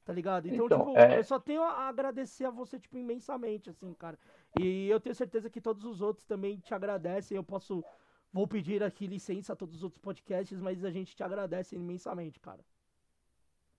Tá 0.04 0.12
ligado? 0.12 0.48
Então, 0.48 0.66
Então, 0.66 0.80
tipo, 0.80 0.98
é- 0.98 1.20
eu 1.20 1.24
só 1.24 1.40
tenho 1.40 1.62
a 1.62 1.88
agradecer 1.88 2.46
a 2.46 2.50
você, 2.50 2.80
tipo, 2.80 2.98
imensamente, 2.98 3.70
assim, 3.70 3.94
cara. 3.94 4.18
E 4.60 4.88
eu 4.88 5.00
tenho 5.00 5.14
certeza 5.14 5.50
que 5.50 5.62
todos 5.62 5.86
os 5.86 6.02
outros 6.02 6.26
também 6.26 6.58
te 6.58 6.74
agradecem. 6.74 7.36
Eu 7.36 7.44
posso. 7.44 7.84
Vou 8.34 8.48
pedir 8.48 8.82
aqui 8.82 9.08
licença 9.08 9.54
a 9.54 9.56
todos 9.56 9.78
os 9.78 9.84
outros 9.84 10.02
podcasts, 10.02 10.60
mas 10.60 10.86
a 10.86 10.90
gente 10.90 11.16
te 11.16 11.24
agradece 11.24 11.76
imensamente, 11.76 12.40
cara. 12.40 12.62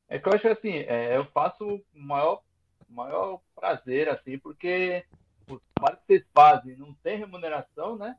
É 0.09 0.19
que 0.19 0.29
eu 0.29 0.33
acho 0.35 0.47
assim, 0.49 0.75
é, 0.75 1.17
eu 1.17 1.25
faço 1.27 1.65
o 1.65 1.83
maior, 1.95 2.43
maior 2.89 3.41
prazer, 3.55 4.11
assim, 4.11 4.39
porque 4.39 5.07
o 5.49 5.59
trabalho 5.75 5.97
que 5.99 6.07
vocês 6.07 6.27
fazem 6.35 6.77
não 6.77 6.93
tem 6.95 7.17
remuneração, 7.17 7.97
né? 7.97 8.19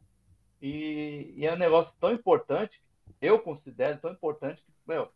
E, 0.59 1.33
e 1.37 1.45
é 1.45 1.53
um 1.53 1.57
negócio 1.57 1.93
tão 1.99 2.11
importante, 2.11 2.81
eu 3.21 3.37
considero 3.37 3.99
tão 3.99 4.11
importante 4.11 4.63
que, 4.63 4.71
meu, 4.87 5.11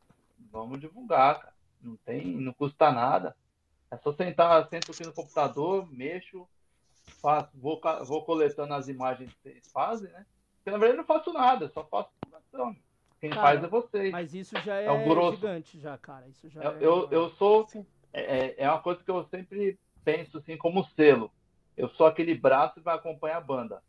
vamos 0.51 0.79
divulgar, 0.79 1.39
cara. 1.39 1.53
Não 1.81 1.95
tem, 1.97 2.25
não 2.25 2.53
custa 2.53 2.91
nada. 2.91 3.35
É 3.89 3.97
só 3.97 4.13
sentar, 4.13 4.67
sento 4.69 4.91
aqui 4.91 5.05
no 5.05 5.13
computador, 5.13 5.91
mexo, 5.91 6.47
faço, 7.21 7.49
vou, 7.55 7.81
vou 8.05 8.23
coletando 8.23 8.73
as 8.73 8.87
imagens 8.87 9.33
que 9.33 9.41
vocês 9.41 9.71
fazem, 9.71 10.11
né? 10.11 10.25
Porque 10.67 10.71
na 10.71 10.77
verdade 10.79 10.93
eu 10.93 10.97
não 10.97 11.05
faço 11.05 11.31
nada, 11.31 11.69
só 11.69 11.85
faço 11.85 12.09
divulgação. 12.25 12.75
Quem 13.21 13.29
Cara, 13.29 13.41
faz 13.41 13.63
é 13.63 13.67
vocês. 13.67 14.11
Mas 14.11 14.33
isso 14.33 14.53
já 14.65 14.75
é, 14.75 14.87
É 14.87 15.03
grosso. 15.07 15.37
gigante, 15.37 15.79
já, 15.79 15.97
cara. 15.97 16.27
Isso 16.27 16.49
já 16.49 16.61
Eu, 16.61 16.71
é. 16.71 16.77
eu, 16.81 17.07
eu 17.09 17.29
sou. 17.31 17.65
É, 18.11 18.39
é- 18.39 18.55
é 18.57 18.69
uma 18.69 18.81
coisa 18.81 19.01
que 19.01 19.09
eu 19.09 19.23
sempre 19.31 19.79
penso 20.03 20.39
assim 20.39 20.57
como 20.57 20.83
selo. 20.97 21.31
Eu 21.77 21.87
sou 21.91 22.05
aquele 22.05 22.35
braço 22.35 22.73
que 22.73 22.79
vai 22.81 22.95
acompanhar 22.95 23.37
a 23.37 23.41
banda. 23.41 23.81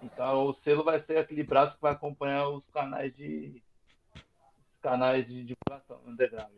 Então 0.00 0.46
o 0.46 0.54
selo 0.62 0.84
vai 0.84 1.00
ser 1.02 1.18
aquele 1.18 1.42
braço 1.42 1.74
que 1.74 1.82
vai 1.82 1.90
acompanhar 1.92 2.48
os 2.50 2.62
canais 2.72 3.12
de 3.16 3.60
os 4.14 4.80
canais 4.80 5.26
de 5.26 5.42
divulgação 5.44 5.98
underground. 6.06 6.52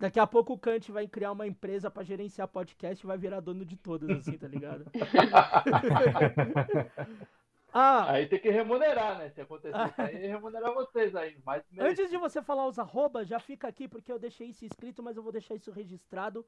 Daqui 0.00 0.18
a 0.18 0.26
pouco 0.26 0.54
o 0.54 0.58
Kant 0.58 0.90
vai 0.90 1.06
criar 1.06 1.32
uma 1.32 1.46
empresa 1.46 1.90
pra 1.90 2.02
gerenciar 2.02 2.48
podcast 2.48 3.04
e 3.04 3.06
vai 3.06 3.18
virar 3.18 3.40
dono 3.40 3.62
de 3.64 3.76
todas, 3.76 4.08
assim, 4.10 4.36
tá 4.38 4.48
ligado? 4.48 4.86
ah, 7.72 8.10
Aí 8.12 8.26
tem 8.26 8.38
que 8.38 8.50
remunerar, 8.50 9.18
né? 9.18 9.30
Se 9.30 9.40
acontecer 9.40 9.76
isso 9.86 9.94
aí, 10.02 10.26
remunerar 10.26 10.74
vocês 10.74 11.14
aí. 11.16 11.38
Mais 11.44 11.62
antes 11.78 12.10
de 12.10 12.16
você 12.18 12.42
falar 12.42 12.66
os 12.66 12.78
arroba, 12.78 13.24
já 13.24 13.38
fica 13.38 13.66
aqui 13.66 13.88
porque 13.88 14.12
eu 14.12 14.18
deixei 14.18 14.48
isso 14.48 14.64
escrito, 14.64 15.02
mas 15.02 15.16
eu 15.16 15.22
vou 15.22 15.32
deixar 15.32 15.54
isso 15.54 15.72
registrado. 15.72 16.44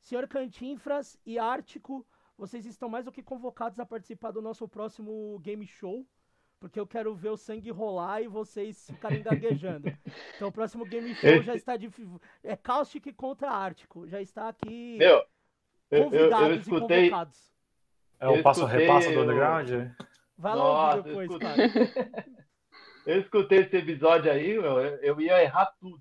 Senhor 0.00 0.28
Cantinfras 0.28 1.18
e 1.26 1.38
Ártico, 1.38 2.06
vocês 2.38 2.66
estão 2.66 2.88
mais 2.88 3.04
do 3.04 3.12
que 3.12 3.22
convocados 3.22 3.80
a 3.80 3.86
participar 3.86 4.30
do 4.30 4.42
nosso 4.42 4.68
próximo 4.68 5.38
game 5.42 5.66
show. 5.66 6.06
Porque 6.60 6.80
eu 6.80 6.86
quero 6.86 7.14
ver 7.14 7.28
o 7.28 7.36
sangue 7.36 7.70
rolar 7.70 8.22
e 8.22 8.28
vocês 8.28 8.88
ficarem 8.88 9.22
gaguejando. 9.22 9.88
Então 10.36 10.48
o 10.48 10.52
próximo 10.52 10.84
game 10.84 11.14
show 11.14 11.42
já 11.42 11.54
está 11.54 11.76
de. 11.76 11.90
É 12.42 12.56
Caustic 12.56 13.12
contra 13.14 13.50
Ártico. 13.50 14.06
Já 14.08 14.20
está 14.20 14.48
aqui 14.48 14.96
Meu, 14.98 15.08
eu, 15.08 15.24
eu, 15.90 15.98
eu 15.98 16.10
convidados 16.10 16.56
e 16.56 16.60
escutei. 16.60 17.10
convocados. 17.10 17.54
É 18.18 18.28
o 18.28 18.36
Eu 18.36 18.42
passo 18.42 18.60
escutei 18.60 18.86
repassa 18.86 19.12
do 19.12 19.20
underground? 19.20 19.70
Vai 20.36 20.54
lá 20.54 20.64
ouvir 20.64 20.82
Nossa, 20.82 20.96
eu 20.98 21.02
depois, 21.02 21.30
escutei. 21.30 21.68
cara. 21.70 22.34
Eu 23.06 23.20
escutei 23.20 23.58
esse 23.58 23.76
episódio 23.76 24.32
aí, 24.32 24.58
meu, 24.58 24.80
eu, 24.80 25.20
ia 25.20 25.42
errar 25.42 25.66
tudo. 25.78 26.00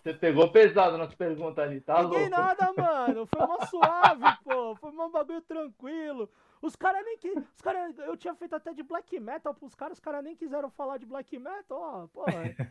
Você 0.00 0.14
pegou 0.14 0.50
pesado 0.52 0.96
nas 0.96 1.12
perguntas 1.16 1.64
ali, 1.64 1.80
tá 1.80 2.00
Ninguém 2.02 2.28
louco? 2.28 2.30
nada, 2.30 2.72
mano. 2.76 3.26
Foi 3.26 3.44
uma 3.44 3.66
suave, 3.66 4.22
pô. 4.44 4.76
Foi 4.76 4.90
um 4.90 5.10
bagulho 5.10 5.40
tranquilo. 5.42 6.30
Os 6.60 6.76
caras 6.76 7.04
nem 7.04 7.18
que. 7.18 7.28
Os 7.30 7.60
cara, 7.60 7.90
eu 8.06 8.16
tinha 8.16 8.34
feito 8.36 8.54
até 8.54 8.72
de 8.72 8.84
black 8.84 9.18
metal 9.18 9.52
pros 9.52 9.74
caras, 9.74 9.98
os 9.98 10.00
caras 10.00 10.22
nem 10.22 10.36
quiseram 10.36 10.70
falar 10.70 10.98
de 10.98 11.06
black 11.06 11.36
metal, 11.38 11.78
ó. 11.80 12.06
Pô, 12.06 12.24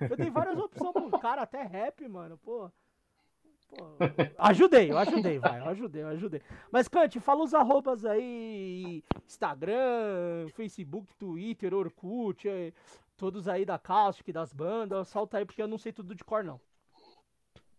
eu 0.09 0.15
dei 0.15 0.29
várias 0.29 0.57
opções 0.57 0.93
pros 0.93 1.21
caras, 1.21 1.43
até 1.43 1.61
rap, 1.63 2.07
mano, 2.07 2.37
pô. 2.37 2.71
Pô, 3.71 3.77
ajudei, 4.37 4.91
eu 4.91 4.97
ajudei, 4.97 5.39
vai, 5.39 5.59
eu 5.59 5.65
ajudei, 5.69 6.03
eu 6.03 6.07
ajudei. 6.09 6.41
Mas, 6.69 6.89
Kant, 6.89 7.17
fala 7.21 7.41
os 7.41 7.53
arrobas 7.53 8.03
aí, 8.05 9.01
Instagram, 9.25 10.49
Facebook, 10.53 11.15
Twitter, 11.15 11.73
Orkut, 11.73 12.49
eh, 12.49 12.73
todos 13.15 13.47
aí 13.47 13.63
da 13.63 13.79
Caustic, 13.79 14.33
das 14.33 14.51
bandas, 14.51 15.07
solta 15.07 15.37
aí, 15.37 15.45
porque 15.45 15.61
eu 15.61 15.69
não 15.69 15.77
sei 15.77 15.93
tudo 15.93 16.13
de 16.13 16.23
cor, 16.23 16.43
não. 16.43 16.59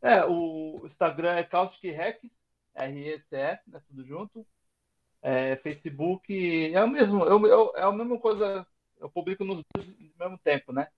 É, 0.00 0.24
o 0.24 0.80
Instagram 0.86 1.34
é 1.34 1.44
Caustic 1.44 1.94
Rec, 1.94 2.22
R-E-C-F, 2.74 3.62
né, 3.70 3.82
tudo 3.86 4.02
junto. 4.04 4.46
É, 5.20 5.56
Facebook 5.56 6.72
é 6.74 6.82
o 6.82 6.88
mesmo, 6.88 7.22
eu, 7.24 7.46
eu- 7.46 7.72
é 7.76 7.82
a 7.82 7.92
mesma 7.92 8.18
coisa, 8.18 8.66
eu 8.98 9.10
publico 9.10 9.44
nos 9.44 9.62
dois 9.74 9.86
ao 10.18 10.26
mesmo 10.28 10.38
tempo, 10.42 10.72
né? 10.72 10.88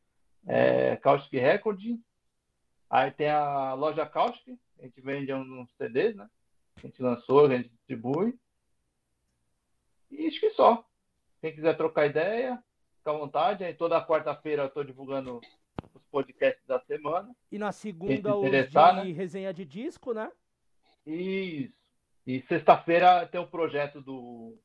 É, 0.46 0.96
Caustic 0.96 1.32
Record, 1.40 1.80
aí 2.88 3.10
tem 3.10 3.28
a 3.28 3.74
loja 3.74 4.06
Caustic, 4.06 4.56
a 4.78 4.82
gente 4.82 5.00
vende 5.00 5.32
uns 5.32 5.70
CDs, 5.76 6.14
né? 6.16 6.28
A 6.76 6.80
gente 6.80 7.02
lançou, 7.02 7.46
a 7.46 7.56
gente 7.56 7.68
distribui. 7.68 8.38
E 10.10 10.26
acho 10.26 10.40
que 10.40 10.50
só. 10.50 10.84
Quem 11.40 11.54
quiser 11.54 11.76
trocar 11.76 12.06
ideia, 12.06 12.62
fica 12.98 13.10
à 13.10 13.14
vontade. 13.14 13.64
Aí 13.64 13.74
toda 13.74 14.04
quarta-feira 14.04 14.62
eu 14.62 14.68
estou 14.68 14.84
divulgando 14.84 15.40
os 15.94 16.02
podcasts 16.10 16.64
da 16.66 16.80
semana. 16.80 17.34
E 17.50 17.58
na 17.58 17.72
segunda, 17.72 18.30
interessar, 18.30 19.02
de 19.02 19.08
né? 19.08 19.14
resenha 19.14 19.52
de 19.52 19.64
disco, 19.64 20.12
né? 20.12 20.30
Isso. 21.06 21.74
E 22.26 22.40
sexta-feira 22.42 23.26
tem 23.26 23.40
o 23.40 23.46
projeto 23.46 24.00
do 24.00 24.58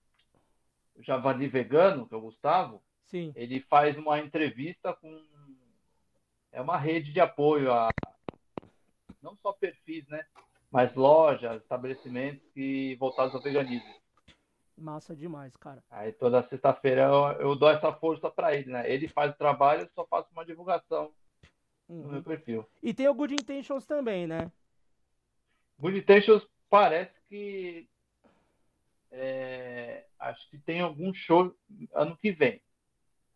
Javali 0.99 1.47
Vegano, 1.47 2.07
que 2.07 2.13
é 2.13 2.17
o 2.17 2.21
Gustavo. 2.21 2.81
Sim. 3.05 3.33
Ele 3.35 3.59
faz 3.61 3.97
uma 3.97 4.19
entrevista 4.19 4.93
com. 4.93 5.21
É 6.51 6.61
uma 6.61 6.77
rede 6.77 7.11
de 7.11 7.19
apoio 7.19 7.71
a 7.71 7.89
não 9.21 9.35
só 9.37 9.53
perfis, 9.53 10.07
né? 10.07 10.25
Mas 10.71 10.93
lojas, 10.95 11.61
estabelecimentos 11.61 12.47
que 12.53 12.95
voltados 12.95 13.33
ao 13.33 13.41
veganismo. 13.41 13.93
Massa 14.77 15.15
demais, 15.15 15.55
cara. 15.57 15.83
Aí 15.89 16.11
toda 16.13 16.47
sexta-feira 16.47 17.01
eu, 17.03 17.49
eu 17.49 17.55
dou 17.55 17.69
essa 17.69 17.91
força 17.93 18.29
para 18.29 18.55
ele, 18.55 18.71
né? 18.71 18.89
Ele 18.89 19.07
faz 19.07 19.31
o 19.33 19.37
trabalho, 19.37 19.81
eu 19.81 19.89
só 19.93 20.05
faço 20.07 20.31
uma 20.31 20.45
divulgação 20.45 21.13
no 21.87 21.95
Uhum. 21.95 22.11
meu 22.11 22.23
perfil. 22.23 22.65
E 22.83 22.93
tem 22.93 23.07
o 23.07 23.13
Good 23.13 23.33
Intentions 23.33 23.85
também, 23.85 24.27
né? 24.27 24.51
Good 25.79 25.97
Intentions 25.97 26.47
parece 26.69 27.13
que 27.27 27.89
é, 29.11 30.05
acho 30.19 30.49
que 30.49 30.57
tem 30.59 30.81
algum 30.81 31.13
show 31.13 31.53
ano 31.93 32.15
que 32.17 32.31
vem. 32.31 32.61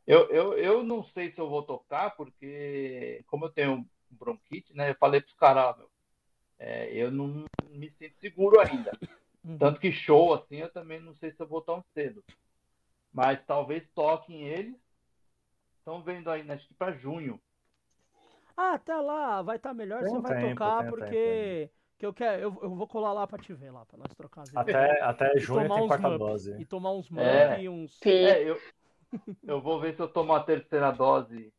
Eu, 0.06 0.30
eu, 0.30 0.54
eu 0.58 0.84
não 0.84 1.04
sei 1.04 1.32
se 1.32 1.40
eu 1.40 1.50
vou 1.50 1.64
tocar, 1.64 2.12
porque 2.16 3.24
como 3.28 3.46
eu 3.46 3.50
tenho 3.50 3.90
bronquite, 4.14 4.74
né? 4.76 4.92
Eu 4.92 4.96
falei 4.96 5.22
pros 5.22 5.36
caras, 5.36 5.66
ó, 5.66 5.78
meu, 5.78 5.90
é, 6.60 6.92
eu 6.94 7.12
não 7.12 7.46
me 7.70 7.90
sinto 7.92 8.16
seguro 8.20 8.60
ainda. 8.60 8.92
Uhum. 9.44 9.58
Tanto 9.58 9.80
que 9.80 9.92
show 9.92 10.34
assim, 10.34 10.58
eu 10.58 10.72
também 10.72 11.00
não 11.00 11.14
sei 11.16 11.32
se 11.32 11.42
eu 11.42 11.48
vou 11.48 11.62
tão 11.62 11.84
cedo. 11.94 12.24
Mas 13.12 13.44
talvez 13.46 13.88
toquem 13.94 14.48
eles. 14.48 14.76
Estão 15.80 16.02
vendo 16.02 16.30
aí, 16.32 16.44
né, 16.44 16.54
acho 16.54 16.68
que 16.68 16.74
para 16.74 16.94
junho. 16.94 17.40
Ah, 18.56 18.76
até 18.76 18.96
lá 18.96 19.42
vai 19.42 19.58
estar 19.58 19.74
melhor, 19.74 20.02
Tem 20.02 20.10
você 20.10 20.20
vai 20.20 20.42
tempo, 20.42 20.50
tocar, 20.52 20.90
porque 20.90 21.70
Que 21.98 22.06
eu 22.06 22.14
quero, 22.14 22.42
eu, 22.42 22.60
eu 22.62 22.76
vou 22.76 22.88
colar 22.88 23.12
lá 23.12 23.28
pra 23.28 23.38
te 23.38 23.54
ver 23.54 23.72
lá, 23.72 23.86
pra 23.86 23.98
nós 23.98 24.14
trocar 24.16 24.44
as 24.44 24.50
ideias. 24.50 24.68
Até, 24.70 25.02
até 25.02 25.40
junho 25.40 25.68
tem 25.68 25.88
quarta 25.88 26.10
mup. 26.10 26.20
dose. 26.20 26.56
E 26.60 26.66
tomar 26.66 26.92
uns 26.92 27.10
mup 27.10 27.24
É. 27.24 27.62
e 27.62 27.68
uns. 27.68 28.00
É, 28.06 28.44
eu, 28.44 28.62
eu 29.44 29.62
vou 29.62 29.80
ver 29.80 29.96
se 29.96 30.02
eu 30.02 30.08
tomo 30.08 30.34
a 30.34 30.44
terceira 30.44 30.92
dose 30.92 31.54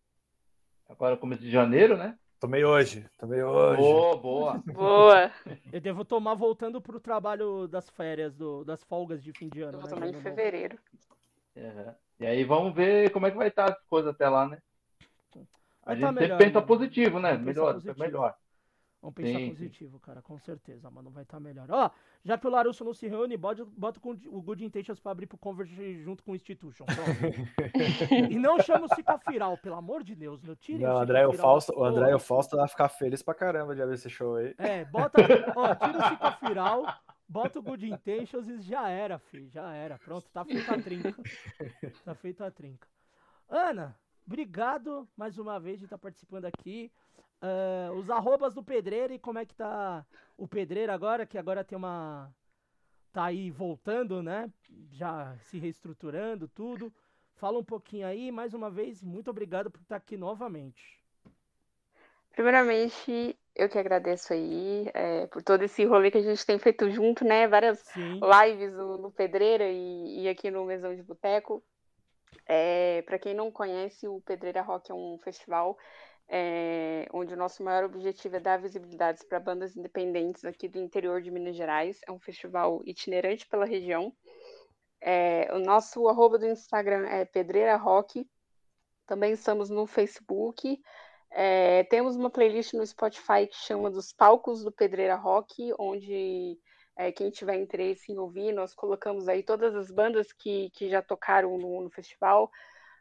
agora 0.89 1.17
começo 1.17 1.43
de 1.43 1.51
janeiro, 1.51 1.97
né? 1.97 2.19
Tomei 2.41 2.65
hoje. 2.65 3.07
Tomei 3.19 3.43
hoje. 3.43 3.81
Boa, 3.81 4.17
boa. 4.17 4.63
Boa. 4.67 5.33
Eu 5.73 5.81
devo 5.81 6.05
tomar 6.05 6.35
voltando 6.35 6.81
pro 6.81 7.01
trabalho 7.01 7.67
das 7.67 7.89
férias, 7.91 8.35
do, 8.35 8.65
das 8.65 8.83
folgas 8.85 9.23
de 9.23 9.33
fim 9.33 9.49
de 9.49 9.63
ano. 9.63 9.79
Eu 9.79 9.81
vou 9.81 9.91
né, 9.91 9.95
tomar 9.95 10.09
em 10.09 10.23
fevereiro. 10.23 10.79
É. 11.57 11.95
E 12.21 12.27
aí 12.27 12.45
vamos 12.45 12.75
ver 12.75 13.11
como 13.11 13.27
é 13.27 13.31
que 13.31 13.37
vai 13.37 13.49
estar 13.49 13.71
as 13.71 13.83
coisas 13.87 14.13
até 14.13 14.29
lá, 14.29 14.49
né? 14.49 14.59
A 15.83 15.95
Vai 15.95 15.97
gente 15.97 16.03
tá 16.03 16.09
sempre 16.09 16.23
melhor, 16.23 16.39
pensa 16.39 16.61
né? 16.61 16.67
positivo, 16.67 17.21
né? 17.21 17.37
Melhor, 17.37 17.75
positivo. 17.75 17.99
melhor. 17.99 18.35
Vamos 19.05 19.17
pensar 19.17 19.39
Sim, 19.39 19.45
sim. 19.45 19.51
positivo, 19.51 20.01
cara, 20.01 20.23
com 20.23 20.39
certeza, 20.39 20.91
mano, 20.91 21.11
vai 21.11 21.25
estar 21.25 21.39
melhor. 21.39 21.71
Ó, 21.71 21.91
já 22.25 22.39
que 22.39 22.47
o 22.47 22.51
Larusso 22.51 22.83
não 22.83 22.95
se 22.95 23.07
reúne, 23.07 23.37
bota, 23.37 23.63
bota 23.63 24.01
com 24.01 24.13
o 24.13 24.41
Good 24.41 24.65
Intentions 24.65 24.99
pra 24.99 25.13
abrir 25.13 25.27
pro 25.27 25.37
Converge 25.37 26.03
junto 26.03 26.23
com 26.23 26.33
o 26.33 26.35
Institution. 26.35 26.87
pronto. 26.87 27.69
e 28.33 28.39
não 28.39 28.59
chama 28.61 28.87
o 28.87 28.95
Cicafiral, 28.95 29.59
pelo 29.59 29.77
amor 29.77 30.03
de 30.03 30.15
Deus, 30.15 30.43
não 30.43 30.57
tire 30.57 30.83
Não, 30.83 30.95
o 30.95 30.99
André 30.99 31.21
e 31.21 31.27
o 31.27 31.35
Fausto, 31.35 31.79
o 31.79 31.85
André 31.85 32.13
e 32.13 32.15
o. 32.15 32.19
Fausto 32.19 32.57
vai 32.57 32.67
ficar 32.67 32.89
feliz 32.89 33.21
pra 33.23 33.35
caramba 33.35 33.75
de 33.75 33.83
abrir 33.83 33.97
esse 33.97 34.09
show 34.09 34.37
aí. 34.37 34.55
É, 34.57 34.87
bota, 34.87 35.21
ó, 35.55 35.75
tira 35.75 35.99
o 35.99 36.09
Cicafiral, 36.09 36.87
bota 37.29 37.59
o 37.59 37.63
Good 37.63 37.87
Intentions 37.87 38.49
e 38.49 38.59
já 38.63 38.89
era, 38.89 39.19
filho, 39.19 39.51
já 39.51 39.71
era. 39.75 39.99
Pronto, 39.99 40.27
tá 40.31 40.47
feita 40.47 40.75
a 40.75 40.81
trinca. 40.81 41.15
Tá 42.07 42.15
feita 42.15 42.47
a 42.47 42.51
trinca. 42.51 42.89
Ana, 43.51 43.95
obrigado 44.27 45.07
mais 45.15 45.37
uma 45.37 45.61
vez 45.61 45.79
de 45.79 45.85
estar 45.85 45.99
participando 45.99 46.47
aqui. 46.47 46.91
Ah, 47.45 47.93
os 47.93 48.09
arrobas 48.09 48.55
do 48.55 48.63
Pedreiro 48.63 49.13
e 49.13 49.19
como 49.19 49.39
é 49.39 49.45
que 49.45 49.55
tá 49.55 50.07
o 50.35 50.49
Pedreiro 50.49 50.91
agora, 50.91 51.27
que 51.27 51.37
agora 51.37 51.63
tem 51.63 51.77
uma. 51.77 52.35
Tá 53.13 53.27
aí 53.27 53.51
voltando, 53.51 54.23
né? 54.23 54.51
Já 54.93 55.37
se 55.43 55.59
reestruturando, 55.59 56.49
tudo. 56.49 56.91
Fala 57.35 57.59
um 57.59 57.65
pouquinho 57.65 58.07
aí, 58.07 58.33
mais 58.33 58.55
uma 58.55 58.71
vez, 58.71 59.03
muito 59.03 59.29
obrigado 59.29 59.71
por 59.71 59.81
estar 59.83 59.97
aqui 59.97 60.17
novamente. 60.17 60.99
Primeiramente, 62.33 63.39
eu 63.55 63.69
que 63.69 63.79
agradeço 63.79 64.33
aí 64.33 64.91
é, 64.95 65.27
por 65.27 65.43
todo 65.43 65.63
esse 65.63 65.85
rolê 65.85 66.11
que 66.11 66.19
a 66.19 66.23
gente 66.23 66.47
tem 66.47 66.59
feito 66.59 66.91
junto, 66.91 67.25
né? 67.25 67.47
Várias 67.47 67.79
Sim. 67.81 68.21
lives 68.21 68.73
no, 68.73 68.97
no 68.97 69.11
Pedreira 69.11 69.69
e, 69.69 70.23
e 70.23 70.29
aqui 70.29 70.51
no 70.51 70.65
Mesão 70.65 70.97
de 70.97 71.03
Boteco. 71.03 71.63
É, 72.47 73.03
para 73.03 73.19
quem 73.19 73.35
não 73.35 73.53
conhece, 73.53 74.09
o 74.09 74.21
Pedreira 74.23 74.63
Rock 74.63 74.91
é 74.91 74.95
um 74.95 75.19
festival 75.23 75.79
é, 76.29 77.07
onde 77.13 77.35
o 77.35 77.37
nosso 77.37 77.63
maior 77.63 77.85
objetivo 77.85 78.37
é 78.37 78.41
dar 78.41 78.61
visibilidade 78.61 79.25
para 79.27 79.39
bandas 79.39 79.77
independentes 79.77 80.45
aqui 80.45 80.69
do 80.69 80.79
interior 80.79 81.21
de 81.21 81.31
Minas 81.31 81.57
Gerais. 81.57 82.01
É 82.07 82.13
um 82.13 82.19
festival 82.19 82.83
itinerante 82.85 83.47
pela 83.47 83.67
região. 83.67 84.13
É, 85.01 85.49
o 85.53 85.59
nosso 85.59 86.09
arroba 86.09 86.39
do 86.39 86.47
Instagram 86.47 87.07
é 87.07 87.25
Pedreira 87.25 87.77
Rock. 87.77 88.27
Também 89.07 89.33
estamos 89.33 89.69
no 89.69 89.87
Facebook. 89.87 90.81
É, 91.31 91.85
temos 91.85 92.17
uma 92.17 92.31
playlist 92.31 92.73
no 92.75 92.87
Spotify 92.87 93.47
que 93.47 93.57
chama 93.57 93.91
dos 93.91 94.13
Palcos 94.13 94.65
do 94.65 94.73
Pedreira 94.73 95.17
Rock, 95.17 95.73
onde 95.79 96.59
é, 96.97 97.11
quem 97.11 97.31
tiver 97.31 97.57
interesse 97.57 98.13
em 98.13 98.19
ouvir, 98.19 98.53
nós 98.53 98.73
colocamos 98.73 99.29
aí 99.29 99.43
todas 99.43 99.75
as 99.75 99.91
bandas 99.91 100.33
que, 100.33 100.71
que 100.71 100.89
já 100.89 101.03
tocaram 101.03 101.59
no, 101.59 101.83
no 101.83 101.91
festival. 101.91 102.51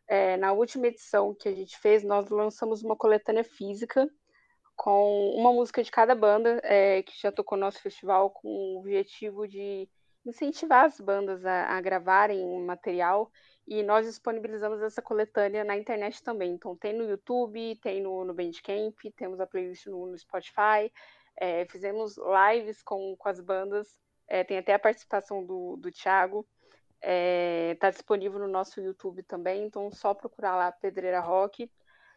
É, 0.08 0.38
na 0.38 0.52
última 0.52 0.88
edição 0.88 1.34
que 1.34 1.48
a 1.48 1.54
gente 1.54 1.78
fez, 1.80 2.04
nós 2.04 2.30
lançamos 2.30 2.84
uma 2.84 2.96
coletânea 2.96 3.44
física 3.44 4.10
com 4.76 5.32
uma 5.36 5.52
música 5.54 5.84
de 5.84 5.92
cada 5.92 6.16
banda 6.16 6.60
é, 6.64 7.04
que 7.04 7.20
já 7.20 7.32
tocou 7.32 7.58
no 7.58 7.66
nosso 7.66 7.82
festival, 7.82 8.30
com 8.32 8.48
o 8.48 8.80
objetivo 8.80 9.48
de 9.48 9.88
incentivar 10.26 10.86
as 10.86 11.00
bandas 11.00 11.46
a, 11.46 11.78
a 11.78 11.82
gravarem 11.82 12.62
material. 12.62 13.32
E 13.68 13.82
nós 13.82 14.06
disponibilizamos 14.06 14.82
essa 14.82 15.02
coletânea 15.02 15.64
na 15.64 15.78
internet 15.78 16.22
também. 16.22 16.52
Então 16.52 16.76
tem 16.76 16.94
no 16.94 17.10
YouTube, 17.10 17.78
tem 17.82 18.02
no, 18.02 18.26
no 18.26 18.34
Bandcamp, 18.34 18.98
temos 19.16 19.40
a 19.40 19.48
playlist 19.48 19.86
no, 19.86 20.08
no 20.08 20.18
Spotify, 20.18 20.92
é, 21.38 21.66
fizemos 21.66 22.16
lives 22.18 22.84
com, 22.84 23.16
com 23.18 23.30
as 23.30 23.40
bandas, 23.40 23.88
é, 24.28 24.44
tem 24.44 24.58
até 24.58 24.74
a 24.74 24.80
participação 24.80 25.46
do, 25.46 25.78
do 25.78 25.92
Thiago, 25.92 26.46
está 27.04 27.90
disponível 27.90 28.40
no 28.40 28.48
nosso 28.48 28.80
YouTube 28.80 29.24
também, 29.24 29.66
então 29.66 29.92
só 29.92 30.14
procurar 30.14 30.56
lá 30.56 30.72
Pedreira 30.72 31.20
Rock. 31.20 31.70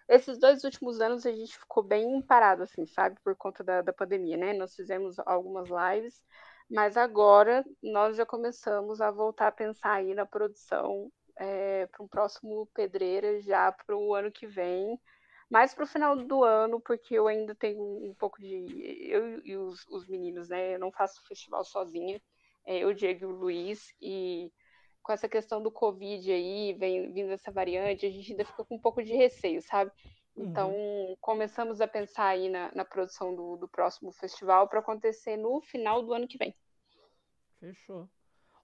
Esses 0.09 0.39
dois 0.39 0.63
últimos 0.63 1.01
anos 1.01 1.27
a 1.27 1.33
gente 1.33 1.59
ficou 1.59 1.83
bem 1.83 2.23
parado, 2.23 2.63
assim, 2.63 2.87
sabe, 2.87 3.19
por 3.25 3.35
conta 3.35 3.65
da, 3.65 3.83
da 3.83 3.93
pandemia, 3.93 4.37
né? 4.37 4.53
Nós 4.53 4.75
fizemos 4.75 5.19
algumas 5.21 5.69
lives, 5.69 6.25
mas 6.71 6.97
agora 6.97 7.65
nós 7.83 8.17
já 8.17 8.25
começamos 8.25 9.01
a 9.01 9.11
voltar 9.11 9.49
a 9.49 9.53
pensar 9.53 9.95
aí 9.95 10.15
na 10.15 10.25
produção 10.25 11.11
é, 11.37 11.87
para 11.87 12.05
um 12.05 12.09
próximo 12.09 12.67
Pedreira 12.75 13.41
já 13.41 13.73
para 13.73 13.97
o 13.97 14.15
ano 14.15 14.31
que 14.31 14.47
vem, 14.47 15.01
mais 15.51 15.75
para 15.75 15.85
o 15.85 15.87
final 15.87 16.17
do 16.17 16.43
ano, 16.45 16.81
porque 16.81 17.15
eu 17.15 17.27
ainda 17.29 17.55
tenho 17.55 17.83
um 17.83 18.15
pouco 18.15 18.41
de. 18.41 19.09
Eu 19.09 19.41
e 19.45 19.57
os, 19.57 19.87
os 19.89 20.07
meninos, 20.09 20.49
né? 20.49 20.75
Eu 20.75 20.79
não 20.79 20.93
faço 20.93 21.27
festival 21.27 21.65
sozinha, 21.65 22.21
é, 22.65 22.79
eu, 22.79 22.93
Diego 22.93 23.23
e 23.23 23.27
o 23.27 23.31
Luiz, 23.31 23.95
e 24.01 24.53
com 25.07 25.13
essa 25.13 25.29
questão 25.29 25.63
do 25.63 25.71
Covid 25.71 26.33
aí, 26.33 26.73
vem, 26.73 27.13
vindo 27.13 27.31
essa 27.31 27.53
variante, 27.53 28.05
a 28.05 28.11
gente 28.11 28.33
ainda 28.33 28.45
fica 28.45 28.65
com 28.65 28.75
um 28.75 28.79
pouco 28.81 29.05
de 29.05 29.15
receio, 29.15 29.63
sabe? 29.63 29.93
Então, 30.37 30.75
começamos 31.21 31.81
a 31.81 31.87
pensar 31.87 32.27
aí 32.27 32.49
na, 32.49 32.73
na 32.75 32.85
produção 32.85 33.33
do, 33.35 33.57
do 33.57 33.69
próximo 33.69 34.11
festival 34.11 34.67
para 34.69 34.81
acontecer 34.81 35.37
no 35.37 35.61
final 35.61 36.03
do 36.03 36.13
ano 36.13 36.27
que 36.27 36.37
vem. 36.37 36.53
Fechou. 37.61 38.09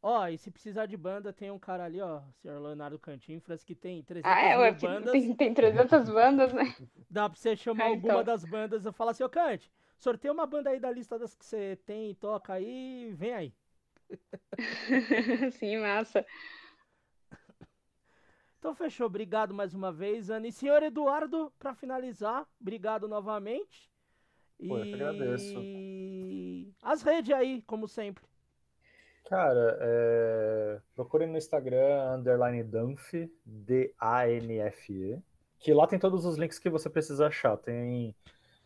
Ó, 0.03 0.27
e 0.27 0.37
se 0.37 0.51
precisar 0.51 0.87
de 0.87 0.97
banda, 0.97 1.33
tem 1.33 1.49
um 1.53 1.61
cara 1.61 1.85
ali, 1.85 2.01
ó, 2.01 2.19
o 2.19 2.33
senhor 2.43 2.61
Leonardo 2.61 2.99
Cantinfras, 2.99 3.63
que 3.63 3.73
tem 3.77 4.03
300 4.03 4.29
Ah, 4.37 4.41
é, 4.43 4.59
ué, 4.59 4.73
bandas. 4.73 5.13
tem, 5.13 5.33
tem 5.37 5.55
300 5.55 6.11
bandas, 6.11 6.53
né? 6.53 6.65
Dá 7.09 7.31
pra 7.31 7.39
você 7.39 7.55
chamar 7.55 7.85
Ah, 7.85 7.89
alguma 7.91 8.15
então. 8.15 8.25
das 8.25 8.45
bandas 8.45 8.85
e 8.85 8.91
falar 8.93 9.13
assim, 9.13 9.23
ô 9.23 9.29
Cante, 9.29 9.71
sorteia 9.97 10.33
uma 10.33 10.45
banda 10.45 10.71
aí 10.71 10.81
da 10.81 10.91
lista 10.91 11.17
das 11.17 11.37
que 11.37 11.45
você 11.47 11.77
tem 11.87 12.11
e 12.11 12.15
toca 12.17 12.53
aí, 12.53 13.13
vem 13.15 13.33
aí. 13.33 13.55
Sim, 15.59 15.79
massa. 15.79 16.25
Então 18.59 18.75
fechou, 18.75 19.07
obrigado 19.07 19.53
mais 19.53 19.75
uma 19.75 19.93
vez, 19.93 20.31
Ana. 20.31 20.47
E 20.47 20.53
senhor 20.53 20.83
Eduardo, 20.83 21.53
pra 21.59 21.75
finalizar, 21.75 22.47
obrigado 22.61 23.09
novamente. 23.09 23.91
Pô, 24.69 24.79
eu 24.79 24.85
que 24.85 24.95
agradeço. 24.95 25.59
E 25.59 26.73
as 26.81 27.03
redes 27.03 27.35
aí, 27.35 27.63
como 27.63 27.89
sempre. 27.89 28.23
Cara, 29.25 29.79
é... 29.81 30.81
procurem 30.95 31.29
no 31.29 31.39
Instagram, 31.39 32.17
underline 32.19 32.63
Danf, 32.63 33.15
D-A-N-F-E, 33.45 35.19
que 35.59 35.73
lá 35.73 35.87
tem 35.87 35.99
todos 35.99 36.25
os 36.25 36.37
links 36.37 36.59
que 36.59 36.71
você 36.71 36.89
precisa 36.89 37.27
achar. 37.27 37.57
Tem 37.57 38.15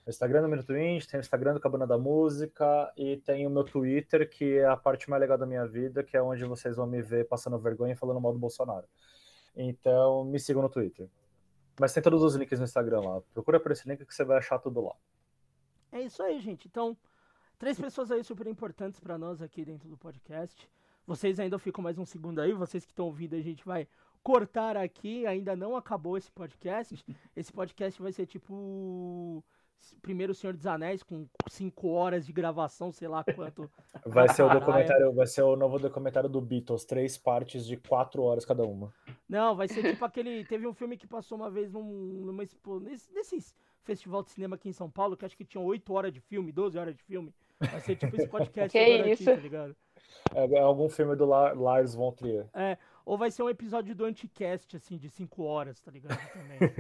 o 0.06 0.10
Instagram 0.10 0.42
do 0.42 0.48
Minuto 0.48 0.76
Indie, 0.76 1.08
tem 1.08 1.18
o 1.18 1.20
Instagram 1.20 1.54
do 1.54 1.60
Cabana 1.60 1.84
da 1.84 1.98
Música 1.98 2.92
e 2.96 3.16
tem 3.16 3.44
o 3.44 3.50
meu 3.50 3.64
Twitter, 3.64 4.30
que 4.30 4.58
é 4.58 4.64
a 4.64 4.76
parte 4.76 5.10
mais 5.10 5.20
legal 5.20 5.36
da 5.36 5.44
minha 5.44 5.66
vida, 5.66 6.04
que 6.04 6.16
é 6.16 6.22
onde 6.22 6.44
vocês 6.44 6.76
vão 6.76 6.86
me 6.86 7.02
ver 7.02 7.26
passando 7.26 7.58
vergonha 7.58 7.92
e 7.92 7.96
falando 7.96 8.20
mal 8.20 8.32
do 8.32 8.38
Bolsonaro. 8.38 8.86
Então, 9.56 10.24
me 10.24 10.38
sigam 10.38 10.62
no 10.62 10.68
Twitter. 10.68 11.08
Mas 11.80 11.92
tem 11.92 12.00
todos 12.00 12.22
os 12.22 12.36
links 12.36 12.60
no 12.60 12.64
Instagram 12.64 13.00
lá. 13.00 13.20
Procura 13.34 13.58
por 13.58 13.72
esse 13.72 13.88
link 13.88 14.06
que 14.06 14.14
você 14.14 14.24
vai 14.24 14.38
achar 14.38 14.60
tudo 14.60 14.80
lá. 14.80 14.94
É 15.90 16.00
isso 16.02 16.22
aí, 16.22 16.38
gente. 16.38 16.68
Então, 16.68 16.96
três 17.58 17.78
pessoas 17.78 18.12
aí 18.12 18.22
super 18.22 18.46
importantes 18.46 19.00
pra 19.00 19.18
nós 19.18 19.42
aqui 19.42 19.64
dentro 19.64 19.88
do 19.88 19.96
podcast. 19.96 20.70
Vocês 21.04 21.40
ainda 21.40 21.58
ficam 21.58 21.82
mais 21.82 21.98
um 21.98 22.04
segundo 22.04 22.40
aí, 22.40 22.52
vocês 22.52 22.84
que 22.84 22.92
estão 22.92 23.06
ouvindo, 23.06 23.34
a 23.34 23.40
gente 23.40 23.64
vai 23.64 23.88
cortar 24.22 24.76
aqui, 24.76 25.26
ainda 25.26 25.56
não 25.56 25.74
acabou 25.74 26.16
esse 26.16 26.30
podcast. 26.30 27.04
Esse 27.34 27.52
podcast 27.52 28.00
vai 28.00 28.12
ser 28.12 28.26
tipo 28.26 29.44
primeiro 30.03 30.32
o 30.32 30.35
Senhor 30.35 30.55
dos 30.55 30.66
Anéis 30.66 31.03
com 31.03 31.27
cinco 31.48 31.89
horas 31.90 32.27
de 32.27 32.32
gravação, 32.32 32.93
sei 32.93 33.09
lá 33.09 33.23
quanto. 33.24 33.70
Vai 34.07 34.28
ser 34.28 34.43
o 34.43 34.48
documentário, 34.48 35.12
vai 35.12 35.27
ser 35.27 35.43
o 35.43 35.57
novo 35.57 35.78
documentário 35.78 36.28
do 36.28 36.40
Beatles, 36.40 36.85
três 36.85 37.16
partes 37.19 37.66
de 37.66 37.77
quatro 37.77 38.23
horas 38.23 38.44
cada 38.44 38.62
uma. 38.65 38.93
Não, 39.28 39.57
vai 39.57 39.66
ser 39.69 39.82
tipo 39.82 40.05
aquele. 40.05 40.44
Teve 40.44 40.66
um 40.66 40.74
filme 40.74 40.97
que 40.97 41.07
passou 41.07 41.36
uma 41.36 41.51
vez 41.51 41.73
num, 41.73 41.82
numa 41.82 42.43
expo, 42.43 42.78
nesse, 42.78 43.12
nesses 43.12 43.55
festival 43.82 44.23
de 44.23 44.31
cinema 44.31 44.57
aqui 44.57 44.69
em 44.69 44.73
São 44.73 44.90
Paulo, 44.90 45.16
que 45.16 45.24
acho 45.24 45.36
que 45.36 45.44
tinha 45.44 45.62
8 45.62 45.93
horas 45.93 46.12
de 46.12 46.20
filme, 46.20 46.51
12 46.53 46.77
horas 46.77 46.94
de 46.97 47.03
filme. 47.03 47.32
Vai 47.61 47.81
ser 47.81 47.97
tipo 47.97 48.15
esse 48.16 48.27
podcast 48.28 48.70
Que 48.70 48.78
agora 48.78 49.11
isso? 49.11 49.23
aqui, 49.23 49.36
tá 49.36 49.43
ligado? 49.43 49.77
É, 50.35 50.44
é 50.44 50.61
algum 50.61 50.89
filme 50.89 51.15
do 51.16 51.24
La- 51.24 51.53
Lars 51.53 51.94
von 51.94 52.12
Trier. 52.12 52.47
É, 52.53 52.77
ou 53.06 53.16
vai 53.16 53.30
ser 53.30 53.44
um 53.44 53.48
episódio 53.48 53.94
do 53.94 54.04
Anticast, 54.04 54.76
assim, 54.76 54.98
de 54.98 55.08
5 55.08 55.44
horas, 55.44 55.80
tá 55.80 55.92
ligado? 55.92 56.18
Também. 56.32 56.58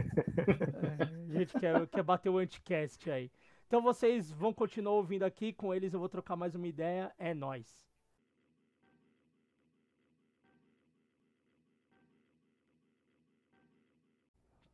É, 0.98 1.36
a 1.36 1.38
gente 1.38 1.58
quer, 1.58 1.86
quer 1.88 2.02
bater 2.02 2.28
o 2.28 2.38
Anticast 2.38 3.10
aí. 3.10 3.30
Então 3.66 3.80
vocês 3.82 4.30
vão 4.30 4.52
continuar 4.52 4.92
ouvindo 4.92 5.24
aqui, 5.24 5.52
com 5.52 5.74
eles 5.74 5.92
eu 5.92 6.00
vou 6.00 6.08
trocar 6.08 6.36
mais 6.36 6.54
uma 6.54 6.66
ideia. 6.66 7.12
É 7.18 7.32
nóis. 7.34 7.66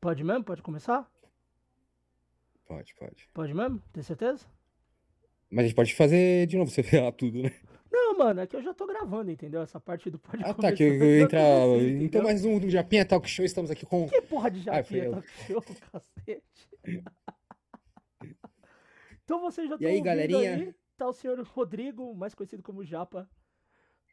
Pode 0.01 0.25
mesmo? 0.25 0.45
Pode 0.45 0.63
começar? 0.63 1.11
Pode, 2.67 2.95
pode. 2.95 3.29
Pode 3.33 3.55
mesmo? 3.55 3.83
Tem 3.93 4.03
certeza? 4.03 4.47
Mas 5.51 5.65
a 5.65 5.69
gente 5.69 5.77
pode 5.77 5.95
fazer 5.95 6.47
de 6.47 6.57
novo, 6.57 6.71
você 6.71 6.83
ferrar 6.85 7.13
tudo, 7.13 7.43
né? 7.43 7.53
Não, 8.13 8.19
mano, 8.19 8.41
é 8.41 8.47
que 8.47 8.55
eu 8.57 8.63
já 8.63 8.75
tô 8.75 8.87
gravando, 8.87 9.31
entendeu? 9.31 9.63
Essa 9.63 9.81
parte 9.81 10.11
do 10.11 10.19
pode 10.19 10.43
Ah, 10.45 10.53
tá, 10.55 10.73
que 10.73 10.83
eu, 10.83 10.93
começar 10.99 11.05
eu 11.07 11.21
entra. 11.25 11.39
você, 11.67 12.05
Então, 12.05 12.23
mais 12.23 12.45
um 12.45 12.59
do 12.59 12.69
Japinha 12.69 13.05
Talk 13.07 13.29
Show, 13.29 13.45
estamos 13.45 13.71
aqui 13.71 13.87
com. 13.87 14.07
Que 14.09 14.21
porra 14.23 14.51
de 14.51 14.61
japinha 14.61 15.11
talk 15.11 15.29
show, 15.47 15.63
cacete. 15.93 16.43
então 19.25 19.41
vocês 19.41 19.69
já 19.69 19.75
E 19.75 19.77
estão 19.77 19.89
aí, 19.89 19.93
ouvindo 19.97 20.05
galerinha? 20.05 20.55
aí, 20.57 20.75
tá 20.97 21.09
o 21.09 21.13
senhor 21.13 21.41
Rodrigo, 21.41 22.15
mais 22.15 22.35
conhecido 22.35 22.63
como 22.63 22.85
Japa. 22.85 23.29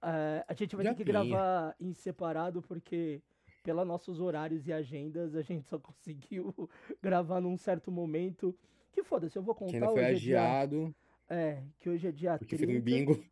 É, 0.01 0.45
a 0.47 0.53
gente 0.53 0.75
vai 0.75 0.85
ter 0.85 0.95
que 0.95 1.11
Japinha. 1.11 1.35
gravar 1.35 1.75
em 1.79 1.93
separado, 1.93 2.61
porque 2.61 3.21
pelos 3.63 3.85
nossos 3.85 4.19
horários 4.21 4.65
e 4.67 4.71
agendas, 4.73 5.35
a 5.35 5.41
gente 5.41 5.67
só 5.67 5.77
conseguiu 5.79 6.69
gravar 7.01 7.41
num 7.41 7.57
certo 7.57 7.91
momento. 7.91 8.55
Que 8.91 9.03
foda-se, 9.03 9.37
eu 9.37 9.43
vou 9.43 9.53
contar 9.53 9.71
Que 9.71 9.75
ainda 9.77 9.87
foi 9.89 10.01
hoje 10.03 10.11
é 10.11 10.13
dia- 10.15 10.41
adiado, 10.41 10.95
É, 11.29 11.61
que 11.77 11.89
hoje 11.89 12.07
é 12.07 12.11
dia 12.11 12.37
porque 12.39 12.55
30, 12.57 12.65
foi 12.71 12.73
no 12.79 12.81
bingo. 12.83 13.23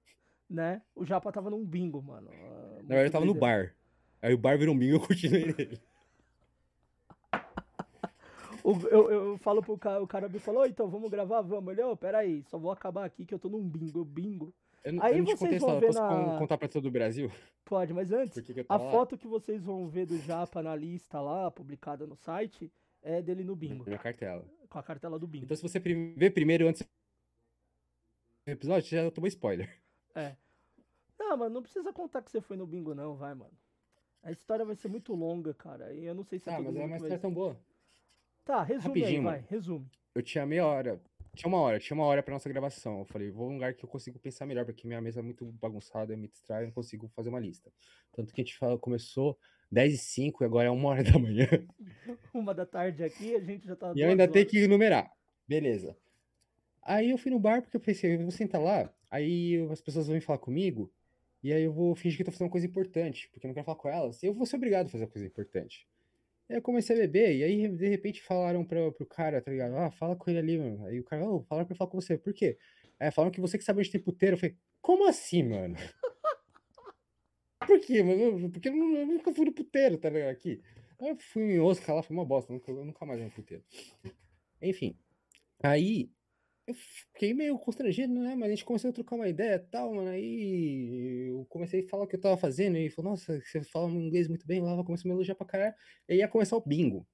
Né? 0.50 0.82
O 0.96 1.06
Japa 1.06 1.32
tava 1.32 1.50
num 1.50 1.66
bingo, 1.66 2.02
mano. 2.02 2.30
Ah, 2.32 2.76
Na 2.84 2.96
verdade, 2.96 3.08
eu 3.08 3.12
tava 3.12 3.26
no 3.26 3.34
bar. 3.34 3.74
Aí 4.22 4.34
o 4.34 4.38
bar 4.38 4.58
virou 4.58 4.74
um 4.74 4.78
bingo 4.78 4.94
e 4.94 4.96
eu 4.96 5.08
continuei 5.08 5.46
nele. 5.46 5.80
O- 8.64 8.88
eu, 8.90 9.10
eu 9.12 9.38
falo 9.38 9.62
pro 9.62 9.78
cara, 9.78 10.02
o 10.04 10.08
cara 10.08 10.28
me 10.28 10.40
falou, 10.40 10.64
"Ô, 10.64 10.66
então 10.66 10.90
vamos 10.90 11.10
gravar, 11.10 11.42
vamos. 11.42 11.72
Ele, 11.72 11.82
ô, 11.84 11.96
peraí, 11.96 12.44
só 12.44 12.58
vou 12.58 12.72
acabar 12.72 13.06
aqui 13.06 13.26
que 13.26 13.34
eu 13.34 13.40
tô 13.40 13.48
num 13.48 13.64
bingo, 13.68 14.04
bingo. 14.04 14.54
Eu, 14.84 15.02
Aí 15.02 15.18
eu 15.20 15.26
vocês 15.26 15.40
contei 15.40 15.58
a 15.58 15.60
vão 15.60 15.80
ver 15.80 15.86
Posso 15.88 16.00
na- 16.02 16.08
con- 16.10 16.38
contar 16.40 16.58
pra 16.58 16.68
todo 16.68 16.86
o 16.88 16.92
Brasil? 16.92 17.32
Pode, 17.64 17.94
mas 17.94 18.12
antes, 18.12 18.38
eu 18.50 18.66
a 18.70 18.78
lá? 18.78 18.92
foto 18.92 19.18
que 19.18 19.28
vocês 19.28 19.64
vão 19.64 19.88
ver 19.88 20.06
do 20.06 20.18
Japa 20.20 20.62
na 20.62 20.76
lista 20.76 21.20
lá, 21.22 21.50
publicada 21.52 22.06
no 22.06 22.16
site, 22.16 22.72
é 23.02 23.22
dele 23.22 23.44
no 23.44 23.56
bingo, 23.56 23.86
Minha 23.86 23.98
cartela. 23.98 24.46
com 24.70 24.80
a 24.80 24.84
cartela 24.84 25.18
do 25.20 25.28
bingo. 25.28 25.46
Então, 25.46 25.56
se 25.56 25.64
você 25.64 25.80
ver 25.80 26.32
primeiro 26.32 26.68
antes 26.68 26.82
do 28.46 28.52
episódio, 28.52 28.90
já 28.90 29.10
tomou 29.12 29.28
spoiler. 29.28 29.70
É. 30.20 30.36
Não, 31.20 31.38
mano, 31.38 31.56
não 31.56 31.62
precisa 31.62 31.92
contar 31.94 32.22
que 32.22 32.32
você 32.32 32.42
foi 32.42 32.58
no 32.58 32.66
bingo 32.68 32.94
não, 32.96 33.16
vai, 33.16 33.34
mano. 33.34 33.52
A 34.24 34.32
história 34.32 34.66
vai 34.66 34.76
ser 34.76 34.88
muito 34.88 35.14
longa, 35.14 35.54
cara, 35.54 35.94
e 35.94 36.06
eu 36.06 36.14
não 36.16 36.24
sei 36.24 36.40
se 36.40 36.50
é 36.50 36.52
Tá, 36.52 36.58
todo 36.58 36.66
mas 36.68 36.76
é 36.76 36.80
uma 36.80 36.88
que 36.90 36.94
história 36.96 37.16
vai... 37.16 37.20
tão 37.22 37.34
boa. 37.34 37.58
Tá, 38.44 38.64
resume 38.64 38.94
aí, 38.96 39.00
Rapidinho, 39.02 39.24
vai, 39.24 39.36
mano. 39.38 39.48
resume. 39.50 39.92
Eu 40.16 40.24
tinha 40.24 40.46
meia 40.46 40.66
hora. 40.66 41.02
Tinha 41.36 41.48
uma 41.48 41.60
hora, 41.60 41.80
tinha 41.80 41.96
uma 41.96 42.06
hora 42.06 42.24
pra 42.24 42.34
nossa 42.34 42.50
gravação. 42.50 43.00
Eu 43.00 43.06
falei, 43.06 43.30
vou 43.30 43.48
num 43.48 43.56
lugar 43.56 43.74
que 43.76 43.86
eu 43.86 43.90
consigo 43.90 44.18
pensar 44.18 44.46
melhor, 44.48 44.66
porque 44.66 44.88
minha 44.88 45.00
mesa 45.00 45.20
é 45.20 45.24
muito 45.24 45.46
bagunçada, 45.46 46.12
eu 46.14 46.18
me 46.18 46.28
distrai, 46.28 46.64
eu 46.64 46.68
não 46.68 46.74
consigo 46.74 47.08
fazer 47.10 47.30
uma 47.30 47.40
lista. 47.40 47.72
Tanto 48.12 48.34
que 48.34 48.42
a 48.42 48.44
gente 48.44 48.58
fala, 48.58 48.78
começou 48.80 49.38
10 49.72 49.94
e 49.94 49.98
5 49.98 50.44
e 50.44 50.46
agora 50.46 50.68
é 50.68 50.72
uma 50.72 50.90
hora 50.90 51.04
da 51.04 51.20
manhã. 51.20 51.46
Uma 52.34 52.54
da 52.54 52.66
tarde 52.66 53.04
aqui, 53.04 53.36
a 53.36 53.40
gente 53.40 53.68
já 53.68 53.76
tá 53.76 53.88
E 53.88 53.90
eu 53.90 53.94
duas 53.96 54.10
ainda 54.10 54.28
tenho 54.28 54.44
horas. 54.46 54.52
que 54.52 54.68
numerar. 54.68 55.12
Beleza. 55.48 55.96
Aí 56.82 57.10
eu 57.12 57.18
fui 57.18 57.32
no 57.32 57.40
bar 57.40 57.62
porque 57.62 57.76
eu 57.78 57.82
pensei, 57.82 58.16
eu 58.16 58.22
vou 58.22 58.32
sentar 58.32 58.62
lá, 58.62 58.92
aí 59.10 59.54
eu- 59.54 59.72
as 59.72 59.82
pessoas 59.82 60.08
vão 60.08 60.20
falar 60.22 60.40
comigo, 60.40 60.92
e 61.44 61.54
aí 61.54 61.64
eu 61.64 61.72
vou 61.74 61.96
fingir 61.96 62.18
que 62.18 62.22
eu 62.24 62.26
tô 62.26 62.32
fazendo 62.32 62.48
uma 62.48 62.52
coisa 62.52 62.68
importante, 62.68 63.30
porque 63.32 63.46
eu 63.46 63.50
não 63.50 63.54
quero 63.56 63.66
falar 63.66 63.78
com 63.78 63.90
elas, 63.90 64.22
eu 64.24 64.34
vou 64.34 64.46
ser 64.46 64.56
obrigado 64.58 64.88
a 64.88 64.90
fazer 64.90 65.04
uma 65.06 65.12
coisa 65.12 65.28
importante. 65.28 65.88
Aí 66.50 66.58
eu 66.58 66.62
comecei 66.62 66.96
a 66.96 67.00
beber, 67.00 67.36
e 67.36 67.44
aí 67.44 67.68
de 67.68 67.88
repente 67.90 68.22
falaram 68.22 68.64
pra, 68.66 68.92
pro 68.92 69.06
cara, 69.06 69.42
tá 69.42 69.52
ligado? 69.52 69.76
Ah, 69.78 69.92
fala 69.92 70.16
com 70.16 70.30
ele 70.30 70.40
ali, 70.40 70.58
mano. 70.58 70.86
Aí 70.86 71.00
o 71.00 71.04
cara, 71.04 71.28
ô, 71.30 71.42
falaram 71.44 71.66
pra 71.68 71.74
eu 71.74 71.78
falar 71.78 71.90
com 71.92 72.00
você, 72.00 72.18
por 72.18 72.34
quê? 72.34 72.58
Aí 73.00 73.12
falaram 73.12 73.32
que 73.32 73.42
você 73.42 73.58
que 73.58 73.64
sabe 73.64 73.80
onde 73.80 73.92
tem 73.92 74.02
puteiro. 74.02 74.36
Eu 74.36 74.40
falei, 74.40 74.56
como 74.82 75.08
assim, 75.08 75.44
mano? 75.44 75.76
Por 77.68 77.80
quê, 77.80 78.02
mano? 78.02 78.50
Porque 78.50 78.70
eu, 78.70 78.76
nu- 78.76 78.96
eu 78.98 79.06
nunca 79.06 79.34
fui 79.34 79.46
no 79.46 79.52
puteiro, 79.52 79.98
tá 79.98 80.10
ligado? 80.10 80.30
Aqui. 80.30 80.62
Aí 81.00 81.10
eu 81.10 81.18
fui 81.18 81.44
em 81.44 81.60
Oscar 81.60 81.96
lá, 81.96 82.04
foi 82.04 82.16
uma 82.16 82.26
bosta, 82.26 82.54
nunca, 82.54 82.72
eu 82.72 82.86
nunca 82.86 83.06
mais 83.06 83.20
vou 83.20 83.28
no 83.28 83.34
puteiro. 83.36 83.64
Enfim. 84.62 84.98
Aí 85.62 86.10
eu 86.68 86.74
fiquei 86.76 87.34
meio 87.34 87.58
constrangido, 87.58 88.14
né? 88.14 88.36
Mas 88.36 88.48
a 88.48 88.50
gente 88.50 88.66
começou 88.66 88.90
a 88.90 88.94
trocar 88.94 89.16
uma 89.16 89.30
ideia 89.30 89.56
e 89.56 89.60
tal, 89.60 89.96
mano. 89.96 90.10
Aí 90.10 91.30
eu 91.30 91.46
comecei 91.50 91.86
a 91.86 91.90
falar 91.90 92.04
o 92.04 92.08
que 92.08 92.18
eu 92.18 92.22
tava 92.22 92.36
fazendo. 92.36 92.76
E 92.78 92.82
ele 92.82 92.90
falou, 92.90 93.12
nossa, 93.12 93.40
você 93.40 93.64
fala 93.64 93.90
inglês 93.90 94.28
muito 94.28 94.46
bem. 94.46 94.62
Lá 94.62 94.84
começou 94.84 95.08
a 95.08 95.10
me 95.10 95.16
elogiar 95.16 95.36
pra 95.36 95.48
caralho. 95.48 95.74
E 96.10 96.14
aí 96.14 96.20
ia 96.20 96.28
começar 96.28 96.58
o 96.58 96.62
bingo. 96.62 97.08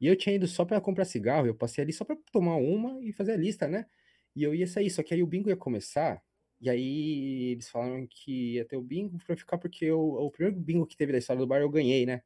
E 0.00 0.08
eu 0.08 0.16
tinha 0.16 0.34
ido 0.34 0.46
só 0.48 0.64
pra 0.64 0.80
comprar 0.80 1.04
cigarro. 1.04 1.46
Eu 1.46 1.54
passei 1.54 1.84
ali 1.84 1.92
só 1.92 2.04
pra 2.04 2.16
tomar 2.32 2.56
uma 2.56 3.00
e 3.04 3.12
fazer 3.12 3.32
a 3.32 3.36
lista, 3.36 3.68
né? 3.68 3.86
E 4.34 4.42
eu 4.42 4.52
ia 4.52 4.66
sair. 4.66 4.90
Só 4.90 5.04
que 5.04 5.14
aí 5.14 5.22
o 5.22 5.26
bingo 5.26 5.48
ia 5.48 5.56
começar. 5.56 6.20
E 6.60 6.68
aí 6.68 7.52
eles 7.52 7.68
falaram 7.68 8.06
que 8.10 8.54
ia 8.54 8.64
ter 8.64 8.76
o 8.76 8.82
bingo 8.82 9.18
pra 9.24 9.36
ficar 9.36 9.56
porque 9.58 9.84
eu, 9.84 10.00
o 10.00 10.30
primeiro 10.32 10.58
bingo 10.58 10.86
que 10.86 10.96
teve 10.96 11.12
da 11.12 11.18
história 11.18 11.38
do 11.38 11.46
bar 11.46 11.60
eu 11.60 11.70
ganhei, 11.70 12.04
né? 12.06 12.22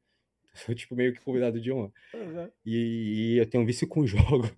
Sou 0.55 0.73
tipo 0.73 0.95
meio 0.95 1.13
que 1.13 1.21
convidado 1.21 1.61
de 1.61 1.71
honra. 1.71 1.93
Aham. 2.15 2.51
E, 2.65 3.37
eu 3.37 3.47
tenho 3.47 3.63
um 3.63 3.67
vício 3.67 3.87
com 3.87 4.05
jogo. 4.07 4.49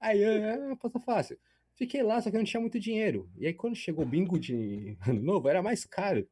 Aí 0.00 0.22
eu, 0.22 0.44
ah, 0.44 0.72
aposta 0.72 0.98
fácil. 1.00 1.38
Fiquei 1.78 2.02
lá, 2.02 2.20
só 2.20 2.28
que 2.28 2.36
eu 2.36 2.40
não 2.40 2.44
tinha 2.44 2.60
muito 2.60 2.80
dinheiro. 2.80 3.30
E 3.36 3.46
aí 3.46 3.54
quando 3.54 3.76
chegou 3.76 4.04
o 4.04 4.08
bingo 4.08 4.36
de 4.38 4.98
ano 5.06 5.22
novo, 5.22 5.48
era 5.48 5.62
mais 5.62 5.84
caro. 5.84 6.28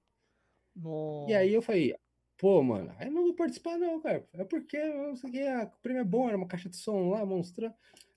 E 1.28 1.32
aí 1.32 1.54
eu 1.54 1.62
falei, 1.62 1.94
pô, 2.36 2.60
mano, 2.64 2.92
aí 2.98 3.06
eu 3.06 3.12
não 3.12 3.22
vou 3.22 3.34
participar 3.34 3.78
não, 3.78 4.00
cara. 4.00 4.26
É 4.34 4.44
porque, 4.44 4.76
eu 4.76 5.08
não 5.08 5.16
sei 5.16 5.30
o 5.30 5.32
que, 5.32 5.48
o 5.48 5.80
prêmio 5.80 6.00
é 6.00 6.04
bom, 6.04 6.26
era 6.26 6.36
uma 6.36 6.48
caixa 6.48 6.68
de 6.68 6.76
som 6.76 7.10
lá, 7.10 7.24
monstro. 7.24 7.66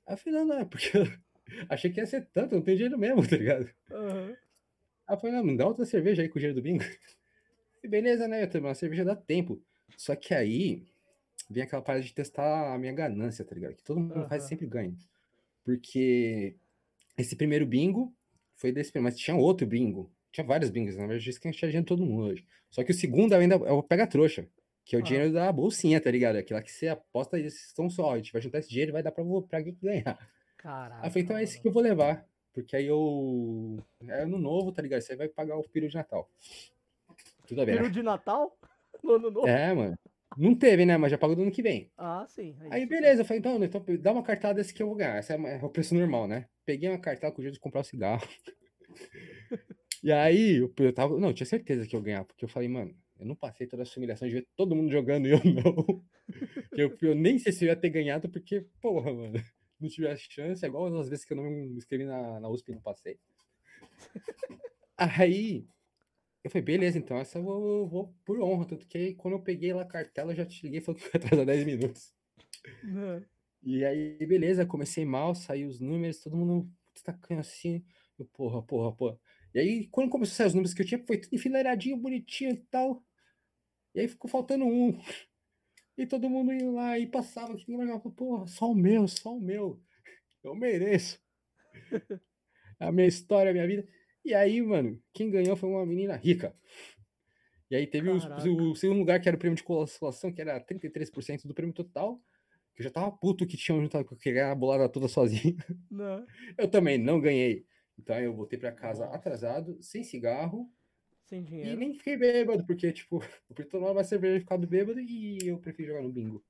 Aí 0.08 0.14
eu 0.14 0.18
falei, 0.18 0.40
não, 0.40 0.48
não, 0.48 0.60
é 0.60 0.66
porque 0.66 0.98
eu 0.98 1.04
achei 1.70 1.92
que 1.92 2.00
ia 2.00 2.08
ser 2.08 2.26
tanto, 2.34 2.54
eu 2.54 2.58
não 2.58 2.66
tenho 2.66 2.78
dinheiro 2.78 2.98
mesmo, 2.98 3.22
tá 3.30 3.38
ligado? 3.38 3.70
Aham. 3.92 4.36
Aí 5.08 5.16
eu 5.16 5.20
falei, 5.20 5.36
não, 5.36 5.44
me 5.44 5.56
dá 5.56 5.68
outra 5.68 5.86
cerveja 5.86 6.24
aí 6.24 6.30
com 6.30 6.38
o 6.38 6.40
dinheiro 6.40 6.60
do 6.60 6.64
bingo. 6.64 6.84
E 7.82 7.88
beleza, 7.88 8.28
né? 8.28 8.44
Eu 8.44 8.60
uma 8.60 8.76
cerveja 8.76 9.06
dá 9.06 9.16
tempo. 9.16 9.64
Só 9.96 10.14
que 10.14 10.34
aí 10.34 10.86
vem 11.50 11.64
aquela 11.64 11.82
parada 11.82 12.04
de 12.04 12.14
testar 12.14 12.74
a 12.74 12.78
minha 12.78 12.92
ganância, 12.92 13.46
tá 13.46 13.56
ligado? 13.56 13.74
Que 13.74 13.84
todo 13.86 14.02
mundo 14.02 14.28
faz 14.28 14.44
e 14.44 14.48
Aham. 14.48 14.50
sempre 14.50 14.68
ganha. 14.68 14.98
Porque 15.64 16.58
esse 17.20 17.36
primeiro 17.36 17.66
bingo 17.66 18.14
foi 18.56 18.72
desse 18.72 18.92
primeiro, 18.92 19.14
mas 19.14 19.20
tinha 19.22 19.36
outro 19.36 19.66
bingo. 19.68 20.12
Tinha 20.32 20.46
vários 20.46 20.70
bingos, 20.70 20.96
na 20.96 21.08
verdade, 21.08 21.30
isso 21.30 21.40
que 21.42 21.48
a 21.48 21.52
gente 21.52 21.60
tinha 21.60 21.70
dinheiro 21.70 21.88
todo 21.88 22.06
mundo 22.06 22.24
hoje. 22.24 22.46
Só 22.70 22.84
que 22.84 22.92
o 22.92 22.96
segundo 22.96 23.34
ainda 23.34 23.56
é 23.56 23.72
o 23.72 23.82
pega-trouxa, 23.82 24.48
que 24.86 24.96
é 24.96 25.00
o 25.00 25.02
Ah. 25.02 25.04
dinheiro 25.04 25.34
da 25.34 25.52
bolsinha, 25.52 26.00
tá 26.00 26.12
ligado? 26.12 26.36
Aquela 26.38 26.62
que 26.62 26.72
você 26.72 26.88
aposta 26.88 27.38
e 27.38 27.42
vocês 27.50 27.66
estão 27.66 27.90
só, 27.90 28.14
a 28.14 28.18
gente 28.18 28.32
vai 28.32 28.42
juntar 28.42 28.60
esse 28.60 28.70
dinheiro 28.70 28.92
e 28.92 28.94
vai 28.94 29.02
dar 29.04 29.12
pra, 29.12 29.24
pra 29.48 29.60
alguém 29.60 29.76
ganhar. 29.82 30.18
Caralho. 30.58 31.02
Aí 31.02 31.08
eu 31.08 31.12
falei, 31.12 31.24
então 31.24 31.38
é 31.38 31.44
esse 31.44 31.60
que 31.62 31.68
eu 31.68 31.72
vou 31.72 31.82
levar. 31.82 32.28
Porque 32.54 32.76
aí 32.76 32.86
eu. 32.86 33.78
É 34.08 34.24
ano 34.24 34.38
novo, 34.38 34.72
tá 34.72 34.82
ligado? 34.82 35.02
Você 35.02 35.16
vai 35.16 35.30
pagar 35.30 35.56
o 35.58 35.64
peru 35.70 35.88
de 35.88 35.96
Natal. 35.96 36.30
Tudo 37.48 37.66
bem. 37.66 37.76
Peru 37.76 37.86
né? 37.88 37.92
de 37.92 38.04
Natal? 38.04 38.58
No 39.02 39.14
ano 39.14 39.32
novo? 39.32 39.48
É, 39.48 39.74
mano. 39.74 39.98
Não 40.38 40.56
teve, 40.56 40.86
né? 40.86 40.98
Mas 40.98 41.12
já 41.12 41.18
pagou 41.18 41.36
do 41.36 41.42
ano 41.42 41.52
que 41.52 41.62
vem. 41.62 41.92
Ah, 41.98 42.26
sim. 42.28 42.56
Aí, 42.70 42.82
isso. 42.82 42.90
beleza. 42.90 43.22
Eu 43.22 43.26
falei, 43.26 43.40
então, 43.40 43.64
então 43.64 43.84
dá 44.00 44.12
uma 44.12 44.24
cartada 44.24 44.56
desse 44.56 44.74
que 44.74 44.82
eu 44.82 44.88
vou 44.88 44.96
ganhar. 44.96 45.20
Esse 45.20 45.34
é 45.34 45.36
é 45.36 45.64
o 45.64 45.70
preço 45.70 45.96
normal, 45.96 46.28
né? 46.28 46.48
Peguei 46.66 46.90
uma 46.90 47.00
cartada 47.00 47.34
com 47.34 47.42
o 47.42 47.44
jeito 47.44 47.56
de 47.56 47.60
comprar 47.60 47.82
o 47.82 47.84
cigarro. 47.84 48.28
E 50.02 50.14
aí, 50.14 50.56
eu, 50.56 50.74
eu 50.80 50.94
tava. 50.94 51.20
Não, 51.20 51.28
eu 51.28 51.34
tinha 51.34 51.46
certeza 51.46 51.86
que 51.86 51.94
eu 51.94 52.00
ia 52.00 52.06
ganhar. 52.06 52.24
Porque 52.24 52.46
eu 52.46 52.48
falei, 52.48 52.70
mano, 52.70 52.96
eu 53.20 53.26
não 53.26 53.36
passei 53.36 53.68
toda 53.68 53.84
essa 53.84 54.00
humilhação 54.00 54.28
de 54.30 54.34
ver 54.34 54.48
todo 54.56 54.74
mundo 54.74 54.90
jogando 54.90 55.28
e 55.28 55.32
eu 55.32 55.42
não. 55.44 56.04
eu, 56.72 56.98
eu 57.02 57.14
nem 57.14 57.38
sei 57.38 57.52
se 57.52 57.66
eu 57.66 57.68
ia 57.68 57.76
ter 57.76 57.90
ganhado, 57.90 58.30
porque, 58.30 58.66
porra, 58.82 59.14
mano. 59.14 59.44
Não 59.80 59.88
tive 59.88 60.08
a 60.08 60.16
chance, 60.16 60.64
é 60.64 60.68
igual 60.68 60.94
as 61.00 61.10
vezes 61.10 61.24
que 61.24 61.32
eu 61.32 61.38
não 61.38 61.44
me 61.44 61.78
inscrevi 61.78 62.04
na, 62.04 62.40
na 62.40 62.50
USP 62.50 62.72
e 62.72 62.76
não 62.76 62.82
passei. 62.82 63.18
Aí, 64.98 65.66
eu 66.44 66.50
falei, 66.50 66.64
beleza, 66.64 66.98
então 66.98 67.18
essa 67.18 67.38
eu 67.38 67.44
vou, 67.44 67.88
vou 67.88 68.16
por 68.24 68.40
honra. 68.42 68.66
Tanto 68.66 68.88
que 68.88 68.98
aí, 68.98 69.16
quando 69.16 69.34
eu 69.36 69.42
peguei 69.42 69.74
lá 69.74 69.82
a 69.82 69.88
cartela, 69.88 70.32
eu 70.32 70.36
já 70.36 70.46
te 70.46 70.64
liguei 70.64 70.80
e 70.80 70.82
falei 70.82 71.02
que 71.02 71.08
ia 71.08 71.12
atrasar 71.16 71.46
10 71.46 71.66
minutos. 71.66 72.14
Né? 72.84 73.26
E 73.62 73.84
aí, 73.84 74.18
beleza, 74.26 74.66
comecei 74.66 75.04
mal, 75.06 75.36
saiu 75.36 75.68
os 75.68 75.80
números, 75.80 76.22
todo 76.22 76.38
mundo 76.38 76.72
destacando 76.94 77.40
assim. 77.40 77.84
Eu, 78.18 78.26
porra, 78.26 78.62
porra, 78.64 78.96
porra. 78.96 79.20
E 79.54 79.60
aí, 79.60 79.88
quando 79.88 80.10
começou 80.10 80.34
a 80.34 80.38
sair 80.38 80.48
os 80.48 80.54
números 80.54 80.74
que 80.74 80.82
eu 80.82 80.86
tinha, 80.86 81.04
foi 81.06 81.18
tudo 81.18 81.36
enfileiradinho, 81.36 81.98
bonitinho 81.98 82.52
e 82.52 82.58
tal. 82.70 83.04
E 83.94 84.02
aí 84.02 84.08
ficou 84.08 84.30
faltando 84.30 84.66
um. 84.66 84.98
E 85.98 86.06
todo 86.06 86.30
mundo 86.30 86.54
ia 86.54 86.72
lá 86.72 86.98
e 86.98 87.06
passava 87.06 87.54
aqui, 87.54 87.66
porra, 88.16 88.48
só 88.48 88.72
o 88.72 88.76
meu, 88.76 89.08
só 89.08 89.36
o 89.36 89.42
meu. 89.42 89.82
Eu 90.42 90.56
mereço. 90.56 91.20
A 92.80 92.94
minha 92.94 93.08
história, 93.08 93.52
a 93.52 93.54
minha 93.54 93.68
vida. 93.68 93.86
E 94.24 94.34
aí, 94.34 94.62
mano, 94.62 95.02
quem 95.14 95.30
ganhou 95.30 95.56
foi 95.56 95.70
uma 95.70 95.86
menina 95.86 96.16
rica. 96.16 96.56
E 97.72 97.76
aí 97.76 97.86
teve 97.88 98.10
os- 98.10 98.26
o, 98.26 98.76
segundo 98.76 99.00
lugar, 99.00 99.20
que 99.22 99.28
era 99.30 99.36
o 99.36 99.40
prêmio 99.40 99.56
de 99.56 99.64
consolação, 99.64 100.32
que 100.32 100.42
era 100.42 100.60
33% 100.60 101.48
do 101.48 101.54
prêmio 101.54 101.74
total. 101.74 102.20
Que 102.76 102.82
eu 102.82 102.84
já 102.86 102.90
tava 102.92 103.12
puto 103.12 103.46
que 103.46 103.58
tinham 103.58 103.82
juntado, 103.82 104.06
que 104.08 104.16
queria 104.16 104.42
ganhar 104.42 104.52
a 104.52 104.56
bolada 104.56 104.90
toda 104.90 105.08
sozinho. 105.08 105.56
Né? 105.92 106.26
Eu 106.58 106.68
também 106.70 106.98
não 106.98 107.20
ganhei. 107.20 107.66
Então 107.98 108.18
eu 108.20 108.34
voltei 108.34 108.58
pra 108.58 108.72
casa 108.72 109.06
Nossa. 109.06 109.18
atrasado, 109.18 109.82
sem 109.84 110.04
cigarro, 110.04 110.72
Sem 111.26 111.42
e 111.42 111.44
dinheiro. 111.44 111.80
nem 111.80 111.94
fiquei 111.94 112.16
bêbado, 112.18 112.66
porque, 112.66 112.92
tipo, 112.92 113.18
eu 113.50 113.56
prefiro 113.56 113.70
tomar 113.70 113.92
uma 113.92 114.04
cerveja 114.04 114.38
e 114.38 114.40
ficar 114.40 114.58
do 114.58 114.68
bêbado 114.68 115.00
e 115.00 115.38
eu 115.48 115.60
prefiro 115.60 115.90
jogar 115.90 116.02
no 116.04 116.12
bingo. 116.12 116.44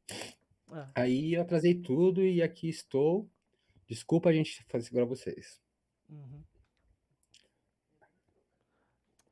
Ah, 0.72 0.92
Aí 0.96 1.34
eu 1.34 1.42
atrasei 1.42 1.74
tudo 1.74 2.24
e 2.24 2.42
aqui 2.42 2.70
estou. 2.70 3.30
Desculpa 3.88 4.30
a 4.30 4.34
gente 4.34 4.64
fazer 4.70 4.86
segurar 4.86 5.06
vocês. 5.06 5.60
uhum. 6.10 6.44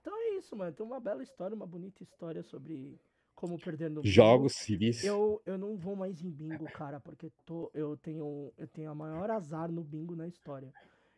Então 0.01 0.13
é 0.15 0.36
isso, 0.47 0.55
mano. 0.55 0.71
Tem 0.71 0.85
uma 0.85 0.99
bela 0.99 1.21
história, 1.21 1.55
uma 1.55 1.67
bonita 1.67 2.01
história 2.01 2.41
sobre 2.41 2.97
como 3.35 3.59
perder 3.59 3.89
no 3.89 4.01
bingo. 4.01 4.13
Jogos 4.13 4.53
civis. 4.53 5.03
Eu, 5.03 5.41
eu 5.45 5.57
não 5.57 5.75
vou 5.75 5.95
mais 5.95 6.21
em 6.23 6.31
bingo, 6.31 6.65
cara, 6.71 6.99
porque 6.99 7.29
tô, 7.45 7.69
eu, 7.73 7.97
tenho, 7.97 8.51
eu 8.57 8.67
tenho 8.67 8.89
a 8.89 8.95
maior 8.95 9.29
azar 9.29 9.71
no 9.71 9.83
bingo 9.83 10.15
na 10.15 10.27
história. 10.27 10.73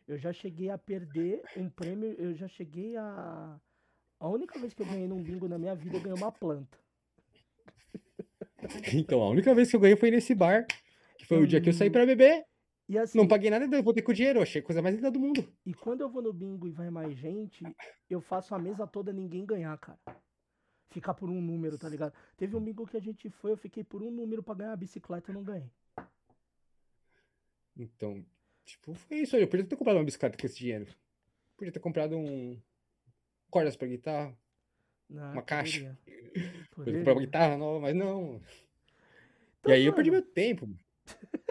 Eu 0.06 0.18
já 0.18 0.32
cheguei 0.32 0.68
a 0.70 0.76
perder 0.76 1.42
um 1.56 1.70
prêmio, 1.70 2.12
eu 2.18 2.34
já 2.34 2.48
cheguei 2.48 2.96
a. 2.96 3.58
A 4.18 4.28
única 4.28 4.58
vez 4.58 4.74
que 4.74 4.82
eu 4.82 4.86
ganhei 4.86 5.08
num 5.08 5.22
bingo 5.22 5.48
na 5.48 5.56
minha 5.56 5.74
vida, 5.74 5.96
eu 5.96 6.00
ganhei 6.00 6.16
uma 6.16 6.32
planta. 6.32 6.76
Então, 8.92 9.22
a 9.22 9.30
única 9.30 9.54
vez 9.54 9.70
que 9.70 9.76
eu 9.76 9.80
ganhei 9.80 9.96
foi 9.96 10.10
nesse 10.10 10.34
bar, 10.34 10.66
que 11.16 11.24
foi 11.24 11.42
o 11.42 11.46
dia 11.46 11.60
que 11.60 11.70
eu 11.70 11.72
saí 11.72 11.88
pra 11.88 12.04
beber. 12.04 12.44
E 12.90 12.98
assim, 12.98 13.16
Não 13.16 13.28
paguei 13.28 13.50
nada, 13.50 13.64
eu 13.76 13.82
voltei 13.84 14.02
com 14.02 14.10
o 14.10 14.14
dinheiro. 14.14 14.40
eu 14.40 14.42
Achei 14.42 14.60
a 14.60 14.64
coisa 14.64 14.82
mais 14.82 14.96
linda 14.96 15.12
do 15.12 15.20
mundo. 15.20 15.46
e 15.64 15.72
quando 15.72 16.00
eu 16.00 16.10
vou 16.10 16.20
no 16.20 16.32
bingo 16.32 16.66
e 16.66 16.72
vai 16.72 16.90
mais 16.90 17.16
gente, 17.16 17.62
eu 18.10 18.20
faço 18.20 18.52
a 18.52 18.58
mesa 18.58 18.84
toda 18.84 19.12
ninguém 19.12 19.46
ganhar, 19.46 19.78
cara. 19.78 19.96
Ficar 20.90 21.14
por 21.14 21.30
um 21.30 21.40
número, 21.40 21.78
tá 21.78 21.88
ligado? 21.88 22.12
Teve 22.36 22.56
um 22.56 22.60
bingo 22.60 22.84
que 22.88 22.96
a 22.96 23.00
gente 23.00 23.30
foi, 23.30 23.52
eu 23.52 23.56
fiquei 23.56 23.84
por 23.84 24.02
um 24.02 24.10
número 24.10 24.42
pra 24.42 24.54
ganhar 24.54 24.72
a 24.72 24.76
bicicleta 24.76 25.30
e 25.30 25.34
não 25.34 25.44
ganhei. 25.44 25.70
Então, 27.76 28.26
tipo, 28.64 28.92
foi 28.92 29.18
isso 29.18 29.36
aí. 29.36 29.42
Eu 29.42 29.48
podia 29.48 29.64
ter 29.64 29.76
comprado 29.76 29.96
uma 29.98 30.04
bicicleta 30.04 30.36
com 30.36 30.44
esse 30.44 30.58
dinheiro. 30.58 30.86
Podia 31.56 31.72
ter 31.72 31.78
comprado 31.78 32.16
um. 32.16 32.60
Cordas 33.48 33.76
pra 33.76 33.86
guitarra. 33.86 34.36
Não, 35.08 35.32
Uma 35.32 35.42
caixa. 35.42 35.96
poderia. 36.04 36.66
Podia 36.72 36.98
comprar 36.98 37.12
uma 37.14 37.20
guitarra 37.20 37.56
nova, 37.56 37.78
mas 37.80 37.94
não. 37.94 38.40
Então, 39.60 39.72
e 39.72 39.76
aí 39.76 39.86
eu 39.86 39.92
perdi 39.94 40.10
mano, 40.10 40.22
meu 40.24 40.32
tempo. 40.32 40.68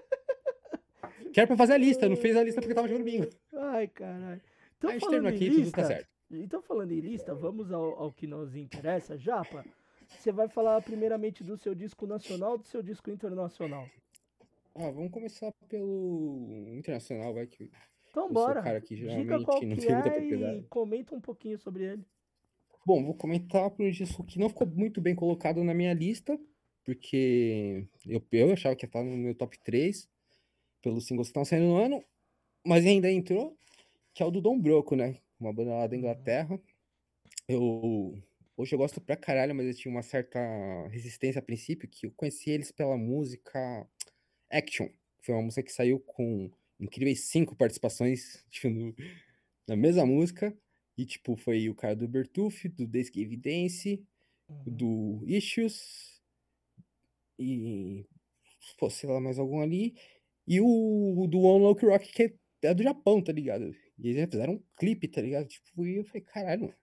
Que 1.34 1.40
era 1.40 1.48
pra 1.48 1.58
fazer 1.58 1.74
a 1.74 1.78
lista, 1.78 2.10
não 2.10 2.16
fez 2.16 2.36
a 2.36 2.44
lista 2.44 2.62
porque 2.62 2.74
tava 2.74 2.88
jogando 2.88 3.04
bingo. 3.04 3.30
Ai, 3.54 3.88
caralho. 3.88 4.42
Então, 4.78 4.90
Aí 4.90 5.00
falando 5.00 5.24
terminou 5.24 5.32
em 5.32 5.36
aqui 5.36 5.46
e 5.46 5.50
tudo 5.50 5.72
tá 5.72 5.82
lista, 5.82 5.86
certo. 5.86 6.10
então 6.32 6.62
falando 6.62 6.92
em 6.92 7.00
lista, 7.00 7.36
vamos 7.36 7.72
ao, 7.72 8.02
ao 8.02 8.14
que 8.14 8.26
nos 8.26 8.56
interessa. 8.56 9.18
Japa, 9.18 9.66
você 10.08 10.32
vai 10.32 10.48
falar 10.48 10.82
primeiramente 10.82 11.44
do 11.44 11.58
seu 11.58 11.76
disco 11.76 12.08
nacional 12.08 12.54
ou 12.54 12.58
do 12.58 12.66
seu 12.66 12.82
disco 12.82 13.12
internacional? 13.12 13.88
Ah, 14.76 14.92
vamos 14.92 15.12
começar 15.12 15.52
pelo 15.68 16.66
internacional, 16.74 17.34
vai 17.34 17.46
que. 17.46 17.70
Então 18.10 18.32
bora. 18.32 18.62
cara 18.62 18.82
que 18.82 18.96
Diga 18.96 19.44
qual 19.44 19.62
não 19.62 19.76
que 19.76 19.88
é 19.88 20.58
e 20.58 20.64
comenta 20.64 21.14
um 21.14 21.22
pouquinho 21.22 21.60
sobre 21.60 21.84
ele. 21.84 22.06
Bom, 22.86 23.04
vou 23.04 23.14
comentar 23.14 23.70
por 23.70 23.86
um 23.86 23.92
disco 23.92 24.24
que 24.24 24.40
não 24.40 24.50
ficou 24.50 24.66
muito 24.66 25.00
bem 25.00 25.14
colocado 25.14 25.64
na 25.64 25.74
minha 25.74 25.94
lista, 25.94 26.40
porque 26.84 27.86
eu, 28.08 28.24
eu 28.32 28.54
achava 28.54 28.76
que 28.76 28.86
ia 28.86 28.88
estar 28.88 29.04
no 29.04 29.16
meu 29.16 29.36
top 29.36 29.60
3, 29.60 30.10
pelos 30.82 31.08
singles 31.08 31.28
que 31.28 31.32
estão 31.32 31.46
saindo 31.46 31.68
no 31.68 31.78
ano, 31.78 32.04
mas 32.66 32.86
ainda 32.86 33.12
entrou, 33.12 33.58
que 34.14 34.24
é 34.24 34.28
o 34.28 34.32
do 34.32 34.42
Dom 34.42 34.60
Broco, 34.60 34.96
né? 34.96 35.18
Uma 35.40 35.54
banda 35.54 35.72
lá 35.72 35.88
da 35.88 35.98
Inglaterra. 35.98 36.60
Eu, 37.48 38.14
hoje 38.58 38.74
eu 38.76 38.80
gosto 38.80 39.02
pra 39.02 39.16
caralho, 39.18 39.56
mas 39.56 39.68
eu 39.68 39.74
tinha 39.76 39.92
uma 39.94 40.04
certa 40.04 40.40
resistência 40.90 41.40
a 41.40 41.44
princípio, 41.44 41.90
que 41.90 42.08
eu 42.08 42.12
conheci 42.12 42.50
eles 42.52 42.72
pela 42.72 42.98
música 42.98 43.88
Action. 44.52 44.90
Foi 45.22 45.36
uma 45.36 45.44
música 45.44 45.64
que 45.64 45.72
saiu 45.74 46.00
com 46.02 46.52
incríveis 46.80 47.22
cinco 47.26 47.56
participações 47.56 48.46
tipo, 48.52 48.70
no- 48.70 48.96
na 49.68 49.76
mesma 49.76 50.06
música. 50.06 50.56
E, 50.98 51.06
tipo, 51.06 51.36
foi 51.38 51.70
o 51.70 51.76
cara 51.76 51.96
do 51.96 52.08
Bertuf, 52.08 52.68
do 52.70 52.88
Days 52.88 53.10
Give 53.14 53.38
Dance, 53.38 54.04
do 54.66 55.24
Issues, 55.28 56.22
e, 57.38 58.06
pô, 58.78 58.90
sei 58.90 59.10
lá, 59.10 59.20
mais 59.20 59.40
algum 59.40 59.62
ali. 59.62 59.96
E 60.50 60.60
o 60.60 61.28
do 61.30 61.42
One 61.42 61.64
Lock 61.64 61.86
Rock, 61.86 62.12
que 62.12 62.36
é 62.64 62.74
do 62.74 62.82
Japão, 62.82 63.22
tá 63.22 63.32
ligado? 63.32 63.72
E 64.00 64.10
eles 64.10 64.28
fizeram 64.32 64.54
um 64.54 64.64
clipe, 64.76 65.08
tá 65.08 65.22
ligado? 65.22 65.48
Tipo, 65.48 65.86
e 65.86 65.98
eu 65.98 66.04
falei, 66.04 66.22
caralho, 66.22 66.62
mano, 66.62 66.74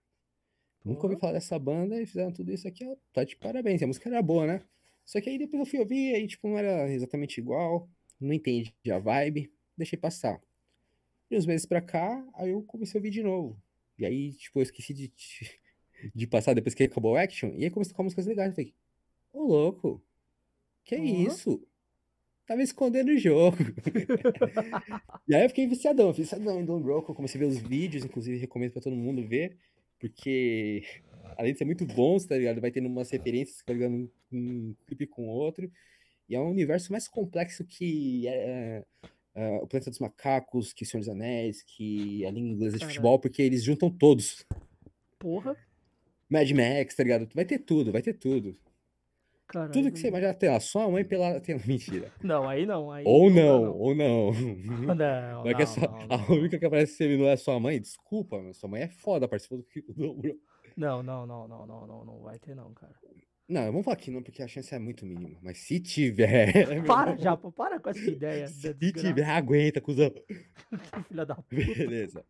nunca 0.84 1.04
ouvi 1.04 1.18
falar 1.18 1.32
dessa 1.32 1.58
banda 1.58 2.00
e 2.00 2.06
fizeram 2.06 2.32
tudo 2.32 2.52
isso 2.52 2.68
aqui, 2.68 2.86
ó, 2.86 2.94
tá 3.12 3.24
de 3.24 3.34
parabéns. 3.34 3.82
A 3.82 3.88
música 3.88 4.08
era 4.08 4.22
boa, 4.22 4.46
né? 4.46 4.62
Só 5.04 5.20
que 5.20 5.28
aí 5.28 5.36
depois 5.36 5.58
eu 5.58 5.66
fui 5.66 5.80
ouvir, 5.80 6.14
aí, 6.14 6.28
tipo, 6.28 6.46
não 6.46 6.56
era 6.56 6.88
exatamente 6.92 7.38
igual, 7.38 7.90
não 8.20 8.32
entendi 8.32 8.72
a 8.88 9.00
vibe, 9.00 9.52
deixei 9.76 9.98
passar. 9.98 10.40
E 11.28 11.36
uns 11.36 11.44
meses 11.44 11.66
pra 11.66 11.80
cá, 11.80 12.24
aí 12.34 12.50
eu 12.50 12.62
comecei 12.62 12.96
a 12.96 13.00
ouvir 13.00 13.10
de 13.10 13.24
novo. 13.24 13.60
E 13.98 14.06
aí, 14.06 14.32
tipo, 14.34 14.60
eu 14.60 14.62
esqueci 14.62 14.94
de, 14.94 15.12
de 16.14 16.26
passar 16.28 16.54
depois 16.54 16.72
que 16.72 16.84
acabou 16.84 17.14
o 17.14 17.16
action. 17.16 17.50
E 17.56 17.64
aí 17.64 17.70
comecei 17.70 17.90
a 17.90 17.94
tocar 17.94 18.04
músicas 18.04 18.26
legais. 18.26 18.50
Eu 18.50 18.54
falei, 18.54 18.74
ô 19.32 19.42
louco, 19.42 20.00
que 20.84 20.94
Ó. 20.94 21.02
isso? 21.02 21.66
Tava 22.46 22.62
escondendo 22.62 23.10
o 23.10 23.18
jogo. 23.18 23.56
e 25.26 25.34
aí 25.34 25.44
eu 25.44 25.48
fiquei 25.48 25.66
viciadão, 25.66 26.12
viciadão 26.12 26.60
em 26.60 26.64
Don't 26.64 26.82
Broke. 26.82 27.08
Eu 27.08 27.14
comecei 27.14 27.40
a 27.40 27.44
ver 27.44 27.50
os 27.50 27.58
vídeos, 27.58 28.04
inclusive 28.04 28.38
recomendo 28.38 28.72
pra 28.72 28.82
todo 28.82 28.94
mundo 28.94 29.26
ver. 29.26 29.56
Porque, 29.98 30.84
além 31.36 31.52
de 31.52 31.58
ser 31.58 31.64
muito 31.64 31.84
bons, 31.84 32.24
tá 32.24 32.36
ligado? 32.36 32.60
Vai 32.60 32.70
tendo 32.70 32.86
umas 32.86 33.10
referências, 33.10 33.62
tá 33.64 33.72
ligado? 33.72 33.94
Um, 33.94 34.08
um 34.32 34.74
clipe 34.86 35.06
com 35.06 35.26
o 35.26 35.30
outro. 35.30 35.70
E 36.28 36.36
é 36.36 36.40
um 36.40 36.50
universo 36.50 36.92
mais 36.92 37.08
complexo 37.08 37.64
que 37.64 38.28
é, 38.28 38.84
é, 39.34 39.56
o 39.56 39.66
Planeta 39.66 39.90
dos 39.90 39.98
Macacos, 39.98 40.72
que 40.72 40.84
o 40.84 40.86
Senhor 40.86 41.00
dos 41.00 41.08
Anéis, 41.08 41.62
que 41.62 42.24
a 42.24 42.30
língua 42.30 42.50
inglesa 42.50 42.74
de 42.74 42.80
Caralho. 42.80 42.94
futebol, 42.94 43.18
porque 43.18 43.42
eles 43.42 43.64
juntam 43.64 43.90
todos. 43.90 44.44
Porra, 45.18 45.56
Mad 46.28 46.50
Max, 46.50 46.94
tá 46.94 47.02
ligado? 47.02 47.28
Vai 47.34 47.44
ter 47.44 47.58
tudo, 47.60 47.92
vai 47.92 48.02
ter 48.02 48.14
tudo. 48.14 48.56
Caralho. 49.46 49.72
Tudo 49.72 49.90
que 49.92 49.98
você 49.98 50.08
imaginar 50.08 50.34
tem 50.34 50.48
lá. 50.50 50.60
Sua 50.60 50.90
mãe 50.90 51.04
pela. 51.04 51.40
Tem... 51.40 51.56
Mentira. 51.66 52.12
Não, 52.22 52.48
aí 52.48 52.66
não. 52.66 52.90
Aí 52.90 53.04
Ou 53.06 53.28
dá, 53.28 53.36
não, 53.36 53.72
ou 53.76 53.94
não. 53.94 54.32
Não, 54.94 55.42
Vai 55.42 55.54
que 55.54 55.62
é 55.62 55.64
não, 55.64 55.72
só- 55.72 55.80
não, 55.80 55.98
A 56.10 56.18
não. 56.18 56.36
única 56.36 56.58
que 56.58 56.64
aparece 56.66 56.94
se 56.96 57.16
não 57.16 57.26
é 57.26 57.36
sua 57.36 57.58
mãe, 57.60 57.80
desculpa, 57.80 58.40
mas 58.42 58.56
sua 58.56 58.68
mãe 58.68 58.82
é 58.82 58.88
foda, 58.88 59.26
participou 59.28 59.58
do 59.58 59.94
do 59.94 60.14
Bro. 60.14 60.36
Não, 60.76 61.02
não, 61.02 61.26
não, 61.26 61.48
não, 61.48 61.66
não, 61.66 61.86
não, 61.86 62.04
não 62.04 62.20
vai 62.20 62.38
ter 62.38 62.54
não, 62.54 62.72
cara. 62.74 62.94
Não, 63.48 63.64
vamos 63.66 63.84
falar 63.84 63.96
que 63.96 64.10
não, 64.10 64.22
porque 64.22 64.42
a 64.42 64.48
chance 64.48 64.74
é 64.74 64.78
muito 64.78 65.06
mínima. 65.06 65.38
Mas 65.42 65.58
se 65.58 65.78
tiver. 65.80 66.52
meu 66.68 66.84
Para, 66.84 67.10
irmão, 67.12 67.22
Japa, 67.22 67.52
para 67.52 67.78
com 67.78 67.88
essa 67.90 68.10
ideia. 68.10 68.46
Se 68.48 68.74
tiver, 68.74 69.24
aguenta, 69.24 69.80
cuzão. 69.80 70.12
Filha 71.08 71.24
da 71.24 71.36
puta. 71.36 71.46
Beleza. 71.54 72.24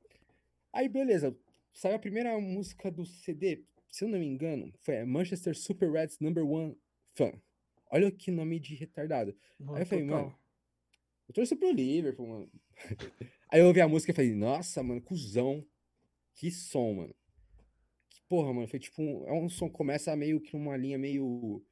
Aí, 0.72 0.88
beleza. 0.88 1.34
Saiu 1.72 1.96
a 1.96 1.98
primeira 1.98 2.38
música 2.38 2.90
do 2.90 3.04
CD, 3.06 3.62
se 3.88 4.04
eu 4.04 4.08
não 4.08 4.18
me 4.18 4.26
engano, 4.26 4.72
foi 4.82 5.00
a 5.00 5.06
Manchester 5.06 5.54
Super 5.56 5.90
Reds 5.90 6.18
Number 6.20 6.44
One 6.46 6.76
Olha 7.90 8.10
que 8.10 8.30
nome 8.30 8.58
de 8.58 8.74
retardado. 8.74 9.36
Aí 9.74 9.82
eu 9.82 9.86
falei, 9.86 10.04
Total. 10.04 10.24
mano, 10.24 10.38
eu 11.28 11.34
torço 11.34 11.56
pro 11.56 11.70
Liverpool, 11.70 12.26
mano. 12.26 12.50
Aí 13.50 13.60
eu 13.60 13.66
ouvi 13.66 13.80
a 13.80 13.88
música 13.88 14.12
e 14.12 14.14
falei, 14.14 14.34
nossa, 14.34 14.82
mano, 14.82 15.00
cuzão. 15.00 15.64
Que 16.34 16.50
som, 16.50 16.94
mano. 16.94 17.14
Que 18.10 18.20
porra, 18.28 18.52
mano. 18.52 18.68
Foi 18.68 18.78
tipo, 18.78 19.00
um, 19.00 19.26
é 19.26 19.32
um 19.32 19.48
som 19.48 19.68
que 19.68 19.74
começa 19.76 20.14
meio 20.16 20.40
que 20.40 20.54
uma 20.54 20.76
linha 20.76 20.98
meio. 20.98 21.64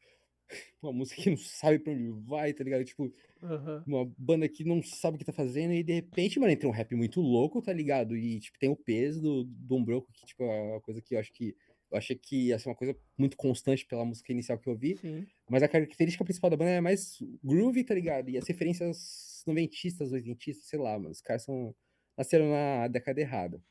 Uma 0.82 0.92
música 0.92 1.22
que 1.22 1.30
não 1.30 1.38
sabe 1.38 1.78
pra 1.78 1.94
onde 1.94 2.10
vai, 2.28 2.52
tá 2.52 2.62
ligado? 2.62 2.84
Tipo, 2.84 3.10
Aham. 3.42 3.82
uma 3.86 4.04
banda 4.18 4.46
que 4.46 4.62
não 4.62 4.82
sabe 4.82 5.16
o 5.16 5.18
que 5.18 5.24
tá 5.24 5.32
fazendo 5.32 5.72
e 5.72 5.82
de 5.82 5.94
repente, 5.94 6.38
mano, 6.38 6.52
entra 6.52 6.68
um 6.68 6.70
rap 6.70 6.94
muito 6.94 7.22
louco, 7.22 7.62
tá 7.62 7.72
ligado? 7.72 8.14
E, 8.14 8.38
tipo, 8.40 8.58
tem 8.58 8.68
o 8.68 8.76
peso 8.76 9.22
do, 9.22 9.44
do 9.44 9.74
Umbroco, 9.74 10.12
que, 10.12 10.26
tipo, 10.26 10.42
é 10.42 10.72
uma 10.72 10.80
coisa 10.82 11.00
que 11.00 11.14
eu 11.14 11.18
acho 11.18 11.32
que. 11.32 11.56
Eu 11.94 11.98
achei 11.98 12.16
que 12.16 12.48
ia 12.48 12.58
ser 12.58 12.68
uma 12.68 12.74
coisa 12.74 12.96
muito 13.16 13.36
constante 13.36 13.86
pela 13.86 14.04
música 14.04 14.32
inicial 14.32 14.58
que 14.58 14.68
eu 14.68 14.72
ouvi. 14.72 14.96
Sim. 14.96 15.26
Mas 15.48 15.62
a 15.62 15.68
característica 15.68 16.24
principal 16.24 16.50
da 16.50 16.56
banda 16.56 16.72
é 16.72 16.80
mais 16.80 17.18
groovy, 17.42 17.84
tá 17.84 17.94
ligado? 17.94 18.30
E 18.30 18.36
as 18.36 18.46
referências 18.46 19.42
noventistas, 19.46 20.12
oitentistas, 20.12 20.66
sei 20.66 20.78
lá, 20.78 20.98
mano. 20.98 21.10
Os 21.10 21.20
caras 21.20 21.44
são, 21.44 21.74
nasceram 22.16 22.50
na 22.50 22.88
década 22.88 23.20
errada. 23.20 23.62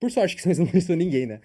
Por 0.00 0.10
sorte 0.10 0.36
que 0.36 0.46
eles 0.46 0.58
não 0.58 0.66
conhecem 0.66 0.96
ninguém, 0.96 1.26
né? 1.26 1.40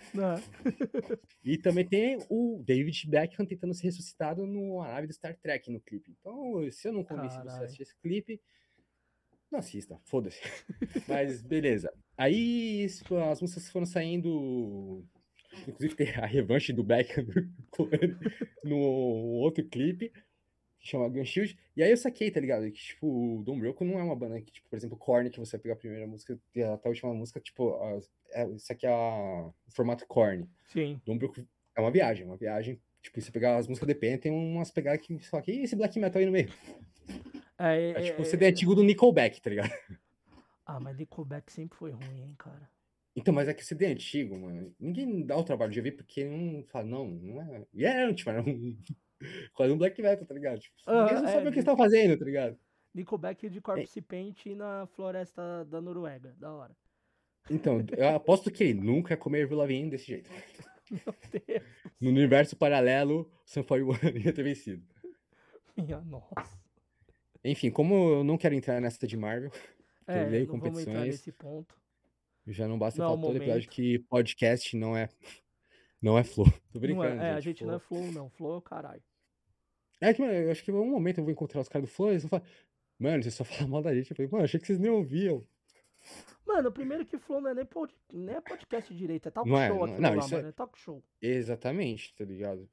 E 1.43 1.57
também 1.57 1.85
tem 1.85 2.17
o 2.29 2.61
David 2.65 3.07
Beckham 3.07 3.45
tentando 3.45 3.73
ser 3.73 3.85
ressuscitado 3.85 4.45
no 4.45 4.81
nave 4.83 5.07
do 5.07 5.13
Star 5.13 5.37
Trek 5.37 5.71
no 5.71 5.79
clipe. 5.79 6.15
Então, 6.19 6.69
se 6.71 6.87
eu 6.87 6.93
não 6.93 7.03
convenci 7.03 7.37
você 7.37 7.47
a 7.47 7.63
assistir 7.63 7.83
esse 7.83 7.97
clipe, 7.97 8.41
não 9.51 9.59
assista, 9.59 9.99
foda-se. 10.05 10.41
Mas 11.07 11.41
beleza. 11.41 11.91
Aí 12.17 12.85
as 13.31 13.41
músicas 13.41 13.69
foram 13.69 13.85
saindo. 13.85 15.03
Inclusive 15.67 15.95
tem 15.95 16.09
a 16.15 16.25
revanche 16.25 16.71
do 16.73 16.83
Beckham 16.83 17.25
no 18.63 18.77
outro 18.77 19.63
clipe, 19.65 20.09
que 20.79 20.87
chama 20.87 21.09
Gun 21.09 21.25
Shield. 21.25 21.57
E 21.75 21.83
aí 21.83 21.91
eu 21.91 21.97
saquei, 21.97 22.31
tá 22.31 22.39
ligado? 22.39 22.63
Que, 22.71 22.79
tipo, 22.79 23.07
o 23.39 23.43
Dom 23.43 23.59
Broco 23.59 23.83
não 23.83 23.99
é 23.99 24.03
uma 24.03 24.15
banda 24.15 24.39
que, 24.41 24.51
tipo, 24.51 24.69
por 24.69 24.75
exemplo, 24.75 24.97
Korn, 24.97 25.29
que 25.29 25.39
você 25.39 25.57
vai 25.57 25.61
pegar 25.63 25.73
a 25.73 25.77
primeira 25.77 26.07
música 26.07 26.39
e 26.55 26.61
até 26.63 26.87
a 26.87 26.91
última 26.91 27.13
música, 27.13 27.39
tipo, 27.39 27.77
é, 28.31 28.47
isso 28.51 28.71
aqui 28.71 28.85
é 28.85 28.89
a- 28.89 29.45
o 29.67 29.71
formato 29.71 30.05
Korn. 30.07 30.47
Sim. 30.67 31.01
Dom 31.05 31.17
Broco 31.17 31.41
é 31.75 31.81
uma 31.81 31.91
viagem, 31.91 32.25
uma 32.25 32.37
viagem. 32.37 32.79
Tipo, 33.01 33.21
você 33.21 33.31
pegar 33.31 33.57
as 33.57 33.67
músicas 33.67 33.87
do 33.87 33.91
EP, 33.91 34.17
tem 34.17 34.31
umas 34.31 34.71
pegadas 34.71 35.01
que 35.05 35.17
fala, 35.19 35.41
que 35.43 35.51
esse 35.51 35.75
black 35.75 35.97
metal 35.99 36.19
aí 36.19 36.25
no 36.25 36.31
meio? 36.33 36.49
É, 37.57 37.91
É 37.91 38.01
tipo 38.01 38.19
é, 38.19 38.21
o 38.21 38.25
CD 38.25 38.45
antigo 38.47 38.75
do 38.75 38.83
Nickelback, 38.83 39.41
tá 39.41 39.49
ligado? 39.49 39.71
Ah, 40.65 40.79
mas 40.79 40.97
Nickelback 40.97 41.51
sempre 41.51 41.77
foi 41.77 41.91
ruim, 41.91 42.21
hein, 42.23 42.35
cara. 42.37 42.69
Então, 43.15 43.33
mas 43.33 43.47
é 43.47 43.53
que 43.53 43.63
o 43.63 43.65
CD 43.65 43.87
antigo, 43.87 44.37
mano, 44.37 44.73
ninguém 44.79 45.25
dá 45.25 45.35
o 45.35 45.43
trabalho 45.43 45.71
de 45.71 45.79
ouvir 45.79 45.91
porque 45.93 46.25
não 46.25 46.63
fala, 46.69 46.85
não, 46.85 47.07
não 47.07 47.41
é. 47.41 47.65
E 47.73 47.85
é, 47.85 48.13
tipo, 48.13 48.29
era 48.29 48.41
um. 48.41 48.77
Quase 49.53 49.73
um 49.73 49.77
black 49.77 50.01
metal, 50.01 50.25
tá 50.25 50.33
ligado? 50.33 50.59
Tipo, 50.59 50.75
Ah, 50.85 51.03
ninguém 51.03 51.21
não 51.21 51.29
é, 51.29 51.33
sabe 51.33 51.49
o 51.49 51.51
que 51.51 51.59
estão 51.59 51.75
fazendo, 51.75 52.17
tá 52.17 52.23
ligado? 52.23 52.57
Nickelback 52.93 53.49
de 53.49 53.61
Corpse 53.61 54.01
Paint 54.01 54.45
na 54.55 54.87
floresta 54.87 55.65
da 55.65 55.81
Noruega. 55.81 56.33
Da 56.37 56.53
hora. 56.53 56.75
Então, 57.49 57.83
eu 57.97 58.09
aposto 58.09 58.51
que 58.51 58.63
ele 58.63 58.79
nunca 58.79 59.13
ia 59.13 59.17
comer 59.17 59.43
Avril 59.43 59.57
Lavigne 59.57 59.89
desse 59.89 60.07
jeito. 60.07 60.29
Meu 60.89 61.15
Deus. 61.31 61.63
No 61.99 62.09
universo 62.09 62.55
paralelo, 62.55 63.31
Sun 63.45 63.63
41 63.63 63.93
ia 64.25 64.33
ter 64.33 64.43
vencido. 64.43 64.83
Minha 65.77 66.01
nossa. 66.01 66.59
Enfim, 67.43 67.69
como 67.69 67.93
eu 68.15 68.23
não 68.23 68.37
quero 68.37 68.55
entrar 68.55 68.81
nessa 68.81 69.05
de 69.05 69.15
Marvel, 69.15 69.51
torneio 70.05 70.43
e 70.43 70.47
não 70.47 70.59
vamos 70.59 70.79
entrar 70.79 70.93
competições. 70.93 71.05
nesse 71.07 71.31
ponto. 71.31 71.79
Já 72.49 72.67
não 72.67 72.79
basta 72.79 72.99
Não 72.99 73.05
é 73.05 73.09
falar 73.15 73.21
todo 73.21 73.37
episódio 73.37 73.69
que 73.69 73.99
podcast 73.99 74.75
não 74.75 74.97
é 74.97 75.07
não 76.01 76.17
é 76.17 76.23
flow. 76.23 76.47
Tô 76.71 76.79
Não 76.79 76.81
brincando, 76.81 77.21
é, 77.21 77.29
é, 77.29 77.31
a 77.31 77.39
gente. 77.39 77.59
gente 77.59 77.65
não 77.65 77.75
é 77.75 77.79
flow. 77.79 78.01
flow, 78.01 78.11
não. 78.11 78.29
Flow 78.31 78.53
é 78.53 78.57
o 78.57 78.61
caralho. 78.61 79.03
É 80.01 80.13
que, 80.13 80.21
mano, 80.21 80.33
eu 80.33 80.51
acho 80.51 80.63
que 80.63 80.71
em 80.71 80.75
algum 80.75 80.89
momento 80.89 81.19
eu 81.19 81.23
vou 81.23 81.31
encontrar 81.31 81.61
os 81.61 81.67
caras 81.69 81.87
do 81.87 81.93
flow 81.93 82.09
e 82.09 82.11
eles 82.13 82.23
vão 82.23 82.29
falar, 82.29 82.43
mano, 82.97 83.21
você 83.21 83.31
só 83.31 83.43
fala 83.43 83.67
mal 83.69 83.81
da 83.81 83.93
gente. 83.93 84.09
Eu 84.09 84.15
falei, 84.15 84.31
mano, 84.31 84.43
achei 84.45 84.59
que 84.59 84.65
vocês 84.65 84.79
nem 84.79 84.89
ouviam. 84.89 85.45
Mano, 86.47 86.71
primeiro 86.71 87.05
que 87.05 87.17
flow 87.17 87.41
não 87.41 87.49
é 87.51 87.53
nem, 87.53 87.65
pod... 87.65 87.93
nem 88.11 88.35
é 88.35 88.41
podcast 88.41 88.93
direito, 88.95 89.27
é 89.27 89.31
talk 89.31 89.47
Não 89.49 89.59
é, 89.59 89.67
show 89.67 89.77
não- 89.77 89.83
aquilo 89.83 90.01
não, 90.01 90.09
lá, 90.15 90.17
isso 90.17 90.33
é- 90.33 90.37
mano. 90.37 90.49
É 90.49 90.51
talk 90.53 90.79
show. 90.79 91.03
Exatamente, 91.21 92.15
tá 92.15 92.23
ligado? 92.23 92.67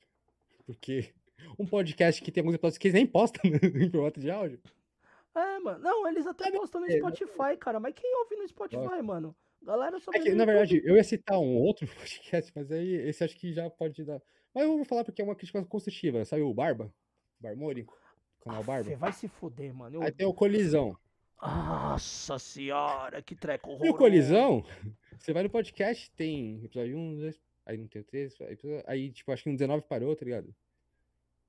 Porque 0.65 1.12
um 1.59 1.66
podcast 1.66 2.23
que 2.23 2.31
tem 2.31 2.40
alguns 2.40 2.55
episódios 2.55 2.78
que 2.78 2.86
eles 2.89 2.94
nem 2.94 3.07
postam 3.07 3.43
em 3.44 3.90
formato 3.90 4.20
de 4.20 4.31
áudio. 4.31 4.61
É, 5.35 5.59
mano. 5.59 5.81
Não, 5.81 6.09
eles 6.09 6.27
até 6.27 6.51
postam 6.51 6.81
no 6.81 6.86
é, 6.86 6.97
Spotify, 6.97 7.57
cara. 7.61 7.78
Mas 7.78 7.93
quem 7.94 8.16
ouve 8.16 8.36
no 8.36 8.48
Spotify, 8.48 9.03
mano? 9.03 9.36
Galera 9.66 9.97
É 9.97 10.18
vê 10.18 10.24
que, 10.24 10.30
no 10.30 10.36
na 10.36 10.44
verdade, 10.44 10.80
eu 10.84 10.97
ia 10.97 11.02
citar 11.05 11.38
um 11.40 11.56
outro 11.56 11.86
podcast, 11.94 12.52
mas 12.55 12.70
aí 12.70 12.94
esse 13.09 13.24
acho 13.24 13.36
que 13.36 13.52
já 13.52 13.68
pode 13.68 14.05
dar. 14.05 14.22
Mas 14.55 14.64
eu 14.64 14.76
vou 14.76 14.84
falar 14.84 15.05
porque 15.05 15.20
é 15.20 15.24
uma 15.24 15.34
crítica 15.34 15.62
construtiva. 15.64 16.24
Sabe 16.24 16.43
o 16.43 16.55
Barba? 16.55 16.93
Barbônico? 17.40 17.94
Canal 18.40 18.62
Barba? 18.64 18.88
Você 18.88 18.97
vai 18.97 19.12
se 19.12 19.26
fuder, 19.28 19.74
mano. 19.74 19.97
Eu- 19.97 20.02
Aí 20.02 20.12
tem 20.12 20.26
o 20.26 20.32
Colisão. 20.32 20.97
Nossa 21.43 22.38
senhora, 22.38 23.20
que 23.20 23.34
treco 23.34 23.68
E 23.68 23.72
o 23.72 23.74
horroroso. 23.74 23.98
Colisão, 23.98 24.64
você 25.18 25.32
vai 25.34 25.43
no 25.43 25.51
podcast, 25.51 26.10
tem 26.12 26.64
episódio 26.64 26.97
1, 26.97 27.16
2, 27.16 27.43
aí 27.66 27.76
não 27.76 27.86
tem 27.88 28.01
o 28.01 28.05
3, 28.05 28.34
aí, 28.86 29.10
tipo, 29.12 29.30
acho 29.32 29.43
que 29.43 29.51
no 29.51 29.56
19 29.56 29.84
parou, 29.86 30.16
tá 30.16 30.24
ligado? 30.24 30.55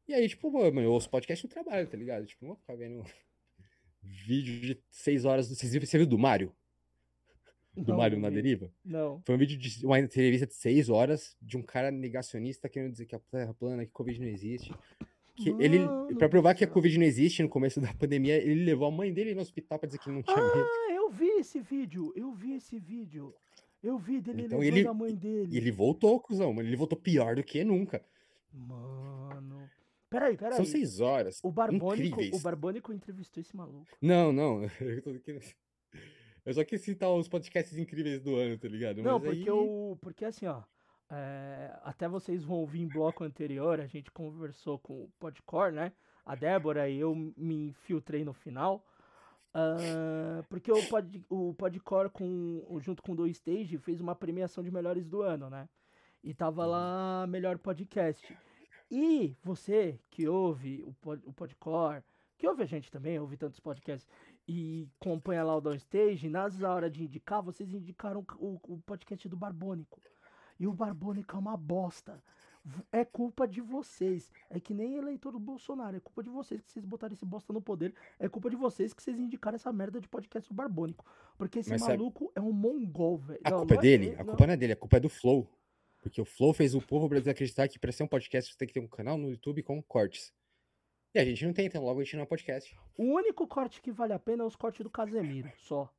E 0.08 0.14
aí, 0.14 0.28
tipo, 0.28 0.52
mano, 0.52 0.82
eu 0.82 0.92
ouço 0.92 1.10
podcast 1.10 1.46
no 1.46 1.50
trabalho, 1.50 1.88
tá 1.88 1.96
ligado? 1.96 2.26
Tipo, 2.26 2.44
não 2.46 2.50
vou 2.54 2.58
ficar 2.58 2.76
vendo 2.76 3.02
vídeo 4.02 4.60
de 4.60 4.84
6 4.90 5.24
horas. 5.24 5.48
você 5.48 5.98
viu 5.98 6.06
do 6.08 6.18
Mário? 6.18 6.54
Do 7.78 7.92
Não, 7.92 7.98
Mário 7.98 8.18
não 8.18 8.24
na 8.24 8.30
deriva? 8.36 8.72
Não. 8.84 9.22
Foi 9.26 9.36
um 9.36 9.38
vídeo 9.38 9.58
de 9.58 9.86
uma 9.86 10.00
entrevista 10.00 10.48
de 10.48 10.54
6 10.56 10.90
horas 10.90 11.36
de 11.42 11.56
um 11.58 11.62
cara 11.62 11.92
negacionista 11.92 12.68
querendo 12.68 12.92
dizer 12.92 13.06
que 13.06 13.16
a 13.16 13.20
Terra 13.20 13.52
é 13.52 13.54
plana, 13.54 13.86
que 13.86 13.92
Covid 13.92 14.20
não 14.20 14.28
existe. 14.28 14.74
Que 15.36 15.50
ele, 15.60 15.80
Mano 15.80 16.16
pra 16.18 16.28
provar 16.28 16.54
do 16.54 16.58
que 16.58 16.64
a. 16.64 16.68
Covid 16.68 16.98
não 16.98 17.06
existe 17.06 17.44
no 17.44 17.50
começo 17.50 17.80
da 17.80 17.94
pandemia, 17.94 18.36
ele 18.38 18.64
levou 18.64 18.88
a 18.88 18.92
mãe 18.92 19.14
dele 19.14 19.36
no 19.36 19.42
hospital 19.42 19.78
pra 19.78 19.86
dizer 19.88 20.00
que 20.00 20.10
não 20.10 20.24
tinha 20.24 20.36
medo. 20.36 20.66
Ah, 20.68 20.92
eu 20.94 21.10
vi 21.12 21.28
esse 21.40 21.60
vídeo. 21.60 22.12
Eu 22.16 22.34
vi 22.34 22.54
esse 22.56 22.80
vídeo. 22.80 23.34
Eu 23.84 24.00
vi 24.00 24.20
dele 24.20 24.44
Então 24.46 24.58
levando 24.58 24.78
ele, 24.78 24.88
a 24.88 24.94
mãe 24.94 25.16
dele. 25.16 25.56
ele 25.56 25.72
voltou, 25.72 26.20
cuzão. 26.20 26.60
Ele 26.60 26.76
voltou 26.76 26.98
pior 26.98 27.36
do 27.36 27.44
que 27.44 27.64
nunca. 27.64 28.04
Mano. 28.52 29.70
Peraí, 30.10 30.36
peraí. 30.38 30.56
São 30.56 30.66
seis 30.66 31.00
horas. 31.00 31.40
O 31.44 31.52
Barbônico, 31.52 32.08
incríveis. 32.08 32.34
o 32.34 32.44
Barbônico 32.44 32.92
entrevistou 32.94 33.42
esse 33.42 33.56
maluco. 33.56 33.86
Não, 34.02 34.32
não. 34.32 34.64
Eu, 34.82 35.02
tô 35.04 35.12
eu 36.48 36.54
só 36.54 36.64
quis 36.64 36.80
citar 36.80 37.12
os 37.12 37.28
podcasts 37.28 37.78
incríveis 37.78 38.22
do 38.22 38.38
ano, 38.38 38.58
tá 38.58 38.70
ligado? 38.70 39.04
Não, 39.04 39.20
Mas 39.20 39.24
porque 39.24 39.50
aí... 39.50 39.50
o. 39.50 39.98
Porque 40.00 40.24
assim, 40.24 40.48
ó. 40.48 40.64
é, 41.10 41.78
até 41.84 42.08
vocês 42.08 42.42
vão 42.42 42.56
ouvir 42.60 42.82
em 42.82 42.88
bloco 42.88 43.26
anterior, 43.26 43.82
a 43.82 43.86
gente 43.86 44.10
conversou 44.10 44.80
com 44.80 45.04
o 45.04 45.12
Podcore, 45.20 45.74
né? 45.74 45.92
A 46.26 46.36
Débora 46.36 46.90
e 46.90 47.00
eu 47.00 47.14
me 47.14 47.68
infiltrei 47.68 48.24
no 48.24 48.32
final. 48.32 48.82
ah, 49.54 50.42
porque 50.48 50.72
o, 50.72 50.88
Pod, 50.88 51.26
o 51.30 51.54
Podcore, 51.54 52.10
com, 52.10 52.80
junto 52.80 53.04
com 53.04 53.12
o 53.12 53.16
Do 53.16 53.28
Stage, 53.28 53.78
fez 53.80 54.00
uma 54.00 54.16
premiação 54.16 54.64
de 54.64 54.72
melhores 54.72 55.06
do 55.06 55.22
ano, 55.22 55.50
né? 55.50 55.68
E 56.24 56.34
tava 56.34 56.66
lá 56.66 57.28
melhor 57.28 57.58
podcast. 57.58 58.38
E 58.90 59.36
você 59.44 60.00
que 60.10 60.30
ouve 60.30 60.82
o, 60.86 60.94
pod, 60.94 61.22
o 61.26 61.34
Podcore, 61.34 62.04
que 62.38 62.48
ouve 62.48 62.64
a 62.64 62.66
gente 62.66 62.90
também, 62.90 63.20
ouve 63.20 63.36
tantos 63.36 63.60
podcasts, 63.60 64.08
e 64.48 64.88
acompanha 65.02 65.44
lá 65.44 65.56
o 65.56 65.62
Downstage, 65.62 66.30
nas 66.30 66.62
horas 66.62 66.92
de 66.92 67.04
indicar, 67.04 67.42
vocês 67.44 67.74
indicaram 67.74 68.26
o, 68.40 68.58
o 68.64 68.78
podcast 68.86 69.28
do 69.28 69.36
Barbônico. 69.36 70.02
E 70.60 70.66
o 70.66 70.74
Barbônico 70.74 71.36
é 71.36 71.40
uma 71.40 71.58
bosta. 71.58 72.24
É 72.92 73.06
culpa 73.06 73.48
de 73.48 73.62
vocês. 73.62 74.32
É 74.50 74.60
que 74.60 74.74
nem 74.74 74.96
eleitor 74.96 75.32
do 75.32 75.40
Bolsonaro. 75.40 75.96
É 75.98 76.00
culpa 76.00 76.22
de 76.24 76.30
vocês 76.30 76.62
que 76.62 76.72
vocês 76.72 76.84
botaram 76.86 77.14
esse 77.14 77.24
bosta 77.26 77.54
no 77.54 77.62
poder. 77.62 77.94
É 78.20 78.28
culpa 78.28 78.50
de 78.50 78.56
vocês 78.56 78.94
que 78.94 79.02
vocês 79.02 79.18
indicaram 79.20 79.56
essa 79.56 79.72
merda 79.72 80.02
de 80.02 80.08
podcast 80.08 80.50
do 80.50 80.56
Barbônico. 80.56 81.06
Porque 81.38 81.60
esse 81.60 81.70
Mas 81.70 81.82
sabe- 81.82 81.98
maluco 81.98 82.32
é 82.36 82.42
um 82.42 82.52
mongol, 82.52 83.18
velho. 83.18 83.40
A 83.44 83.52
Não, 83.52 83.58
culpa 83.60 83.74
é 83.74 83.76
não 83.76 83.82
dele? 83.82 84.06
ele, 84.08 84.16
A 84.16 84.20
não. 84.20 84.26
culpa 84.26 84.48
não 84.48 84.54
é 84.54 84.58
dele, 84.58 84.74
a 84.74 84.76
culpa 84.76 84.98
é 84.98 85.00
do 85.00 85.10
Flow. 85.10 85.48
Porque 86.02 86.20
o 86.22 86.26
Flow 86.26 86.54
fez 86.54 86.74
o 86.76 86.82
povo 86.82 87.08
brasileiro 87.08 87.36
acreditar 87.36 87.68
que 87.68 87.80
pra 87.80 87.92
ser 87.92 88.04
um 88.04 88.08
podcast 88.08 88.52
você 88.52 88.58
tem 88.58 88.68
que 88.68 88.74
ter 88.74 88.80
um 88.80 88.88
canal 88.88 89.18
no 89.18 89.30
YouTube 89.30 89.62
com 89.64 89.82
cortes. 89.84 90.34
E 91.18 91.20
a 91.20 91.26
gente 91.26 91.44
não 91.46 91.52
tem, 91.54 91.66
então 91.66 91.84
logo 91.84 92.00
a 92.00 92.04
gente 92.04 92.16
não 92.16 92.24
é 92.24 92.26
podcast. 92.28 92.78
O 92.96 93.04
único 93.16 93.48
corte 93.48 93.82
que 93.82 93.92
vale 93.92 94.14
a 94.14 94.20
pena 94.20 94.44
é 94.44 94.46
os 94.46 94.56
cortes 94.56 94.82
do 94.84 94.90
Casemiro, 94.90 95.52
só. 95.58 95.92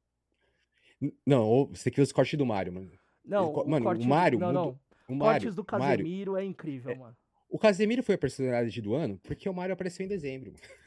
Não, 1.26 1.66
você 1.66 1.84
tem 1.84 1.92
que 1.92 1.96
ver 1.96 2.02
os 2.04 2.12
cortes 2.12 2.38
do 2.38 2.46
Mário, 2.46 2.72
mano. 2.72 2.90
Não, 3.24 3.50
Ele 3.50 3.60
o 3.60 3.68
mano, 3.68 3.84
corte, 3.84 4.06
o 4.06 4.08
Mário. 4.08 4.38
não, 4.38 4.52
não. 4.52 4.80
O 5.08 5.14
Mário, 5.14 5.40
Cortes 5.42 5.54
do 5.56 5.62
o 5.62 5.78
Mário- 5.78 6.04
Casemiro 6.04 6.36
é 6.36 6.44
incrível, 6.44 6.94
mano. 6.96 7.16
O 7.48 7.58
Casemiro 7.58 8.02
foi 8.02 8.14
a 8.14 8.18
personalidade 8.18 8.80
do 8.80 8.94
ano 8.94 9.18
porque 9.24 9.48
o 9.48 9.54
Mário 9.54 9.72
apareceu 9.72 10.06
em 10.06 10.08
dezembro. 10.08 10.54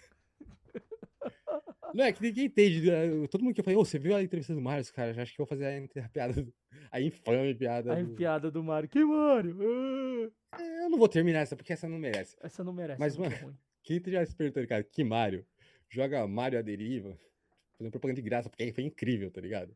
Não 1.94 2.06
é 2.06 2.14
que 2.14 2.22
ninguém 2.22 2.45
entende. 2.45 2.90
né? 2.90 3.28
Todo 3.30 3.44
mundo 3.44 3.53
que 3.53 3.60
eu 3.60 3.66
falei, 3.66 3.78
ô, 3.78 3.84
você 3.84 3.99
viu 3.99 4.16
a 4.16 4.24
entrevista 4.24 4.56
do 4.56 4.62
Mário, 4.62 4.84
cara? 4.94 5.14
Já 5.14 5.24
acho 5.24 5.36
que 5.36 5.41
eu 5.41 5.45
vou 5.45 5.49
fazer 5.49 5.66
a, 5.99 6.08
piada, 6.10 6.41
do- 6.41 6.53
a 6.90 7.02
infame 7.02 7.53
piada. 7.53 7.94
A 7.94 8.02
do- 8.02 8.16
piada 8.16 8.49
do 8.52 8.64
Mário. 8.64 8.88
Que 8.88 9.03
Mário? 9.03 9.58
Ah, 10.53 10.62
Eu 10.62 10.90
não 10.90 10.98
vou 10.98 11.10
terminar 11.10 11.40
essa 11.40 11.53
porque 11.56 11.74
essa 11.74 11.90
não 11.90 11.99
merece. 11.99 12.38
Essa 12.41 12.64
não 12.64 12.72
merece. 12.72 12.98
Mas, 12.99 13.18
é 13.18 13.20
mano, 13.20 13.36
ruim. 13.44 13.58
Quem 14.00 14.14
já 14.14 14.26
se 14.26 14.36
perguntando, 14.36 14.68
cara, 14.68 14.84
que 14.84 15.04
Mário? 15.04 15.46
Joga 15.90 16.26
Mário 16.28 16.58
à 16.58 16.62
deriva, 16.62 17.18
fazendo 17.78 17.92
propaganda 17.92 18.22
de 18.22 18.28
graça, 18.28 18.50
porque 18.50 18.64
aí 18.64 18.72
foi 18.72 18.84
incrível, 18.84 19.30
tá 19.30 19.42
ligado? 19.42 19.76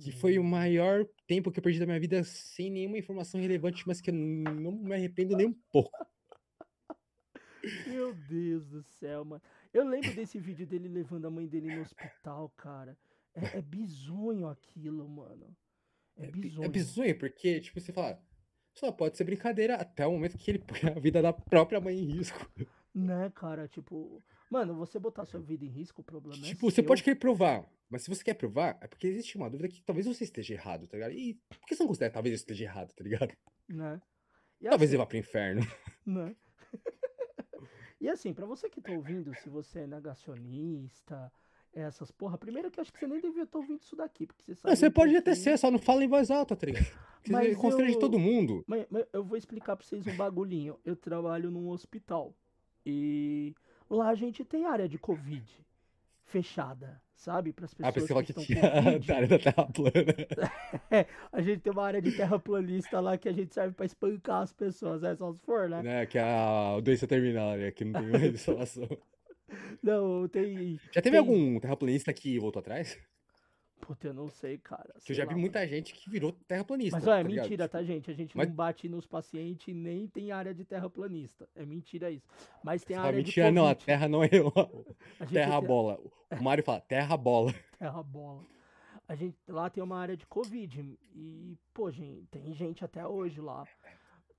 Que 0.00 0.10
foi 0.10 0.38
Uhum. 0.38 0.44
o 0.44 0.48
maior 0.48 1.06
tempo 1.26 1.52
que 1.52 1.58
eu 1.58 1.62
perdi 1.62 1.78
da 1.78 1.84
minha 1.86 2.00
vida 2.00 2.24
sem 2.24 2.70
nenhuma 2.70 2.98
informação 2.98 3.40
relevante, 3.40 3.86
mas 3.86 4.00
que 4.00 4.10
eu 4.10 4.14
não 4.14 4.72
me 4.72 4.94
arrependo 4.94 5.36
nem 5.36 5.46
um 5.46 5.54
pouco. 5.70 5.90
Meu 7.86 8.12
Deus 8.28 8.66
do 8.66 8.82
céu, 8.82 9.24
mano. 9.24 9.42
Eu 9.72 9.84
lembro 9.88 10.12
desse 10.14 10.38
vídeo 10.38 10.66
dele 10.66 10.88
levando 10.88 11.26
a 11.26 11.30
mãe 11.30 11.46
dele 11.46 11.68
no 11.74 11.82
hospital, 11.82 12.48
cara. 12.56 12.96
É, 13.34 13.58
é 13.58 13.62
bizonho 13.62 14.48
aquilo, 14.48 15.08
mano. 15.08 15.54
É 16.16 16.26
bi- 16.26 16.40
bizonho. 16.40 16.66
É 16.66 16.68
bizonho, 16.68 17.18
porque, 17.18 17.60
tipo, 17.60 17.80
você 17.80 17.92
fala, 17.92 18.20
só 18.74 18.90
pode 18.90 19.16
ser 19.16 19.24
brincadeira 19.24 19.76
até 19.76 20.06
o 20.06 20.12
momento 20.12 20.36
que 20.36 20.50
ele 20.50 20.58
põe 20.66 20.90
a 20.90 20.98
vida 20.98 21.22
da 21.22 21.32
própria 21.32 21.80
mãe 21.80 21.96
em 21.98 22.04
risco. 22.16 22.50
Né, 22.94 23.30
cara? 23.34 23.66
Tipo, 23.68 24.22
mano, 24.50 24.74
você 24.74 24.98
botar 24.98 25.24
sua 25.24 25.40
vida 25.40 25.64
em 25.64 25.68
risco, 25.68 26.02
o 26.02 26.04
problema 26.04 26.42
é 26.44 26.48
Tipo, 26.48 26.70
você 26.70 26.76
seu. 26.76 26.84
pode 26.84 27.02
querer 27.02 27.16
provar, 27.16 27.66
mas 27.88 28.02
se 28.02 28.10
você 28.10 28.22
quer 28.22 28.34
provar, 28.34 28.76
é 28.82 28.86
porque 28.86 29.06
existe 29.06 29.36
uma 29.36 29.48
dúvida 29.48 29.68
que 29.68 29.82
talvez 29.82 30.06
você 30.06 30.24
esteja 30.24 30.54
errado, 30.54 30.86
tá 30.86 30.96
ligado? 30.96 31.12
E 31.12 31.34
por 31.48 31.58
que 31.66 31.74
você 31.74 31.82
não 31.82 31.88
considera 31.88 32.12
talvez 32.12 32.32
eu 32.32 32.36
esteja 32.36 32.64
errado, 32.64 32.92
tá 32.92 33.02
ligado? 33.02 33.32
Né? 33.68 34.00
E 34.60 34.68
Talvez 34.68 34.90
assim, 34.90 34.96
ele 34.96 35.02
vá 35.02 35.06
pro 35.06 35.16
inferno. 35.16 35.60
né? 36.06 36.36
e 38.00 38.08
assim, 38.08 38.32
pra 38.34 38.44
você 38.46 38.68
que 38.68 38.80
tá 38.80 38.92
ouvindo, 38.92 39.34
se 39.36 39.48
você 39.48 39.80
é 39.80 39.86
negacionista, 39.86 41.32
essas 41.72 42.10
porra, 42.10 42.36
primeiro 42.36 42.70
que 42.70 42.78
eu 42.78 42.82
acho 42.82 42.92
que 42.92 42.98
você 42.98 43.06
nem 43.06 43.20
devia 43.20 43.44
estar 43.44 43.58
ouvindo 43.58 43.80
isso 43.80 43.96
daqui, 43.96 44.26
porque 44.26 44.44
você 44.44 44.54
sabe. 44.54 44.68
Não, 44.70 44.76
você 44.76 44.90
pode 44.90 45.16
até 45.16 45.34
ser, 45.34 45.56
só 45.58 45.70
não 45.70 45.78
fala 45.78 46.04
em 46.04 46.08
voz 46.08 46.30
alta, 46.30 46.54
tá 46.54 46.66
ligado? 46.66 46.84
Você 47.24 47.54
constrange 47.54 47.94
eu- 47.94 47.98
todo 48.00 48.18
mundo. 48.18 48.64
Mas, 48.66 48.86
mas 48.90 49.06
eu 49.12 49.24
vou 49.24 49.36
explicar 49.38 49.76
pra 49.76 49.86
vocês 49.86 50.06
um 50.06 50.16
bagulhinho. 50.16 50.78
Eu 50.84 50.96
trabalho 50.96 51.50
num 51.50 51.68
hospital 51.68 52.34
e 52.86 53.54
lá 53.90 54.08
a 54.10 54.14
gente 54.14 54.44
tem 54.44 54.66
área 54.66 54.88
de 54.88 54.98
Covid 54.98 55.44
fechada, 56.24 57.00
sabe? 57.14 57.52
Para 57.52 57.66
as 57.66 57.74
Ah, 57.80 57.92
pessoas 57.92 58.24
pensei 58.26 58.44
que 58.46 58.54
tinha 58.54 58.62
a 59.12 59.16
área 59.16 59.28
da 59.28 59.38
Terra 59.38 59.66
plana. 59.66 59.92
É, 60.90 61.06
a 61.30 61.40
gente 61.42 61.60
tem 61.60 61.72
uma 61.72 61.84
área 61.84 62.00
de 62.02 62.12
terraplanista 62.12 63.00
lá 63.00 63.16
que 63.18 63.28
a 63.28 63.32
gente 63.32 63.52
serve 63.54 63.74
pra 63.74 63.84
espancar 63.86 64.42
as 64.42 64.52
pessoas, 64.52 65.02
é 65.02 65.14
só 65.14 65.32
se 65.32 65.40
for, 65.40 65.68
né? 65.68 65.82
né? 65.82 66.06
Que 66.06 66.18
é 66.18 66.22
a 66.22 66.80
doença 66.80 67.06
terminal, 67.06 67.56
né? 67.56 67.70
Que 67.70 67.84
não 67.84 68.00
tem 68.00 68.10
mais 68.10 68.22
instalação. 68.34 68.88
Não, 69.82 70.26
tem. 70.28 70.78
Já 70.92 71.02
teve 71.02 71.10
tem- 71.10 71.18
algum 71.18 71.60
terraplanista 71.60 72.12
que 72.12 72.38
voltou 72.38 72.60
atrás? 72.60 72.98
Puta, 73.84 74.06
eu 74.06 74.14
não 74.14 74.28
sei, 74.28 74.58
cara. 74.58 74.94
Que 75.04 75.10
eu 75.10 75.16
já 75.16 75.24
lá, 75.24 75.28
vi 75.28 75.34
mano. 75.34 75.40
muita 75.40 75.66
gente 75.66 75.92
que 75.92 76.08
virou 76.08 76.30
terraplanista. 76.46 76.96
Mas 76.96 77.06
olha, 77.08 77.18
é 77.18 77.22
tá 77.24 77.28
ligado? 77.28 77.44
mentira, 77.44 77.68
tá, 77.68 77.82
gente? 77.82 78.10
A 78.10 78.14
gente 78.14 78.36
Mas- 78.36 78.46
não 78.48 78.54
bate 78.54 78.88
nos 78.88 79.06
pacientes 79.08 79.74
nem 79.74 80.06
tem 80.06 80.30
área 80.30 80.54
de 80.54 80.64
terraplanista. 80.64 81.48
É 81.56 81.66
mentira 81.66 82.08
isso. 82.08 82.24
Mas 82.62 82.84
tem 82.84 82.94
fala, 82.96 83.08
área 83.08 83.18
mentira, 83.18 83.46
de 83.48 83.52
não, 83.52 83.66
a. 83.66 83.74
Terra 83.74 84.06
não 84.08 84.22
é 84.22 84.28
A 85.18 85.26
terra 85.26 85.58
tem- 85.58 85.66
bola. 85.68 85.98
O 86.38 86.42
Mário 86.42 86.62
fala, 86.62 86.80
terra 86.80 87.16
bola. 87.16 87.52
Terra 87.78 88.02
bola. 88.04 88.44
A 89.08 89.16
gente 89.16 89.36
lá 89.48 89.68
tem 89.68 89.82
uma 89.82 89.98
área 89.98 90.16
de 90.16 90.26
Covid. 90.26 90.96
E, 91.16 91.58
pô, 91.74 91.90
gente, 91.90 92.24
tem 92.30 92.54
gente 92.54 92.84
até 92.84 93.04
hoje 93.04 93.40
lá. 93.40 93.66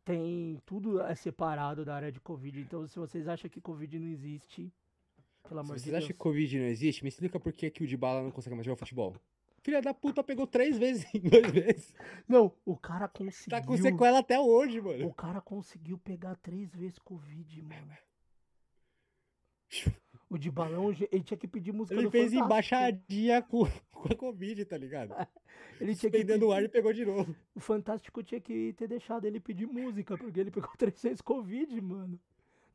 Tem. 0.05 0.57
Tudo 0.65 1.01
é 1.01 1.15
separado 1.15 1.83
da 1.83 1.95
área 1.95 2.11
de 2.13 2.19
Covid. 2.21 2.61
Então, 2.61 2.87
se 2.87 2.97
vocês 2.97 3.27
acham 3.27 3.49
que 3.49 3.59
Covid 3.59 3.99
não 3.99 4.07
existe, 4.07 4.71
pelo 5.47 5.59
amor 5.59 5.77
Se 5.77 5.83
de 5.85 5.89
vocês 5.89 5.91
Deus. 5.91 6.03
acham 6.05 6.07
que 6.13 6.17
Covid 6.17 6.59
não 6.59 6.65
existe, 6.65 7.03
me 7.03 7.09
explica 7.09 7.39
por 7.39 7.51
que, 7.51 7.69
que 7.69 7.83
o 7.83 7.87
Dybala 7.87 8.23
não 8.23 8.31
consegue 8.31 8.55
mais 8.55 8.65
jogar 8.65 8.77
futebol. 8.77 9.13
Filha 9.63 9.81
da 9.81 9.93
puta 9.93 10.21
pegou 10.23 10.45
três 10.45 10.77
vezes 10.77 11.05
em 11.15 11.19
dois 11.21 11.51
meses. 11.51 11.95
Não, 12.27 12.51
o 12.65 12.75
cara 12.77 13.07
conseguiu. 13.07 13.49
Tá 13.59 13.65
com 13.65 13.77
sequela 13.77 14.19
até 14.19 14.37
hoje, 14.39 14.81
mano. 14.81 15.07
O 15.07 15.13
cara 15.13 15.39
conseguiu 15.41 15.97
pegar 15.97 16.35
três 16.35 16.69
vezes 16.75 16.99
Covid, 16.99 17.61
mano. 17.61 17.97
O 20.29 20.37
de 20.37 20.49
balão, 20.51 20.91
ele 21.11 21.23
tinha 21.23 21.37
que 21.37 21.47
pedir 21.47 21.71
música 21.71 21.95
Ele 21.99 22.09
fez 22.09 22.25
Fantástico. 22.31 22.45
embaixadinha 22.45 23.41
com, 23.41 23.63
com 23.91 24.11
a 24.11 24.15
Covid, 24.15 24.65
tá 24.65 24.77
ligado? 24.77 25.13
Ele 25.79 25.95
tinha 25.95 26.11
que 26.11 26.17
Suspendendo 26.17 26.47
o 26.47 26.51
ar 26.51 26.57
pedir- 26.61 26.65
e 26.69 26.71
pegou 26.71 26.93
de 26.93 27.05
novo. 27.05 27.35
O 27.55 27.59
Fantástico 27.59 28.21
tinha 28.23 28.39
que 28.41 28.73
ter 28.73 28.87
deixado 28.87 29.25
ele 29.25 29.39
pedir 29.39 29.65
música, 29.67 30.17
porque 30.17 30.39
ele 30.39 30.51
pegou 30.51 30.69
três 30.77 31.01
vezes 31.01 31.21
Covid, 31.21 31.79
mano. 31.81 32.19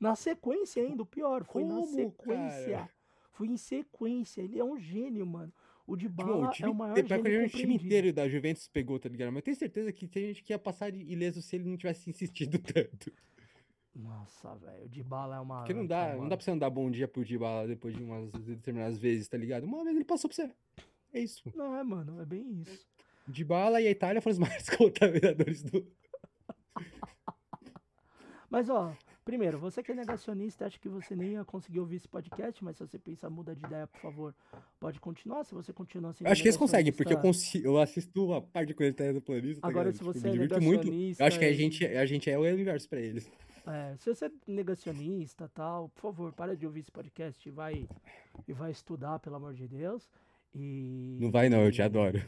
Na 0.01 0.15
sequência 0.16 0.82
ainda, 0.82 1.02
o 1.02 1.06
pior, 1.06 1.44
foi 1.44 1.65
na 1.65 1.74
Como, 1.74 1.86
sequência. 1.86 2.70
cara? 2.78 2.90
Foi 3.32 3.47
em 3.48 3.56
sequência. 3.56 4.40
Ele 4.43 4.59
é 4.59 4.65
um 4.65 4.78
gênio, 4.78 5.24
mano. 5.27 5.52
O 5.89 5.97
de 5.97 6.06
Tipo, 6.06 6.23
bala 6.23 6.52
é 6.60 6.69
o 6.69 6.74
maior 6.74 6.94
pior 6.94 7.23
que 7.23 7.31
gênio 7.31 7.47
o 7.47 7.48
time 7.48 7.74
inteiro 7.77 8.12
da 8.12 8.28
Juventus 8.28 8.69
pegou, 8.69 8.98
tá 8.98 9.09
ligado? 9.09 9.32
Mas 9.32 9.36
eu 9.39 9.43
tenho 9.43 9.56
certeza 9.56 9.90
que 9.90 10.06
tem 10.06 10.27
gente 10.27 10.43
que 10.43 10.52
ia 10.52 10.59
passar 10.59 10.94
ileso 10.94 11.40
se 11.40 11.56
ele 11.56 11.65
não 11.65 11.78
tivesse 11.78 12.10
insistido 12.10 12.59
tanto. 12.60 13.10
Nossa, 13.94 14.55
velho, 14.56 14.85
o 14.85 14.89
de 14.90 15.02
bala 15.02 15.36
é 15.36 15.40
uma. 15.40 15.60
Porque 15.60 15.73
não 15.73 15.86
dá, 15.86 16.15
não 16.15 16.28
dá 16.28 16.36
pra 16.36 16.44
você 16.44 16.51
não 16.51 16.59
dar 16.59 16.69
bom 16.69 16.90
dia 16.90 17.09
pro 17.09 17.24
Dybala 17.24 17.66
depois 17.66 17.97
de 17.97 18.02
umas 18.02 18.31
determinadas 18.32 18.98
vezes, 18.98 19.28
tá 19.28 19.39
ligado? 19.39 19.65
Uma 19.65 19.82
vez 19.82 19.97
ele 19.97 20.05
passou 20.05 20.28
pra 20.28 20.36
você. 20.36 20.52
É 21.15 21.20
isso. 21.20 21.43
Não, 21.56 21.74
é, 21.74 21.82
mano, 21.82 22.20
é 22.20 22.27
bem 22.27 22.60
isso. 22.60 22.86
Dybala 23.27 23.81
e 23.81 23.86
a 23.86 23.90
Itália 23.90 24.20
foram 24.20 24.35
os 24.35 24.39
maiores 24.47 24.69
contaminadores 24.69 25.62
do... 25.62 25.90
Mas, 28.51 28.69
ó, 28.69 28.94
primeiro, 29.28 29.59
você 29.59 29.82
que 29.82 29.92
é 29.92 29.94
negacionista, 29.94 30.64
acha 30.64 30.78
que 30.78 30.88
você 30.88 31.14
nem 31.14 31.32
ia 31.32 31.44
conseguir 31.44 31.80
ouvir 31.80 31.96
esse 31.96 32.09
podcast, 32.09 32.64
mas 32.64 32.78
se 32.78 32.86
você 32.86 32.98
pensa, 32.98 33.28
muda 33.28 33.55
de 33.55 33.62
ideia, 33.62 33.86
por 33.86 34.00
favor, 34.00 34.34
pode 34.80 34.98
continuar. 34.98 35.44
Se 35.44 35.55
você 35.55 35.70
continua 35.70 36.14
sendo 36.14 36.28
Acho 36.28 36.40
que 36.40 36.48
eles 36.48 36.56
conseguem, 36.56 36.90
porque 36.90 37.12
eu, 37.12 37.18
consigo, 37.18 37.66
eu 37.66 37.78
assisto 37.78 38.32
a 38.32 38.40
parte 38.40 38.68
de 38.68 38.74
coisa 38.74 39.12
do 39.12 39.20
planista, 39.20 39.60
tá 39.60 39.68
Agora, 39.68 39.90
ligado? 39.90 39.98
se 39.98 40.12
Tipo, 40.12 40.18
você 40.18 40.30
me 40.30 40.34
é 40.34 40.60
muito. 40.60 40.84
negacionista 40.86 41.22
Eu 41.22 41.26
acho 41.26 41.38
que 41.38 41.44
a 41.44 41.52
gente, 41.52 41.86
a 41.86 42.06
gente 42.06 42.30
é 42.30 42.38
o 42.38 42.40
universo 42.40 42.88
pra 42.88 43.00
eles. 43.00 43.30
É, 43.66 43.96
se 43.98 44.14
você 44.14 44.24
é 44.24 44.30
negacionista 44.46 45.46
tal, 45.52 45.90
por 45.90 46.00
favor, 46.00 46.32
para 46.32 46.56
de 46.56 46.64
ouvir 46.64 46.80
esse 46.80 46.90
podcast 46.90 47.46
e 47.46 47.52
vai, 47.52 47.86
e 48.46 48.52
vai 48.55 48.70
estudar, 48.70 49.18
pelo 49.18 49.36
amor 49.36 49.52
de 49.52 49.68
Deus. 49.68 50.09
E, 50.55 51.18
Não 51.20 51.30
vai 51.30 51.50
não, 51.50 51.60
eu 51.60 51.70
te 51.70 51.82
adoro. 51.82 52.18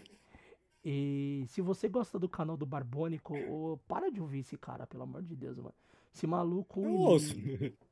E 0.84 1.44
se 1.48 1.62
você 1.62 1.88
gosta 1.88 2.18
do 2.18 2.28
canal 2.28 2.58
do 2.58 2.66
Barbônico, 2.66 3.80
para 3.88 4.10
de 4.10 4.20
ouvir 4.20 4.40
esse 4.40 4.58
cara, 4.58 4.86
pelo 4.86 5.04
amor 5.04 5.22
de 5.22 5.34
Deus, 5.34 5.56
mano. 5.56 5.74
Esse 6.14 6.26
maluco. 6.26 6.84
Eu 6.84 6.92
ouço. 6.94 7.34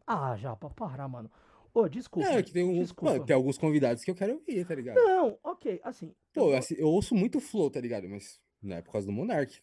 Ah, 0.07 0.37
já, 0.37 0.55
pra 0.57 0.71
parar, 0.71 1.09
mano. 1.09 1.31
Ô, 1.75 1.89
desculpa. 1.89 2.29
Não, 2.29 2.39
é 2.39 2.43
que 2.43 2.53
tem, 2.53 2.65
um, 2.65 2.79
desculpa. 2.81 3.13
mano, 3.13 3.27
tem 3.27 3.37
alguns 3.37 3.59
convidados 3.59 4.03
que 4.03 4.11
eu 4.11 4.15
quero 4.15 4.35
ouvir, 4.35 4.67
tá 4.67 4.75
ligado? 4.75 4.97
Não, 4.97 5.39
ok, 5.45 5.81
assim. 5.85 6.07
eu 6.07 6.15
Pô, 6.33 6.45
vou- 6.47 6.57
assim, 6.57 6.75
eu 6.79 6.89
ouço 6.89 7.15
muito 7.15 7.41
Flow, 7.41 7.71
tá 7.71 7.81
ligado? 7.81 8.09
Mas 8.09 8.41
não 8.63 8.77
é 8.77 8.83
por 8.83 8.93
causa 8.93 9.07
do 9.07 9.13
Monark. 9.13 9.61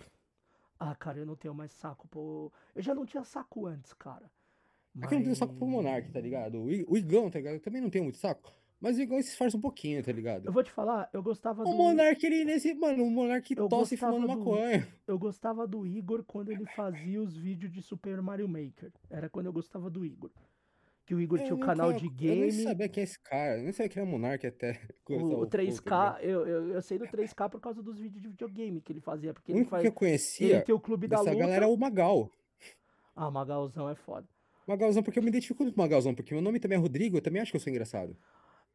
Ah, 0.80 0.96
cara, 0.96 1.18
eu 1.20 1.26
não 1.26 1.36
tenho 1.36 1.54
mais 1.54 1.72
saco, 1.72 2.08
pô. 2.08 2.52
Eu 2.74 2.82
já 2.82 2.94
não 2.94 3.06
tinha 3.06 3.24
saco 3.24 3.66
antes, 3.66 3.94
cara. 3.94 4.30
É 5.02 5.08
que 5.08 5.14
eu 5.14 5.18
não 5.18 5.24
tenho 5.24 5.36
saco 5.36 5.54
pro 5.54 5.66
Monark, 5.68 6.10
tá 6.12 6.22
ligado? 6.22 6.62
O 6.62 6.98
Igão, 6.98 7.30
tá 7.30 7.40
ligado? 7.40 7.56
Eu 7.56 7.60
também 7.62 7.82
não 7.82 7.90
tenho 7.90 8.04
muito 8.06 8.18
saco. 8.18 8.52
Mas 8.86 8.98
o 8.98 9.02
Igão 9.02 9.20
se 9.22 9.30
esforça 9.30 9.58
um 9.58 9.62
pouquinho, 9.62 10.04
tá 10.04 10.12
ligado? 10.12 10.46
Eu 10.46 10.54
vou 10.54 10.62
te 10.64 10.72
falar, 10.72 11.10
eu 11.12 11.24
gostava 11.24 11.64
O 11.64 11.66
do. 11.66 11.72
Monark, 11.76 12.24
ele 12.24 12.46
nesse. 12.46 12.74
Mano, 12.76 13.04
o 13.04 13.10
Monark 13.10 13.52
Eu 13.58 13.68
tosse 13.68 13.98
fumando 13.98 14.22
do- 14.22 14.28
maconha. 14.38 14.88
Eu 15.08 15.18
gostava 15.18 15.66
do 15.68 15.88
Igor 15.88 16.24
quando 16.24 16.52
ele 16.52 16.66
fazia 16.68 17.20
os 17.20 17.36
vídeos 17.36 17.72
de 17.72 17.82
Super 17.82 18.22
Mario 18.22 18.48
Maker. 18.48 18.92
Era 19.10 19.28
quando 19.28 19.48
eu 19.48 19.54
gostava 19.54 19.90
do 19.90 20.06
Igor. 20.06 20.30
Que 21.04 21.16
o 21.16 21.20
Igor 21.20 21.40
Eu 21.40 21.44
tinha 21.46 21.56
o 21.56 21.60
canal 21.60 21.94
de 21.94 22.06
Eu 22.06 22.12
nem 22.12 22.16
game. 22.50 22.52
sabia 22.64 22.88
quem 22.90 23.02
é 23.02 23.04
esse 23.04 23.20
cara. 23.20 23.58
Eu 23.58 23.64
nem 23.64 23.72
sabia 23.72 23.90
que 23.90 23.98
era 24.00 24.08
Monark 24.08 24.46
até. 24.46 24.80
O, 25.10 25.42
o 25.42 25.46
tá 25.48 25.58
3K, 25.58 25.72
ligado? 25.84 26.20
eu, 26.22 26.48
eu, 26.48 26.70
eu 26.74 26.82
sei 26.82 26.98
do 27.00 27.06
3K 27.06 27.50
por 27.50 27.60
causa 27.60 27.82
dos 27.84 28.00
vídeos 28.00 28.22
de 28.22 28.28
videogame 28.28 28.82
que 28.82 28.92
ele 28.94 29.02
fazia. 29.02 29.34
Porque 29.34 29.52
O 29.52 29.54
ele 29.54 29.60
único 29.62 29.72
faz. 29.72 29.82
que 29.82 29.88
eu 29.88 29.92
Ele 29.92 29.96
conhecia 29.98 30.62
tem 30.62 30.76
o 30.76 30.80
clube 30.80 31.08
da 31.08 31.20
luta. 31.20 31.34
galera 31.36 31.66
é 31.66 31.68
o 31.68 31.76
Magal. 31.78 32.30
Ah, 33.16 33.32
Magalzão 33.32 33.90
é 33.90 33.96
foda. 33.96 34.28
Magalzão, 34.68 35.04
porque 35.04 35.20
eu 35.20 35.24
me 35.24 35.30
identifico 35.30 35.64
com 35.64 35.70
o 35.70 35.74
Magalzão, 35.78 36.16
porque 36.16 36.34
meu 36.34 36.42
nome 36.42 36.60
também 36.60 36.76
é 36.76 36.82
Rodrigo, 36.82 37.18
eu 37.18 37.22
também 37.22 37.40
acho 37.42 37.52
que 37.52 37.56
eu 37.58 37.62
sou 37.62 37.70
engraçado. 37.72 38.18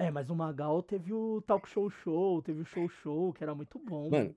É, 0.01 0.11
mas 0.11 0.31
o 0.31 0.35
Magal 0.35 0.83
teve 0.83 1.13
o 1.13 1.43
Talk 1.43 1.69
Show 1.69 1.91
Show, 1.91 2.41
teve 2.43 2.61
o 2.63 2.65
Show 2.65 2.89
Show, 2.89 3.33
que 3.33 3.43
era 3.43 3.55
muito 3.55 3.79
bom. 3.79 4.09
Mano, 4.11 4.35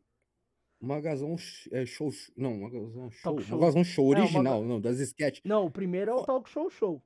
Magalzão 0.81 1.37
sh- 1.37 1.69
é 1.71 1.85
show. 1.85 2.09
Não, 2.35 2.59
Magalzão 2.59 3.09
show. 3.09 3.31
Talk 3.33 3.43
show. 3.47 3.57
Magalzão 3.57 3.83
show 3.83 4.13
É, 4.13 4.19
original, 4.19 4.43
Maga- 4.61 4.67
não, 4.67 4.81
das 4.81 4.99
sketches. 4.99 5.41
Não, 5.45 5.65
o 5.65 5.71
primeiro 5.71 6.11
é 6.11 6.13
o 6.13 6.23
Talk 6.25 6.49
Show 6.49 6.69
Show. 6.69 7.01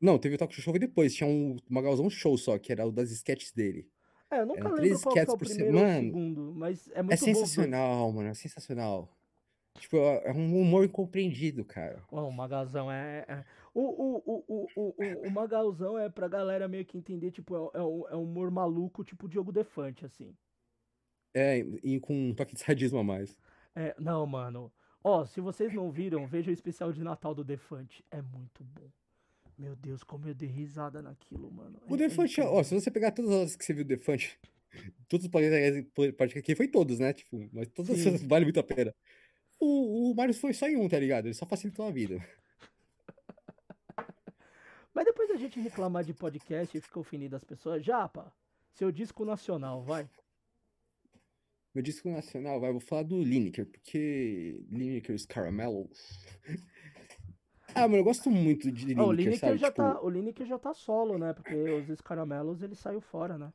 Não, 0.00 0.16
teve 0.18 0.36
o 0.36 0.38
Talk 0.38 0.54
Show 0.54 0.76
e 0.76 0.78
depois. 0.78 1.12
Tinha 1.14 1.28
um 1.28 1.56
Magalzão 1.68 2.08
show 2.08 2.38
só, 2.38 2.56
que 2.58 2.70
era 2.70 2.86
o 2.86 2.92
das 2.92 3.10
sketches 3.10 3.50
dele. 3.52 3.88
É, 4.30 4.40
eu 4.40 4.46
nunca 4.46 4.60
Eram 4.60 4.70
lembro 4.70 4.82
três 4.84 5.02
qual 5.02 5.16
é 5.16 5.18
sketches 5.18 5.34
o 5.34 5.38
por 5.38 5.46
se- 5.46 5.54
primeiro 5.56 5.78
ou 5.78 5.82
o 5.82 5.86
Mano, 5.88 6.02
segundo, 6.06 6.54
mas 6.54 6.88
é 6.88 7.00
É 7.00 7.02
muito 7.02 7.18
bom. 7.18 7.24
dois. 7.24 7.36
sensacional, 7.38 8.12
mano. 8.12 8.28
É 8.28 8.34
sensacional. 8.34 9.08
Tipo, 9.78 9.96
é 9.96 10.22
é 10.26 10.32
um 10.32 10.60
humor 10.60 10.84
incompreendido, 10.84 11.64
cara. 11.64 12.02
Ó, 12.12 12.28
o 12.28 12.32
Magalzão 12.32 12.90
é. 12.92 13.24
é- 13.26 13.44
O, 13.74 13.80
o, 13.80 14.22
o, 14.26 14.44
o, 14.48 14.68
o, 14.76 15.28
o, 15.28 15.30
Magalzão 15.30 15.98
é 15.98 16.08
pra 16.08 16.28
galera 16.28 16.68
meio 16.68 16.84
que 16.84 16.98
entender, 16.98 17.30
tipo, 17.30 17.56
é, 17.56 17.78
é, 17.78 17.82
um, 17.82 18.08
é 18.08 18.16
um 18.16 18.24
humor 18.24 18.50
maluco, 18.50 19.02
tipo 19.02 19.28
Diogo 19.28 19.50
Defante, 19.50 20.04
assim. 20.04 20.36
É, 21.34 21.58
e 21.82 21.98
com 21.98 22.14
um 22.14 22.34
toque 22.34 22.54
de 22.54 22.60
sadismo 22.60 22.98
a 22.98 23.04
mais. 23.04 23.36
É, 23.74 23.94
não, 23.98 24.26
mano. 24.26 24.70
Ó, 25.02 25.24
se 25.24 25.40
vocês 25.40 25.72
não 25.72 25.90
viram, 25.90 26.26
veja 26.26 26.50
o 26.50 26.54
especial 26.54 26.92
de 26.92 27.02
Natal 27.02 27.34
do 27.34 27.42
Defante. 27.42 28.04
É 28.10 28.20
muito 28.20 28.62
bom. 28.62 28.90
Meu 29.58 29.74
Deus, 29.74 30.02
como 30.04 30.28
eu 30.28 30.34
dei 30.34 30.48
risada 30.48 31.00
naquilo, 31.00 31.50
mano. 31.50 31.80
O 31.88 31.94
É- 31.94 31.94
é 31.94 32.08
Defante, 32.08 32.40
ó, 32.40 32.44
incrível. 32.44 32.64
se 32.64 32.74
você 32.74 32.90
pegar 32.90 33.12
todas 33.12 33.30
as 33.30 33.36
horas 33.36 33.56
que 33.56 33.64
você 33.64 33.72
viu 33.72 33.84
o 33.84 33.88
Defante, 33.88 34.38
todos 35.08 35.24
os 35.24 35.30
podcasts 35.30 35.86
podcast 35.94 36.38
aqui, 36.38 36.54
foi 36.54 36.68
todos, 36.68 36.98
né? 36.98 37.12
Tipo, 37.14 37.48
mas 37.52 37.68
todos 37.68 37.98
Sim. 37.98 38.16
vale 38.28 38.44
muito 38.44 38.60
a 38.60 38.62
pena. 38.62 38.94
O, 39.58 40.10
o 40.10 40.14
Marius 40.14 40.38
foi 40.38 40.52
só 40.52 40.68
em 40.68 40.76
um, 40.76 40.88
tá 40.88 40.98
ligado? 40.98 41.26
Ele 41.26 41.34
só 41.34 41.46
facilitou 41.46 41.86
a 41.86 41.90
vida. 41.90 42.22
Mas 44.94 45.04
depois 45.06 45.28
da 45.28 45.36
gente 45.36 45.58
reclamar 45.60 46.04
de 46.04 46.12
podcast 46.12 46.76
e 46.76 46.80
ficar 46.80 47.00
ofendido 47.00 47.30
das 47.32 47.44
pessoas, 47.44 47.84
Japa, 47.84 48.32
seu 48.72 48.92
disco 48.92 49.24
nacional, 49.24 49.82
vai. 49.82 50.08
Meu 51.74 51.82
disco 51.82 52.10
nacional, 52.10 52.60
vai, 52.60 52.70
vou 52.70 52.80
falar 52.80 53.02
do 53.04 53.22
Lineker, 53.22 53.64
porque 53.66 54.62
Lineker's 54.70 55.26
Caramelos. 55.26 55.98
Ah, 57.74 57.88
mano, 57.88 57.96
eu 58.00 58.04
gosto 58.04 58.28
muito 58.30 58.70
de 58.70 58.92
Ah, 58.94 59.02
o 59.02 59.10
Lineker, 59.12 59.16
Lineker 59.16 59.38
sabe? 59.38 59.56
já 59.56 59.68
Tipo, 59.70 59.76
tá, 59.82 60.02
o 60.02 60.10
Lineker 60.10 60.46
já 60.46 60.58
tá 60.58 60.74
solo, 60.74 61.16
né? 61.16 61.32
Porque 61.32 61.54
os 61.54 61.88
escaramelos 61.88 62.60
ele 62.60 62.74
saiu 62.74 63.00
fora, 63.00 63.38
né? 63.38 63.50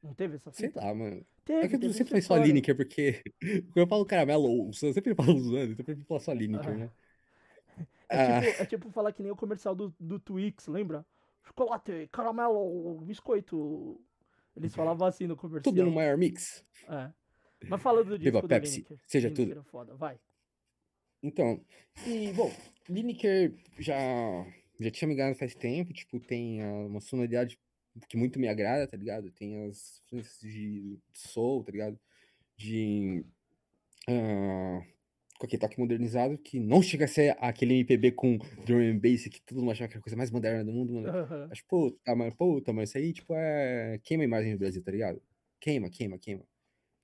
Não 0.00 0.14
teve 0.14 0.36
essa 0.36 0.52
sei 0.52 0.68
fita? 0.68 0.80
lá, 0.80 0.94
mano. 0.94 1.26
Teve, 1.44 1.64
É 1.64 1.68
que 1.68 1.74
eu 1.74 1.80
teve 1.80 1.92
sempre 1.92 2.10
falei 2.10 2.22
só. 2.22 2.36
Lineker, 2.36 2.76
porque 2.76 3.20
quando 3.72 3.78
eu 3.78 3.86
falo 3.88 4.06
Caramelos, 4.06 4.80
eu 4.80 4.92
sempre 4.92 5.12
falo 5.16 5.36
zoando, 5.40 5.72
então 5.72 5.80
eu 5.80 5.84
prefiro 5.84 6.06
falar 6.06 6.20
só 6.20 6.32
Lineker, 6.32 6.70
Ah. 6.70 6.76
né? 6.76 6.90
É, 8.12 8.36
Ah. 8.36 8.40
tipo, 8.42 8.62
é 8.62 8.66
tipo 8.66 8.90
falar 8.90 9.12
que 9.12 9.22
nem 9.22 9.32
o 9.32 9.36
comercial 9.36 9.74
do, 9.74 9.94
do 9.98 10.18
Twix, 10.20 10.66
lembra? 10.66 11.04
Chocolate, 11.44 12.08
caramelo, 12.12 13.00
biscoito. 13.02 14.00
Eles 14.56 14.74
falavam 14.74 15.06
assim 15.06 15.26
no 15.26 15.36
comercial. 15.36 15.72
Tudo 15.72 15.84
no 15.84 15.90
maior 15.90 16.16
mix. 16.16 16.64
É. 16.88 17.10
Mas 17.68 17.80
falando 17.82 18.10
do 18.10 18.18
Beba 18.18 18.22
disco 18.22 18.42
do 18.42 18.48
Pepsi, 18.48 18.76
Lineker. 18.76 18.98
seja 19.06 19.28
Lineker 19.28 19.54
tudo. 19.54 19.60
é 19.60 19.70
foda, 19.70 19.94
vai. 19.94 20.18
Então, 21.22 21.64
e, 22.06 22.32
bom, 22.32 22.52
Lineker 22.88 23.54
já, 23.78 23.96
já 24.80 24.90
tinha 24.90 25.06
me 25.08 25.14
enganado 25.14 25.38
faz 25.38 25.54
tempo, 25.54 25.92
tipo, 25.92 26.18
tem 26.18 26.60
ah, 26.62 26.86
uma 26.86 27.00
sonoridade 27.00 27.58
que 28.08 28.16
muito 28.16 28.38
me 28.40 28.48
agrada, 28.48 28.86
tá 28.88 28.96
ligado? 28.96 29.30
Tem 29.30 29.64
as 29.66 30.00
influências 30.06 30.40
de 30.52 30.98
soul, 31.14 31.62
tá 31.62 31.70
ligado? 31.72 31.98
De 32.56 33.24
ah, 34.08 34.82
com 35.42 35.46
aquele 35.46 35.60
toque 35.60 35.76
modernizado, 35.80 36.38
que 36.38 36.60
não 36.60 36.80
chega 36.80 37.04
a 37.04 37.08
ser 37.08 37.36
aquele 37.40 37.74
MPB 37.74 38.12
com 38.12 38.38
drum 38.64 38.78
and 38.78 38.98
bass 39.00 39.24
que 39.26 39.42
todo 39.42 39.58
mundo 39.58 39.72
achava 39.72 39.88
que 39.88 39.94
era 39.94 39.98
a 39.98 40.02
coisa 40.02 40.16
mais 40.16 40.30
moderna 40.30 40.64
do 40.64 40.70
mundo, 40.72 40.92
mano. 40.92 41.08
Acho, 41.50 41.64
puta, 41.66 42.14
mano, 42.14 42.32
puta, 42.36 42.72
mano, 42.72 42.84
isso 42.84 42.96
aí, 42.96 43.12
tipo, 43.12 43.34
é... 43.34 43.98
Queima 44.04 44.22
a 44.22 44.26
imagem 44.26 44.52
do 44.52 44.58
Brasil, 44.60 44.80
tá 44.84 44.92
ligado? 44.92 45.20
Queima, 45.60 45.90
queima, 45.90 46.16
queima. 46.16 46.44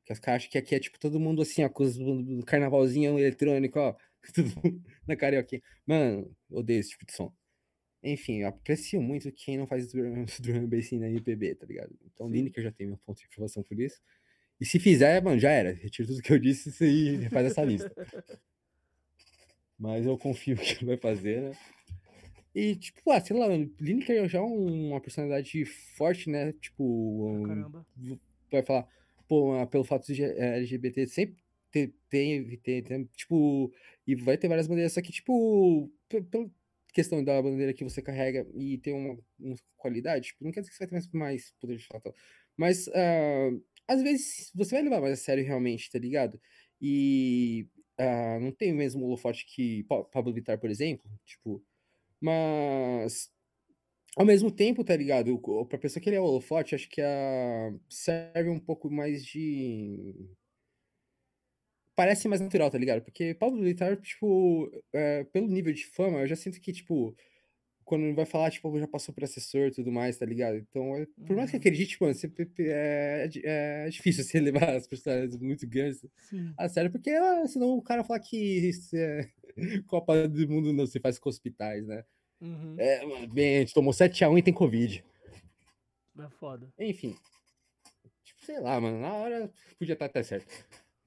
Porque 0.00 0.12
os 0.12 0.20
caras 0.20 0.42
acham 0.42 0.52
que 0.52 0.58
aqui 0.58 0.74
é, 0.76 0.78
tipo, 0.78 1.00
todo 1.00 1.18
mundo 1.18 1.42
assim, 1.42 1.68
com 1.68 1.82
os- 1.82 1.98
do 1.98 2.44
carnavalzinho 2.46 3.18
eletrônico, 3.18 3.76
ó. 3.80 3.96
Mundo 4.64 4.82
na 5.06 5.16
carioquinha. 5.16 5.60
Mano, 5.84 6.30
odeio 6.48 6.78
esse 6.78 6.90
tipo 6.90 7.06
de 7.06 7.12
som. 7.14 7.32
Enfim, 8.02 8.42
eu 8.42 8.48
aprecio 8.48 9.02
muito 9.02 9.32
quem 9.32 9.58
não 9.58 9.66
faz 9.66 9.90
drum 9.90 10.14
and 10.62 10.68
bass 10.68 10.92
na 10.92 11.08
MPB, 11.08 11.56
tá 11.56 11.66
ligado? 11.66 11.92
Então. 12.06 12.28
Lineker 12.30 12.62
já 12.62 12.70
tem 12.70 12.86
meu 12.86 12.98
ponto 12.98 13.18
de 13.18 13.26
informação 13.26 13.64
por 13.64 13.78
isso. 13.80 14.00
E 14.60 14.64
se 14.66 14.78
fizer, 14.78 15.22
mano, 15.22 15.38
já 15.38 15.50
era. 15.50 15.72
Retiro 15.72 16.08
tudo 16.08 16.22
que 16.22 16.32
eu 16.32 16.38
disse 16.38 16.70
e 16.84 17.28
faz 17.30 17.46
essa 17.46 17.62
lista. 17.64 17.90
Mas 19.78 20.04
eu 20.06 20.18
confio 20.18 20.56
que 20.56 20.84
vai 20.84 20.96
fazer, 20.96 21.42
né? 21.42 21.56
E, 22.54 22.74
tipo, 22.74 23.10
ah, 23.12 23.20
sei 23.20 23.36
lá, 23.38 23.46
Lineker 23.80 24.28
já 24.28 24.38
é 24.38 24.42
um- 24.42 24.88
uma 24.90 25.00
personalidade 25.00 25.64
forte, 25.64 26.28
né? 26.28 26.52
Tipo, 26.54 26.82
um- 27.28 27.46
Caramba. 27.46 27.86
vai 28.50 28.62
falar, 28.62 28.88
pô, 29.28 29.54
ah, 29.54 29.66
pelo 29.66 29.84
fato 29.84 30.12
de 30.12 30.22
eh, 30.24 30.56
LGBT 30.58 31.06
sempre 31.06 31.36
ter, 31.70 31.94
teve, 32.08 32.56
ter, 32.56 32.82
ter, 32.82 33.04
tipo, 33.14 33.72
e 34.06 34.16
vai 34.16 34.36
ter 34.36 34.48
várias 34.48 34.66
bandeiras, 34.66 34.92
só 34.94 35.02
que, 35.02 35.12
tipo, 35.12 35.88
pe- 36.08 36.22
pela 36.22 36.50
questão 36.92 37.22
da 37.22 37.40
bandeira 37.40 37.74
que 37.74 37.84
você 37.84 38.00
carrega 38.02 38.44
e 38.56 38.78
ter 38.78 38.92
uma, 38.92 39.16
uma 39.38 39.54
qualidade, 39.76 40.28
tipo, 40.28 40.42
não 40.42 40.50
quer 40.50 40.60
dizer 40.60 40.70
que 40.72 40.76
você 40.78 40.86
vai 40.86 40.88
ter 40.88 40.94
mais, 40.94 41.12
mais 41.12 41.50
poder 41.60 41.76
de 41.76 41.86
fato, 41.86 42.12
mas, 42.56 42.88
ah, 42.88 43.50
às 43.88 44.02
vezes, 44.02 44.50
você 44.54 44.74
vai 44.76 44.82
levar 44.84 45.00
mais 45.00 45.14
a 45.14 45.22
sério 45.22 45.44
realmente, 45.44 45.90
tá 45.90 45.98
ligado? 45.98 46.40
E 46.80 47.68
ah, 47.98 48.38
não 48.40 48.52
tem 48.52 48.72
o 48.72 48.76
mesmo 48.76 49.04
holofote 49.06 49.46
que 49.46 49.84
Pa- 49.84 50.04
Pablo 50.04 50.32
Vittar, 50.32 50.58
por 50.60 50.70
exemplo, 50.70 51.10
tipo, 51.26 51.64
mas 52.20 53.30
ao 54.16 54.26
mesmo 54.26 54.50
tempo, 54.50 54.84
tá 54.84 54.96
ligado? 54.96 55.40
Pra 55.68 55.78
pessoa 55.78 56.02
que 56.02 56.08
ele 56.10 56.16
é 56.16 56.20
holofote, 56.20 56.74
acho 56.74 56.88
que 56.90 57.00
serve 57.88 58.50
um 58.50 58.58
pouco 58.60 58.90
mais 58.90 59.24
de. 59.24 60.14
Parece 61.94 62.28
mais 62.28 62.40
natural, 62.40 62.70
tá 62.70 62.78
ligado? 62.78 63.02
Porque 63.02 63.34
Pablo 63.34 63.60
Vittar, 63.62 63.96
tipo, 64.00 64.70
é, 64.92 65.24
pelo 65.24 65.48
nível 65.48 65.72
de 65.72 65.84
fama, 65.86 66.20
eu 66.20 66.28
já 66.28 66.36
sinto 66.36 66.60
que, 66.60 66.72
tipo, 66.72 67.16
quando 67.88 68.02
ele 68.04 68.12
vai 68.14 68.26
falar, 68.26 68.50
tipo, 68.50 68.78
já 68.78 68.86
passou 68.86 69.14
por 69.14 69.24
assessor 69.24 69.68
e 69.68 69.70
tudo 69.70 69.90
mais, 69.90 70.18
tá 70.18 70.26
ligado? 70.26 70.56
Então, 70.58 70.94
é- 70.94 71.06
por 71.26 71.34
mais 71.34 71.50
que 71.50 71.56
Uhum. 71.56 71.60
acredite, 71.60 71.96
mano, 72.00 72.14
sempre 72.14 72.46
é, 72.58 73.28
é 73.44 73.86
é 73.86 73.88
difícil 73.88 74.22
você 74.24 74.38
levar 74.40 74.76
as 74.76 74.86
personagens 74.86 75.36
muito 75.38 75.66
grandes 75.66 76.04
Sim. 76.28 76.52
a 76.58 76.68
sério, 76.68 76.90
porque 76.90 77.10
ah, 77.10 77.46
senão 77.48 77.70
o 77.78 77.82
cara 77.82 78.04
fala 78.04 78.20
que 78.20 78.70
é 78.94 79.28
Copa 79.88 80.28
do 80.28 80.48
Mundo 80.48 80.72
não 80.72 80.86
se 80.86 81.00
faz 81.00 81.18
com 81.18 81.28
hospitais, 81.30 81.86
né? 81.86 82.04
Uhum. 82.40 82.76
É, 82.78 83.26
bem, 83.28 83.56
a 83.56 83.60
gente 83.60 83.74
tomou 83.74 83.92
7x1 83.92 84.38
e 84.38 84.42
tem 84.42 84.52
Covid. 84.54 85.02
É 86.20 86.28
foda. 86.30 86.68
Enfim. 86.78 87.16
Tipo, 88.24 88.44
sei 88.44 88.60
lá, 88.60 88.80
mano, 88.80 89.00
na 89.00 89.12
hora 89.14 89.50
podia 89.78 89.94
estar 89.94 90.06
até 90.06 90.22
certo. 90.22 90.46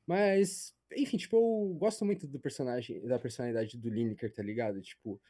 Mas, 0.08 0.74
enfim, 0.98 1.18
tipo, 1.18 1.36
eu 1.38 1.74
gosto 1.78 2.04
muito 2.06 2.26
do 2.28 2.40
personagem, 2.40 3.00
da 3.06 3.20
personalidade 3.20 3.78
do 3.78 3.90
Lineker, 3.90 4.34
tá 4.34 4.42
ligado? 4.42 4.82
Tipo, 4.82 5.22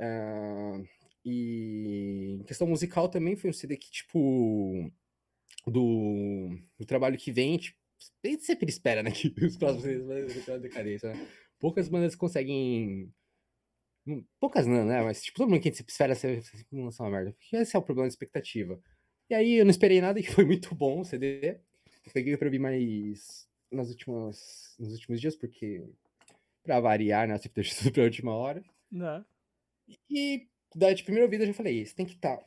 ah, 0.00 0.82
e 1.24 2.38
em 2.40 2.44
questão 2.44 2.66
musical 2.66 3.08
também 3.08 3.36
foi 3.36 3.50
um 3.50 3.52
CD 3.52 3.76
que, 3.76 3.90
tipo, 3.90 4.90
do, 5.66 6.48
do 6.78 6.86
trabalho 6.86 7.18
que 7.18 7.32
vem, 7.32 7.58
tipo, 7.58 7.78
sempre 8.40 8.68
espera, 8.70 9.02
né, 9.02 9.10
que 9.12 9.34
os 9.44 9.56
próximos 9.56 9.84
CDs 9.84 10.46
vão 10.46 10.60
decadência, 10.60 11.12
né? 11.12 11.28
Poucas 11.58 11.88
bandas 11.88 12.14
conseguem... 12.14 13.12
não- 14.06 14.24
Poucas 14.40 14.66
não, 14.66 14.84
né? 14.84 15.02
Mas, 15.02 15.22
tipo, 15.22 15.38
todo 15.38 15.50
mundo 15.50 15.60
que 15.60 15.68
a 15.68 15.72
gente 15.72 15.88
espera 15.88 16.14
sempre 16.14 16.44
lançar 16.72 17.04
uma 17.04 17.10
merda. 17.10 17.32
Porque 17.32 17.56
esse 17.56 17.74
é 17.74 17.78
o 17.78 17.82
problema 17.82 18.06
da 18.06 18.12
expectativa. 18.12 18.80
E 19.28 19.34
aí 19.34 19.54
eu 19.54 19.64
não 19.64 19.70
esperei 19.70 20.00
nada 20.00 20.18
e 20.20 20.22
foi 20.24 20.44
muito 20.44 20.74
bom 20.74 21.00
o 21.00 21.04
CD. 21.04 21.60
Eu 22.06 22.12
peguei 22.12 22.36
pra 22.36 22.46
ouvir 22.46 22.60
mais 22.60 23.46
nas 23.70 23.90
últimas, 23.90 24.74
nos 24.78 24.92
últimos 24.94 25.20
dias, 25.20 25.36
porque 25.36 25.84
pra 26.62 26.80
variar, 26.80 27.26
né? 27.26 27.34
Eu 27.34 27.38
sempre 27.38 27.56
deixo 27.62 27.76
tudo 27.78 27.92
pra 27.92 28.04
última 28.04 28.32
hora. 28.34 28.62
Né? 28.90 29.24
E 30.10 30.48
da 30.74 30.92
de 30.92 31.02
primeira 31.02 31.24
ouvida 31.26 31.44
eu 31.44 31.48
já 31.48 31.54
falei, 31.54 31.80
isso 31.82 31.94
tem 31.94 32.06
que 32.06 32.14
estar. 32.14 32.38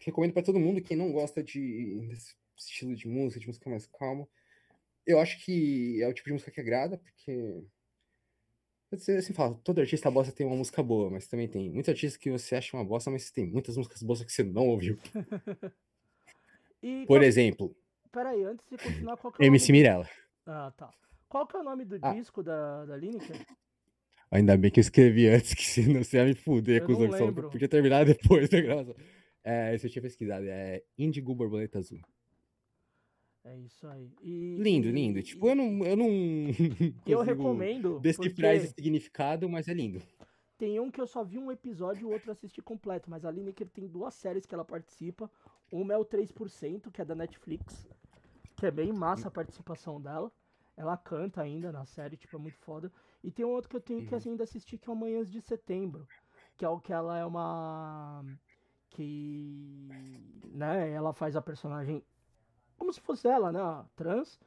recomendo 0.00 0.32
pra 0.32 0.42
todo 0.42 0.58
mundo, 0.60 0.82
quem 0.82 0.96
não 0.96 1.12
gosta 1.12 1.42
de, 1.42 1.98
desse 2.08 2.34
estilo 2.56 2.94
de 2.94 3.08
música, 3.08 3.40
de 3.40 3.46
música 3.46 3.68
mais 3.70 3.86
calma. 3.86 4.26
Eu 5.06 5.18
acho 5.18 5.44
que 5.44 6.00
é 6.02 6.08
o 6.08 6.12
tipo 6.14 6.26
de 6.28 6.32
música 6.34 6.50
que 6.50 6.60
agrada, 6.60 6.96
porque. 6.98 7.64
Você 8.90 9.12
assim 9.12 9.32
fala, 9.32 9.54
todo 9.64 9.80
artista 9.80 10.10
bosta 10.10 10.34
tem 10.34 10.46
uma 10.46 10.54
música 10.54 10.82
boa, 10.82 11.08
mas 11.10 11.26
também 11.26 11.48
tem 11.48 11.70
muitos 11.70 11.88
artistas 11.88 12.16
que 12.18 12.30
você 12.30 12.54
acha 12.56 12.76
uma 12.76 12.84
bosta, 12.84 13.10
mas 13.10 13.30
tem 13.30 13.46
muitas 13.46 13.74
músicas 13.76 14.02
boas 14.02 14.22
que 14.22 14.30
você 14.30 14.42
não 14.44 14.68
ouviu. 14.68 14.98
E 16.82 17.06
Por 17.06 17.18
qual- 17.18 17.22
exemplo, 17.22 17.76
Peraí, 18.10 18.42
antes 18.44 18.66
de 18.68 18.76
continuar, 18.76 19.16
qual 19.16 19.32
que 19.32 19.40
é 19.40 19.46
o 19.46 19.48
MC 19.48 19.68
nome 19.72 19.78
Mirella. 19.78 20.10
Ah, 20.44 20.72
tá. 20.76 20.90
Qual 21.28 21.46
que 21.46 21.56
é 21.56 21.60
o 21.60 21.62
nome 21.62 21.84
do 21.84 21.96
Ah. 22.02 22.12
disco 22.12 22.42
da, 22.42 22.84
da 22.84 22.96
Lineker? 22.96 23.46
Ainda 24.32 24.56
bem 24.56 24.70
que 24.70 24.80
eu 24.80 24.82
escrevi 24.82 25.28
antes, 25.28 25.52
que 25.54 25.62
senão 25.62 26.02
você 26.02 26.16
ia 26.16 26.24
me 26.24 26.34
fuder 26.34 26.80
Eu 26.80 26.86
com 26.86 26.92
os 26.92 26.98
nomes, 26.98 27.18
só 27.18 27.50
podia 27.50 27.68
terminar 27.68 28.04
depois 28.06 28.48
da 28.48 28.60
gravação. 28.60 28.96
É, 29.44 29.74
esse 29.74 29.86
eu 29.86 29.90
tinha 29.90 30.02
pesquisado, 30.02 30.46
é 30.48 30.82
Indigo 30.96 31.34
Borboleta 31.34 31.78
Azul. 31.78 32.00
É 33.44 33.58
isso 33.58 33.86
aí. 33.88 34.10
E, 34.22 34.56
Lindo, 34.58 34.88
e- 34.88 34.92
lindo. 34.92 35.22
Tipo, 35.22 35.48
eu 35.48 35.54
não, 35.54 35.84
eu 35.84 35.96
não 35.96 36.08
Eu 37.04 37.20
recomendo, 37.20 38.00
decifrar 38.00 38.54
esse 38.54 38.68
significado, 38.68 39.48
mas 39.50 39.68
é 39.68 39.74
lindo. 39.74 40.00
Tem 40.56 40.80
um 40.80 40.90
que 40.90 41.00
eu 41.00 41.06
só 41.08 41.24
vi 41.24 41.38
um 41.38 41.50
episódio 41.50 42.02
e 42.02 42.04
o 42.04 42.12
outro 42.12 42.30
eu 42.30 42.32
assisti 42.32 42.62
completo, 42.62 43.10
mas 43.10 43.24
a 43.24 43.30
Lineker 43.30 43.68
tem 43.68 43.86
duas 43.86 44.14
séries 44.14 44.46
que 44.46 44.54
ela 44.54 44.64
participa. 44.64 45.28
Uma 45.70 45.92
é 45.92 45.98
o 45.98 46.04
3%, 46.04 46.90
que 46.90 47.02
é 47.02 47.04
da 47.04 47.16
Netflix, 47.16 47.88
que 48.56 48.64
é 48.64 48.70
bem 48.70 48.92
massa 48.92 49.26
a 49.28 49.30
participação 49.30 50.00
dela. 50.00 50.30
Ela 50.76 50.96
canta 50.96 51.42
ainda 51.42 51.72
na 51.72 51.84
série, 51.84 52.16
tipo, 52.16 52.36
é 52.36 52.38
muito 52.38 52.58
foda. 52.60 52.92
E 53.22 53.30
tem 53.30 53.44
um 53.44 53.50
outro 53.50 53.68
que 53.70 53.76
eu 53.76 53.80
tenho 53.80 54.00
que 54.04 54.14
ainda 54.28 54.44
assistir, 54.44 54.78
que 54.78 54.88
é 54.88 54.92
o 54.92 54.96
Manhãs 54.96 55.30
de 55.30 55.40
Setembro, 55.40 56.06
que 56.56 56.64
é 56.64 56.68
o 56.68 56.80
que 56.80 56.92
ela 56.92 57.18
é 57.18 57.24
uma... 57.24 58.24
que... 58.90 60.18
né, 60.54 60.90
ela 60.90 61.12
faz 61.12 61.36
a 61.36 61.42
personagem 61.42 62.02
como 62.76 62.92
se 62.92 63.00
fosse 63.00 63.28
ela, 63.28 63.52
né, 63.52 63.60
trans, 63.94 64.40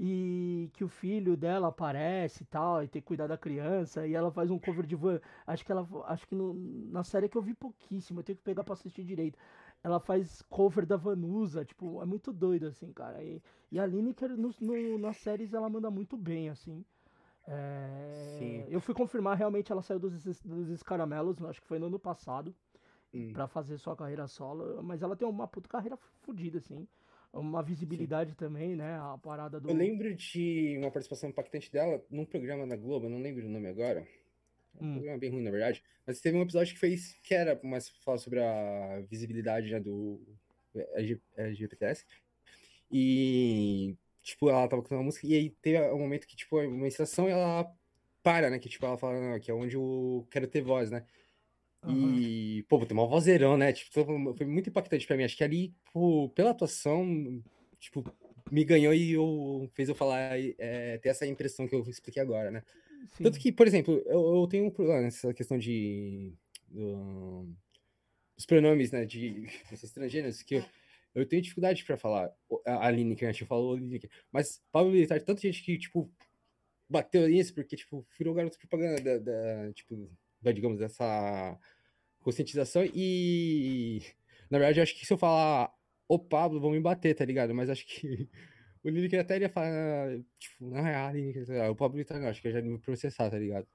e 0.00 0.70
que 0.74 0.84
o 0.84 0.88
filho 0.88 1.36
dela 1.36 1.68
aparece 1.68 2.44
e 2.44 2.46
tal, 2.46 2.82
e 2.84 2.88
tem 2.88 3.02
que 3.02 3.08
cuidar 3.08 3.26
da 3.26 3.36
criança, 3.36 4.06
e 4.06 4.14
ela 4.14 4.30
faz 4.30 4.50
um 4.50 4.58
cover 4.58 4.86
de 4.86 4.94
van. 4.94 5.20
Acho 5.46 5.64
que 5.64 5.72
ela. 5.72 5.86
Acho 6.06 6.28
que 6.28 6.34
no- 6.34 6.54
na 6.92 7.02
série 7.02 7.28
que 7.28 7.36
eu 7.36 7.42
vi 7.42 7.54
pouquíssimo, 7.54 8.20
eu 8.20 8.24
tenho 8.24 8.36
que 8.38 8.44
pegar 8.44 8.62
pra 8.62 8.74
assistir 8.74 9.02
direito. 9.02 9.36
Ela 9.82 9.98
faz 9.98 10.42
cover 10.42 10.86
da 10.86 10.96
Vanusa, 10.96 11.64
tipo, 11.64 12.00
é 12.00 12.04
muito 12.06 12.32
doido, 12.32 12.66
assim, 12.66 12.92
cara. 12.92 13.22
E, 13.24 13.42
e 13.72 13.80
a 13.80 13.86
Lineker 13.86 14.36
no, 14.36 14.54
no- 14.60 14.98
nas 14.98 15.16
séries 15.16 15.52
ela 15.52 15.68
manda 15.68 15.90
muito 15.90 16.16
bem, 16.16 16.50
assim. 16.50 16.84
É, 17.46 18.36
Sim. 18.38 18.64
Eu 18.68 18.80
fui 18.80 18.94
confirmar, 18.94 19.36
realmente 19.36 19.72
ela 19.72 19.82
saiu 19.82 19.98
dos, 19.98 20.22
dos 20.42 20.68
Escaramelos, 20.70 21.42
acho 21.44 21.60
que 21.60 21.66
foi 21.66 21.78
no 21.78 21.86
ano 21.86 21.98
passado, 21.98 22.54
Hum. 23.14 23.32
pra 23.32 23.46
fazer 23.46 23.76
sua 23.78 23.94
carreira 23.94 24.26
solo, 24.26 24.82
mas 24.82 25.02
ela 25.02 25.14
tem 25.16 25.28
uma 25.28 25.46
puta 25.46 25.68
carreira 25.68 25.98
fodida, 26.22 26.58
assim. 26.58 26.86
Uma 27.32 27.62
visibilidade 27.62 28.34
também, 28.34 28.76
né? 28.76 28.98
A 28.98 29.16
parada 29.18 29.58
do. 29.58 29.70
Eu 29.70 29.74
lembro 29.76 30.14
de 30.14 30.76
uma 30.78 30.90
participação 30.90 31.30
impactante 31.30 31.70
dela 31.72 32.04
num 32.10 32.26
programa 32.26 32.66
na 32.66 32.76
Globo, 32.76 33.08
não 33.08 33.20
lembro 33.20 33.46
o 33.46 33.50
nome 33.50 33.68
agora. 33.68 34.06
Um 34.78 34.86
Hum. 34.86 34.92
programa 34.92 35.18
bem 35.18 35.30
ruim, 35.30 35.42
na 35.42 35.50
verdade. 35.50 35.82
Mas 36.06 36.20
teve 36.20 36.36
um 36.36 36.42
episódio 36.42 36.74
que 36.74 36.80
fez 36.80 37.14
que 37.22 37.34
era 37.34 37.58
mais 37.62 37.88
falar 37.88 38.18
sobre 38.18 38.40
a 38.42 39.00
visibilidade 39.08 39.70
né, 39.70 39.80
do 39.80 40.20
LG 40.74 41.20
LGBTS. 41.36 42.04
E, 42.90 43.96
tipo, 44.22 44.48
ela 44.48 44.68
tava 44.68 44.82
cantando 44.82 45.00
uma 45.00 45.06
música, 45.06 45.26
e 45.26 45.34
aí 45.34 45.50
teve 45.62 45.80
um 45.90 45.98
momento 45.98 46.26
que, 46.26 46.36
tipo, 46.36 46.58
uma 46.60 46.88
estação 46.88 47.28
ela 47.28 47.70
para, 48.22 48.48
né? 48.50 48.58
Que, 48.58 48.68
tipo, 48.68 48.86
ela 48.86 48.96
fala, 48.98 49.20
não, 49.20 49.40
que 49.40 49.50
é 49.50 49.54
onde 49.54 49.76
eu 49.76 50.26
quero 50.30 50.46
ter 50.46 50.62
voz, 50.62 50.90
né? 50.90 51.04
E, 51.88 52.64
pô, 52.68 52.84
tem 52.86 52.96
uma 52.96 53.06
vozeirão, 53.08 53.56
né? 53.56 53.72
Tipo, 53.72 54.04
foi- 54.36 54.46
muito 54.46 54.70
impactante 54.70 55.06
pra 55.06 55.16
mim. 55.16 55.24
Acho 55.24 55.36
que 55.36 55.42
ali, 55.44 55.74
pô, 55.92 56.28
pela 56.28 56.50
atuação, 56.50 57.42
tipo, 57.80 58.04
me 58.50 58.64
ganhou 58.64 58.94
e 58.94 59.12
eu, 59.12 59.68
fez 59.74 59.88
eu 59.88 59.94
falar, 59.94 60.38
é, 60.58 60.98
ter 60.98 61.08
essa 61.08 61.26
impressão 61.26 61.66
que 61.66 61.74
eu 61.74 61.80
expliquei 61.88 62.22
agora, 62.22 62.50
né? 62.52 62.62
Tanto 63.20 63.38
que, 63.38 63.50
por 63.50 63.66
exemplo, 63.66 64.00
eu, 64.06 64.36
eu 64.36 64.46
tenho 64.46 64.66
um 64.66 64.70
problema 64.70 65.00
nessa 65.02 65.34
questão 65.34 65.58
de. 65.58 66.32
do- 66.68 67.48
dos 68.36 68.46
pronomes, 68.46 68.92
né? 68.92 69.04
De 69.04 69.42
pessoas 69.68 69.84
estrangeiras, 69.84 70.42
que 70.42 70.56
eu, 70.56 70.64
eu 71.14 71.26
tenho 71.26 71.42
dificuldade 71.42 71.84
pra 71.84 71.96
falar. 71.96 72.32
A 72.66 72.90
Lineker, 72.90 73.28
a 73.28 73.32
gente 73.32 73.44
falou 73.44 73.76
Lineker. 73.76 74.10
Mas 74.30 74.62
Pablo 74.72 74.92
Vittar, 74.92 75.22
tanta 75.22 75.40
gente 75.42 75.62
que, 75.62 75.78
tipo, 75.78 76.10
bateu 76.88 77.26
nisso, 77.28 77.54
porque, 77.54 77.76
tipo, 77.76 78.06
virou 78.18 78.34
garoto 78.34 78.58
propaganda 78.58 79.00
da, 79.02 79.18
da, 79.18 79.72
tipo, 79.72 80.10
da, 80.40 80.52
digamos, 80.52 80.78
dessa 80.78 81.58
conscientização. 82.20 82.84
E, 82.94 84.02
na 84.50 84.58
verdade, 84.58 84.78
eu 84.80 84.82
acho 84.82 84.98
que 84.98 85.06
se 85.06 85.12
eu 85.12 85.18
falar 85.18 85.72
o 86.08 86.18
Pablo, 86.18 86.60
vão 86.60 86.70
me 86.70 86.80
bater, 86.80 87.14
tá 87.14 87.24
ligado? 87.24 87.54
Mas 87.54 87.70
acho 87.70 87.86
que 87.86 88.28
o 88.84 88.88
Lineker 88.88 89.20
até 89.20 89.36
iria 89.36 89.48
falar, 89.48 90.18
tipo, 90.38 90.64
não 90.68 90.78
é 90.86 90.94
a 90.94 91.12
Lineker, 91.12 91.46
tá 91.46 91.70
o 91.70 91.76
Pablo 91.76 91.98
Vittar 91.98 92.20
não, 92.20 92.28
acho 92.28 92.40
que 92.42 92.50
já 92.50 92.58
ia 92.60 92.64
me 92.64 92.78
processar, 92.78 93.30
tá 93.30 93.38
ligado? 93.38 93.66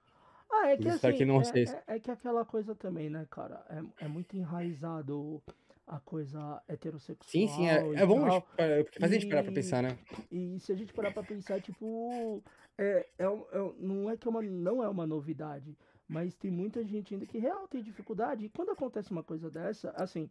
Ah, 0.49 0.69
é 0.69 0.77
que 0.77 0.87
espero 0.87 1.13
assim, 1.15 1.25
que 1.25 1.69
é, 1.69 1.73
é- 1.93 1.95
é 1.95 1.99
que 1.99 2.09
aquela 2.09 2.45
coisa 2.45 2.73
também, 2.73 3.09
né, 3.09 3.27
cara? 3.29 3.65
É, 3.99 4.05
é 4.05 4.07
muito 4.07 4.35
enraizado 4.37 5.43
a 5.87 5.99
coisa 5.99 6.61
heterossexual. 6.67 7.29
Sim, 7.29 7.47
sim, 7.47 7.67
é, 7.67 8.01
é 8.01 8.05
bom, 8.05 8.21
tal. 8.25 8.41
porque 8.41 8.99
faz 8.99 9.11
a 9.11 9.15
gente 9.15 9.27
parar 9.27 9.43
pra 9.43 9.53
pensar, 9.53 9.81
né? 9.81 9.97
E 10.31 10.59
se 10.59 10.71
a 10.71 10.75
gente 10.75 10.93
parar 10.93 11.11
pra 11.11 11.23
pensar, 11.23 11.61
tipo, 11.61 12.43
é, 12.77 13.07
é, 13.17 13.23
é 13.23 13.73
não 13.79 14.09
é 14.09 14.17
que 14.17 14.27
é 14.27 14.29
uma, 14.29 14.41
não 14.41 14.83
é 14.83 14.89
uma 14.89 15.07
novidade, 15.07 15.75
mas 16.07 16.35
tem 16.35 16.51
muita 16.51 16.83
gente 16.83 17.13
ainda 17.13 17.25
que 17.25 17.37
real 17.37 17.67
tem 17.67 17.81
dificuldade. 17.81 18.45
E 18.45 18.49
quando 18.49 18.71
acontece 18.71 19.11
uma 19.11 19.23
coisa 19.23 19.49
dessa, 19.49 19.91
assim, 19.91 20.29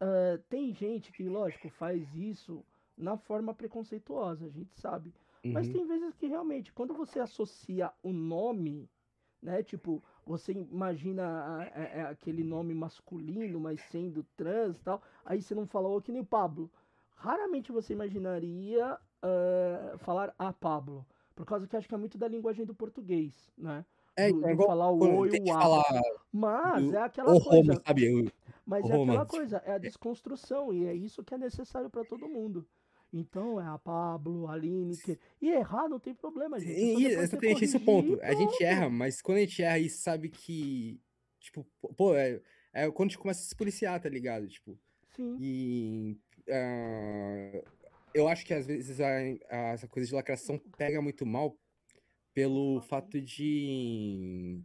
ah, 0.00 0.38
tem 0.48 0.72
gente 0.72 1.12
que, 1.12 1.28
lógico, 1.28 1.68
faz 1.68 2.14
isso 2.14 2.64
na 2.96 3.16
forma 3.16 3.54
preconceituosa, 3.54 4.46
a 4.46 4.50
gente 4.50 4.74
sabe. 4.74 5.12
Mas 5.44 5.66
Uhum. 5.68 5.72
tem 5.72 5.86
vezes 5.86 6.14
que 6.16 6.26
realmente, 6.26 6.72
quando 6.72 6.94
você 6.94 7.20
associa 7.20 7.92
o 8.02 8.12
nome, 8.12 8.88
né? 9.42 9.62
Tipo, 9.62 10.02
você 10.28 10.52
imagina 10.52 11.24
a- 11.24 11.62
a- 11.62 12.02
a- 12.02 12.08
aquele 12.10 12.44
nome 12.44 12.74
masculino, 12.74 13.58
mas 13.58 13.80
sendo 13.90 14.22
trans 14.36 14.76
e 14.78 14.82
tal, 14.82 15.02
aí 15.24 15.40
você 15.40 15.54
não 15.54 15.66
falou 15.66 16.00
que 16.02 16.12
nem 16.12 16.20
o 16.20 16.26
Pablo. 16.26 16.70
Raramente 17.16 17.72
você 17.72 17.94
imaginaria 17.94 18.98
ah, 19.22 19.94
falar 19.98 20.34
a 20.38 20.52
Pablo. 20.52 21.04
Por 21.34 21.46
causa 21.46 21.66
que 21.66 21.76
acho 21.76 21.88
que 21.88 21.94
é 21.94 21.98
muito 21.98 22.18
da 22.18 22.28
linguagem 22.28 22.64
do 22.64 22.74
português, 22.74 23.50
né? 23.56 23.84
É, 24.16 24.30
do, 24.30 24.40
do 24.40 24.50
igual 24.50 24.68
falar 24.68 24.90
o 24.90 24.98
quando 24.98 25.18
o 25.18 25.26
e 25.26 25.30
o 25.30 25.52
a. 25.52 26.00
Mas 26.32 26.92
é 26.92 27.02
aquela 27.02 27.34
o 27.34 27.40
coisa. 27.40 27.82
Sabe? 27.86 28.12
O- 28.12 28.32
Mas 28.66 28.84
o 28.84 28.88
é 28.92 29.02
aquela 29.02 29.26
coisa, 29.26 29.62
é 29.64 29.72
a 29.72 29.78
desconstrução, 29.78 30.72
e 30.72 30.86
é 30.86 30.94
isso 30.94 31.24
que 31.24 31.34
é 31.34 31.38
necessário 31.38 31.88
pra 31.88 32.04
todo 32.04 32.28
mundo. 32.28 32.66
Então 33.12 33.60
é 33.60 33.66
a 33.66 33.78
Pablo, 33.78 34.46
a 34.48 34.56
Lineker. 34.56 35.18
E 35.40 35.48
errar 35.50 35.88
não 35.88 35.98
tem 35.98 36.14
problema, 36.14 36.60
gente. 36.60 36.78
E, 36.78 37.06
exatamente 37.06 37.64
esse 37.64 37.76
é 37.76 37.78
o 37.78 37.84
ponto. 37.84 38.18
A 38.22 38.34
gente 38.34 38.62
erra, 38.62 38.88
mas 38.90 39.22
quando 39.22 39.38
a 39.38 39.40
gente 39.40 39.62
erra 39.62 39.78
e 39.78 39.88
sabe 39.88 40.28
que, 40.28 41.00
tipo, 41.40 41.66
pô, 41.96 42.14
é, 42.14 42.40
é 42.72 42.90
quando 42.90 43.08
a 43.08 43.10
gente 43.10 43.18
começa 43.18 43.40
a 43.40 43.44
se 43.48 43.56
policiar, 43.56 44.00
tá 44.00 44.08
ligado? 44.08 44.46
Tipo, 44.46 44.78
Sim. 45.16 45.36
e 45.40 46.18
ah, 46.50 47.62
eu 48.14 48.28
acho 48.28 48.44
que 48.44 48.52
às 48.54 48.66
vezes 48.66 49.00
a, 49.00 49.08
a- 49.08 49.72
essa 49.72 49.88
coisa 49.88 50.08
de 50.08 50.14
lacração 50.14 50.58
pega 50.76 51.00
muito 51.00 51.24
mal 51.24 51.56
pelo 52.34 52.80
fato 52.82 53.20
de 53.20 54.60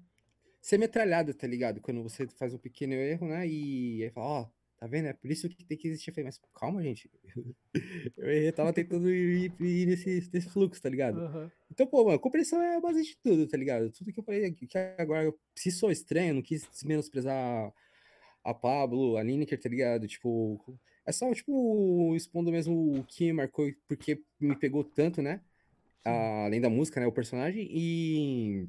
ser 0.62 0.78
metralhado, 0.78 1.34
tá 1.34 1.48
ligado? 1.48 1.82
Quando 1.82 2.04
você 2.04 2.28
faz 2.28 2.54
um 2.54 2.58
pequeno 2.58 2.94
erro, 2.94 3.28
né? 3.28 3.48
E 3.48 4.04
aí 4.04 4.10
fala, 4.12 4.26
ó, 4.28 4.50
tá 4.84 4.88
vendo? 4.88 5.08
É 5.08 5.14
por 5.14 5.32
isso 5.32 5.48
que 5.48 5.64
tem 5.64 5.78
que 5.78 5.88
existir. 5.88 6.10
Eu 6.10 6.14
falei, 6.14 6.26
mas 6.26 6.42
calma, 6.54 6.84
gente. 6.84 7.10
Eu 8.18 8.54
tava 8.54 8.74
tentando 8.74 9.10
ir, 9.10 9.54
ir 9.62 9.86
nesse, 9.86 10.30
nesse 10.34 10.50
fluxo, 10.50 10.82
tá 10.82 10.90
ligado? 10.90 11.20
Aham. 11.20 11.52
Então, 11.72 11.88
pô, 11.88 12.04
mano, 12.04 12.20
compreensão 12.20 12.62
é 12.62 12.76
a 12.76 12.82
base 12.82 13.02
de 13.02 13.18
tudo, 13.18 13.48
tá 13.48 13.56
ligado? 13.56 13.90
Tudo 13.92 14.12
que 14.12 14.20
eu 14.20 14.24
falei 14.24 14.46
aqui, 14.46 14.68
que 14.68 14.78
agora, 14.98 15.34
se 15.56 15.72
sou 15.72 15.90
estranho, 15.90 16.34
não 16.34 16.42
quis 16.42 16.68
menosprezar 16.84 17.74
a 18.44 18.54
Pablo, 18.54 19.16
a 19.16 19.24
Lineker, 19.24 19.60
tá 19.60 19.70
ligado? 19.70 20.06
Tipo, 20.06 20.62
é 21.06 21.12
só, 21.14 21.34
tipo, 21.34 22.14
expondo 22.16 22.52
mesmo 22.52 23.00
o 23.00 23.04
que 23.06 23.32
marcou, 23.32 23.72
porque 23.88 24.22
me 24.38 24.56
pegou 24.56 24.84
tanto, 24.84 25.22
né? 25.22 25.40
Além 26.04 26.60
da 26.60 26.70
música, 26.70 27.00
né? 27.00 27.08
O 27.08 27.12
personagem 27.12 27.70
e. 27.72 28.68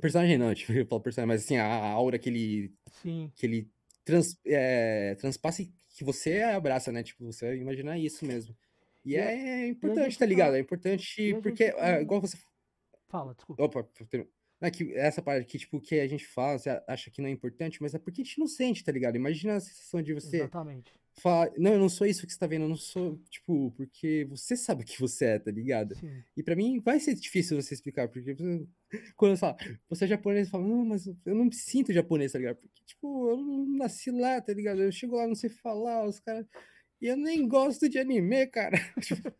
Personagem 0.00 0.38
não, 0.38 0.54
tipo, 0.54 0.72
eu 0.72 0.86
falo 0.86 1.02
personagem, 1.02 1.28
mas 1.28 1.44
assim, 1.44 1.58
a, 1.58 1.66
a 1.66 1.90
aura 1.90 2.18
que 2.18 2.30
ele. 2.30 2.72
Sim. 3.02 3.30
Que 3.36 3.44
ele 3.44 3.75
trans, 4.06 4.38
é, 4.46 5.14
transpassa 5.16 5.62
que 5.96 6.04
você 6.04 6.40
abraça, 6.42 6.92
né? 6.92 7.02
Tipo, 7.02 7.24
você 7.26 7.46
vai 7.48 7.56
imaginar 7.58 7.98
isso 7.98 8.24
mesmo. 8.24 8.56
E, 9.04 9.12
E 9.12 9.18
a- 9.18 9.30
é 9.32 9.66
importante, 9.68 10.04
gente 10.04 10.14
tá 10.14 10.20
tá- 10.20 10.26
ligado? 10.26 10.54
É 10.56 10.60
importante 10.60 11.34
porque, 11.42 11.64
gente 11.66 11.76
é, 11.76 11.94
tá- 11.96 12.00
igual 12.00 12.20
você 12.20 12.38
Fala, 13.08 13.34
desculpa. 13.34 13.62
Opa, 13.62 13.82
é 14.62 14.70
que 14.70 14.92
essa 14.94 15.20
parte 15.22 15.44
que, 15.46 15.58
tipo, 15.58 15.80
que 15.80 16.00
a 16.00 16.08
gente 16.08 16.26
fala, 16.26 16.58
você 16.58 16.82
acha 16.88 17.10
que 17.10 17.20
não 17.22 17.28
é 17.28 17.32
importante, 17.32 17.80
mas 17.82 17.94
é 17.94 17.98
porque 17.98 18.22
a 18.22 18.24
gente 18.24 18.38
não 18.38 18.46
sente, 18.48 18.82
tá 18.82 18.90
ligado? 18.90 19.16
Imagina 19.16 19.56
a 19.56 19.60
sensação 19.60 20.00
de 20.02 20.12
você 20.14 20.38
Exatamente. 20.38 20.92
Falar, 21.20 21.50
não, 21.56 21.72
eu 21.74 21.78
não 21.78 21.88
sou 21.88 22.06
isso 22.06 22.26
que 22.26 22.32
você 22.32 22.38
tá 22.38 22.46
vendo, 22.46 22.62
eu 22.64 22.68
não 22.68 22.76
sou, 22.76 23.18
tipo, 23.30 23.72
porque 23.76 24.26
você 24.30 24.56
sabe 24.56 24.82
o 24.82 24.86
que 24.86 25.00
você 25.00 25.24
é, 25.26 25.38
tá 25.38 25.50
ligado? 25.50 25.94
Sim. 25.96 26.22
E 26.36 26.42
pra 26.42 26.56
mim 26.56 26.80
vai 26.80 27.00
ser 27.00 27.14
difícil 27.14 27.60
você 27.60 27.74
explicar, 27.74 28.08
porque 28.08 28.34
quando 29.16 29.32
eu 29.32 29.36
falo, 29.36 29.56
você 29.88 30.04
é 30.04 30.08
japonês, 30.08 30.46
eu 30.48 30.52
falo, 30.52 30.68
não, 30.68 30.84
mas 30.84 31.06
eu 31.06 31.34
não 31.34 31.46
me 31.46 31.54
sinto 31.54 31.92
japonês, 31.92 32.32
tá 32.32 32.38
ligado? 32.38 32.56
Porque, 32.56 32.82
tipo, 32.84 33.30
eu 33.30 33.36
não 33.36 33.66
nasci 33.78 34.10
lá, 34.10 34.40
tá 34.40 34.52
ligado? 34.52 34.82
Eu 34.82 34.92
chego 34.92 35.16
lá, 35.16 35.26
não 35.26 35.34
sei 35.34 35.50
falar, 35.50 36.04
os 36.06 36.20
caras. 36.20 36.46
E 37.00 37.06
eu 37.06 37.16
nem 37.16 37.46
gosto 37.46 37.88
de 37.88 37.98
anime, 37.98 38.46
cara. 38.46 38.76
Tipo, 39.02 39.30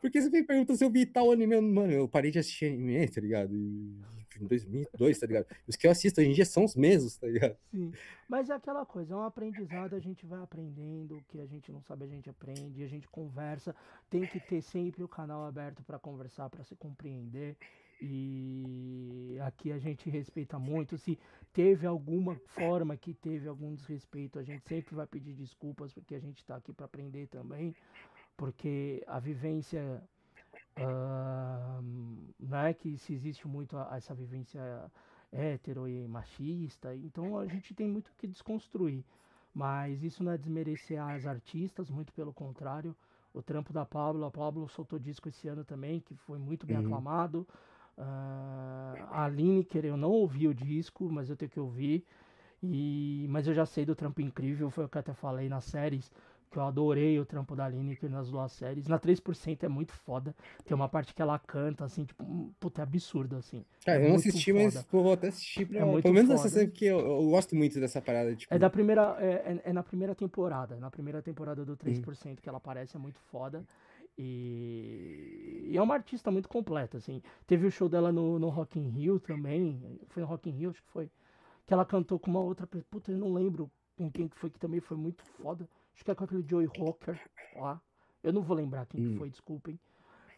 Porque 0.00 0.20
você 0.20 0.30
me 0.30 0.42
pergunta 0.42 0.74
se 0.76 0.84
eu 0.84 0.90
vi 0.90 1.04
tal 1.06 1.30
anime, 1.30 1.60
mano, 1.60 1.92
eu 1.92 2.08
parei 2.08 2.30
de 2.30 2.38
assistir 2.38 2.66
anime, 2.66 3.06
tá 3.08 3.20
ligado? 3.20 3.54
E- 3.54 4.19
Em 4.40 4.46
2002, 4.46 5.18
tá 5.18 5.26
ligado? 5.26 5.46
Os 5.66 5.76
que 5.76 5.86
eu 5.86 5.90
assisto 5.90 6.20
hoje 6.20 6.30
em 6.30 6.32
dia 6.32 6.44
são 6.44 6.64
os 6.64 6.74
mesmos, 6.74 7.16
tá 7.16 7.26
ligado? 7.26 7.56
Sim, 7.70 7.92
mas 8.28 8.48
é 8.48 8.54
aquela 8.54 8.86
coisa, 8.86 9.14
é 9.14 9.16
um 9.16 9.22
aprendizado, 9.22 9.94
a 9.94 9.98
gente 9.98 10.24
vai 10.24 10.42
aprendendo, 10.42 11.18
o 11.18 11.22
que 11.24 11.40
a 11.40 11.46
gente 11.46 11.70
não 11.70 11.82
sabe 11.82 12.04
a 12.04 12.08
gente 12.08 12.30
aprende, 12.30 12.82
a 12.82 12.88
gente 12.88 13.08
conversa, 13.08 13.74
tem 14.08 14.26
que 14.26 14.40
ter 14.40 14.62
sempre 14.62 15.02
o 15.02 15.08
canal 15.08 15.44
aberto 15.44 15.82
para 15.82 15.98
conversar, 15.98 16.48
para 16.48 16.64
se 16.64 16.74
compreender. 16.74 17.56
E 18.02 19.36
aqui 19.42 19.70
a 19.70 19.78
gente 19.78 20.08
respeita 20.08 20.58
muito. 20.58 20.96
Se 20.96 21.18
teve 21.52 21.86
alguma 21.86 22.34
forma 22.46 22.96
que 22.96 23.12
teve 23.12 23.46
algum 23.46 23.74
desrespeito, 23.74 24.38
a 24.38 24.42
gente 24.42 24.66
sempre 24.66 24.94
vai 24.94 25.06
pedir 25.06 25.34
desculpas, 25.34 25.92
porque 25.92 26.14
a 26.14 26.18
gente 26.18 26.38
está 26.38 26.56
aqui 26.56 26.72
para 26.72 26.86
aprender 26.86 27.26
também, 27.26 27.74
porque 28.38 29.04
a 29.06 29.20
vivência 29.20 30.02
ah, 30.82 31.80
né, 32.38 32.74
que 32.74 32.96
se 32.98 33.12
existe 33.14 33.46
muito 33.48 33.76
a- 33.76 33.96
essa 33.96 34.14
vivência 34.14 34.60
hétero 35.32 35.88
e 35.88 36.06
machista, 36.08 36.94
então 36.94 37.38
a 37.38 37.46
gente 37.46 37.74
tem 37.74 37.86
muito 37.88 38.12
que 38.18 38.26
desconstruir. 38.26 39.04
Mas 39.54 40.02
isso 40.04 40.22
não 40.22 40.32
é 40.32 40.38
desmerecer 40.38 41.00
as 41.02 41.26
artistas, 41.26 41.90
muito 41.90 42.12
pelo 42.12 42.32
contrário. 42.32 42.94
O 43.34 43.42
trampo 43.42 43.72
da 43.72 43.84
Pablo, 43.84 44.24
a 44.24 44.30
Pablo 44.30 44.68
soltou 44.68 44.98
disco 44.98 45.28
esse 45.28 45.48
ano 45.48 45.64
também, 45.64 46.00
que 46.00 46.14
foi 46.16 46.38
muito 46.38 46.66
bem 46.66 46.76
Uhum. 46.76 46.76
aclamado. 46.76 47.46
Ah, 47.98 49.08
a 49.24 49.28
Lineker, 49.28 49.84
eu 49.84 49.96
não 49.96 50.10
ouvi 50.10 50.48
o 50.48 50.54
disco, 50.54 51.10
mas 51.10 51.28
eu 51.30 51.36
tenho 51.36 51.50
que 51.50 51.60
ouvir. 51.60 52.04
E, 52.62 53.26
mas 53.30 53.46
eu 53.46 53.54
já 53.54 53.64
sei 53.66 53.84
do 53.86 53.94
trampo 53.94 54.20
incrível, 54.20 54.70
foi 54.70 54.84
o 54.84 54.88
que 54.88 54.96
eu 54.96 55.00
até 55.00 55.14
falei 55.14 55.48
nas 55.48 55.64
séries, 55.64 56.10
que 56.50 56.56
eu 56.58 56.62
adorei 56.64 57.18
o 57.20 57.24
trampo 57.24 57.54
da 57.54 57.68
Lineker 57.68 58.10
nas 58.10 58.28
duas 58.30 58.50
séries. 58.52 58.88
Na 58.88 58.98
3% 58.98 59.62
é 59.62 59.68
muito 59.68 59.92
foda. 59.92 60.34
Tem 60.64 60.74
uma 60.74 60.88
parte 60.88 61.14
que 61.14 61.22
ela 61.22 61.38
canta, 61.38 61.84
assim, 61.84 62.04
tipo, 62.04 62.52
puta, 62.58 62.80
é 62.80 62.84
absurdo, 62.84 63.36
assim. 63.36 63.64
Cara, 63.84 64.00
É 64.00 64.04
eu 64.06 64.08
não 64.10 64.16
assisti, 64.16 64.52
mas 64.52 64.74
foda. 64.74 64.86
pô, 64.90 65.02
vou 65.04 65.12
até 65.12 65.28
assistir 65.28 65.66
pra. 65.66 65.78
É 65.78 65.84
muito 65.84 66.02
pelo 66.02 66.14
menos 66.14 66.30
essa 66.30 66.42
foda. 66.42 66.54
série, 66.54 66.66
porque 66.68 66.84
eu, 66.86 66.98
eu 66.98 67.30
gosto 67.30 67.54
muito 67.54 67.78
dessa 67.78 68.02
parada, 68.02 68.34
tipo. 68.34 68.52
É 68.52 68.58
da 68.58 68.68
primeira, 68.68 69.16
é, 69.20 69.26
é- 69.64 69.70
é 69.70 69.72
na 69.72 69.82
primeira 69.82 70.14
temporada. 70.14 70.76
Na 70.76 70.90
primeira 70.90 71.22
temporada 71.22 71.64
do 71.64 71.76
3% 71.76 72.40
que 72.42 72.48
ela 72.48 72.58
aparece, 72.58 72.96
é 72.96 72.98
muito 72.98 73.20
foda. 73.30 73.64
E, 74.18 75.68
e 75.70 75.76
é 75.76 75.82
uma 75.82 75.94
artista 75.94 76.30
muito 76.30 76.48
completa, 76.48 76.98
assim. 76.98 77.22
Teve 77.46 77.66
o 77.66 77.70
show 77.70 77.88
dela 77.88 78.10
no, 78.12 78.38
no 78.38 78.48
Rock 78.48 78.78
in 78.78 78.88
Rio 78.88 79.18
também. 79.20 79.80
Foi 80.08 80.22
no 80.22 80.28
Rock 80.28 80.48
in 80.48 80.52
Rio, 80.52 80.70
acho 80.70 80.82
que 80.82 80.90
foi. 80.90 81.10
Que 81.66 81.72
ela 81.72 81.84
cantou 81.84 82.18
com 82.18 82.30
uma 82.30 82.40
outra 82.40 82.66
pessoa. 82.66 82.86
Puta, 82.90 83.12
eu 83.12 83.18
não 83.18 83.32
lembro 83.32 83.70
com 83.96 84.10
quem 84.10 84.28
que 84.28 84.36
foi, 84.36 84.50
que 84.50 84.58
também 84.58 84.80
foi 84.80 84.96
muito 84.96 85.22
foda. 85.22 85.68
Acho 86.00 86.04
que 86.06 86.10
é 86.10 86.14
com 86.14 86.24
aquele 86.24 86.42
Joey 86.48 86.64
Rocker 86.64 87.20
lá. 87.54 87.78
Eu 88.24 88.32
não 88.32 88.40
vou 88.40 88.56
lembrar 88.56 88.86
quem 88.86 89.02
que 89.02 89.10
Hum. 89.10 89.18
foi, 89.18 89.28
desculpem. 89.28 89.78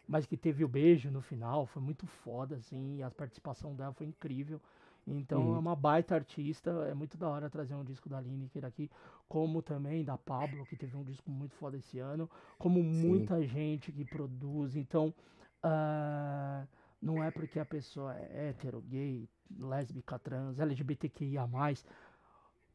Mas 0.05 0.25
que 0.25 0.35
teve 0.35 0.61
o 0.65 0.67
beijo 0.67 1.09
no 1.09 1.21
final, 1.21 1.65
foi 1.65 1.81
muito 1.81 2.05
foda, 2.05 2.57
assim. 2.57 2.97
E 2.97 3.03
a 3.03 3.09
participação 3.09 3.73
dela 3.73 3.93
foi 3.93 4.07
incrível. 4.07 4.59
Então 5.07 5.41
Uhum. 5.41 5.55
é 5.55 5.59
uma 5.59 5.73
baita 5.73 6.15
artista, 6.15 6.69
é 6.89 6.93
muito 6.93 7.17
da 7.17 7.29
hora 7.29 7.49
trazer 7.49 7.75
um 7.75 7.83
disco 7.85 8.09
da 8.09 8.19
Lineker 8.19 8.65
aqui, 8.65 8.91
como 9.29 9.61
também 9.61 10.03
da 10.03 10.17
Pablo, 10.17 10.65
que 10.65 10.75
teve 10.75 10.97
um 10.97 11.03
disco 11.03 11.31
muito 11.31 11.55
foda 11.55 11.77
esse 11.77 11.97
ano, 11.97 12.29
como 12.57 12.83
muita 12.83 13.41
gente 13.47 13.89
que 13.89 14.03
produz. 14.03 14.75
Então, 14.75 15.13
ah, 15.61 16.65
não 17.01 17.23
é 17.23 17.31
porque 17.31 17.57
a 17.57 17.65
pessoa 17.65 18.13
é 18.17 18.49
hétero, 18.49 18.81
gay, 18.81 19.29
lésbica, 19.57 20.19
trans, 20.19 20.59
LGBTQIA+, 20.59 21.47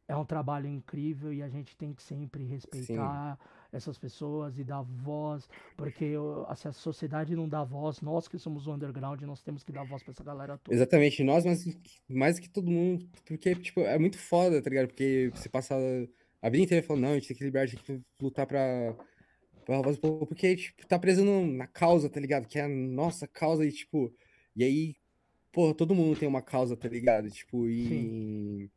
é 0.09 0.15
um 0.15 0.25
trabalho 0.25 0.67
incrível 0.67 1.31
e 1.31 1.43
a 1.43 1.47
gente 1.47 1.77
tem 1.77 1.93
que 1.93 2.01
sempre 2.01 2.43
respeitar 2.43 3.37
essas 3.71 3.95
pessoas 3.95 4.57
e 4.57 4.63
dar 4.63 4.81
voz, 4.81 5.47
porque 5.77 6.15
se 6.55 6.67
a 6.67 6.71
sociedade 6.71 7.35
não 7.35 7.47
dá 7.47 7.63
voz, 7.63 8.01
nós 8.01 8.27
que 8.27 8.39
somos 8.39 8.65
o 8.65 8.73
underground, 8.73 9.21
nós 9.21 9.43
temos 9.43 9.63
que 9.63 9.71
dar 9.71 9.83
voz 9.83 10.01
pra 10.01 10.11
essa 10.11 10.23
galera 10.23 10.57
toda. 10.57 10.75
Exatamente, 10.75 11.23
nós, 11.23 11.45
mas 11.45 11.63
mais 12.09 12.39
que 12.39 12.49
todo 12.49 12.71
mundo, 12.71 13.07
porque, 13.23 13.53
tipo, 13.53 13.81
é 13.81 13.99
muito 13.99 14.17
foda, 14.17 14.59
tá 14.59 14.67
ligado? 14.71 14.87
Porque 14.87 15.29
você 15.31 15.47
passa 15.47 15.75
a 16.41 16.49
vida 16.49 16.63
inteira 16.63 16.85
falando, 16.85 17.03
não, 17.03 17.11
a 17.11 17.13
gente 17.13 17.27
tem 17.27 17.37
que 17.37 17.43
liberar, 17.43 17.65
a 17.65 17.67
gente 17.67 17.83
tem 17.83 17.99
que 17.99 18.05
lutar 18.19 18.47
pra, 18.47 18.95
pra 19.63 19.81
voz 19.83 19.95
do 19.95 20.01
povo, 20.01 20.25
porque, 20.25 20.55
tipo, 20.55 20.87
tá 20.87 20.97
preso 20.97 21.23
na 21.23 21.67
causa, 21.67 22.09
tá 22.09 22.19
ligado? 22.19 22.47
Que 22.47 22.57
é 22.57 22.63
a 22.63 22.67
nossa 22.67 23.27
causa 23.27 23.63
e, 23.63 23.71
tipo, 23.71 24.11
e 24.55 24.63
aí, 24.63 24.95
pô, 25.51 25.71
todo 25.71 25.93
mundo 25.93 26.17
tem 26.17 26.27
uma 26.27 26.41
causa, 26.41 26.75
tá 26.75 26.89
ligado? 26.89 27.29
Tipo, 27.29 27.69
e 27.69 28.71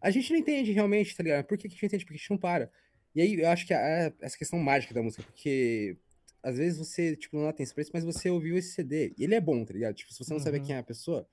a 0.00 0.10
gente 0.10 0.30
não 0.32 0.38
entende 0.38 0.72
realmente, 0.72 1.16
tá 1.16 1.22
ligado? 1.22 1.46
Por 1.46 1.58
que 1.58 1.66
a 1.66 1.70
gente 1.70 1.84
entende? 1.86 2.04
Porque 2.04 2.16
a 2.16 2.18
gente 2.18 2.30
não 2.30 2.38
para. 2.38 2.70
E 3.14 3.20
aí, 3.20 3.40
eu 3.40 3.48
acho 3.48 3.66
que 3.66 3.74
é 3.74 4.12
essa 4.20 4.36
questão 4.38 4.58
mágica 4.58 4.94
da 4.94 5.02
música, 5.02 5.22
porque 5.24 5.96
às 6.42 6.56
vezes 6.58 6.78
você, 6.78 7.16
tipo, 7.16 7.36
não 7.36 7.44
dá 7.44 7.50
atenção 7.50 7.74
pra 7.74 7.82
isso, 7.82 7.90
mas 7.94 8.04
você 8.04 8.30
ouviu 8.30 8.56
esse 8.56 8.72
CD, 8.74 9.14
e 9.18 9.24
ele 9.24 9.34
é 9.34 9.40
bom, 9.40 9.64
tá 9.64 9.72
ligado? 9.74 9.94
Tipo, 9.94 10.12
se 10.12 10.18
você 10.24 10.32
não 10.32 10.40
sabe 10.40 10.58
Uhum. 10.58 10.64
quem 10.64 10.76
é 10.76 10.78
a 10.78 10.82
pessoa, 10.82 11.28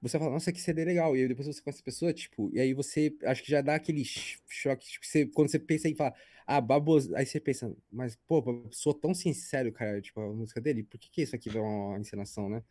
você 0.00 0.18
fala, 0.18 0.30
nossa, 0.30 0.52
que 0.52 0.60
CD 0.60 0.84
legal. 0.84 1.16
E 1.16 1.22
aí 1.22 1.28
depois 1.28 1.46
você 1.48 1.60
conhece 1.62 1.80
a 1.80 1.84
pessoa, 1.84 2.12
tipo, 2.12 2.50
e 2.52 2.60
aí 2.60 2.74
você 2.74 3.16
acho 3.24 3.42
que 3.42 3.50
já 3.50 3.60
dá 3.60 3.74
aquele 3.74 4.04
ch- 4.04 4.40
choque, 4.48 4.86
tipo, 4.86 5.06
você, 5.06 5.26
quando 5.26 5.50
você 5.50 5.58
pensa 5.58 5.88
em 5.88 5.94
falar, 5.94 6.14
ah, 6.46 6.60
babos, 6.60 7.12
aí 7.14 7.26
você 7.26 7.40
pensa, 7.40 7.74
mas, 7.90 8.16
pô, 8.26 8.42
sou 8.70 8.94
tão 8.94 9.14
sincero, 9.14 9.72
cara, 9.72 10.00
tipo, 10.00 10.20
a 10.20 10.32
música 10.32 10.60
dele, 10.60 10.84
por 10.84 10.98
que 11.00 11.10
que 11.10 11.22
isso 11.22 11.34
aqui 11.34 11.48
é 11.56 11.60
uma 11.60 11.98
encenação, 11.98 12.48
né? 12.48 12.62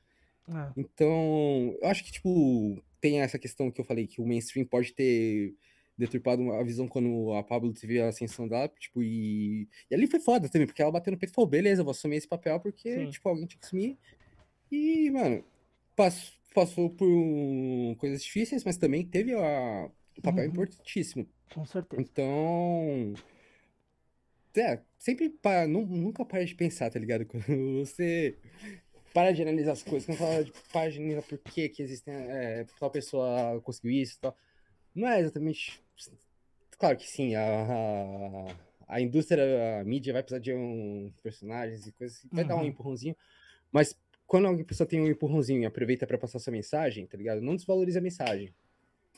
É. 0.48 0.74
Então, 0.78 1.76
eu 1.82 1.88
acho 1.90 2.04
que, 2.04 2.12
tipo, 2.12 2.84
tem 3.06 3.22
essa 3.22 3.38
questão 3.38 3.70
que 3.70 3.80
eu 3.80 3.86
falei, 3.86 4.08
que 4.08 4.20
o 4.20 4.26
mainstream 4.26 4.66
pode 4.66 4.92
ter 4.92 5.54
deturpado 5.96 6.52
a 6.54 6.64
visão 6.64 6.88
quando 6.88 7.34
a 7.34 7.44
Pablo 7.44 7.72
teve 7.72 8.02
a 8.02 8.08
ascensão 8.08 8.48
dela, 8.48 8.68
tipo, 8.80 9.04
e, 9.04 9.68
e 9.92 9.94
ali 9.94 10.08
foi 10.08 10.20
foda 10.20 10.50
também, 10.50 10.66
porque 10.66 10.82
ela 10.82 10.92
bateu 10.92 11.12
no 11.12 11.18
peito 11.20 11.32
e 11.32 11.36
falou, 11.36 11.48
beleza, 11.48 11.82
eu 11.82 11.86
vou 11.86 11.92
assumir 11.92 12.16
esse 12.16 12.28
papel 12.28 12.60
porque, 12.60 12.92
Sim. 12.92 13.10
tipo, 13.12 13.30
alguém 13.30 13.46
tinha 13.46 13.60
que 13.60 13.66
assumir. 13.68 13.98
E, 14.72 15.12
mano, 15.12 15.44
pass- 15.96 16.34
passou 16.52 16.90
por 16.90 17.08
um- 17.08 17.94
coisas 18.00 18.24
difíceis, 18.24 18.64
mas 18.64 18.76
também 18.76 19.06
teve 19.06 19.34
a, 19.36 19.90
um 20.18 20.22
papel 20.24 20.46
Uhum. 20.46 20.50
importantíssimo. 20.50 21.28
Com 21.54 21.64
certeza. 21.64 22.02
Então, 22.02 23.14
é, 24.58 24.82
sempre 24.98 25.30
pa, 25.30 25.68
nu- 25.68 25.86
nunca 25.86 26.26
pare 26.26 26.46
de 26.46 26.56
pensar, 26.56 26.90
tá 26.90 26.98
ligado? 27.00 27.24
Quando 27.30 27.86
você 27.86 28.36
para 29.16 29.32
de 29.34 29.42
analisar 29.42 29.72
as 29.72 29.84
coisas, 29.84 30.06
quando 30.06 30.18
fala 30.20 30.44
de 30.44 30.54
para 30.74 30.92
de 30.92 31.00
analisar 31.00 31.24
por 31.24 31.40
que 31.40 31.70
que 31.70 31.82
existem, 31.82 32.14
é, 32.14 32.66
tal 32.78 32.92
pessoa 32.92 33.62
conseguiu 33.62 33.92
isso 33.92 34.18
e 34.18 34.20
tal. 34.20 34.38
Não 34.94 35.08
é 35.08 35.22
exatamente. 35.22 35.82
Claro 36.78 36.98
que 36.98 37.08
sim, 37.08 37.36
a, 37.36 37.42
a, 37.42 38.56
a 38.90 39.02
indústria, 39.02 39.80
a 39.80 39.84
mídia 39.86 40.12
vai 40.14 40.22
precisar 40.22 40.40
de 40.42 40.54
um 40.54 41.14
personagens 41.24 41.88
e 41.88 41.94
coisas, 41.94 42.26
vai 42.34 42.44
dar 42.46 42.58
um 42.58 42.64
Uhum. 42.64 42.66
empurrãozinho, 42.66 43.16
mas 43.72 43.96
quando 44.28 44.48
alguém 44.48 44.66
pessoa 44.66 44.88
tem 44.88 45.02
um 45.02 45.08
empurrãozinho 45.08 45.62
e 45.62 45.66
aproveita 45.66 46.08
pra 46.08 46.18
passar 46.18 46.40
sua 46.40 46.52
mensagem, 46.52 47.08
tá 47.08 47.18
ligado? 47.18 47.42
Não 47.42 47.56
desvalorize 47.56 47.98
a 47.98 48.02
mensagem. 48.02 48.54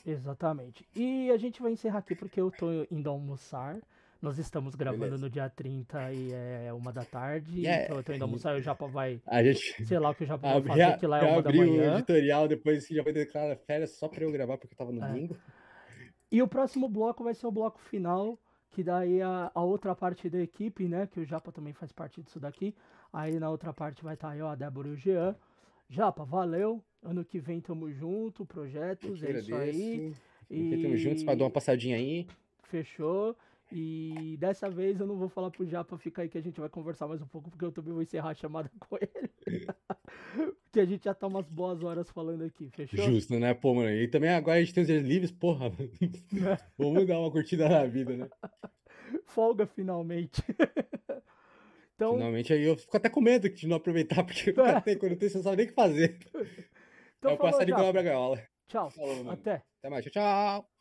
Exatamente. 0.06 0.88
E 0.94 1.30
a 1.30 1.36
gente 1.36 1.60
vai 1.60 1.72
encerrar 1.72 1.98
aqui 1.98 2.14
porque 2.14 2.40
eu 2.40 2.50
tô 2.50 2.68
indo 2.90 3.10
almoçar. 3.10 3.80
Nós 4.20 4.36
estamos 4.36 4.74
gravando 4.74 5.04
Beleza. 5.04 5.22
no 5.22 5.30
dia 5.30 5.48
30 5.48 6.12
e 6.12 6.32
é 6.32 6.72
uma 6.72 6.92
da 6.92 7.04
tarde. 7.04 7.60
Yeah. 7.60 7.84
Então 7.84 7.96
eu 7.98 8.02
tô 8.02 8.12
indo 8.12 8.22
almoçar 8.24 8.56
e 8.56 8.60
o 8.60 8.62
Japa 8.62 8.88
vai. 8.88 9.20
A 9.24 9.42
gente 9.44 9.84
Sei 9.86 9.96
lá 9.98 10.10
o 10.10 10.14
que 10.14 10.24
o 10.24 10.26
Japa 10.26 10.58
vai 10.58 10.62
fazer, 10.62 10.98
que 10.98 11.06
lá 11.06 11.18
é 11.20 11.32
uma 11.32 11.42
da 11.42 11.50
abri 11.50 11.60
o 11.60 11.66
manhã. 11.70 11.94
editorial 11.94 12.48
depois 12.48 12.84
que 12.86 12.96
já 12.96 13.02
vai 13.04 13.12
declarar 13.12 13.54
férias 13.56 13.92
só 13.92 14.08
pra 14.08 14.24
eu 14.24 14.32
gravar 14.32 14.58
porque 14.58 14.74
eu 14.74 14.78
tava 14.78 14.90
no 14.90 15.04
É. 15.04 15.06
domingo. 15.06 15.36
E 16.32 16.42
o 16.42 16.48
próximo 16.48 16.88
bloco 16.88 17.22
vai 17.22 17.32
ser 17.32 17.46
o 17.46 17.52
bloco 17.52 17.78
final, 17.80 18.36
que 18.70 18.82
daí 18.82 19.22
a, 19.22 19.52
a 19.54 19.62
outra 19.62 19.94
parte 19.94 20.28
da 20.28 20.40
equipe, 20.40 20.88
né? 20.88 21.06
Que 21.06 21.20
o 21.20 21.24
Japa 21.24 21.52
também 21.52 21.72
faz 21.72 21.92
parte 21.92 22.20
disso 22.20 22.40
daqui. 22.40 22.74
Aí 23.12 23.38
na 23.38 23.48
outra 23.50 23.72
parte 23.72 24.02
vai 24.02 24.14
estar 24.14 24.36
eu, 24.36 24.48
a 24.48 24.54
Débora 24.56 24.88
e 24.88 24.90
o 24.92 24.96
Jean. 24.96 25.34
Japa, 25.88 26.24
valeu. 26.24 26.82
Ano 27.04 27.24
que 27.24 27.38
vem 27.38 27.60
tamo 27.60 27.88
junto, 27.92 28.42
Eu 28.42 28.46
projetos, 28.46 29.22
é 29.22 29.30
isso 29.38 29.54
aí. 29.54 30.12
E... 30.50 30.82
Tamo 30.82 30.96
juntos 30.96 31.22
pra 31.22 31.36
dar 31.36 31.44
uma 31.44 31.50
passadinha 31.50 31.96
aí. 31.96 32.26
Fechou. 32.64 33.36
E 33.70 34.36
dessa 34.38 34.70
vez 34.70 34.98
eu 34.98 35.06
não 35.06 35.16
vou 35.16 35.28
falar 35.28 35.50
pro 35.50 35.66
Japa 35.66 35.98
ficar 35.98 36.22
aí 36.22 36.28
que 36.28 36.38
a 36.38 36.40
gente 36.40 36.58
vai 36.58 36.70
conversar 36.70 37.06
mais 37.06 37.20
um 37.20 37.26
pouco, 37.26 37.50
porque 37.50 37.64
eu 37.64 37.72
também 37.72 37.92
vou 37.92 38.02
encerrar 38.02 38.30
a 38.30 38.34
chamada 38.34 38.70
com 38.80 38.96
ele. 38.96 39.66
porque 40.64 40.80
a 40.80 40.86
gente 40.86 41.04
já 41.04 41.12
tá 41.14 41.26
umas 41.26 41.46
boas 41.48 41.82
horas 41.82 42.10
falando 42.10 42.44
aqui, 42.44 42.70
fechou? 42.70 43.04
Justo, 43.04 43.38
né? 43.38 43.52
Pô, 43.52 43.74
mano. 43.74 43.90
E 43.90 44.08
também 44.08 44.30
agora 44.30 44.58
a 44.58 44.60
gente 44.60 44.72
tem 44.72 44.82
os 44.82 44.88
dias 44.88 45.02
livres, 45.02 45.30
porra. 45.30 45.70
Vamos 46.78 47.06
dar 47.06 47.18
uma 47.20 47.30
curtida 47.30 47.68
na 47.68 47.84
vida, 47.84 48.16
né? 48.16 48.28
Folga 49.26 49.66
finalmente. 49.66 50.42
então, 51.94 52.14
Finalmente 52.14 52.52
aí 52.54 52.62
eu 52.62 52.76
fico 52.76 52.96
até 52.96 53.10
com 53.10 53.20
medo 53.20 53.50
de 53.50 53.66
não 53.66 53.76
aproveitar, 53.76 54.24
porque 54.24 54.52
tem, 54.84 54.96
quando 54.98 55.16
tem, 55.16 55.28
você 55.28 55.36
não 55.36 55.44
sabe 55.44 55.56
nem 55.58 55.66
o 55.66 55.68
que 55.68 55.74
fazer. 55.74 56.18
então 57.18 57.32
é 57.32 57.34
o 57.34 57.36
falou, 57.36 57.52
passarinho 57.52 57.76
que 57.76 57.82
Japa. 57.82 57.88
abre 57.90 58.00
a 58.00 58.04
gaiola. 58.04 58.42
Tchau. 58.66 58.90
Falou. 58.90 59.30
Até. 59.30 59.62
Até 59.78 59.90
mais. 59.90 60.04
Tchau, 60.04 60.12
tchau. 60.12 60.77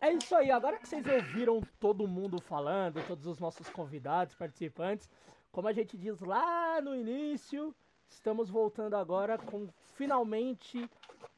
É 0.00 0.12
isso 0.14 0.34
aí, 0.34 0.50
agora 0.50 0.78
que 0.78 0.88
vocês 0.88 1.06
ouviram 1.06 1.60
todo 1.78 2.08
mundo 2.08 2.40
falando, 2.40 3.06
todos 3.06 3.26
os 3.26 3.38
nossos 3.38 3.68
convidados, 3.68 4.34
participantes, 4.34 5.10
como 5.52 5.68
a 5.68 5.72
gente 5.74 5.98
diz 5.98 6.20
lá 6.20 6.80
no 6.80 6.96
início, 6.96 7.74
estamos 8.08 8.48
voltando 8.48 8.96
agora 8.96 9.36
com 9.36 9.68
finalmente 9.96 10.88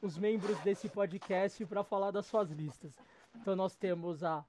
os 0.01 0.17
membros 0.17 0.57
desse 0.59 0.87
podcast 0.87 1.65
para 1.65 1.83
falar 1.83 2.11
das 2.11 2.25
suas 2.25 2.51
listas. 2.51 2.97
Então 3.35 3.53
nós 3.53 3.75
temos 3.75 4.23
a 4.23 4.45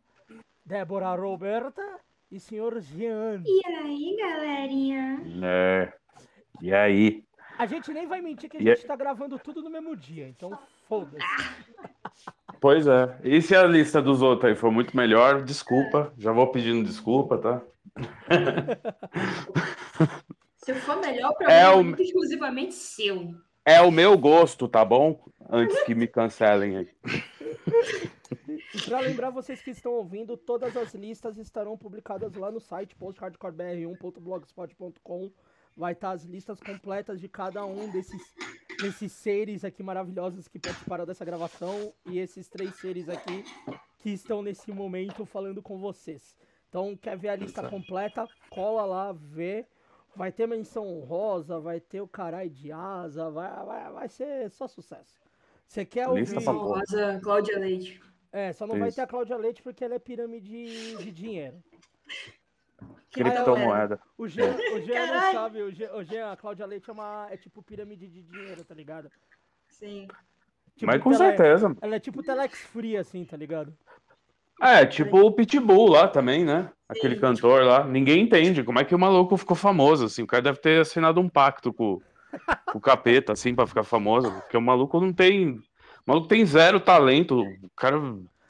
Débora 0.64 1.12
Roberta 1.16 2.00
e 2.30 2.38
senhor 2.38 2.80
Jean. 2.80 3.42
E 3.44 3.66
aí, 3.66 4.16
galerinha? 4.16 5.22
É. 5.42 5.92
E 6.62 6.72
aí? 6.72 7.24
A 7.58 7.66
gente 7.66 7.92
nem 7.92 8.06
vai 8.06 8.20
mentir 8.20 8.48
que 8.48 8.58
a 8.58 8.60
E 8.60 8.64
gente 8.64 8.86
tá 8.86 8.94
gravando 8.94 9.38
tudo 9.40 9.60
no 9.60 9.70
mesmo 9.70 9.96
dia, 9.96 10.28
então 10.28 10.56
foda-se. 10.88 11.18
Pois 12.64 12.86
é. 12.86 13.14
E 13.22 13.42
se 13.42 13.54
a 13.54 13.66
lista 13.66 14.00
dos 14.00 14.22
outros 14.22 14.48
aí 14.50 14.56
for 14.56 14.72
muito 14.72 14.96
melhor, 14.96 15.42
desculpa. 15.42 16.10
Já 16.16 16.32
vou 16.32 16.46
pedindo 16.50 16.82
desculpa, 16.82 17.36
tá? 17.36 17.60
Se 20.56 20.72
for 20.72 20.98
melhor, 20.98 21.28
o 21.28 21.32
É 21.32 21.36
problema 21.36 21.60
é 21.60 21.68
o- 21.74 21.84
muito 21.84 22.02
exclusivamente 22.02 22.72
seu. 22.74 23.34
É 23.66 23.82
o 23.82 23.90
meu 23.90 24.16
gosto, 24.16 24.66
tá 24.66 24.82
bom? 24.82 25.22
Antes 25.50 25.78
que 25.82 25.94
me 25.94 26.06
cancelem 26.06 26.78
aí. 26.78 26.88
E 28.74 28.80
pra 28.86 29.00
lembrar 29.00 29.28
vocês 29.28 29.60
que 29.60 29.70
estão 29.70 29.92
ouvindo, 29.92 30.34
todas 30.34 30.74
as 30.74 30.94
listas 30.94 31.36
estarão 31.36 31.76
publicadas 31.76 32.34
lá 32.34 32.50
no 32.50 32.60
site 32.60 32.96
posthardcorebr1.blogspot.com. 32.96 35.30
Vai 35.76 35.92
estar 35.92 36.12
as 36.12 36.24
listas 36.24 36.58
completas 36.60 37.20
de 37.20 37.28
cada 37.28 37.66
um 37.66 37.90
desses, 37.90 38.22
desses 38.80 39.12
seres 39.12 39.64
aqui 39.64 39.82
maravilhosos 39.82 40.48
que 40.48 40.58
participaram 40.58 41.06
dessa 41.06 41.24
gravação 41.24 41.92
e 42.06 42.18
esses 42.18 42.48
três 42.48 42.74
seres 42.76 43.08
aqui 43.08 43.44
que 43.98 44.10
estão 44.10 44.42
nesse 44.42 44.70
momento 44.72 45.24
falando 45.24 45.62
com 45.62 45.78
vocês. 45.78 46.34
Então, 46.68 46.96
quer 46.96 47.16
ver 47.16 47.28
a 47.28 47.36
lista 47.36 47.68
completa? 47.68 48.28
Cola 48.50 48.84
lá, 48.84 49.12
vê. 49.12 49.66
Vai 50.16 50.30
ter 50.30 50.46
menção 50.46 50.86
honrosa, 50.86 51.58
vai 51.58 51.80
ter 51.80 52.00
o 52.00 52.08
carai 52.08 52.48
de 52.48 52.70
asa, 52.70 53.30
vai, 53.30 53.64
vai, 53.64 53.92
vai 53.92 54.08
ser 54.08 54.50
só 54.50 54.68
sucesso. 54.68 55.20
Você 55.66 55.84
quer 55.84 56.08
ouvir... 56.08 56.20
Lista 56.20 56.40
pra 56.40 56.52
porra. 56.52 56.80
Rosa 56.80 57.20
Cláudia 57.20 57.58
Leite. 57.58 58.00
É, 58.30 58.52
só 58.52 58.66
não 58.66 58.78
vai 58.78 58.88
Isso. 58.88 58.96
ter 58.96 59.02
a 59.02 59.06
Cláudia 59.06 59.36
Leite 59.36 59.62
porque 59.62 59.84
ela 59.84 59.94
é 59.94 59.98
pirâmide 59.98 60.96
de 60.96 61.12
dinheiro. 61.12 61.62
Criptomoeda. 63.12 64.00
O 64.18 64.26
Jean, 64.26 64.54
o 64.74 64.80
Jean 64.80 65.06
não 65.06 65.32
sabe, 65.32 65.62
o 65.62 65.70
Jean, 65.72 65.92
o 65.94 66.02
Jean, 66.04 66.32
a 66.32 66.36
Cláudia 66.36 66.66
Leite 66.66 66.90
é 66.90 66.92
uma. 66.92 67.28
é 67.30 67.36
tipo 67.36 67.62
pirâmide 67.62 68.08
de 68.08 68.22
dinheiro, 68.22 68.64
tá 68.64 68.74
ligado? 68.74 69.10
Sim. 69.68 70.08
Tipo, 70.76 70.86
Mas 70.92 71.00
com 71.02 71.10
tele- 71.10 71.18
certeza. 71.24 71.76
Ela 71.80 71.96
é 71.96 72.00
tipo 72.00 72.22
Telex 72.22 72.58
Free, 72.66 72.96
assim, 72.96 73.24
tá 73.24 73.36
ligado? 73.36 73.72
É, 74.60 74.84
tipo 74.86 75.18
o 75.18 75.32
Pitbull 75.32 75.90
lá 75.90 76.08
também, 76.08 76.44
né? 76.44 76.70
Aquele 76.88 77.14
Sim. 77.14 77.20
cantor 77.20 77.64
lá. 77.64 77.84
Ninguém 77.84 78.22
entende 78.22 78.62
como 78.64 78.78
é 78.80 78.84
que 78.84 78.94
o 78.94 78.98
maluco 78.98 79.36
ficou 79.36 79.56
famoso, 79.56 80.04
assim. 80.06 80.22
O 80.22 80.26
cara 80.26 80.42
deve 80.42 80.58
ter 80.58 80.80
assinado 80.80 81.20
um 81.20 81.28
pacto 81.28 81.72
com, 81.72 82.00
com 82.70 82.78
o 82.78 82.80
capeta, 82.80 83.32
assim, 83.32 83.54
pra 83.54 83.66
ficar 83.66 83.84
famoso. 83.84 84.30
Porque 84.32 84.56
o 84.56 84.60
maluco 84.62 85.00
não 85.00 85.12
tem. 85.12 85.50
O 85.50 85.62
maluco 86.06 86.28
tem 86.28 86.44
zero 86.44 86.80
talento. 86.80 87.40
O 87.42 87.70
cara. 87.76 87.96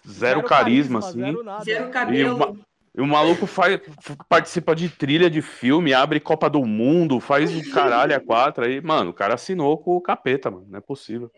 Zero, 0.07 0.43
carisma, 0.43 0.99
assim. 0.99 1.21
Zero 1.21 1.43
nada. 1.43 1.65
Zero 1.65 1.85
E 1.85 1.89
o, 1.89 1.91
cabelo. 1.91 2.39
ma- 2.39 2.55
e 2.97 3.01
o 3.01 3.07
maluco 3.07 3.45
faz, 3.47 3.81
participa 4.29 4.75
de 4.75 4.89
trilha 4.89 5.29
de 5.29 5.43
filme, 5.43 5.93
abre 5.93 6.21
Copa 6.21 6.49
do 6.49 6.65
Mundo, 6.65 7.19
faz 7.19 7.55
o 7.55 7.73
caralho 7.73 8.15
a 8.15 8.21
quatro. 8.21 8.65
Aí, 8.65 8.81
mano, 8.81 9.11
o 9.11 9.15
cara 9.15 9.35
assinou 9.35 9.77
com 9.79 9.97
o 9.97 10.01
capeta, 10.01 10.51
mano. 10.51 10.67
Não 10.69 10.79
é 10.79 10.81
possível. 10.81 11.31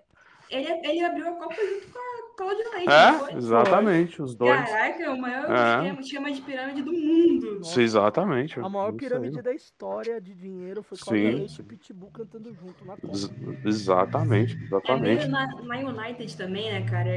Ele, 0.50 0.68
ele 0.84 1.02
abriu 1.02 1.26
a 1.28 1.32
Copa 1.32 1.54
junto 1.54 1.88
com 1.92 1.98
a 1.98 2.36
Cláudia 2.36 2.64
Leite. 2.70 2.86
não 2.86 3.18
foi? 3.18 3.32
É, 3.32 3.36
exatamente, 3.36 4.22
os 4.22 4.34
dois. 4.34 4.60
Caraca, 4.68 5.02
é 5.02 5.10
o 5.10 5.18
maior 5.18 5.50
É. 5.50 5.88
esquema, 5.98 6.30
de 6.32 6.40
pirâmide 6.42 6.82
do 6.82 6.92
mundo. 6.92 7.64
Sim, 7.64 7.80
exatamente. 7.80 8.60
A 8.60 8.68
maior 8.68 8.92
pirâmide 8.92 9.40
da 9.42 9.52
história 9.54 10.20
de 10.20 10.34
dinheiro 10.34 10.82
foi 10.82 10.98
Cláudia 10.98 11.30
Sim, 11.30 11.36
Leite 11.38 11.60
e 11.60 11.64
Pitbull 11.64 12.10
cantando 12.10 12.54
junto 12.54 12.84
na 12.84 12.96
Copa. 12.96 13.08
Ex- 13.08 13.30
Exatamente, 13.64 14.56
É 14.60 14.64
exatamente. 14.66 15.26
na, 15.26 15.46
na 15.62 15.76
United 15.78 16.36
também, 16.36 16.70
né, 16.70 16.86
cara? 16.88 17.10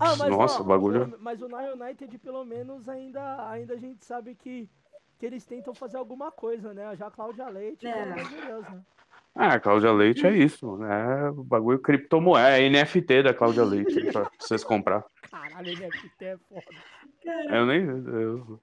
Ah, 0.00 0.16
mas, 0.16 0.30
Nossa, 0.30 0.58
ó, 0.60 0.62
o 0.62 0.66
bagulho- 0.66 1.16
Mas 1.20 1.40
o 1.42 1.48
Na 1.48 1.58
United, 1.72 2.18
pelo 2.18 2.44
menos, 2.44 2.88
ainda, 2.88 3.48
ainda 3.50 3.74
a 3.74 3.76
gente 3.78 4.04
sabe 4.04 4.34
que, 4.34 4.68
que 5.18 5.26
eles 5.26 5.44
tentam 5.44 5.74
fazer 5.74 5.96
alguma 5.96 6.30
coisa, 6.30 6.72
né? 6.74 6.94
Já 6.96 7.06
a 7.08 7.10
Cláudia 7.10 7.48
Leite, 7.48 7.86
É. 7.86 7.92
pelo 7.92 8.12
amor 8.12 8.28
de 8.28 8.46
Deus, 8.46 8.62
né? 8.70 8.82
Ah, 9.34 9.54
a 9.54 9.60
Cláudia 9.60 9.92
Leite 9.92 10.26
é 10.26 10.36
isso, 10.36 10.76
né? 10.78 11.30
O 11.30 11.44
bagulho 11.44 11.78
criptomoeda, 11.78 12.58
é 12.58 12.68
NFT 12.68 13.22
da 13.22 13.32
Cláudia 13.34 13.64
Leite 13.64 14.10
pra 14.12 14.28
vocês 14.38 14.64
comprar. 14.64 15.04
Caralho, 15.30 15.72
NFT 15.78 16.24
é 16.24 16.36
foda. 16.38 16.62
Eu 17.54 17.66
nem. 17.66 17.84
eu- 17.84 18.60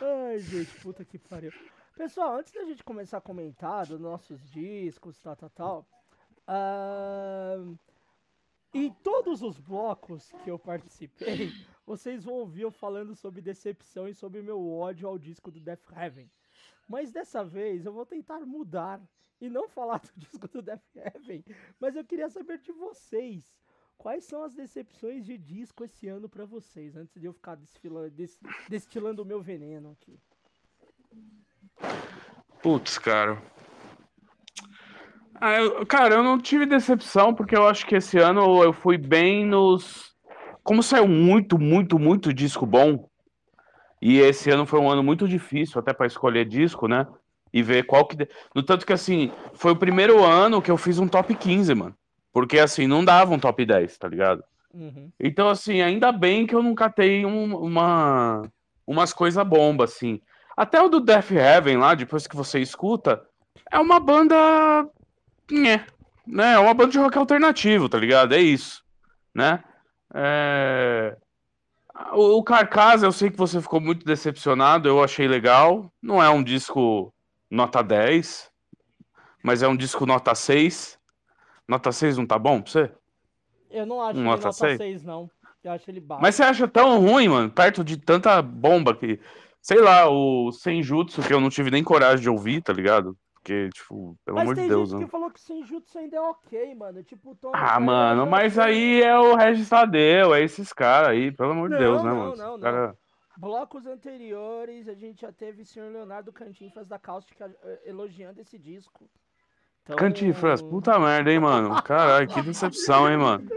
Ai, 0.00 0.38
gente, 0.38 0.70
puta 0.80 1.04
que 1.04 1.18
pariu. 1.18 1.52
Pessoal, 1.96 2.36
antes 2.36 2.52
da 2.52 2.64
gente 2.64 2.84
começar 2.84 3.18
a 3.18 3.20
comentar 3.22 3.86
dos 3.86 3.98
nossos 3.98 4.38
discos, 4.50 5.18
tal, 5.20 5.34
tal, 5.34 5.50
tal. 5.50 5.86
ahn, 6.46 7.74
em 8.78 8.92
todos 9.02 9.42
os 9.42 9.58
blocos 9.58 10.30
que 10.44 10.50
eu 10.50 10.58
participei, 10.58 11.52
vocês 11.86 12.24
vão 12.24 12.34
ouvir 12.34 12.62
eu 12.62 12.70
falando 12.70 13.14
sobre 13.14 13.40
decepção 13.40 14.08
e 14.08 14.14
sobre 14.14 14.42
meu 14.42 14.68
ódio 14.68 15.08
ao 15.08 15.18
disco 15.18 15.50
do 15.50 15.60
Death 15.60 15.90
Heaven. 15.96 16.30
Mas 16.88 17.10
dessa 17.10 17.44
vez 17.44 17.84
eu 17.86 17.92
vou 17.92 18.06
tentar 18.06 18.40
mudar 18.40 19.00
e 19.40 19.48
não 19.48 19.68
falar 19.68 20.00
do 20.00 20.12
disco 20.16 20.48
do 20.48 20.62
Death 20.62 20.82
Heaven, 20.94 21.44
mas 21.80 21.96
eu 21.96 22.04
queria 22.04 22.28
saber 22.28 22.58
de 22.58 22.72
vocês. 22.72 23.56
Quais 23.98 24.24
são 24.24 24.42
as 24.44 24.54
decepções 24.54 25.24
de 25.24 25.38
disco 25.38 25.82
esse 25.82 26.06
ano 26.06 26.28
pra 26.28 26.44
vocês, 26.44 26.94
antes 26.96 27.18
de 27.18 27.26
eu 27.26 27.32
ficar 27.32 27.56
des- 27.56 28.38
destilando 28.68 29.22
o 29.22 29.24
meu 29.24 29.40
veneno 29.40 29.90
aqui? 29.90 30.20
Putz, 32.62 32.98
cara. 32.98 33.42
Ah, 35.40 35.54
eu- 35.60 35.84
cara, 35.86 36.14
eu 36.14 36.22
não 36.22 36.38
tive 36.38 36.66
decepção, 36.66 37.34
porque 37.34 37.56
eu 37.56 37.66
acho 37.66 37.86
que 37.86 37.96
esse 37.96 38.18
ano 38.18 38.62
eu 38.62 38.72
fui 38.72 38.96
bem 38.96 39.44
nos. 39.44 40.14
Como 40.62 40.82
saiu 40.82 41.06
muito, 41.06 41.58
muito, 41.58 41.98
muito 41.98 42.32
disco 42.34 42.66
bom, 42.66 43.08
e 44.02 44.18
esse 44.18 44.50
ano 44.50 44.66
foi 44.66 44.80
um 44.80 44.90
ano 44.90 45.02
muito 45.02 45.28
difícil 45.28 45.78
até 45.80 45.92
pra 45.92 46.06
escolher 46.06 46.44
disco, 46.44 46.88
né? 46.88 47.06
E 47.52 47.62
ver 47.62 47.84
qual 47.84 48.06
que. 48.06 48.16
No 48.54 48.62
tanto 48.62 48.84
que, 48.86 48.92
assim, 48.92 49.30
foi 49.54 49.72
o 49.72 49.76
primeiro 49.76 50.24
ano 50.24 50.60
que 50.60 50.70
eu 50.70 50.76
fiz 50.76 50.98
um 50.98 51.08
top 51.08 51.34
15, 51.34 51.74
mano. 51.74 51.94
Porque, 52.32 52.58
assim, 52.58 52.86
não 52.86 53.04
dava 53.04 53.32
um 53.32 53.38
top 53.38 53.64
10, 53.64 53.96
tá 53.96 54.08
ligado? 54.08 54.42
Uhum. 54.74 55.10
Então, 55.18 55.48
assim, 55.48 55.80
ainda 55.80 56.12
bem 56.12 56.46
que 56.46 56.54
eu 56.54 56.62
não 56.62 56.74
catei 56.74 57.24
um- 57.24 57.56
uma, 57.56 58.42
umas 58.86 59.12
coisas 59.12 59.46
bomba, 59.46 59.84
assim. 59.84 60.20
Até 60.56 60.82
o 60.82 60.88
do 60.88 61.00
Death 61.00 61.30
Heaven 61.30 61.78
lá, 61.78 61.94
depois 61.94 62.26
que 62.26 62.36
você 62.36 62.58
escuta, 62.60 63.22
é 63.70 63.78
uma 63.78 63.98
banda. 64.00 64.36
Nhé, 65.50 65.86
né, 66.26 66.54
é 66.54 66.58
uma 66.58 66.74
banda 66.74 66.92
de 66.92 66.98
rock 66.98 67.16
alternativo, 67.16 67.88
tá 67.88 67.98
ligado? 67.98 68.34
É 68.34 68.40
isso, 68.40 68.82
né? 69.34 69.62
É... 70.14 71.16
O, 72.12 72.42
Carcass, 72.42 73.02
eu 73.02 73.12
sei 73.12 73.30
que 73.30 73.38
você 73.38 73.60
ficou 73.60 73.80
muito 73.80 74.04
decepcionado, 74.04 74.88
eu 74.88 75.02
achei 75.02 75.26
legal. 75.26 75.90
Não 76.02 76.22
é 76.22 76.28
um 76.28 76.42
disco 76.42 77.12
nota 77.50 77.82
10, 77.82 78.50
mas 79.42 79.62
é 79.62 79.68
um 79.68 79.76
disco 79.76 80.04
nota 80.04 80.34
6. 80.34 80.98
Nota 81.66 81.90
6 81.90 82.18
não 82.18 82.26
tá 82.26 82.38
bom 82.38 82.60
pra 82.60 82.70
você? 82.70 82.92
Eu 83.70 83.86
não 83.86 84.00
acho 84.00 84.18
Um 84.18 84.24
nota 84.24 84.44
nota 84.44 84.52
seis? 84.52 84.78
6, 84.78 85.04
não. 85.04 85.30
Eu 85.62 85.72
acho 85.72 85.90
ele 85.90 86.00
baixo. 86.00 86.22
Mas 86.22 86.34
você 86.34 86.42
acha 86.42 86.68
tão 86.68 87.00
ruim, 87.00 87.28
mano, 87.28 87.50
perto 87.50 87.82
de 87.82 87.96
tanta 87.96 88.40
bomba 88.40 88.94
que. 88.94 89.20
Sei 89.60 89.80
lá, 89.80 90.08
o 90.08 90.52
Senjutsu, 90.52 91.22
que 91.22 91.32
eu 91.34 91.40
não 91.40 91.50
tive 91.50 91.72
nem 91.72 91.82
coragem 91.82 92.22
de 92.22 92.30
ouvir, 92.30 92.62
tá 92.62 92.72
ligado? 92.72 93.18
Porque, 93.46 93.68
tipo, 93.68 94.18
pelo 94.24 94.38
Mas 94.38 94.42
amor 94.42 94.54
tem 94.56 94.64
de 94.64 94.70
Deus, 94.70 94.90
gente 94.90 94.98
né? 94.98 95.04
que 95.04 95.10
falou 95.12 95.30
que 95.30 95.40
Senjutsu 95.40 95.98
ainda 95.98 96.16
é 96.16 96.20
ok, 96.20 96.74
mano. 96.74 97.00
Tipo, 97.04 97.38
Ah, 97.52 97.78
mano, 97.78 98.24
já 98.24 98.28
mas 98.28 98.58
aí 98.58 99.00
é 99.00 99.16
o 99.16 99.36
Regis 99.36 99.68
Tadeu, 99.68 100.34
é 100.34 100.42
esses 100.42 100.72
caras 100.72 101.10
aí, 101.10 101.30
pelo 101.30 101.52
amor 101.52 101.70
de 101.70 101.78
Deus, 101.78 102.02
né, 102.02 102.10
não, 102.10 102.16
mano? 102.16 102.24
não, 102.24 102.32
Esses 102.34 102.42
não. 102.42 102.58
cara- 102.60 102.96
Blocos 103.38 103.86
anteriores, 103.86 104.88
a 104.88 104.94
gente 104.94 105.20
já 105.20 105.30
teve 105.30 105.62
o 105.62 105.64
senhor 105.64 105.92
Leonardo 105.92 106.32
Cantinfras 106.32 106.88
da 106.88 106.98
Cáustica 106.98 107.54
eh, 107.62 107.82
elogiando 107.84 108.40
esse 108.40 108.58
disco. 108.58 109.08
Então... 109.84 109.94
Cantinfras, 109.94 110.60
puta 110.60 110.98
merda, 110.98 111.30
hein, 111.30 111.38
mano? 111.38 111.80
Caralho, 111.84 112.26
que 112.26 112.42
decepção, 112.42 113.08
hein, 113.08 113.18
mano? 113.18 113.48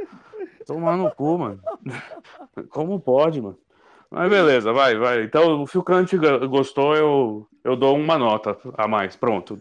Tomar 0.68 0.98
no 0.98 1.10
cu, 1.16 1.38
mano. 1.40 1.62
Como 2.70 3.00
pode, 3.00 3.42
mano? 3.42 3.58
Mas 4.12 4.30
beleza, 4.30 4.74
vai, 4.74 4.96
vai. 4.98 5.24
Então, 5.24 5.66
se 5.68 5.78
o 5.78 5.84
Kant 5.84 6.18
go- 6.18 6.48
gostou, 6.50 6.96
eu, 6.96 7.48
eu 7.64 7.76
dou 7.76 7.96
uma 7.96 8.18
nota 8.18 8.58
a 8.78 8.88
mais. 8.88 9.16
Pronto. 9.16 9.60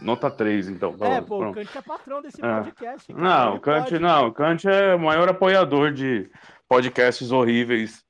Nota 0.00 0.30
3, 0.30 0.68
então. 0.70 0.94
É, 1.00 1.20
Pronto. 1.20 1.26
pô, 1.26 1.48
o 1.48 1.52
Kant 1.52 1.76
é 1.78 1.82
patrão 1.82 2.22
desse 2.22 2.42
É. 2.42 2.60
podcast. 2.62 3.12
cara, 3.12 3.22
Não, 3.22 3.48
ele 3.48 3.56
o 3.58 3.60
Kant, 3.60 3.82
pode. 3.90 3.98
não, 3.98 4.26
o 4.28 4.32
Kant 4.32 4.66
é 4.68 4.94
o 4.94 4.98
maior 5.00 5.28
apoiador 5.28 5.92
de 5.92 6.30
podcasts 6.66 7.30
horríveis 7.30 8.02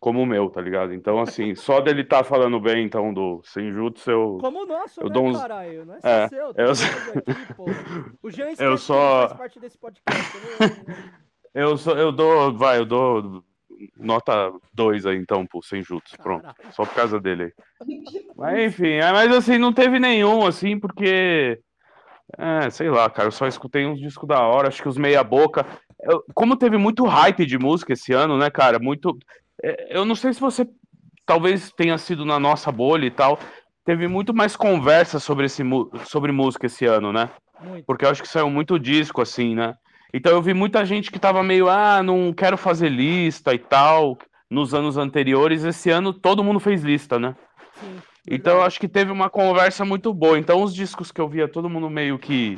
como 0.00 0.22
o 0.22 0.26
meu, 0.26 0.48
tá 0.48 0.60
ligado? 0.62 0.94
Então, 0.94 1.18
assim, 1.20 1.54
só 1.56 1.80
dele 1.82 2.00
estar 2.00 2.24
falando 2.24 2.58
bem, 2.58 2.84
então, 2.86 3.12
do 3.12 3.42
Senjutsu, 3.44 4.10
eu. 4.10 4.38
Como 4.40 4.62
o 4.62 4.66
nosso, 4.66 5.00
eu 5.00 5.08
né, 5.08 5.12
dou 5.12 5.26
uns... 5.26 5.38
caralho? 5.38 5.84
Não 5.84 5.94
é 5.94 5.98
É, 6.02 6.22
só 6.22 6.28
seu, 6.28 6.52
eu, 6.56 6.70
aqui, 6.72 7.54
pô. 7.54 7.64
O 8.22 8.30
Jean 8.30 8.54
que 8.54 8.76
só- 8.78 9.28
faz 9.28 9.32
parte 9.38 9.60
desse 9.60 9.76
podcast. 9.76 10.32
eu 11.54 11.62
não- 11.62 11.70
eu, 11.72 11.76
só, 11.76 11.92
eu 11.92 12.10
dou, 12.10 12.54
vai, 12.56 12.78
eu 12.78 12.86
dou 12.86 13.44
nota 13.96 14.52
2 14.72 15.06
aí, 15.06 15.16
então, 15.16 15.46
pro 15.46 15.62
Senjutsu, 15.62 16.16
pronto. 16.22 16.46
Só 16.70 16.84
por 16.84 16.94
causa 16.94 17.20
dele 17.20 17.44
aí. 17.44 17.52
Mas, 18.36 18.58
enfim, 18.66 18.88
é, 18.94 19.12
mas 19.12 19.30
assim, 19.32 19.58
não 19.58 19.72
teve 19.72 19.98
nenhum, 20.00 20.44
assim, 20.46 20.78
porque. 20.78 21.60
É, 22.36 22.68
sei 22.70 22.90
lá, 22.90 23.08
cara, 23.08 23.28
eu 23.28 23.32
só 23.32 23.46
escutei 23.46 23.86
uns 23.86 24.00
discos 24.00 24.26
da 24.28 24.40
hora, 24.40 24.66
acho 24.68 24.82
que 24.82 24.88
os 24.88 24.96
meia 24.98 25.22
boca. 25.22 25.64
Eu- 26.02 26.24
como 26.34 26.56
teve 26.56 26.76
muito 26.76 27.04
hype 27.04 27.46
de 27.46 27.56
música 27.58 27.92
esse 27.92 28.12
ano, 28.12 28.36
né, 28.36 28.50
cara? 28.50 28.78
Muito. 28.80 29.16
é, 29.62 29.96
Eu 29.96 30.04
não 30.04 30.14
sei 30.16 30.32
se 30.32 30.40
você 30.40 30.66
talvez 31.24 31.70
tenha 31.72 31.96
sido 31.96 32.24
na 32.24 32.40
nossa 32.40 32.72
bolha 32.72 33.06
e 33.06 33.10
tal. 33.10 33.38
Teve 33.84 34.08
muito 34.08 34.34
mais 34.34 34.56
conversa 34.56 35.20
sobre, 35.20 35.46
esse, 35.46 35.62
sobre 36.06 36.32
música 36.32 36.66
esse 36.66 36.86
ano, 36.86 37.12
né? 37.12 37.30
Muito. 37.60 37.84
Porque 37.84 38.04
eu 38.04 38.08
acho 38.10 38.22
que 38.22 38.28
saiu 38.28 38.50
muito 38.50 38.78
disco, 38.80 39.20
assim, 39.22 39.54
né? 39.54 39.74
Então 40.16 40.30
eu 40.30 40.40
vi 40.40 40.54
muita 40.54 40.84
gente 40.84 41.10
que 41.10 41.18
tava 41.18 41.42
meio, 41.42 41.68
ah, 41.68 42.00
não 42.00 42.32
quero 42.32 42.56
fazer 42.56 42.88
lista 42.88 43.52
e 43.52 43.58
tal, 43.58 44.16
nos 44.48 44.72
anos 44.72 44.96
anteriores. 44.96 45.64
Esse 45.64 45.90
ano 45.90 46.12
todo 46.12 46.44
mundo 46.44 46.60
fez 46.60 46.84
lista, 46.84 47.18
né? 47.18 47.34
Sim. 47.80 47.98
Então 48.30 48.58
eu 48.58 48.62
acho 48.62 48.78
que 48.78 48.86
teve 48.86 49.10
uma 49.10 49.28
conversa 49.28 49.84
muito 49.84 50.14
boa. 50.14 50.38
Então 50.38 50.62
os 50.62 50.72
discos 50.72 51.10
que 51.10 51.20
eu 51.20 51.28
via 51.28 51.48
todo 51.48 51.68
mundo 51.68 51.90
meio 51.90 52.16
que 52.16 52.56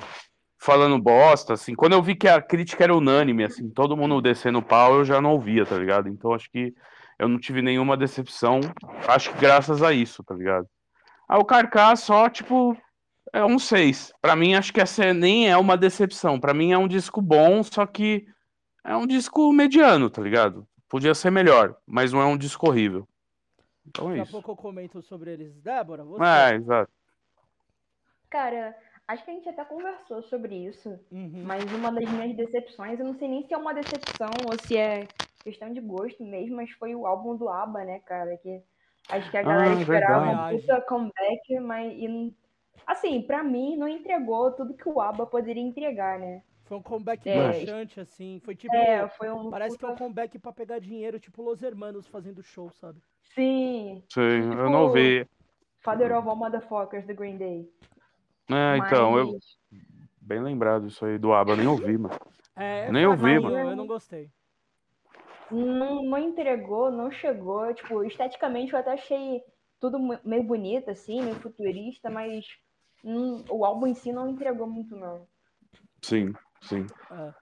falando 0.60 0.99
bosta, 0.99 1.55
assim, 1.55 1.75
quando 1.75 1.94
eu 1.94 2.02
vi 2.02 2.15
que 2.15 2.28
a 2.28 2.43
crítica 2.43 2.85
era 2.85 2.94
unânime, 2.94 3.44
assim, 3.44 3.70
todo 3.70 3.97
mundo 3.97 4.20
descendo 4.20 4.59
o 4.59 4.62
pau, 4.62 4.97
eu 4.97 5.05
já 5.07 5.18
não 5.18 5.31
ouvia, 5.31 5.65
tá 5.65 5.78
ligado? 5.78 6.10
Então 6.10 6.35
acho 6.35 6.51
que 6.51 6.75
eu 7.18 7.26
não 7.26 7.39
tive 7.39 7.62
nenhuma 7.62 7.97
decepção, 7.97 8.60
acho 9.09 9.33
que 9.33 9.41
graças 9.41 9.83
a 9.83 9.94
isso, 9.94 10.23
tá 10.23 10.35
ligado? 10.35 10.67
Ah, 11.26 11.39
o 11.39 11.44
Carcass 11.44 12.01
só, 12.01 12.28
tipo, 12.28 12.76
é 13.33 13.45
um 13.45 13.59
6. 13.59 14.13
Pra 14.21 14.37
mim, 14.37 14.55
acho 14.55 14.73
que 14.73 14.81
essa 14.81 15.13
nem 15.13 15.49
é 15.51 15.57
uma 15.57 15.77
decepção. 15.77 16.39
Pra 16.41 16.55
mim 16.55 16.73
é 16.73 16.79
um 16.79 16.89
disco 16.89 17.21
bom, 17.21 17.63
só 17.63 17.85
que 17.87 18.27
é 18.85 18.97
um 18.97 19.07
disco 19.07 19.53
mediano, 19.53 20.09
tá 20.11 20.23
ligado? 20.23 20.67
Podia 20.89 21.15
ser 21.15 21.31
melhor, 21.31 21.77
mas 21.87 22.13
não 22.13 22.21
é 22.21 22.27
um 22.27 22.37
disco 22.37 22.69
horrível. 22.69 23.07
Então 23.87 24.07
é 24.07 24.09
Daqui 24.11 24.21
a 24.21 24.23
isso. 24.25 24.33
pouco 24.33 24.53
eu 24.53 24.57
comento 24.57 25.03
sobre 25.03 25.33
eles. 25.33 25.55
Débora, 25.61 26.05
você. 26.05 26.23
É, 26.25 26.55
exato. 26.55 26.91
Cara, 28.31 28.77
acho 29.07 29.25
que 29.25 29.31
a 29.31 29.35
gente 29.35 29.49
até 29.49 29.65
conversou 29.65 30.23
sobre 30.25 30.55
isso, 30.67 30.89
Uhum. 31.11 31.43
mas 31.45 31.63
uma 31.73 31.93
das 31.93 32.09
minhas 32.11 32.37
decepções, 32.37 32.99
eu 32.99 33.07
não 33.07 33.15
sei 33.19 33.29
nem 33.29 33.47
se 33.47 33.55
é 33.55 33.57
uma 33.57 33.73
decepção 33.73 34.31
ou 34.47 34.59
se 34.67 34.77
é 34.77 35.07
questão 35.45 35.73
de 35.73 35.81
gosto 35.81 36.25
mesmo, 36.25 36.57
mas 36.57 36.71
foi 36.73 36.95
o 36.95 37.07
álbum 37.07 37.37
do 37.37 37.49
ABBA, 37.49 37.85
né, 37.85 38.01
cara? 38.01 38.37
Que 38.39 38.61
acho 39.11 39.31
que 39.31 39.37
a 39.37 39.43
galera 39.43 39.71
Ah, 39.71 39.81
esperava 39.81 40.25
verdade. 40.27 40.57
um 40.57 40.61
puta 40.61 40.81
comeback, 40.83 41.61
mas 41.61 41.93
e 41.97 42.09
não- 42.09 42.35
assim, 42.87 43.23
pra 43.23 43.43
mim 43.45 43.77
não 43.77 43.87
entregou 43.89 44.51
tudo 44.53 44.75
que 44.75 44.89
o 44.89 45.01
ABBA 45.01 45.27
poderia 45.27 45.63
entregar, 45.63 46.19
né? 46.19 46.43
Foi 46.65 46.77
um 46.79 46.83
comeback 46.83 47.29
É. 47.29 47.51
assim. 48.01 48.41
Foi 48.45 48.57
tipo. 48.57 48.75
É, 48.75 49.09
foi 49.11 49.31
um 49.31 49.51
Parece 49.51 49.79
que 49.79 49.85
é 49.85 49.89
um 49.89 49.93
puta- 49.93 50.03
comeback 50.05 50.39
pra 50.41 50.53
pegar 50.53 50.81
dinheiro, 50.81 51.21
tipo 51.21 51.41
Los 51.43 51.63
Hermanos 51.63 52.09
fazendo 52.09 52.43
show, 52.43 52.71
sabe? 52.73 53.01
Sim, 53.35 54.03
Sim, 54.13 54.51
tipo 54.51 54.55
eu 54.61 54.69
não 54.71 54.91
vi. 54.91 55.25
Father 55.79 56.17
of 56.17 56.29
All 56.29 56.35
Motherfuckers, 56.35 57.07
do 57.07 57.15
Green 57.15 57.37
Day. 57.37 57.71
É, 58.51 58.79
então, 58.79 59.17
eu. 59.17 59.33
Mas- 59.35 59.57
Bem 60.21 60.41
lembrado 60.43 60.89
isso 60.89 61.05
aí 61.07 61.19
do 61.19 61.33
ABBA, 61.33 61.55
nem 61.55 61.69
ouvi, 61.69 61.97
mano. 61.97 62.19
É, 62.57 62.91
Nem 62.91 63.07
ouvi, 63.07 63.39
mano. 63.39 63.57
Eu 63.57 63.77
não 63.77 63.87
gostei. 63.87 64.29
não, 65.51 66.03
não 66.03 66.19
entregou, 66.19 66.91
não 66.91 67.11
chegou. 67.13 67.73
Tipo, 67.75 68.03
esteticamente 68.03 68.73
eu 68.73 68.79
até 68.81 68.93
achei 68.93 69.41
tudo 69.81 69.99
meio 70.25 70.43
bonito, 70.43 70.91
assim, 70.91 71.23
meio 71.23 71.37
futurista, 71.37 72.11
mas 72.11 72.45
hum, 73.07 73.44
o 73.49 73.65
álbum 73.65 73.86
em 73.86 73.94
si 73.94 74.12
não 74.12 74.28
entregou 74.28 74.67
muito, 74.67 74.97
não. 74.97 75.26
Sim, 76.02 76.35
sim. 76.62 76.86
É. 77.10 77.35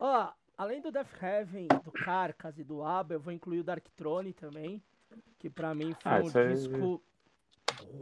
Ó, 0.00 0.32
além 0.56 0.80
do 0.80 0.92
Death 0.92 1.22
Heaven, 1.22 1.66
do 1.66 1.92
Carcass 1.92 2.58
e 2.58 2.64
do 2.64 2.82
ABBA, 2.82 3.14
eu 3.14 3.20
vou 3.20 3.32
incluir 3.32 3.60
o 3.60 3.64
Dark 3.64 3.84
Throne 3.96 4.32
também, 4.32 4.82
que 5.38 5.50
pra 5.50 5.74
mim 5.74 5.92
foi 5.94 6.12
Ah, 6.12 6.18
um 6.20 6.30
disco 6.30 7.02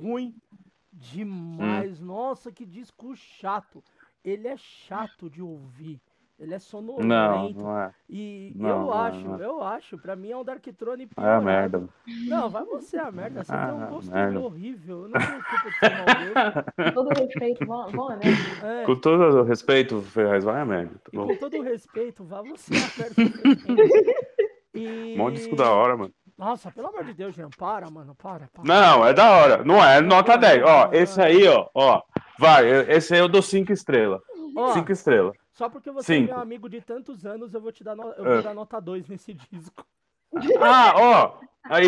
ruim 0.00 0.34
demais. 0.92 2.00
Nossa, 2.00 2.52
que 2.52 2.66
disco 2.66 3.16
chato. 3.16 3.82
Ele 4.22 4.48
é 4.48 4.56
chato 4.56 5.30
de 5.30 5.42
ouvir. 5.42 6.00
Ele 6.38 6.52
é 6.54 6.58
sonolento. 6.58 7.06
Não, 7.06 7.48
não 7.50 7.78
é. 7.80 7.90
E 8.10 8.52
Não, 8.54 8.68
eu 8.68 8.76
não 8.80 8.92
é, 8.94 9.08
acho, 9.08 9.20
não 9.26 9.40
é. 9.40 9.44
eu 9.46 9.62
acho, 9.62 9.96
pra 9.98 10.14
mim 10.14 10.30
é 10.30 10.36
um 10.36 10.44
Dark 10.44 10.62
Throne 10.76 11.04
É 11.04 11.06
a 11.06 11.08
piorado. 11.08 11.44
merda. 11.46 11.88
Não, 12.28 12.50
vai 12.50 12.62
você 12.64 12.98
a 12.98 13.10
merda. 13.10 13.42
Você 13.42 13.52
tem 13.52 13.60
Ah, 13.60 13.72
um 13.72 13.86
gosto 13.88 14.10
merda. 14.12 14.40
horrível. 14.40 15.02
Eu 15.04 15.08
não 15.08 15.18
tenho 15.18 15.44
culpa 15.44 15.70
de 15.70 15.78
ser 15.78 15.96
mau 15.96 16.04
gosto. 16.34 16.74
Com 16.76 16.92
todo 16.92 17.08
respeito, 17.18 17.66
vão, 17.66 17.88
vão 17.90 18.08
né? 18.10 18.20
É. 18.62 18.84
Com 18.84 18.96
todo 18.96 19.22
o 19.22 19.42
respeito, 19.44 20.02
Ferraz, 20.02 20.44
vai 20.44 20.60
a 20.60 20.64
merda. 20.66 20.92
Tá 20.96 21.10
E 21.12 21.16
com 21.16 21.36
todo 21.36 21.56
o 21.56 21.62
respeito, 21.62 22.22
vá 22.24 22.42
você 22.42 22.74
a 22.74 23.00
merda. 23.00 23.16
E... 24.74 25.14
Mó 25.16 25.30
disco 25.30 25.56
da 25.56 25.70
hora, 25.70 25.96
mano. 25.96 26.12
Nossa, 26.36 26.70
pelo 26.70 26.88
amor 26.88 27.02
de 27.04 27.14
Deus, 27.14 27.34
Jean, 27.34 27.48
para, 27.56 27.88
mano, 27.90 28.14
para, 28.14 28.46
para. 28.52 28.62
Não, 28.62 29.06
é 29.06 29.14
da 29.14 29.30
hora. 29.30 29.64
Não 29.64 29.82
é 29.82 30.02
nota 30.02 30.36
10. 30.36 30.62
Ó, 30.64 30.90
esse 30.92 31.18
aí, 31.18 31.48
ó, 31.48 31.66
ó. 31.74 32.02
Vai, 32.38 32.68
esse 32.92 33.14
aí 33.14 33.20
eu 33.20 33.28
dou 33.28 33.40
5 33.40 33.72
estrelas. 33.72 34.20
Ó, 34.56 34.72
5 34.72 34.90
estrelas. 34.92 35.36
Só 35.52 35.68
porque 35.68 35.90
você 35.90 36.12
é 36.12 36.16
Cinco. 36.16 36.32
meu 36.32 36.40
amigo 36.40 36.68
de 36.68 36.80
tantos 36.80 37.24
anos, 37.26 37.52
eu 37.54 37.60
vou 37.60 37.70
te 37.72 37.84
dar, 37.84 37.94
no... 37.94 38.04
eu 38.12 38.26
É. 38.26 38.34
vou 38.34 38.42
dar 38.42 38.54
nota 38.54 38.80
2 38.80 39.08
nesse 39.08 39.34
disco. 39.34 39.84
Ah, 40.60 40.92
ó. 40.96 41.38
Aí. 41.64 41.86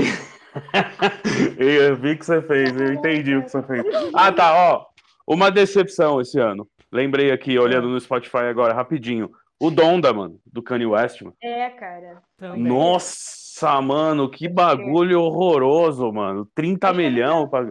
eu 1.58 1.96
vi 1.96 2.12
o 2.12 2.18
que 2.18 2.24
você 2.24 2.40
fez, 2.42 2.80
eu 2.80 2.92
entendi 2.92 3.36
o 3.36 3.42
que 3.42 3.50
você 3.50 3.62
fez. 3.62 3.84
Ah, 4.14 4.32
tá, 4.32 4.54
ó. 4.54 4.86
Uma 5.26 5.50
decepção 5.50 6.20
esse 6.20 6.38
ano. 6.38 6.66
Lembrei 6.90 7.30
aqui, 7.30 7.58
olhando 7.58 7.88
no 7.88 8.00
Spotify 8.00 8.44
agora, 8.48 8.72
rapidinho. 8.72 9.30
O 9.60 9.70
Donda, 9.70 10.12
mano, 10.14 10.40
do 10.46 10.62
Kanye 10.62 10.86
West, 10.86 11.20
mano. 11.20 11.36
É, 11.42 11.68
cara. 11.70 12.22
Nossa, 12.56 13.80
mano, 13.82 14.30
que 14.30 14.48
bagulho 14.48 15.20
horroroso, 15.20 16.10
mano. 16.12 16.48
30 16.54 16.92
milhão. 16.94 17.48
Pra... 17.48 17.68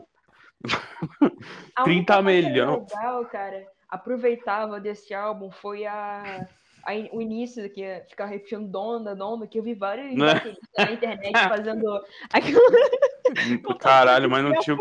A 1.76 1.84
30 1.84 1.85
única 1.85 2.24
coisa 2.24 2.50
milhão. 2.50 2.85
legal, 2.93 3.26
cara, 3.26 3.66
aproveitava 3.90 4.80
desse 4.80 5.14
álbum 5.14 5.49
foi 5.51 5.85
a, 5.85 6.45
a 6.85 6.93
o 7.11 7.22
início 7.22 7.69
que 7.69 7.82
ia 7.82 8.06
ficar 8.09 8.25
repetindo 8.25 8.67
Donda, 8.67 9.16
Donda, 9.16 9.48
que 9.48 9.59
eu 9.59 9.64
vi 9.64 9.74
vários 9.74 10.16
Né? 10.16 10.56
na 10.77 10.91
internet 10.91 11.33
fazendo 11.33 12.01
aquilo. 12.32 12.61
Caralho, 13.80 14.30
mas 14.30 14.43
não 14.43 14.59
tinha. 14.59 14.77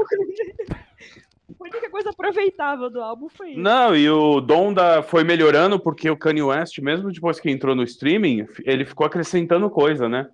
A 1.48 1.62
única 1.62 1.90
coisa 1.90 2.10
aproveitável 2.10 2.90
do 2.90 3.00
álbum 3.00 3.28
foi 3.28 3.50
isso. 3.50 3.60
Não, 3.60 3.96
e 3.96 4.08
o 4.08 4.40
Donda 4.40 5.02
foi 5.02 5.24
melhorando 5.24 5.78
porque 5.80 6.10
o 6.10 6.16
Kanye 6.16 6.42
West, 6.42 6.78
mesmo 6.78 7.10
depois 7.10 7.40
que 7.40 7.50
entrou 7.50 7.74
no 7.74 7.82
streaming, 7.82 8.46
ele 8.64 8.84
ficou 8.84 9.06
acrescentando 9.06 9.70
coisa, 9.70 10.08
né? 10.08 10.28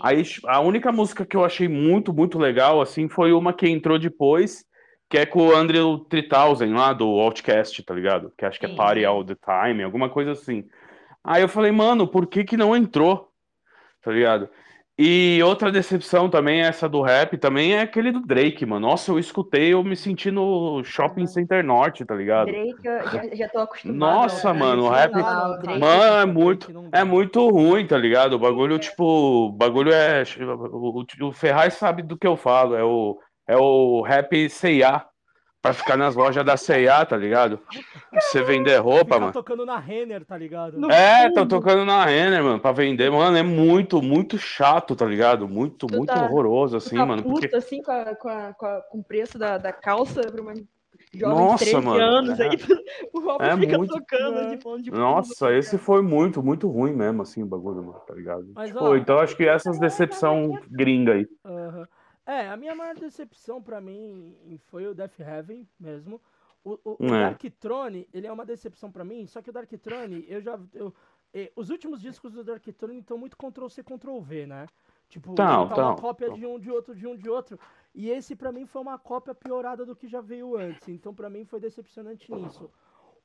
Aí 0.00 0.22
a 0.46 0.60
única 0.60 0.92
música 0.92 1.24
que 1.24 1.36
eu 1.36 1.44
achei 1.44 1.66
muito, 1.66 2.12
muito 2.12 2.38
legal, 2.38 2.80
assim, 2.80 3.08
foi 3.08 3.32
uma 3.32 3.52
que 3.52 3.68
entrou 3.68 3.98
depois, 3.98 4.64
que 5.10 5.18
é 5.18 5.26
com 5.26 5.48
o 5.48 5.54
Andrew 5.56 5.98
3000 6.08 6.72
lá 6.72 6.92
do 6.92 7.04
Outcast, 7.18 7.82
tá 7.82 7.92
ligado? 7.92 8.32
Que 8.38 8.46
acho 8.46 8.60
que 8.60 8.66
é 8.66 8.68
Sim, 8.68 8.76
Party. 8.76 9.04
All 9.04 9.24
the 9.24 9.34
Time, 9.34 9.82
alguma 9.82 10.08
coisa 10.08 10.30
assim. 10.30 10.64
Aí 11.24 11.42
eu 11.42 11.48
falei, 11.48 11.72
mano, 11.72 12.06
por 12.06 12.28
que 12.28 12.44
que 12.44 12.56
não 12.56 12.76
entrou? 12.76 13.28
Tá 14.02 14.12
ligado? 14.12 14.48
E 14.96 15.42
outra 15.42 15.72
decepção 15.72 16.28
também, 16.28 16.60
essa 16.60 16.88
do 16.88 17.00
rap, 17.02 17.36
também 17.38 17.74
é 17.74 17.80
aquele 17.80 18.12
do 18.12 18.20
Drake, 18.20 18.64
mano. 18.64 18.86
Nossa, 18.86 19.10
eu 19.10 19.18
escutei, 19.18 19.72
eu 19.72 19.82
me 19.82 19.96
senti 19.96 20.30
no 20.30 20.84
Shopping 20.84 21.26
Center 21.26 21.64
Norte, 21.64 22.04
tá 22.04 22.14
ligado? 22.14 22.46
Drake, 22.52 22.86
eu 22.86 23.10
já, 23.10 23.34
já 23.34 23.48
tô 23.48 23.58
acostumado. 23.60 23.98
Nossa, 23.98 24.52
né? 24.52 24.60
mano, 24.60 24.84
o 24.84 24.90
rap. 24.90 25.12
lá, 25.14 25.52
o 25.52 25.58
Drake- 25.58 25.80
Mano, 25.80 26.16
é 26.16 26.26
muito, 26.26 26.88
é 26.92 27.02
muito 27.02 27.48
ruim, 27.48 27.86
tá 27.86 27.98
ligado? 27.98 28.34
O 28.34 28.38
bagulho, 28.38 28.78
tipo, 28.78 29.02
o 29.46 29.50
bagulho 29.50 29.92
é. 29.92 30.22
O, 30.38 31.02
o 31.22 31.32
Ferraz 31.32 31.74
sabe 31.74 32.02
do 32.02 32.16
que 32.16 32.26
eu 32.26 32.36
falo. 32.36 32.76
É 32.76 32.84
o, 32.84 33.18
é 33.52 33.56
o 33.56 34.02
rap 34.02 34.48
C&A. 34.48 35.06
Pra 35.62 35.74
ficar 35.74 35.94
nas 35.94 36.14
lojas 36.16 36.42
da 36.42 36.56
C&A, 36.56 37.04
tá 37.04 37.18
ligado? 37.18 37.58
Pra 38.10 38.18
você 38.22 38.42
vender 38.42 38.78
roupa, 38.78 39.04
Ficar 39.04 39.20
mano. 39.20 39.32
tocando 39.34 39.66
na 39.66 39.78
Renner, 39.78 40.24
tá 40.24 40.34
ligado? 40.38 40.90
É, 40.90 41.30
tô 41.30 41.44
tocando 41.44 41.84
na 41.84 42.02
Renner, 42.06 42.42
mano, 42.42 42.58
pra 42.58 42.72
vender. 42.72 43.10
Mano, 43.10 43.36
é 43.36 43.42
muito, 43.42 44.00
muito 44.00 44.38
chato, 44.38 44.96
tá 44.96 45.04
ligado? 45.04 45.46
Muito, 45.46 45.86
Tu 45.86 45.94
muito 45.94 46.08
tá- 46.08 46.24
horroroso, 46.24 46.78
assim, 46.78 46.96
tá 46.96 47.04
mano. 47.04 47.22
puto, 47.22 47.40
Porque, 47.42 47.54
assim, 47.54 47.82
com, 47.82 47.92
a- 47.92 48.14
com, 48.16 48.28
a- 48.30 48.54
com, 48.54 48.64
a- 48.66 48.80
com 48.90 48.98
o 49.00 49.04
preço 49.04 49.38
da, 49.38 49.58
da 49.58 49.70
calça 49.70 50.22
pra 50.22 50.40
uma 50.40 50.54
jovem 50.54 51.36
Nossa, 51.36 51.62
de 51.66 51.70
13 51.72 51.86
mano, 51.86 52.02
anos 52.02 52.40
é. 52.40 52.44
aí. 52.48 52.50
O 53.12 53.20
Robin 53.20 53.44
É 53.44 53.56
fica 53.58 53.76
muito- 53.76 53.92
tocando 53.98 54.50
de 54.50 54.56
plano 54.56 54.82
de 54.82 54.90
fundo. 54.90 54.98
nossa, 54.98 55.52
esse 55.52 55.76
foi 55.76 56.00
muito, 56.00 56.42
muito 56.42 56.70
ruim 56.70 56.94
mesmo, 56.94 57.20
assim, 57.20 57.42
o 57.42 57.46
bagulho, 57.46 57.82
mano, 57.84 58.00
tá 58.06 58.14
ligado? 58.14 58.46
Mas, 58.54 58.68
Tipo, 58.70 58.82
ó, 58.82 58.96
então 58.96 59.18
acho 59.18 59.36
que 59.36 59.46
essas 59.46 59.78
decepção 59.78 60.58
gringa 60.70 61.12
aí. 61.12 61.26
Aham. 61.44 61.86
É, 62.30 62.48
a 62.48 62.56
minha 62.56 62.76
maior 62.76 62.94
decepção 62.94 63.60
pra 63.60 63.80
mim 63.80 64.36
foi 64.68 64.86
o 64.86 64.94
Death 64.94 65.18
Heaven 65.18 65.68
mesmo. 65.80 66.20
O, 66.62 66.78
o, 66.84 66.96
o 67.00 67.06
É. 67.06 67.22
Dark 67.22 67.42
Throne, 67.58 68.08
ele 68.14 68.24
é 68.28 68.32
uma 68.32 68.46
decepção 68.46 68.92
pra 68.92 69.04
mim, 69.04 69.26
só 69.26 69.42
que 69.42 69.50
o 69.50 69.52
Dark 69.52 69.68
Throne, 69.82 70.24
eu 70.28 70.40
já. 70.40 70.56
Eu, 70.72 70.94
eh, 71.34 71.50
os 71.56 71.70
últimos 71.70 72.00
discos 72.00 72.32
do 72.32 72.44
Dark 72.44 72.64
Throne 72.64 73.00
estão 73.00 73.18
muito 73.18 73.36
Ctrl-C, 73.36 73.82
Ctrl-V, 73.82 74.46
né? 74.46 74.66
Tipo, 75.08 75.30
ele 75.30 75.36
tá 75.38 75.60
uma 75.60 75.74
tão, 75.74 75.96
cópia 75.96 76.30
de 76.30 76.46
um, 76.46 76.56
de 76.56 76.70
outro, 76.70 76.94
de 76.94 77.04
um, 77.04 77.16
de 77.16 77.28
outro. 77.28 77.58
E 77.92 78.08
esse 78.10 78.36
pra 78.36 78.52
mim 78.52 78.64
foi 78.64 78.80
uma 78.80 78.96
cópia 78.96 79.34
piorada 79.34 79.84
do 79.84 79.96
que 79.96 80.06
já 80.06 80.20
veio 80.20 80.56
antes. 80.56 80.86
Então 80.88 81.12
pra 81.12 81.28
mim 81.28 81.44
foi 81.44 81.58
decepcionante 81.58 82.32
nisso. 82.32 82.70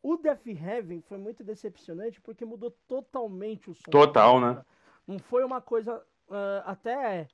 O 0.02 0.18
Death 0.18 0.48
Heaven 0.48 1.02
foi 1.02 1.20
muito 1.20 1.44
decepcionante 1.44 2.20
porque 2.22 2.44
mudou 2.44 2.72
totalmente 2.88 3.70
o 3.70 3.76
som. 3.76 3.92
Total, 3.92 4.42
né? 4.42 4.66
Não 5.06 5.20
foi 5.20 5.44
uma 5.44 5.62
coisa. 5.62 6.04
ah, 6.28 6.64
até 6.66 7.28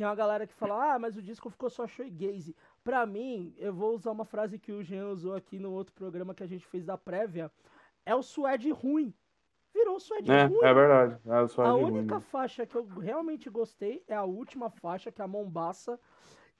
tem 0.00 0.06
uma 0.06 0.14
galera 0.14 0.46
que 0.46 0.54
fala, 0.54 0.94
ah, 0.94 0.98
mas 0.98 1.14
o 1.14 1.20
disco 1.20 1.50
ficou 1.50 1.68
só 1.68 1.86
shoegaze. 1.86 2.56
Pra 2.82 3.04
mim, 3.04 3.54
eu 3.58 3.70
vou 3.70 3.94
usar 3.94 4.10
uma 4.12 4.24
frase 4.24 4.58
que 4.58 4.72
o 4.72 4.82
Jean 4.82 5.08
usou 5.08 5.34
aqui 5.34 5.58
no 5.58 5.72
outro 5.72 5.92
programa 5.92 6.34
que 6.34 6.42
a 6.42 6.46
gente 6.46 6.64
fez 6.66 6.86
da 6.86 6.96
prévia. 6.96 7.52
É 8.06 8.14
o 8.14 8.22
suede 8.22 8.70
ruim. 8.70 9.12
Virou 9.74 9.96
o 9.96 10.00
suede 10.00 10.32
É, 10.32 10.44
ruim. 10.44 10.58
é 10.62 10.72
verdade. 10.72 11.20
É 11.26 11.46
só 11.48 11.66
A 11.66 11.74
de 11.74 11.82
ruim, 11.82 11.98
única 11.98 12.18
faixa 12.18 12.64
que 12.64 12.74
eu 12.76 12.86
realmente 12.86 13.50
gostei 13.50 14.02
é 14.08 14.14
a 14.14 14.24
última 14.24 14.70
faixa, 14.70 15.12
que 15.12 15.20
é 15.20 15.24
a 15.26 15.28
Mombasa, 15.28 16.00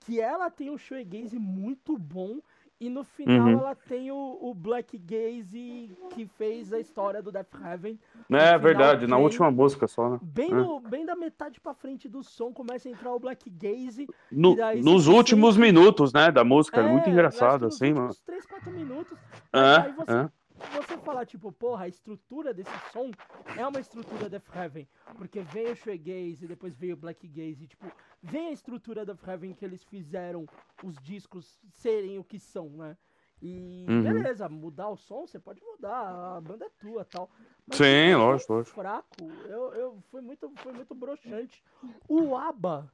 que 0.01 0.21
ela 0.21 0.47
tem 0.51 0.69
um 0.69 0.77
shoegaze 0.77 1.39
muito 1.39 1.97
bom 1.97 2.41
e 2.81 2.89
no 2.89 3.03
final 3.03 3.45
Uhum. 3.47 3.59
ela 3.59 3.75
tem 3.75 4.11
o, 4.11 4.37
o 4.41 4.53
Black 4.55 4.97
Gaze 4.97 5.95
que 6.09 6.25
fez 6.25 6.73
a 6.73 6.79
história 6.79 7.21
do 7.21 7.31
Death 7.31 7.53
Heaven. 7.63 7.99
É 8.29 8.57
verdade, 8.57 9.05
na 9.05 9.15
tem- 9.17 9.23
última 9.23 9.51
música 9.51 9.85
só, 9.87 10.09
né? 10.09 10.19
Bem, 10.21 10.51
É. 10.51 10.55
no, 10.55 10.79
bem 10.79 11.05
da 11.05 11.15
metade 11.15 11.61
pra 11.61 11.75
frente 11.75 12.09
do 12.09 12.23
som 12.23 12.51
começa 12.51 12.89
a 12.89 12.91
entrar 12.91 13.13
o 13.13 13.19
Black 13.19 13.47
Gaze. 13.51 14.07
No- 14.31 14.55
nos 14.83 15.05
últimos 15.07 15.55
minutos, 15.55 16.11
né, 16.11 16.31
da 16.31 16.43
música, 16.43 16.81
é, 16.81 16.91
muito 16.91 17.07
É, 17.07 17.11
engraçado, 17.13 17.67
assim, 17.67 17.93
mano. 17.93 18.07
últimos 18.07 18.21
3, 18.21 18.45
4 18.47 18.71
minutos. 18.71 19.17
É, 19.53 19.59
aí 19.85 19.91
você, 19.93 20.11
é. 20.11 20.29
Você 20.69 20.97
falar, 20.97 21.25
tipo, 21.25 21.51
porra, 21.51 21.85
a 21.85 21.87
estrutura 21.87 22.53
desse 22.53 22.71
som 22.91 23.11
é 23.57 23.65
uma 23.65 23.79
estrutura 23.79 24.29
Death 24.29 24.55
Heaven. 24.55 24.87
Porque 25.17 25.41
vem 25.41 25.71
o 25.71 25.75
Shoegaze 25.75 26.45
e 26.45 26.47
depois 26.47 26.75
veio 26.75 26.93
o 26.93 26.97
Black 26.97 27.27
Gaze. 27.27 27.67
Tipo, 27.67 27.91
vem 28.21 28.47
a 28.47 28.51
estrutura 28.51 29.05
Death 29.05 29.27
Heaven 29.27 29.53
que 29.53 29.65
eles 29.65 29.83
fizeram 29.83 30.45
os 30.83 30.95
discos 30.97 31.59
serem 31.73 32.17
o 32.19 32.23
que 32.23 32.39
são, 32.39 32.69
né? 32.69 32.97
E 33.41 33.85
Uhum. 33.89 34.03
beleza, 34.03 34.47
mudar 34.47 34.89
o 34.89 34.95
som, 34.95 35.25
você 35.25 35.39
pode 35.39 35.59
mudar, 35.63 36.37
a 36.37 36.41
banda 36.41 36.65
é 36.65 36.69
tua 36.69 37.03
tal. 37.03 37.27
Mas 37.65 37.77
Sim, 37.77 38.13
lógico, 38.15 38.53
lógico. 38.53 38.75
fraco. 38.75 39.31
Eu, 39.49 39.73
eu, 39.73 40.03
foi, 40.11 40.21
muito, 40.21 40.51
foi 40.57 40.73
muito 40.73 40.93
broxante. 40.93 41.63
O 42.07 42.35
ABBA, 42.35 42.91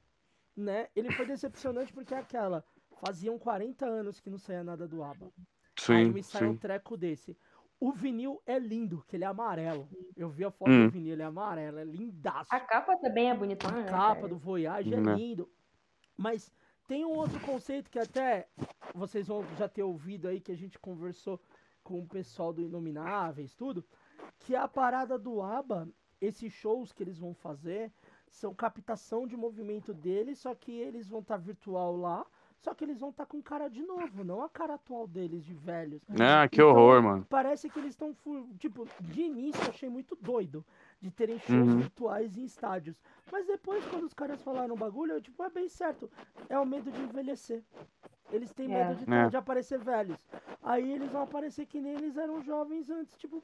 né? 0.55 0.87
Ele 0.95 1.11
foi 1.11 1.25
decepcionante 1.25 1.91
porque 1.91 2.13
é 2.13 2.19
aquela. 2.19 2.63
Faziam 3.01 3.37
40 3.37 3.85
anos 3.85 4.19
que 4.21 4.29
não 4.29 4.37
saía 4.37 4.63
nada 4.63 4.87
do 4.87 5.03
ABBA. 5.03 5.31
Aí 5.89 6.05
Sim, 6.05 6.11
me 6.11 6.23
sai 6.23 6.45
um 6.45 6.53
sim. 6.53 6.57
treco 6.57 6.97
desse. 6.97 7.37
O 7.79 7.91
vinil 7.91 8.41
é 8.45 8.57
lindo, 8.57 9.03
que 9.07 9.15
ele 9.15 9.23
é 9.23 9.27
amarelo. 9.27 9.87
Eu 10.15 10.29
vi 10.29 10.43
a 10.43 10.49
foto 10.51 10.71
Hum. 10.71 10.85
do 10.85 10.91
vinil, 10.91 11.13
ele 11.13 11.21
é 11.21 11.25
amarelo, 11.25 11.77
é 11.77 11.83
lindaço. 11.83 12.53
A 12.53 12.59
capa 12.59 12.97
também 12.97 13.29
é 13.29 13.35
bonitona. 13.35 13.77
A 13.77 13.81
né, 13.81 13.89
capa 13.89 14.15
cara? 14.15 14.27
do 14.27 14.37
Voyage 14.37 14.93
é 14.93 14.99
Né. 14.99 15.15
lindo. 15.15 15.47
Mas 16.15 16.51
tem 16.87 17.05
um 17.05 17.11
outro 17.11 17.39
conceito 17.41 17.89
que 17.91 17.99
até 17.99 18.47
vocês 18.95 19.27
vão 19.27 19.43
já 19.57 19.67
ter 19.69 19.83
ouvido 19.83 20.27
aí, 20.27 20.39
que 20.41 20.51
a 20.51 20.57
gente 20.57 20.79
conversou 20.79 21.39
com 21.83 21.99
o 21.99 22.07
pessoal 22.07 22.51
do 22.51 22.61
Inomináveis, 22.61 23.53
tudo, 23.53 23.85
que 24.39 24.55
a 24.55 24.67
parada 24.67 25.17
do 25.19 25.41
ABBA, 25.41 25.87
esses 26.19 26.51
shows 26.51 26.91
que 26.91 27.03
eles 27.03 27.19
vão 27.19 27.33
fazer, 27.35 27.93
são 28.27 28.55
captação 28.55 29.27
de 29.27 29.37
movimento 29.37 29.93
deles, 29.93 30.39
só 30.39 30.55
que 30.55 30.71
eles 30.71 31.07
vão 31.07 31.19
estar 31.19 31.37
virtual 31.37 31.95
lá, 31.95 32.25
só 32.59 32.73
que 32.73 32.83
eles 32.83 32.99
vão 32.99 33.09
estar 33.09 33.25
com 33.25 33.41
cara 33.41 33.69
de 33.69 33.81
novo, 33.81 34.23
não 34.23 34.41
a 34.43 34.49
cara 34.49 34.73
atual 34.73 35.07
deles, 35.07 35.43
de 35.45 35.53
velhos. 35.53 36.01
Ah, 36.19 36.47
que 36.47 36.55
Então, 36.61 36.69
horror, 36.69 37.01
mano. 37.03 37.25
Parece 37.29 37.69
que 37.69 37.79
eles 37.79 37.91
estão. 37.91 38.15
Tipo, 38.59 38.87
de 38.99 39.21
início 39.21 39.63
eu 39.63 39.69
achei 39.69 39.89
muito 39.89 40.15
doido 40.15 40.65
de 40.99 41.11
terem 41.11 41.37
shows 41.39 41.67
Uhum. 41.67 41.77
virtuais 41.77 42.37
em 42.37 42.43
estádios. 42.43 42.95
Mas 43.31 43.45
depois, 43.45 43.85
quando 43.85 44.03
os 44.03 44.13
caras 44.13 44.41
falaram 44.41 44.73
o 44.73 44.77
bagulho, 44.77 45.13
eu, 45.13 45.21
tipo, 45.21 45.41
é 45.43 45.49
bem 45.49 45.69
certo. 45.69 46.09
É 46.49 46.57
o 46.59 46.65
medo 46.65 46.91
de 46.91 47.01
envelhecer. 47.01 47.63
Eles 48.31 48.51
têm 48.53 48.73
É. 48.73 48.85
medo 48.89 49.05
de, 49.05 49.13
É. 49.13 49.29
de 49.29 49.37
aparecer 49.37 49.79
velhos. 49.79 50.17
Aí 50.63 50.91
eles 50.91 51.09
vão 51.11 51.21
aparecer 51.23 51.65
que 51.65 51.79
nem 51.79 51.93
eles 51.93 52.17
eram 52.17 52.41
jovens 52.41 52.89
antes. 52.89 53.15
Tipo, 53.17 53.41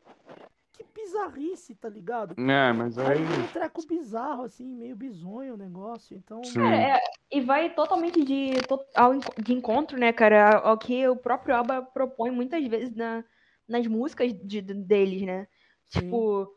que 0.73 0.83
bizarrice, 0.93 1.75
tá 1.75 1.87
ligado? 1.87 2.33
É, 2.37 2.73
mas 2.73 2.97
Aí 2.97 3.19
aí. 3.19 3.23
um 3.23 3.47
treco 3.47 3.85
bizarro, 3.87 4.43
assim, 4.43 4.65
meio 4.65 4.95
bizonho 4.95 5.53
o 5.53 5.57
negócio. 5.57 6.17
Então. 6.17 6.43
Sim. 6.43 6.55
Cara, 6.59 6.75
é- 6.75 7.01
e 7.31 7.41
vai 7.41 7.69
totalmente 7.73 8.23
de, 8.23 8.51
ao, 8.95 9.13
de 9.41 9.53
encontro, 9.53 9.97
né, 9.97 10.11
cara, 10.11 10.57
ao 10.57 10.77
que 10.77 11.07
o 11.07 11.15
próprio 11.15 11.55
ABBA 11.55 11.81
propõe 11.83 12.31
muitas 12.31 12.65
vezes 12.67 12.95
na, 12.95 13.23
nas 13.67 13.85
músicas 13.87 14.33
de, 14.33 14.61
de- 14.61 14.73
deles, 14.73 15.21
né? 15.21 15.47
Tipo, 15.89 16.51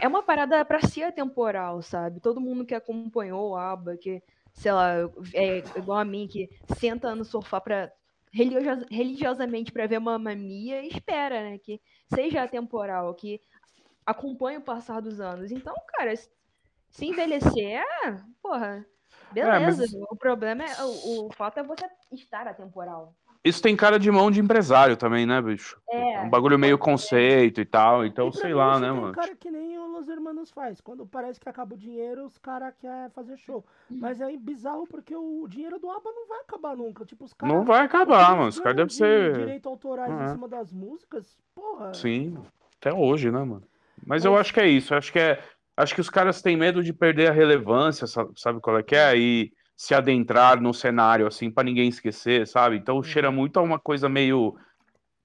é 0.00 0.06
uma 0.06 0.22
parada 0.22 0.62
pra 0.64 0.80
ser 0.82 1.04
atemporal, 1.04 1.80
sabe? 1.82 2.20
Todo 2.20 2.40
mundo 2.40 2.66
que 2.66 2.74
acompanhou 2.74 3.50
o 3.50 3.56
ABBA, 3.56 3.96
que, 3.96 4.22
sei 4.52 4.72
lá, 4.72 4.94
é 5.32 5.58
igual 5.78 5.98
a 5.98 6.04
mim, 6.04 6.28
que 6.30 6.50
senta 6.78 7.14
no 7.14 7.24
sofá 7.24 7.58
pra 7.60 7.90
religiosa- 8.32 8.86
religiosamente 8.90 9.72
pra 9.72 9.86
ver 9.86 9.98
Mamma 9.98 10.34
Mia, 10.34 10.84
espera, 10.86 11.42
né, 11.42 11.58
que 11.58 11.80
seja 12.14 12.42
atemporal, 12.42 13.14
que 13.14 13.40
acompanhe 14.06 14.58
o 14.58 14.62
passar 14.62 15.00
dos 15.00 15.20
anos. 15.20 15.50
Então, 15.52 15.74
cara, 15.88 16.14
se 16.16 17.06
envelhecer, 17.06 17.80
é, 18.04 18.16
porra, 18.42 18.84
mas- 19.34 19.76
beleza. 19.76 19.98
O 20.10 20.16
problema 20.16 20.64
é, 20.64 20.82
o, 20.84 21.26
o 21.26 21.32
fato 21.32 21.58
é 21.58 21.62
você 21.62 21.86
estar 22.10 22.46
atemporal. 22.46 23.14
Isso 23.44 23.60
tem 23.60 23.74
cara 23.74 23.98
de 23.98 24.08
mão 24.08 24.30
de 24.30 24.38
empresário 24.38 24.96
também, 24.96 25.26
né, 25.26 25.42
bicho? 25.42 25.76
É. 25.90 26.20
Um 26.20 26.30
bagulho 26.30 26.56
meio 26.56 26.78
conceito 26.78 27.60
e 27.60 27.64
tal, 27.64 28.06
então 28.06 28.28
E 28.28 28.36
sei 28.36 28.50
mim, 28.50 28.54
lá, 28.54 28.78
né, 28.78 28.88
tem 28.92 29.00
mano? 29.00 29.12
cara 29.12 29.34
que 29.34 29.50
nem 29.50 29.76
o 29.80 29.86
Los 29.88 30.08
Hermanos 30.08 30.52
faz. 30.52 30.80
Quando 30.80 31.04
parece 31.04 31.40
que 31.40 31.48
acaba 31.48 31.74
o 31.74 31.76
dinheiro, 31.76 32.24
os 32.24 32.38
caras 32.38 32.72
querem 32.78 33.10
fazer 33.10 33.36
show. 33.38 33.64
Mas 33.90 34.20
é 34.20 34.36
bizarro 34.36 34.86
porque 34.86 35.16
o 35.16 35.44
dinheiro 35.48 35.80
do 35.80 35.90
ABBA 35.90 36.12
não 36.12 36.28
vai 36.28 36.38
acabar 36.38 36.76
nunca. 36.76 37.04
Tipo, 37.04 37.24
os 37.24 37.32
caras. 37.32 37.52
Não 37.52 37.64
vai 37.64 37.84
acabar, 37.84 38.36
mano. 38.36 38.48
Os 38.48 38.60
caras 38.60 38.76
devem 38.76 38.86
de 38.90 38.94
ser. 38.94 39.32
Direito 39.32 39.68
autorais 39.68 40.12
em 40.12 40.22
É. 40.22 40.28
cima 40.28 40.46
das 40.46 40.70
músicas, 40.72 41.36
porra. 41.52 41.92
Sim, 41.94 42.38
até 42.80 42.92
hoje, 42.94 43.28
né, 43.32 43.40
mano? 43.42 43.64
Mas 44.06 44.24
eu 44.24 44.36
acho 44.36 44.52
que 44.52 44.60
é 44.60 44.68
isso. 44.68 44.94
Acho 44.94 45.12
que 45.12 45.18
é. 45.18 45.42
Acho 45.76 45.94
que 45.94 46.00
os 46.00 46.10
caras 46.10 46.42
têm 46.42 46.56
medo 46.56 46.82
de 46.82 46.92
perder 46.92 47.30
a 47.30 47.32
relevância, 47.32 48.06
sa- 48.06 48.28
sabe 48.36 48.60
qual 48.60 48.78
é 48.78 48.82
que 48.82 48.94
é? 48.94 49.16
E 49.16 49.52
se 49.76 49.94
adentrar 49.94 50.60
no 50.60 50.72
cenário, 50.74 51.26
assim, 51.26 51.50
pra 51.50 51.64
ninguém 51.64 51.88
esquecer, 51.88 52.46
sabe? 52.46 52.76
Então 52.76 53.02
cheira 53.02 53.30
muito 53.30 53.58
a 53.58 53.62
uma 53.62 53.78
coisa 53.78 54.08
meio 54.08 54.54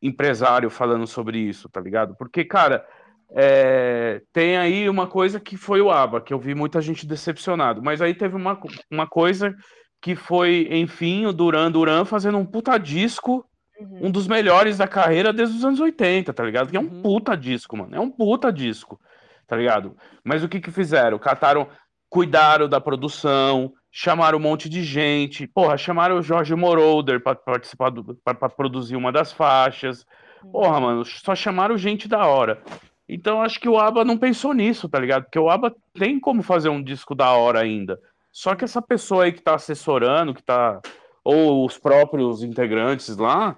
empresário 0.01 0.69
falando 0.69 1.07
sobre 1.07 1.39
isso, 1.39 1.69
tá 1.69 1.81
ligado? 1.81 2.15
Porque, 2.17 2.45
cara, 2.45 2.85
é, 3.31 4.21
tem 4.31 4.57
aí 4.57 4.89
uma 4.89 5.07
coisa 5.07 5.39
que 5.39 5.57
foi 5.57 5.81
o 5.81 5.91
ABBA, 5.91 6.21
que 6.21 6.33
eu 6.33 6.39
vi 6.39 6.55
muita 6.55 6.81
gente 6.81 7.05
decepcionado. 7.05 7.81
Mas 7.83 8.01
aí 8.01 8.13
teve 8.13 8.35
uma, 8.35 8.59
uma 8.91 9.07
coisa 9.07 9.55
que 10.01 10.15
foi, 10.15 10.67
enfim, 10.71 11.25
o 11.25 11.33
Duran 11.33 11.71
Duran 11.71 12.05
fazendo 12.05 12.37
um 12.37 12.45
puta 12.45 12.77
disco 12.77 13.46
um 13.79 14.11
dos 14.11 14.27
melhores 14.27 14.77
da 14.77 14.87
carreira 14.87 15.31
desde 15.31 15.57
os 15.57 15.65
anos 15.65 15.79
80, 15.79 16.33
tá 16.33 16.43
ligado? 16.43 16.69
Que 16.69 16.77
é 16.77 16.79
um 16.79 17.01
puta 17.01 17.35
disco, 17.35 17.77
mano. 17.77 17.95
É 17.95 17.99
um 17.99 18.09
puta 18.09 18.51
disco, 18.51 18.99
tá 19.45 19.55
ligado? 19.55 19.95
Mas 20.23 20.43
o 20.43 20.49
que 20.49 20.59
que 20.59 20.71
fizeram? 20.71 21.19
Cataram, 21.19 21.67
cuidaram 22.09 22.67
da 22.67 22.81
produção, 22.81 23.73
chamaram 23.91 24.37
um 24.37 24.41
monte 24.41 24.69
de 24.69 24.83
gente. 24.83 25.47
Porra, 25.47 25.77
chamaram 25.77 26.17
o 26.17 26.21
Jorge 26.21 26.55
Moroder 26.55 27.21
pra 27.21 27.35
participar 27.35 27.89
do, 27.89 28.15
pra, 28.23 28.33
pra 28.33 28.49
produzir 28.49 28.95
uma 28.95 29.11
das 29.11 29.31
faixas. 29.31 30.05
Porra, 30.51 30.79
mano, 30.79 31.05
só 31.05 31.35
chamaram 31.35 31.77
gente 31.77 32.07
da 32.07 32.25
hora. 32.25 32.61
Então 33.09 33.41
acho 33.41 33.59
que 33.59 33.69
o 33.69 33.79
ABBA 33.79 34.03
não 34.03 34.17
pensou 34.17 34.53
nisso, 34.53 34.89
tá 34.89 34.99
ligado? 34.99 35.23
Porque 35.23 35.39
o 35.39 35.49
ABBA 35.49 35.73
tem 35.93 36.19
como 36.19 36.43
fazer 36.43 36.69
um 36.69 36.83
disco 36.83 37.15
da 37.15 37.31
hora 37.31 37.61
ainda. 37.61 37.99
Só 38.31 38.53
que 38.53 38.65
essa 38.65 38.81
pessoa 38.81 39.23
aí 39.23 39.31
que 39.31 39.41
tá 39.41 39.55
assessorando, 39.55 40.33
que 40.33 40.43
tá. 40.43 40.79
Ou 41.23 41.65
os 41.65 41.77
próprios 41.77 42.43
integrantes 42.43 43.17
lá, 43.17 43.57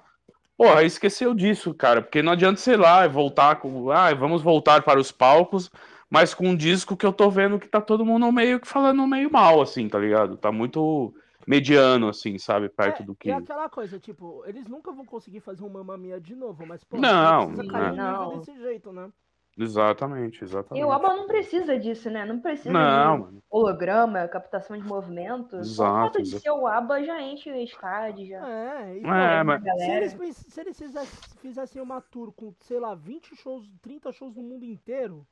porra, 0.59 0.83
esqueceu 0.83 1.33
disso, 1.33 1.73
cara. 1.73 2.01
Porque 2.01 2.21
não 2.21 2.33
adianta, 2.33 2.59
sei 2.59 2.75
lá, 2.75 3.07
voltar 3.07 3.55
com. 3.55 3.89
Ah, 3.89 4.13
vamos 4.13 4.41
voltar 4.41 4.83
para 4.83 4.99
os 4.99 5.09
palcos, 5.09 5.71
mas 6.09 6.33
com 6.33 6.49
um 6.49 6.55
disco 6.55 6.97
que 6.97 7.05
eu 7.05 7.13
tô 7.13 7.31
vendo 7.31 7.57
que 7.57 7.67
tá 7.67 7.79
todo 7.79 8.05
mundo 8.05 8.29
meio 8.29 8.59
que 8.59 8.67
falando 8.67 9.07
meio 9.07 9.31
mal, 9.31 9.61
assim, 9.61 9.87
tá 9.87 9.97
ligado? 9.97 10.35
Tá 10.35 10.51
muito 10.51 11.13
mediano, 11.47 12.09
assim, 12.09 12.37
sabe? 12.37 12.67
Perto 12.67 13.03
do 13.03 13.15
que. 13.15 13.29
E 13.29 13.31
aquela 13.31 13.69
coisa, 13.69 13.97
tipo, 13.97 14.43
eles 14.45 14.67
nunca 14.67 14.91
vão 14.91 15.05
conseguir 15.05 15.39
fazer 15.39 15.63
um 15.63 15.69
Mamma 15.69 15.97
Mia 15.97 16.19
de 16.19 16.35
novo, 16.35 16.65
mas, 16.65 16.83
pô, 16.83 16.97
Não, 16.97 17.47
precisa 17.47 17.71
cair 17.71 17.95
não. 17.95 18.25
nível 18.25 18.39
desse 18.39 18.57
jeito, 18.57 18.91
né? 18.91 19.09
Exatamente, 19.57 20.41
E 20.41 20.45
exatamente. 20.45 20.85
o 20.85 20.91
ABBA 20.91 21.15
não 21.15 21.27
precisa 21.27 21.77
disso, 21.79 22.09
né? 22.09 22.25
Não 22.25 22.39
precisa 22.39 22.71
Não, 22.71 23.17
de 23.17 23.23
mano. 23.23 23.43
holograma, 23.49 24.27
captação 24.27 24.77
de 24.77 24.83
movimento. 24.87 25.49
Só 25.51 25.57
o 25.57 25.65
Exato, 25.65 26.01
fato 26.01 26.21
de 26.21 26.29
exato. 26.29 26.43
ser 26.43 26.51
o 26.51 26.67
ABBA 26.67 27.03
já 27.03 27.21
enche 27.21 27.51
o 27.51 27.55
estádio, 27.55 28.25
já. 28.27 28.47
É, 28.47 28.97
e, 28.97 29.03
É, 29.03 29.43
mas- 29.43 29.59
se 29.59 29.65
galera. 29.65 29.95
eles, 29.95 30.37
se 30.37 30.61
eles 30.61 30.77
fizessem, 30.77 31.39
fizessem 31.39 31.81
uma 31.81 31.99
tour 32.01 32.31
com, 32.31 32.53
sei 32.59 32.79
lá, 32.79 32.93
20 32.95 33.35
shows, 33.35 33.67
30 33.81 34.11
shows 34.11 34.35
no 34.35 34.43
mundo 34.43 34.63
inteiro, 34.65 35.27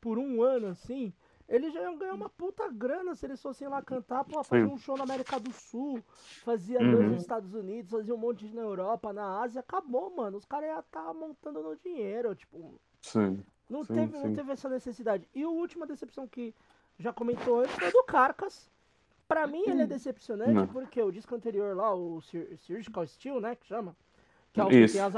por 0.00 0.18
um 0.18 0.42
ano, 0.42 0.66
assim, 0.68 1.12
eles 1.48 1.72
já 1.72 1.80
iam 1.82 1.96
ganhar 1.96 2.14
uma 2.14 2.28
puta 2.28 2.68
grana 2.70 3.14
se 3.14 3.24
eles 3.24 3.40
fossem 3.40 3.68
lá 3.68 3.80
cantar, 3.82 4.24
pô, 4.24 4.42
fazer 4.44 4.66
um 4.66 4.76
show 4.76 4.96
na 4.96 5.04
América 5.04 5.38
do 5.38 5.52
Sul, 5.52 6.04
fazia 6.40 6.80
Uhum. 6.80 6.90
dois 6.90 7.08
nos 7.10 7.22
Estados 7.22 7.54
Unidos, 7.54 7.90
fazia 7.90 8.14
um 8.14 8.18
monte 8.18 8.46
na 8.54 8.62
Europa, 8.62 9.12
na 9.12 9.40
Ásia, 9.42 9.60
acabou, 9.60 10.14
mano. 10.14 10.36
Os 10.36 10.44
caras 10.44 10.68
iam 10.70 10.80
estar 10.80 11.14
montando 11.14 11.62
no 11.62 11.76
dinheiro, 11.76 12.34
tipo, 12.34 12.80
Sim. 13.02 13.44
Não, 13.72 13.84
Sim, 13.84 13.94
teve, 13.94 14.12
não 14.18 14.28
sim. 14.28 14.34
teve 14.34 14.52
essa 14.52 14.68
necessidade. 14.68 15.28
E 15.34 15.42
a 15.42 15.48
última 15.48 15.86
decepção 15.86 16.26
que 16.28 16.54
já 16.98 17.12
comentou 17.12 17.60
antes 17.60 17.74
foi 17.74 17.90
do 17.90 18.04
Carcas. 18.04 18.70
Pra 19.26 19.46
mim 19.46 19.62
ele 19.66 19.82
é 19.82 19.86
decepcionante 19.86 20.52
Não. 20.52 20.66
porque 20.66 21.02
o 21.02 21.10
disco 21.10 21.34
anterior 21.34 21.74
lá, 21.74 21.94
o 21.94 22.20
Sur- 22.20 22.46
Surgical 22.58 23.06
Steel, 23.06 23.40
né, 23.40 23.54
que 23.56 23.66
chama, 23.66 23.96
que 24.52 24.60
é 24.60 24.64
o 24.64 24.68
que 24.68 24.76
Isso, 24.76 24.94
tem 24.94 25.02
as... 25.02 25.16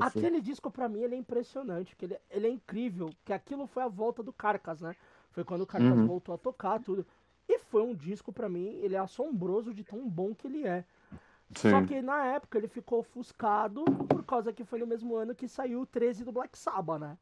Aquele 0.00 0.40
disco 0.40 0.68
pra 0.68 0.88
mim 0.88 1.00
ele 1.00 1.14
é 1.14 1.18
impressionante, 1.18 1.94
que 1.94 2.06
ele, 2.06 2.18
ele 2.28 2.46
é 2.48 2.50
incrível, 2.50 3.10
que 3.24 3.32
aquilo 3.32 3.66
foi 3.68 3.84
a 3.84 3.88
volta 3.88 4.20
do 4.20 4.32
Carcas, 4.32 4.80
né? 4.80 4.96
Foi 5.30 5.44
quando 5.44 5.60
o 5.62 5.66
Carcas 5.66 5.96
Uhum. 5.96 6.06
voltou 6.08 6.34
a 6.34 6.38
tocar 6.38 6.80
tudo. 6.80 7.06
E 7.48 7.58
foi 7.58 7.82
um 7.82 7.94
disco 7.94 8.32
pra 8.32 8.48
mim, 8.48 8.80
ele 8.82 8.96
é 8.96 8.98
assombroso 8.98 9.72
de 9.72 9.84
tão 9.84 10.08
bom 10.08 10.34
que 10.34 10.48
ele 10.48 10.66
é. 10.66 10.84
Só 11.54 11.80
Sim. 11.80 11.86
que 11.86 12.02
na 12.02 12.24
época 12.26 12.58
ele 12.58 12.66
ficou 12.66 13.00
ofuscado 13.00 13.84
por 14.08 14.24
causa 14.24 14.52
que 14.52 14.64
foi 14.64 14.78
no 14.80 14.86
mesmo 14.86 15.14
ano 15.14 15.34
que 15.34 15.46
saiu 15.46 15.82
o 15.82 15.86
13 15.86 16.24
do 16.24 16.32
Black 16.32 16.58
Sabbath, 16.58 16.98
né? 17.00 17.16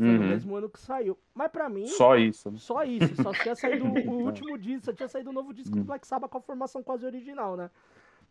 Foi 0.00 0.14
no 0.14 0.22
Uhum. 0.22 0.24
mesmo 0.24 0.54
ano 0.56 0.70
que 0.70 0.78
saiu. 0.80 1.18
Mas 1.34 1.50
pra 1.50 1.68
mim. 1.68 1.96
Só 1.96 2.16
isso, 2.16 2.50
né? 2.50 2.58
Só 2.58 2.84
isso. 2.84 3.16
Só 3.16 3.34
tinha 3.34 3.54
saído 3.56 3.86
o 3.86 4.12
último 4.24 4.58
disco, 4.58 4.86
só 4.86 4.92
tinha 4.92 5.08
saído 5.08 5.30
o 5.30 5.32
novo 5.32 5.52
disco 5.54 5.76
do 5.78 5.84
Hum. 5.84 5.86
Black 5.86 6.06
Sabbath 6.06 6.30
com 6.30 6.38
a 6.38 6.40
formação 6.42 6.82
quase 6.82 7.04
original, 7.06 7.56
né? 7.56 7.70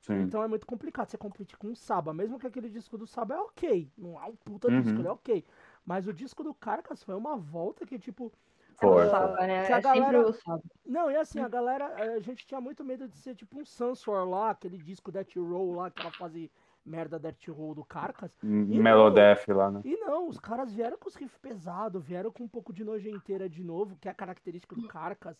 Sim. 0.01 0.33
Então 0.33 0.43
é 0.43 0.47
muito 0.47 0.65
complicado 0.67 1.09
você 1.09 1.17
competir 1.17 1.57
com 1.57 1.69
o 1.71 1.75
Saba. 1.75 2.13
Mesmo 2.13 2.39
que 2.39 2.47
aquele 2.47 2.69
disco 2.69 2.97
do 2.97 3.07
Saba 3.07 3.35
é 3.35 3.39
ok. 3.39 3.91
Não 3.97 4.21
é 4.21 4.25
um 4.25 4.35
puta 4.35 4.69
Uhum. 4.69 4.71
disco, 4.71 5.01
ele 5.01 5.07
é 5.09 5.11
ok. 5.11 5.45
Mas 5.85 6.07
o 6.07 6.13
disco 6.13 6.43
do 6.43 6.53
Carcas 6.53 7.03
foi 7.03 7.15
uma 7.15 7.37
volta 7.37 7.85
que, 7.85 7.99
tipo. 7.99 8.31
Foi, 8.79 9.05
Saba, 9.07 9.47
né? 9.47 9.63
que 9.63 9.71
a 9.73 9.79
É 9.79 9.81
galera... 9.81 10.33
Não, 10.85 11.09
e 11.11 11.15
assim, 11.17 11.39
a 11.39 11.47
galera. 11.47 11.85
eh, 11.97 12.15
A 12.15 12.19
gente 12.19 12.45
tinha 12.47 12.61
muito 12.61 12.83
medo 12.83 13.07
de 13.07 13.17
ser 13.17 13.35
tipo 13.35 13.59
um 13.59 13.65
Sansor 13.65 14.27
lá, 14.29 14.51
aquele 14.51 14.77
disco 14.77 15.11
Death 15.11 15.35
Roll 15.37 15.73
lá, 15.75 15.87
aquela 15.87 16.11
fase 16.11 16.51
merda 16.85 17.17
Death 17.17 17.47
Roll 17.49 17.75
do 17.75 17.83
Carcas. 17.85 18.37
Melodef 18.43 19.51
lá, 19.53 19.71
né? 19.71 19.81
E 19.85 19.95
não, 19.97 20.27
os 20.27 20.39
caras 20.39 20.73
vieram 20.73 20.97
com 20.97 21.07
os 21.07 21.15
riffs 21.15 21.37
pesados, 21.37 22.03
vieram 22.03 22.31
com 22.31 22.43
um 22.43 22.47
pouco 22.47 22.73
de 22.73 22.83
nojenteira 22.83 23.47
de 23.49 23.63
novo, 23.63 23.95
que 24.01 24.07
é 24.07 24.11
a 24.11 24.15
característica 24.15 24.75
do 24.75 24.87
Carcas. 24.87 25.37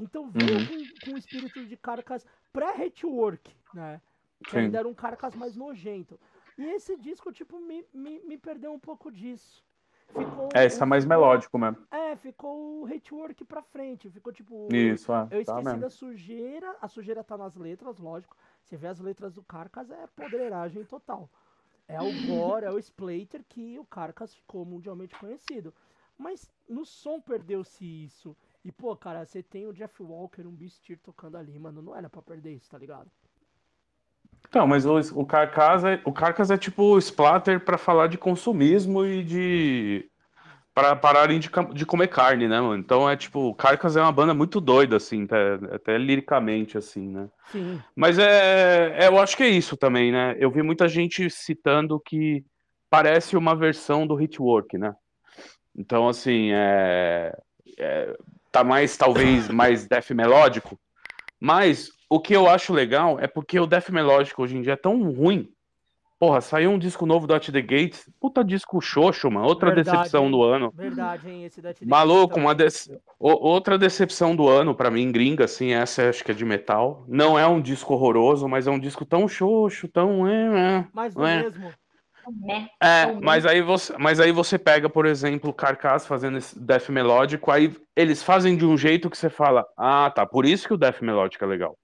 Então 0.00 0.30
veio 0.30 0.58
Uhum. 0.58 0.66
com, 0.66 1.06
com 1.10 1.14
o 1.14 1.18
espírito 1.18 1.64
de 1.66 1.76
Carcas 1.76 2.26
pré-Hatwork, 2.52 3.54
né? 3.74 4.00
Que 4.44 4.50
Sim. 4.52 4.58
ainda 4.58 4.78
era 4.78 4.88
um 4.88 4.94
Carcas 4.94 5.34
mais 5.34 5.56
nojento. 5.56 6.18
E 6.58 6.64
esse 6.64 6.96
disco, 6.96 7.32
tipo, 7.32 7.58
me, 7.60 7.84
me, 7.92 8.20
me 8.20 8.38
perdeu 8.38 8.72
um 8.72 8.78
pouco 8.78 9.10
disso. 9.10 9.64
Ficou, 10.08 10.48
É, 10.54 10.64
esse 10.64 10.80
é 10.82 10.86
mais 10.86 11.04
ficou- 11.04 11.18
melódico 11.18 11.58
mesmo. 11.58 11.78
É, 11.90 12.14
ficou 12.16 12.82
o 12.82 12.86
Hatework 12.86 13.44
pra 13.44 13.60
frente. 13.62 14.08
Ficou 14.08 14.32
tipo. 14.32 14.68
Isso, 14.72 15.12
é, 15.12 15.22
Eu 15.24 15.28
tá 15.28 15.38
esqueci 15.40 15.64
mesmo. 15.64 15.80
da 15.80 15.90
sujeira. 15.90 16.76
A 16.80 16.86
sujeira 16.88 17.24
tá 17.24 17.36
nas 17.36 17.56
letras, 17.56 17.98
lógico. 17.98 18.36
Você 18.66 18.76
vê 18.76 18.88
as 18.88 18.98
letras 18.98 19.32
do 19.32 19.44
Carcas, 19.44 19.88
é 19.90 20.06
podreiragem 20.08 20.84
total. 20.84 21.30
É 21.86 22.00
o 22.00 22.26
Gore, 22.26 22.66
é 22.66 22.70
o 22.70 22.78
Splater 22.80 23.44
que 23.48 23.78
o 23.78 23.84
Carcas 23.84 24.34
ficou 24.34 24.64
mundialmente 24.64 25.16
conhecido. 25.16 25.72
Mas 26.18 26.50
no 26.68 26.84
som 26.84 27.20
perdeu-se 27.20 27.84
isso. 27.84 28.36
E, 28.64 28.72
pô, 28.72 28.96
cara, 28.96 29.24
você 29.24 29.40
tem 29.40 29.66
o 29.66 29.72
Jeff 29.72 30.02
Walker, 30.02 30.42
um 30.42 30.50
Beastir 30.50 30.98
tocando 30.98 31.36
ali, 31.36 31.56
mano. 31.56 31.80
Não 31.80 31.94
era 31.94 32.10
pra 32.10 32.20
perder 32.20 32.54
isso, 32.54 32.68
tá 32.68 32.76
ligado? 32.76 33.08
Então, 34.48 34.66
mas 34.66 34.84
o, 34.84 34.98
o 35.20 35.24
Carcas 35.24 35.84
é, 35.84 36.02
o 36.04 36.12
Carcas 36.12 36.50
é 36.50 36.58
tipo 36.58 36.82
o 36.82 36.98
Splatter 36.98 37.64
pra 37.64 37.78
falar 37.78 38.08
de 38.08 38.18
consumismo 38.18 39.06
e 39.06 39.22
de. 39.22 40.10
Pra 40.76 40.94
pararem 40.94 41.38
de, 41.38 41.48
de 41.72 41.86
comer 41.86 42.08
carne, 42.08 42.46
né, 42.46 42.60
mano? 42.60 42.76
Então 42.76 43.08
é 43.08 43.16
tipo, 43.16 43.54
Carcas 43.54 43.96
é 43.96 44.02
uma 44.02 44.12
banda 44.12 44.34
muito 44.34 44.60
doida, 44.60 44.96
assim, 44.98 45.24
até, 45.24 45.54
até 45.74 45.96
liricamente, 45.96 46.76
assim, 46.76 47.08
né? 47.08 47.30
Sim. 47.50 47.80
Mas 47.96 48.18
é, 48.18 48.94
é, 48.94 49.08
eu 49.08 49.18
acho 49.18 49.38
que 49.38 49.42
é 49.42 49.48
isso 49.48 49.74
também, 49.74 50.12
né? 50.12 50.36
Eu 50.38 50.50
vi 50.50 50.62
muita 50.62 50.86
gente 50.86 51.30
citando 51.30 51.98
que 51.98 52.44
parece 52.90 53.38
uma 53.38 53.56
versão 53.56 54.06
do 54.06 54.20
Hitwork, 54.20 54.76
né? 54.76 54.94
Então, 55.74 56.10
assim, 56.10 56.50
é, 56.52 57.34
é, 57.78 58.14
tá 58.52 58.62
mais, 58.62 58.98
talvez, 58.98 59.48
mais 59.48 59.88
death 59.88 60.10
melódico. 60.10 60.78
Mas 61.40 61.90
o 62.10 62.20
que 62.20 62.36
eu 62.36 62.46
acho 62.50 62.74
legal 62.74 63.18
é 63.18 63.26
porque 63.26 63.58
o 63.58 63.66
death 63.66 63.88
melódico 63.88 64.42
hoje 64.42 64.58
em 64.58 64.60
dia 64.60 64.74
é 64.74 64.76
tão 64.76 65.10
ruim. 65.10 65.50
Porra, 66.18 66.40
saiu 66.40 66.70
um 66.70 66.78
disco 66.78 67.04
novo 67.04 67.26
do 67.26 67.34
At 67.34 67.48
The 67.50 67.60
Gates. 67.60 68.08
Puta 68.18 68.42
disco 68.42 68.80
xoxo, 68.80 69.30
mano. 69.30 69.46
Outra 69.46 69.74
Verdade, 69.74 69.98
decepção 69.98 70.24
hein? 70.24 70.30
do 70.30 70.42
ano. 70.42 70.72
Verdade, 70.74 71.28
hein? 71.30 71.44
Esse 71.44 71.60
Death 71.60 71.80
Day 71.80 71.88
Maluco, 71.88 72.28
também. 72.34 72.44
uma 72.46 72.54
dece- 72.54 72.98
o- 73.18 73.48
outra 73.48 73.76
decepção 73.76 74.34
do 74.34 74.48
ano 74.48 74.74
pra 74.74 74.90
mim, 74.90 75.12
gringa, 75.12 75.44
assim, 75.44 75.72
essa 75.72 76.08
acho 76.08 76.24
que 76.24 76.30
é 76.30 76.34
de 76.34 76.44
metal. 76.44 77.04
Não 77.06 77.38
é 77.38 77.46
um 77.46 77.60
disco 77.60 77.92
horroroso, 77.92 78.48
mas 78.48 78.66
é 78.66 78.70
um 78.70 78.78
disco 78.78 79.04
tão 79.04 79.28
xoxo, 79.28 79.88
tão. 79.88 80.26
é, 80.26 80.78
é, 80.78 80.86
Mais 80.94 81.14
do 81.14 81.26
é. 81.26 81.42
mesmo. 81.42 81.70
Né? 82.44 82.68
É, 82.82 83.12
mas 83.22 83.46
aí 83.46 83.62
você, 83.62 83.94
mas 83.98 84.18
aí 84.18 84.32
você 84.32 84.58
pega, 84.58 84.88
por 84.88 85.06
exemplo, 85.06 85.50
o 85.50 85.54
Carcass 85.54 86.06
fazendo 86.08 86.38
esse 86.38 86.58
death 86.58 86.88
melódico, 86.88 87.52
aí 87.52 87.72
eles 87.94 88.20
fazem 88.20 88.56
de 88.56 88.64
um 88.66 88.76
jeito 88.76 89.08
que 89.08 89.16
você 89.16 89.30
fala, 89.30 89.64
ah, 89.76 90.10
tá, 90.12 90.26
por 90.26 90.44
isso 90.44 90.66
que 90.66 90.74
o 90.74 90.76
death 90.76 91.00
melódico 91.02 91.44
é 91.44 91.46
legal, 91.46 91.76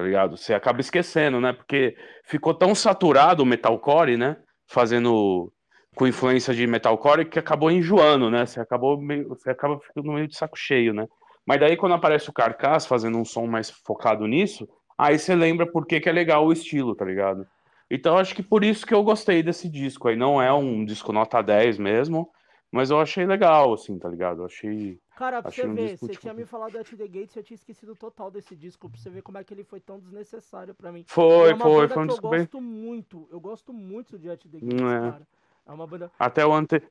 tá 0.00 0.06
ligado? 0.06 0.36
Você 0.36 0.54
acaba 0.54 0.80
esquecendo, 0.80 1.40
né? 1.40 1.52
Porque 1.52 1.94
ficou 2.24 2.54
tão 2.54 2.74
saturado 2.74 3.42
o 3.42 3.46
metalcore, 3.46 4.16
né? 4.16 4.36
Fazendo 4.66 5.52
com 5.94 6.06
influência 6.06 6.54
de 6.54 6.66
metalcore 6.66 7.26
que 7.26 7.38
acabou 7.38 7.70
enjoando, 7.70 8.30
né? 8.30 8.46
Você 8.46 8.60
acabou 8.60 8.98
meio, 8.98 9.28
você 9.28 9.50
acaba 9.50 9.78
ficando 9.78 10.12
meio 10.12 10.26
de 10.26 10.36
saco 10.36 10.56
cheio, 10.56 10.94
né? 10.94 11.06
Mas 11.46 11.60
daí 11.60 11.76
quando 11.76 11.94
aparece 11.94 12.30
o 12.30 12.32
Carcass 12.32 12.86
fazendo 12.86 13.18
um 13.18 13.24
som 13.24 13.46
mais 13.46 13.70
focado 13.70 14.26
nisso, 14.26 14.66
aí 14.96 15.18
você 15.18 15.34
lembra 15.34 15.70
por 15.70 15.86
que 15.86 16.00
que 16.00 16.08
é 16.08 16.12
legal 16.12 16.46
o 16.46 16.52
estilo, 16.52 16.94
tá 16.94 17.04
ligado? 17.04 17.46
Então 17.90 18.16
acho 18.16 18.34
que 18.34 18.42
por 18.42 18.64
isso 18.64 18.86
que 18.86 18.94
eu 18.94 19.02
gostei 19.02 19.42
desse 19.42 19.68
disco 19.68 20.08
aí. 20.08 20.16
Não 20.16 20.40
é 20.40 20.50
um 20.52 20.82
disco 20.84 21.12
nota 21.12 21.42
10 21.42 21.76
mesmo, 21.78 22.30
mas 22.72 22.90
eu 22.90 23.00
achei 23.00 23.26
legal, 23.26 23.74
assim, 23.74 23.98
tá 23.98 24.08
ligado? 24.08 24.40
Eu 24.40 24.46
achei. 24.46 24.98
Cara, 25.20 25.42
pra 25.42 25.50
achei 25.50 25.64
você 25.64 25.70
um 25.70 25.74
ver, 25.74 25.88
disco, 25.90 26.06
você 26.06 26.12
tipo, 26.12 26.22
tinha 26.22 26.32
me 26.32 26.46
falado 26.46 26.72
do 26.72 26.78
At 26.78 26.88
The 26.88 27.06
Gates, 27.06 27.36
eu 27.36 27.42
tinha 27.42 27.54
esquecido 27.54 27.94
total 27.94 28.30
desse 28.30 28.56
disco, 28.56 28.88
pra 28.88 28.98
você 28.98 29.10
ver 29.10 29.20
como 29.20 29.36
é 29.36 29.44
que 29.44 29.52
ele 29.52 29.62
foi 29.64 29.78
tão 29.78 29.98
desnecessário 30.00 30.74
pra 30.74 30.90
mim. 30.90 31.04
Foi, 31.06 31.50
é 31.50 31.56
foi, 31.56 31.56
foi 31.56 31.82
um 31.84 31.88
que 31.88 31.98
eu 31.98 32.06
disco 32.06 32.30
bem- 32.30 32.40
gosto 32.40 32.58
muito, 32.58 33.28
eu 33.30 33.38
gosto 33.38 33.70
muito 33.70 34.18
de 34.18 34.30
At 34.30 34.42
The 34.42 34.60
Gates, 34.60 34.80
é. 34.80 35.10
cara. 35.10 35.28
É 35.66 35.72
uma 35.72 35.86
banda... 35.86 36.10
Até 36.18 36.46
o, 36.46 36.54
ante... 36.54 36.82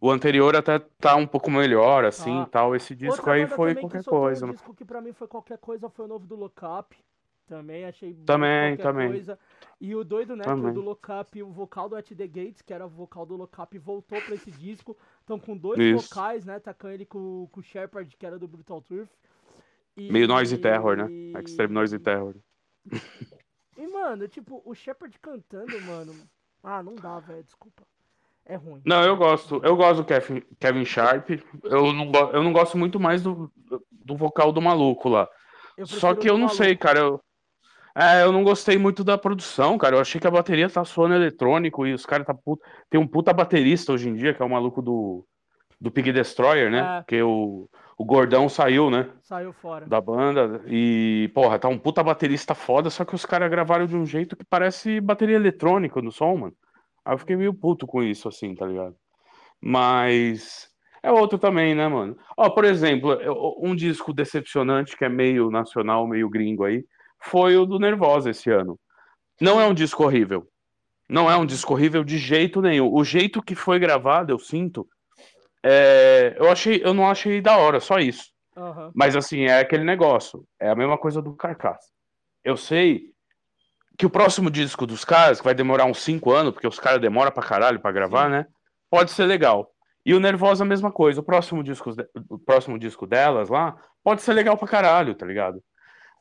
o 0.00 0.10
anterior 0.10 0.56
até 0.56 0.80
tá 0.98 1.14
um 1.14 1.28
pouco 1.28 1.48
melhor, 1.48 2.04
assim, 2.04 2.42
e 2.42 2.46
tal. 2.46 2.74
Esse 2.74 2.92
disco 2.92 3.18
Outra 3.18 3.34
aí 3.34 3.46
foi 3.46 3.76
qualquer 3.76 4.02
coisa. 4.02 4.46
Um 4.46 4.48
né? 4.48 4.54
disco 4.54 4.74
que 4.74 4.84
pra 4.84 5.00
mim 5.00 5.12
foi 5.12 5.28
qualquer 5.28 5.58
coisa 5.58 5.88
foi 5.88 6.06
o 6.06 6.08
novo 6.08 6.26
do 6.26 6.34
Look 6.34 6.60
Up. 6.64 6.96
Também 7.46 7.84
achei 7.84 8.14
Também, 8.14 8.76
também. 8.76 9.08
coisa. 9.08 9.36
E 9.80 9.92
o 9.96 10.04
doido, 10.04 10.36
né, 10.36 10.44
Também. 10.44 10.72
do 10.72 10.80
Look 10.80 11.04
Up, 11.10 11.42
o 11.42 11.50
vocal 11.50 11.88
do 11.88 11.96
At 11.96 12.08
The 12.08 12.26
Gates, 12.28 12.62
que 12.62 12.72
era 12.72 12.86
o 12.86 12.88
vocal 12.88 13.26
do 13.26 13.34
Look 13.34 13.60
Up, 13.60 13.76
voltou 13.78 14.20
pra 14.22 14.36
esse 14.36 14.52
disco. 14.52 14.96
Então 15.30 15.38
com 15.38 15.56
dois 15.56 15.78
Isso. 15.78 16.08
vocais, 16.08 16.44
né, 16.44 16.58
tacando 16.58 16.94
ele 16.94 17.06
com, 17.06 17.48
com 17.52 17.60
o 17.60 17.62
Shepard, 17.62 18.16
que 18.16 18.26
era 18.26 18.36
do 18.36 18.48
Brutal 18.48 18.82
Truth. 18.82 19.08
E... 19.96 20.10
Meio 20.10 20.26
noise 20.26 20.58
terror, 20.58 20.96
né? 20.96 21.08
Extreme 21.40 21.72
noise 21.72 21.96
terror. 22.00 22.34
E, 23.78 23.86
mano, 23.86 24.26
tipo, 24.26 24.60
o 24.64 24.74
Shepard 24.74 25.16
cantando, 25.20 25.80
mano... 25.82 26.12
Ah, 26.64 26.82
não 26.82 26.96
dá, 26.96 27.20
velho, 27.20 27.44
desculpa. 27.44 27.84
É 28.44 28.56
ruim. 28.56 28.82
Não, 28.84 29.04
eu 29.04 29.16
gosto. 29.16 29.60
Eu 29.64 29.76
gosto 29.76 29.98
do 29.98 30.04
Kevin, 30.04 30.42
Kevin 30.58 30.84
Sharp. 30.84 31.30
Eu 31.62 31.92
não, 31.92 32.10
eu 32.32 32.42
não 32.42 32.52
gosto 32.52 32.76
muito 32.76 32.98
mais 32.98 33.22
do, 33.22 33.52
do 33.90 34.16
vocal 34.16 34.50
do 34.50 34.60
maluco 34.60 35.08
lá. 35.08 35.28
Só 35.84 36.12
que 36.12 36.28
eu 36.28 36.34
não 36.34 36.46
maluco. 36.46 36.56
sei, 36.56 36.76
cara. 36.76 36.98
Eu, 36.98 37.22
é, 37.94 38.22
eu 38.22 38.32
não 38.32 38.44
gostei 38.44 38.78
muito 38.78 39.02
da 39.02 39.18
produção, 39.18 39.76
cara. 39.76 39.96
Eu 39.96 40.00
achei 40.00 40.20
que 40.20 40.26
a 40.26 40.30
bateria 40.30 40.68
tá 40.68 40.84
soando 40.84 41.14
eletrônico 41.14 41.86
e 41.86 41.92
os 41.92 42.06
caras 42.06 42.26
tá 42.26 42.34
puta... 42.34 42.64
Tem 42.88 43.00
um 43.00 43.06
puta 43.06 43.32
baterista 43.32 43.92
hoje 43.92 44.08
em 44.08 44.14
dia, 44.14 44.32
que 44.32 44.42
é 44.42 44.44
o 44.44 44.50
maluco 44.50 44.80
do, 44.80 45.26
do 45.80 45.90
Pig 45.90 46.12
Destroyer, 46.12 46.70
né? 46.70 47.00
É. 47.00 47.04
Que 47.06 47.22
o, 47.22 47.68
o 47.98 48.04
Gordão 48.04 48.48
saiu, 48.48 48.90
né? 48.90 49.08
Saiu 49.22 49.52
fora. 49.52 49.86
Da 49.86 50.00
banda. 50.00 50.62
E, 50.66 51.30
porra, 51.34 51.58
tá 51.58 51.68
um 51.68 51.78
puta 51.78 52.02
baterista 52.02 52.54
foda, 52.54 52.90
só 52.90 53.04
que 53.04 53.14
os 53.14 53.26
caras 53.26 53.50
gravaram 53.50 53.86
de 53.86 53.96
um 53.96 54.06
jeito 54.06 54.36
que 54.36 54.44
parece 54.44 55.00
bateria 55.00 55.36
eletrônica 55.36 56.00
no 56.00 56.12
som, 56.12 56.36
mano. 56.36 56.54
Aí 57.04 57.14
eu 57.14 57.18
fiquei 57.18 57.36
meio 57.36 57.52
puto 57.52 57.86
com 57.86 58.02
isso, 58.02 58.28
assim, 58.28 58.54
tá 58.54 58.66
ligado? 58.66 58.94
Mas. 59.60 60.68
É 61.02 61.10
outro 61.10 61.38
também, 61.38 61.74
né, 61.74 61.88
mano? 61.88 62.16
Ó, 62.36 62.50
por 62.50 62.64
exemplo, 62.64 63.18
um 63.58 63.74
disco 63.74 64.12
decepcionante 64.12 64.96
que 64.96 65.04
é 65.04 65.08
meio 65.08 65.50
nacional, 65.50 66.06
meio 66.06 66.28
gringo 66.28 66.64
aí, 66.64 66.84
foi 67.22 67.56
o 67.56 67.66
do 67.66 67.78
Nervosa 67.78 68.30
esse 68.30 68.50
ano. 68.50 68.78
Não 69.40 69.60
é 69.60 69.66
um 69.66 69.74
disco 69.74 70.04
horrível. 70.04 70.48
Não 71.08 71.30
é 71.30 71.36
um 71.36 71.46
disco 71.46 71.72
horrível 71.72 72.04
de 72.04 72.18
jeito 72.18 72.62
nenhum. 72.62 72.92
O 72.92 73.04
jeito 73.04 73.42
que 73.42 73.54
foi 73.54 73.78
gravado, 73.78 74.32
eu 74.32 74.38
sinto, 74.38 74.86
é, 75.62 76.34
eu 76.38 76.50
achei, 76.50 76.80
eu 76.82 76.94
não 76.94 77.08
achei 77.08 77.40
da 77.40 77.56
hora, 77.56 77.80
só 77.80 77.98
isso. 77.98 78.30
Aham. 78.56 78.90
Mas 78.94 79.16
assim, 79.16 79.44
é 79.44 79.60
aquele 79.60 79.84
negócio. 79.84 80.44
É 80.58 80.68
a 80.68 80.74
mesma 80.74 80.98
coisa 80.98 81.20
do 81.20 81.34
Carcaça. 81.34 81.88
Eu 82.44 82.56
sei 82.56 83.10
que 83.98 84.06
o 84.06 84.10
próximo 84.10 84.50
disco 84.50 84.86
dos 84.86 85.04
caras, 85.04 85.38
que 85.38 85.44
vai 85.44 85.54
demorar 85.54 85.84
uns 85.84 85.98
5 86.02 86.32
anos, 86.32 86.52
porque 86.52 86.66
os 86.66 86.78
caras 86.78 87.00
demoram 87.00 87.30
pra 87.30 87.42
caralho 87.42 87.80
pra 87.80 87.92
gravar, 87.92 88.30
né? 88.30 88.46
Pode 88.88 89.10
ser 89.10 89.26
legal. 89.26 89.70
E 90.04 90.14
o 90.14 90.20
Nervosa 90.20 90.64
a 90.64 90.66
mesma 90.66 90.90
coisa. 90.90 91.20
O 91.20 91.24
próximo 91.24 91.62
disco, 91.62 91.92
o 92.28 92.38
próximo 92.38 92.78
disco 92.78 93.06
delas 93.06 93.48
lá 93.50 93.76
pode 94.02 94.22
ser 94.22 94.32
legal 94.32 94.56
pra 94.56 94.66
caralho, 94.66 95.14
tá 95.14 95.26
ligado? 95.26 95.62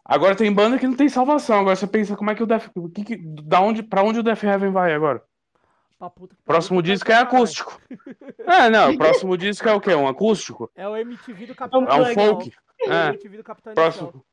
Agora 0.04 0.36
tem 0.36 0.52
banda 0.52 0.78
que 0.80 0.88
não 0.88 0.96
tem 0.96 1.08
salvação. 1.10 1.60
Agora 1.60 1.76
você 1.76 1.86
pensa 1.88 2.16
como 2.16 2.32
é 2.32 2.36
que 2.36 2.44
o 2.44 2.48
o 2.76 2.90
que 2.90 3.04
que- 3.04 3.18
da 3.18 3.62
onde, 3.62 3.84
pra 3.84 4.02
onde 4.04 4.20
o 4.20 4.24
Death 4.24 4.44
Heaven 4.44 4.72
vai 4.72 4.94
agora? 4.94 5.22
Pra 6.00 6.10
puta 6.10 6.36
que 6.36 6.42
Próximo 6.44 6.82
disco 6.82 7.12
é 7.12 7.16
acústico. 7.16 7.80
É, 8.50 8.68
não, 8.68 8.92
o 8.94 8.98
próximo 8.98 9.38
disco 9.38 9.70
é 9.70 9.74
o 9.74 9.80
quê? 9.80 9.94
Um 9.94 10.08
acústico? 10.08 10.72
É 10.76 10.88
o 10.88 10.98
MTV 10.98 11.46
do 11.46 11.54
Capitão 11.56 11.84
É 11.88 11.94
um 11.94 12.02
Inicial. 12.04 12.28
folk. 12.28 12.52
É 12.82 12.90
o 12.90 12.94
É. 12.94 13.08
MTV 13.10 13.38
do 13.38 13.44
Capitão. 13.44 13.74
Próximo, 13.76 14.26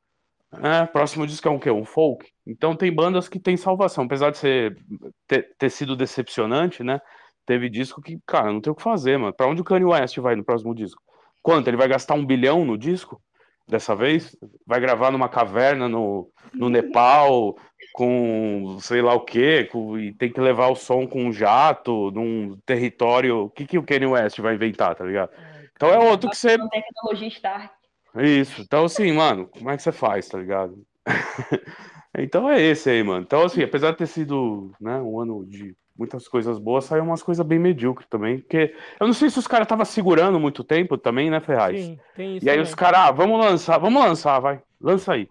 é, 0.63 0.87
próximo 0.87 1.27
disco 1.27 1.47
é 1.47 1.51
um 1.51 1.59
quê? 1.59 1.71
Um 1.71 1.85
folk. 1.85 2.27
Então 2.47 2.75
tem 2.75 2.91
bandas 2.91 3.29
que 3.29 3.39
tem 3.39 3.59
salvação. 3.59 4.05
Apesar 4.05 4.31
de 4.31 4.39
ser, 4.39 4.79
ter, 5.27 5.55
ter 5.59 5.69
sido 5.69 5.95
decepcionante, 5.95 6.83
né? 6.83 6.99
Teve 7.45 7.69
disco 7.69 8.01
que, 8.01 8.19
cara, 8.27 8.51
não 8.51 8.61
tem 8.61 8.73
o 8.73 8.77
que 8.77 8.83
fazer, 8.83 9.19
mano. 9.19 9.35
Pra 9.35 9.47
onde 9.47 9.61
o 9.61 9.65
Kanye 9.65 9.85
West 9.85 10.17
vai 10.19 10.35
no 10.35 10.43
próximo 10.45 10.75
disco? 10.75 11.03
Quanto? 11.43 11.69
Ele 11.69 11.77
vai 11.77 11.89
gastar 11.89 12.15
um 12.15 12.25
bilhão 12.25 12.65
no 12.65 12.79
disco? 12.79 13.21
Dessa 13.69 13.97
vez? 13.97 14.37
Vai 14.67 14.81
gravar 14.81 15.11
numa 15.11 15.29
caverna 15.29 15.89
no, 15.89 16.31
no 16.55 16.69
Nepal 16.69 17.57
com 17.93 18.79
sei 18.81 19.03
lá 19.03 19.15
o 19.15 19.21
quê, 19.21 19.69
com- 19.71 19.99
e 19.99 20.13
tem 20.13 20.31
que 20.31 20.41
levar 20.41 20.69
o 20.69 20.77
som 20.77 21.07
com 21.07 21.25
um 21.25 21.33
jato 21.33 22.11
num 22.13 22.57
território. 22.65 23.45
O 23.45 23.51
que, 23.51 23.67
que 23.67 23.79
o 23.79 23.83
Kanye 23.83 24.07
West 24.07 24.39
vai 24.41 24.55
inventar, 24.55 24.95
tá 24.95 25.05
ligado? 25.05 25.31
Então 25.75 25.89
é 25.89 25.99
outro 25.99 26.31
que 26.31 26.37
você. 26.37 26.57
Tecnologia 26.57 27.29
Stark. 27.29 27.75
Isso. 28.17 28.63
Então, 28.63 28.85
assim, 28.85 29.13
mano, 29.13 29.47
como 29.49 29.71
é 29.71 29.77
que 29.77 29.83
você 29.83 29.93
faz, 29.93 30.29
tá 30.29 30.39
ligado? 30.39 30.79
então 32.17 32.49
é 32.51 32.61
esse 32.61 32.89
aí, 32.89 33.03
mano. 33.03 33.23
Então, 33.23 33.45
assim, 33.45 33.63
apesar 33.63 33.91
de 33.91 33.99
ter 33.99 34.07
sido 34.07 34.73
né, 34.81 34.97
um 34.99 35.21
ano 35.21 35.45
de 35.45 35.77
muitas 35.99 36.29
coisas 36.29 36.59
boas, 36.59 36.85
saiu 36.85 37.05
umas 37.05 37.23
coisas 37.23 37.45
bem 37.47 37.59
medíocres 37.59 38.09
também. 38.09 38.39
Porque 38.39 38.75
eu 39.01 39.07
não 39.07 39.15
sei 39.15 39.31
se 39.31 39.39
os 39.39 39.47
caras 39.47 39.65
estavam 39.65 39.85
segurando 39.85 40.39
muito 40.41 40.63
tempo 40.65 40.99
também, 40.99 41.31
né, 41.31 41.41
Ferraz? 41.41 41.79
Sim, 41.79 41.99
tem 42.15 42.37
isso 42.37 42.47
E 42.47 42.51
aí 42.51 42.57
também. 42.57 42.69
os 42.69 42.75
caras, 42.75 43.01
ah, 43.01 43.11
vamos 43.11 43.39
lançar, 43.39 43.79
vamos 43.79 44.03
lançar, 44.03 44.39
vai. 44.41 44.61
Lança 44.81 45.13
aí. 45.15 45.29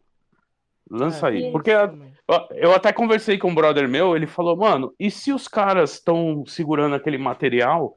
Lança 0.89 1.27
É, 1.27 1.31
aí. 1.31 1.51
Porque 1.51 1.71
eu 2.51 2.73
até 2.73 2.91
conversei 2.93 3.37
com 3.37 3.49
um 3.49 3.55
brother 3.55 3.87
meu, 3.87 4.15
ele 4.15 4.27
falou, 4.27 4.55
mano, 4.55 4.93
e 4.99 5.09
se 5.11 5.31
os 5.31 5.47
caras 5.47 5.93
estão 5.93 6.43
segurando 6.45 6.95
aquele 6.95 7.17
material 7.17 7.95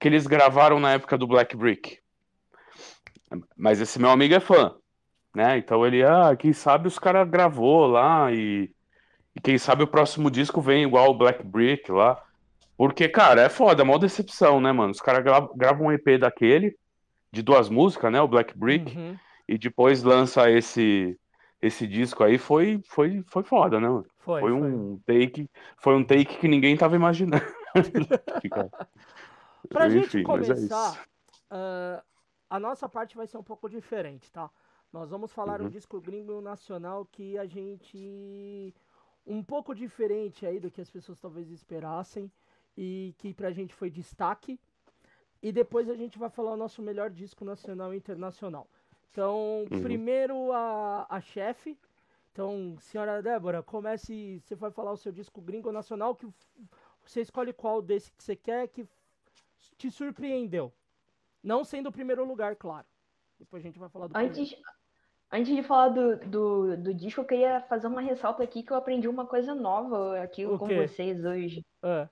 que 0.00 0.06
eles 0.08 0.26
gravaram 0.26 0.78
na 0.78 0.92
época 0.92 1.18
do 1.18 1.26
Black 1.26 1.56
Brick? 1.56 1.98
Mas 3.56 3.80
esse 3.80 3.98
meu 4.00 4.10
amigo 4.10 4.34
é 4.34 4.40
fã, 4.40 4.74
né? 5.34 5.58
Então 5.58 5.84
ele, 5.86 6.02
ah, 6.02 6.34
quem 6.36 6.52
sabe 6.52 6.88
os 6.88 6.98
caras 6.98 7.28
gravou 7.28 7.86
lá 7.86 8.32
e, 8.32 8.70
e 9.38 9.40
quem 9.40 9.56
sabe 9.56 9.82
o 9.84 9.86
próximo 9.88 10.30
disco 10.30 10.60
vem 10.60 10.82
igual 10.82 11.10
o 11.10 11.14
Black 11.16 11.42
Brick 11.44 11.90
lá. 11.92 12.20
Porque, 12.76 13.08
cara, 13.08 13.42
é 13.42 13.48
foda, 13.48 13.82
é 13.82 13.84
mó 13.84 13.96
decepção, 13.98 14.60
né, 14.60 14.70
mano? 14.72 14.90
Os 14.92 15.00
caras 15.00 15.24
gra- 15.24 15.48
gravam 15.54 15.86
um 15.86 15.92
EP 15.92 16.18
daquele, 16.18 16.76
de 17.32 17.42
duas 17.42 17.68
músicas, 17.68 18.12
né? 18.12 18.20
O 18.20 18.28
Black 18.28 18.56
Brick, 18.56 18.96
Uhum. 18.96 19.16
e 19.48 19.56
depois 19.58 20.02
lança 20.02 20.50
esse 20.50 21.18
esse 21.60 21.88
disco 21.88 22.22
aí, 22.22 22.38
foi, 22.38 22.80
foi, 22.86 23.24
foi 23.26 23.42
foda, 23.42 23.80
né, 23.80 23.88
mano? 23.88 24.06
Foi, 24.20 24.40
Foi 24.42 24.52
um 24.52 24.96
take, 25.04 25.50
foi 25.78 25.94
um 25.96 26.04
take 26.04 26.36
que 26.38 26.46
ninguém 26.46 26.76
tava 26.76 26.94
imaginando. 26.94 27.42
Pra 29.68 29.88
gente 29.90 30.06
Enfim, 30.06 30.22
mas 30.22 30.48
é 30.48 30.54
começar, 30.54 30.90
isso. 30.92 31.00
ah, 31.50 32.02
a 32.48 32.60
nossa 32.60 32.88
parte 32.88 33.16
vai 33.16 33.26
ser 33.26 33.38
um 33.38 33.42
pouco 33.42 33.68
diferente, 33.68 34.30
tá? 34.30 34.48
Nós 34.92 35.10
vamos 35.10 35.32
falar 35.32 35.60
um 35.60 35.64
Uhum. 35.64 35.70
disco 35.70 36.00
gringo 36.00 36.40
nacional 36.40 37.04
que 37.04 37.36
a 37.36 37.44
gente. 37.44 38.72
Um 39.28 39.42
pouco 39.42 39.74
diferente 39.74 40.46
aí 40.46 40.58
do 40.58 40.70
que 40.70 40.80
as 40.80 40.90
pessoas 40.90 41.20
talvez 41.20 41.50
esperassem 41.50 42.30
e 42.76 43.14
que 43.18 43.34
pra 43.34 43.50
gente 43.52 43.74
foi 43.74 43.90
destaque. 43.90 44.58
E 45.42 45.52
depois 45.52 45.88
a 45.88 45.94
gente 45.94 46.18
vai 46.18 46.30
falar 46.30 46.52
o 46.52 46.56
nosso 46.56 46.82
melhor 46.82 47.10
disco 47.10 47.44
nacional 47.44 47.92
e 47.92 47.96
internacional. 47.96 48.66
Então, 49.12 49.66
Uhum. 49.70 49.82
primeiro 49.82 50.52
a, 50.52 51.06
a 51.08 51.20
chefe. 51.20 51.78
Então, 52.32 52.76
senhora 52.80 53.22
Débora, 53.22 53.62
comece. 53.62 54.40
Você 54.40 54.54
vai 54.54 54.70
falar 54.70 54.92
o 54.92 54.96
seu 54.96 55.12
disco 55.12 55.40
gringo 55.40 55.70
nacional, 55.70 56.14
que 56.14 56.26
você 57.04 57.20
escolhe 57.20 57.52
qual 57.52 57.82
desse 57.82 58.12
que 58.12 58.22
você 58.22 58.36
quer, 58.36 58.68
que 58.68 58.86
te 59.76 59.90
surpreendeu. 59.90 60.72
Não 61.42 61.64
sendo 61.64 61.88
o 61.88 61.92
primeiro 61.92 62.24
lugar, 62.24 62.56
claro. 62.56 62.86
Depois 63.38 63.62
a 63.62 63.66
gente 63.66 63.78
vai 63.78 63.88
falar 63.88 64.08
do 64.08 64.16
Antes, 64.16 64.48
primeiro. 64.50 64.77
Antes 65.32 65.54
de 65.54 65.62
falar 65.62 65.88
do, 65.90 66.16
do, 66.28 66.76
do 66.76 66.94
disco, 66.94 67.20
eu 67.20 67.24
queria 67.26 67.60
fazer 67.62 67.86
uma 67.86 68.00
ressalta 68.00 68.42
aqui 68.42 68.62
que 68.62 68.72
eu 68.72 68.76
aprendi 68.76 69.08
uma 69.08 69.26
coisa 69.26 69.54
nova 69.54 70.20
aqui 70.20 70.46
O 70.46 70.58
com 70.58 70.66
quê? 70.66 70.86
vocês 70.86 71.24
hoje. 71.24 71.64
É. 71.82 72.08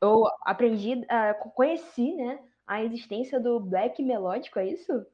Eu 0.00 0.24
aprendi, 0.42 1.04
ah, 1.08 1.34
conheci, 1.34 2.14
né, 2.14 2.38
a 2.66 2.82
existência 2.82 3.40
do 3.40 3.58
black 3.60 4.02
melódico, 4.02 4.58
é 4.58 4.66
isso? 4.66 5.06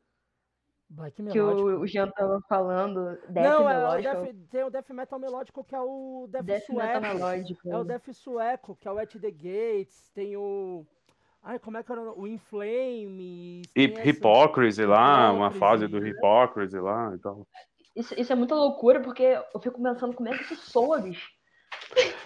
Black 0.88 1.16
Que 1.16 1.22
melódico. 1.22 1.68
o, 1.68 1.80
o 1.80 1.86
Jean 1.86 2.10
tava 2.10 2.38
falando, 2.48 3.16
death 3.30 3.44
Não, 3.44 3.68
é 3.68 3.74
o 3.78 3.78
melódico. 3.78 4.22
death, 4.24 4.36
tem 4.50 4.64
o 4.64 4.70
death 4.70 4.90
metal 4.90 5.18
melódico 5.18 5.64
que 5.64 5.74
é 5.74 5.80
o 5.80 6.26
death, 6.28 6.44
Death 6.44 6.64
sueco. 6.66 6.82
metal 6.82 7.00
melódico. 7.14 7.60
É 7.70 7.76
o 7.78 7.84
death 7.84 8.12
sueco, 8.12 8.76
que 8.76 8.86
é 8.88 8.92
o 8.92 8.98
At 8.98 9.14
the 9.18 9.30
Gates. 9.30 10.10
Tem 10.12 10.36
o. 10.36 10.86
Ai, 11.42 11.58
como 11.58 11.76
é 11.76 11.82
que 11.82 11.90
era? 11.90 12.00
o 12.00 12.04
nome? 12.04 12.18
O 12.20 12.26
In 12.26 12.38
Flames. 12.38 13.66
tem 13.74 13.84
Hip- 13.84 13.98
essa- 13.98 14.08
Hypocrisy 14.10 14.86
lá, 14.86 15.32
uma 15.32 15.46
Hypocrisy. 15.48 15.58
fase 15.58 15.88
do 15.88 15.98
Hypocrisy 15.98 16.78
lá 16.78 17.12
e 17.14 17.18
tal. 17.18 17.46
Isso, 17.96 18.14
isso 18.18 18.32
é 18.32 18.36
muita 18.36 18.54
loucura, 18.54 19.00
porque 19.00 19.22
eu 19.52 19.60
fico 19.60 19.82
pensando 19.82 20.14
como 20.14 20.28
é 20.28 20.36
que 20.38 20.44
isso 20.44 20.56
soa, 20.56 20.98
bicho. 21.00 21.28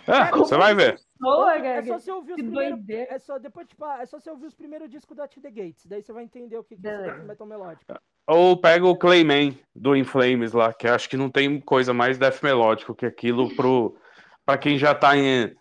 É, 0.07 0.31
você 0.33 0.57
vai 0.57 0.75
ver. 0.75 1.01
Soa, 1.19 1.57
É 1.57 1.83
só 1.83 1.99
você 1.99 2.13
ouvir 2.13 2.33
os 2.35 2.37
primeiros. 2.43 2.81
É 2.89 3.19
só, 3.19 3.39
depois, 3.39 3.67
tipo, 3.67 3.85
é 3.87 4.05
só 4.07 4.21
você 4.21 4.31
ouvir 4.31 4.47
os 4.47 4.55
primeiros 4.55 4.91
discos 4.91 5.17
do 5.17 5.23
At 5.23 5.35
the 5.35 5.51
Gates. 5.51 5.87
Daí 5.87 6.03
você 6.03 6.13
vai 6.13 6.23
entender 6.25 6.57
o 6.59 6.63
que, 6.65 6.77
que 6.77 6.87
é 6.87 7.19
metal 7.23 7.47
melódico. 7.47 7.85
Ou 8.29 8.57
pega 8.57 8.87
o 8.87 8.97
Clayman 8.97 9.59
do 9.75 9.97
In 9.97 10.05
Flames 10.05 10.53
lá, 10.53 10.73
que 10.75 10.87
acho 10.87 11.09
que 11.09 11.17
não 11.17 11.31
tem 11.31 11.61
coisa 11.61 11.95
mais 11.95 12.19
death 12.19 12.43
melódico 12.43 12.95
que 12.95 13.07
aquilo 13.07 13.55
pro 13.57 13.97
para 14.45 14.59
quem 14.59 14.79
já 14.79 14.95
tá 14.95 15.17
em 15.17 15.53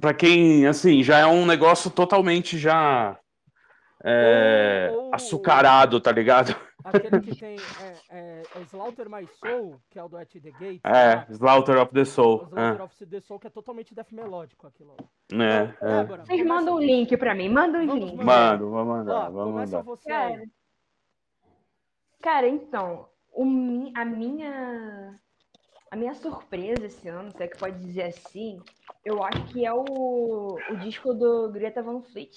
pra 0.00 0.14
quem 0.14 0.66
assim 0.66 1.02
já 1.02 1.18
é 1.18 1.26
um 1.26 1.46
negócio 1.46 1.90
totalmente 1.90 2.58
já 2.58 3.18
é, 4.04 4.92
açucarado, 5.12 6.00
tá 6.00 6.10
ligado? 6.10 6.56
Aquele 6.84 7.20
que 7.20 7.34
tem 7.38 7.56
é, 7.80 7.94
é, 8.10 8.42
é 8.56 8.60
Slaughter 8.62 9.08
My 9.08 9.26
Soul, 9.26 9.80
que 9.88 9.98
é 9.98 10.02
o 10.02 10.08
do 10.08 10.16
At 10.16 10.28
the 10.28 10.50
Gates. 10.50 10.80
É, 10.84 11.14
lá. 11.14 11.26
Slaughter 11.30 11.80
of 11.80 11.92
the 11.92 12.04
Soul. 12.04 12.48
Slaughter 12.48 12.82
of 12.82 13.06
the 13.06 13.20
Soul, 13.20 13.40
que 13.40 13.46
é 13.46 13.50
totalmente 13.50 13.94
death 13.94 14.10
melódico 14.10 14.66
aquilo. 14.66 14.96
É, 15.32 15.74
é. 15.80 16.02
Débora, 16.02 16.24
Vocês 16.24 16.44
mandam 16.44 16.74
o 16.74 16.80
link 16.80 17.16
pra 17.16 17.34
mim, 17.34 17.48
manda 17.48 17.78
o 17.78 17.82
link. 17.82 18.16
Mando, 18.16 18.70
vou 18.70 18.84
mandar, 18.84 19.28
Ó, 19.28 19.30
vou 19.30 19.52
mandar. 19.52 19.82
você 19.82 20.08
Cara. 20.08 20.42
Cara, 22.20 22.48
então, 22.48 23.08
o 23.32 23.42
a 23.96 24.04
minha 24.04 25.18
a 25.92 25.96
minha 25.96 26.14
surpresa 26.14 26.86
esse 26.86 27.06
ano, 27.06 27.30
se 27.30 27.42
é 27.42 27.46
que 27.46 27.58
pode 27.58 27.78
dizer 27.78 28.04
assim, 28.04 28.58
eu 29.04 29.22
acho 29.22 29.44
que 29.48 29.66
é 29.66 29.74
o, 29.74 30.56
o 30.70 30.76
disco 30.78 31.12
do 31.12 31.52
Greta 31.52 31.82
Van 31.82 32.00
Fleet 32.00 32.34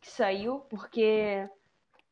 que 0.00 0.08
saiu, 0.08 0.60
porque 0.70 1.50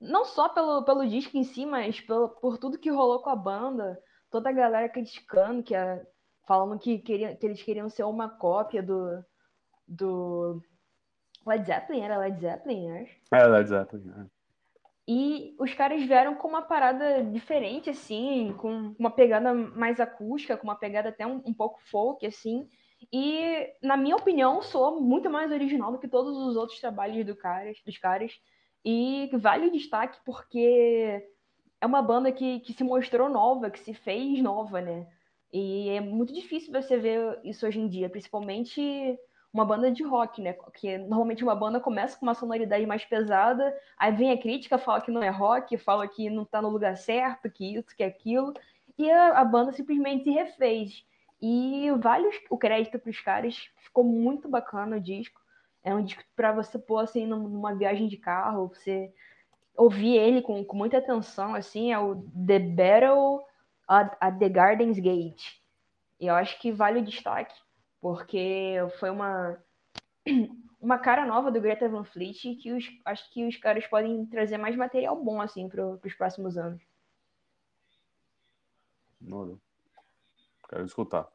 não 0.01 0.25
só 0.25 0.49
pelo, 0.49 0.85
pelo 0.85 1.07
disco 1.07 1.37
em 1.37 1.45
si, 1.45 1.65
mas 1.65 2.01
pelo, 2.01 2.29
por 2.29 2.59
tudo 2.59 2.77
que 2.77 2.91
rolou 2.91 3.23
com 3.23 3.31
a 3.31 3.37
banda, 3.37 4.03
toda 4.29 4.51
a 4.51 4.53
galera 4.53 4.89
criticando, 4.89 5.63
que 5.63 5.77
é, 5.77 6.05
falando 6.45 6.77
que, 6.77 6.99
queria, 6.99 7.37
que 7.37 7.47
eles 7.47 7.63
queriam 7.63 7.89
ser 7.89 8.03
uma 8.03 8.29
cópia 8.29 8.83
do, 8.83 9.25
do 9.87 10.61
Led 11.47 11.65
Zeppelin, 11.65 12.01
era 12.01 12.19
Led 12.19 12.41
Zeppelin, 12.41 12.89
né? 12.89 13.11
É, 13.33 13.47
Led 13.47 13.69
Zeppelin. 13.69 14.11
é. 14.11 14.34
E 15.07 15.55
os 15.59 15.75
caras 15.75 16.03
vieram 16.03 16.35
com 16.35 16.49
uma 16.49 16.63
parada 16.63 17.23
diferente, 17.25 17.91
assim, 17.91 18.55
com 18.59 18.95
uma 18.99 19.11
pegada 19.11 19.53
mais 19.53 20.01
acústica, 20.01 20.57
com 20.57 20.65
uma 20.65 20.79
pegada 20.79 21.11
até 21.11 21.27
um, 21.27 21.43
um 21.45 21.53
pouco 21.53 21.79
folk, 21.91 22.27
assim. 22.27 22.67
E, 23.13 23.69
na 23.83 23.97
minha 23.97 24.17
opinião, 24.17 24.63
soa 24.63 24.99
muito 24.99 25.29
mais 25.29 25.53
original 25.53 25.93
do 25.93 25.99
que 25.99 26.09
todos 26.09 26.37
os 26.37 26.57
outros 26.57 26.81
trabalhos 26.81 27.25
do 27.27 27.37
caras, 27.37 27.79
dos 27.85 27.99
caras. 27.99 28.33
E 28.83 29.29
vale 29.35 29.67
o 29.67 29.73
destaque 29.73 30.19
porque 30.25 31.23
é 31.81 31.87
uma 31.87 32.01
banda 32.01 32.33
que, 32.33 32.61
que 32.61 32.73
se 32.73 32.83
mostrou 32.83 33.29
nova, 33.29 33.71
que 33.71 33.81
se 33.81 33.93
fez 33.93 34.41
nova, 34.41 34.81
né? 34.81 35.07
E 35.53 35.91
é 35.91 36.01
muito 36.01 36.33
difícil 36.33 36.73
você 36.73 36.97
ver 36.97 37.41
isso 37.45 37.67
hoje 37.67 37.79
em 37.79 37.89
dia, 37.89 38.09
principalmente 38.09 39.19
uma 39.55 39.65
banda 39.65 39.91
de 39.93 40.03
rock, 40.03 40.43
né? 40.43 40.55
Que 40.75 40.99
normalmente 40.99 41.45
uma 41.45 41.55
banda 41.57 41.81
começa 41.81 42.19
com 42.19 42.27
uma 42.27 42.35
sonoridade 42.35 42.87
mais 42.87 43.05
pesada, 43.05 43.75
aí 43.99 44.13
vem 44.13 44.33
a 44.33 44.39
crítica, 44.39 44.79
fala 44.79 45.01
que 45.01 45.13
não 45.13 45.23
é 45.23 45.31
rock, 45.31 45.79
fala 45.79 46.09
que 46.09 46.29
não 46.31 46.45
tá 46.45 46.61
no 46.61 46.71
lugar 46.71 46.97
certo, 46.97 47.51
que 47.51 47.77
isso, 47.77 47.97
que 47.97 48.03
aquilo, 48.03 48.53
e 48.99 49.11
a, 49.11 49.39
a 49.41 49.45
banda 49.45 49.73
simplesmente 49.73 50.25
se 50.25 50.31
refez. 50.31 51.07
E 51.41 51.91
vale 52.01 52.27
os- 52.29 52.41
o 52.51 52.59
crédito 52.59 52.99
pros 52.99 53.21
caras, 53.21 53.71
ficou 53.79 54.05
muito 54.05 54.49
bacana 54.49 54.97
o 54.97 55.01
disco. 55.01 55.41
É 55.85 55.95
um 55.95 56.03
disco 56.05 56.23
para 56.37 56.53
você 56.53 56.79
pôr 56.79 56.99
assim 56.99 57.27
num- 57.27 57.49
numa 57.49 57.75
viagem 57.75 58.09
de 58.09 58.17
carro, 58.17 58.69
você 58.69 59.13
ouvir 59.77 60.17
ele 60.17 60.43
com, 60.43 60.65
com 60.65 60.77
muita 60.77 60.99
atenção, 60.99 61.55
assim, 61.55 61.93
é 61.93 61.99
o 61.99 62.17
The 62.47 62.59
Battle 62.59 63.45
at, 63.89 64.17
at 64.21 64.39
the 64.39 64.49
Garden's 64.49 64.99
Gate. 64.99 65.61
E 66.21 66.27
eu 66.27 66.35
acho 66.35 66.61
que 66.61 66.73
vale 66.73 67.01
o 67.01 67.05
destaque, 67.05 67.55
porque 68.05 68.77
foi 69.01 69.09
uma, 69.09 69.57
uma 70.79 70.99
cara 70.99 71.25
nova 71.25 71.51
do 71.51 71.59
Greta 71.59 71.89
Van 71.89 72.05
Fleet 72.05 72.55
que 72.57 72.71
os, 72.71 72.85
acho 73.03 73.33
que 73.33 73.47
os 73.47 73.57
caras 73.57 73.87
podem 73.87 74.27
trazer 74.27 74.59
mais 74.59 74.77
material 74.77 75.17
bom, 75.17 75.41
assim, 75.41 75.71
para 75.71 75.87
os 75.87 76.13
próximos 76.13 76.59
anos. 76.59 76.83
Olha, 79.33 79.57
Quero 80.69 80.85
escutar. 80.85 81.27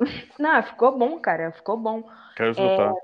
Não, 0.40 0.62
ficou 0.62 0.96
bom, 0.96 1.20
cara, 1.20 1.52
ficou 1.52 1.76
bom. 1.76 2.10
Quero 2.34 2.52
escutar. 2.52 2.94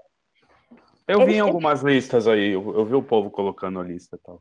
Eu 1.07 1.19
vi 1.19 1.33
eles 1.33 1.43
algumas 1.43 1.83
listas 1.83 2.27
aí, 2.27 2.53
eu, 2.53 2.75
eu 2.75 2.87
vi 2.87 2.95
o 2.95 3.03
povo 3.03 3.31
colocando 3.31 3.81
a 3.81 3.85
lista 3.85 4.17
e 4.17 4.19
tal. 4.19 4.41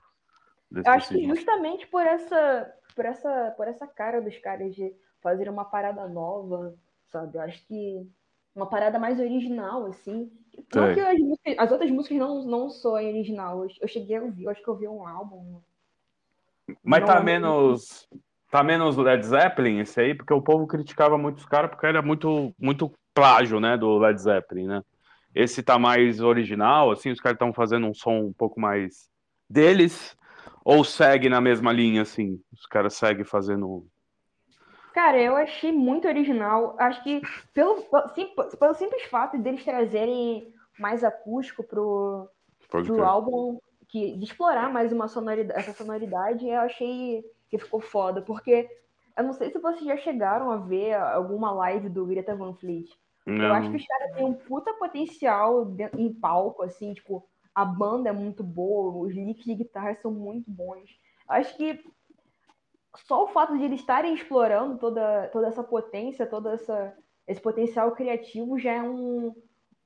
Eu 0.74 0.84
acho 0.94 1.10
que 1.10 1.28
justamente 1.28 1.86
por 1.88 2.06
essa, 2.06 2.74
por 2.95 3.03
essa, 3.03 3.53
por 3.58 3.68
essa 3.68 3.86
cara 3.86 4.22
dos 4.22 4.38
caras 4.38 4.74
de 4.74 4.95
fazer 5.22 5.50
uma 5.50 5.66
parada 5.66 6.08
nova, 6.08 6.78
sabe? 7.12 7.38
Eu 7.38 7.42
acho 7.42 7.66
que 7.68 8.08
uma 8.56 8.68
parada 8.68 9.00
mais 9.00 9.20
original, 9.20 9.86
assim. 9.86 10.32
Não 10.76 10.94
que 10.94 11.00
as, 11.00 11.20
músicas- 11.20 11.56
as 11.58 11.72
outras 11.72 11.92
músicas 11.92 12.18
não, 12.18 12.44
não 12.46 12.70
soem 12.70 13.10
original. 13.10 13.66
Eu, 13.80 13.88
cheguei 13.88 14.18
a 14.18 14.22
ouvir, 14.22 14.44
eu 14.44 14.50
acho 14.50 14.62
que 14.62 14.68
eu 14.68 14.74
ouvi 14.74 14.88
um 14.88 15.08
álbum. 15.08 15.62
Mas 16.84 17.06
tá 17.06 17.16
Não- 17.16 17.24
menos. 17.24 18.08
Tá 18.52 18.64
menos 18.64 18.98
Led 18.98 19.24
Zeppelin 19.24 19.78
esse 19.80 20.02
aí, 20.02 20.16
porque 20.16 20.34
o 20.34 20.42
povo 20.42 20.66
criticava 20.66 21.20
muito 21.20 21.38
os 21.38 21.46
caras 21.46 21.70
porque 21.70 21.86
era 21.86 22.02
muito, 22.02 22.52
muito 22.58 22.92
plágio, 23.14 23.60
né, 23.60 23.78
do 23.78 24.00
Led 24.00 24.20
Zeppelin, 24.20 24.66
né? 24.66 24.84
Esse 25.36 25.62
tá 25.62 25.78
mais 25.78 26.20
original, 26.20 26.90
assim, 26.90 27.12
os 27.12 27.20
caras 27.20 27.36
estão 27.36 27.54
fazendo 27.54 27.86
um 27.86 27.94
som 27.94 28.22
um 28.22 28.34
pouco 28.34 28.60
mais 28.60 29.08
deles, 29.48 30.18
ou 30.66 30.84
segue 30.84 31.30
na 31.30 31.40
mesma 31.40 31.72
linha, 31.72 32.02
assim? 32.02 32.42
Os 32.52 32.66
caras 32.66 32.96
seguem 32.96 33.24
fazendo. 33.24 33.86
Cara, 35.00 35.18
eu 35.22 35.38
achei 35.38 35.72
muito 35.72 36.10
original. 36.10 36.76
Acho 36.78 37.02
que 37.03 37.22
pelo, 37.53 37.78
sim- 38.14 38.34
pelo 38.60 38.74
simples 38.74 39.03
fato 39.03 39.38
deles 39.38 39.64
trazerem 39.64 40.53
mais 40.78 41.06
acústico 41.06 41.64
pro, 41.64 42.28
Pode 42.69 42.88
pro 42.88 43.06
álbum, 43.06 43.60
que, 43.88 44.18
de 44.18 44.26
explorar 44.26 44.69
mais 44.74 44.92
uma 44.92 45.08
sonoridade, 45.08 45.58
essa 45.58 45.72
sonoridade, 45.72 46.45
eu 46.45 46.60
achei 46.60 47.24
que 47.50 47.58
ficou 47.58 47.80
foda. 47.80 48.22
Porque 48.22 48.69
eu 49.18 49.24
não 49.24 49.32
sei 49.32 49.50
se 49.50 49.58
vocês 49.60 49.86
já 49.86 49.95
chegaram 49.95 50.52
a 50.52 50.58
ver 50.58 50.95
alguma 50.95 51.50
live 51.52 51.88
do 51.88 52.06
Greta 52.06 52.36
Van 52.36 52.53
Fleet. 52.56 52.90
Eu 53.26 53.34
Não. 53.36 53.53
acho 53.56 53.69
que 53.72 53.78
os 53.78 53.88
caras 53.88 54.11
têm 54.16 54.26
um 54.26 54.34
puta 54.34 54.74
potencial 54.74 55.64
de- 55.64 55.90
em 55.98 56.11
palco, 56.14 56.61
assim, 56.61 56.94
tipo, 56.94 57.26
a 57.56 57.64
banda 57.64 58.10
é 58.10 58.11
muito 58.11 58.44
boa, 58.44 59.08
os 59.08 59.16
licks 59.16 59.45
de 59.45 59.56
guitarra 59.56 59.95
são 60.02 60.11
muito 60.11 60.52
bons. 60.52 60.90
Eu 61.30 61.36
acho 61.36 61.56
que 61.56 61.80
só 63.06 63.24
o 63.24 63.27
fato 63.27 63.58
de 63.58 63.64
eles 63.64 63.80
estarem 63.80 64.14
explorando 64.14 64.77
toda, 64.77 65.27
toda 65.30 65.48
essa 65.48 65.64
potência, 65.64 66.26
todo 66.27 66.50
essa, 66.50 66.95
esse 67.27 67.40
potencial 67.42 67.92
criativo 67.93 68.58
já 68.58 68.74
é 68.74 68.82
um, 68.82 69.35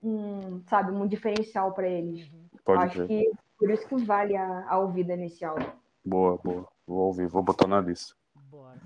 um 0.02 0.64
sabe, 0.68 0.92
um 0.92 1.08
diferencial 1.08 1.74
para 1.74 1.88
eles. 1.88 2.30
Pode 2.64 2.84
Acho 2.86 3.06
crer. 3.06 3.08
que 3.08 3.32
por 3.58 3.70
isso 3.70 3.88
que 3.88 3.96
vale 4.04 4.36
a, 4.36 4.70
a 4.70 4.78
ouvida 4.80 5.16
nesse 5.16 5.44
álbum. 5.44 5.66
Boa, 6.04 6.38
boa. 6.38 6.68
Vou 6.88 7.08
ouvir, 7.08 7.28
vou 7.28 7.42
botar 7.44 7.68
na 7.68 7.80
lista. 7.82 8.14
Bora. 8.36 8.82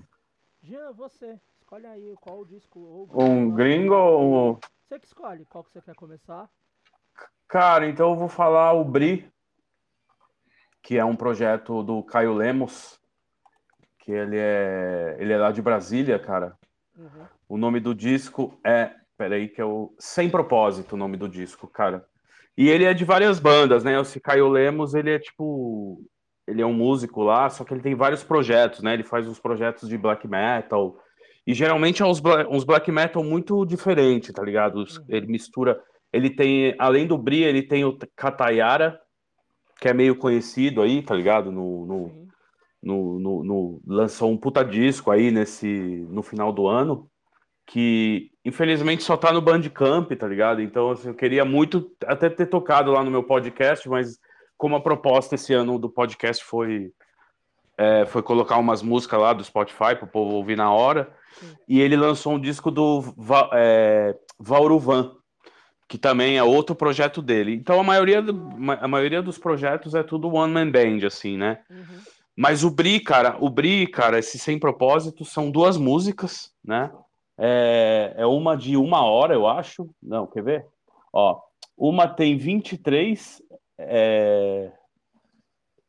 Jean, 0.62 0.92
você. 0.92 1.40
Escolhe 1.60 1.86
aí 1.86 2.14
qual 2.20 2.44
disco 2.44 2.80
ou 2.80 3.22
Um 3.22 3.50
gringo 3.50 3.94
ou. 3.94 4.52
um- 4.52 4.58
Você 4.88 4.98
que 4.98 5.06
escolhe 5.06 5.44
qual 5.44 5.62
que 5.64 5.70
você 5.70 5.82
quer 5.82 5.94
começar. 5.94 6.48
Cara, 7.46 7.86
então 7.88 8.10
eu 8.10 8.16
vou 8.16 8.28
falar 8.28 8.72
o 8.72 8.84
Bri, 8.84 9.30
que 10.82 10.96
é 10.96 11.04
um 11.04 11.16
projeto 11.16 11.82
do 11.82 12.02
Caio 12.02 12.32
Lemos, 12.34 12.98
que 14.08 14.12
ele 14.12 14.38
é, 14.38 15.16
ele 15.20 15.34
é 15.34 15.36
lá 15.36 15.52
de 15.52 15.60
Brasília, 15.60 16.18
cara. 16.18 16.56
O 17.46 17.58
nome 17.58 17.78
do 17.78 17.94
disco 17.94 18.58
é, 18.64 18.90
peraí, 19.18 19.48
que 19.48 19.60
é 19.60 19.64
o 19.66 19.92
Sem 19.98 20.30
Propósito, 20.30 20.94
o 20.94 20.96
nome 20.98 21.18
do 21.18 21.28
disco, 21.28 21.66
cara. 21.66 22.02
E 22.56 22.70
ele 22.70 22.84
é 22.84 22.94
de 22.94 23.04
várias 23.04 23.38
bandas, 23.38 23.84
né? 23.84 24.00
Esse 24.00 24.18
Caio 24.18 24.48
Lemos, 24.48 24.94
ele 24.94 25.10
é 25.10 25.18
tipo, 25.18 26.02
ele 26.46 26.62
é 26.62 26.66
um 26.66 26.72
músico 26.72 27.22
lá, 27.22 27.50
só 27.50 27.64
que 27.64 27.74
ele 27.74 27.82
tem 27.82 27.94
vários 27.94 28.24
projetos, 28.24 28.80
né? 28.82 28.94
Ele 28.94 29.04
faz 29.04 29.28
uns 29.28 29.38
projetos 29.38 29.86
de 29.86 29.98
black 29.98 30.26
metal, 30.26 30.96
e 31.46 31.52
geralmente 31.52 32.02
é 32.02 32.06
uns, 32.06 32.22
uns 32.48 32.64
black 32.64 32.90
metal 32.90 33.22
muito 33.22 33.66
diferente, 33.66 34.32
tá 34.32 34.42
ligado? 34.42 34.76
Os- 34.76 35.04
Ele 35.06 35.26
mistura. 35.26 35.78
Ele 36.10 36.30
tem, 36.30 36.74
além 36.78 37.06
do 37.06 37.18
Bri, 37.18 37.42
ele 37.44 37.62
tem 37.62 37.84
o 37.84 37.98
Katayara, 38.16 38.98
que 39.78 39.86
é 39.86 39.92
meio 39.92 40.16
conhecido 40.16 40.80
aí, 40.80 41.02
tá 41.02 41.14
ligado? 41.14 41.52
No, 41.52 41.84
no, 41.84 42.27
no, 42.88 43.18
no- 43.18 43.44
no- 43.44 43.80
lançou 43.86 44.30
um 44.30 44.36
puta 44.36 44.64
disco 44.64 45.10
aí 45.10 45.30
nesse, 45.30 46.06
no 46.10 46.22
final 46.22 46.52
do 46.52 46.66
ano, 46.66 47.08
que 47.66 48.30
infelizmente 48.44 49.02
só 49.02 49.16
tá 49.16 49.30
no 49.32 49.42
Bandcamp, 49.42 50.10
tá 50.12 50.26
ligado? 50.26 50.62
Então, 50.62 50.90
assim, 50.90 51.08
eu 51.08 51.14
queria 51.14 51.44
muito 51.44 51.90
até 52.06 52.30
ter 52.30 52.46
tocado 52.46 52.90
lá 52.92 53.04
no 53.04 53.10
meu 53.10 53.22
podcast, 53.22 53.86
mas 53.88 54.18
como 54.56 54.74
a 54.74 54.80
proposta 54.80 55.34
esse 55.34 55.52
ano 55.52 55.78
do 55.78 55.88
podcast 55.90 56.42
foi 56.44 56.90
é, 57.76 58.06
foi 58.06 58.22
colocar 58.22 58.56
umas 58.56 58.82
músicas 58.82 59.20
lá 59.20 59.32
do 59.32 59.44
Spotify 59.44 59.94
para 59.94 60.04
o 60.04 60.08
povo 60.08 60.34
ouvir 60.34 60.56
na 60.56 60.72
hora. 60.72 61.12
E 61.68 61.80
ele 61.80 61.96
lançou 61.96 62.32
um 62.32 62.40
disco 62.40 62.70
do 62.72 63.00
Va, 63.16 63.48
é, 63.52 64.16
Vauruvan, 64.36 65.12
que 65.86 65.96
também 65.96 66.36
é 66.38 66.42
outro 66.42 66.74
projeto 66.74 67.22
dele. 67.22 67.54
Então 67.54 67.78
a 67.78 67.84
maioria, 67.84 68.24
a 68.80 68.88
maioria 68.88 69.22
dos 69.22 69.38
projetos 69.38 69.94
é 69.94 70.02
tudo 70.02 70.28
one 70.34 70.52
man 70.52 70.68
band, 70.70 71.06
assim, 71.06 71.36
né? 71.36 71.60
Mas 72.40 72.62
o 72.62 72.70
Bri, 72.70 73.00
cara, 73.00 73.36
o 73.40 73.50
Bri, 73.50 73.88
cara, 73.88 74.16
esse 74.16 74.38
sem 74.38 74.60
propósito 74.60 75.24
são 75.24 75.50
duas 75.50 75.76
músicas, 75.76 76.52
né? 76.64 76.88
É, 77.36 78.14
é 78.16 78.26
uma 78.26 78.56
de 78.56 78.76
uma 78.76 79.02
hora, 79.04 79.34
eu 79.34 79.44
acho. 79.44 79.90
Não, 80.00 80.24
quer 80.24 80.44
ver? 80.44 80.66
Ó, 81.12 81.40
uma 81.76 82.06
tem 82.06 82.38
23. 82.38 83.42
É... 83.76 84.70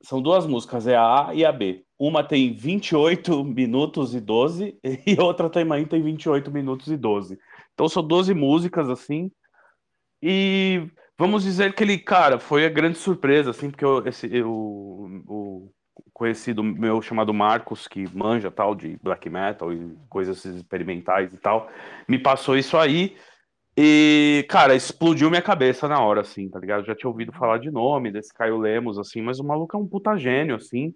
São 0.02 0.19
duas 0.19 0.48
músicas, 0.48 0.88
é 0.88 0.95
a 0.95 1.28
A 1.28 1.36
e 1.36 1.45
a 1.45 1.52
B. 1.52 1.86
Uma 2.00 2.24
tem 2.24 2.52
28 2.52 3.44
minutos 3.44 4.16
e 4.16 4.19
12, 4.19 4.76
e 5.06 5.22
outra 5.22 5.52
também 5.52 5.86
tem 5.86 6.02
28 6.02 6.50
minutos 6.50 6.88
e 6.88 6.98
12. 6.98 7.38
Então 7.76 7.88
são 7.88 8.02
12 8.02 8.34
músicas, 8.34 8.90
assim. 8.90 9.32
E 10.19 10.90
vamos 11.16 11.44
dizer 11.44 11.76
que 11.76 11.84
ele, 11.84 12.00
cara, 12.00 12.40
foi 12.40 12.66
a 12.66 12.69
grande 12.69 12.98
surpresa, 12.98 13.52
assim, 13.52 13.69
porque 13.69 13.86
eu, 13.86 14.08
esse, 14.08 14.36
eu, 14.36 14.50
o 14.52 15.72
conhecido 16.19 16.61
meu 16.61 17.01
chamado 17.01 17.33
Marcos, 17.33 17.88
que 17.88 18.06
manja 18.14 18.51
tal 18.51 18.75
de 18.75 18.99
black 19.01 19.30
metal 19.30 19.72
e 19.72 19.98
coisas 20.09 20.43
experimentais 20.43 21.33
e 21.33 21.38
tal, 21.38 21.69
me 22.06 22.19
passou 22.19 22.57
isso 22.57 22.77
aí. 22.77 23.15
E, 23.77 24.45
cara, 24.49 24.75
explodiu 24.75 25.30
minha 25.30 25.41
cabeça 25.41 25.88
na 25.88 26.01
hora, 26.01 26.19
assim, 26.19 26.49
tá 26.49 26.59
ligado? 26.59 26.85
Já 26.85 26.93
tinha 26.93 27.09
ouvido 27.09 27.31
falar 27.31 27.57
de 27.59 27.72
nome 27.72 28.11
desse 28.11 28.33
Caio 28.33 28.57
Lemos, 28.57 28.99
assim, 28.99 29.22
mas 29.22 29.39
o 29.39 29.43
maluco 29.45 29.77
é 29.77 29.80
um 29.80 29.88
puta 29.88 30.17
gênio, 30.17 30.57
assim. 30.57 30.93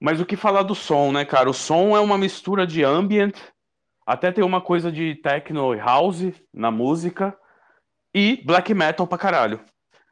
Mas 0.00 0.20
o 0.20 0.26
que 0.26 0.36
falar 0.36 0.64
do 0.64 0.74
som, 0.74 1.12
né, 1.12 1.24
cara? 1.24 1.48
O 1.48 1.54
som 1.54 1.96
é 1.96 2.00
uma 2.00 2.18
mistura 2.18 2.66
de 2.66 2.82
ambient, 2.82 3.36
até 4.04 4.32
tem 4.32 4.42
uma 4.42 4.60
coisa 4.60 4.90
de 4.90 5.14
techno 5.22 5.72
e 5.72 5.78
house 5.78 6.32
na 6.52 6.72
música, 6.72 7.38
e 8.12 8.42
black 8.44 8.74
metal 8.74 9.06
pra 9.06 9.18
caralho. 9.18 9.60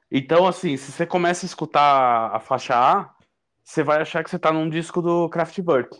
Então, 0.08 0.46
assim, 0.46 0.76
se 0.76 0.92
você 0.92 1.04
começa 1.04 1.44
a 1.44 1.48
escutar 1.48 2.30
a 2.32 2.38
faixa 2.38 2.76
A, 2.76 3.13
você 3.64 3.82
vai 3.82 4.02
achar 4.02 4.22
que 4.22 4.30
você 4.30 4.38
tá 4.38 4.52
num 4.52 4.68
disco 4.68 5.00
do 5.00 5.28
Kraftwerk 5.28 5.98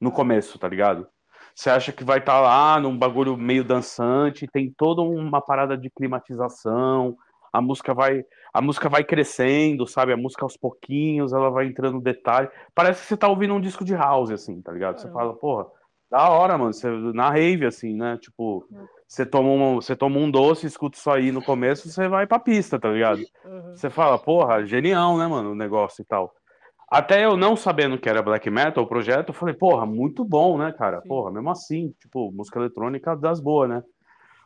no 0.00 0.12
começo, 0.12 0.58
tá 0.58 0.68
ligado? 0.68 1.08
Você 1.54 1.70
acha 1.70 1.90
que 1.90 2.04
vai 2.04 2.18
estar 2.18 2.38
lá 2.38 2.78
num 2.78 2.96
bagulho 2.96 3.36
meio 3.36 3.64
dançante, 3.64 4.46
tem 4.46 4.70
toda 4.76 5.00
uma 5.00 5.40
parada 5.40 5.76
de 5.76 5.88
climatização, 5.88 7.16
a 7.50 7.60
música 7.62 7.94
vai, 7.94 8.22
a 8.52 8.60
música 8.60 8.90
vai 8.90 9.02
crescendo, 9.02 9.86
sabe? 9.86 10.12
A 10.12 10.16
música 10.16 10.44
aos 10.44 10.58
pouquinhos, 10.58 11.32
ela 11.32 11.48
vai 11.50 11.66
entrando 11.66 11.94
no 11.94 12.02
detalhe. 12.02 12.50
Parece 12.74 13.00
que 13.00 13.08
você 13.08 13.16
tá 13.16 13.28
ouvindo 13.28 13.54
um 13.54 13.60
disco 13.60 13.82
de 13.82 13.94
house, 13.94 14.30
assim, 14.30 14.60
tá 14.60 14.70
ligado? 14.70 14.98
Você 15.00 15.08
fala, 15.10 15.32
porra, 15.34 15.66
da 16.10 16.28
hora, 16.28 16.58
mano. 16.58 16.74
Você, 16.74 16.88
na 16.90 17.30
rave, 17.30 17.64
assim, 17.64 17.94
né? 17.94 18.18
Tipo, 18.18 18.66
você 19.08 19.24
toma, 19.24 19.48
um, 19.48 19.76
você 19.76 19.96
toma 19.96 20.18
um 20.18 20.30
doce, 20.30 20.66
escuta 20.66 20.98
isso 20.98 21.10
aí 21.10 21.32
no 21.32 21.42
começo, 21.42 21.88
você 21.88 22.06
vai 22.08 22.26
pra 22.26 22.38
pista, 22.38 22.78
tá 22.78 22.90
ligado? 22.90 23.22
Você 23.74 23.88
fala, 23.88 24.18
porra, 24.18 24.66
genial, 24.66 25.16
né, 25.16 25.26
mano, 25.26 25.52
o 25.52 25.54
negócio 25.54 26.02
e 26.02 26.04
tal. 26.04 26.34
Até 26.88 27.24
eu 27.24 27.36
não 27.36 27.56
sabendo 27.56 27.98
que 27.98 28.08
era 28.08 28.22
black 28.22 28.48
metal 28.48 28.84
o 28.84 28.86
projeto, 28.86 29.30
eu 29.30 29.34
falei, 29.34 29.54
porra, 29.54 29.84
muito 29.84 30.24
bom, 30.24 30.56
né, 30.56 30.72
cara? 30.72 31.02
Porra, 31.02 31.32
mesmo 31.32 31.50
assim, 31.50 31.92
tipo, 32.00 32.30
música 32.30 32.60
eletrônica 32.60 33.16
das 33.16 33.40
boas, 33.40 33.68
né? 33.68 33.82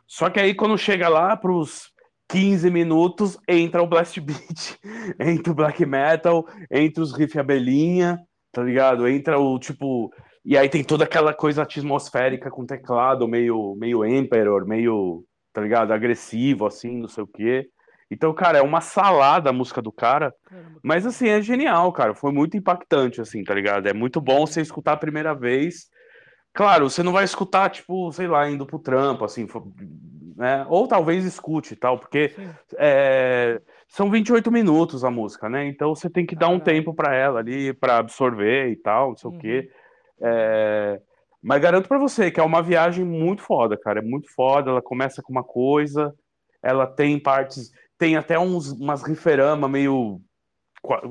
Só 0.07 0.29
que 0.29 0.39
aí 0.39 0.53
quando 0.55 0.77
chega 0.77 1.07
lá 1.07 1.37
pros 1.37 1.91
15 2.27 2.69
minutos, 2.71 3.37
entra 3.47 3.83
o 3.83 3.87
blast 3.87 4.19
beat, 4.19 4.77
entra 5.19 5.51
o 5.51 5.55
black 5.55 5.85
metal, 5.85 6.47
entra 6.71 7.03
os 7.03 7.13
riff 7.13 7.37
abelhinha, 7.37 8.19
tá 8.51 8.63
ligado? 8.63 9.07
Entra 9.07 9.37
o 9.37 9.59
tipo. 9.59 10.11
E 10.43 10.57
aí 10.57 10.67
tem 10.67 10.83
toda 10.83 11.03
aquela 11.03 11.33
coisa 11.33 11.61
atmosférica 11.61 12.49
com 12.49 12.65
teclado 12.65 13.27
meio, 13.27 13.75
meio 13.75 14.03
Emperor, 14.03 14.65
meio, 14.65 15.23
tá 15.53 15.61
ligado? 15.61 15.93
Agressivo, 15.93 16.65
assim, 16.65 16.97
não 16.97 17.07
sei 17.07 17.23
o 17.23 17.27
quê. 17.27 17.69
Então, 18.11 18.33
cara, 18.33 18.57
é 18.57 18.61
uma 18.61 18.81
salada 18.81 19.49
a 19.49 19.53
música 19.53 19.81
do 19.81 19.91
cara. 19.91 20.35
Mas, 20.83 21.05
assim, 21.05 21.29
é 21.29 21.41
genial, 21.41 21.93
cara. 21.93 22.13
Foi 22.13 22.31
muito 22.31 22.57
impactante, 22.57 23.21
assim, 23.21 23.41
tá 23.43 23.53
ligado? 23.53 23.87
É 23.87 23.93
muito 23.93 24.19
bom 24.19 24.45
você 24.45 24.59
escutar 24.61 24.93
a 24.93 24.97
primeira 24.97 25.33
vez. 25.33 25.89
Claro, 26.53 26.89
você 26.89 27.01
não 27.01 27.13
vai 27.13 27.23
escutar, 27.23 27.69
tipo, 27.69 28.11
sei 28.11 28.27
lá, 28.27 28.49
indo 28.49 28.65
pro 28.65 28.77
trampo, 28.77 29.23
assim, 29.23 29.47
né? 30.35 30.65
Ou 30.67 30.87
talvez 30.87 31.23
escute 31.23 31.73
e 31.73 31.77
tal, 31.77 31.97
porque 31.97 32.35
é, 32.77 33.61
são 33.87 34.11
28 34.11 34.51
minutos 34.51 35.05
a 35.05 35.09
música, 35.09 35.47
né? 35.47 35.65
Então 35.67 35.95
você 35.95 36.09
tem 36.09 36.25
que 36.25 36.35
dar 36.35 36.49
um 36.49 36.59
tempo 36.59 36.93
pra 36.93 37.15
ela 37.15 37.39
ali, 37.39 37.71
pra 37.73 37.99
absorver 37.99 38.69
e 38.69 38.75
tal, 38.75 39.09
não 39.09 39.17
sei 39.17 39.29
o 39.29 39.37
quê. 39.37 39.69
É, 40.21 40.99
Mas 41.41 41.61
garanto 41.61 41.87
pra 41.87 41.97
você 41.97 42.29
que 42.29 42.39
é 42.39 42.43
uma 42.43 42.61
viagem 42.61 43.05
muito 43.05 43.41
foda, 43.43 43.77
cara. 43.77 43.99
É 43.99 44.03
muito 44.03 44.29
foda. 44.33 44.71
Ela 44.71 44.81
começa 44.81 45.21
com 45.21 45.31
uma 45.31 45.43
coisa, 45.43 46.13
ela 46.61 46.85
tem 46.85 47.19
partes, 47.19 47.71
tem 48.01 48.15
até 48.17 48.39
uns, 48.39 48.71
umas 48.71 49.03
riferama 49.03 49.69
meio, 49.69 50.19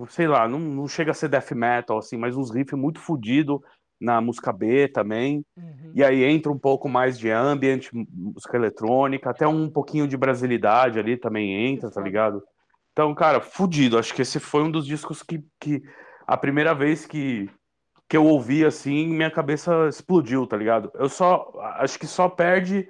sei 0.08 0.26
lá, 0.26 0.48
não, 0.48 0.58
não 0.58 0.88
chega 0.88 1.12
a 1.12 1.14
ser 1.14 1.28
death 1.28 1.52
metal, 1.52 1.98
assim, 1.98 2.16
mas 2.16 2.36
uns 2.36 2.50
riffs 2.50 2.76
muito 2.76 2.98
fodido 2.98 3.62
na 4.00 4.20
música 4.20 4.52
B 4.52 4.88
também. 4.88 5.46
E 5.94 6.02
aí 6.02 6.24
entra 6.24 6.50
um 6.50 6.58
pouco 6.58 6.88
mais 6.88 7.16
de 7.16 7.30
ambient, 7.30 7.90
música 7.92 8.56
eletrônica, 8.56 9.30
até 9.30 9.46
um 9.46 9.70
pouquinho 9.70 10.08
de 10.08 10.16
brasilidade 10.16 10.98
ali 10.98 11.16
também 11.16 11.70
entra, 11.70 11.88
tá 11.92 12.00
ligado? 12.00 12.42
Então, 12.90 13.14
cara, 13.14 13.40
fudido. 13.40 13.96
Acho 13.96 14.12
que 14.12 14.22
esse 14.22 14.40
foi 14.40 14.64
um 14.64 14.70
dos 14.70 14.84
discos 14.84 15.22
que, 15.22 15.44
que 15.60 15.80
a 16.26 16.36
primeira 16.36 16.74
vez 16.74 17.06
que, 17.06 17.48
que 18.08 18.16
eu 18.16 18.26
ouvi 18.26 18.64
assim, 18.64 19.06
minha 19.06 19.30
cabeça 19.30 19.86
explodiu, 19.88 20.44
tá 20.44 20.56
ligado? 20.56 20.90
Eu 20.94 21.08
só 21.08 21.52
acho 21.76 21.96
que 22.00 22.06
só 22.08 22.28
perde 22.28 22.88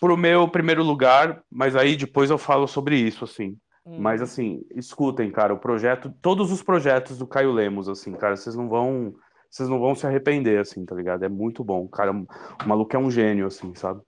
pro 0.00 0.16
meu 0.16 0.48
primeiro 0.48 0.82
lugar, 0.82 1.42
mas 1.50 1.74
aí 1.74 1.96
depois 1.96 2.30
eu 2.30 2.38
falo 2.38 2.66
sobre 2.66 2.96
isso, 2.96 3.24
assim. 3.24 3.56
Mas 3.86 4.20
assim, 4.20 4.62
escutem, 4.74 5.30
cara, 5.30 5.54
o 5.54 5.58
projeto, 5.58 6.12
todos 6.20 6.50
os 6.50 6.60
projetos 6.60 7.18
do 7.18 7.26
Caio 7.26 7.52
Lemos, 7.52 7.88
assim, 7.88 8.12
cara, 8.14 8.36
vocês 8.36 8.56
não 8.56 8.68
vão, 8.68 9.14
vocês 9.48 9.68
não 9.68 9.78
vão 9.78 9.94
se 9.94 10.04
arrepender, 10.04 10.58
assim, 10.58 10.84
tá 10.84 10.92
ligado? 10.92 11.24
É 11.24 11.28
muito 11.28 11.62
bom. 11.62 11.86
Cara, 11.86 12.10
o 12.10 12.26
maluco 12.66 12.96
é 12.96 12.98
um 12.98 13.10
gênio, 13.10 13.46
assim, 13.46 13.72
sabe? 13.76 14.00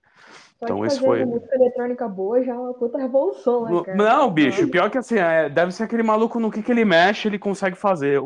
Só 0.59 0.65
Então 0.65 0.85
esse 0.85 0.99
foi. 0.99 1.23
música 1.23 1.55
eletrônica 1.55 2.05
boa 2.09 2.43
já 2.43 2.53
é 2.53 2.57
uma 2.57 2.73
puta 2.73 2.97
revolução, 2.97 3.63
né, 3.63 3.81
cara? 3.85 3.97
Não, 3.97 4.29
bicho, 4.29 4.67
pior 4.67 4.89
que 4.89 4.97
assim, 4.97 5.15
é, 5.15 5.47
deve 5.47 5.71
ser 5.71 5.83
aquele 5.83 6.03
maluco 6.03 6.41
no 6.41 6.51
que, 6.51 6.61
que 6.61 6.71
ele 6.73 6.83
mexe, 6.83 7.29
ele 7.29 7.39
consegue 7.39 7.77
fazer. 7.77 8.21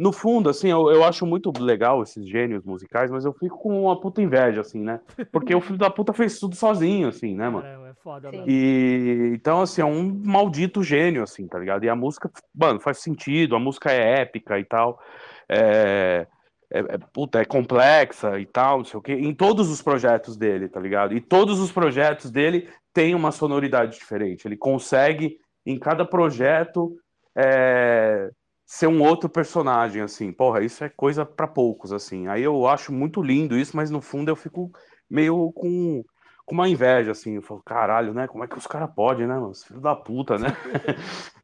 No 0.00 0.12
fundo, 0.12 0.48
assim, 0.48 0.68
eu, 0.70 0.90
eu 0.90 1.04
acho 1.04 1.26
muito 1.26 1.52
legal 1.62 2.02
esses 2.02 2.26
gênios 2.26 2.64
musicais, 2.64 3.10
mas 3.10 3.26
eu 3.26 3.34
fico 3.34 3.58
com 3.58 3.82
uma 3.82 4.00
puta 4.00 4.22
inveja, 4.22 4.62
assim, 4.62 4.80
né? 4.80 4.98
Porque 5.30 5.54
o 5.54 5.60
filho 5.60 5.76
da 5.76 5.90
puta 5.90 6.14
fez 6.14 6.38
tudo 6.38 6.56
sozinho, 6.56 7.08
assim, 7.08 7.34
né, 7.34 7.50
mano? 7.50 7.64
Caramba, 7.64 7.88
é 7.90 7.94
foda, 8.02 8.32
mano. 8.32 8.44
E 8.48 9.32
então, 9.34 9.60
assim, 9.60 9.82
é 9.82 9.84
um 9.84 10.22
maldito 10.24 10.82
gênio, 10.82 11.22
assim, 11.22 11.46
tá 11.46 11.58
ligado? 11.58 11.84
E 11.84 11.88
a 11.90 11.94
música, 11.94 12.30
mano, 12.54 12.80
faz 12.80 13.00
sentido, 13.02 13.54
a 13.54 13.58
música 13.58 13.92
é 13.92 14.22
épica 14.22 14.58
e 14.58 14.64
tal. 14.64 14.98
É, 15.46 16.26
é, 16.72 16.78
é- 16.78 16.98
puta, 17.12 17.38
é 17.38 17.44
complexa 17.44 18.40
e 18.40 18.46
tal, 18.46 18.78
não 18.78 18.84
sei 18.86 18.98
o 18.98 19.02
quê, 19.02 19.12
em 19.12 19.34
todos 19.34 19.70
os 19.70 19.82
projetos 19.82 20.34
dele, 20.34 20.66
tá 20.66 20.80
ligado? 20.80 21.14
E 21.14 21.20
todos 21.20 21.60
os 21.60 21.70
projetos 21.70 22.30
dele 22.30 22.70
têm 22.94 23.14
uma 23.14 23.32
sonoridade 23.32 23.98
diferente. 23.98 24.48
Ele 24.48 24.56
consegue, 24.56 25.36
em 25.66 25.78
cada 25.78 26.06
projeto, 26.06 26.96
é, 27.36 28.30
ser 28.70 28.86
um 28.86 29.02
outro 29.02 29.28
personagem, 29.28 30.00
assim. 30.00 30.32
Porra, 30.32 30.62
isso 30.62 30.84
é 30.84 30.88
coisa 30.88 31.26
pra 31.26 31.48
poucos, 31.48 31.92
assim. 31.92 32.28
Aí 32.28 32.44
eu 32.44 32.68
acho 32.68 32.92
muito 32.92 33.20
lindo 33.20 33.58
isso, 33.58 33.76
mas 33.76 33.90
no 33.90 34.00
fundo 34.00 34.30
eu 34.30 34.36
fico 34.36 34.70
meio 35.10 35.50
com, 35.50 36.04
com 36.46 36.54
uma 36.54 36.68
inveja, 36.68 37.10
assim. 37.10 37.34
Eu 37.34 37.42
falo, 37.42 37.60
caralho, 37.66 38.14
né? 38.14 38.28
Como 38.28 38.44
é 38.44 38.46
que 38.46 38.56
os 38.56 38.68
caras 38.68 38.88
podem, 38.94 39.26
né, 39.26 39.34
mano? 39.34 39.52
Filho 39.56 39.80
da 39.80 39.96
puta, 39.96 40.38
né? 40.38 40.56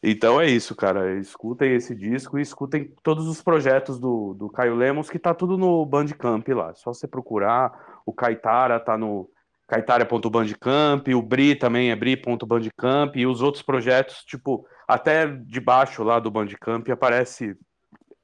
Então 0.00 0.40
é 0.40 0.46
isso, 0.46 0.76
cara. 0.76 1.18
Escutem 1.18 1.74
esse 1.74 1.96
disco 1.96 2.38
e 2.38 2.42
escutem 2.42 2.94
todos 3.02 3.26
os 3.26 3.42
projetos 3.42 3.98
do, 3.98 4.32
do 4.34 4.48
Caio 4.48 4.76
Lemos, 4.76 5.10
que 5.10 5.18
tá 5.18 5.34
tudo 5.34 5.58
no 5.58 5.84
Bandcamp 5.84 6.46
lá. 6.50 6.70
É 6.70 6.74
só 6.74 6.94
você 6.94 7.08
procurar. 7.08 7.72
O 8.06 8.12
Caetara 8.12 8.78
tá 8.78 8.96
no 8.96 9.28
caetara.bandcamp, 9.66 11.08
o 11.08 11.22
Bri 11.22 11.56
também 11.56 11.90
é 11.90 11.96
bri.bandcamp, 11.96 13.16
e 13.16 13.26
os 13.26 13.42
outros 13.42 13.64
projetos, 13.64 14.22
tipo, 14.24 14.64
até 14.94 15.26
debaixo 15.26 16.02
lá 16.02 16.18
do 16.18 16.30
Bandcamp 16.30 16.88
aparece 16.90 17.56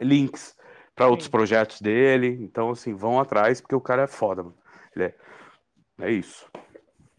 links 0.00 0.56
para 0.94 1.08
outros 1.08 1.28
projetos 1.28 1.80
dele. 1.80 2.38
Então, 2.42 2.70
assim, 2.70 2.94
vão 2.94 3.20
atrás, 3.20 3.60
porque 3.60 3.74
o 3.74 3.80
cara 3.80 4.02
é 4.02 4.06
foda, 4.06 4.42
mano. 4.42 4.56
Ele 4.94 5.06
é, 5.06 5.14
é 6.00 6.10
isso. 6.10 6.50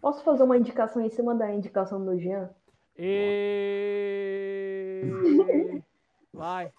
Posso 0.01 0.23
fazer 0.23 0.43
uma 0.43 0.57
indicação 0.57 1.01
em 1.01 1.09
cima 1.09 1.35
da 1.35 1.51
indicação 1.51 2.03
do 2.03 2.17
Jean? 2.19 2.49
E... 2.97 5.03
Vai. 6.33 6.71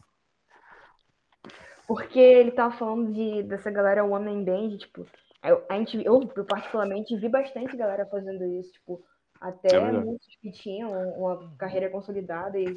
Porque 1.86 2.18
ele 2.18 2.52
tava 2.52 2.76
falando 2.76 3.12
de, 3.12 3.42
dessa 3.42 3.70
galera 3.70 4.04
One 4.04 4.24
Man 4.24 4.44
Band, 4.44 4.76
tipo, 4.76 5.06
eu, 5.42 5.64
a 5.68 5.76
gente, 5.76 6.02
eu 6.04 6.20
particularmente 6.46 7.16
vi 7.16 7.28
bastante 7.28 7.76
galera 7.76 8.06
fazendo 8.06 8.44
isso, 8.44 8.72
tipo, 8.72 9.02
até 9.40 9.74
É 9.74 9.92
muitos 9.92 10.36
que 10.40 10.50
tinham 10.52 10.92
uma 11.14 11.50
carreira 11.56 11.88
consolidada 11.88 12.58
e 12.58 12.76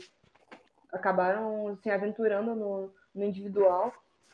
acabaram 0.92 1.76
se 1.82 1.90
aventurando 1.90 2.56
no, 2.56 2.94
no 3.14 3.24
individual. 3.24 3.92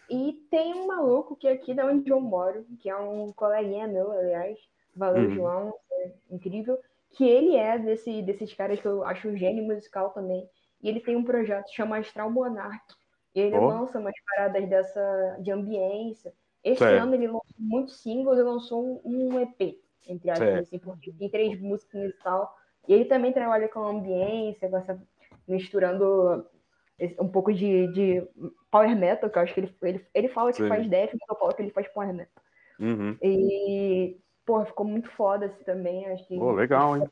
E 0.09 0.33
tem 0.49 0.73
um 0.73 0.87
maluco 0.87 1.35
que 1.35 1.47
é 1.47 1.51
aqui 1.53 1.73
da 1.73 1.85
onde 1.85 2.09
eu 2.09 2.19
moro, 2.19 2.65
que 2.79 2.89
é 2.89 2.95
um 2.95 3.31
coleguinha 3.31 3.87
meu, 3.87 4.11
aliás, 4.11 4.57
valeu, 4.95 5.23
Uhum. 5.23 5.35
João, 5.35 5.73
é 5.91 6.11
incrível, 6.31 6.79
que 7.11 7.27
ele 7.27 7.55
é 7.55 7.77
desse, 7.77 8.21
desses 8.21 8.53
caras 8.53 8.79
que 8.79 8.87
eu 8.87 9.03
acho 9.03 9.27
um 9.29 9.37
gênio 9.37 9.63
musical 9.63 10.09
também. 10.11 10.47
E 10.81 10.89
ele 10.89 10.99
tem 10.99 11.15
um 11.15 11.23
projeto 11.23 11.65
que 11.65 11.75
chama 11.75 11.97
Astral 11.97 12.31
Monarch. 12.31 12.95
E 13.35 13.39
ele 13.39 13.55
Ó. 13.57 13.67
lança 13.67 13.99
umas 13.99 14.15
paradas 14.25 14.67
dessa 14.67 15.37
de 15.39 15.51
ambiência. 15.51 16.33
Esse 16.63 16.79
Certo. 16.79 17.03
ano 17.03 17.13
ele 17.13 17.27
lançou 17.27 17.55
muitos 17.57 18.01
singles 18.01 18.37
e 18.39 18.43
lançou 18.43 19.01
um, 19.05 19.33
um 19.35 19.39
EP, 19.39 19.79
entre 20.11 20.29
aspas, 20.29 20.59
assim, 20.59 20.79
porque 20.79 21.11
tem 21.13 21.29
três 21.29 21.59
músicas 21.59 22.09
e 22.09 22.23
tal. 22.23 22.55
E 22.87 22.93
ele 22.93 23.05
também 23.05 23.31
trabalha 23.31 23.67
com 23.67 23.83
ambiência, 23.83 24.69
com 24.69 24.77
essa, 24.77 25.01
misturando 25.47 26.45
um 27.19 27.27
pouco 27.27 27.53
de, 27.53 27.87
de 27.93 28.27
power 28.71 28.95
metal, 28.95 29.29
que 29.29 29.37
eu 29.37 29.41
acho 29.41 29.53
que 29.53 29.59
ele, 29.61 29.75
ele, 29.81 30.05
ele 30.13 30.27
fala 30.29 30.51
que 30.51 30.61
Sim. 30.61 30.67
faz 30.67 30.87
death, 30.87 31.11
mas 31.13 31.29
eu 31.29 31.35
falo 31.35 31.53
que 31.53 31.61
ele 31.61 31.71
faz 31.71 31.87
power 31.89 32.13
metal. 32.13 32.43
Uhum. 32.79 33.17
E, 33.21 34.17
porra, 34.45 34.65
ficou 34.65 34.85
muito 34.85 35.09
foda 35.11 35.45
esse 35.45 35.63
também. 35.63 36.05
Acho 36.07 36.27
que 36.27 36.37
Pô, 36.37 36.51
legal, 36.51 36.97
hein? 36.97 37.03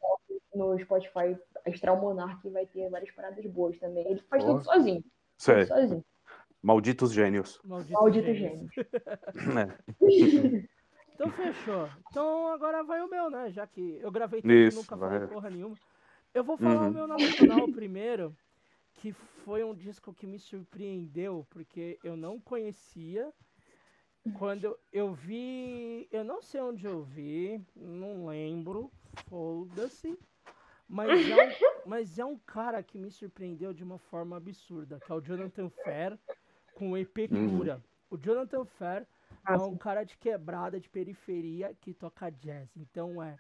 no 0.56 0.77
Spotify, 0.80 1.38
Astral 1.67 1.98
Monarch 1.98 2.50
vai 2.50 2.66
ter 2.66 2.90
várias 2.90 3.11
paradas 3.11 3.45
boas 3.45 3.77
também. 3.80 4.09
Ele 4.09 4.22
faz 4.30 4.43
Pô. 4.43 4.53
tudo 4.53 4.64
sozinho. 4.64 5.03
Sei. 5.38 5.66
Tudo 5.66 5.67
sozinho. 5.67 6.06
Malditos 6.61 7.14
gênios. 7.14 7.61
Maldito 7.64 8.34
gênio. 8.34 8.67
É. 9.58 10.67
Então 11.17 11.31
fechou. 11.31 11.89
Então 12.09 12.47
agora 12.53 12.83
vai 12.83 13.01
o 13.01 13.09
meu, 13.09 13.29
né? 13.29 13.49
Já 13.49 13.65
que 13.65 13.97
eu 14.01 14.11
gravei 14.11 14.43
tudo 14.43 14.53
Isso, 14.53 14.77
e 14.79 14.81
nunca 14.81 14.95
vai. 14.95 15.09
falei 15.09 15.27
porra 15.27 15.49
nenhuma. 15.49 15.75
Eu 16.33 16.43
vou 16.43 16.57
falar 16.57 16.83
Uhum. 16.83 16.89
o 16.89 16.93
meu 16.93 17.07
nacional 17.07 17.67
primeiro, 17.73 18.37
que 18.93 19.11
foi 19.13 19.63
um 19.63 19.73
disco 19.73 20.13
que 20.13 20.27
me 20.27 20.37
surpreendeu, 20.39 21.45
porque 21.49 21.99
eu 22.03 22.15
não 22.15 22.39
conhecia. 22.39 23.33
Quando 24.37 24.77
eu 24.91 25.13
vi. 25.13 26.07
Eu 26.11 26.23
não 26.23 26.41
sei 26.41 26.61
onde 26.61 26.85
eu 26.85 27.01
vi, 27.01 27.65
não 27.75 28.27
lembro, 28.27 28.91
foda-se. 29.27 30.19
Mas 30.87 31.27
é, 31.27 31.35
um, 31.35 31.55
mas 31.85 32.19
é 32.19 32.25
um 32.25 32.37
cara 32.37 32.83
que 32.83 32.97
me 32.99 33.09
surpreendeu 33.11 33.73
de 33.73 33.83
uma 33.83 33.97
forma 33.97 34.37
absurda, 34.37 35.01
que 35.03 35.11
é 35.11 35.15
o 35.15 35.21
Jonathan 35.21 35.69
Fair 35.69 36.19
com 36.73 36.91
o 36.91 36.97
EP 36.97 37.27
Uhum. 37.31 37.57
Cura. 37.57 37.83
O 38.09 38.17
Jonathan 38.17 38.65
Fair 38.65 39.07
é 39.48 39.56
um 39.58 39.77
cara 39.77 40.03
de 40.03 40.17
quebrada, 40.17 40.80
de 40.80 40.90
periferia, 40.90 41.74
que 41.80 41.93
toca 41.93 42.30
jazz. 42.30 42.76
Então 42.76 43.22
é 43.24 43.38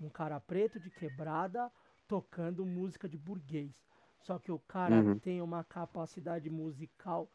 um 0.00 0.08
cara 0.08 0.40
preto 0.40 0.80
de 0.80 0.90
quebrada, 0.90 1.70
tocando 2.08 2.64
música 2.64 3.08
de 3.08 3.16
burguês. 3.18 3.72
Só 4.20 4.38
que 4.38 4.50
o 4.50 4.58
cara 4.58 4.96
Uhum. 4.96 5.18
tem 5.18 5.40
uma 5.40 5.62
capacidade 5.64 6.48
musical 6.50 7.28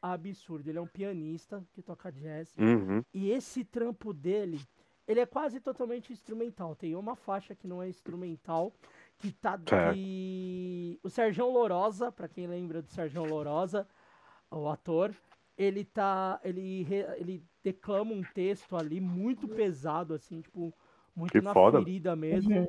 absurda. 0.00 0.70
Ele 0.70 0.78
é 0.78 0.82
um 0.82 0.86
pianista 0.86 1.64
que 1.72 1.82
toca 1.82 2.10
jazz. 2.10 2.56
Uhum. 2.58 3.04
E 3.12 3.30
esse 3.30 3.64
trampo 3.64 4.12
dele, 4.12 4.60
ele 5.06 5.20
é 5.20 5.26
quase 5.26 5.60
totalmente 5.60 6.12
instrumental. 6.12 6.74
Tem 6.74 6.94
uma 6.96 7.14
faixa 7.14 7.54
que 7.54 7.68
não 7.68 7.82
é 7.82 7.88
instrumental, 7.88 8.72
que 9.18 9.32
tá 9.32 9.56
que 9.92 10.98
o 11.02 11.08
Sérgio 11.08 11.48
Lorosa, 11.48 12.10
pra 12.10 12.26
quem 12.28 12.46
lembra 12.46 12.82
do 12.82 12.90
Sérgio 12.90 13.24
Lorosa, 13.24 13.86
o 14.50 14.68
ator, 14.68 15.14
ele 15.62 15.84
tá 15.84 16.40
ele 16.42 16.86
ele 17.18 17.44
declama 17.62 18.12
um 18.12 18.22
texto 18.22 18.76
ali 18.76 19.00
muito 19.00 19.46
pesado 19.48 20.14
assim, 20.14 20.40
tipo, 20.40 20.74
muito 21.14 21.32
Que 21.32 21.40
na 21.40 21.52
foda. 21.52 21.78
ferida 21.78 22.16
mesmo. 22.16 22.60
Uhum. 22.60 22.68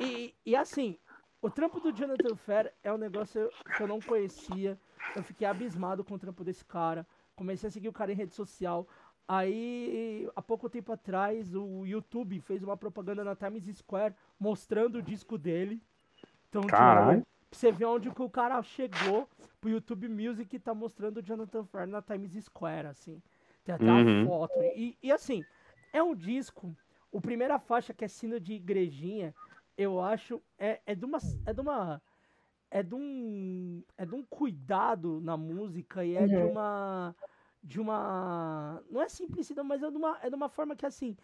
E, 0.00 0.34
e 0.44 0.56
assim, 0.56 0.98
o 1.40 1.48
trampo 1.50 1.80
do 1.80 1.92
Jonathan 1.92 2.36
Fair 2.36 2.72
é 2.82 2.92
um 2.92 2.98
negócio 2.98 3.48
que 3.76 3.82
eu 3.82 3.86
não 3.86 4.00
conhecia. 4.00 4.78
Eu 5.14 5.22
fiquei 5.22 5.46
abismado 5.46 6.04
com 6.04 6.14
o 6.14 6.18
trampo 6.18 6.42
desse 6.44 6.64
cara. 6.64 7.06
Comecei 7.36 7.68
a 7.68 7.70
seguir 7.70 7.88
o 7.88 7.92
cara 7.92 8.12
em 8.12 8.16
rede 8.16 8.34
social. 8.34 8.88
Aí, 9.26 10.28
há 10.36 10.42
pouco 10.42 10.68
tempo 10.68 10.92
atrás, 10.92 11.54
o 11.54 11.86
YouTube 11.86 12.40
fez 12.40 12.62
uma 12.62 12.76
propaganda 12.76 13.24
na 13.24 13.34
Times 13.34 13.64
Square 13.78 14.14
mostrando 14.38 14.96
o 14.96 15.02
disco 15.02 15.38
dele. 15.38 15.82
Então, 16.48 16.62
tipo, 16.62 16.72
Caralho. 16.72 17.26
Pra 17.54 17.60
você 17.60 17.72
ver 17.72 17.84
onde 17.84 18.10
que 18.10 18.22
o 18.22 18.28
cara 18.28 18.60
chegou 18.62 19.28
pro 19.60 19.70
YouTube 19.70 20.08
Music 20.08 20.54
e 20.54 20.58
tá 20.58 20.74
mostrando 20.74 21.18
o 21.18 21.22
Jonathan 21.22 21.64
Fair 21.64 21.86
na 21.86 22.02
Times 22.02 22.32
Square, 22.44 22.88
assim. 22.88 23.22
Tem 23.64 23.74
até 23.74 23.88
Uhum. 23.88 24.22
a 24.22 24.26
foto. 24.26 24.62
E, 24.62 24.98
e 25.02 25.12
assim, 25.12 25.46
é 25.92 26.02
um 26.02 26.14
disco. 26.14 26.76
O 27.10 27.20
primeira 27.20 27.58
faixa, 27.58 27.94
que 27.94 28.04
é 28.04 28.08
sino 28.08 28.40
de 28.40 28.54
igrejinha, 28.54 29.34
eu 29.78 30.00
acho, 30.00 30.42
é, 30.58 30.80
é 30.84 30.94
de 30.94 31.04
uma. 31.04 31.18
É 31.46 31.52
de 31.54 31.60
uma. 31.60 32.02
É 32.70 32.82
de 32.82 32.94
um. 32.94 33.82
É 33.96 34.04
de 34.04 34.14
um 34.14 34.24
cuidado 34.24 35.20
na 35.20 35.36
música 35.36 36.04
e 36.04 36.16
é 36.16 36.26
de 36.26 36.34
Uhum. 36.34 36.50
uma. 36.50 37.16
De 37.62 37.80
uma. 37.80 38.82
Não 38.90 39.00
é 39.00 39.08
simplicidade, 39.08 39.66
mas 39.66 39.82
é 39.82 39.90
de 39.90 39.96
uma, 39.96 40.18
é 40.22 40.28
de 40.28 40.34
uma 40.34 40.48
forma 40.48 40.74
que 40.74 40.84
assim. 40.84 41.16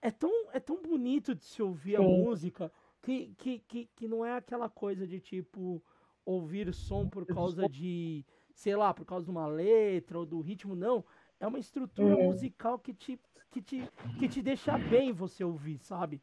É 0.00 0.10
tão, 0.10 0.32
é 0.52 0.58
tão 0.58 0.82
bonito 0.82 1.32
de 1.32 1.44
se 1.44 1.62
ouvir 1.62 1.94
a 1.94 2.00
Sim. 2.00 2.24
música 2.24 2.72
que, 3.02 3.34
que, 3.36 3.58
que, 3.60 3.86
que 3.86 4.08
não 4.08 4.24
é 4.24 4.34
aquela 4.36 4.68
coisa 4.70 5.06
de 5.06 5.20
tipo 5.20 5.82
ouvir 6.24 6.72
som 6.74 7.08
por 7.08 7.26
causa 7.26 7.66
de, 7.66 8.24
sei 8.54 8.76
lá, 8.76 8.94
por 8.94 9.04
causa 9.04 9.24
de 9.26 9.30
uma 9.30 9.46
letra 9.46 10.18
ou 10.18 10.26
do 10.26 10.40
ritmo, 10.40 10.74
não. 10.76 11.04
É 11.40 11.46
uma 11.46 11.58
estrutura 11.58 12.16
Uhum. 12.16 12.18
musical 12.18 12.78
que 12.78 12.94
te, 12.94 13.20
que, 13.50 13.60
te, 13.62 13.90
que 14.16 14.28
te 14.28 14.42
deixa 14.42 14.78
bem 14.78 15.12
você 15.12 15.42
ouvir, 15.44 15.78
sabe? 15.78 16.22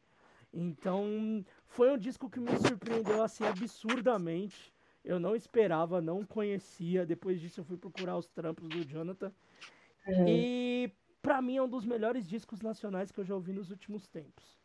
Então, 0.52 1.44
foi 1.68 1.92
um 1.92 1.98
disco 1.98 2.30
que 2.30 2.40
me 2.40 2.56
surpreendeu 2.56 3.22
assim 3.22 3.46
absurdamente. 3.46 4.74
Eu 5.04 5.20
não 5.20 5.36
esperava, 5.36 6.02
não 6.02 6.26
conhecia. 6.26 7.06
Depois 7.06 7.40
disso 7.40 7.60
eu 7.62 7.64
fui 7.66 7.78
procurar 7.78 8.18
os 8.18 8.30
trampos 8.30 8.70
do 8.70 8.84
Jonathan. 8.84 9.34
Uhum. 10.08 10.48
E 10.48 10.92
pra 11.22 11.42
mim 11.42 11.58
é 11.58 11.62
um 11.64 11.70
dos 11.70 11.86
melhores 11.86 12.28
discos 12.28 12.62
nacionais 12.62 13.12
que 13.12 13.20
eu 13.20 13.26
já 13.26 13.36
ouvi 13.36 13.54
nos 13.54 13.72
últimos 13.72 14.08
tempos. 14.08 14.59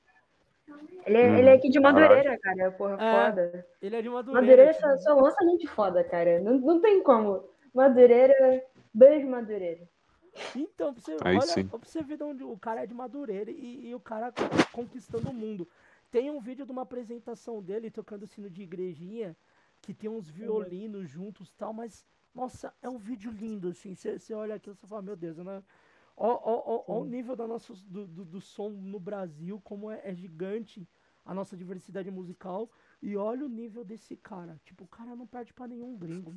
Ele, 1.06 1.16
é- 1.18 1.30
Hum, 1.30 1.36
ele 1.38 1.48
é 1.48 1.52
aqui 1.52 1.68
de. 1.68 1.78
Madureira, 1.78 2.38
cara. 2.38 2.70
Porra, 2.72 2.94
É, 2.94 3.26
foda. 3.26 3.66
Ele 3.82 3.96
é 3.96 4.02
de 4.02 4.08
Madureira. 4.08 4.40
Madureira 4.40 4.72
tipo, 4.74 4.86
só, 4.86 4.96
só 4.98 5.14
lança 5.20 5.44
gente 5.44 5.66
foda, 5.66 6.02
cara. 6.04 6.40
Não, 6.40 6.58
não 6.58 6.80
tem 6.80 7.02
como. 7.02 7.44
Madureira, 7.74 8.64
beijo, 8.92 9.26
Madureira. 9.26 9.86
Então, 10.56 10.92
pra 10.92 11.02
você, 11.02 11.16
Aí 11.22 11.36
olha, 11.36 11.46
sim. 11.46 11.66
pra 11.66 11.78
você 11.78 12.02
ver 12.02 12.16
de 12.16 12.24
onde 12.24 12.42
o 12.42 12.56
cara 12.58 12.82
é 12.82 12.86
de 12.86 12.94
Madureira 12.94 13.50
e, 13.50 13.88
e 13.88 13.94
o 13.94 14.00
cara 14.00 14.32
conquistando 14.72 15.30
o 15.30 15.34
mundo. 15.34 15.68
Tem 16.10 16.30
um 16.30 16.40
vídeo 16.40 16.64
de 16.64 16.72
uma 16.72 16.82
apresentação 16.82 17.60
dele 17.62 17.90
tocando 17.90 18.26
sino 18.26 18.48
de 18.48 18.62
igrejinha, 18.62 19.36
que 19.82 19.92
tem 19.92 20.08
uns 20.08 20.28
violinos 20.28 21.08
juntos 21.08 21.48
e 21.50 21.54
tal, 21.54 21.72
mas, 21.72 22.06
nossa, 22.34 22.72
é 22.82 22.88
um 22.88 22.98
vídeo 22.98 23.30
lindo, 23.30 23.68
assim. 23.68 23.94
Você 23.94 24.34
olha 24.34 24.54
aquilo 24.54 24.76
e 24.82 24.86
fala, 24.86 25.02
meu 25.02 25.16
Deus, 25.16 25.36
né? 25.36 25.44
Ó, 25.58 25.62
ó 26.16 27.00
o 27.00 27.04
nível 27.04 27.34
da 27.34 27.46
nossa, 27.46 27.74
do, 27.86 28.06
do, 28.06 28.24
do 28.24 28.40
som 28.40 28.70
no 28.70 29.00
Brasil, 29.00 29.60
como 29.62 29.90
é, 29.90 30.00
é 30.04 30.14
gigante 30.14 30.88
a 31.24 31.34
nossa 31.34 31.56
diversidade 31.56 32.10
musical. 32.10 32.70
E 33.02 33.16
olha 33.16 33.44
o 33.44 33.48
nível 33.48 33.84
desse 33.84 34.16
cara. 34.16 34.60
Tipo, 34.64 34.84
o 34.84 34.88
cara 34.88 35.14
não 35.16 35.26
perde 35.26 35.52
pra 35.52 35.66
nenhum 35.66 35.96
gringo. 35.96 36.34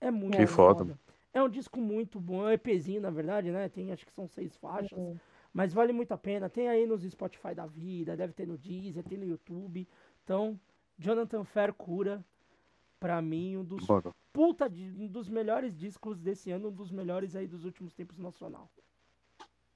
É 0.00 0.10
muito 0.10 0.36
Que 0.36 0.46
foda. 0.46 0.98
É 1.32 1.42
um 1.42 1.48
disco 1.48 1.80
muito 1.80 2.18
bom, 2.18 2.42
é 2.42 2.50
um 2.50 2.52
EPzinho, 2.52 3.00
na 3.00 3.10
verdade, 3.10 3.50
né? 3.50 3.68
Tem, 3.68 3.92
acho 3.92 4.04
que 4.04 4.12
são 4.12 4.26
seis 4.26 4.56
faixas. 4.56 4.98
Uhum. 4.98 5.16
Mas 5.52 5.72
vale 5.72 5.92
muito 5.92 6.12
a 6.12 6.18
pena. 6.18 6.48
Tem 6.48 6.68
aí 6.68 6.86
nos 6.86 7.02
Spotify 7.02 7.54
da 7.54 7.66
vida, 7.66 8.16
deve 8.16 8.32
ter 8.32 8.46
no 8.46 8.58
Deezer, 8.58 9.04
tem 9.04 9.18
no 9.18 9.24
YouTube. 9.24 9.86
Então, 10.24 10.58
Jonathan 10.98 11.44
Fair 11.44 11.72
cura, 11.72 12.24
pra 13.00 13.20
mim, 13.22 13.56
um 13.56 13.64
dos 13.64 13.84
Bora. 13.86 14.12
puta 14.32 14.68
de, 14.68 14.84
um 14.96 15.06
dos 15.08 15.28
melhores 15.28 15.74
discos 15.74 16.20
desse 16.20 16.50
ano, 16.52 16.68
um 16.68 16.72
dos 16.72 16.92
melhores 16.92 17.34
aí 17.34 17.46
dos 17.46 17.64
últimos 17.64 17.94
tempos 17.94 18.18
nacional. 18.18 18.70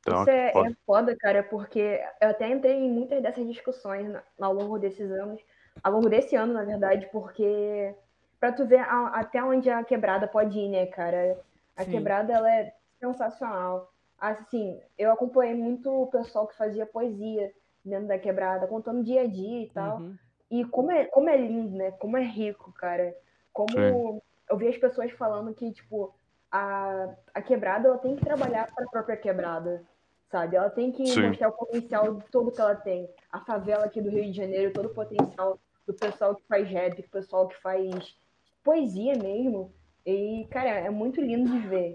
Então, 0.00 0.20
Isso 0.20 0.30
é, 0.30 0.52
foda. 0.52 0.68
é 0.70 0.74
foda, 0.84 1.16
cara, 1.16 1.42
porque 1.42 2.00
eu 2.20 2.28
até 2.28 2.50
entrei 2.50 2.74
em 2.76 2.90
muitas 2.90 3.22
dessas 3.22 3.46
discussões 3.48 4.06
na- 4.10 4.22
ao 4.38 4.52
longo 4.52 4.78
desses 4.78 5.10
anos, 5.10 5.40
ao 5.82 5.92
longo 5.92 6.10
desse 6.10 6.36
ano, 6.36 6.52
na 6.52 6.62
verdade, 6.62 7.08
porque 7.10 7.94
pra 8.38 8.52
tu 8.52 8.66
ver 8.66 8.80
a- 8.80 9.08
até 9.14 9.42
onde 9.42 9.70
a 9.70 9.82
quebrada 9.82 10.28
pode 10.28 10.58
ir, 10.58 10.68
né, 10.68 10.84
cara? 10.86 11.40
A 11.74 11.84
Sim. 11.84 11.92
quebrada, 11.92 12.34
ela 12.34 12.54
é 12.54 12.74
sensacional. 13.00 13.90
Assim, 14.18 14.78
eu 14.98 15.10
acompanhei 15.10 15.54
muito 15.54 15.90
o 15.90 16.06
pessoal 16.08 16.46
que 16.46 16.56
fazia 16.56 16.84
poesia 16.86 17.52
dentro 17.82 18.06
da 18.08 18.18
quebrada, 18.18 18.66
contando 18.66 19.02
dia 19.02 19.22
a 19.22 19.26
dia 19.26 19.62
e 19.62 19.70
tal. 19.70 19.98
Uhum. 20.00 20.14
E 20.54 20.64
como 20.66 20.92
é, 20.92 21.04
como 21.06 21.28
é 21.28 21.36
lindo, 21.36 21.76
né? 21.76 21.90
Como 21.90 22.16
é 22.16 22.22
rico, 22.22 22.70
cara. 22.74 23.12
Como 23.52 23.72
Sim. 23.72 24.20
eu 24.48 24.56
vi 24.56 24.68
as 24.68 24.78
pessoas 24.78 25.10
falando 25.10 25.52
que, 25.52 25.72
tipo, 25.72 26.14
a, 26.48 27.08
a 27.34 27.42
quebrada 27.42 27.88
ela 27.88 27.98
tem 27.98 28.14
que 28.14 28.24
trabalhar 28.24 28.72
para 28.72 28.84
a 28.84 28.88
própria 28.88 29.16
quebrada, 29.16 29.82
sabe? 30.30 30.54
Ela 30.54 30.70
tem 30.70 30.92
que 30.92 31.04
Sim. 31.04 31.22
mostrar 31.22 31.48
o 31.48 31.56
potencial 31.56 32.14
de 32.14 32.24
tudo 32.30 32.52
que 32.52 32.60
ela 32.60 32.76
tem. 32.76 33.10
A 33.32 33.40
favela 33.40 33.86
aqui 33.86 34.00
do 34.00 34.10
Rio 34.10 34.30
de 34.30 34.32
Janeiro, 34.32 34.72
todo 34.72 34.86
o 34.86 34.94
potencial 34.94 35.58
do 35.84 35.92
pessoal 35.92 36.36
que 36.36 36.46
faz 36.46 36.68
rap, 36.68 37.02
do 37.02 37.08
pessoal 37.08 37.48
que 37.48 37.60
faz 37.60 38.16
poesia 38.62 39.14
mesmo. 39.16 39.72
E, 40.06 40.46
cara, 40.52 40.70
é 40.70 40.90
muito 40.90 41.20
lindo 41.20 41.50
de 41.50 41.66
ver. 41.66 41.94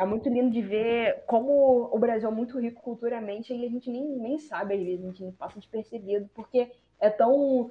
É 0.00 0.06
muito 0.06 0.30
lindo 0.30 0.50
de 0.50 0.62
ver 0.62 1.24
como 1.26 1.90
o 1.92 1.98
Brasil 1.98 2.30
é 2.30 2.32
muito 2.32 2.58
rico 2.58 2.80
culturalmente 2.80 3.52
e 3.52 3.66
a 3.66 3.68
gente 3.68 3.90
nem, 3.90 4.02
nem 4.02 4.38
sabe, 4.38 4.76
às 4.76 4.80
vezes, 4.82 5.04
a 5.04 5.12
gente 5.12 5.36
passa 5.36 5.58
despercebido, 5.58 6.30
porque 6.34 6.72
é 7.02 7.10
tão, 7.10 7.70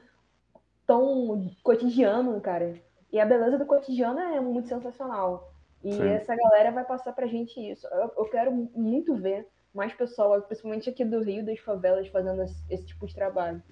tão 0.92 1.50
cotidiano, 1.64 2.42
cara. 2.42 2.78
E 3.14 3.20
a 3.20 3.26
beleza 3.26 3.58
do 3.58 3.66
cotidiano 3.66 4.20
é 4.20 4.42
muito 4.42 4.68
sensacional. 4.68 5.54
E 5.82 5.94
Sim. 5.94 6.08
essa 6.10 6.36
galera 6.36 6.70
vai 6.72 6.84
passar 6.84 7.14
pra 7.14 7.28
gente 7.28 7.58
isso. 7.60 7.88
Eu, 7.88 8.12
eu 8.18 8.26
quero 8.26 8.52
muito 8.52 9.16
ver 9.16 9.48
mais 9.74 9.94
pessoal, 9.94 10.42
principalmente 10.42 10.90
aqui 10.90 11.06
do 11.06 11.24
Rio, 11.24 11.46
das 11.46 11.60
favelas, 11.60 12.10
fazendo 12.10 12.44
esse, 12.44 12.62
esse 12.70 12.86
tipo 12.86 13.08
de 13.08 13.16
trabalho. 13.16 13.64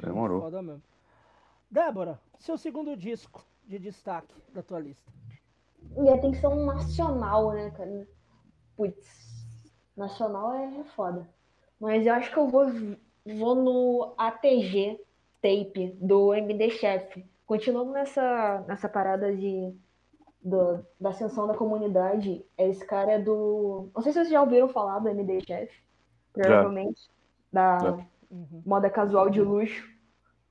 Demorou. 0.00 0.42
Foda 0.42 0.62
mesmo. 0.62 0.82
Débora, 1.68 2.20
seu 2.38 2.56
segundo 2.56 2.96
disco 2.96 3.44
de 3.66 3.80
destaque 3.80 4.32
da 4.54 4.62
tua 4.62 4.78
lista. 4.78 5.12
E 5.96 6.08
aí 6.08 6.20
tem 6.20 6.30
que 6.30 6.38
ser 6.38 6.46
um 6.46 6.66
nacional, 6.66 7.50
né, 7.52 7.70
cara? 7.76 8.06
Putz, 8.76 9.74
nacional 9.96 10.54
é 10.54 10.84
foda. 10.94 11.28
Mas 11.80 12.06
eu 12.06 12.14
acho 12.14 12.30
que 12.30 12.38
eu 12.38 12.46
vou, 12.46 12.66
vou 13.26 13.54
no 13.56 14.14
ATG 14.16 15.00
Tape 15.40 15.96
do 16.00 16.34
MD 16.34 16.70
Chef. 16.70 17.24
Continuando 17.46 17.92
nessa, 17.92 18.64
nessa 18.68 18.88
parada 18.88 19.34
de, 19.34 19.74
do, 20.42 20.84
da 21.00 21.10
ascensão 21.10 21.46
da 21.46 21.54
comunidade, 21.54 22.44
esse 22.58 22.84
cara 22.86 23.12
é 23.12 23.18
do. 23.18 23.90
Não 23.94 24.02
sei 24.02 24.12
se 24.12 24.18
vocês 24.18 24.30
já 24.30 24.40
ouviram 24.42 24.68
falar 24.68 24.98
do 24.98 25.08
MD 25.08 25.40
Chef. 25.46 25.72
Provavelmente. 26.32 27.08
Da 27.52 27.78
Já. 27.78 27.90
Uhum. 28.30 28.62
moda 28.66 28.90
casual 28.90 29.30
de 29.30 29.40
luxo. 29.40 29.88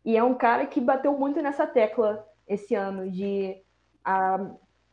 E 0.03 0.17
é 0.17 0.23
um 0.23 0.33
cara 0.33 0.65
que 0.65 0.81
bateu 0.81 1.15
muito 1.17 1.41
nessa 1.41 1.67
tecla 1.67 2.25
esse 2.47 2.73
ano 2.73 3.11
de, 3.11 3.61
a, 4.03 4.49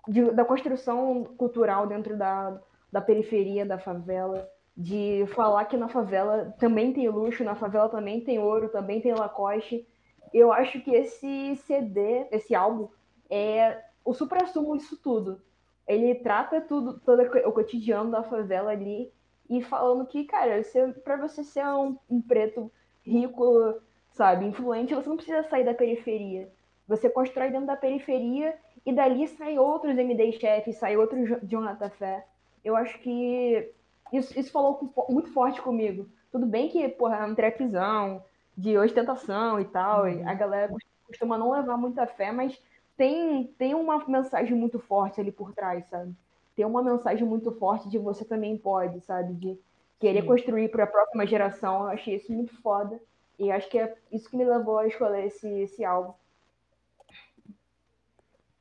de- 0.09 0.33
da 0.33 0.45
construção 0.45 1.25
cultural 1.39 1.87
dentro 1.87 2.19
da, 2.19 2.61
da 2.93 3.01
periferia 3.01 3.65
da 3.65 3.79
favela, 3.79 4.47
de 4.77 5.25
falar 5.35 5.67
que 5.67 5.77
na 5.77 5.89
favela 5.89 6.55
também 6.59 6.93
tem 6.93 7.09
luxo, 7.09 7.45
na 7.45 7.55
favela 7.55 7.89
também 7.89 8.21
tem 8.21 8.39
ouro, 8.39 8.69
também 8.69 9.01
tem 9.01 9.15
Lacoste. 9.15 9.87
Eu 10.33 10.53
acho 10.53 10.81
que 10.81 10.91
esse 10.93 11.55
CD, 11.57 12.27
esse 12.33 12.55
álbum, 12.55 12.89
é 13.31 13.83
o 14.05 14.13
supra-sumo 14.13 14.77
disso 14.77 14.97
tudo. 15.01 15.41
Ele 15.87 16.15
trata 16.17 16.61
tudo, 16.61 16.99
todo 17.01 17.23
o 17.23 17.53
cotidiano 17.53 18.11
da 18.11 18.23
favela 18.23 18.71
ali 18.71 19.13
e 19.49 19.63
falando 19.63 20.07
que, 20.07 20.25
cara, 20.25 20.63
você, 20.63 20.89
pra 21.05 21.17
você 21.17 21.45
ser 21.45 21.65
um, 21.67 21.97
um 22.11 22.21
preto 22.21 22.71
rico, 23.05 23.75
sabe, 24.11 24.47
influente, 24.47 24.95
você 24.95 25.09
não 25.09 25.17
precisa 25.17 25.43
sair 25.45 25.65
da 25.65 25.75
periferia. 25.75 26.51
Você 26.89 27.09
constrói 27.09 27.51
dentro 27.51 27.67
da 27.67 27.77
periferia 27.77 28.57
e 28.85 28.93
dali 28.93 29.27
sai 29.29 29.59
outros 29.59 29.97
MD 29.97 30.33
chefes, 30.33 30.77
sai 30.77 30.97
outros 30.97 31.29
Jo- 31.29 31.41
Jonathan 31.43 31.91
Fé. 31.91 32.27
Eu 32.65 32.75
acho 32.77 32.99
que 33.01 33.71
isso, 34.13 34.39
isso 34.39 34.51
falou 34.53 34.77
com- 34.77 35.13
muito 35.13 35.33
forte 35.33 35.61
comigo. 35.63 36.09
Tudo 36.31 36.47
bem 36.47 36.69
que, 36.69 36.89
porra, 36.89 37.17
é 37.19 37.25
um 37.27 37.35
trapzão, 37.35 38.25
de 38.57 38.77
ostentação 38.79 39.61
e 39.61 39.65
tal. 39.65 40.09
E 40.09 40.23
Uhum. 40.23 40.29
a 40.29 40.35
galera 40.35 40.69
cos- 40.69 40.85
costuma 41.07 41.39
não 41.39 41.51
levar 41.53 41.77
muita 41.77 42.07
fé, 42.07 42.33
mas 42.33 42.61
tem, 42.97 43.47
tem 43.59 43.75
uma 43.75 44.05
mensagem 44.09 44.57
muito 44.57 44.79
forte 44.79 45.21
ali 45.21 45.33
por 45.33 45.53
trás, 45.55 45.87
sabe? 45.87 46.15
Tem 46.57 46.65
uma 46.65 46.83
mensagem 46.83 47.27
muito 47.27 47.51
forte 47.53 47.89
de 47.89 47.99
você 47.99 48.25
também 48.25 48.57
pode, 48.57 49.01
sabe? 49.01 49.35
De 49.35 49.59
querer 49.99 50.23
Sim. 50.23 50.29
construir 50.29 50.69
para 50.71 50.85
a 50.85 50.87
próxima 50.87 51.27
geração. 51.27 51.83
Eu 51.83 51.89
achei 51.89 52.15
isso 52.17 52.33
muito 52.33 52.55
foda. 52.63 53.01
E 53.39 53.51
acho 53.51 53.69
que 53.69 53.79
é 53.79 53.97
isso 54.13 54.31
que 54.31 54.37
me 54.37 54.45
levou 54.45 54.79
a 54.79 54.87
escolher 54.87 55.27
esse, 55.27 55.49
esse 55.49 55.85
álbum. 55.85 56.15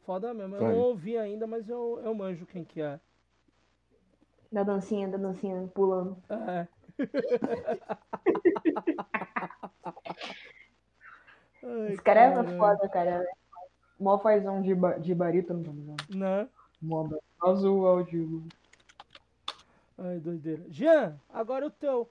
Foda 0.05 0.33
mesmo. 0.33 0.55
Eu 0.55 0.65
não 0.65 0.77
ouvi 0.77 1.17
ainda, 1.17 1.47
mas 1.47 1.67
eu, 1.69 1.99
eu 2.03 2.13
manjo 2.13 2.45
quem 2.45 2.63
que 2.63 2.81
é. 2.81 2.99
Da 4.53 4.61
dancinha, 4.61 5.07
da 5.07 5.17
dancinha 5.17 5.67
pulando. 5.73 6.15
É. 6.29 6.67
Ai, 11.63 11.93
Esse 11.93 12.03
cara 12.03 12.21
é 12.21 12.57
foda, 12.57 12.87
cara. 12.89 13.25
Mó 13.99 14.19
fazão 14.19 14.61
de, 14.61 14.75
ba 14.75 14.99
de 14.99 15.15
barítono, 15.15 15.63
tá 15.63 15.71
ligado? 15.71 16.15
Né? 16.15 16.47
Mó 16.79 17.09
azul, 17.41 17.87
áudio. 17.87 18.45
Ai, 19.97 20.19
doideira. 20.19 20.63
Jean, 20.69 21.19
agora 21.29 21.65
o 21.65 21.71
teu. 21.71 22.07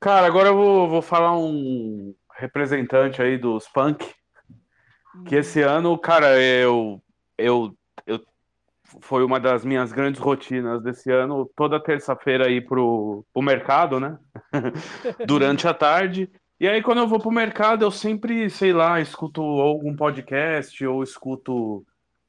Cara, 0.00 0.26
agora 0.26 0.48
eu 0.48 0.56
vou, 0.56 0.88
vou 0.88 1.02
falar 1.02 1.36
um 1.36 2.14
representante 2.34 3.20
aí 3.20 3.36
dos 3.36 3.68
punk. 3.68 4.14
Que 5.26 5.34
esse 5.36 5.60
ano, 5.60 5.98
cara, 5.98 6.40
eu, 6.40 7.02
eu, 7.36 7.76
eu 8.06 8.20
foi 9.00 9.24
uma 9.24 9.40
das 9.40 9.64
minhas 9.64 9.92
grandes 9.92 10.20
rotinas 10.20 10.82
desse 10.82 11.10
ano, 11.10 11.50
toda 11.56 11.82
terça-feira 11.82 12.50
ir 12.50 12.66
pro, 12.66 13.24
pro 13.32 13.42
mercado, 13.42 13.98
né? 13.98 14.18
Durante 15.26 15.66
a 15.66 15.74
tarde. 15.74 16.30
E 16.58 16.66
aí, 16.66 16.82
quando 16.82 16.98
eu 16.98 17.08
vou 17.08 17.20
pro 17.20 17.30
mercado, 17.30 17.84
eu 17.84 17.90
sempre, 17.90 18.48
sei 18.48 18.72
lá, 18.72 19.00
escuto 19.00 19.42
algum 19.42 19.94
podcast 19.94 20.86
ou 20.86 21.02
escuto 21.02 21.84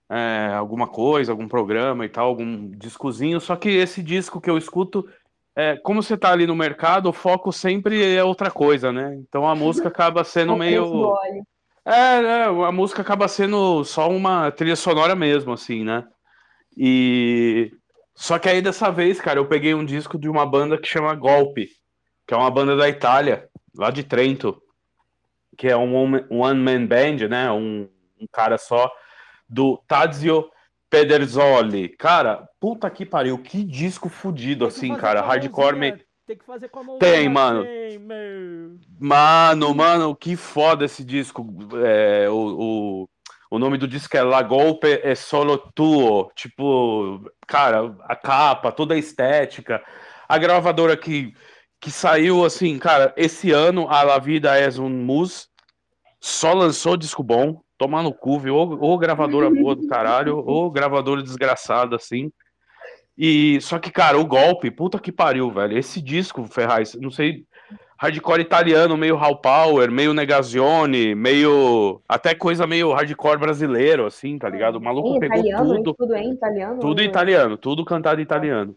é, 0.09 0.51
alguma 0.53 0.87
coisa, 0.87 1.31
algum 1.31 1.47
programa 1.47 2.05
e 2.05 2.09
tal, 2.09 2.27
algum 2.27 2.69
discozinho. 2.71 3.39
Só 3.39 3.55
que 3.55 3.69
esse 3.69 4.03
disco 4.03 4.41
que 4.41 4.49
eu 4.49 4.57
escuto, 4.57 5.07
é, 5.55 5.77
como 5.77 6.03
você 6.03 6.17
tá 6.17 6.31
ali 6.31 6.45
no 6.45 6.55
mercado, 6.55 7.07
o 7.07 7.13
foco 7.13 7.53
sempre 7.53 8.15
é 8.15 8.23
outra 8.23 8.51
coisa, 8.51 8.91
né? 8.91 9.15
Então 9.15 9.47
a 9.47 9.55
música 9.55 9.87
acaba 9.87 10.23
sendo 10.23 10.53
do 10.53 10.59
meio. 10.59 11.13
É, 11.85 12.21
né, 12.21 12.43
a 12.43 12.71
música 12.71 13.01
acaba 13.01 13.29
sendo 13.29 13.85
só 13.85 14.09
uma 14.09 14.51
trilha 14.51 14.75
sonora 14.75 15.15
mesmo, 15.15 15.53
assim, 15.53 15.85
né? 15.85 16.05
E 16.77 17.71
só 18.13 18.37
que 18.37 18.47
aí 18.47 18.61
dessa 18.61 18.91
vez, 18.91 19.19
cara, 19.19 19.39
eu 19.39 19.47
peguei 19.47 19.73
um 19.73 19.85
disco 19.85 20.17
de 20.19 20.29
uma 20.29 20.45
banda 20.45 20.77
que 20.77 20.87
chama 20.87 21.15
Golpe, 21.15 21.69
que 22.27 22.33
é 22.33 22.37
uma 22.37 22.51
banda 22.51 22.75
da 22.75 22.87
Itália, 22.87 23.49
lá 23.75 23.89
de 23.89 24.03
Trento, 24.03 24.61
que 25.57 25.67
é 25.67 25.75
um 25.75 25.95
one- 25.95 26.59
man 26.59 26.85
band, 26.85 27.27
né? 27.27 27.51
Um, 27.51 27.89
um 28.21 28.27
cara 28.31 28.57
só 28.57 28.91
do 29.49 29.81
Tadzio 29.87 30.49
Pedersoli. 30.89 31.89
Cara, 31.89 32.47
puta 32.59 32.89
que 32.89 33.05
pariu, 33.05 33.37
que 33.37 33.63
disco 33.63 34.09
fudido 34.09 34.65
assim, 34.65 34.95
cara, 34.95 35.21
hardcore 35.21 35.75
meio 35.77 35.99
Tem 36.25 36.37
que 36.37 36.45
fazer 36.45 36.69
com 36.69 36.79
a 36.79 36.83
mãozinha. 36.83 37.11
Tem, 37.11 37.29
mano. 37.29 37.61
assim, 37.63 37.97
meu. 37.99 38.77
Mano, 38.99 39.73
mano, 39.73 40.15
que 40.15 40.35
foda 40.35 40.85
esse 40.85 41.03
disco. 41.03 41.45
É, 41.85 42.29
o, 42.29 43.03
o, 43.03 43.09
o 43.49 43.57
nome 43.57 43.77
do 43.77 43.87
disco 43.87 44.15
é 44.17 44.21
La 44.21 44.41
Golpe 44.41 44.99
é 45.03 45.15
Solo 45.15 45.57
Tuo. 45.73 46.31
Tipo, 46.35 47.21
cara, 47.47 47.95
a 48.03 48.15
capa, 48.15 48.71
toda 48.71 48.93
a 48.93 48.97
estética. 48.97 49.81
A 50.27 50.37
gravadora 50.37 50.97
que, 50.97 51.33
que 51.79 51.89
saiu, 51.89 52.43
assim, 52.43 52.77
cara, 52.77 53.13
esse 53.15 53.51
ano, 53.51 53.89
a 53.89 54.03
La 54.03 54.19
Vida 54.19 54.59
es 54.59 54.77
un 54.77 55.03
Mus 55.05 55.49
só 56.19 56.53
lançou 56.53 56.97
disco 56.97 57.23
bom. 57.23 57.61
Tomar 57.77 58.03
no 58.03 58.13
cu, 58.13 58.39
viu? 58.39 58.55
Ou, 58.55 58.77
ou 58.81 58.97
gravadora 58.97 59.49
boa 59.49 59.75
do 59.75 59.87
caralho, 59.87 60.43
ou 60.45 60.69
gravadora 60.71 61.21
desgraçada, 61.21 61.95
assim. 61.95 62.31
E 63.17 63.59
só 63.61 63.79
que, 63.79 63.91
cara, 63.91 64.19
o 64.19 64.25
golpe, 64.25 64.69
puta 64.69 64.99
que 64.99 65.11
pariu, 65.11 65.51
velho. 65.51 65.77
Esse 65.77 66.01
disco, 66.01 66.45
Ferraz, 66.45 66.95
não 66.95 67.09
sei, 67.09 67.45
hardcore 67.99 68.41
italiano, 68.41 68.95
meio 68.95 69.15
Raw 69.15 69.35
Power, 69.35 69.91
meio 69.91 70.13
Negazione, 70.13 71.15
meio 71.15 72.01
até 72.07 72.35
coisa 72.35 72.67
meio 72.67 72.93
hardcore 72.93 73.39
brasileiro, 73.39 74.05
assim, 74.05 74.37
tá 74.37 74.47
ligado? 74.49 74.75
O 74.75 74.81
maluco 74.81 75.15
Em 75.15 75.19
pegou 75.19 75.37
italiano, 75.37 75.75
tudo, 75.75 75.93
tudo 75.95 76.15
é 76.15 76.21
em 76.21 76.33
italiano? 76.33 76.79
tudo 76.79 77.01
italiano, 77.01 77.57
tudo 77.57 77.85
cantado 77.85 78.21
em 78.21 78.23
italiano. 78.23 78.75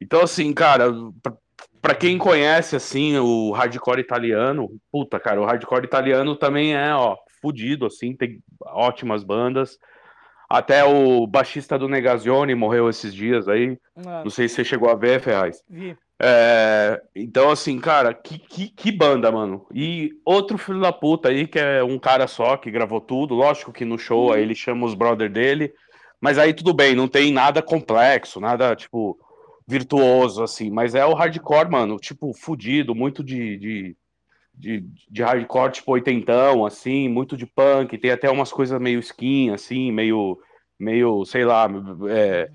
Então, 0.00 0.20
assim, 0.22 0.52
cara, 0.52 0.92
pra, 1.22 1.32
pra 1.80 1.94
quem 1.94 2.18
conhece, 2.18 2.76
assim, 2.76 3.16
o 3.18 3.50
hardcore 3.52 4.00
italiano, 4.00 4.68
puta, 4.90 5.18
cara, 5.18 5.40
o 5.40 5.44
hardcore 5.44 5.84
italiano 5.84 6.36
também 6.36 6.74
é, 6.74 6.94
ó, 6.94 7.16
fudido, 7.40 7.86
assim, 7.86 8.14
tem 8.14 8.40
ótimas 8.60 9.24
bandas. 9.24 9.78
Até 10.48 10.84
o 10.84 11.26
baixista 11.26 11.78
do 11.78 11.88
Negazione 11.88 12.54
morreu 12.54 12.90
esses 12.90 13.14
dias 13.14 13.48
aí. 13.48 13.78
Ah, 13.96 14.22
Não 14.22 14.30
sei 14.30 14.48
se 14.48 14.56
você 14.56 14.64
chegou 14.64 14.90
a 14.90 14.94
ver, 14.94 15.18
Ferraz. 15.18 15.62
vi. 15.68 15.96
É, 16.24 17.02
então, 17.16 17.50
assim, 17.50 17.80
cara, 17.80 18.14
que, 18.14 18.38
que, 18.38 18.68
que 18.68 18.92
banda, 18.92 19.32
mano. 19.32 19.66
E 19.74 20.12
outro 20.24 20.56
filho 20.56 20.80
da 20.80 20.92
puta 20.92 21.28
aí, 21.28 21.48
que 21.48 21.58
é 21.58 21.82
um 21.82 21.98
cara 21.98 22.28
só, 22.28 22.56
que 22.56 22.70
gravou 22.70 23.00
tudo. 23.00 23.34
Lógico 23.34 23.72
que 23.72 23.84
no 23.84 23.98
show 23.98 24.32
aí 24.32 24.42
ele 24.42 24.54
chama 24.54 24.86
os 24.86 24.94
brother 24.94 25.28
dele. 25.28 25.74
Mas 26.20 26.38
aí 26.38 26.54
tudo 26.54 26.72
bem, 26.72 26.94
não 26.94 27.08
tem 27.08 27.32
nada 27.32 27.60
complexo, 27.60 28.38
nada, 28.38 28.76
tipo, 28.76 29.18
virtuoso, 29.66 30.44
assim. 30.44 30.70
Mas 30.70 30.94
é 30.94 31.04
o 31.04 31.12
hardcore, 31.12 31.68
mano, 31.68 31.96
tipo, 31.98 32.32
fudido, 32.32 32.94
muito 32.94 33.24
de, 33.24 33.56
de, 33.58 33.96
de, 34.54 34.84
de 35.10 35.22
hardcore, 35.24 35.72
tipo, 35.72 35.90
oitentão, 35.90 36.64
assim, 36.64 37.08
muito 37.08 37.36
de 37.36 37.46
punk. 37.46 37.98
Tem 37.98 38.12
até 38.12 38.30
umas 38.30 38.52
coisas 38.52 38.80
meio 38.80 39.00
skin, 39.00 39.50
assim, 39.50 39.90
meio, 39.90 40.38
meio, 40.78 41.24
sei 41.24 41.44
lá, 41.44 41.68
é... 42.08 42.48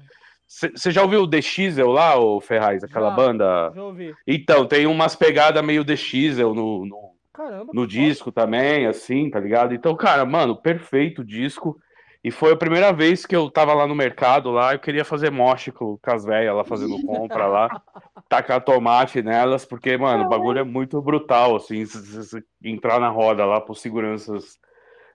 Você 0.47 0.91
já 0.91 1.01
ouviu 1.03 1.23
o 1.23 1.29
The 1.29 1.41
Chisel 1.41 1.91
lá, 1.91 2.17
o 2.17 2.39
Ferraz, 2.39 2.81
aquela 2.83 3.09
Já, 3.09 3.15
banda? 3.15 3.71
Já 3.75 3.83
ouvi. 3.83 4.15
Então, 4.25 4.65
tem 4.65 4.87
umas 4.87 5.13
pegadas 5.15 5.63
meio 5.63 5.83
The 5.83 5.95
Chisel 5.97 6.53
no, 6.55 6.85
no, 6.85 7.11
Caramba. 7.33 7.71
no 7.73 7.85
disco 7.85 8.31
também, 8.31 8.85
assim, 8.87 9.29
tá 9.29 9.39
ligado? 9.41 9.73
Então, 9.75 9.93
cara, 9.95 10.25
mano, 10.25 10.55
perfeito 10.55 11.23
disco. 11.23 11.77
E 12.23 12.31
foi 12.31 12.53
a 12.53 12.57
primeira 12.57 12.91
vez 12.91 13.25
que 13.25 13.35
eu 13.35 13.49
tava 13.51 13.73
lá 13.73 13.85
no 13.85 13.93
mercado, 13.93 14.49
lá, 14.49 14.73
eu 14.73 14.79
queria 14.79 15.05
fazer 15.05 15.29
moche 15.31 15.71
com, 15.71 15.99
as 16.03 16.25
velhas 16.25 16.55
lá 16.55 16.63
fazendo 16.63 16.99
compra 17.05 17.45
lá, 17.45 17.81
tacar 18.27 18.63
tomate 18.63 19.21
nelas, 19.21 19.65
porque, 19.65 19.97
mano, 19.97 20.25
o 20.25 20.29
bagulho 20.29 20.59
é 20.59 20.63
muito 20.63 21.01
brutal, 21.01 21.55
assim, 21.57 21.85
se, 21.85 22.01
se- 22.05 22.23
se 22.23 22.43
entrar 22.63 22.99
na 22.99 23.09
roda 23.09 23.45
lá 23.45 23.61
pros 23.61 23.81
seguranças 23.81 24.57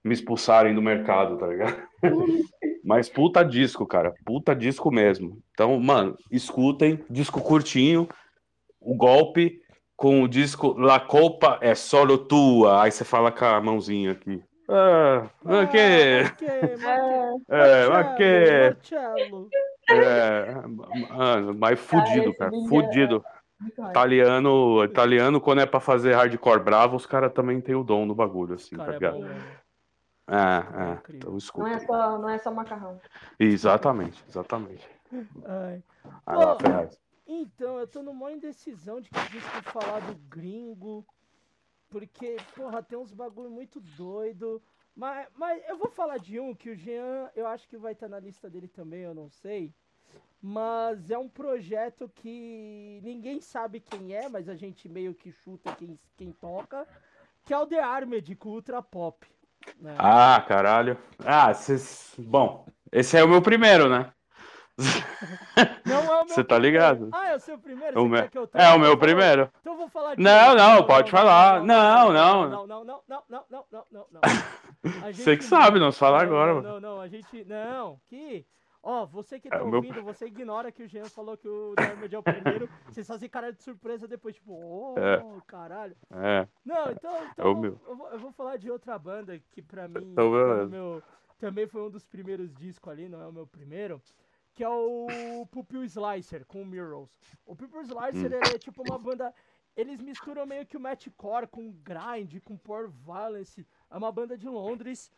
me 0.05 0.13
expulsarem 0.13 0.75
do 0.75 0.83
mercado, 0.83 1.37
tá 1.37 1.47
ligado? 1.47 1.77
Mas 2.85 3.09
puta 3.09 3.45
disco, 3.45 3.87
cara, 3.87 4.13
puta 4.25 4.55
disco 4.55 4.91
mesmo. 4.91 5.41
Então, 5.53 5.79
mano, 5.79 6.17
escutem, 6.31 7.05
disco 7.09 7.41
curtinho, 7.41 8.09
o 8.81 8.97
golpe 8.97 9.61
com 9.97 10.23
o 10.23 10.29
disco 10.29 10.75
La 10.77 10.99
Copa 10.99 11.59
é 11.61 11.77
solo 11.77 12.19
tua. 12.19 12.83
Aí 12.83 12.91
você 12.91 13.05
fala 13.05 13.31
com 13.31 13.45
a 13.45 13.61
mãozinha 13.61 14.13
aqui. 14.13 14.43
Ah, 14.69 15.29
mas 15.45 15.71
que? 15.71 15.79
É, 15.79 16.25
mas 17.89 18.17
que? 18.17 18.77
É, 19.89 20.55
mano, 20.67 21.55
mas 21.55 21.79
fudido, 21.79 22.35
cara, 22.35 22.57
é- 22.57 22.69
fudido. 22.69 23.25
Hard. 23.79 23.91
Italiano, 23.91 24.85
italiano, 24.85 25.41
quando 25.41 25.61
é 25.61 25.67
pra 25.67 25.79
fazer 25.79 26.15
hardcore 26.15 26.65
bravo, 26.65 26.97
os 26.97 27.07
caras 27.07 27.33
também 27.33 27.61
tem 27.61 27.77
o 27.77 27.85
dom 27.85 28.09
do 28.09 28.15
bagulho, 28.15 28.55
assim, 28.55 28.77
tá 28.77 28.85
Cara, 28.85 28.91
é 28.91 28.95
ligado? 28.95 29.21
mano. 29.21 29.62
É, 30.27 30.91
é, 30.91 30.93
incrível. 30.95 31.39
então 31.39 31.65
Não 31.65 31.67
é 31.67 31.79
só, 31.81 32.19
não 32.19 32.29
é 32.29 32.39
só 32.39 32.51
macarrão. 32.51 33.01
Exatamente, 33.39 34.25
exatamente. 34.29 34.89
Ai. 35.45 35.83
Vai 36.25 36.37
lá, 36.37 36.57
Pô. 36.57 37.03
Então, 37.27 37.79
eu 37.79 37.87
tô 37.87 38.03
numa 38.03 38.33
indecisão 38.33 39.01
de 39.01 39.11
que 39.11 39.21
disco 39.31 39.63
falar 39.71 40.01
do 40.01 40.15
gringo. 40.29 41.05
Porque, 41.89 42.37
porra, 42.55 42.83
tem 42.83 42.99
uns 42.99 43.13
bagulho 43.13 43.51
muito 43.51 43.81
doido. 43.81 44.63
Mas, 44.95 45.29
mas 45.35 45.63
eu 45.69 45.77
vou 45.77 45.91
falar 45.91 46.19
de 46.19 46.39
um 46.39 46.55
que 46.55 46.71
o 46.71 46.77
Jean, 46.77 47.31
eu 47.35 47.47
acho 47.47 47.69
que 47.69 47.77
vai 47.77 47.93
estar 47.93 48.09
na 48.09 48.19
lista 48.19 48.49
dele 48.49 48.69
também, 48.69 49.01
eu 49.03 49.15
não 49.15 49.29
sei. 49.29 49.75
Mas 50.41 51.11
é 51.11 51.17
um 51.17 51.29
projeto 51.29 52.09
que 52.09 53.01
ninguém 53.03 53.41
sabe 53.41 53.81
quem 53.81 54.15
é, 54.15 54.29
mas 54.29 54.49
a 54.49 54.55
gente 54.55 54.89
meio 54.89 55.15
que 55.15 55.31
chuta 55.31 55.75
quem, 55.77 55.99
quem 56.17 56.33
toca. 56.33 56.87
Que 57.45 57.55
é 57.55 57.59
o 57.59 57.67
The 57.67 57.81
Armed 57.81 58.35
com 58.37 58.51
Ultra 58.51 58.83
Pop. 58.83 59.27
Ah, 59.99 60.45
caralho. 60.47 60.97
Ah, 61.25 61.53
cês... 61.55 62.15
bom, 62.19 62.67
esse 62.91 63.17
é 63.17 63.25
o 63.25 63.29
meu 63.29 63.43
primeiro, 63.43 63.89
né? 63.89 64.13
Não 65.85 66.21
é 66.21 66.25
Você 66.25 66.43
tá 66.43 66.59
ligado? 66.59 67.09
Ah, 67.13 67.29
é 67.29 67.37
o 67.37 67.41
seu 67.41 67.59
primeiro? 67.59 68.03
O 68.03 68.09
meu... 68.09 68.29
É 68.55 68.69
o 68.71 68.79
meu 68.79 68.97
primeiro. 68.97 69.51
Então 69.61 69.75
eu 69.75 69.79
vou 69.79 69.89
falar 69.89 70.15
de 70.15 70.23
Não, 70.23 70.55
não, 70.55 70.87
pode 70.87 71.11
falar. 71.11 71.63
Não, 71.63 72.13
não. 72.13 72.49
Não, 72.49 72.67
não, 72.67 72.85
não, 72.85 73.03
não, 73.09 73.23
não, 73.29 73.45
não, 73.51 73.85
não, 73.91 74.07
não. 74.11 75.03
Gente... 75.13 75.23
Você 75.23 75.37
que 75.37 75.45
sabe, 75.45 75.79
não, 75.79 75.93
se 75.93 75.99
fala 75.99 76.23
agora. 76.23 76.55
Não, 76.55 76.63
não, 76.63 76.81
não, 76.81 77.01
a 77.01 77.09
gente. 77.09 77.45
Não, 77.45 77.99
que. 78.09 78.47
Ó, 78.83 79.07
você 79.07 79.39
que 79.39 79.47
É, 79.47 79.51
tá 79.53 79.65
meu- 79.65 79.77
ouvindo, 79.77 80.03
você 80.03 80.27
ignora 80.27 80.73
que 80.73 80.83
o 80.83 80.89
Jean 80.89 81.05
falou 81.05 81.37
que 81.37 81.47
o 81.49 81.75
Diamond 81.77 82.13
é 82.15 82.19
o 82.19 82.23
primeiro. 82.23 82.69
Vocês 82.99 83.07
fazem 83.07 83.29
cara 83.29 83.53
de 83.53 83.63
surpresa 83.63 84.09
depois, 84.09 84.35
tipo, 84.35 84.53
oh, 84.53 84.99
É. 84.99 85.23
caralho. 85.47 85.97
É. 86.11 86.49
Não, 86.65 86.91
então, 86.91 87.15
É 87.17 87.27
então 87.33 87.53
o 87.53 87.61
meu. 87.61 87.81
eu, 87.87 87.97
vou, 87.97 88.09
eu 88.11 88.19
vou 88.19 88.33
falar 88.33 88.57
de 88.57 88.69
outra 88.71 88.99
banda 88.99 89.39
que 89.53 89.63
pra 89.63 89.87
mim 89.87 90.11
Então, 90.13 90.33
tá 90.33 90.37
beleza. 90.39 90.69
meu- 90.69 91.03
também 91.39 91.67
foi 91.69 91.83
um 91.83 91.91
dos 91.91 92.05
primeiros 92.05 92.53
discos 92.55 92.93
ali, 92.93 93.09
não 93.09 93.21
é 93.23 93.27
o 93.29 93.33
meu 93.33 93.47
primeiro, 93.47 94.03
que 94.53 94.65
é 94.65 94.69
o 94.69 95.47
Pupil 95.51 95.85
Slicer 95.85 96.45
com 96.45 96.63
o 96.63 96.67
Murals. 96.67 97.09
O 97.47 97.55
Pupil 97.55 97.83
Slicer 97.83 98.33
Hum. 98.33 98.41
é 98.55 98.59
tipo 98.59 98.83
uma 98.83 98.99
banda. 98.99 99.33
Eles 99.77 100.01
misturam 100.01 100.45
meio 100.45 100.67
que 100.67 100.77
o 100.77 100.81
metalcore 100.81 101.47
com 101.47 101.71
grind, 101.73 102.41
com 102.45 102.57
power 102.59 102.89
violence. 102.91 103.65
É 103.91 103.97
uma 103.97 104.11
banda 104.13 104.37
de 104.37 104.49
Londres. 104.49 105.11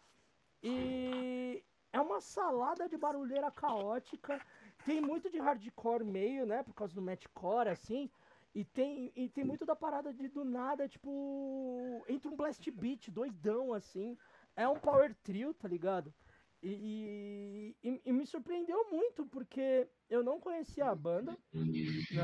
E 0.62 1.62
é 1.94 2.00
uma 2.00 2.20
salada 2.20 2.89
de 2.89 2.97
barulheira 2.98 3.50
caótica. 3.52 4.42
Tem 4.84 5.00
muito 5.00 5.31
de 5.31 5.39
hardcore 5.39 6.05
meio, 6.05 6.44
né? 6.44 6.62
Por 6.64 6.74
causa 6.74 6.92
do 6.92 7.00
metalcore, 7.00 7.68
assim. 7.68 8.10
E 8.52 8.64
tem, 8.64 9.12
e 9.14 9.28
tem 9.28 9.44
muito 9.44 9.64
da 9.64 9.76
parada 9.76 10.12
de 10.12 10.28
do 10.28 10.44
nada, 10.44 10.89
tipo. 10.89 12.05
Entra 12.08 12.31
um 12.31 12.36
blast 12.36 12.68
beat 12.73 13.10
doidão, 13.10 13.73
assim. 13.73 14.18
É 14.56 14.68
um 14.68 14.78
power 14.81 15.14
trio, 15.14 15.55
tá 15.55 15.68
ligado? 15.68 16.12
E, 16.60 17.76
e, 17.82 18.02
e 18.05 18.12
me 18.12 18.26
surpreendeu 18.26 18.90
muito, 18.90 19.26
porque 19.26 19.89
eu 20.10 20.23
não 20.24 20.40
conhecia 20.40 20.86
a 20.89 20.94
banda, 20.97 21.39
né? 22.10 22.23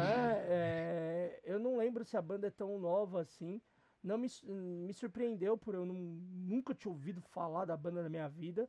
É, 0.49 1.41
eu 1.45 1.59
não 1.61 1.77
lembro 1.77 2.05
se 2.05 2.17
a 2.17 2.23
banda 2.23 2.49
é 2.49 2.51
tão 2.51 2.79
nova 2.79 3.21
assim. 3.21 3.61
Não 4.03 4.17
me, 4.19 4.29
me 4.45 4.93
surpreendeu 4.95 5.59
por 5.59 5.75
eu 5.75 5.85
não- 5.85 5.95
nunca 5.95 6.75
tinha 6.75 6.91
ouvido 6.93 7.21
falar 7.21 7.67
da 7.67 7.77
banda 7.77 8.03
na 8.03 8.09
minha 8.09 8.29
vida. 8.29 8.69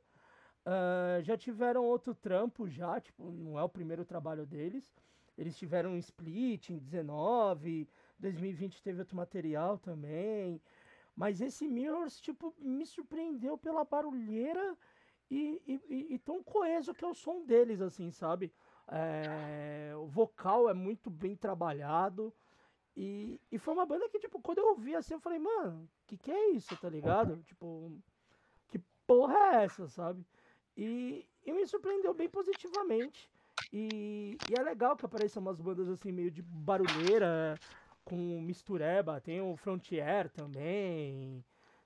Ah, 0.66 1.20
já 1.22 1.38
tiveram 1.38 1.84
outro 1.86 2.14
trampo 2.14 2.68
já, 2.68 3.00
tipo, 3.00 3.32
não 3.32 3.58
é 3.60 3.64
o 3.64 3.70
primeiro 3.70 4.06
trabalho 4.06 4.46
deles. 4.46 4.94
Eles 5.38 5.58
tiveram 5.58 5.92
um 5.92 5.98
split 5.98 6.70
em 6.70 6.78
19, 6.78 7.90
2020 8.20 8.82
teve 8.84 9.00
outro 9.00 9.16
material 9.16 9.78
também. 9.78 10.62
Mas 11.16 11.42
esse 11.42 11.68
Mirrors, 11.68 12.20
tipo, 12.22 12.54
me 12.60 12.86
surpreendeu 12.86 13.58
pela 13.58 13.84
barulheira 13.86 14.78
e, 15.30 15.62
e, 15.68 15.82
e- 15.90 16.14
e 16.16 16.20
tão 16.20 16.44
coeso 16.44 16.94
que 16.94 17.06
é 17.06 17.08
o 17.08 17.14
som 17.14 17.46
deles, 17.46 17.82
assim, 17.82 18.12
sabe? 18.12 18.54
É, 18.88 19.94
o 19.98 20.06
vocal 20.08 20.70
é 20.70 20.74
muito 20.74 21.10
bem 21.10 21.36
trabalhado. 21.36 22.34
E, 22.96 23.40
e 23.52 23.58
foi 23.58 23.74
uma 23.74 23.86
banda 23.86 24.10
que, 24.10 24.20
tipo, 24.20 24.42
quando 24.42 24.60
eu 24.60 24.70
ouvi 24.70 24.96
assim, 24.96 25.14
eu 25.14 25.20
falei, 25.20 25.40
mano, 25.40 25.90
que 26.08 26.18
que 26.18 26.32
é 26.32 26.50
isso, 26.52 26.76
tá 26.78 26.90
ligado? 26.90 27.42
Tipo, 27.44 27.92
que 28.70 28.80
porra 29.08 29.36
é 29.60 29.64
essa, 29.66 29.88
sabe? 29.88 30.26
E, 30.78 31.26
e 31.46 31.52
me 31.52 31.66
surpreendeu 31.66 32.14
bem 32.14 32.30
positivamente. 32.30 33.30
E, 33.72 34.38
e 34.50 34.60
é 34.60 34.64
legal 34.64 34.96
que 34.96 35.06
apareçam 35.06 35.42
umas 35.42 35.60
bandas 35.60 35.88
assim, 35.90 36.12
meio 36.12 36.32
de 36.32 36.42
barulheira, 36.42 37.60
com 38.04 38.16
mistureba. 38.42 39.22
Tem 39.22 39.42
o 39.42 39.56
Frontier 39.56 40.30
também, 40.30 41.44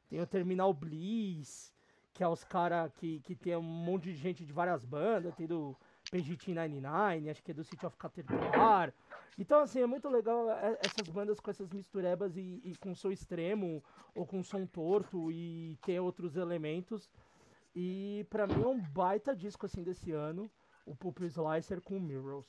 tem 0.09 0.19
o 0.19 0.27
Terminal 0.27 0.73
Bliss, 0.73 1.73
que 2.13 2.23
é 2.23 2.27
os 2.27 2.43
caras 2.43 2.91
que, 2.93 3.19
que 3.21 3.35
tem 3.35 3.55
um 3.55 3.61
monte 3.61 4.05
de 4.05 4.15
gente 4.15 4.45
de 4.45 4.53
várias 4.53 4.85
bandas, 4.85 5.35
tem 5.35 5.47
do 5.47 5.75
PGT 6.09 6.53
99, 6.53 7.29
acho 7.29 7.43
que 7.43 7.51
é 7.51 7.53
do 7.53 7.63
City 7.63 7.85
of 7.85 7.97
Caterpillar. 7.97 8.93
Então, 9.37 9.59
assim, 9.59 9.81
é 9.81 9.85
muito 9.85 10.07
legal 10.07 10.49
é- 10.49 10.77
essas 10.81 11.09
bandas 11.09 11.39
com 11.39 11.51
essas 11.51 11.69
misturebas 11.71 12.37
e, 12.37 12.61
e 12.63 12.75
com 12.79 12.95
som 12.95 13.11
extremo, 13.11 13.83
ou 14.15 14.25
com 14.25 14.41
som 14.41 14.65
torto, 14.65 15.29
e 15.31 15.77
tem 15.85 15.99
outros 15.99 16.37
elementos. 16.37 17.09
E 17.75 18.25
pra 18.29 18.47
mim 18.47 18.63
é 18.63 18.67
um 18.67 18.79
baita 18.79 19.35
disco, 19.35 19.65
assim, 19.65 19.83
desse 19.83 20.11
ano, 20.11 20.49
o 20.85 20.95
Pulp 20.95 21.19
Slicer 21.21 21.81
com 21.81 21.99
Mirrors. 21.99 22.47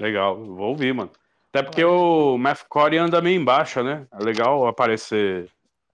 Legal, 0.00 0.44
vou 0.44 0.70
ouvir, 0.70 0.92
mano. 0.92 1.12
Até 1.50 1.62
porque 1.62 1.84
o 1.84 2.36
Mathcore 2.36 2.98
anda 2.98 3.22
meio 3.22 3.40
em 3.40 3.44
baixa, 3.44 3.82
né? 3.82 4.08
É 4.10 4.18
legal 4.18 4.66
aparecer 4.66 5.48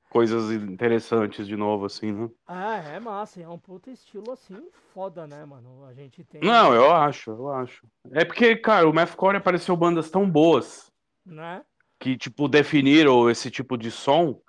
coisas 0.08 0.50
interessantes 0.50 1.46
de 1.46 1.54
novo, 1.54 1.84
assim, 1.84 2.10
né? 2.10 2.30
Ah, 2.46 2.78
é 2.78 2.98
massa, 2.98 3.42
é 3.42 3.48
um 3.48 3.58
puta 3.58 3.90
estilo, 3.90 4.32
assim, 4.32 4.68
foda, 4.94 5.26
né, 5.26 5.44
mano? 5.44 5.84
A 5.84 5.92
gente 5.92 6.24
tem... 6.24 6.40
Não, 6.40 6.74
eu 6.74 6.90
acho, 6.90 7.30
eu 7.30 7.50
acho. 7.50 7.86
É 8.10 8.24
porque, 8.24 8.56
cara, 8.56 8.88
o 8.88 8.94
Mathcore 8.94 9.36
apareceu 9.36 9.76
bandas 9.76 10.10
tão 10.10 10.28
boas 10.28 10.90
Né? 11.24 11.62
que, 11.98 12.16
tipo, 12.16 12.48
definiram 12.48 13.28
esse 13.28 13.50
tipo 13.50 13.76
de 13.76 13.90
som 13.90 14.40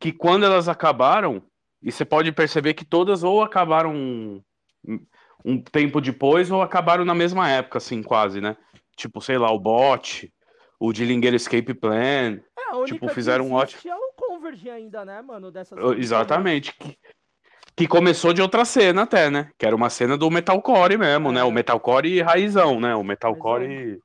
que 0.00 0.10
quando 0.10 0.46
elas 0.46 0.68
acabaram, 0.68 1.42
e 1.84 1.92
você 1.92 2.04
pode 2.04 2.32
perceber 2.32 2.72
que 2.72 2.84
todas 2.84 3.22
ou 3.22 3.42
acabaram 3.42 3.94
um, 3.94 4.42
um 5.44 5.60
tempo 5.60 6.00
depois 6.00 6.50
ou 6.50 6.62
acabaram 6.62 7.04
na 7.04 7.14
mesma 7.14 7.50
época, 7.50 7.76
assim, 7.76 8.02
quase, 8.02 8.40
né? 8.40 8.56
Tipo, 8.96 9.20
sei 9.20 9.36
lá, 9.36 9.52
o 9.52 9.58
Bot, 9.58 10.32
o 10.80 10.92
Dillinger 10.92 11.34
Escape 11.34 11.74
Plan, 11.74 12.40
É, 12.58 12.70
a 12.70 12.76
única 12.76 12.94
tipo, 12.94 13.06
que 13.06 13.14
fizeram 13.14 13.48
um 13.48 13.52
ótimo... 13.52 13.82
é 13.84 13.94
o 13.94 14.12
Converge 14.16 14.70
ainda, 14.70 15.04
né, 15.04 15.20
mano? 15.20 15.50
Dessas 15.50 15.78
Exatamente. 15.98 16.72
Que, 16.72 16.96
que 17.76 17.86
começou 17.86 18.32
de 18.32 18.40
outra 18.40 18.64
cena 18.64 19.02
até, 19.02 19.28
né? 19.28 19.50
Que 19.58 19.66
era 19.66 19.76
uma 19.76 19.90
cena 19.90 20.16
do 20.16 20.30
metalcore 20.30 20.96
mesmo, 20.96 21.30
né? 21.30 21.44
O 21.44 21.50
metalcore 21.50 22.22
raizão, 22.22 22.80
né? 22.80 22.94
O 22.94 23.04
metalcore... 23.04 24.00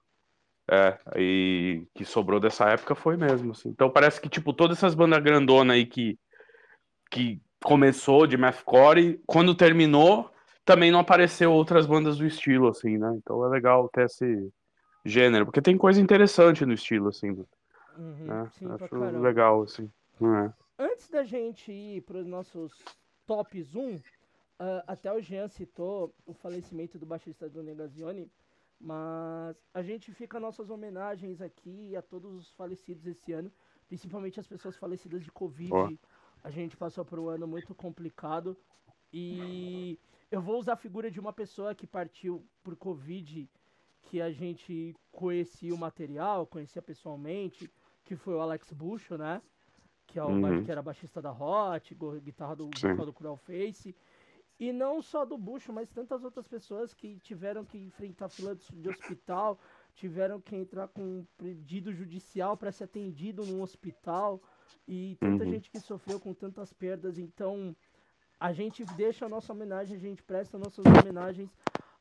É, 0.72 1.00
e 1.16 1.88
que 1.96 2.06
sobrou 2.06 2.40
dessa 2.40 2.70
época 2.70 2.94
foi 2.94 3.18
mesmo, 3.18 3.54
assim. 3.54 3.70
Então 3.70 3.90
parece 3.90 4.22
que, 4.22 4.30
tipo, 4.30 4.54
todas 4.54 4.78
essas 4.78 4.94
bandas 4.94 5.24
grandonas 5.24 5.76
aí 5.76 5.84
que, 5.84 6.16
que 7.10 7.42
começou 7.64 8.26
de 8.26 8.38
mathcore, 8.38 9.22
quando 9.26 9.56
terminou, 9.56 10.32
também 10.66 10.92
não 10.92 11.00
apareceu 11.00 11.52
outras 11.52 11.86
bandas 11.86 12.18
do 12.18 12.26
estilo, 12.26 12.68
assim, 12.68 12.98
né? 12.98 13.14
Então 13.16 13.46
é 13.46 13.50
legal 13.50 13.90
ter 13.90 14.06
esse 14.06 14.52
gênero, 15.04 15.46
porque 15.46 15.62
tem 15.62 15.78
coisa 15.78 16.00
interessante 16.02 16.66
no 16.66 16.74
estilo, 16.74 17.10
assim, 17.10 17.30
Uhum, 17.98 18.26
né? 18.26 18.50
sim, 18.54 18.66
Acho 18.72 18.96
legal, 19.20 19.64
assim. 19.64 19.92
É. 20.22 20.54
Antes 20.78 21.10
da 21.10 21.24
gente 21.26 21.72
ir 21.72 22.02
para 22.02 22.20
os 22.20 22.26
nossos 22.26 22.72
tops 23.26 23.76
1, 23.76 24.00
ah, 24.60 24.84
até 24.88 25.12
o 25.12 25.22
Jean 25.22 25.48
citou 25.48 26.14
o 26.26 26.34
falecimento 26.34 26.98
do 26.98 27.06
baixista 27.06 27.50
do 27.50 27.62
Negazione, 27.64 28.32
mas 28.80 29.58
a 29.74 29.82
gente 29.82 30.14
fica 30.14 30.40
nossas 30.40 30.70
homenagens 30.70 31.42
aqui 31.42 31.96
a 31.96 32.02
todos 32.02 32.34
os 32.34 32.52
falecidos 32.52 33.06
esse 33.06 33.34
ano, 33.34 33.52
principalmente 33.88 34.40
as 34.40 34.48
pessoas 34.48 34.78
falecidas 34.78 35.24
de 35.24 35.32
Covid. 35.32 35.74
Ó. 35.74 35.92
A 36.44 36.50
gente 36.50 36.78
passou 36.78 37.04
por 37.04 37.20
um 37.20 37.28
ano 37.28 37.48
muito 37.48 37.76
complicado 37.76 38.56
e 39.12 40.00
eu 40.32 40.42
vou 40.42 40.60
usar 40.60 40.74
a 40.74 40.78
figura 40.78 41.12
de 41.12 41.20
uma 41.20 41.34
pessoa 41.34 41.76
que 41.76 41.86
partiu 41.88 42.46
por 42.64 42.76
Covid, 42.76 43.50
que 44.04 44.22
a 44.22 44.32
gente 44.32 44.96
conhecia 45.12 45.74
o 45.74 45.78
material, 45.78 46.46
conhecia 46.48 46.82
pessoalmente, 46.82 47.70
que 48.06 48.16
foi 48.16 48.36
o 48.36 48.40
Alex 48.40 48.72
Bucho, 48.72 49.18
né? 49.18 49.42
Que, 50.08 50.18
é 50.18 50.24
o, 50.24 50.30
Uhum. 50.30 50.64
que 50.64 50.72
era 50.72 50.82
baixista 50.82 51.22
da 51.22 51.32
Hot, 51.32 51.96
guitarra 52.24 52.56
do, 52.56 52.68
vocal 52.68 53.06
do 53.06 53.14
Cruel 53.14 53.36
Face. 53.38 53.96
E 54.60 54.74
não 54.74 55.02
só 55.02 55.26
do 55.26 55.38
Bucho, 55.38 55.72
mas 55.72 55.90
tantas 55.92 56.24
outras 56.24 56.48
pessoas 56.48 56.94
que 56.94 57.18
tiveram 57.20 57.64
que 57.64 57.78
enfrentar 57.78 58.28
fila 58.30 58.56
de 58.56 58.90
hospital, 58.90 59.58
tiveram 59.96 60.42
que 60.42 60.56
entrar 60.56 60.88
com 60.90 61.02
um 61.02 61.26
pedido 61.38 61.94
judicial 61.94 62.58
para 62.58 62.72
ser 62.72 62.86
atendido 62.86 63.46
num 63.46 63.62
hospital. 63.62 64.42
E 64.88 65.18
tanta 65.20 65.44
Uhum. 65.44 65.52
gente 65.52 65.70
que 65.70 65.80
sofreu 65.80 66.20
com 66.20 66.34
tantas 66.34 66.74
perdas. 66.74 67.18
Então, 67.18 67.76
a 68.40 68.52
gente 68.54 68.84
deixa 68.96 69.26
a 69.26 69.30
nossa 69.30 69.52
homenagem, 69.54 69.96
a 69.98 70.00
gente 70.00 70.24
presta 70.24 70.58
nossas 70.58 70.86
homenagens 70.86 71.50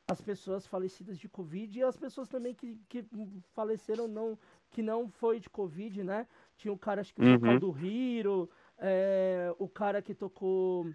às 0.07 0.21
pessoas 0.21 0.65
falecidas 0.65 1.17
de 1.19 1.29
Covid 1.29 1.77
e 1.79 1.83
às 1.83 1.95
pessoas 1.97 2.27
também 2.27 2.53
que, 2.55 2.79
que 2.89 3.05
faleceram 3.53 4.07
não, 4.07 4.37
que 4.71 4.81
não 4.81 5.07
foi 5.07 5.39
de 5.39 5.49
Covid, 5.49 6.03
né? 6.03 6.25
Tinha 6.57 6.73
o 6.73 6.77
cara 6.77 7.01
acho 7.01 7.13
que 7.13 7.21
o 7.21 7.25
Uhum. 7.25 7.59
do 7.59 7.77
Hiro, 7.77 8.49
é, 8.77 9.53
o 9.59 9.67
cara 9.67 10.01
que 10.01 10.13
tocou. 10.15 10.89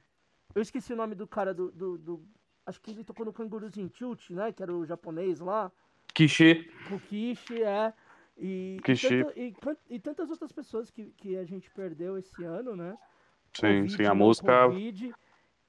Eu 0.54 0.62
esqueci 0.62 0.92
o 0.92 0.96
nome 0.96 1.14
do 1.14 1.26
cara 1.26 1.54
do. 1.54 1.70
do- 1.70 1.98
do- 1.98 2.24
acho 2.66 2.80
que 2.80 2.90
ele 2.90 3.04
tocou 3.04 3.24
no 3.26 3.32
Kanguruzinho 3.32 3.88
Tilt, 3.88 4.30
né? 4.30 4.52
Que 4.52 4.62
era 4.62 4.72
o 4.74 4.84
japonês 4.86 5.38
lá. 5.40 5.70
Kishi. 6.14 6.70
O 6.90 6.98
Kishi, 6.98 7.62
é. 7.62 7.92
E, 8.36 8.76
e, 8.78 8.82
Kishi. 8.82 9.22
tanta- 9.24 9.40
e 9.40 9.54
e 9.90 9.98
tantas 10.00 10.30
outras 10.30 10.50
pessoas 10.52 10.90
que, 10.90 11.06
que 11.16 11.36
a 11.36 11.44
gente 11.44 11.70
perdeu 11.70 12.18
esse 12.18 12.42
ano, 12.44 12.74
né? 12.74 12.96
Sim, 13.52 13.82
Covid, 13.82 13.96
sim, 13.96 14.02
a 14.04 14.08
não 14.08 14.16
música. 14.16 14.66
Covid, 14.68 15.14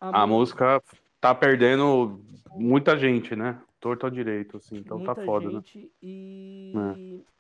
A 0.02 0.28
música 0.28 0.84
tá 1.22 1.34
perdendo 1.36 2.20
muita 2.56 2.98
gente, 2.98 3.36
né? 3.36 3.62
Torto 3.80 4.06
ao 4.06 4.12
direito, 4.12 4.58
assim, 4.58 4.78
então 4.78 4.98
muita 4.98 5.14
tá 5.16 5.24
foda, 5.24 5.46
né? 5.48 5.52
gente 5.54 5.92
e, 6.02 6.74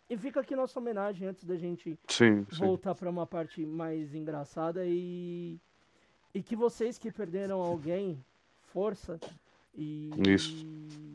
É. 0.09 0.13
e 0.13 0.17
fica 0.17 0.41
aqui 0.41 0.55
nossa 0.55 0.79
homenagem 0.79 1.27
antes 1.27 1.43
da 1.43 1.55
gente 1.57 1.97
Sim, 2.07 2.45
sim. 2.51 2.59
voltar 2.59 2.93
para 2.93 3.09
uma 3.09 3.25
parte 3.25 3.65
mais 3.65 4.13
engraçada 4.13 4.85
e 4.85 5.59
e 6.33 6.43
que 6.43 6.55
vocês 6.55 6.97
que 6.99 7.11
perderam 7.11 7.61
alguém 7.61 8.23
força 8.61 9.19
e 9.73 10.11
Isso. 10.27 10.65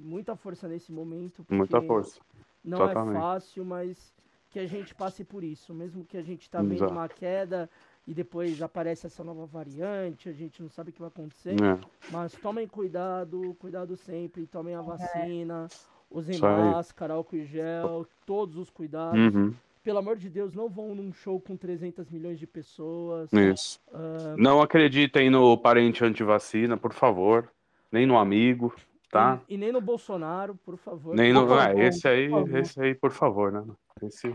muita 0.02 0.34
força 0.34 0.66
nesse 0.66 0.90
momento 0.90 1.46
Muita 1.48 1.80
força. 1.82 2.20
Não 2.64 2.82
Exatamente. 2.82 3.16
é 3.16 3.20
fácil 3.20 3.64
mas 3.64 4.12
que 4.50 4.58
a 4.58 4.66
gente 4.66 4.94
passe 4.94 5.24
por 5.24 5.44
isso 5.44 5.72
mesmo 5.72 6.04
que 6.04 6.16
a 6.16 6.22
gente 6.22 6.50
tá 6.50 6.60
vendo 6.60 6.74
Exato. 6.74 6.92
uma 6.92 7.08
queda 7.08 7.70
e 8.06 8.14
depois 8.14 8.60
aparece 8.60 9.06
essa 9.06 9.22
nova 9.22 9.46
variante, 9.46 10.28
a 10.28 10.32
gente 10.32 10.60
não 10.60 10.68
sabe 10.68 10.90
o 10.90 10.92
que 10.92 10.98
vai 11.00 11.08
acontecer. 11.08 11.54
É. 11.62 11.78
Mas 12.10 12.32
tomem 12.32 12.66
cuidado, 12.66 13.54
cuidado 13.60 13.96
sempre, 13.96 14.46
tomem 14.46 14.74
a 14.74 14.80
vacina, 14.80 15.68
usem 16.10 16.38
máscara, 16.40 17.14
álcool 17.14 17.36
em 17.36 17.44
gel, 17.44 18.06
todos 18.26 18.56
os 18.56 18.68
cuidados. 18.70 19.18
Uhum. 19.32 19.54
Pelo 19.82 19.98
amor 19.98 20.16
de 20.16 20.28
Deus, 20.28 20.52
não 20.54 20.68
vão 20.68 20.94
num 20.94 21.12
show 21.12 21.40
com 21.40 21.56
300 21.56 22.10
milhões 22.10 22.38
de 22.38 22.46
pessoas. 22.46 23.32
Isso. 23.32 23.80
Ah, 23.92 24.34
Não 24.36 24.60
acreditem 24.60 25.30
no 25.30 25.56
parente 25.56 26.04
antivacina, 26.04 26.76
por 26.76 26.92
favor. 26.92 27.48
Nem 27.90 28.06
no 28.06 28.18
amigo, 28.18 28.74
tá? 29.10 29.42
E, 29.48 29.54
e 29.54 29.58
nem 29.58 29.72
no 29.72 29.80
Bolsonaro, 29.80 30.54
por 30.54 30.76
favor. 30.76 31.14
Nem 31.14 31.32
no. 31.32 31.46
Favor, 31.46 31.80
esse 31.80 32.08
aí, 32.08 32.28
por 32.28 32.40
favor. 32.46 32.58
esse 32.58 32.80
aí, 32.80 32.94
por 32.94 33.10
favor, 33.10 33.52
né? 33.52 33.64
Esse 34.02 34.32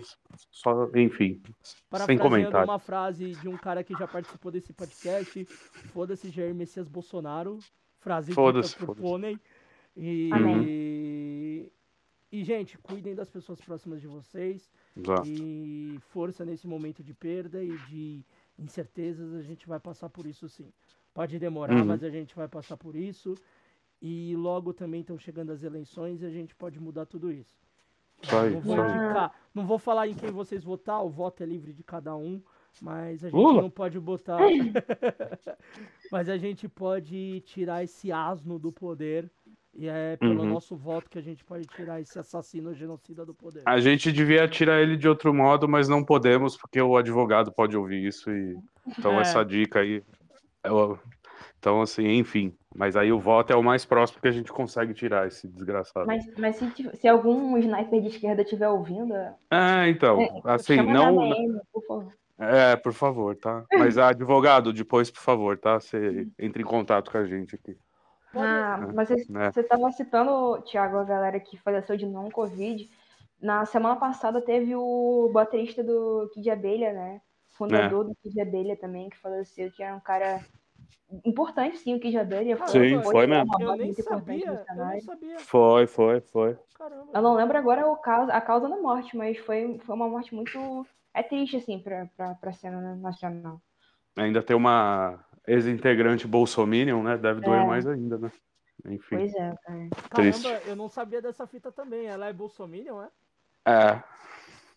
só, 0.52 0.90
enfim, 0.95 1.42
sem 2.06 2.18
comentário. 2.18 2.70
uma 2.70 2.78
frase 2.78 3.32
de 3.32 3.48
um 3.48 3.58
cara 3.58 3.84
que 3.84 3.94
já 3.94 4.08
participou 4.08 4.52
desse 4.52 4.72
podcast, 4.74 5.44
foda-se 5.92 6.30
Jair 6.30 6.54
Messias 6.54 6.88
Bolsonaro, 6.88 7.58
frase 8.00 8.32
Foda-se, 8.34 8.76
por 8.76 8.88
foda-se. 8.88 9.02
Pônei. 9.02 9.40
E, 9.98 11.72
e, 12.32 12.44
gente, 12.44 12.78
cuidem 12.78 13.16
das 13.16 13.30
pessoas 13.30 13.60
próximas 13.62 14.02
de 14.02 14.08
vocês. 14.08 14.70
Exato. 14.95 15.24
E 15.26 15.98
força 16.10 16.44
nesse 16.45 16.68
momento 16.68 17.02
de 17.02 17.14
perda 17.14 17.64
e 17.64 17.78
de 17.90 18.24
incertezas, 18.60 19.34
a 19.34 19.42
gente 19.42 19.68
vai 19.68 19.80
passar 19.80 20.10
por 20.10 20.26
isso 20.26 20.48
sim. 20.50 20.72
Pode 21.14 21.40
demorar, 21.40 21.76
Uhum. 21.76 21.86
mas 21.86 22.04
a 22.04 22.10
gente 22.10 22.36
vai 22.36 22.48
passar 22.48 22.76
por 22.78 22.95
isso. 22.95 23.36
E 24.02 24.36
logo 24.36 24.74
também 24.74 25.02
estão 25.02 25.18
chegando 25.18 25.52
as 25.52 25.64
eleições 25.64 26.22
e 26.22 26.26
a 26.26 26.30
gente 26.30 26.54
pode 26.56 26.80
mudar 26.80 27.06
tudo 27.06 27.32
isso. 27.32 27.56
Aí, 28.32 28.52
não, 28.52 28.62
vou 28.62 28.76
indicar- 28.78 29.34
não 29.54 29.66
vou 29.66 29.78
falar 29.80 30.08
em 30.08 30.14
quem 30.14 30.32
vocês 30.32 30.64
votar, 30.64 31.04
o 31.04 31.10
voto 31.10 31.44
é 31.44 31.46
livre 31.46 31.74
de 31.74 31.84
cada 31.84 32.16
um, 32.16 32.42
mas 32.82 33.24
a 33.24 33.30
gente 33.30 33.38
Lula? 33.38 33.62
não 33.62 33.70
pode 33.70 34.00
botar. 34.00 34.38
mas 36.12 36.30
a 36.30 36.38
gente 36.38 36.68
pode 36.68 37.42
tirar 37.42 37.84
esse 37.84 38.12
asno 38.12 38.58
do 38.60 38.72
poder. 38.72 39.30
E 39.78 39.90
é 39.90 40.16
pelo 40.16 40.42
Uhum. 40.44 40.50
nosso 40.52 40.74
voto 40.74 41.10
que 41.10 41.20
a 41.20 41.22
gente 41.22 41.44
pode 41.44 41.66
tirar 41.68 42.00
esse 42.00 42.18
assassino 42.18 42.74
genocida 42.74 43.26
do 43.26 43.34
poder. 43.34 43.62
A 43.66 43.78
gente 43.82 44.10
devia 44.10 44.48
tirar 44.48 44.82
ele 44.82 44.96
de 44.96 45.06
outro 45.06 45.34
modo, 45.34 45.68
mas 45.68 45.90
não 45.90 46.02
podemos, 46.02 46.56
porque 46.56 46.80
o 46.82 46.96
advogado 46.96 47.52
pode 47.52 47.76
ouvir 47.76 48.06
isso 48.08 48.32
e. 48.32 48.58
Então 48.98 49.14
É. 49.18 49.22
essa 49.22 49.44
dica 49.44 49.80
aí. 49.82 50.02
eu- 50.64 50.98
Então, 51.66 51.82
assim, 51.82 52.06
enfim. 52.19 52.56
Mas 52.76 52.95
aí 52.95 53.11
o 53.11 53.19
voto 53.19 53.52
é 53.52 53.56
o 53.56 53.64
mais 53.64 53.84
próximo 53.84 54.22
que 54.22 54.27
a 54.27 54.32
gente 54.32 54.53
consegue 54.53 54.94
tirar 54.94 55.27
esse 55.27 55.48
desgraçado. 55.48 56.06
Mas, 56.06 56.24
mas 56.38 56.58
se, 56.58 56.72
se 56.94 57.08
algum 57.08 57.58
sniper 57.58 58.02
de 58.02 58.10
esquerda 58.10 58.44
estiver 58.44 58.69
ouvindo, 58.69 59.16
É, 59.50 59.90
então, 59.90 60.22
é, 60.22 60.42
assim, 60.44 60.76
chama 60.76 60.94
não. 60.94 61.27
na 61.27 61.34
DM, 61.34 61.60
por 61.74 61.84
favor. 61.88 62.14
É, 62.38 62.76
por 62.76 62.94
favor, 62.94 63.35
tá? 63.35 63.66
Mas 63.74 63.98
advogado, 63.98 64.72
depois, 64.72 65.10
por 65.10 65.22
favor, 65.22 65.58
tá? 65.58 65.80
Você 65.80 66.27
entra 66.38 66.61
em 66.61 66.66
contato 66.66 67.10
com 67.10 67.18
a 67.18 67.26
gente 67.26 67.56
aqui. 67.56 67.76
Ah, 68.35 68.88
mas 68.94 69.10
você 69.10 69.26
né? 69.27 69.50
estava 69.56 69.92
citando, 69.92 70.61
Thiago, 70.61 70.98
a 70.98 71.03
galera 71.03 71.40
que 71.40 71.58
faleceu 71.58 71.98
de 71.98 72.06
não 72.06 72.30
Covid. 72.30 72.88
Na 73.42 73.66
semana 73.66 73.95
passada 73.95 74.40
teve 74.40 74.76
o 74.76 75.32
baterista 75.34 75.84
do 75.84 76.30
Kid 76.32 76.48
Abelha, 76.48 76.94
né? 76.94 77.22
Fundador 77.58 78.03
do 78.03 78.16
Kid 78.22 78.40
Abelha 78.40 78.77
também, 78.77 79.10
que 79.10 79.18
faleceu, 79.18 79.72
que 79.72 79.82
era 79.82 79.95
um 79.95 80.00
cara 80.00 80.45
importante, 81.24 81.78
sim, 81.78 81.96
o 81.96 82.00
Kid 82.00 82.18
Abelha. 82.18 82.58
Sim, 82.68 83.02
foi 83.04 83.28
mesmo. 83.28 83.46
uma 83.46 83.62
Eu 83.62 83.68
voz 83.68 83.80
nem 83.80 83.94
sabia, 83.94 84.66
eu 84.70 84.76
não 84.76 85.02
sabia. 85.02 85.40
Foi, 85.40 85.88
foi, 85.88 86.22
foi. 86.22 86.58
Eu 87.14 87.22
não 87.22 87.36
lembro 87.36 87.58
agora 87.58 87.88
o 87.88 87.96
causa, 87.98 88.34
a 88.34 88.42
causa 88.42 88.68
da 88.68 88.78
morte, 88.78 89.16
mas 89.16 89.38
foi, 89.40 89.80
foi 89.80 89.96
uma 89.96 90.08
morte 90.10 90.34
muito. 90.34 90.86
É 91.14 91.24
triste, 91.24 91.58
assim, 91.58 91.80
pra, 91.80 92.08
pra, 92.18 92.36
pra 92.36 92.54
cena 92.54 92.96
nacional. 92.96 93.62
Ainda 94.18 94.44
tem 94.44 94.56
uma 94.56 95.24
ex-integrante 95.48 96.28
Bolsominion, 96.28 97.02
né? 97.04 97.18
Deve 97.18 97.42
doer 97.42 97.62
É. 97.62 97.66
mais 97.66 97.88
ainda, 97.88 98.18
né? 98.18 98.32
Enfim. 98.86 99.18
Pois 99.18 99.34
é, 99.34 99.56
cara. 99.64 99.90
Triste. 100.14 100.44
Caramba, 100.44 100.64
eu 100.68 100.76
não 100.76 100.90
sabia 100.90 101.22
dessa 101.22 101.48
fita 101.48 101.72
também. 101.72 102.06
Ela 102.08 102.28
é 102.28 102.34
Bolsominion, 102.34 103.02
é? 103.02 103.10
É. 103.66 104.04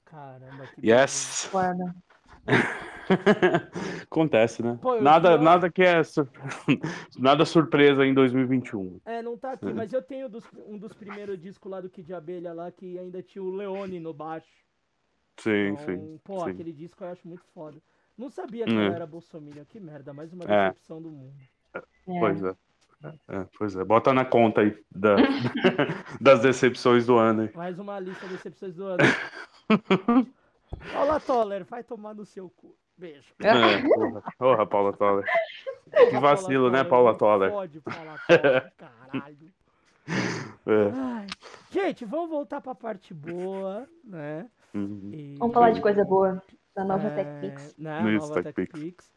Caramba, 0.05 0.67
que 0.75 0.91
Yes. 0.91 1.45
Foda. 1.51 1.95
Acontece, 4.05 4.62
né? 4.62 4.78
Pô, 4.81 5.01
nada, 5.01 5.31
tinha- 5.31 5.43
nada 5.43 5.70
que 5.70 5.83
é 5.83 6.02
sur- 6.05 6.28
nada 7.18 7.44
surpresa 7.44 8.05
em 8.05 8.12
2021. 8.15 9.01
É, 9.05 9.23
não 9.23 9.36
tá 9.36 9.52
aqui, 9.52 9.73
mas 9.73 9.93
eu 9.93 10.02
tenho 10.02 10.28
dos- 10.28 10.44
um 10.67 10.77
dos 10.78 10.93
primeiros 10.93 11.41
discos 11.41 11.70
lá 11.70 11.81
do 11.81 11.89
Kid 11.89 12.12
Abelha 12.12 12.52
lá 12.52 12.70
que 12.70 12.99
ainda 12.99 13.23
tinha 13.23 13.43
o 13.43 13.51
Leone 13.55 13.99
no 14.01 14.12
baixo. 14.12 14.47
Sim, 15.39 15.68
Então, 15.68 15.85
sim. 15.86 16.20
Pô, 16.25 16.44
sim. 16.44 16.51
aquele 16.51 16.73
disco 16.73 17.02
eu 17.05 17.09
acho 17.09 17.27
muito 17.27 17.44
foda. 17.55 17.78
Não 18.17 18.28
sabia 18.28 18.65
que 18.67 18.75
É. 18.75 18.86
era 18.89 19.07
Bolsominion. 19.07 19.65
Que 19.65 19.78
merda, 19.78 20.12
mais 20.12 20.33
uma 20.33 20.44
É. 20.44 20.68
decepção 20.70 21.01
do 21.01 21.09
mundo. 21.10 21.35
Pois 22.05 22.43
é. 22.43 22.55
É, 23.28 23.47
pois 23.57 23.77
é. 23.77 23.85
Bota 23.85 24.12
na 24.12 24.25
conta 24.25 24.60
aí 24.62 24.77
da- 24.91 25.15
das 26.20 26.41
decepções 26.43 27.07
do 27.07 27.17
ano. 27.17 27.43
aí. 27.43 27.51
Mais 27.55 27.78
uma 27.78 28.01
lista 28.01 28.27
de 28.27 28.33
decepções 28.35 28.75
do 28.75 28.85
ano. 28.86 28.99
Olá, 30.97 31.19
Toller, 31.21 31.65
vai 31.65 31.83
tomar 31.83 32.15
no 32.15 32.25
seu 32.25 32.51
cu. 32.51 32.77
Beijo. 32.97 33.33
É, 33.41 33.83
porra. 33.83 34.23
Porra, 34.39 34.67
Paula 34.67 34.93
Toller. 34.93 35.25
Que 36.11 36.19
vacilo, 36.19 36.71
né, 36.71 36.85
Paula 36.85 37.17
Toller? 37.17 37.51
Pode, 37.51 37.81
Paula 37.81 38.17
Toller, 38.27 38.73
caralho. 38.77 39.53
É. 40.67 40.91
Ai. 40.95 41.27
Gente, 41.71 42.05
vamos 42.05 42.29
voltar 42.31 42.61
pra 42.61 42.75
parte 42.75 43.15
boa, 43.15 43.89
né? 44.05 44.51
Uhum. 44.75 45.11
E- 45.13 45.37
Vamos 45.39 45.55
falar 45.55 45.71
de 45.71 45.81
coisa 45.81 46.05
boa. 46.05 46.43
Da 46.75 46.85
nova 46.85 47.09
É, 47.09 47.25
TechPix. 47.25 47.77
né, 47.79 48.03
Isso, 48.15 48.29
nova 48.29 48.43
TechPix. 48.53 49.13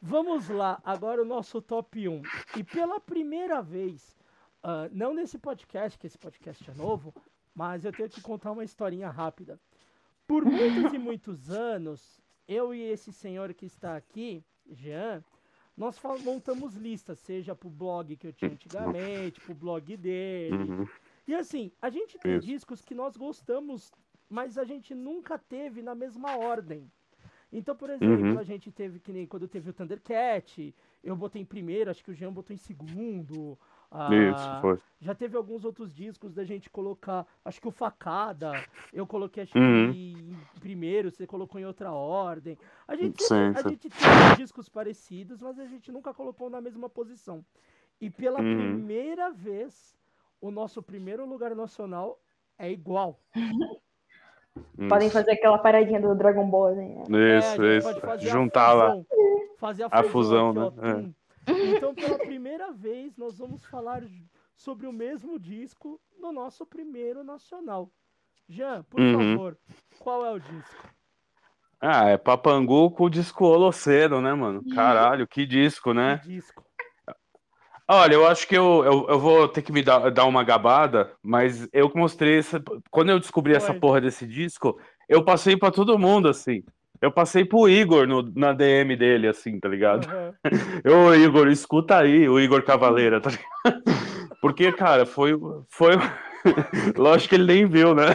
Vamos 0.00 0.48
lá, 0.48 0.80
agora 0.84 1.22
o 1.22 1.24
nosso 1.24 1.60
top 1.60 2.08
1. 2.08 2.22
E 2.56 2.62
pela 2.64 3.00
primeira 3.00 3.60
vez, 3.62 4.16
ah, 4.62 4.88
não 4.92 5.12
nesse 5.14 5.38
podcast, 5.38 5.98
que 5.98 6.06
esse 6.06 6.18
podcast 6.18 6.70
é 6.70 6.74
novo, 6.74 7.14
mas 7.54 7.84
eu 7.84 7.92
tenho 7.92 8.08
que 8.08 8.20
contar 8.20 8.52
uma 8.52 8.62
historinha 8.64 9.08
rápida. 9.10 9.58
Por 10.26 10.44
muitos 10.44 10.92
e 10.92 10.98
muitos 10.98 11.50
anos, 11.50 12.20
eu 12.48 12.74
e 12.74 12.82
esse 12.82 13.12
senhor 13.12 13.54
que 13.54 13.66
está 13.66 13.96
aqui, 13.96 14.44
Jean, 14.70 15.22
nós 15.76 16.00
montamos 16.24 16.74
listas, 16.74 17.18
seja 17.18 17.54
pro 17.54 17.68
blog 17.70 18.16
que 18.16 18.26
eu 18.26 18.32
tinha 18.32 18.50
antigamente, 18.50 19.40
pro 19.40 19.54
blog 19.54 19.96
dele. 19.96 20.56
Uhum. 20.56 20.88
E 21.28 21.34
assim, 21.34 21.70
a 21.80 21.90
gente 21.90 22.18
tem 22.18 22.36
Isso. 22.36 22.46
discos 22.46 22.82
que 22.82 22.94
nós 22.94 23.16
gostamos, 23.16 23.92
mas 24.28 24.58
a 24.58 24.64
gente 24.64 24.94
nunca 24.94 25.38
teve 25.38 25.82
na 25.82 25.94
mesma 25.94 26.36
ordem. 26.36 26.90
Então, 27.52 27.76
por 27.76 27.90
exemplo, 27.90 28.32
Uhum. 28.32 28.38
a 28.38 28.42
gente 28.42 28.72
teve 28.72 28.98
que 28.98 29.12
nem 29.12 29.26
quando 29.26 29.46
teve 29.46 29.70
o 29.70 29.72
Thundercat, 29.72 30.74
eu 31.04 31.14
botei 31.14 31.42
em 31.42 31.44
primeiro, 31.44 31.90
acho 31.90 32.02
que 32.02 32.10
o 32.10 32.14
Jean 32.14 32.32
botou 32.32 32.52
em 32.52 32.58
segundo. 32.58 33.56
Ah, 33.90 34.08
Isso, 34.12 34.60
foi. 34.60 34.78
Já 35.00 35.14
teve 35.14 35.36
alguns 35.36 35.64
outros 35.64 35.92
discos 35.92 36.32
da 36.34 36.42
gente 36.44 36.70
colocar, 36.70 37.26
acho 37.44 37.60
que 37.60 37.68
o 37.68 37.70
Facada, 37.70 38.52
eu 38.92 39.06
coloquei 39.06 39.42
acho 39.42 39.56
Uhum. 39.56 39.92
que 39.92 40.36
em 40.56 40.60
primeiro, 40.60 41.10
você 41.10 41.26
colocou 41.26 41.60
em 41.60 41.64
outra 41.66 41.92
ordem. 41.92 42.58
A 42.88 42.96
gente, 42.96 43.22
Sim, 43.22 43.52
a 43.54 43.62
sim. 43.62 43.68
gente 43.70 43.88
tem 43.90 44.36
discos 44.36 44.68
parecidos, 44.68 45.40
mas 45.40 45.58
a 45.58 45.66
gente 45.66 45.92
nunca 45.92 46.12
colocou 46.14 46.48
na 46.48 46.60
mesma 46.60 46.88
posição. 46.88 47.44
E 48.00 48.10
pela 48.10 48.40
Uhum. 48.40 48.56
primeira 48.56 49.30
vez, 49.30 49.96
o 50.40 50.50
nosso 50.50 50.82
primeiro 50.82 51.26
lugar 51.26 51.54
nacional 51.54 52.18
é 52.58 52.70
igual. 52.70 53.20
Podem 54.88 55.08
Isso. 55.08 55.16
fazer 55.16 55.32
aquela 55.32 55.58
paradinha 55.58 56.00
do 56.00 56.14
Dragon 56.14 56.48
Ball, 56.48 56.74
né? 56.74 57.02
Isso, 57.02 57.14
É, 57.14 57.38
a 57.38 57.56
gente 57.56 57.78
isso. 57.78 57.88
pode 57.88 58.00
fazer 58.00 58.28
a 58.28 58.32
Juntar 58.32 58.72
lá. 58.72 58.90
fusão. 58.90 59.06
Fazer 59.58 59.82
a, 59.84 59.88
A 59.90 60.02
fusão, 60.04 60.50
aqui, 60.50 60.58
ó, 60.58 60.70
né? 60.70 61.12
É. 61.12 61.25
Então, 61.48 61.94
pela 61.94 62.18
primeira 62.18 62.72
vez, 62.72 63.16
nós 63.16 63.38
vamos 63.38 63.64
falar 63.64 64.02
sobre 64.56 64.86
o 64.86 64.92
mesmo 64.92 65.38
disco 65.38 66.00
no 66.18 66.32
nosso 66.32 66.66
primeiro 66.66 67.22
nacional. 67.22 67.90
Jean, 68.48 68.82
por 68.84 69.00
Uhum. 69.00 69.32
favor, 69.32 69.58
qual 69.98 70.24
é 70.24 70.30
o 70.30 70.38
disco? 70.38 70.88
Ah, 71.80 72.08
é 72.08 72.16
Papangu 72.16 72.90
com 72.90 73.04
o 73.04 73.10
disco 73.10 73.44
Holoceno, 73.44 74.20
né, 74.20 74.32
mano? 74.32 74.64
Caralho, 74.74 75.26
que 75.26 75.44
disco, 75.44 75.92
né? 75.92 76.18
Que 76.18 76.28
disco? 76.28 76.64
Olha, 77.88 78.14
eu 78.14 78.26
acho 78.26 78.48
que 78.48 78.56
eu, 78.56 78.84
eu, 78.84 79.06
eu 79.08 79.18
vou 79.20 79.46
ter 79.46 79.62
que 79.62 79.70
me 79.70 79.80
dar, 79.80 80.10
dar 80.10 80.24
uma 80.24 80.42
gabada, 80.42 81.12
mas 81.22 81.68
eu 81.72 81.88
que 81.88 81.96
mostrei 81.96 82.38
essa. 82.38 82.60
Quando 82.90 83.10
eu 83.10 83.20
descobri 83.20 83.54
essa 83.54 83.72
porra 83.72 84.00
desse 84.00 84.26
disco, 84.26 84.80
eu 85.08 85.24
passei 85.24 85.56
pra 85.56 85.70
todo 85.70 85.98
mundo, 85.98 86.28
assim. 86.28 86.64
Eu 87.00 87.10
passei 87.12 87.44
pro 87.44 87.68
Igor 87.68 88.06
no, 88.06 88.22
na 88.34 88.52
DM 88.52 88.96
dele, 88.96 89.28
assim, 89.28 89.58
tá 89.60 89.68
ligado? 89.68 90.06
Aham. 90.08 90.32
Ô, 91.08 91.14
Igor, 91.14 91.48
escuta 91.48 91.98
aí, 91.98 92.28
o 92.28 92.38
Igor 92.40 92.62
Cavaleira, 92.62 93.20
tá 93.20 93.30
ligado? 93.30 93.82
Porque, 94.40 94.72
cara, 94.72 95.04
foi. 95.06 95.32
foi... 95.68 95.92
Lógico 96.96 97.30
que 97.30 97.34
ele 97.34 97.44
nem 97.46 97.66
viu, 97.66 97.94
né? 97.94 98.14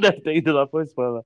Deve 0.00 0.20
ter 0.22 0.36
ido 0.36 0.52
lá 0.52 0.66
pra 0.66 0.82
escola. 0.82 1.22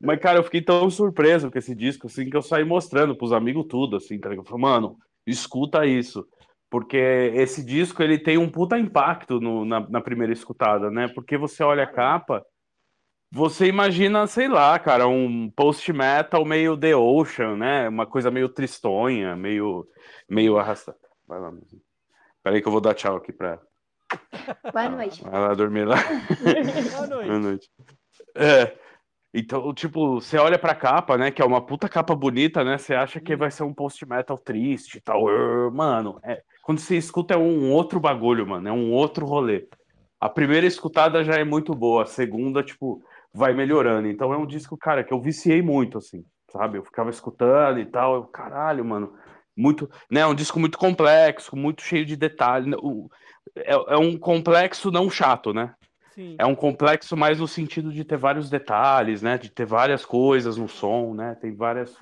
Mas, 0.00 0.18
cara, 0.20 0.38
eu 0.38 0.42
fiquei 0.42 0.62
tão 0.62 0.88
surpreso 0.90 1.50
com 1.50 1.58
esse 1.58 1.74
disco, 1.74 2.06
assim, 2.06 2.28
que 2.28 2.36
eu 2.36 2.42
saí 2.42 2.64
mostrando 2.64 3.14
pros 3.16 3.32
amigos 3.32 3.66
tudo, 3.68 3.96
assim, 3.96 4.18
tá 4.18 4.28
ligado? 4.30 4.46
Eu 4.46 4.48
falei, 4.50 4.62
mano, 4.62 4.96
escuta 5.26 5.84
isso. 5.86 6.26
Porque 6.70 6.96
esse 7.34 7.62
disco, 7.62 8.02
ele 8.02 8.18
tem 8.18 8.38
um 8.38 8.48
puta 8.48 8.78
impacto 8.78 9.38
no- 9.38 9.64
na, 9.66 9.80
na 9.90 10.00
primeira 10.00 10.32
escutada, 10.32 10.90
né? 10.90 11.06
Porque 11.14 11.36
você 11.36 11.62
olha 11.62 11.82
a 11.84 11.86
capa, 11.86 12.42
Você 13.34 13.66
imagina, 13.66 14.26
sei 14.26 14.46
lá, 14.46 14.78
cara, 14.78 15.08
um 15.08 15.48
post-metal 15.48 16.44
meio 16.44 16.76
The 16.76 16.94
Ocean, 16.94 17.56
né? 17.56 17.88
Uma 17.88 18.04
coisa 18.04 18.30
meio 18.30 18.46
tristonha, 18.46 19.34
meio, 19.34 19.88
meio 20.28 20.58
arrastada. 20.58 20.98
Vai 21.26 21.40
lá, 21.40 21.50
Muzinho. 21.50 21.80
Peraí 22.42 22.60
que 22.60 22.68
eu 22.68 22.72
vou 22.72 22.80
dar 22.82 22.92
tchau 22.92 23.16
aqui 23.16 23.32
pra 23.32 23.48
ela. 23.52 23.62
Boa 24.70 24.88
noite. 24.90 25.24
Vai 25.24 25.40
lá 25.40 25.54
dormir 25.54 25.86
lá. 25.86 25.96
Boa 26.92 27.06
noite. 27.06 27.26
Boa 27.28 27.38
noite. 27.38 27.70
É. 28.34 28.76
Então, 29.32 29.72
tipo, 29.72 30.20
você 30.20 30.36
olha 30.36 30.58
pra 30.58 30.74
capa, 30.74 31.16
né? 31.16 31.30
Que 31.30 31.40
é 31.40 31.44
uma 31.44 31.64
puta 31.64 31.88
capa 31.88 32.14
bonita, 32.14 32.62
né? 32.62 32.76
Você 32.76 32.94
acha 32.94 33.18
que 33.18 33.34
vai 33.34 33.50
ser 33.50 33.62
um 33.62 33.72
post-metal 33.72 34.36
triste 34.36 34.98
e 34.98 35.00
tal. 35.00 35.24
Mano, 35.72 36.20
é- 36.22 36.42
quando 36.62 36.80
você 36.80 36.98
escuta 36.98 37.32
é 37.32 37.38
um 37.38 37.72
outro 37.72 37.98
bagulho, 37.98 38.46
mano. 38.46 38.68
É 38.68 38.72
um 38.72 38.92
outro 38.92 39.24
rolê. 39.24 39.66
A 40.20 40.28
primeira 40.28 40.66
escutada 40.66 41.24
já 41.24 41.36
é 41.36 41.44
muito 41.44 41.74
boa, 41.74 42.02
a 42.02 42.06
segunda, 42.06 42.62
tipo, 42.62 43.02
vai 43.34 43.52
melhorando. 43.54 44.08
Então 44.08 44.32
é 44.32 44.36
um 44.36 44.46
disco, 44.46 44.76
cara, 44.76 45.02
que 45.04 45.12
eu 45.12 45.20
viciei 45.20 45.62
muito, 45.62 45.98
assim, 45.98 46.24
sabe? 46.50 46.78
Eu 46.78 46.84
ficava 46.84 47.10
escutando 47.10 47.78
e 47.80 47.86
tal. 47.86 48.14
Eu, 48.14 48.24
caralho, 48.24 48.84
mano. 48.84 49.14
Muito, 49.56 49.88
né? 50.10 50.24
Um 50.26 50.34
disco 50.34 50.58
muito 50.58 50.78
complexo, 50.78 51.54
muito 51.56 51.82
cheio 51.82 52.04
de 52.06 52.16
detalhes. 52.16 52.74
O- 52.82 53.08
É, 53.56 53.72
é 53.72 53.96
um 53.98 54.16
complexo 54.16 54.90
não 54.90 55.10
chato, 55.10 55.52
né? 55.52 55.74
Sim. 56.14 56.36
É 56.38 56.46
um 56.46 56.54
complexo 56.54 57.16
mais 57.16 57.38
no 57.40 57.48
sentido 57.48 57.92
de 57.92 58.04
ter 58.04 58.16
vários 58.16 58.48
detalhes, 58.48 59.20
né? 59.20 59.36
De 59.36 59.50
ter 59.50 59.66
várias 59.66 60.04
coisas 60.06 60.56
no 60.56 60.68
som, 60.68 61.12
né? 61.12 61.34
Tem 61.40 61.54
várias, 61.54 61.94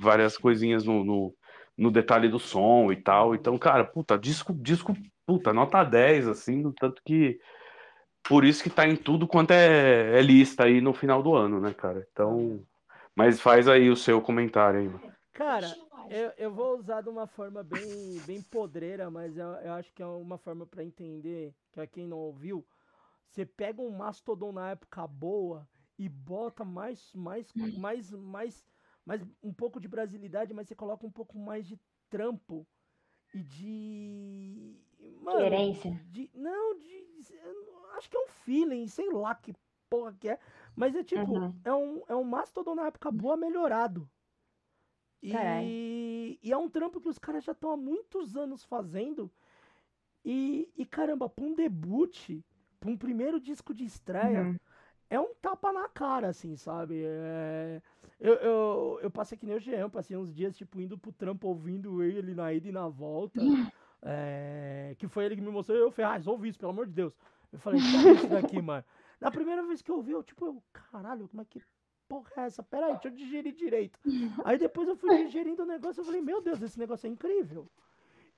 várias 0.00 0.36
coisinhas 0.38 0.84
no, 0.84 1.04
no, 1.04 1.34
no 1.76 1.90
detalhe 1.90 2.28
do 2.28 2.38
som 2.38 2.90
e 2.90 2.96
tal. 2.96 3.34
Então, 3.34 3.56
cara, 3.58 3.84
puta, 3.84 4.18
disco, 4.18 4.52
disco, 4.54 4.96
puta, 5.26 5.52
nota 5.52 5.84
10, 5.84 6.26
assim, 6.26 6.56
no 6.62 6.72
tanto 6.72 7.00
que. 7.04 7.38
Por 8.22 8.44
isso 8.44 8.62
que 8.62 8.70
tá 8.70 8.86
em 8.86 8.96
tudo 8.96 9.26
quanto 9.26 9.52
é, 9.52 10.18
é 10.18 10.22
lista 10.22 10.64
aí 10.64 10.80
no 10.80 10.92
final 10.92 11.22
do 11.22 11.34
ano, 11.34 11.60
né, 11.60 11.72
cara? 11.74 12.06
Então. 12.12 12.60
Mas 13.14 13.40
faz 13.40 13.68
aí 13.68 13.90
o 13.90 13.96
seu 13.96 14.20
comentário 14.20 14.80
aí, 14.80 14.88
mano. 14.88 15.12
Cara, 15.32 15.74
eu, 16.08 16.32
eu 16.36 16.50
vou 16.50 16.78
usar 16.78 17.02
de 17.02 17.08
uma 17.08 17.26
forma 17.26 17.62
bem, 17.62 18.20
bem 18.26 18.42
podreira, 18.42 19.10
mas 19.10 19.36
eu, 19.36 19.46
eu 19.46 19.72
acho 19.72 19.92
que 19.92 20.02
é 20.02 20.06
uma 20.06 20.38
forma 20.38 20.66
pra 20.66 20.84
entender, 20.84 21.54
que 21.72 21.80
é 21.80 21.86
quem 21.86 22.06
não 22.06 22.18
ouviu, 22.18 22.66
você 23.28 23.46
pega 23.46 23.80
um 23.80 23.90
Mastodon 23.90 24.52
na 24.52 24.70
época 24.70 25.06
boa 25.06 25.68
e 25.98 26.08
bota 26.08 26.64
mais, 26.64 27.12
mais, 27.14 27.52
mais, 27.54 28.10
mais, 28.10 28.66
mais 29.04 29.22
um 29.42 29.52
pouco 29.52 29.80
de 29.80 29.86
brasilidade, 29.86 30.52
mas 30.52 30.66
você 30.66 30.74
coloca 30.74 31.06
um 31.06 31.10
pouco 31.10 31.38
mais 31.38 31.66
de 31.66 31.78
trampo 32.08 32.66
e 33.32 33.42
de... 33.42 34.76
Mano, 35.20 35.38
Coerência. 35.38 36.00
de, 36.06 36.30
não, 36.34 36.78
de, 36.78 37.06
eu 37.44 37.59
acho 38.00 38.10
que 38.10 38.16
é 38.16 38.20
um 38.24 38.28
feeling, 38.28 38.88
sei 38.88 39.10
lá 39.12 39.34
que 39.34 39.54
porra 39.90 40.14
que 40.14 40.28
é, 40.30 40.40
mas 40.76 40.94
é 40.96 41.04
tipo, 41.04 41.46
Uhum. 41.46 41.64
é 41.64 41.72
um, 41.74 42.02
é 42.08 42.16
um 42.16 42.24
Mastodon 42.24 42.74
na 42.76 42.86
época 42.88 43.10
boa 43.12 43.36
melhorado. 43.36 44.10
E, 45.22 46.38
e 46.42 46.52
é 46.52 46.56
um 46.56 46.68
trampo 46.70 47.00
que 47.00 47.08
os 47.08 47.18
caras 47.18 47.44
já 47.44 47.52
estão 47.52 47.70
há 47.72 47.76
muitos 47.76 48.36
anos 48.36 48.64
fazendo. 48.64 49.30
E, 50.24 50.72
e 50.76 50.86
caramba, 50.86 51.28
pra 51.30 51.44
um 51.44 51.54
debut, 51.54 52.42
pra 52.80 52.90
um 52.90 52.96
primeiro 52.96 53.40
disco 53.40 53.74
de 53.74 53.84
estreia, 53.84 54.48
Uhum. 54.48 54.58
é 55.10 55.20
um 55.20 55.34
tapa 55.34 55.72
na 55.72 55.88
cara, 55.88 56.28
assim, 56.30 56.56
sabe? 56.56 57.02
É, 57.04 57.82
Eu, 58.20 58.34
eu, 58.36 59.00
eu 59.04 59.12
passei 59.12 59.38
que 59.38 59.46
nem 59.46 59.56
o 59.56 59.60
Jean, 59.60 59.90
passei 59.90 60.16
uns 60.16 60.34
dias, 60.34 60.56
tipo, 60.56 60.80
indo 60.80 60.98
pro 60.98 61.12
trampo, 61.12 61.48
ouvindo 61.48 62.02
ele 62.02 62.34
na 62.34 62.52
ida 62.52 62.68
e 62.68 62.72
na 62.72 62.88
volta. 62.88 63.50
é, 64.02 64.94
que 64.98 65.08
foi 65.08 65.26
ele 65.26 65.36
que 65.36 65.42
me 65.42 65.50
mostrou, 65.50 65.78
eu 65.78 65.90
Ferraz, 65.90 66.26
ouvi 66.26 66.48
isso, 66.50 66.58
pelo 66.58 66.72
amor 66.72 66.86
de 66.86 66.94
Deus. 66.94 67.14
Eu 67.52 67.58
falei, 67.58 67.80
que 67.80 68.08
é 68.08 68.12
isso 68.12 68.28
daqui, 68.28 68.60
mano? 68.62 68.84
Na 69.20 69.30
primeira 69.30 69.62
vez 69.64 69.82
que 69.82 69.90
eu 69.90 69.96
ouvi, 69.96 70.12
eu, 70.12 70.22
tipo, 70.22 70.46
eu, 70.46 70.62
caralho, 70.72 71.28
como 71.28 71.42
é 71.42 71.44
que 71.44 71.60
porra 72.08 72.30
é 72.38 72.40
essa? 72.42 72.62
Peraí, 72.62 72.92
deixa 72.92 73.08
eu 73.08 73.12
digerir 73.12 73.52
direito. 73.54 73.98
Aí 74.44 74.56
depois 74.58 74.88
eu 74.88 74.96
fui 74.96 75.24
digerindo 75.24 75.62
o 75.62 75.66
negócio, 75.66 76.00
eu 76.00 76.04
falei, 76.04 76.20
meu 76.20 76.40
Deus, 76.40 76.60
esse 76.62 76.78
negócio 76.78 77.06
é 77.06 77.10
incrível. 77.10 77.68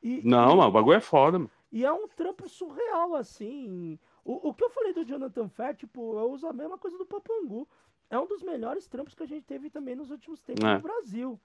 E, 0.02 0.20
Não, 0.24 0.56
mano, 0.56 0.68
o 0.68 0.72
bagulho 0.72 0.96
é 0.96 1.00
foda, 1.00 1.38
mano. 1.38 1.50
e 1.70 1.84
é 1.84 1.92
um 1.92 2.08
trampo 2.08 2.48
surreal, 2.48 3.14
assim. 3.14 3.98
O, 4.24 4.48
o 4.48 4.54
que 4.54 4.64
eu 4.64 4.70
falei 4.70 4.92
do 4.92 5.04
Jonathan 5.04 5.48
Fair, 5.48 5.76
tipo, 5.76 6.18
eu 6.18 6.30
uso 6.32 6.46
a 6.46 6.52
mesma 6.52 6.76
coisa 6.76 6.98
do 6.98 7.06
Papangu. 7.06 7.68
É 8.10 8.18
um 8.18 8.26
dos 8.26 8.42
melhores 8.42 8.86
trampos 8.88 9.14
que 9.14 9.22
a 9.22 9.26
gente 9.26 9.44
teve 9.44 9.70
também 9.70 9.94
nos 9.94 10.10
últimos 10.10 10.42
tempos 10.42 10.64
É. 10.64 10.74
no 10.74 10.80
Brasil. 10.82 11.40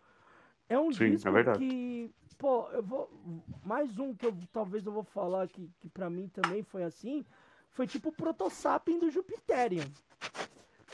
É 0.67 0.77
um 0.77 0.91
Sim, 0.91 1.05
é 1.05 1.09
disco 1.11 1.31
verdade. 1.31 1.59
que, 1.59 2.11
pô, 2.37 2.67
eu 2.71 2.83
vou. 2.83 3.09
Mais 3.63 3.97
um 3.99 4.13
que 4.13 4.25
eu 4.25 4.35
talvez 4.51 4.85
eu 4.85 4.91
vou 4.91 5.03
falar 5.03 5.47
que, 5.47 5.71
que 5.79 5.87
pra 5.87 6.09
mim 6.09 6.27
também 6.27 6.61
foi 6.63 6.83
assim. 6.83 7.23
Foi 7.77 7.85
tipo 7.85 8.09
o 8.09 8.11
Protosapien 8.11 8.97
do 8.97 9.07
Jupiterian. 9.07 9.85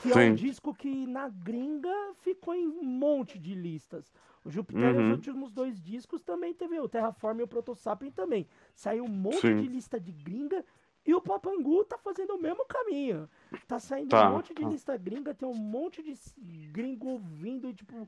Que 0.02 0.12
é 0.12 0.16
um 0.16 0.18
Sim. 0.18 0.34
disco 0.34 0.74
que 0.74 1.06
na 1.06 1.30
gringa 1.30 1.88
ficou 2.20 2.54
em 2.54 2.68
um 2.68 2.84
monte 2.84 3.38
de 3.38 3.54
listas. 3.54 4.12
O 4.44 4.50
Jupiter, 4.50 4.94
Uhum. 4.94 5.06
os 5.06 5.10
últimos 5.12 5.50
dois 5.50 5.80
discos 5.80 6.20
também 6.20 6.52
teve 6.52 6.78
o 6.78 6.86
Terraform 6.86 7.40
e 7.40 7.42
o 7.42 7.48
Protosapien 7.48 8.12
também. 8.12 8.46
Saiu 8.74 9.04
um 9.04 9.08
monte 9.08 9.40
Sim. 9.40 9.56
de 9.62 9.66
lista 9.66 9.98
de 9.98 10.12
gringa 10.12 10.62
e 11.06 11.14
o 11.14 11.22
Papangu 11.22 11.84
tá 11.86 11.96
fazendo 11.96 12.34
o 12.34 12.38
mesmo 12.38 12.66
caminho. 12.66 13.30
Tá 13.66 13.78
saindo 13.78 14.10
Tá, 14.10 14.28
um 14.28 14.32
monte 14.32 14.52
de 14.52 14.62
lista 14.62 14.94
gringa, 14.98 15.32
tem 15.32 15.48
um 15.48 15.54
monte 15.54 16.02
de 16.02 16.66
gringo 16.66 17.08
ouvindo 17.08 17.66
e, 17.66 17.72
tipo, 17.72 18.06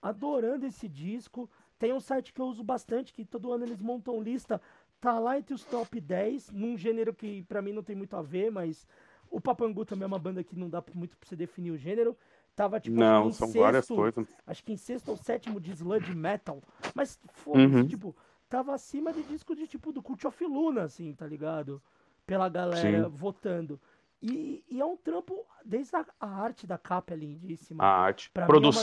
adorando 0.00 0.64
esse 0.64 0.88
disco. 0.88 1.50
Tem 1.78 1.92
um 1.92 2.00
site 2.00 2.32
que 2.32 2.40
eu 2.40 2.46
uso 2.46 2.64
bastante, 2.64 3.12
que 3.12 3.24
todo 3.24 3.52
ano 3.52 3.64
eles 3.64 3.82
montam 3.82 4.22
lista. 4.22 4.62
Tá 5.04 5.18
lá 5.18 5.36
entre 5.38 5.52
os 5.52 5.62
top 5.62 6.00
10, 6.00 6.50
num 6.50 6.78
gênero 6.78 7.12
que 7.12 7.42
pra 7.42 7.60
mim 7.60 7.74
não 7.74 7.82
tem 7.82 7.94
muito 7.94 8.16
a 8.16 8.22
ver, 8.22 8.50
mas 8.50 8.86
o 9.30 9.38
Papangu 9.38 9.84
também 9.84 10.04
é 10.04 10.06
uma 10.06 10.18
banda 10.18 10.42
que 10.42 10.56
não 10.58 10.66
dá 10.66 10.82
muito 10.94 11.14
pra 11.18 11.28
você 11.28 11.36
definir 11.36 11.72
o 11.72 11.76
gênero. 11.76 12.16
Tava, 12.56 12.80
tipo, 12.80 12.96
Não, 12.96 13.30
são 13.30 13.52
várias 13.52 13.84
sexto- 13.84 13.94
coisas. 14.00 14.26
Acho 14.46 14.64
que 14.64 14.72
em 14.72 14.78
sexto 14.78 15.10
ou 15.10 15.16
sétimo 15.18 15.60
de 15.60 15.72
sludge 15.72 16.14
metal. 16.16 16.62
Mas, 16.94 17.20
foda-se, 17.34 17.66
Uhum. 17.66 17.86
tipo, 17.86 18.16
tava 18.48 18.72
acima 18.72 19.12
de 19.12 19.22
disco 19.24 19.54
de, 19.54 19.66
tipo, 19.66 19.92
do 19.92 20.02
Cult 20.02 20.26
of 20.26 20.42
Luna, 20.42 20.84
assim, 20.84 21.12
tá 21.12 21.26
ligado? 21.26 21.82
Pela 22.26 22.48
galera 22.48 23.04
Sim. 23.04 23.14
votando. 23.14 23.78
E, 24.22 24.64
e 24.70 24.80
é 24.80 24.84
um 24.86 24.96
trampo, 24.96 25.44
desde 25.62 25.94
a, 25.96 26.06
a 26.18 26.26
arte 26.28 26.66
da 26.66 26.78
capa 26.78 27.12
é 27.12 27.16
lindíssima. 27.18 27.84
A 27.84 27.88
arte. 27.88 28.30
Pra 28.30 28.46
mim 28.46 28.52
é 28.54 28.56
uma 28.56 28.72
das- 28.72 28.82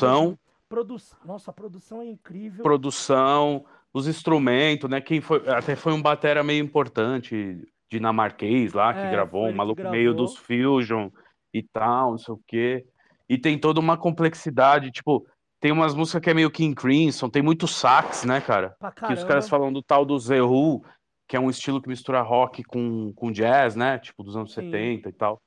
Produção. 0.72 1.20
Nossa, 1.26 1.52
a 1.52 1.54
produção 1.54 2.02
é 2.02 2.06
incrível. 2.06 2.64
produção, 2.64 3.66
os 3.94 4.08
instrumentos, 4.08 4.90
né? 4.90 5.02
Quem 5.02 5.20
foi, 5.20 5.48
até 5.50 5.76
foi 5.76 5.92
um 5.92 6.02
batera 6.02 6.44
meio 6.44 6.64
importante, 6.64 7.62
dinamarquês 7.92 8.72
lá, 8.74 8.94
que 8.94 9.02
É, 9.02 9.12
gravou, 9.12 9.48
um 9.48 9.54
maluco 9.54 9.82
meio 9.90 10.14
gravou. 10.14 10.26
dos 10.26 10.38
Fusion 10.38 11.10
e 11.54 11.62
tal, 11.62 12.12
não 12.12 12.18
sei 12.18 12.34
o 12.34 12.40
quê. 12.48 12.86
E 13.28 13.38
tem 13.38 13.58
toda 13.60 13.80
uma 13.82 13.98
complexidade, 13.98 14.92
tipo, 14.92 15.28
tem 15.60 15.72
umas 15.72 15.94
músicas 15.94 16.22
que 16.22 16.30
é 16.30 16.34
meio 16.34 16.50
King 16.50 16.74
Crimson, 16.74 17.30
tem 17.30 17.42
muito 17.42 17.68
sax, 17.68 18.24
né, 18.24 18.40
cara? 18.42 18.76
Que 19.06 19.14
os 19.14 19.24
caras 19.24 19.48
falam 19.50 19.72
do 19.72 19.84
tal 19.84 20.06
do 20.06 20.18
Zehu, 20.18 20.82
que 21.28 21.36
é 21.36 21.40
um 21.40 21.50
estilo 21.50 21.82
que 21.82 21.90
mistura 21.90 22.22
rock 22.22 22.64
com, 22.64 23.14
com 23.14 23.32
jazz, 23.32 23.76
né? 23.76 24.00
Tipo, 24.00 24.24
dos 24.24 24.36
anos 24.36 24.54
Sim. 24.54 24.72
70 24.72 25.10
e 25.10 25.14
tal. 25.14 25.42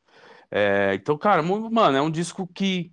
É, 0.51 0.95
então, 0.95 1.17
cara, 1.19 1.43
mano, 1.43 1.97
é 1.97 2.01
um 2.01 2.11
disco 2.11 2.47
que 2.47 2.91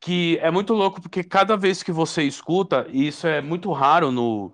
que 0.00 0.38
é 0.40 0.50
muito 0.50 0.74
louco 0.74 1.00
porque 1.00 1.24
cada 1.24 1.56
vez 1.56 1.82
que 1.82 1.92
você 1.92 2.22
escuta, 2.22 2.86
e 2.90 3.08
isso 3.08 3.26
é 3.26 3.40
muito 3.40 3.72
raro 3.72 4.10
no, 4.12 4.52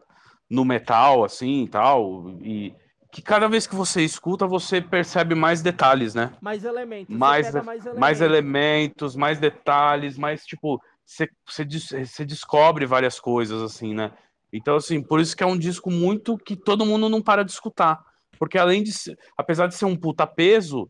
no 0.49 0.65
metal, 0.65 1.25
assim, 1.25 1.65
e 1.65 1.69
tal, 1.69 2.31
e 2.41 2.75
que 3.13 3.23
cada 3.23 3.47
vez 3.49 3.67
que 3.67 3.75
você 3.77 4.03
escuta, 4.03 4.47
você 4.47 4.81
percebe 4.81 5.35
mais 5.35 5.63
detalhes, 5.63 6.15
né? 6.15 6.33
Mais 6.41 6.65
elementos. 6.65 7.13
você 7.15 7.19
Mais, 7.19 7.47
pega 7.47 7.63
mais 7.63 7.85
mais 7.85 8.21
elementos. 8.21 8.21
elementos, 8.21 9.17
mais 9.17 9.39
detalhes, 9.39 10.19
mais, 10.19 10.45
tipo, 10.45 10.81
você, 11.07 11.29
você, 11.47 11.65
des- 11.65 11.91
você 11.91 12.25
descobre 12.25 12.87
várias 12.87 13.21
coisas, 13.21 13.63
assim, 13.63 13.95
né? 13.95 14.11
Então, 14.53 14.77
assim, 14.77 15.03
por 15.03 15.21
isso 15.21 15.37
que 15.37 15.43
é 15.43 15.47
um 15.47 15.59
disco 15.59 15.91
muito 15.91 16.37
que 16.39 16.57
todo 16.57 16.87
mundo 16.87 17.09
não 17.09 17.21
para 17.23 17.45
de 17.45 17.53
escutar. 17.53 18.01
Porque 18.39 18.59
além 18.59 18.83
de 18.83 18.91
apesar 19.37 19.67
de 19.69 19.75
ser 19.77 19.85
um 19.85 19.97
puta 19.97 20.27
peso, 20.27 20.89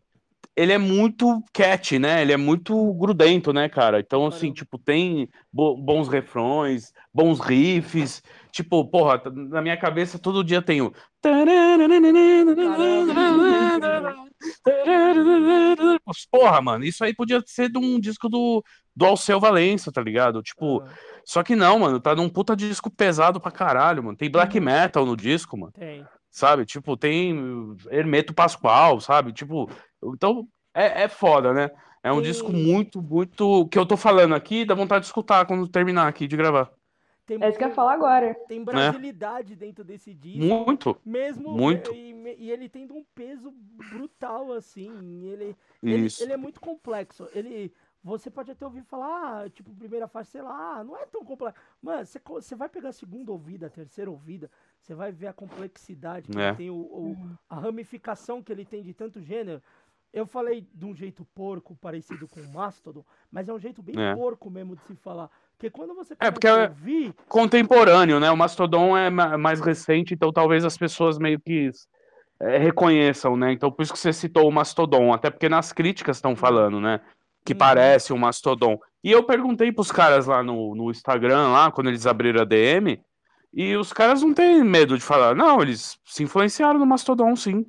ele 0.55 0.73
é 0.73 0.77
muito 0.77 1.41
catchy, 1.53 1.97
né? 1.99 2.21
Ele 2.21 2.33
é 2.33 2.37
muito 2.37 2.93
grudento, 2.93 3.53
né, 3.53 3.69
cara? 3.69 3.99
Então, 3.99 4.25
assim, 4.25 4.51
tipo, 4.51 4.77
tem 4.77 5.29
bo- 5.51 5.77
bons 5.77 6.07
refrões, 6.07 6.91
bons 7.13 7.39
riffs. 7.39 8.21
Tipo, 8.51 8.85
porra, 8.85 9.21
na 9.33 9.61
minha 9.61 9.77
cabeça 9.77 10.17
todo 10.19 10.43
dia 10.43 10.61
tem 10.61 10.81
o. 10.81 10.91
Porra, 16.31 16.61
mano, 16.61 16.83
isso 16.85 17.03
aí 17.03 17.13
podia 17.13 17.41
ser 17.45 17.69
de 17.69 17.77
um 17.77 17.99
disco 17.99 18.29
do, 18.29 18.63
do 18.95 19.05
Alceu 19.05 19.39
Valença, 19.39 19.91
tá 19.91 20.01
ligado? 20.01 20.41
Tipo, 20.41 20.83
só 21.23 21.43
que 21.43 21.55
não, 21.55 21.79
mano, 21.79 21.99
tá 21.99 22.15
num 22.15 22.29
puta 22.29 22.55
disco 22.55 22.89
pesado 22.89 23.39
pra 23.39 23.51
caralho, 23.51 24.03
mano. 24.03 24.17
Tem 24.17 24.29
black 24.29 24.59
metal 24.59 25.05
no 25.05 25.17
disco, 25.17 25.57
mano 25.57 25.71
Tem. 25.73 26.05
sabe? 26.29 26.65
Tipo, 26.65 26.95
tem 26.95 27.75
Hermeto 27.89 28.33
Pascoal, 28.33 28.99
sabe? 28.99 29.33
Tipo, 29.33 29.69
então 30.13 30.47
é, 30.73 31.03
é 31.03 31.07
foda, 31.07 31.53
né? 31.53 31.69
É 32.03 32.11
um 32.11 32.21
disco 32.21 32.51
muito, 32.51 33.01
muito. 33.01 33.67
que 33.69 33.79
eu 33.79 33.85
tô 33.85 33.97
falando 33.97 34.35
aqui, 34.35 34.63
dá 34.63 34.75
vontade 34.75 35.01
de 35.01 35.07
escutar 35.07 35.45
quando 35.45 35.67
terminar 35.67 36.07
aqui 36.07 36.27
de 36.27 36.37
gravar. 36.37 36.71
Tem, 37.25 37.41
É 37.41 37.49
isso 37.49 37.57
que 37.57 37.63
eu 37.63 37.69
ia 37.69 37.73
falar 37.73 37.93
agora. 37.93 38.35
Tem 38.47 38.63
brasilidade 38.63 39.55
dentro 39.55 39.83
desse 39.83 40.13
disco. 40.13 40.45
Muito, 40.45 40.95
Mesmo. 41.03 41.51
muito. 41.53 41.91
E, 41.91 42.11
e- 42.37 42.51
ele 42.51 42.69
tendo 42.69 42.93
um 42.95 43.03
peso 43.15 43.51
brutal, 43.51 44.51
assim. 44.53 45.25
Ele, 45.25 45.55
ele, 45.81 46.05
Isso. 46.05 46.21
ele 46.21 46.33
é 46.33 46.37
muito 46.37 46.59
complexo. 46.61 47.27
Ele. 47.33 47.73
você 48.03 48.29
pode 48.29 48.51
até 48.51 48.63
ouvir 48.63 48.83
falar, 48.83 49.45
ah, 49.45 49.49
tipo, 49.49 49.71
primeira 49.73 50.07
faixa, 50.07 50.29
sei 50.33 50.41
lá, 50.43 50.83
não 50.83 50.95
é 50.95 51.07
tão 51.07 51.25
complexo. 51.25 51.59
Mano, 51.81 52.05
você, 52.05 52.21
você 52.23 52.55
vai 52.55 52.69
pegar 52.69 52.89
a 52.89 52.93
segunda 52.93 53.31
ouvida, 53.31 53.65
a 53.65 53.69
terceira 53.71 54.11
ouvida, 54.11 54.51
você 54.79 54.93
vai 54.93 55.11
ver 55.11 55.25
a 55.25 55.33
complexidade 55.33 56.29
que 56.29 56.37
É. 56.39 56.49
ele 56.49 56.57
tem, 56.57 56.69
o, 56.69 56.75
o- 56.75 57.17
a 57.49 57.55
ramificação 57.59 58.43
que 58.43 58.51
ele 58.51 58.63
tem 58.63 58.83
de 58.83 58.93
tanto 58.93 59.19
gênero. 59.19 59.59
Eu 60.15 60.25
falei 60.25 60.65
de 60.73 60.85
um 60.85 60.95
jeito 60.95 61.27
porco, 61.35 61.75
parecido 61.75 62.25
com 62.25 62.39
o 62.39 62.53
Mastodon, 62.53 63.03
mas 63.29 63.49
é 63.49 63.53
um 63.53 63.59
jeito 63.59 63.83
bem 63.83 63.95
É. 63.99 64.15
porco 64.15 64.49
mesmo 64.49 64.73
de 64.73 64.81
se 64.83 64.95
falar. 64.95 65.29
Porque 65.57 65.69
quando 65.69 65.93
você 65.93 66.15
É, 66.17 66.31
porque 66.31 66.47
é 66.47 66.69
ouvir, 66.69 67.13
contemporâneo, 67.27 68.17
né? 68.17 68.31
O 68.31 68.37
Mastodon 68.37 68.95
é 68.97 69.09
ma- 69.09 69.37
mais 69.37 69.59
recente, 69.59 70.13
então 70.13 70.31
talvez 70.31 70.63
as 70.63 70.77
pessoas 70.77 71.17
meio 71.19 71.37
que 71.39 71.69
é, 72.39 72.57
reconheçam, 72.57 73.35
né? 73.35 73.51
Então 73.51 73.69
por 73.69 73.83
isso 73.83 73.91
que 73.91 73.99
você 73.99 74.13
citou 74.13 74.47
o 74.47 74.51
Mastodon, 74.51 75.13
até 75.13 75.29
porque 75.29 75.49
nas 75.49 75.73
críticas 75.73 76.15
estão 76.17 76.33
falando, 76.33 76.79
né? 76.79 77.01
Que 77.45 77.51
Uhum. 77.51 77.59
parece 77.59 78.13
um 78.13 78.17
Mastodon. 78.17 78.79
E 79.03 79.11
eu 79.11 79.21
perguntei 79.23 79.69
pros 79.71 79.91
caras 79.91 80.27
lá 80.27 80.41
no, 80.41 80.73
no 80.75 80.89
Instagram, 80.91 81.49
lá, 81.49 81.69
quando 81.71 81.87
eles 81.87 82.07
abriram 82.07 82.41
a 82.41 82.45
DM, 82.45 83.01
e 83.53 83.75
os 83.75 83.91
caras 83.91 84.21
não 84.21 84.33
têm 84.33 84.63
medo 84.63 84.97
de 84.97 85.03
falar. 85.03 85.35
Não, 85.35 85.61
eles 85.61 85.97
se 86.05 86.23
influenciaram 86.23 86.79
no 86.79 86.85
Mastodon, 86.85 87.35
sim. 87.35 87.65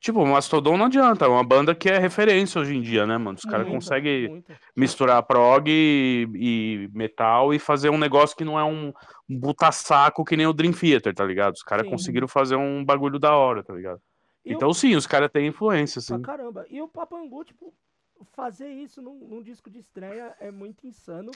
Tipo, 0.00 0.22
o 0.22 0.26
Mastodon 0.26 0.78
não 0.78 0.86
adianta, 0.86 1.26
é 1.26 1.28
uma 1.28 1.44
banda 1.44 1.74
que 1.74 1.86
é 1.86 1.98
referência 1.98 2.58
hoje 2.58 2.74
em 2.74 2.80
dia, 2.80 3.06
né, 3.06 3.18
mano? 3.18 3.36
Os 3.36 3.44
caras 3.44 3.68
conseguem 3.68 4.42
misturar 4.74 5.22
prog 5.24 5.68
e, 5.68 6.26
e 6.34 6.88
metal 6.94 7.52
e 7.52 7.58
fazer 7.58 7.90
um 7.90 7.98
negócio 7.98 8.34
que 8.34 8.44
não 8.44 8.58
é 8.58 8.64
um, 8.64 8.94
um 9.28 9.38
buta-saco 9.38 10.24
que 10.24 10.38
nem 10.38 10.46
o 10.46 10.54
Dream 10.54 10.72
Theater, 10.72 11.14
tá 11.14 11.22
ligado? 11.22 11.52
Os 11.52 11.62
caras 11.62 11.86
conseguiram 11.86 12.26
fazer 12.26 12.56
um 12.56 12.82
bagulho 12.82 13.18
da 13.18 13.36
hora, 13.36 13.62
tá 13.62 13.74
ligado? 13.74 14.00
Então, 14.42 14.72
sim, 14.72 14.96
os 14.96 15.06
caras 15.06 15.30
têm 15.30 15.48
influência, 15.48 16.00
Pra 16.06 16.16
sim. 16.16 16.22
caramba. 16.22 16.64
E 16.70 16.80
o 16.80 16.88
Papangu, 16.88 17.44
tipo, 17.44 17.74
fazer 18.32 18.70
isso 18.70 19.02
num, 19.02 19.18
num 19.28 19.42
disco 19.42 19.68
de 19.68 19.78
estreia 19.78 20.34
é 20.40 20.50
muito 20.50 20.86
insano. 20.86 21.30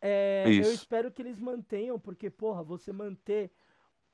É, 0.00 0.44
eu 0.46 0.72
espero 0.72 1.10
que 1.10 1.20
eles 1.20 1.40
mantenham, 1.40 1.98
porque, 1.98 2.30
porra, 2.30 2.62
você 2.62 2.92
manter 2.92 3.50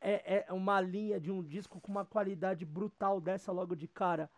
é, 0.02 0.44
é 0.48 0.52
uma 0.52 0.80
linha 0.80 1.20
de 1.20 1.30
um 1.30 1.42
disco 1.42 1.80
com 1.80 1.90
uma 1.90 2.04
qualidade 2.04 2.64
brutal 2.64 3.20
dessa 3.20 3.52
logo 3.52 3.74
de 3.74 3.88
cara 3.88 4.30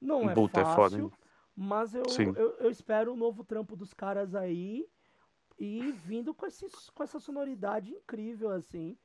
não 0.00 0.30
é 0.30 0.34
Puta, 0.34 0.60
é 0.60 0.64
fácil. 0.64 0.76
foda, 0.76 1.02
hein? 1.02 1.12
mas 1.56 1.94
eu, 1.94 2.04
eu, 2.36 2.56
eu 2.60 2.70
espero 2.70 3.12
o 3.12 3.16
novo 3.16 3.44
trampo 3.44 3.74
dos 3.74 3.92
caras 3.92 4.34
aí 4.34 4.86
e 5.58 5.90
vindo 5.90 6.32
com, 6.32 6.46
esses, 6.46 6.88
com 6.90 7.02
essa 7.02 7.18
sonoridade 7.18 7.90
incrível, 7.90 8.50
assim. 8.50 8.96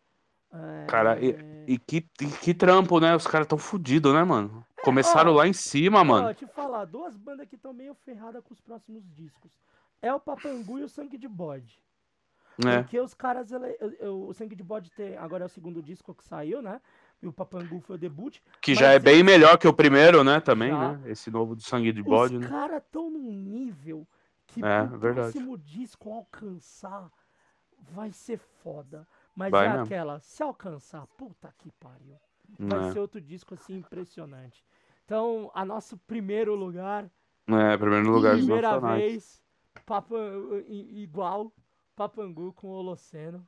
É, 0.51 0.85
Cara, 0.85 1.19
e, 1.19 1.35
e 1.67 1.79
que, 1.79 2.07
e 2.21 2.27
que 2.27 2.53
trampo, 2.53 2.99
né? 2.99 3.15
Os 3.15 3.25
caras 3.25 3.47
tão 3.47 3.57
fudidos, 3.57 4.13
né, 4.13 4.23
mano? 4.23 4.63
Começaram 4.83 5.31
ó, 5.31 5.35
lá 5.37 5.47
em 5.47 5.53
cima, 5.53 6.01
Ó, 6.01 6.03
mano. 6.03 6.33
te 6.35 6.45
falar, 6.45 6.85
duas 6.85 7.17
bandas 7.17 7.47
que 7.47 7.55
estão 7.55 7.73
meio 7.73 7.95
ferradas 7.95 8.43
com 8.43 8.53
os 8.53 8.61
próximos 8.61 9.03
discos. 9.09 9.59
É 9.99 10.13
o 10.13 10.19
Papangu 10.19 10.77
e 10.77 10.83
o 10.83 10.89
Sangue 10.89 11.17
de 11.17 11.27
Bode. 11.27 11.81
É. 12.65 12.81
Porque 12.83 12.99
os 12.99 13.13
caras, 13.13 13.51
ele- 13.51 13.75
eu- 13.79 13.91
eu- 13.99 14.27
o 14.27 14.33
Sangue 14.33 14.55
de 14.55 14.63
Bode 14.63 14.91
tem, 14.91 15.17
agora 15.17 15.43
é 15.43 15.47
o 15.47 15.49
segundo 15.49 15.81
disco 15.81 16.13
que 16.13 16.23
saiu, 16.23 16.61
né? 16.61 16.79
E 17.21 17.27
o 17.27 17.33
Papangu 17.33 17.79
foi 17.79 17.95
o 17.95 17.99
debut. 17.99 18.39
Que 18.61 18.75
já 18.75 18.89
é 18.91 18.99
bem 18.99 19.15
eles- 19.15 19.25
melhor 19.25 19.57
que 19.57 19.67
o 19.67 19.73
primeiro, 19.73 20.23
né? 20.23 20.39
Também, 20.39 20.69
Já. 20.69 20.93
né? 20.97 21.09
Esse 21.11 21.31
novo 21.31 21.55
do 21.55 21.61
Sangue 21.63 21.91
de 21.91 22.03
Bode, 22.03 22.35
Os 22.35 22.41
né? 22.41 22.47
caras 22.49 22.83
estão 22.83 23.09
num 23.09 23.31
nível 23.31 24.05
que 24.45 24.63
É, 24.63 24.83
verdade. 24.85 25.31
próximo 25.31 25.57
disco 25.57 26.11
alcançar 26.11 27.09
vai 27.91 28.11
ser 28.11 28.37
foda. 28.37 29.07
Mas 29.35 29.49
Vai 29.51 29.65
é 29.65 29.69
mesmo. 29.69 29.85
aquela, 29.85 30.19
se 30.19 30.43
alcançar, 30.43 31.07
puta 31.17 31.51
que 31.57 31.71
pariu. 31.79 32.17
Vai 32.59 32.89
É. 32.89 32.91
ser 32.91 32.99
outro 32.99 33.19
disco 33.19 33.55
assim 33.55 33.77
impressionante. 33.77 34.63
Então, 35.05 35.49
a 35.55 35.65
nosso 35.65 35.97
primeiro 35.97 36.53
lugar, 36.55 37.09
É, 37.47 37.77
primeiro 37.77 38.09
lugar 38.11 38.35
primeira 38.35 38.79
vez, 38.79 39.41
Papa, 39.85 40.15
i- 40.67 41.01
igual 41.01 41.51
Papangu 41.95 42.53
com 42.53 42.67
Holoceno. 42.69 43.45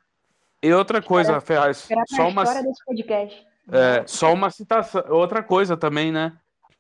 E 0.62 0.72
outra 0.74 1.02
coisa, 1.02 1.40
Ferraz, 1.42 1.78
Esperar 1.82 2.04
pra 2.08 2.16
só 2.18 2.28
uma, 2.28 2.44
história 2.44 2.64
desse 2.64 2.86
podcast. 2.86 3.48
é, 3.72 4.04
só 4.08 4.34
uma 4.34 4.50
citação, 4.50 5.04
outra 5.10 5.44
coisa 5.44 5.76
também, 5.78 6.12
né? 6.12 6.34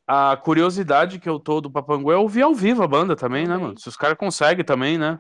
A 0.07 0.37
curiosidade 0.37 1.19
que 1.19 1.27
eu 1.27 1.39
tô 1.39 1.59
do 1.59 1.69
Papangu 1.71 2.11
é 2.11 2.17
ouvir 2.17 2.43
ao 2.43 2.53
vivo 2.53 2.83
a 2.83 2.87
banda 2.87 3.15
também, 3.15 3.47
né, 3.47 3.57
mano? 3.57 3.77
Se 3.79 3.87
os 3.89 3.97
caras 3.97 4.17
conseguem 4.17 4.63
também, 4.63 4.97
né? 4.97 5.19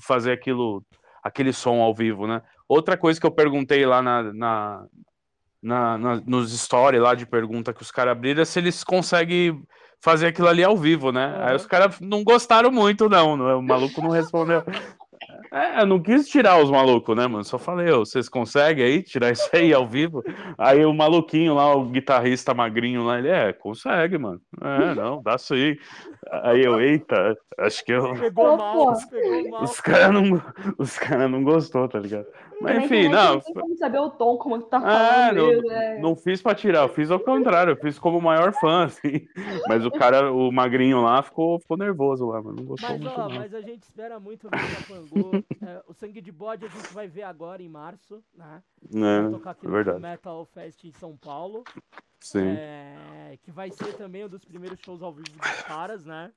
Fazer 0.00 0.32
aquilo, 0.32 0.84
aquele 1.22 1.52
som 1.52 1.80
ao 1.80 1.94
vivo, 1.94 2.26
né? 2.26 2.42
Outra 2.68 2.96
coisa 2.96 3.20
que 3.20 3.26
eu 3.26 3.30
perguntei 3.30 3.86
lá 3.86 4.02
na, 4.02 4.22
na, 4.32 4.86
na- 5.62 5.98
na- 5.98 6.22
nos 6.26 6.52
stories 6.58 7.00
lá 7.00 7.14
de 7.14 7.26
pergunta 7.26 7.72
que 7.72 7.82
os 7.82 7.92
caras 7.92 8.12
abriram 8.12 8.42
é 8.42 8.44
se 8.44 8.58
eles 8.58 8.82
conseguem 8.82 9.62
fazer 10.00 10.26
aquilo 10.26 10.48
ali 10.48 10.62
ao 10.64 10.76
vivo, 10.76 11.12
né? 11.12 11.34
Aí 11.44 11.54
os 11.54 11.66
caras 11.66 11.98
não 12.00 12.22
gostaram 12.24 12.70
muito, 12.72 13.08
não. 13.08 13.36
não- 13.36 13.58
O 13.58 13.62
maluco 13.62 14.02
não 14.02 14.10
respondeu. 14.10 14.62
É, 15.54 15.82
eu 15.82 15.86
não 15.86 16.02
quis 16.02 16.28
tirar 16.28 16.60
os 16.60 16.68
malucos, 16.68 17.16
né, 17.16 17.28
mano? 17.28 17.44
Só 17.44 17.60
falei, 17.60 17.88
ô, 17.92 18.04
vocês 18.04 18.28
conseguem 18.28 18.84
aí 18.84 19.02
tirar 19.04 19.30
isso 19.30 19.48
aí 19.54 19.72
ao 19.72 19.86
vivo? 19.86 20.20
Aí 20.58 20.84
o 20.84 20.92
maluquinho 20.92 21.54
lá, 21.54 21.72
o 21.76 21.84
guitarrista 21.84 22.52
magrinho 22.52 23.04
lá, 23.04 23.20
ele 23.20 23.28
é, 23.28 23.52
consegue, 23.52 24.18
mano. 24.18 24.40
É, 24.60 24.94
não, 24.96 25.22
dá 25.22 25.38
sim. 25.38 25.76
Aí 26.42 26.64
eu, 26.64 26.80
eita, 26.80 27.38
acho 27.58 27.84
que 27.84 27.92
eu. 27.92 28.14
Pegou 28.14 28.56
mal, 28.56 28.94
pegou 29.08 29.50
mal. 29.50 29.62
Os 29.62 29.80
caras 29.80 30.12
não, 30.12 30.42
os 30.76 30.98
cara 30.98 31.28
não 31.28 31.44
gostou, 31.44 31.88
tá 31.88 32.00
ligado? 32.00 32.26
Mas 32.60 32.76
Na 32.76 32.84
enfim, 32.84 33.08
não. 33.08 33.34
Não 33.34 33.40
tem 33.40 33.54
como 33.54 33.76
saber 33.76 33.98
o 33.98 34.10
tom, 34.10 34.36
como 34.38 34.62
que 34.62 34.70
tá 34.70 34.78
É, 34.78 34.80
falando. 34.80 35.36
não, 35.36 35.46
mesmo, 35.48 35.70
é. 35.72 35.98
não 36.00 36.16
fiz 36.16 36.40
pra 36.42 36.54
tirar, 36.54 36.82
eu 36.82 36.88
fiz 36.88 37.10
ao 37.10 37.20
contrário, 37.20 37.72
eu 37.72 37.76
fiz 37.76 37.98
como 37.98 38.18
o 38.18 38.22
maior 38.22 38.52
fã, 38.52 38.84
assim. 38.86 39.26
Mas 39.68 39.84
o 39.84 39.90
cara, 39.90 40.32
o 40.32 40.50
magrinho 40.52 41.02
lá, 41.02 41.22
ficou, 41.22 41.58
ficou 41.58 41.76
nervoso 41.76 42.26
lá, 42.26 42.42
mas 42.42 42.54
não 42.54 42.64
gostou 42.64 42.88
Mas, 42.90 43.00
muito. 43.00 43.14
ó, 43.20 43.28
não. 43.28 43.36
mas 43.36 43.54
a 43.54 43.60
gente 43.60 43.82
espera 43.82 44.18
muito 44.20 44.48
ver 44.48 44.56
o 44.56 44.76
Papangu. 45.10 45.44
É, 45.66 45.82
o 45.88 45.92
Sangue 45.94 46.20
de 46.20 46.32
Bode 46.32 46.64
a 46.64 46.68
gente 46.68 46.92
vai 46.92 47.06
ver 47.08 47.22
agora 47.22 47.62
em 47.62 47.68
março, 47.68 48.22
né? 48.34 48.62
É, 48.94 49.30
tocar 49.30 49.50
aqui 49.50 49.64
é 49.66 49.68
no 49.68 49.74
verdade. 49.74 50.00
Metal 50.00 50.44
Fest 50.46 50.84
em 50.84 50.92
São 50.92 51.16
Paulo. 51.16 51.64
Sim. 52.20 52.54
É, 52.56 53.38
que 53.42 53.50
vai 53.50 53.70
ser 53.70 53.94
também 53.96 54.24
um 54.24 54.28
dos 54.28 54.44
primeiros 54.44 54.80
shows 54.80 55.02
ao 55.02 55.12
vivo 55.12 55.28
dos 55.30 55.62
caras, 55.62 56.04
né? 56.06 56.30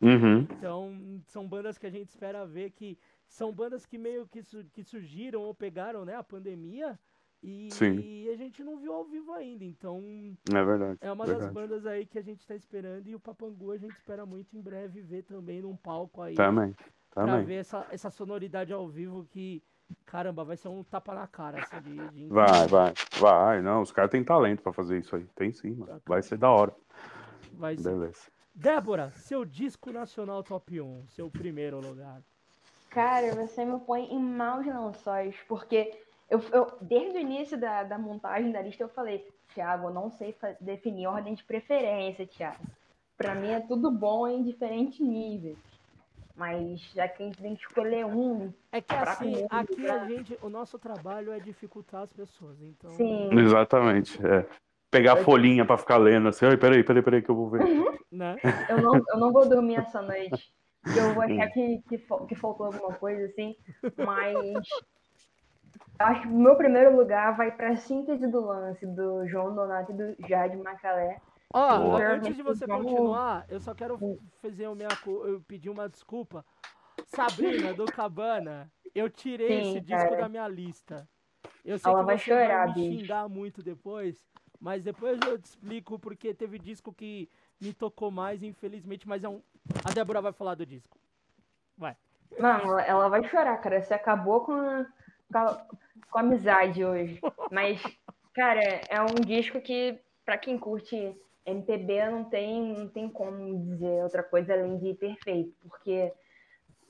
Uhum. 0.00 0.40
Então, 0.58 0.92
são 1.26 1.48
bandas 1.48 1.78
que 1.78 1.86
a 1.86 1.90
gente 1.90 2.08
espera 2.10 2.44
ver 2.46 2.70
que 2.70 2.98
são 3.34 3.52
bandas 3.52 3.84
que 3.84 3.98
meio 3.98 4.26
que, 4.28 4.42
su- 4.42 4.64
que 4.72 4.82
surgiram 4.84 5.40
ou 5.42 5.52
pegaram, 5.52 6.04
né, 6.04 6.14
a 6.14 6.22
pandemia 6.22 6.96
e, 7.42 7.68
Sim. 7.72 7.98
e 7.98 8.28
a 8.30 8.36
gente 8.36 8.62
não 8.62 8.78
viu 8.78 8.92
ao 8.94 9.04
vivo 9.04 9.32
ainda. 9.32 9.64
Então, 9.64 10.00
É 10.52 10.64
verdade, 10.64 10.98
é 11.00 11.10
uma 11.12 11.26
das 11.26 11.38
verdade. 11.38 11.52
bandas 11.54 11.84
aí 11.84 12.06
que 12.06 12.16
a 12.18 12.22
gente 12.22 12.46
tá 12.46 12.54
esperando 12.54 13.08
e 13.08 13.14
o 13.14 13.18
Papangu 13.20 13.72
a 13.72 13.76
gente 13.76 13.92
espera 13.96 14.24
muito 14.24 14.56
em 14.56 14.60
breve 14.60 15.00
ver 15.02 15.24
também 15.24 15.60
num 15.62 15.76
palco 15.76 16.22
aí. 16.22 16.34
Também, 16.36 16.72
Pra 17.10 17.26
também. 17.26 17.44
ver 17.44 17.56
essa, 17.56 17.84
essa 17.90 18.08
sonoridade 18.08 18.72
ao 18.72 18.88
vivo 18.88 19.24
que, 19.30 19.60
caramba, 20.06 20.44
vai 20.44 20.56
ser 20.56 20.68
um 20.68 20.84
tapa 20.84 21.12
na 21.12 21.26
cara, 21.26 21.60
assim, 21.60 21.80
de, 21.82 22.08
de 22.10 22.28
Vai, 22.28 22.68
vai, 22.68 22.92
vai. 23.18 23.60
Não, 23.62 23.82
os 23.82 23.90
caras 23.90 24.12
têm 24.12 24.22
talento 24.22 24.62
pra 24.62 24.72
fazer 24.72 24.98
isso 25.00 25.16
aí. 25.16 25.26
Tem 25.34 25.52
sim, 25.52 25.74
mano. 25.74 26.00
Vai 26.06 26.22
ser 26.22 26.38
da 26.38 26.50
hora. 26.50 26.72
Vai 27.52 27.76
ser. 27.76 27.90
Beleza. 27.90 28.30
Débora, 28.54 29.10
seu 29.10 29.44
disco 29.44 29.90
nacional 29.92 30.42
top 30.44 30.80
1, 30.80 31.08
seu 31.08 31.28
primeiro 31.28 31.80
lugar. 31.80 32.22
Cara, 32.94 33.34
você 33.34 33.64
me 33.64 33.78
põe 33.80 34.04
em 34.04 34.20
maus 34.20 34.64
lençóis, 34.64 35.34
porque 35.48 36.00
eu, 36.30 36.40
eu- 36.52 36.78
desde 36.80 37.18
o 37.18 37.20
início 37.20 37.58
da, 37.58 37.82
da 37.82 37.98
montagem 37.98 38.52
da 38.52 38.62
lista 38.62 38.84
eu 38.84 38.88
falei, 38.88 39.26
Thiago, 39.52 39.88
eu 39.88 39.92
não 39.92 40.10
sei 40.12 40.34
definir 40.60 41.08
ordem 41.08 41.34
de 41.34 41.42
preferência, 41.42 42.24
Thiago. 42.26 42.64
Pra 43.16 43.34
mim 43.34 43.50
é 43.50 43.60
tudo 43.60 43.90
bom 43.90 44.28
em 44.28 44.42
diferentes 44.44 45.00
níveis. 45.00 45.58
Mas 46.36 46.80
já 46.92 47.08
que 47.08 47.22
a 47.22 47.26
gente 47.26 47.40
tem 47.42 47.54
que 47.54 47.62
escolher 47.62 48.04
um. 48.06 48.52
É 48.72 48.80
que 48.80 48.88
pra 48.94 49.12
assim, 49.12 49.44
aqui 49.50 49.80
lugar- 49.82 50.00
a 50.02 50.06
gente, 50.08 50.38
o 50.42 50.48
nosso 50.48 50.78
trabalho 50.78 51.32
é 51.32 51.38
dificultar 51.38 52.02
as 52.02 52.12
pessoas, 52.12 52.60
então... 52.60 52.90
Sim. 52.90 53.32
Exatamente, 53.38 54.24
é. 54.24 54.46
Pegar 54.90 55.14
a 55.14 55.16
folhinha 55.16 55.64
pra 55.64 55.76
ficar 55.78 55.96
lendo 55.96 56.28
assim. 56.28 56.46
Peraí, 56.58 56.82
peraí, 56.84 57.02
peraí 57.02 57.22
que 57.22 57.30
eu 57.30 57.34
vou 57.36 57.50
ver. 57.50 57.62
Né? 58.10 58.36
Eu 58.68 58.80
não, 58.80 58.94
eu 58.94 59.18
não 59.18 59.32
vou 59.32 59.48
dormir 59.48 59.76
essa 59.76 60.00
noite. 60.00 60.52
Eu 60.96 61.14
vou 61.14 61.22
achar 61.22 61.48
que, 61.50 61.82
que, 61.88 61.98
que 61.98 62.34
faltou 62.34 62.66
alguma 62.66 62.94
coisa 62.94 63.26
assim. 63.26 63.56
Mas. 63.96 64.36
Acho 65.98 66.22
que 66.22 66.28
o 66.28 66.30
meu 66.38 66.56
primeiro 66.56 66.96
lugar 66.96 67.36
vai 67.36 67.50
pra 67.50 67.76
síntese 67.76 68.26
do 68.26 68.40
lance 68.44 68.84
do 68.86 69.26
João 69.28 69.54
Donato 69.54 69.92
e 69.92 69.94
do 69.94 70.28
Jade 70.28 70.56
Macalé. 70.56 71.20
Ó, 71.52 71.98
Eu 71.98 72.14
antes 72.14 72.34
de 72.34 72.42
você 72.42 72.66
continuar, 72.66 73.46
eu 73.48 73.60
só 73.60 73.74
quero 73.74 73.96
fazer 74.42 74.66
o 74.66 74.74
minha, 74.74 74.88
eu 75.06 75.40
pedir 75.46 75.70
uma 75.70 75.88
desculpa. 75.88 76.44
Sabrina, 77.06 77.72
do 77.72 77.84
Cabana, 77.84 78.70
eu 78.94 79.08
tirei 79.08 79.62
Sim, 79.62 79.70
esse 79.70 79.80
disco 79.80 80.08
cara. 80.08 80.16
da 80.22 80.28
minha 80.28 80.48
lista. 80.48 81.08
Eu 81.64 81.78
sei 81.78 81.90
Ela 81.92 82.00
que 82.00 82.06
vai 82.06 82.18
você 82.18 82.24
chorar, 82.24 82.66
vai 82.66 82.74
me 82.74 82.74
bicho. 82.74 83.00
xingar 83.00 83.28
muito 83.28 83.62
depois, 83.62 84.26
mas 84.60 84.82
depois 84.82 85.18
eu 85.26 85.38
te 85.38 85.44
explico 85.44 85.98
porque 85.98 86.34
teve 86.34 86.58
disco 86.58 86.92
que 86.92 87.28
me 87.60 87.72
tocou 87.72 88.10
mais, 88.10 88.42
infelizmente, 88.42 89.06
mas 89.08 89.22
é 89.22 89.28
um... 89.28 89.40
A 89.84 89.92
Débora 89.92 90.20
vai 90.20 90.32
falar 90.32 90.54
do 90.54 90.66
disco. 90.66 90.98
Vai. 91.76 91.96
Mano, 92.38 92.78
ela, 92.78 93.08
vai 93.08 93.24
chorar, 93.28 93.56
cara. 93.58 93.82
Você 93.82 93.94
acabou 93.94 94.40
com 94.40 94.52
a, 94.52 94.86
com 96.10 96.18
a, 96.18 96.20
amizade 96.20 96.84
hoje. 96.84 97.20
Mas, 97.50 97.80
cara, 98.34 98.60
é 98.88 99.00
um 99.00 99.20
disco 99.24 99.60
que, 99.60 99.98
pra 100.24 100.38
quem 100.38 100.58
curte 100.58 101.16
MPB, 101.46 102.10
não 102.10 102.24
tem, 102.24 102.78
não 102.78 102.88
tem 102.88 103.08
como 103.08 103.58
dizer 103.70 104.02
outra 104.02 104.22
coisa 104.22 104.54
além 104.54 104.78
de 104.78 104.94
perfeito. 104.94 105.54
Porque 105.68 106.12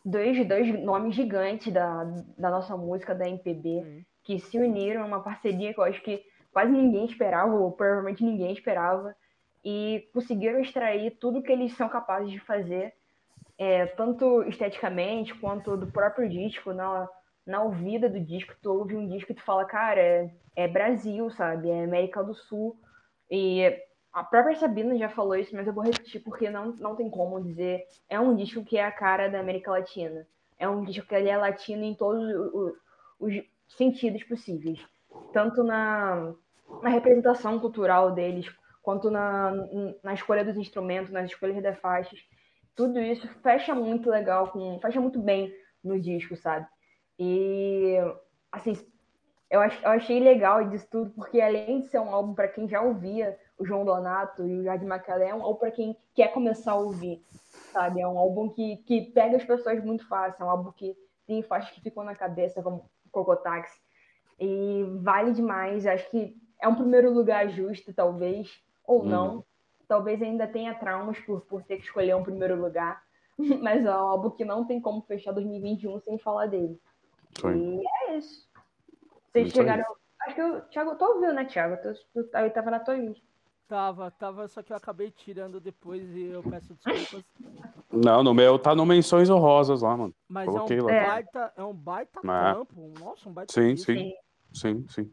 dois, 0.05 0.47
dois 0.47 0.83
nomes 0.83 1.15
gigantes 1.15 1.73
da, 1.73 2.05
da 2.39 2.51
nossa 2.51 2.77
música, 2.77 3.15
da 3.15 3.29
MPB, 3.29 4.05
que 4.23 4.39
se 4.39 4.59
uniram, 4.59 5.07
uma 5.07 5.23
parceria 5.23 5.73
que 5.73 5.81
eu 5.81 5.85
acho 5.85 6.03
que 6.03 6.25
quase 6.53 6.71
ninguém 6.71 7.05
esperava, 7.07 7.53
ou 7.55 7.73
provavelmente 7.73 8.25
ninguém 8.25 8.53
esperava, 8.53 9.17
e 9.65 10.09
conseguiram 10.13 10.61
extrair 10.61 11.17
tudo 11.19 11.43
que 11.43 11.51
eles 11.51 11.75
são 11.77 11.89
capazes 11.89 12.31
de 12.31 12.39
fazer, 12.41 12.93
é, 13.57 13.87
tanto 13.87 14.43
esteticamente 14.43 15.35
quanto 15.35 15.77
do 15.77 15.87
próprio 15.87 16.29
disco, 16.29 16.73
na, 16.73 17.09
na 17.47 17.63
ouvida 17.63 18.09
do 18.09 18.21
disco, 18.21 18.55
tu 18.61 18.73
ouve 18.73 18.97
um 18.97 19.09
disco 19.09 19.33
e 19.33 19.35
tu 19.35 19.43
fala, 19.43 19.65
cara, 19.65 20.01
é, 20.01 20.31
é 20.57 20.69
Brasil, 20.69 21.31
sabe? 21.31 21.71
É 21.71 21.85
América 21.85 22.23
do 22.23 22.35
Sul. 22.35 22.77
E 23.31 23.65
a 24.13 24.23
própria 24.23 24.57
Sabina 24.57 24.97
já 24.99 25.09
falou 25.09 25.35
isso, 25.35 25.55
mas 25.55 25.67
eu 25.67 25.73
vou 25.73 25.85
repetir 25.85 26.23
porque 26.23 26.51
não, 26.51 26.73
não 26.77 26.95
tem 26.95 27.09
como 27.09 27.43
dizer. 27.43 27.85
É 28.09 28.19
um 28.19 28.35
disco 28.35 28.65
que 28.65 28.77
é 28.77 28.85
a 28.85 28.93
cara 28.93 29.29
da 29.29 29.41
América 29.41 29.71
Latina. 29.71 30.27
É 30.59 30.69
um 30.69 30.85
disco 30.85 31.07
que 31.07 31.15
ele 31.15 31.29
é 31.29 31.37
latino 31.37 31.85
em 31.85 31.95
todos 31.95 32.23
os, 32.53 32.73
os 33.19 33.45
sentidos 33.77 34.23
possíveis. 34.25 34.79
Tanto 35.33 35.63
na, 35.63 36.33
na 36.83 36.91
representação 36.91 37.59
cultural 37.59 38.13
deles, 38.13 38.47
quanto 38.85 39.11
na, 39.11 39.51
na 40.03 40.13
escolha 40.13 40.45
dos 40.45 40.59
instrumentos, 40.59 41.11
nas 41.11 41.31
escolhas 41.31 41.61
das 41.63 41.79
faixas. 41.79 42.21
Tudo 42.77 43.01
isso 43.01 43.27
fecha 43.43 43.75
muito 43.75 44.11
legal, 44.11 44.49
com, 44.49 44.79
fecha 44.79 45.01
muito 45.01 45.19
bem 45.19 45.53
no 45.83 45.99
disco, 45.99 46.37
sabe? 46.37 46.67
E, 47.19 47.97
assim, 48.53 48.75
eu, 49.51 49.61
ach, 49.61 49.83
eu 49.83 49.91
achei 49.91 50.21
legal 50.21 50.69
disso 50.69 50.87
tudo, 50.91 51.11
porque 51.13 51.41
além 51.41 51.81
de 51.81 51.89
ser 51.89 51.99
um 51.99 52.15
álbum 52.15 52.35
para 52.35 52.47
quem 52.47 52.69
já 52.69 52.83
ouvia 52.83 53.39
o 53.59 53.65
João 53.65 53.87
Donato 53.87 54.47
e 54.47 54.59
o 54.59 54.65
Jardim 54.65 54.85
Macalé, 54.85 55.31
é 55.31 55.35
um 55.35 55.43
álbum 55.43 55.61
para 55.61 55.71
quem 55.71 55.97
quer 56.15 56.29
começar 56.29 56.73
a 56.73 56.77
ouvir, 56.77 57.23
sabe? 57.73 58.03
É 58.03 58.07
um 58.07 58.19
álbum 58.19 58.51
que, 58.51 58.77
que 58.79 59.01
pega 59.13 59.39
as 59.39 59.45
pessoas 59.45 59.83
muito 59.83 60.07
fácil, 60.07 60.43
é 60.43 60.47
um 60.47 60.51
álbum 60.51 60.73
que 60.73 60.95
tem 61.27 61.43
faixas 61.43 61.71
que 61.71 61.81
ficam 61.81 62.05
na 62.05 62.15
cabeça, 62.15 62.63
como 62.63 62.91
Cocotaxi. 63.11 63.81
E 64.39 64.85
vale 65.01 65.33
demais, 65.33 65.87
acho 65.87 66.11
que 66.11 66.37
é 66.61 66.69
um 66.69 66.75
primeiro 66.75 67.11
lugar 67.11 67.49
justo, 67.49 67.95
talvez, 67.95 68.63
ou 68.87 69.01
Uhum. 69.01 69.09
não. 69.09 69.45
Talvez 69.87 70.21
ainda 70.23 70.47
tenha 70.47 70.75
traumas 70.75 71.19
por, 71.21 71.43
por 71.43 71.63
ter 71.63 71.77
que 71.77 71.85
escolher 71.85 72.15
um 72.17 72.23
primeiro 72.23 72.61
lugar, 72.61 73.03
mas 73.61 73.85
é 73.85 73.91
um 73.91 73.93
álbum 73.95 74.31
que 74.31 74.45
não 74.45 74.65
tem 74.65 74.81
como 74.81 75.03
fechar 75.03 75.33
2021 75.33 76.01
sem 76.01 76.19
falar 76.19 76.47
dele. 76.47 76.81
Sim. 77.41 77.81
E 77.81 77.85
é 77.87 78.17
isso. 78.17 78.49
Vocês 79.31 79.49
Isso 79.49 79.61
aí. 79.61 79.67
chegaram. 79.67 79.85
Acho 80.23 80.35
que 80.37 80.43
o 80.43 80.61
Thiago, 80.63 80.95
tu 80.97 81.05
ouviu, 81.05 81.35
né, 81.35 81.45
Thiago? 81.45 81.77
Tu, 81.83 81.93
tu, 82.15 82.37
eu 82.39 82.51
tava 82.53 82.71
na 82.71 82.81
tua 82.81 82.95
lista. 82.95 83.27
Tava, 83.69 84.11
tava, 84.11 84.47
só 84.49 84.63
que 84.63 84.73
eu 84.73 84.77
acabei 84.77 85.11
tirando 85.11 85.59
depois 85.61 86.03
e 86.15 86.27
eu 86.27 86.43
peço 86.43 86.75
desculpas. 86.75 87.25
Não, 87.91 88.23
no 88.23 88.33
meu 88.35 88.59
tá 88.59 88.75
no 88.75 88.85
Menções 88.87 89.29
Honrosas 89.31 89.83
lá, 89.83 89.97
mano. 89.97 90.15
Mas 90.29 90.47
Coloquei 90.49 90.79
é 90.79 90.83
um 90.83 90.87
lá. 90.87 90.93
baita, 91.07 91.53
é 91.57 91.65
um 91.65 91.75
baita 91.75 92.21
trampo. 92.21 92.93
Nossa, 93.01 93.29
um 93.29 93.33
baita 93.33 93.53
Sim, 93.53 93.75
disco. 93.75 93.93
sim. 93.93 94.13
Sim, 94.53 94.87
sim. 94.89 95.11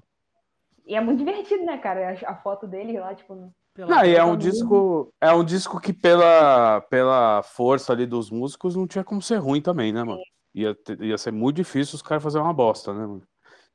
E 0.85 0.95
é 0.95 1.01
muito 1.01 1.19
divertido, 1.19 1.63
né, 1.65 1.77
cara? 1.77 2.11
A, 2.25 2.31
a 2.31 2.35
foto 2.35 2.67
dele 2.67 2.99
lá, 2.99 3.15
tipo. 3.15 3.53
Não, 3.77 4.03
e 4.03 4.15
é 4.15 4.23
um 4.23 4.35
disco, 4.35 5.13
é 5.21 5.33
um 5.33 5.43
disco 5.43 5.79
que 5.79 5.93
pela, 5.93 6.81
pela 6.81 7.41
força 7.41 7.93
ali 7.93 8.05
dos 8.05 8.29
músicos 8.29 8.75
não 8.75 8.85
tinha 8.85 9.03
como 9.03 9.21
ser 9.21 9.37
ruim 9.37 9.61
também, 9.61 9.93
né, 9.93 10.03
mano? 10.03 10.19
Ia, 10.53 10.75
ter- 10.75 11.01
ia 11.01 11.17
ser 11.17 11.31
muito 11.31 11.55
difícil 11.55 11.95
os 11.95 12.01
caras 12.01 12.21
fazerem 12.21 12.45
uma 12.45 12.53
bosta, 12.53 12.93
né, 12.93 13.05
mano? 13.05 13.23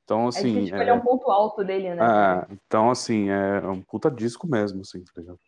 Então, 0.04 0.26
É 0.26 0.28
assim, 0.28 0.52
difícil 0.52 0.64
escolher 0.64 0.90
é, 0.90 0.92
um 0.92 1.00
ponto 1.00 1.30
alto 1.30 1.64
dele, 1.64 1.94
né? 1.94 2.04
é, 2.04 2.52
então, 2.52 2.90
assim, 2.90 3.30
é 3.30 3.66
um 3.66 3.82
puta 3.82 4.10
disco 4.10 4.46
mesmo, 4.46 4.82
assim, 4.82 5.02
tá 5.02 5.12
ligado? 5.20 5.40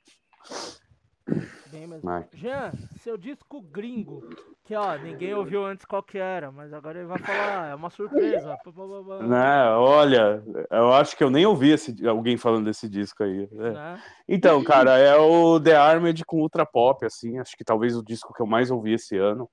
Bem 1.70 1.86
mesmo. 1.86 2.02
Vai. 2.02 2.26
Jean, 2.34 2.72
seu 3.02 3.16
disco 3.16 3.60
gringo, 3.60 4.28
que 4.64 4.74
ó, 4.74 4.96
ninguém 4.96 5.34
ouviu 5.34 5.64
antes 5.64 5.84
qual 5.84 6.02
que 6.02 6.18
era, 6.18 6.50
mas 6.50 6.72
agora 6.72 6.98
ele 6.98 7.08
vai 7.08 7.18
falar, 7.18 7.70
é 7.70 7.74
uma 7.74 7.90
surpresa. 7.90 8.56
pá. 8.64 9.22
Né, 9.22 9.70
olha, 9.72 10.42
eu 10.70 10.92
acho 10.92 11.16
que 11.16 11.22
eu 11.22 11.30
nem 11.30 11.44
ouvi 11.46 11.70
esse, 11.70 12.06
alguém 12.06 12.36
falando 12.36 12.64
desse 12.66 12.88
disco 12.88 13.22
aí. 13.22 13.48
é. 13.52 13.70
Né? 13.70 14.02
Então, 14.28 14.62
cara, 14.64 14.98
é 14.98 15.16
o 15.16 15.60
The 15.60 15.76
Armored 15.76 16.24
com 16.24 16.40
Ultra 16.40 16.64
Pop, 16.66 17.04
assim, 17.04 17.38
acho 17.38 17.56
que 17.56 17.64
talvez 17.64 17.96
o 17.96 18.02
disco 18.04 18.32
que 18.34 18.40
eu 18.42 18.46
mais 18.46 18.70
ouvi 18.70 18.94
esse 18.94 19.16
ano. 19.16 19.48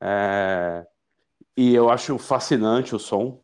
É, 0.00 0.84
E 1.56 1.74
eu 1.74 1.90
acho 1.90 2.16
fascinante 2.18 2.94
o 2.94 2.98
som. 2.98 3.40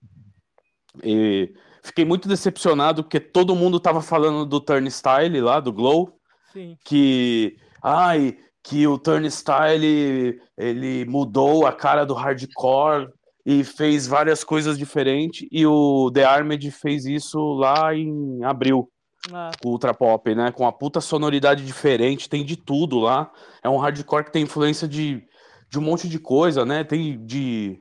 E 1.03 1.55
fiquei 1.83 2.05
muito 2.05 2.27
decepcionado 2.29 3.05
porque 3.05 3.21
todo 3.21 3.55
mundo 3.55 3.79
tava 3.79 4.01
falando 4.01 4.45
do 4.45 4.61
Turnstile 4.61 5.41
lá, 5.41 5.61
do 5.61 5.73
Glow, 5.73 6.19
Sim. 6.53 6.77
que 6.85 7.57
ai, 7.83 8.37
que 8.63 8.87
o 8.87 8.99
Turnstile 8.99 10.41
ele 10.57 11.05
mudou 11.07 11.67
a 11.67 11.73
cara 11.73 12.05
do 12.05 12.15
hardcore 12.15 13.09
e 13.47 13.65
fez 13.65 14.07
várias 14.07 14.45
coisas 14.45 14.77
diferentes 14.79 15.49
e 15.51 15.67
o 15.67 16.11
The 16.13 16.25
Armored 16.25 16.71
fez 16.71 17.07
isso 17.07 17.39
lá 17.55 17.95
em 17.95 18.45
abril 18.45 18.91
Ah, 19.33 19.51
com 19.63 19.69
o 19.69 19.73
Ultra 19.73 19.95
Pop, 19.95 20.35
né? 20.35 20.53
Com 20.53 20.67
a 20.67 20.73
puta 20.73 21.01
sonoridade 21.01 21.65
diferente, 21.65 22.29
tem 22.29 22.45
de 22.45 22.57
tudo 22.57 22.99
lá. 22.99 23.31
É 23.63 23.69
um 23.69 23.79
hardcore 23.79 24.25
que 24.25 24.33
tem 24.33 24.43
influência 24.45 24.87
de, 24.87 25.23
de 25.71 25.79
um 25.79 25.83
monte 25.83 26.09
de 26.09 26.19
coisa, 26.19 26.65
né? 26.65 26.85
Tem 26.85 27.25
de. 27.25 27.79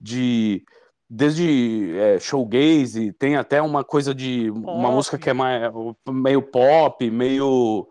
de 0.00 0.64
desde 1.08 1.96
é, 1.96 2.18
showgaze, 2.18 3.12
tem 3.12 3.36
até 3.36 3.60
uma 3.62 3.84
coisa 3.84 4.14
de. 4.14 4.50
uma 4.50 4.90
Pop. 4.90 4.94
música 4.94 5.18
que 5.18 5.30
é 5.30 5.32
mais, 5.32 5.62
meio 6.08 6.42
pop, 6.42 7.10
meio. 7.10 7.86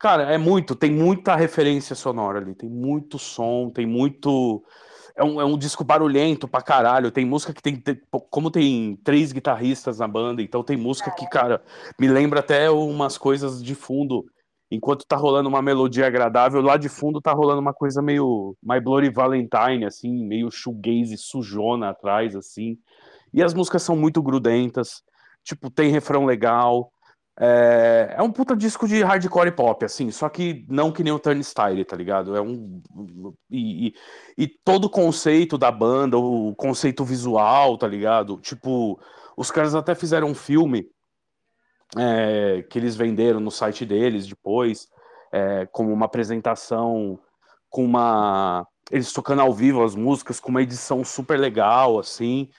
Cara, 0.00 0.32
é 0.32 0.38
muito, 0.38 0.74
tem 0.74 0.90
muita 0.90 1.36
referência 1.36 1.94
sonora 1.94 2.38
ali, 2.38 2.54
tem 2.54 2.70
muito 2.70 3.18
som, 3.18 3.70
tem 3.70 3.86
muito. 3.86 4.64
É 5.14 5.22
um, 5.22 5.40
é 5.40 5.44
um 5.44 5.58
disco 5.58 5.84
barulhento 5.84 6.48
pra 6.48 6.62
caralho. 6.62 7.10
Tem 7.10 7.26
música 7.26 7.52
que 7.52 7.60
tem. 7.62 7.76
te- 7.76 8.02
Como 8.30 8.50
tem 8.50 8.96
três 9.04 9.30
guitarristas 9.32 9.98
na 9.98 10.08
banda, 10.08 10.40
então 10.42 10.62
tem 10.64 10.76
música 10.76 11.10
que, 11.10 11.26
cara, 11.28 11.62
me 11.98 12.08
lembra 12.08 12.40
até 12.40 12.70
umas 12.70 13.18
coisas 13.18 13.62
de 13.62 13.74
fundo. 13.74 14.24
Enquanto 14.70 15.04
tá 15.06 15.16
rolando 15.16 15.48
uma 15.48 15.60
melodia 15.60 16.06
agradável, 16.06 16.62
lá 16.62 16.76
de 16.78 16.88
fundo 16.88 17.20
tá 17.20 17.32
rolando 17.32 17.60
uma 17.60 17.74
coisa 17.74 18.00
meio 18.00 18.56
My 18.62 18.80
Bloody 18.80 19.10
Valentine, 19.10 19.84
assim, 19.84 20.24
meio 20.26 20.50
shoegaze 20.50 21.16
sujona 21.18 21.90
atrás, 21.90 22.34
assim. 22.36 22.78
E 23.32 23.42
as 23.42 23.54
músicas 23.54 23.82
são 23.82 23.96
muito 23.96 24.22
grudentas, 24.22 25.02
tipo, 25.44 25.70
tem 25.70 25.90
refrão 25.90 26.24
legal. 26.24 26.92
É, 27.42 28.16
é 28.18 28.22
um 28.22 28.30
puta 28.30 28.54
disco 28.54 28.86
de 28.86 29.02
hardcore 29.02 29.52
pop, 29.52 29.82
assim, 29.82 30.10
só 30.10 30.28
que 30.28 30.66
não 30.68 30.92
que 30.92 31.02
nem 31.02 31.10
o 31.10 31.18
Turnstile, 31.18 31.86
tá 31.86 31.96
ligado? 31.96 32.36
É 32.36 32.40
um. 32.42 32.82
E, 33.50 33.88
e, 33.88 33.94
e 34.36 34.46
todo 34.46 34.84
o 34.84 34.90
conceito 34.90 35.56
da 35.56 35.72
banda, 35.72 36.18
o 36.18 36.54
conceito 36.54 37.02
visual, 37.02 37.78
tá 37.78 37.88
ligado? 37.88 38.38
Tipo, 38.42 39.00
os 39.34 39.50
caras 39.50 39.74
até 39.74 39.94
fizeram 39.94 40.28
um 40.28 40.34
filme 40.34 40.86
é, 41.96 42.62
que 42.68 42.78
eles 42.78 42.94
venderam 42.94 43.40
no 43.40 43.50
site 43.50 43.86
deles 43.86 44.26
depois, 44.26 44.86
é, 45.32 45.66
como 45.72 45.90
uma 45.94 46.04
apresentação 46.04 47.18
com 47.70 47.82
uma. 47.82 48.66
Eles 48.90 49.14
tocando 49.14 49.40
ao 49.40 49.54
vivo 49.54 49.82
as 49.82 49.94
músicas, 49.94 50.40
com 50.40 50.50
uma 50.50 50.62
edição 50.62 51.02
super 51.02 51.38
legal, 51.40 51.98
assim. 51.98 52.50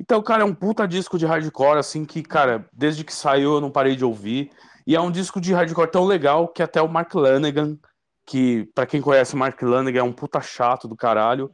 Então, 0.00 0.22
cara, 0.22 0.42
é 0.42 0.46
um 0.46 0.54
puta 0.54 0.88
disco 0.88 1.18
de 1.18 1.26
hardcore, 1.26 1.78
assim, 1.78 2.06
que, 2.06 2.22
cara, 2.22 2.66
desde 2.72 3.04
que 3.04 3.12
saiu 3.12 3.54
eu 3.54 3.60
não 3.60 3.70
parei 3.70 3.94
de 3.94 4.04
ouvir. 4.04 4.50
E 4.86 4.96
é 4.96 5.00
um 5.00 5.10
disco 5.10 5.38
de 5.38 5.52
hardcore 5.52 5.90
tão 5.90 6.06
legal 6.06 6.48
que 6.48 6.62
até 6.62 6.80
o 6.80 6.88
Mark 6.88 7.14
Lanegan, 7.14 7.78
que, 8.26 8.64
pra 8.74 8.86
quem 8.86 9.02
conhece 9.02 9.34
o 9.34 9.36
Mark 9.36 9.60
Lanegan, 9.60 10.00
é 10.00 10.02
um 10.02 10.12
puta 10.12 10.40
chato 10.40 10.88
do 10.88 10.96
caralho, 10.96 11.50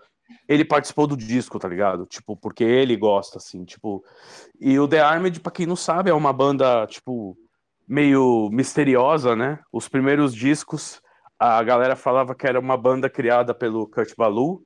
ele 0.48 0.64
participou 0.64 1.08
do 1.08 1.16
disco, 1.16 1.58
tá 1.58 1.66
ligado? 1.66 2.06
Tipo, 2.06 2.36
porque 2.36 2.62
ele 2.62 2.96
gosta, 2.96 3.38
assim, 3.38 3.64
tipo. 3.64 4.04
E 4.60 4.78
o 4.78 4.86
The 4.86 5.00
Armored, 5.00 5.40
pra 5.40 5.50
quem 5.50 5.66
não 5.66 5.76
sabe, 5.76 6.10
é 6.10 6.14
uma 6.14 6.32
banda, 6.32 6.86
tipo, 6.86 7.36
meio 7.88 8.48
misteriosa, 8.52 9.34
né? 9.34 9.58
Os 9.72 9.88
primeiros 9.88 10.32
discos, 10.32 11.00
a 11.36 11.60
galera 11.64 11.96
falava 11.96 12.32
que 12.32 12.46
era 12.46 12.60
uma 12.60 12.76
banda 12.76 13.10
criada 13.10 13.52
pelo 13.52 13.88
Kurt 13.88 14.12
Ballou, 14.16 14.62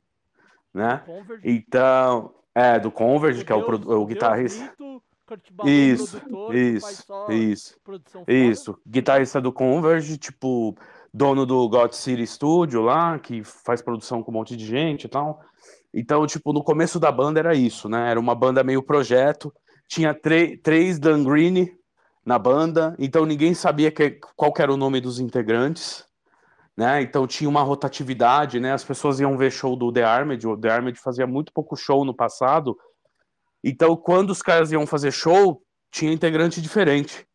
né? 0.75 1.02
Então, 1.42 2.34
é, 2.60 2.78
do 2.78 2.90
Converge, 2.90 3.44
que 3.44 3.52
é 3.52 3.55
o, 3.56 3.60
o 4.00 4.06
guitarrista. 4.06 4.72
Ballou, 5.52 5.72
Isso, 5.72 6.16
isso, 6.52 6.86
isso. 7.32 7.74
Isso, 8.26 8.78
guitarrista 8.86 9.40
do 9.40 9.52
Converge, 9.52 10.18
tipo, 10.18 10.76
dono 11.14 11.47
do 11.47 11.68
God 11.68 11.92
City 11.92 12.26
Studio 12.26 12.82
lá, 12.82 13.18
que 13.18 13.44
faz 13.44 13.80
produção 13.80 14.22
com 14.22 14.30
um 14.32 14.34
monte 14.34 14.56
de 14.56 14.66
gente 14.66 15.05
e 15.05 15.08
tal. 15.08 15.40
Então, 15.94 16.26
tipo, 16.26 16.52
no 16.52 16.62
começo 16.64 16.98
da 16.98 17.12
banda 17.12 17.39
era 17.39 17.55
isso, 17.55 17.89
né? 17.89 18.10
Era 18.10 18.18
uma 18.18 18.34
banda 18.34 18.64
meio 18.64 18.82
projeto. 18.82 19.52
Tinha 19.89 20.12
três 20.14 20.98
Dan 20.98 21.22
Green 21.24 21.68
na 22.24 22.39
banda, 22.39 22.94
então 22.98 23.24
ninguém 23.24 23.55
sabia 23.55 23.90
que- 23.90 24.18
qual 24.36 24.52
era 24.58 24.72
o 24.72 24.76
nome 24.76 25.00
dos 25.00 25.18
integrantes, 25.18 26.05
né? 26.76 27.02
Então 27.02 27.26
tinha 27.26 27.49
uma 27.49 27.62
rotatividade, 27.62 28.60
né? 28.60 28.73
As 28.73 28.84
pessoas 28.84 29.20
iam 29.20 29.36
ver 29.36 29.50
show 29.50 29.76
do 29.76 29.92
The 29.92 30.02
Armored, 30.02 30.47
o 30.47 30.57
The 30.57 30.70
Armored 30.70 30.99
fazia 30.99 31.26
muito 31.26 31.52
pouco 31.52 31.76
show 31.76 32.05
no 32.05 32.15
passado. 32.15 32.76
Então, 33.62 33.94
quando 33.97 34.31
os 34.31 34.40
caras 34.40 34.73
iam 34.73 34.86
fazer 34.86 35.12
show, 35.12 35.62
tinha 35.90 36.12
integrante 36.12 36.60
diferente. 36.62 37.26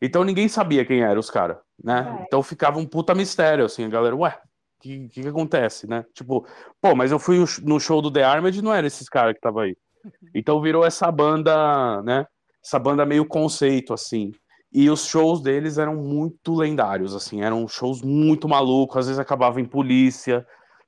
Então 0.00 0.24
ninguém 0.24 0.48
sabia 0.48 0.84
quem 0.84 1.02
eram 1.02 1.20
os 1.20 1.30
caras, 1.30 1.58
né? 1.82 2.24
Então 2.26 2.42
ficava 2.42 2.78
um 2.78 2.86
puta 2.86 3.14
mistério, 3.14 3.64
assim, 3.64 3.84
a 3.84 3.88
galera, 3.88 4.16
ué, 4.16 4.38
que, 4.80 5.08
que, 5.08 5.22
que 5.22 5.28
acontece, 5.28 5.86
né? 5.86 6.04
Tipo, 6.14 6.46
pô, 6.80 6.94
mas 6.94 7.12
eu 7.12 7.18
fui 7.18 7.44
no 7.62 7.78
show 7.78 8.00
do 8.00 8.10
The 8.10 8.22
Armored 8.22 8.58
e 8.58 8.62
não 8.62 8.74
era 8.74 8.86
esses 8.86 9.08
caras 9.08 9.34
que 9.34 9.40
tava 9.40 9.62
aí. 9.62 9.76
Então 10.34 10.62
virou 10.62 10.84
essa 10.84 11.10
banda, 11.10 12.02
né? 12.02 12.26
Essa 12.64 12.78
banda 12.78 13.04
meio 13.04 13.26
conceito, 13.26 13.92
assim. 13.92 14.32
E 14.72 14.88
os 14.88 15.06
shows 15.06 15.42
deles 15.42 15.78
eram 15.78 15.96
muito 15.96 16.54
lendários, 16.54 17.14
assim, 17.14 17.42
eram 17.42 17.66
shows 17.66 18.02
muito 18.02 18.48
malucos, 18.48 18.98
às 18.98 19.06
vezes 19.06 19.18
acabava 19.18 19.60
em 19.60 19.64
polícia. 19.64 20.46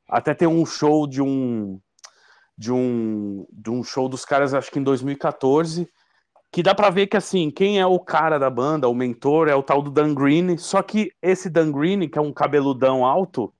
Até 0.09 0.35
tem 0.35 0.47
um 0.47 0.65
show 0.65 1.07
de 1.07 1.21
um 1.21 1.81
de 2.57 2.71
um 2.71 3.45
de 3.51 3.71
um 3.71 3.83
show 3.83 4.09
dos 4.09 4.25
caras, 4.25 4.55
acho 4.55 4.71
que 4.71 4.79
em 4.79 4.85
2014, 4.85 5.89
que 6.53 6.63
dá 6.63 6.75
para 6.75 6.91
ver 6.91 7.09
que 7.09 7.17
assim, 7.17 7.51
quem 7.51 7.81
é 7.81 7.87
o 7.87 7.99
cara 7.99 8.39
da 8.39 8.51
banda, 8.51 8.89
o 8.89 8.95
mentor 8.95 9.49
é 9.49 9.55
o 9.55 9.63
tal 9.63 9.83
do 9.83 9.91
Dan 9.91 10.15
Green, 10.15 10.57
só 10.59 10.83
que 10.83 11.11
esse 11.21 11.51
Dan 11.51 11.73
Green, 11.73 12.09
que 12.09 12.19
é 12.19 12.23
um 12.23 12.33
cabeludão 12.33 13.05
alto, 13.05 13.53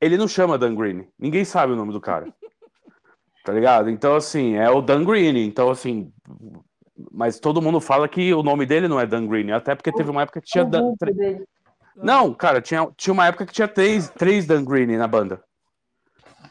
ele 0.00 0.16
não 0.16 0.26
chama 0.26 0.58
Dan 0.58 0.74
Green. 0.74 1.06
Ninguém 1.18 1.44
sabe 1.44 1.72
o 1.72 1.76
nome 1.76 1.92
do 1.92 2.00
cara. 2.00 2.26
Tá 3.44 3.52
ligado? 3.52 3.88
Então 3.88 4.16
assim, 4.16 4.56
é 4.56 4.68
o 4.68 4.82
Dan 4.82 5.04
Green, 5.04 5.46
então 5.46 5.70
assim, 5.70 6.12
mas 7.10 7.38
todo 7.38 7.62
mundo 7.62 7.80
fala 7.80 8.08
que 8.08 8.32
o 8.32 8.42
nome 8.42 8.64
dele 8.66 8.88
não 8.88 8.98
é 8.98 9.06
Dan 9.06 9.26
Green, 9.26 9.50
até 9.50 9.74
porque 9.74 9.92
teve 9.92 10.10
uma 10.10 10.22
época 10.22 10.40
que 10.40 10.48
tinha. 10.48 10.64
Dan... 10.64 10.94
Não, 11.96 12.32
cara, 12.34 12.60
tinha, 12.60 12.88
tinha 12.96 13.12
uma 13.12 13.26
época 13.26 13.46
que 13.46 13.52
tinha 13.52 13.68
três, 13.68 14.08
três 14.10 14.46
Dan 14.46 14.64
Green 14.64 14.96
na 14.96 15.06
banda. 15.06 15.42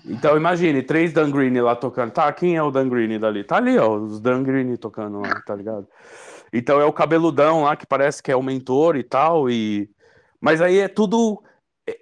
Então 0.06 0.38
imagine, 0.38 0.84
três 0.84 1.12
Dan 1.12 1.32
Green 1.32 1.60
lá 1.60 1.76
tocando. 1.76 2.12
Tá, 2.12 2.32
quem 2.32 2.56
é 2.56 2.62
o 2.62 2.70
Dan 2.70 2.90
Green 2.90 3.20
dali? 3.20 3.44
Tá 3.44 3.58
ali, 3.58 3.78
ó, 3.78 3.96
os 3.98 4.20
Dan 4.20 4.44
Green 4.44 4.76
tocando 4.76 5.20
lá, 5.20 5.42
tá 5.42 5.56
ligado? 5.56 5.88
Então 6.54 6.80
é 6.80 6.86
o 6.86 6.94
cabeludão 6.94 7.64
lá 7.64 7.76
que 7.76 7.86
parece 7.86 8.22
que 8.22 8.32
é 8.32 8.36
o 8.36 8.44
mentor 8.44 8.96
e 8.96 9.04
tal, 9.04 9.50
e. 9.50 9.90
Mas 10.40 10.62
aí 10.62 10.78
é 10.78 10.88
tudo. 10.88 11.42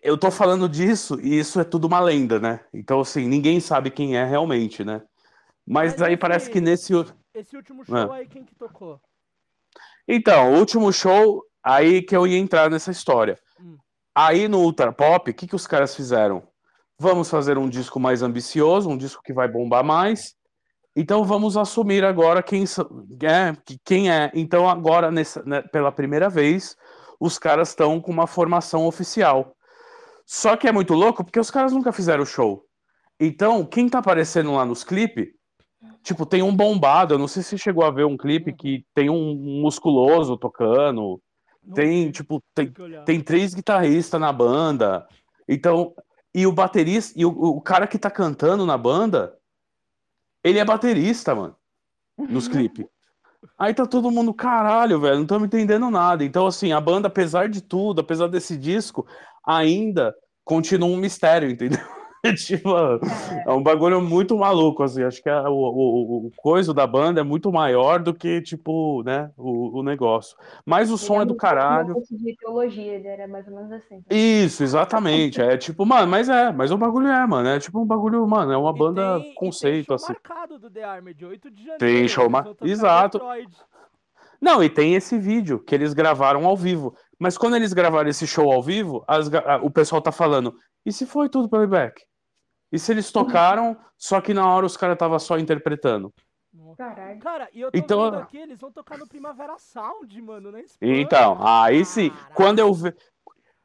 Eu 0.01 0.17
tô 0.17 0.31
falando 0.31 0.67
disso 0.69 1.19
e 1.22 1.38
isso 1.39 1.59
é 1.59 1.63
tudo 1.63 1.88
uma 1.88 1.99
lenda, 1.99 2.39
né? 2.39 2.61
Então, 2.73 3.01
assim, 3.01 3.27
ninguém 3.27 3.59
sabe 3.59 3.89
quem 3.89 4.15
é 4.15 4.23
realmente, 4.23 4.83
né? 4.83 5.01
Mas, 5.65 5.93
Mas 5.93 6.01
aí 6.01 6.17
parece 6.17 6.49
que 6.49 6.59
nesse. 6.59 6.93
Esse 7.33 7.55
último 7.55 7.83
show 7.83 8.13
é. 8.13 8.19
aí, 8.19 8.27
quem 8.27 8.43
que 8.43 8.55
tocou? 8.55 9.01
Então, 10.07 10.53
o 10.53 10.59
último 10.59 10.91
show, 10.93 11.43
aí 11.63 12.01
que 12.01 12.15
eu 12.15 12.27
ia 12.27 12.37
entrar 12.37 12.69
nessa 12.69 12.91
história. 12.91 13.37
Hum. 13.59 13.77
Aí 14.13 14.47
no 14.47 14.59
Ultra 14.59 14.93
Pop, 14.93 15.29
o 15.29 15.33
que, 15.33 15.47
que 15.47 15.55
os 15.55 15.65
caras 15.65 15.95
fizeram? 15.95 16.47
Vamos 16.99 17.29
fazer 17.29 17.57
um 17.57 17.67
disco 17.67 17.99
mais 17.99 18.21
ambicioso, 18.21 18.89
um 18.89 18.97
disco 18.97 19.23
que 19.23 19.33
vai 19.33 19.47
bombar 19.47 19.83
mais. 19.83 20.35
Então 20.95 21.23
vamos 21.23 21.57
assumir 21.57 22.05
agora 22.05 22.43
quem 22.43 22.65
é, 23.23 23.57
quem 23.83 24.11
é. 24.11 24.31
Então 24.35 24.69
agora 24.69 25.09
nessa, 25.09 25.41
né, 25.43 25.61
pela 25.63 25.91
primeira 25.91 26.29
vez 26.29 26.75
os 27.19 27.39
caras 27.39 27.69
estão 27.69 27.99
com 27.99 28.11
uma 28.11 28.27
formação 28.27 28.85
oficial. 28.85 29.55
Só 30.25 30.55
que 30.55 30.67
é 30.67 30.71
muito 30.71 30.93
louco 30.93 31.23
porque 31.23 31.39
os 31.39 31.49
caras 31.49 31.73
nunca 31.73 31.91
fizeram 31.91 32.25
show. 32.25 32.63
Então 33.19 33.65
quem 33.65 33.89
tá 33.89 33.99
aparecendo 33.99 34.53
lá 34.53 34.63
nos 34.63 34.83
clipes 34.83 35.29
Tipo, 36.03 36.25
tem 36.25 36.41
um 36.43 36.55
bombado, 36.55 37.13
eu 37.13 37.17
não 37.17 37.27
sei 37.27 37.41
se 37.41 37.49
você 37.49 37.57
chegou 37.57 37.85
a 37.85 37.91
ver 37.91 38.05
um 38.05 38.17
clipe 38.17 38.53
que 38.53 38.85
tem 38.93 39.09
um 39.09 39.61
musculoso 39.61 40.37
tocando. 40.37 41.21
tem, 41.73 42.11
tipo, 42.11 42.43
tem, 42.53 42.71
tem 43.05 43.21
três 43.21 43.53
guitarristas 43.53 44.19
na 44.19 44.31
banda. 44.31 45.07
Então, 45.47 45.93
e 46.33 46.45
o 46.45 46.51
baterista, 46.51 47.13
e 47.15 47.25
o, 47.25 47.29
o 47.29 47.61
cara 47.61 47.87
que 47.87 47.97
tá 47.97 48.11
cantando 48.11 48.65
na 48.65 48.77
banda, 48.77 49.37
ele 50.43 50.59
é 50.59 50.65
baterista, 50.65 51.33
mano, 51.33 51.55
nos 52.17 52.47
clipes. 52.49 52.85
Aí 53.57 53.73
tá 53.73 53.85
todo 53.85 54.11
mundo, 54.11 54.33
caralho, 54.33 54.99
velho, 54.99 55.15
não 55.15 55.23
estamos 55.23 55.45
entendendo 55.45 55.89
nada. 55.89 56.23
Então, 56.23 56.47
assim, 56.47 56.71
a 56.71 56.81
banda, 56.81 57.07
apesar 57.07 57.49
de 57.49 57.61
tudo, 57.61 58.01
apesar 58.01 58.27
desse 58.27 58.57
disco, 58.57 59.05
ainda 59.45 60.13
continua 60.43 60.89
um 60.89 60.97
mistério, 60.97 61.49
entendeu? 61.49 61.79
tipo, 62.37 62.69
é 63.45 63.51
um 63.51 63.61
bagulho 63.61 64.01
muito 64.01 64.37
maluco, 64.37 64.81
assim. 64.81 65.03
Acho 65.03 65.21
que 65.21 65.29
a, 65.29 65.49
o, 65.49 65.53
o, 65.53 66.27
o 66.27 66.31
coisa 66.37 66.73
da 66.73 66.87
banda 66.87 67.19
é 67.19 67.23
muito 67.23 67.51
maior 67.51 68.01
do 68.01 68.13
que, 68.13 68.41
tipo, 68.41 69.03
né, 69.03 69.29
o, 69.35 69.79
o 69.79 69.83
negócio. 69.83 70.37
Mas 70.65 70.89
o 70.89 70.93
ele 70.93 70.99
som 70.99 71.19
é, 71.19 71.23
é 71.23 71.25
do 71.25 71.35
caralho. 71.35 71.95
de 72.09 72.35
teologia, 72.37 72.93
ele 72.93 73.07
era 73.09 73.27
mais 73.27 73.45
ou 73.45 73.53
menos 73.53 73.73
assim. 73.73 74.01
Isso, 74.09 74.63
exatamente. 74.63 75.41
é 75.41 75.57
tipo, 75.57 75.85
mano, 75.85 76.07
mas 76.07 76.29
é, 76.29 76.49
mas 76.53 76.71
o 76.71 76.77
bagulho 76.77 77.07
é, 77.07 77.27
mano. 77.27 77.49
É 77.49 77.59
tipo 77.59 77.81
um 77.81 77.85
bagulho, 77.85 78.25
mano, 78.25 78.53
é 78.53 78.57
uma 78.57 78.71
banda 78.71 79.19
tem, 79.19 79.35
conceito, 79.35 79.73
tem 79.73 79.83
show 79.83 79.95
assim. 79.95 80.13
marcado 80.13 80.57
do 80.57 80.69
The 80.69 80.83
Army, 80.83 81.13
8 81.21 81.51
de 81.51 81.57
janeiro. 81.57 81.79
Tem 81.79 82.07
show 82.07 82.29
marcado. 82.29 82.57
Exato. 82.61 83.21
Não, 84.39 84.63
e 84.63 84.69
tem 84.69 84.95
esse 84.95 85.17
vídeo 85.17 85.59
que 85.59 85.75
eles 85.75 85.93
gravaram 85.93 86.45
ao 86.45 86.55
vivo. 86.55 86.95
Mas 87.19 87.37
quando 87.37 87.57
eles 87.57 87.73
gravaram 87.73 88.09
esse 88.09 88.25
show 88.25 88.49
ao 88.49 88.63
vivo, 88.63 89.03
as, 89.07 89.29
o 89.61 89.69
pessoal 89.69 90.01
tá 90.01 90.11
falando, 90.11 90.55
e 90.85 90.91
se 90.91 91.05
foi 91.05 91.27
tudo 91.27 91.49
playback? 91.49 92.01
E 92.73 92.79
se 92.79 92.91
eles 92.91 93.11
tocaram, 93.11 93.77
só 93.95 94.19
que 94.19 94.33
na 94.33 94.49
hora 94.49 94.65
os 94.65 94.75
caras 94.75 94.95
estavam 94.95 95.19
só 95.19 95.37
interpretando? 95.37 96.11
Caralho. 96.75 97.19
Cara, 97.19 97.47
e 97.53 97.61
eu 97.61 97.71
tô 97.71 97.77
então, 97.77 98.01
vendo 98.01 98.17
aqui, 98.17 98.37
eles 98.39 98.59
vão 98.59 98.71
tocar 98.71 98.97
no 98.97 99.07
Primavera 99.07 99.59
Sound, 99.59 100.19
mano, 100.19 100.51
né? 100.51 100.63
Então, 100.81 101.37
aí 101.39 101.85
sim, 101.85 102.11
quando 102.33 102.57
eu 102.57 102.73
ver 102.73 102.95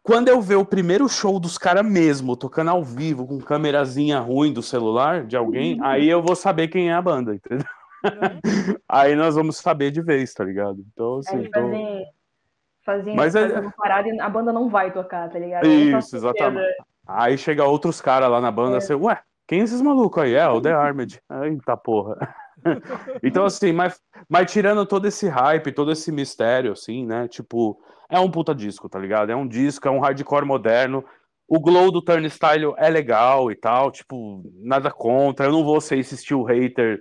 quando 0.02 0.28
eu 0.28 0.40
ver 0.40 0.56
o 0.56 0.64
primeiro 0.64 1.08
show 1.08 1.40
dos 1.40 1.58
caras 1.58 1.84
mesmo, 1.84 2.36
tocando 2.36 2.70
ao 2.70 2.82
vivo, 2.82 3.26
com 3.26 3.38
câmerazinha 3.38 4.20
ruim 4.20 4.52
do 4.52 4.62
celular 4.62 5.24
de 5.24 5.36
alguém, 5.36 5.78
uhum. 5.78 5.84
aí 5.84 6.08
eu 6.08 6.22
vou 6.22 6.36
saber 6.36 6.68
quem 6.68 6.90
é 6.90 6.94
a 6.94 7.02
banda, 7.02 7.34
entendeu? 7.34 7.66
Uhum. 8.04 8.74
aí 8.88 9.14
nós 9.14 9.34
vamos 9.34 9.56
saber 9.56 9.90
de 9.90 10.02
vez, 10.02 10.32
tá 10.34 10.44
ligado? 10.44 10.84
Então, 10.92 11.18
assim. 11.18 11.36
Aí, 11.36 11.50
tô... 11.50 11.60
fazer, 12.82 13.14
Mas 13.14 13.32
fazer 13.32 13.54
é... 13.54 13.60
uma 13.60 13.72
parada 13.72 14.08
e 14.08 14.20
a 14.20 14.28
banda 14.28 14.52
não 14.52 14.68
vai 14.68 14.92
tocar, 14.92 15.30
tá 15.30 15.38
ligado? 15.38 15.66
Isso, 15.66 16.16
exatamente. 16.16 16.76
Aí 17.08 17.38
chega 17.38 17.64
outros 17.64 18.02
caras 18.02 18.30
lá 18.30 18.38
na 18.38 18.50
banda, 18.50 18.74
é. 18.74 18.78
assim, 18.78 18.92
ué, 18.92 19.18
quem 19.46 19.60
é 19.60 19.64
esses 19.64 19.80
malucos 19.80 20.22
aí? 20.22 20.34
É, 20.34 20.46
o 20.46 20.60
The 20.60 20.72
Armed. 20.72 21.18
Eita 21.42 21.74
porra. 21.74 22.34
então, 23.22 23.46
assim, 23.46 23.72
mas, 23.72 23.98
mas 24.28 24.52
tirando 24.52 24.84
todo 24.84 25.08
esse 25.08 25.26
hype, 25.26 25.72
todo 25.72 25.90
esse 25.90 26.12
mistério, 26.12 26.72
assim, 26.72 27.06
né? 27.06 27.26
Tipo, 27.26 27.80
é 28.10 28.20
um 28.20 28.30
puta 28.30 28.54
disco, 28.54 28.90
tá 28.90 28.98
ligado? 28.98 29.32
É 29.32 29.36
um 29.36 29.48
disco, 29.48 29.88
é 29.88 29.90
um 29.90 30.00
hardcore 30.00 30.44
moderno. 30.44 31.02
O 31.48 31.58
glow 31.58 31.90
do 31.90 32.02
Turnstile 32.02 32.74
é 32.76 32.90
legal 32.90 33.50
e 33.50 33.56
tal, 33.56 33.90
tipo, 33.90 34.42
nada 34.60 34.90
contra. 34.90 35.46
Eu 35.46 35.52
não 35.52 35.64
vou 35.64 35.80
ser 35.80 35.98
esse 35.98 36.14
steel 36.14 36.42
hater. 36.42 37.00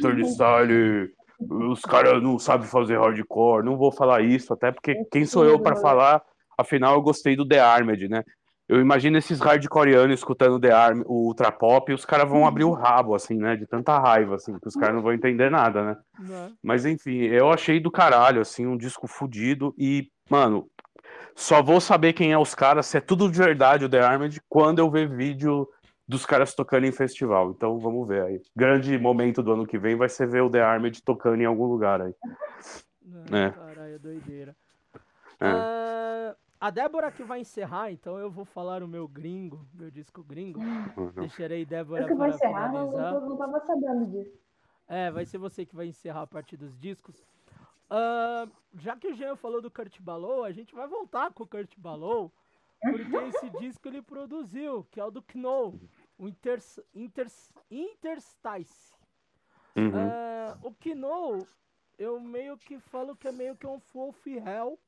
Turnstile, 0.00 1.10
os 1.40 1.80
caras 1.80 2.22
não 2.22 2.38
sabem 2.38 2.68
fazer 2.68 3.00
hardcore. 3.00 3.64
Não 3.64 3.76
vou 3.76 3.90
falar 3.90 4.20
isso, 4.20 4.52
até 4.52 4.70
porque 4.70 5.04
quem 5.10 5.24
sou 5.24 5.44
eu 5.44 5.60
para 5.60 5.74
falar? 5.74 6.22
Afinal, 6.56 6.94
eu 6.94 7.02
gostei 7.02 7.34
do 7.34 7.46
The 7.46 7.58
Armed, 7.58 8.08
né? 8.08 8.22
Eu 8.68 8.80
imagino 8.80 9.16
esses 9.16 9.40
hardcoreanos 9.40 10.18
escutando 10.18 10.60
The 10.60 10.70
Arm, 10.70 11.00
o 11.06 11.26
Ultra 11.26 11.50
Pop, 11.50 11.90
e 11.90 11.94
os 11.94 12.04
caras 12.04 12.28
vão 12.28 12.46
abrir 12.46 12.64
o 12.64 12.72
rabo, 12.72 13.14
assim, 13.14 13.38
né? 13.38 13.56
De 13.56 13.66
tanta 13.66 13.98
raiva, 13.98 14.34
assim, 14.34 14.58
que 14.58 14.68
os 14.68 14.74
caras 14.74 14.94
não 14.94 15.02
vão 15.02 15.14
entender 15.14 15.50
nada, 15.50 15.82
né? 15.82 15.96
Não. 16.18 16.52
Mas 16.62 16.84
enfim, 16.84 17.22
eu 17.22 17.50
achei 17.50 17.80
do 17.80 17.90
caralho, 17.90 18.42
assim, 18.42 18.66
um 18.66 18.76
disco 18.76 19.06
fudido 19.06 19.74
e, 19.78 20.10
mano, 20.28 20.68
só 21.34 21.62
vou 21.62 21.80
saber 21.80 22.12
quem 22.12 22.32
é 22.32 22.38
os 22.38 22.54
caras, 22.54 22.86
se 22.86 22.98
é 22.98 23.00
tudo 23.00 23.30
de 23.30 23.38
verdade 23.38 23.86
o 23.86 23.88
The 23.88 24.00
Armed, 24.00 24.42
quando 24.48 24.80
eu 24.80 24.90
ver 24.90 25.08
vídeo 25.08 25.66
dos 26.06 26.26
caras 26.26 26.54
tocando 26.54 26.84
em 26.84 26.92
festival. 26.92 27.50
Então 27.50 27.78
vamos 27.78 28.06
ver 28.06 28.22
aí. 28.22 28.42
Grande 28.54 28.98
momento 28.98 29.42
do 29.42 29.52
ano 29.52 29.66
que 29.66 29.78
vem 29.78 29.96
vai 29.96 30.08
ser 30.08 30.26
ver 30.26 30.42
o 30.42 30.50
The 30.50 30.60
Armed 30.60 31.02
tocando 31.02 31.40
em 31.40 31.46
algum 31.46 31.66
lugar 31.66 32.02
aí. 32.02 32.14
Não, 33.02 33.38
é. 33.38 33.50
Caralho, 33.50 33.98
doideira. 33.98 34.56
É. 35.40 35.52
Uh... 35.52 36.47
A 36.60 36.70
Débora 36.70 37.12
que 37.12 37.22
vai 37.22 37.40
encerrar, 37.40 37.92
então 37.92 38.18
eu 38.18 38.30
vou 38.30 38.44
falar 38.44 38.82
o 38.82 38.88
meu 38.88 39.06
gringo, 39.06 39.64
meu 39.72 39.90
disco 39.90 40.24
gringo. 40.24 40.58
Uhum. 40.58 41.10
Deixarei 41.14 41.64
Débora 41.64 42.02
eu 42.02 42.08
que 42.08 42.14
para 42.16 42.30
encerrar, 42.30 42.70
finalizar. 42.70 43.14
Eu 43.14 43.20
não 43.20 43.32
estava 43.32 43.60
sabendo 43.60 44.06
disso. 44.06 44.38
É, 44.88 45.10
vai 45.10 45.24
ser 45.24 45.38
você 45.38 45.64
que 45.64 45.76
vai 45.76 45.86
encerrar 45.86 46.22
a 46.22 46.26
parte 46.26 46.56
dos 46.56 46.76
discos. 46.76 47.16
Uh, 47.90 48.50
já 48.74 48.96
que 48.96 49.08
o 49.08 49.14
Jean 49.14 49.36
falou 49.36 49.62
do 49.62 49.70
Kurt 49.70 50.00
Balow, 50.00 50.44
a 50.44 50.50
gente 50.50 50.74
vai 50.74 50.88
voltar 50.88 51.32
com 51.32 51.44
o 51.44 51.46
Kurt 51.46 51.78
Balow, 51.78 52.32
porque 52.80 53.16
esse 53.16 53.50
disco 53.60 53.86
ele 53.86 54.02
produziu, 54.02 54.84
que 54.90 54.98
é 54.98 55.04
o 55.04 55.10
do 55.10 55.24
Knoll, 55.34 55.80
o 56.18 56.28
Inter, 56.28 56.58
Inter, 56.94 57.28
Interstice. 57.70 58.92
Uhum. 59.76 59.90
Uh, 59.90 60.68
o 60.68 60.94
Knoll, 60.96 61.46
eu 61.98 62.18
meio 62.18 62.58
que 62.58 62.80
falo 62.80 63.14
que 63.14 63.28
é 63.28 63.32
meio 63.32 63.56
que 63.56 63.66
um 63.66 63.80
Wolf 63.94 64.26
Hell 64.26 64.78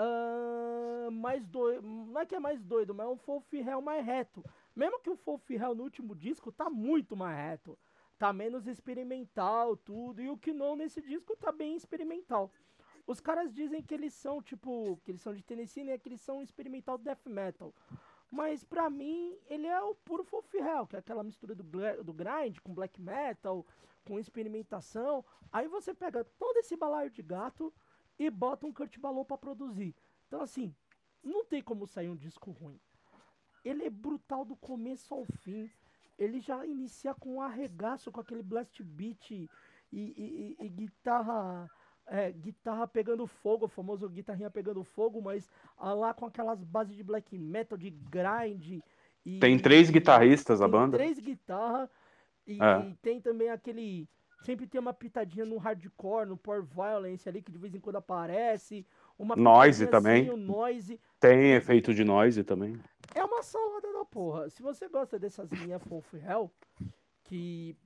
uh, 0.00 1.10
mais 1.10 1.46
doido. 1.46 1.82
Não 1.82 2.20
é 2.20 2.26
que 2.26 2.34
é 2.34 2.40
mais 2.40 2.62
doido, 2.62 2.94
mas 2.94 3.06
é 3.06 3.10
um 3.10 3.42
Hell 3.52 3.82
mais 3.82 4.04
reto. 4.04 4.42
Mesmo 4.74 5.00
que 5.00 5.10
o 5.10 5.18
Hell 5.48 5.74
no 5.74 5.82
último 5.82 6.14
disco 6.14 6.50
tá 6.50 6.70
muito 6.70 7.16
mais 7.16 7.36
reto. 7.36 7.78
Tá 8.18 8.32
menos 8.32 8.66
experimental, 8.66 9.76
tudo. 9.76 10.20
E 10.20 10.28
o 10.28 10.36
Kino 10.36 10.76
nesse 10.76 11.00
disco 11.00 11.36
tá 11.36 11.52
bem 11.52 11.74
experimental. 11.74 12.50
Os 13.06 13.18
caras 13.18 13.52
dizem 13.52 13.82
que 13.82 13.94
eles 13.94 14.12
são, 14.14 14.42
tipo, 14.42 15.00
que 15.04 15.10
eles 15.10 15.20
são 15.20 15.34
de 15.34 15.42
Tennessee, 15.42 15.84
né? 15.84 15.98
Que 15.98 16.08
eles 16.08 16.20
são 16.20 16.42
experimental 16.42 16.98
death 16.98 17.26
metal. 17.26 17.74
Mas 18.30 18.62
pra 18.62 18.88
mim, 18.88 19.36
ele 19.48 19.66
é 19.66 19.80
o 19.82 19.94
puro 19.94 20.24
Hell, 20.54 20.86
que 20.86 20.96
é 20.96 20.98
aquela 21.00 21.24
mistura 21.24 21.54
do, 21.54 21.64
do 21.64 22.12
grind 22.12 22.58
com 22.62 22.72
black 22.72 23.00
metal, 23.00 23.66
com 24.04 24.20
experimentação. 24.20 25.24
Aí 25.50 25.66
você 25.66 25.92
pega 25.92 26.22
todo 26.38 26.56
esse 26.58 26.76
balaio 26.76 27.10
de 27.10 27.22
gato 27.22 27.72
e 28.20 28.28
bota 28.30 28.66
um 28.66 28.72
Kurt 28.72 28.98
Balow 28.98 29.24
para 29.24 29.38
produzir. 29.38 29.94
Então, 30.28 30.42
assim, 30.42 30.74
não 31.24 31.42
tem 31.44 31.62
como 31.62 31.86
sair 31.86 32.08
um 32.10 32.16
disco 32.16 32.50
ruim. 32.50 32.78
ele 33.64 33.84
é 33.84 33.90
brutal 33.90 34.44
do 34.44 34.56
começo 34.56 35.12
ao 35.14 35.24
fim. 35.24 35.70
Ele 36.18 36.40
já 36.40 36.64
inicia 36.66 37.12
com 37.14 37.34
um 37.36 37.40
arregaço, 37.42 38.10
com 38.12 38.20
aquele 38.20 38.42
blast 38.42 38.82
beat 38.82 39.30
e, 39.32 39.48
e- 39.92 40.56
e- 40.60 40.64
e 40.64 40.68
guitarra 40.68 41.68
é, 42.06 42.32
guitarra 42.32 42.88
pegando 42.88 43.24
fogo, 43.26 43.66
o 43.66 43.68
famoso 43.68 44.08
guitarrinha 44.08 44.50
pegando 44.50 44.82
fogo, 44.82 45.20
mas 45.22 45.48
lá 45.78 46.12
com 46.12 46.26
aquelas 46.26 46.64
bases 46.64 46.96
de 46.96 47.04
black 47.04 47.38
metal, 47.38 47.78
de 47.78 47.90
grind. 47.90 48.80
Tem 49.40 49.58
três 49.58 49.90
guitarristas 49.90 50.60
a 50.60 50.64
tem 50.64 50.72
banda. 50.72 50.96
três 50.96 51.18
guitarras 51.20 51.88
e, 52.46 52.60
É. 52.60 52.86
e 52.88 52.94
tem 52.96 53.20
também 53.20 53.48
aquele. 53.50 54.08
Sempre 54.42 54.66
tem 54.66 54.80
uma 54.80 54.92
pitadinha 54.92 55.44
no 55.44 55.58
hardcore, 55.58 56.28
no 56.28 56.36
power 56.36 56.62
violence 56.62 57.28
ali, 57.28 57.42
que 57.42 57.52
de 57.52 57.58
vez 57.58 57.74
em 57.74 57.80
quando 57.80 57.96
aparece. 57.96 58.86
Uma 59.18 59.36
Noise 59.36 59.86
também. 59.86 60.34
noise. 60.36 60.98
Tem 61.18 61.52
efeito 61.52 61.92
de 61.92 62.04
noise 62.04 62.42
também. 62.42 62.80
É 63.14 63.22
uma 63.22 63.42
salada 63.42 63.92
da 63.92 64.04
porra. 64.04 64.48
Se 64.48 64.62
você 64.62 64.88
gosta 64.88 65.18
dessas 65.18 65.50
linhas 65.50 65.82
Wolf 65.84 66.14
Hell, 66.14 66.50
que, 67.24 67.76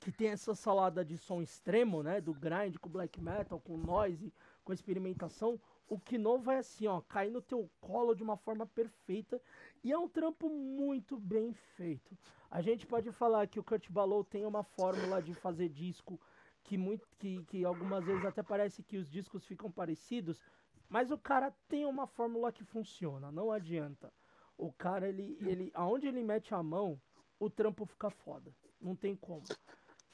que 0.00 0.10
tem 0.10 0.28
essa 0.28 0.54
salada 0.54 1.04
de 1.04 1.18
som 1.18 1.42
extremo, 1.42 2.02
né? 2.02 2.20
Do 2.22 2.32
grind 2.32 2.76
com 2.80 2.88
black 2.88 3.20
metal, 3.20 3.60
com 3.60 3.76
noise, 3.76 4.32
com 4.64 4.72
experimentação, 4.72 5.60
o 5.92 5.98
Kino 5.98 6.38
vai 6.38 6.56
assim, 6.56 6.86
ó, 6.86 7.02
cair 7.02 7.30
no 7.30 7.42
teu 7.42 7.68
colo 7.78 8.14
de 8.14 8.22
uma 8.22 8.34
forma 8.34 8.64
perfeita. 8.64 9.38
E 9.84 9.92
é 9.92 9.98
um 9.98 10.08
trampo 10.08 10.48
muito 10.48 11.18
bem 11.18 11.52
feito. 11.52 12.16
A 12.50 12.62
gente 12.62 12.86
pode 12.86 13.12
falar 13.12 13.46
que 13.46 13.60
o 13.60 13.62
Kurt 13.62 13.90
Balow 13.90 14.24
tem 14.24 14.46
uma 14.46 14.62
fórmula 14.62 15.20
de 15.20 15.34
fazer 15.34 15.68
disco 15.68 16.18
que, 16.64 16.78
muito, 16.78 17.06
que, 17.18 17.44
que 17.44 17.62
algumas 17.62 18.06
vezes 18.06 18.24
até 18.24 18.42
parece 18.42 18.82
que 18.82 18.96
os 18.96 19.06
discos 19.06 19.44
ficam 19.44 19.70
parecidos, 19.70 20.40
mas 20.88 21.10
o 21.10 21.18
cara 21.18 21.52
tem 21.68 21.84
uma 21.84 22.06
fórmula 22.06 22.50
que 22.50 22.64
funciona, 22.64 23.30
não 23.30 23.52
adianta. 23.52 24.10
O 24.56 24.72
cara, 24.72 25.06
ele, 25.06 25.36
ele, 25.42 25.70
aonde 25.74 26.06
ele 26.06 26.22
mete 26.22 26.54
a 26.54 26.62
mão, 26.62 26.98
o 27.38 27.50
trampo 27.50 27.84
fica 27.84 28.08
foda. 28.08 28.50
Não 28.80 28.96
tem 28.96 29.14
como. 29.14 29.42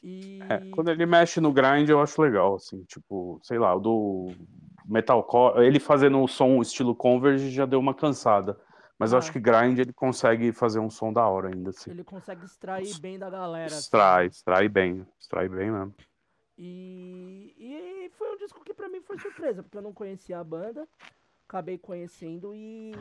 E 0.02 0.40
É, 0.42 0.70
quando 0.70 0.90
ele 0.90 1.06
mexe 1.06 1.40
no 1.40 1.52
grind, 1.52 1.88
eu 1.88 2.00
acho 2.00 2.20
legal, 2.20 2.56
assim, 2.56 2.82
tipo, 2.84 3.38
sei 3.44 3.58
lá, 3.58 3.74
o 3.74 3.80
do 3.80 4.28
metalcore, 4.88 5.64
ele 5.64 5.78
fazendo 5.78 6.20
o 6.22 6.26
som 6.26 6.60
estilo 6.62 6.94
Converge 6.94 7.50
já 7.50 7.66
deu 7.66 7.78
uma 7.78 7.94
cansada. 7.94 8.58
Mas 8.98 9.12
eu 9.12 9.16
Ah. 9.16 9.20
acho 9.20 9.30
que 9.32 9.38
grind 9.38 9.78
ele 9.78 9.92
consegue 9.92 10.50
fazer 10.52 10.80
um 10.80 10.90
som 10.90 11.12
da 11.12 11.24
hora 11.28 11.48
ainda, 11.54 11.70
assim. 11.70 11.90
ele 11.90 12.02
consegue 12.02 12.44
extrair 12.44 12.98
bem 12.98 13.16
da 13.18 13.30
galera. 13.30 13.66
assim. 13.66 13.76
Extrai, 13.78 14.26
extrai 14.26 14.68
bem, 14.68 15.06
extrai 15.20 15.48
bem 15.48 15.70
mesmo. 15.70 15.94
E, 16.56 17.54
e 17.56 18.10
foi 18.18 18.34
um 18.34 18.36
disco 18.36 18.64
que 18.64 18.74
pra 18.74 18.88
mim 18.88 19.00
foi 19.00 19.16
surpresa, 19.18 19.62
porque 19.62 19.78
eu 19.78 19.82
não 19.82 19.92
conhecia 19.92 20.40
a 20.40 20.42
banda. 20.44 20.88
Acabei 21.48 21.78
conhecendo 21.78 22.52
e, 22.54 22.92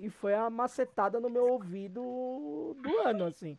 e 0.00 0.10
foi 0.10 0.34
a 0.34 0.48
macetada 0.50 1.18
no 1.18 1.30
meu 1.30 1.46
ouvido 1.48 2.76
do 2.80 2.98
ano, 3.04 3.24
assim. 3.24 3.58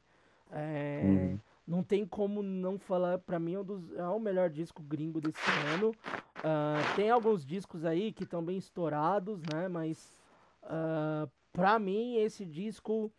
É, 0.51 1.01
Uhum. 1.03 1.39
Não 1.65 1.81
tem 1.81 2.05
como 2.05 2.43
não 2.43 2.77
falar, 2.77 3.17
pra 3.19 3.39
mim 3.39 3.53
é, 3.53 3.59
um 3.59 3.63
dos- 3.63 3.91
é 3.93 4.03
o 4.07 4.19
melhor 4.19 4.49
disco 4.49 4.81
gringo 4.83 5.21
desse 5.21 5.39
ano. 5.77 5.95
Ah, 6.43 6.75
tem 6.95 7.09
alguns 7.09 7.45
discos 7.45 7.85
aí 7.85 8.11
que 8.11 8.23
estão 8.23 8.43
bem 8.43 8.57
estourados, 8.57 9.41
né? 9.51 9.67
Mas 9.69 10.11
ah, 10.63 11.27
pra 11.53 11.79
mim 11.79 12.17
esse 12.17 12.45
disco, 12.45 13.09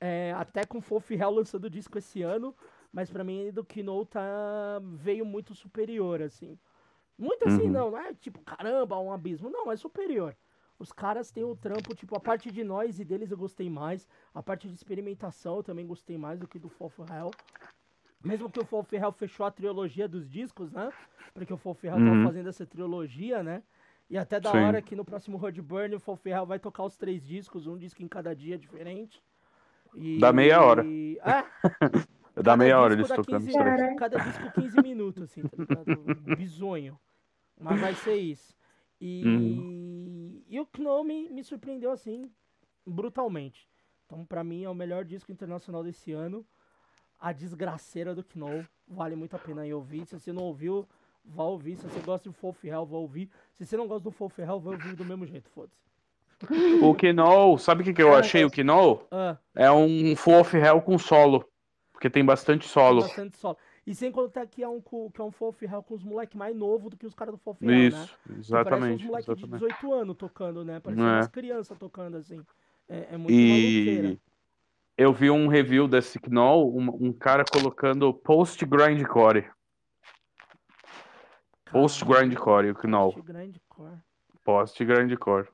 é, 0.00 0.32
até 0.36 0.64
com 0.64 0.80
Fof 0.80 1.12
Hell 1.12 1.30
lançando 1.30 1.68
disco 1.68 1.98
esse 1.98 2.22
ano, 2.22 2.54
mas 2.92 3.10
pra 3.10 3.24
mim 3.24 3.50
do 3.50 3.64
Kino 3.64 4.04
tá, 4.06 4.80
veio 4.94 5.24
muito 5.26 5.52
superior, 5.54 6.22
assim. 6.22 6.56
Muito 7.18 7.48
assim, 7.48 7.62
Uhum. 7.64 7.70
não, 7.72 7.90
não 7.90 7.98
é 7.98 8.14
tipo, 8.14 8.38
caramba, 8.42 8.96
um 9.00 9.10
abismo. 9.12 9.50
Não, 9.50 9.72
é 9.72 9.76
superior. 9.76 10.36
Os 10.78 10.92
caras 10.92 11.32
têm 11.32 11.42
o 11.42 11.56
trampo, 11.56 11.92
tipo, 11.96 12.14
a 12.14 12.20
parte 12.20 12.52
de 12.52 12.62
noise 12.62 13.04
deles 13.04 13.32
eu 13.32 13.36
gostei 13.36 13.68
mais. 13.68 14.06
A 14.32 14.40
parte 14.40 14.68
de 14.68 14.74
experimentação 14.74 15.56
eu 15.56 15.62
também 15.64 15.84
gostei 15.84 16.16
mais 16.16 16.38
do 16.38 16.46
que 16.46 16.60
do 16.60 16.68
for 16.68 16.92
Hell. 17.10 17.32
Mesmo 18.22 18.50
que 18.50 18.58
o 18.58 18.64
Fall 18.64 18.82
for 18.82 18.96
Hell 18.96 19.12
fechou 19.12 19.46
a 19.46 19.50
trilogia 19.50 20.08
dos 20.08 20.28
discos, 20.28 20.72
né? 20.72 20.92
Porque 21.32 21.52
o 21.52 21.56
Fall 21.56 21.74
for 21.74 21.86
Hell 21.86 21.96
Uhum. 21.96 22.04
tava 22.10 22.22
fazendo 22.24 22.48
essa 22.48 22.66
trilogia, 22.66 23.42
né? 23.42 23.62
E 24.10 24.16
até 24.18 24.40
da 24.40 24.50
Sim. 24.50 24.56
hora 24.56 24.82
que 24.82 24.96
no 24.96 25.04
próximo 25.04 25.36
Road 25.36 25.60
Burn 25.62 25.94
o 25.94 26.00
Fall 26.00 26.16
for 26.16 26.28
Hell 26.28 26.46
vai 26.46 26.58
tocar 26.58 26.82
os 26.84 26.96
três 26.96 27.24
discos, 27.24 27.66
um 27.66 27.76
disco 27.76 28.02
em 28.02 28.08
cada 28.08 28.34
dia 28.34 28.58
diferente. 28.58 29.22
E... 29.94 30.18
Dá 30.20 30.32
meia 30.32 30.62
hora. 30.62 30.82
É, 30.82 31.44
Dá 32.42 32.56
meia 32.56 32.78
hora 32.78 32.94
eles 32.94 33.08
tocando 33.08 33.44
15 33.44 33.50
os 33.50 33.56
três. 33.56 33.98
Cada 33.98 34.18
disco 34.18 34.50
15 34.52 34.82
minutos, 34.82 35.22
assim, 35.22 35.42
tá 35.42 35.56
ligado? 35.56 36.14
Bizonho. 36.36 36.98
Mas 37.60 37.80
vai 37.80 37.94
ser 37.94 38.16
isso. 38.16 38.54
E, 39.00 39.24
Uhum. 39.24 40.42
e 40.48 40.60
o 40.60 40.66
Kno 40.66 41.04
me, 41.04 41.28
me 41.28 41.42
surpreendeu, 41.44 41.90
assim, 41.90 42.30
brutalmente. 42.86 43.68
Então, 44.06 44.24
pra 44.24 44.42
mim, 44.42 44.64
é 44.64 44.70
o 44.70 44.74
melhor 44.74 45.04
disco 45.04 45.30
internacional 45.30 45.82
desse 45.84 46.12
ano. 46.12 46.46
A 47.20 47.32
desgraceira 47.32 48.14
do 48.14 48.22
Kno. 48.22 48.66
Vale 48.86 49.16
muito 49.16 49.34
a 49.36 49.38
pena 49.38 49.66
ir 49.66 49.74
ouvir. 49.74 50.06
Se 50.06 50.18
você 50.18 50.32
não 50.32 50.44
ouviu, 50.44 50.86
vá 51.24 51.42
ouvir. 51.44 51.76
Se 51.76 51.84
você 51.86 52.00
gosta 52.00 52.28
do 52.28 52.32
Fof 52.32 52.66
Hell, 52.66 52.86
vá 52.86 52.96
ouvir. 52.96 53.28
Se 53.56 53.66
você 53.66 53.76
não 53.76 53.86
gosta 53.86 54.04
do 54.04 54.10
Fof 54.10 54.40
Hell, 54.40 54.60
vai 54.60 54.74
ouvir 54.74 54.94
do 54.94 55.04
mesmo 55.04 55.26
jeito, 55.26 55.48
foda-se. 55.50 55.76
O 56.82 56.94
Kino, 56.94 57.58
sabe 57.58 57.82
o 57.82 57.84
que, 57.84 57.92
que 57.92 58.02
eu 58.02 58.14
Ah, 58.14 58.20
achei 58.20 58.42
é- 58.42 58.46
o 58.46 58.50
Kino? 58.50 59.02
Ah. 59.10 59.36
É 59.54 59.70
um 59.72 60.14
Full 60.14 60.40
of 60.40 60.56
Hell 60.56 60.80
com 60.80 60.96
solo. 60.98 61.44
Porque 61.92 62.08
tem 62.08 62.24
bastante 62.24 62.68
solo. 62.68 63.02
Bastante 63.02 63.36
solo. 63.36 63.56
E 63.84 63.92
sem 63.94 64.12
contar 64.12 64.46
que 64.46 64.62
é 64.62 64.68
um, 64.68 64.80
que 64.80 65.20
é 65.20 65.24
um 65.24 65.32
Fof 65.32 65.64
Hell 65.64 65.82
com 65.82 65.94
os 65.94 66.04
moleques 66.04 66.36
mais 66.36 66.54
novos 66.54 66.90
do 66.90 66.96
que 66.96 67.06
os 67.06 67.14
caras 67.14 67.34
do 67.34 67.38
Fof 67.38 67.60
Hell, 67.64 67.70
né? 67.72 67.86
Isso, 67.88 68.14
Parece 68.24 68.40
exatamente, 68.40 69.02
uns 69.02 69.06
moleques 69.08 69.26
de 69.26 69.32
exatamente. 69.44 69.60
18 69.66 69.92
anos 69.92 70.16
tocando, 70.16 70.64
né? 70.64 70.78
Parece 70.78 71.00
É. 71.02 71.04
umas 71.04 71.26
crianças 71.28 71.76
tocando, 71.76 72.16
assim. 72.18 72.40
É, 72.88 73.08
é 73.14 73.16
muito 73.16 73.34
maluqueira. 73.34 74.08
E 74.12 74.20
eu 74.98 75.12
vi 75.12 75.30
um 75.30 75.46
review 75.46 75.86
desse 75.86 76.18
Knoll, 76.28 76.76
um, 76.76 76.88
um 77.08 77.12
cara 77.12 77.44
colocando 77.44 78.12
post 78.12 78.66
grindcore. 78.66 79.48
Post 81.70 82.04
grindcore, 82.04 82.72
o 82.72 82.86
Knoll. 82.88 83.12
Grindcore. 83.22 83.98
Post 84.44 84.84
grindcore. 84.84 85.46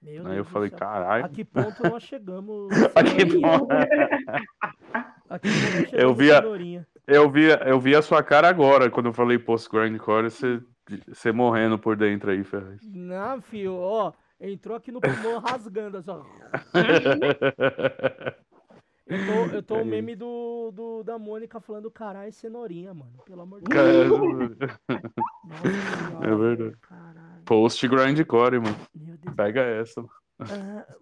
Meu 0.00 0.18
Aí 0.26 0.34
Deus 0.34 0.36
eu 0.36 0.44
falei, 0.44 0.70
caralho. 0.70 1.24
A 1.24 1.28
que 1.28 1.44
ponto 1.44 1.82
nós 1.82 2.02
chegamos? 2.02 2.68
A 2.94 3.02
que 3.02 3.26
ponto? 3.40 3.68
A 5.30 5.38
que 5.38 5.48
ponto 5.48 5.80
nós 5.80 5.92
Eu 5.92 6.14
chegamos, 6.14 6.18
vi, 6.18 6.30
a, 6.30 6.42
eu, 7.08 7.30
vi, 7.30 7.52
a- 7.52 7.56
eu 7.66 7.80
vi 7.80 7.96
a 7.96 8.02
sua 8.02 8.22
cara 8.22 8.48
agora 8.48 8.90
quando 8.90 9.06
eu 9.06 9.12
falei 9.12 9.38
post 9.38 9.68
grindcore, 9.70 10.30
você, 10.30 10.60
você 11.08 11.32
morrendo 11.32 11.78
por 11.78 11.96
dentro 11.96 12.30
aí, 12.30 12.44
Ferraz. 12.44 12.80
Não, 12.84 13.40
filho, 13.42 13.74
ó. 13.76 14.12
Entrou 14.38 14.76
aqui 14.76 14.92
no 14.92 15.00
pulmão 15.00 15.38
rasgando, 15.40 15.96
assim, 15.96 16.10
ó. 16.10 16.22
Eu 19.06 19.18
tô, 19.26 19.56
eu 19.56 19.62
tô 19.62 19.74
o 19.76 19.84
meme 19.84 20.16
do, 20.16 20.70
do, 20.72 21.02
da 21.02 21.18
Mônica 21.18 21.60
falando, 21.60 21.90
caralho, 21.90 22.32
cenourinha, 22.32 22.94
mano. 22.94 23.12
Pelo 23.26 23.42
amor 23.42 23.60
de 23.60 23.68
Deus. 23.68 24.56
é 26.22 26.34
verdade. 26.34 26.76
Post 27.44 27.86
grindcore, 27.86 28.60
mano. 28.60 28.76
Pega 29.36 29.60
essa. 29.60 30.02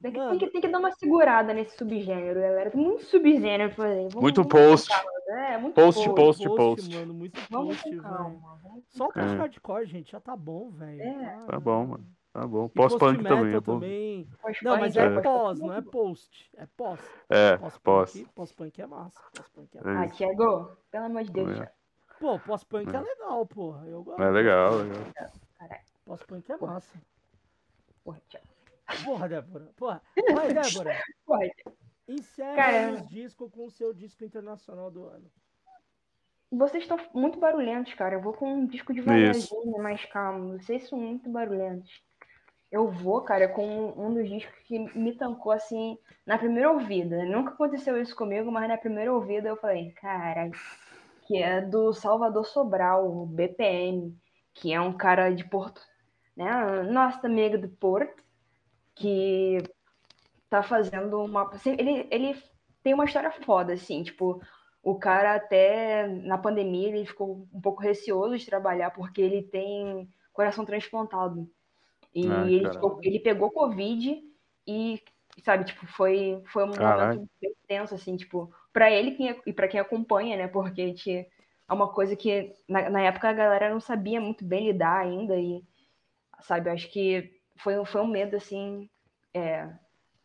Tem 0.03 0.13
que, 0.13 0.19
tem, 0.19 0.39
que, 0.39 0.51
tem 0.51 0.61
que 0.61 0.69
dar 0.69 0.79
uma 0.81 0.91
segurada 0.93 1.55
nesse 1.55 1.77
subgênero, 1.77 2.41
galera. 2.41 2.71
Tem 2.71 2.81
muito 2.81 3.05
subgênero 3.05 3.73
por 3.75 3.87
aí. 3.87 4.03
Vamos- 4.09 4.15
Muito 4.23 4.45
post. 4.45 4.89
com 4.89 5.33
É, 5.33 5.57
muito 5.59 5.75
Post, 5.75 6.05
post. 6.11 6.45
post, 6.45 6.57
post. 6.83 6.95
mano, 6.97 7.15
muito 7.15 7.41
Vamos 7.51 7.81
post, 7.81 7.97
com 7.97 8.03
calma. 8.03 8.59
vamos 8.63 8.85
Só 8.89 9.05
o 9.07 9.13
post 9.13 9.35
É. 9.35 9.39
hardcore, 9.39 9.87
gente, 9.87 10.11
já 10.13 10.21
tá 10.21 10.37
bom, 10.37 10.71
velho. 10.71 11.01
É. 11.01 11.39
Tá 11.47 11.59
bom, 11.61 11.87
mano. 11.87 12.07
Tá 12.33 12.47
bom. 12.47 12.67
Pós-punk 12.69 13.23
também, 13.23 13.53
é 13.55 13.61
bom. 13.61 13.75
também. 13.75 14.29
Não, 14.63 14.79
mas 14.79 14.97
é, 14.97 15.05
é 15.05 15.21
pós, 15.21 15.61
não 15.61 15.73
é 15.75 15.83
post. 15.83 16.51
É 16.57 16.67
pós. 16.77 16.99
É, 17.29 17.59
Pós-punk- 17.59 17.83
pós. 17.83 18.25
Pós-punk 18.35 18.81
é 18.81 18.87
massa. 18.87 19.21
Pós-punk 19.37 19.77
é 19.77 19.81
É 19.81 19.85
massa. 19.85 20.15
Ah, 20.15 20.17
Thiago, 20.17 20.77
pelo 20.91 21.05
amor 21.05 21.25
de 21.25 21.31
Deus, 21.31 21.51
É. 21.51 21.55
Thiago. 21.57 21.71
Pô, 22.19 22.39
pós-punk 22.39 22.89
é. 22.95 22.97
É. 22.97 23.01
legal, 23.01 23.47
porra. 23.47 23.87
Eu 23.87 24.03
gosto. 24.03 24.23
É 24.23 24.31
legal, 24.31 24.77
legal. 24.77 25.03
Pós-punk 26.07 26.51
é 26.51 26.57
massa. 26.57 26.99
Porra, 28.03 28.23
Thiago. 28.29 28.47
Porra, 29.05 29.29
Débora. 29.29 29.69
Porra. 29.77 30.03
Vai, 30.35 30.55
Débora. 30.55 31.03
Porra, 31.27 31.51
Encerra 32.09 32.93
os 32.93 33.09
discos 33.09 33.51
com 33.53 33.67
o 33.67 33.71
seu 33.71 33.93
disco 33.93 34.25
internacional 34.25 34.91
do 34.91 35.05
ano. 35.05 35.31
Vocês 36.51 36.83
estão 36.83 36.99
muito 37.15 37.39
barulhentos, 37.39 37.95
cara. 37.95 38.15
Eu 38.17 38.21
vou 38.21 38.33
com 38.35 38.53
um 38.55 38.67
disco 38.67 38.93
devagarzinho, 38.93 39.79
mais 39.83 40.05
calmo. 40.07 40.59
Vocês 40.59 40.89
são 40.89 40.99
muito 40.99 41.31
barulhentos. 41.31 42.03
Eu 42.73 42.91
vou, 42.91 43.21
cara, 43.21 43.49
com 43.49 43.93
um 43.99 44.15
dos 44.15 44.27
discos 44.27 44.59
que 44.65 44.79
me 44.79 45.15
tancou 45.15 45.53
assim 45.53 45.99
na 46.27 46.39
primeira 46.39 46.73
ouvida. 46.73 47.23
Nunca 47.27 47.51
aconteceu 47.53 48.01
isso 48.01 48.17
comigo, 48.17 48.51
mas 48.51 48.67
na 48.67 48.79
primeira 48.79 49.13
ouvida 49.13 49.51
eu 49.51 49.59
falei, 49.59 49.93
caralho, 49.93 50.53
que 51.27 51.37
é 51.37 51.61
do 51.61 51.93
Salvador 51.93 52.47
Sobral, 52.47 53.27
BPM, 53.27 54.17
que 54.55 54.73
é 54.73 54.81
um 54.81 54.97
cara 54.97 55.31
de 55.35 55.45
Porto, 55.45 55.83
né? 56.35 56.83
Nossa 56.85 57.27
amiga 57.27 57.59
do 57.59 57.69
Porto, 57.69 58.25
que 58.95 59.59
tá 60.49 60.63
fazendo 60.63 61.23
uma. 61.23 61.51
assim, 61.51 61.73
Ele, 61.79 62.09
ele 62.11 62.43
tem 62.83 62.95
uma 62.95 63.05
história 63.05 63.31
foda, 63.33 63.75
assim, 63.75 64.03
tipo, 64.03 64.41
o 64.83 64.99
cara 64.99 65.35
até 65.35 66.07
na 66.09 66.39
pandemia 66.39 66.89
ele 66.89 67.07
ficou 67.07 67.47
um 67.53 67.61
pouco 67.61 67.83
receoso 67.83 68.39
de 68.39 68.47
trabalhar 68.47 68.91
porque 68.93 69.21
ele 69.21 69.43
tem 69.43 70.09
coração 70.33 70.65
transplantado. 70.65 71.51
E 72.15 72.25
ele, 72.27 72.69
ele 73.03 73.21
pegou 73.21 73.51
Covid 73.51 74.23
e 74.67 75.03
sabe, 75.43 75.65
tipo, 75.65 75.87
foi, 75.87 76.43
foi 76.53 76.65
um 76.65 76.73
Caralho. 76.77 77.21
momento 77.21 77.31
bem 77.41 77.55
tenso, 77.67 77.95
assim, 77.95 78.17
tipo, 78.17 78.53
pra 78.73 78.91
ele 78.91 79.13
quem- 79.13 79.41
e 79.47 79.53
pra 79.53 79.69
quem 79.69 79.81
acompanha, 79.81 80.37
né? 80.37 80.47
Porque 80.49 80.89
gente, 80.89 81.11
é 81.11 81.73
uma 81.73 81.89
coisa 81.93 82.15
que 82.15 82.53
na, 82.69 82.91
na 82.91 83.01
época 83.03 83.29
a 83.31 83.33
galera 83.33 83.71
não 83.71 83.81
sabia 83.81 84.21
muito 84.21 84.45
bem 84.45 84.67
lidar 84.67 84.99
ainda 85.01 85.37
e, 85.39 85.63
sabe, 86.43 86.71
acho 86.71 86.91
que 86.91 87.33
foi, 87.57 87.79
um- 87.79 87.85
foi 87.85 88.01
um 88.03 88.07
medo, 88.07 88.37
assim, 88.37 88.89
é, 89.35 89.69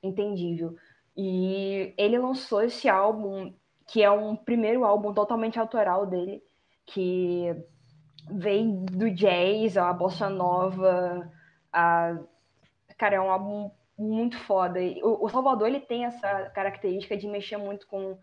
entendível. 0.03 0.75
E 1.15 1.93
ele 1.97 2.17
lançou 2.19 2.61
esse 2.63 2.87
álbum, 2.89 3.53
que 3.87 4.03
é 4.03 4.11
um 4.11 4.35
primeiro 4.35 4.83
álbum 4.85 5.13
totalmente 5.13 5.59
autoral 5.59 6.05
dele, 6.05 6.43
que 6.85 7.55
vem 8.29 8.85
do 8.85 9.09
jazz, 9.09 9.77
a 9.77 9.91
bossa 9.93 10.29
nova, 10.29 11.31
a... 11.77 12.17
Cara, 12.97 13.15
é 13.15 13.21
um 13.21 13.29
álbum 13.29 13.69
muito 13.97 14.37
foda. 14.39 14.79
O, 15.03 15.29
Salvador, 15.29 15.67
ele 15.67 15.79
tem 15.79 16.05
essa 16.05 16.49
característica 16.49 17.15
de 17.15 17.27
mexer 17.27 17.57
muito 17.57 17.85
com, 17.87 18.17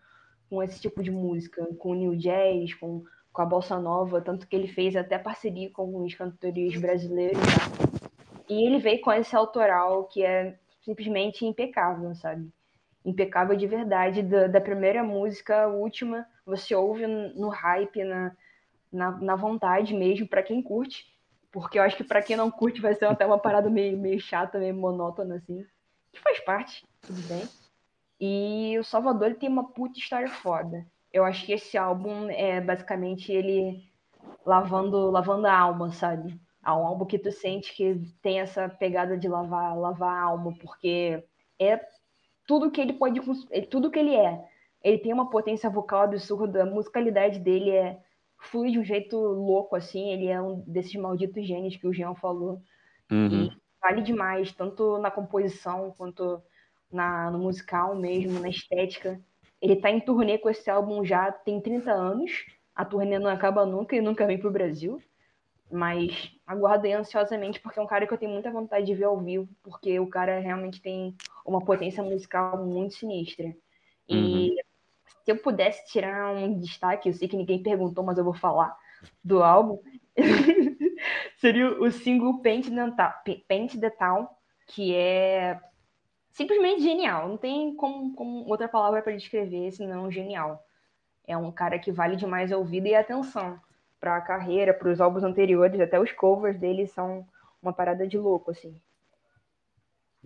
com 0.49 0.61
esse 0.61 0.79
tipo 0.79 1.01
de 1.01 1.11
música, 1.11 1.65
com 1.79 1.91
o 1.91 1.95
new 1.95 2.15
jazz, 2.15 2.73
com, 2.73 3.03
com 3.31 3.41
a 3.41 3.45
bossa 3.45 3.79
nova, 3.79 4.21
tanto 4.21 4.47
que 4.47 4.55
ele 4.55 4.67
fez 4.67 4.95
até 4.95 5.17
parceria 5.17 5.69
com 5.69 5.83
alguns 5.83 6.13
cantores 6.13 6.79
brasileiros, 6.79 7.39
tá? 7.39 7.85
E 8.49 8.65
ele 8.65 8.79
veio 8.79 9.01
com 9.01 9.11
esse 9.11 9.35
autoral 9.35 10.05
que 10.05 10.23
é 10.23 10.57
simplesmente 10.81 11.45
impecável, 11.45 12.13
sabe? 12.15 12.49
Impecável 13.03 13.55
de 13.55 13.67
verdade. 13.67 14.21
Da, 14.21 14.47
da 14.47 14.61
primeira 14.61 15.03
música 15.03 15.63
à 15.63 15.67
última, 15.67 16.27
você 16.45 16.75
ouve 16.75 17.07
no 17.07 17.49
hype, 17.49 18.03
na, 18.03 18.35
na, 18.91 19.11
na 19.11 19.35
vontade 19.35 19.93
mesmo, 19.93 20.27
pra 20.27 20.43
quem 20.43 20.61
curte. 20.61 21.14
Porque 21.55 21.79
eu 21.79 21.83
acho 21.83 21.95
que 21.95 22.03
pra 22.03 22.21
quem 22.21 22.35
não 22.35 22.51
curte 22.51 22.81
vai 22.81 22.93
ser 22.93 23.05
até 23.05 23.25
uma 23.25 23.39
parada 23.39 23.69
meio, 23.69 23.97
meio 23.97 24.19
chata, 24.19 24.59
meio 24.59 24.75
monótona, 24.75 25.35
assim. 25.35 25.65
Que 26.11 26.19
faz 26.19 26.37
parte, 26.41 26.85
tudo 27.01 27.21
bem. 27.29 27.47
E 28.19 28.77
o 28.77 28.83
Salvador 28.83 29.27
ele 29.27 29.35
tem 29.35 29.47
uma 29.47 29.63
puta 29.63 29.97
história 29.97 30.27
foda. 30.27 30.85
Eu 31.13 31.23
acho 31.23 31.45
que 31.45 31.53
esse 31.53 31.77
álbum 31.77 32.29
é 32.29 32.59
basicamente 32.59 33.31
ele 33.31 33.89
lavando, 34.45 35.09
lavando 35.09 35.47
a 35.47 35.57
alma, 35.57 35.93
sabe? 35.93 36.37
É 36.61 36.71
um 36.71 36.85
álbum 36.85 37.05
que 37.05 37.17
tu 37.17 37.31
sente 37.31 37.73
que 37.73 38.01
tem 38.21 38.41
essa 38.41 38.67
pegada 38.67 39.17
de 39.17 39.29
lavar, 39.29 39.77
lavar 39.77 40.13
a 40.13 40.23
alma, 40.23 40.53
porque 40.59 41.23
é 41.57 41.79
tudo 42.45 42.69
que 42.69 42.81
ele 42.81 42.91
pode, 42.91 43.21
é 43.49 43.61
tudo 43.61 43.89
que 43.89 43.99
ele 43.99 44.13
é. 44.13 44.43
Ele 44.83 44.97
tem 44.97 45.13
uma 45.13 45.29
potência 45.29 45.69
vocal 45.69 46.01
absurda, 46.01 46.63
a 46.63 46.65
musicalidade 46.65 47.39
dele 47.39 47.71
é 47.71 47.97
flui 48.37 48.71
de 48.71 48.79
um 48.79 48.83
jeito 48.83 49.17
louco, 49.17 49.75
assim. 49.75 50.11
Ele 50.11 50.27
é 50.27 50.41
um 50.41 50.61
desses 50.67 50.95
malditos 50.95 51.45
gênios 51.45 51.75
que 51.75 51.87
o 51.87 51.93
Jean 51.93 52.15
falou. 52.15 52.61
Uhum. 53.11 53.49
Vale 53.81 54.01
demais, 54.01 54.51
tanto 54.51 54.97
na 54.97 55.11
composição 55.11 55.93
quanto 55.97 56.41
na, 56.91 57.29
no 57.29 57.39
musical 57.39 57.95
mesmo, 57.95 58.39
na 58.39 58.49
estética. 58.49 59.19
Ele 59.61 59.75
tá 59.75 59.89
em 59.89 59.99
turnê 59.99 60.37
com 60.37 60.49
esse 60.49 60.69
álbum 60.69 61.03
já 61.03 61.31
tem 61.31 61.61
30 61.61 61.91
anos. 61.91 62.45
A 62.75 62.83
turnê 62.83 63.19
não 63.19 63.29
acaba 63.29 63.65
nunca 63.65 63.95
e 63.95 64.01
nunca 64.01 64.25
vem 64.25 64.37
pro 64.37 64.51
Brasil. 64.51 65.01
Mas 65.71 66.31
aguardei 66.45 66.93
ansiosamente 66.93 67.59
porque 67.59 67.79
é 67.79 67.81
um 67.81 67.87
cara 67.87 68.05
que 68.05 68.13
eu 68.13 68.17
tenho 68.17 68.31
muita 68.31 68.51
vontade 68.51 68.85
de 68.85 68.93
ver 68.93 69.05
ao 69.05 69.19
vivo, 69.19 69.49
porque 69.63 69.99
o 69.99 70.07
cara 70.07 70.39
realmente 70.39 70.81
tem 70.81 71.15
uma 71.45 71.63
potência 71.63 72.03
musical 72.03 72.63
muito 72.65 72.93
sinistra. 72.93 73.55
E 74.07 74.55
se 75.25 75.31
eu 75.31 75.37
pudesse 75.37 75.83
tirar 75.91 76.35
um 76.35 76.59
destaque, 76.59 77.09
eu 77.09 77.13
sei 77.13 77.27
que 77.27 77.35
ninguém 77.35 77.61
perguntou, 77.63 78.03
mas 78.03 78.17
eu 78.17 78.23
vou 78.23 78.35
falar 78.35 78.77
do 79.23 79.43
álbum, 79.43 79.81
seria 81.37 81.81
o 81.81 81.91
single 81.91 82.41
Paint 82.43 82.69
the, 82.69 82.91
Ta- 82.91 83.23
Paint 83.47 83.79
the 83.79 83.89
Town, 83.89 84.27
que 84.67 84.93
é 84.95 85.59
simplesmente 86.31 86.83
genial. 86.83 87.27
Não 87.27 87.37
tem 87.37 87.75
como, 87.75 88.13
como 88.13 88.47
outra 88.47 88.67
palavra 88.67 89.01
para 89.01 89.17
descrever, 89.17 89.71
senão 89.71 90.11
genial. 90.11 90.63
É 91.25 91.35
um 91.35 91.51
cara 91.51 91.79
que 91.79 91.91
vale 91.91 92.15
demais 92.15 92.51
a 92.51 92.57
ouvida 92.57 92.87
e 92.87 92.93
atenção 92.93 93.59
para 93.99 94.17
a 94.17 94.21
carreira, 94.21 94.75
para 94.75 94.89
os 94.91 95.01
álbuns 95.01 95.23
anteriores, 95.23 95.79
até 95.79 95.99
os 95.99 96.11
covers 96.11 96.59
dele 96.59 96.85
são 96.85 97.27
uma 97.59 97.73
parada 97.73 98.07
de 98.07 98.17
louco, 98.19 98.51
assim. 98.51 98.79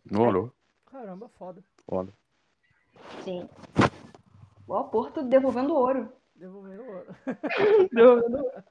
Demorou. 0.04 0.52
Caramba, 0.92 1.30
foda. 1.30 1.64
Foda. 1.86 2.12
Sim. 3.24 3.48
Ó, 4.70 4.84
Porto 4.84 5.24
devolvendo 5.24 5.74
ouro. 5.76 6.14
Devolvendo 6.36 6.84
ouro. 6.86 7.16
Devolvendo 7.92 8.38
ouro. 8.38 8.64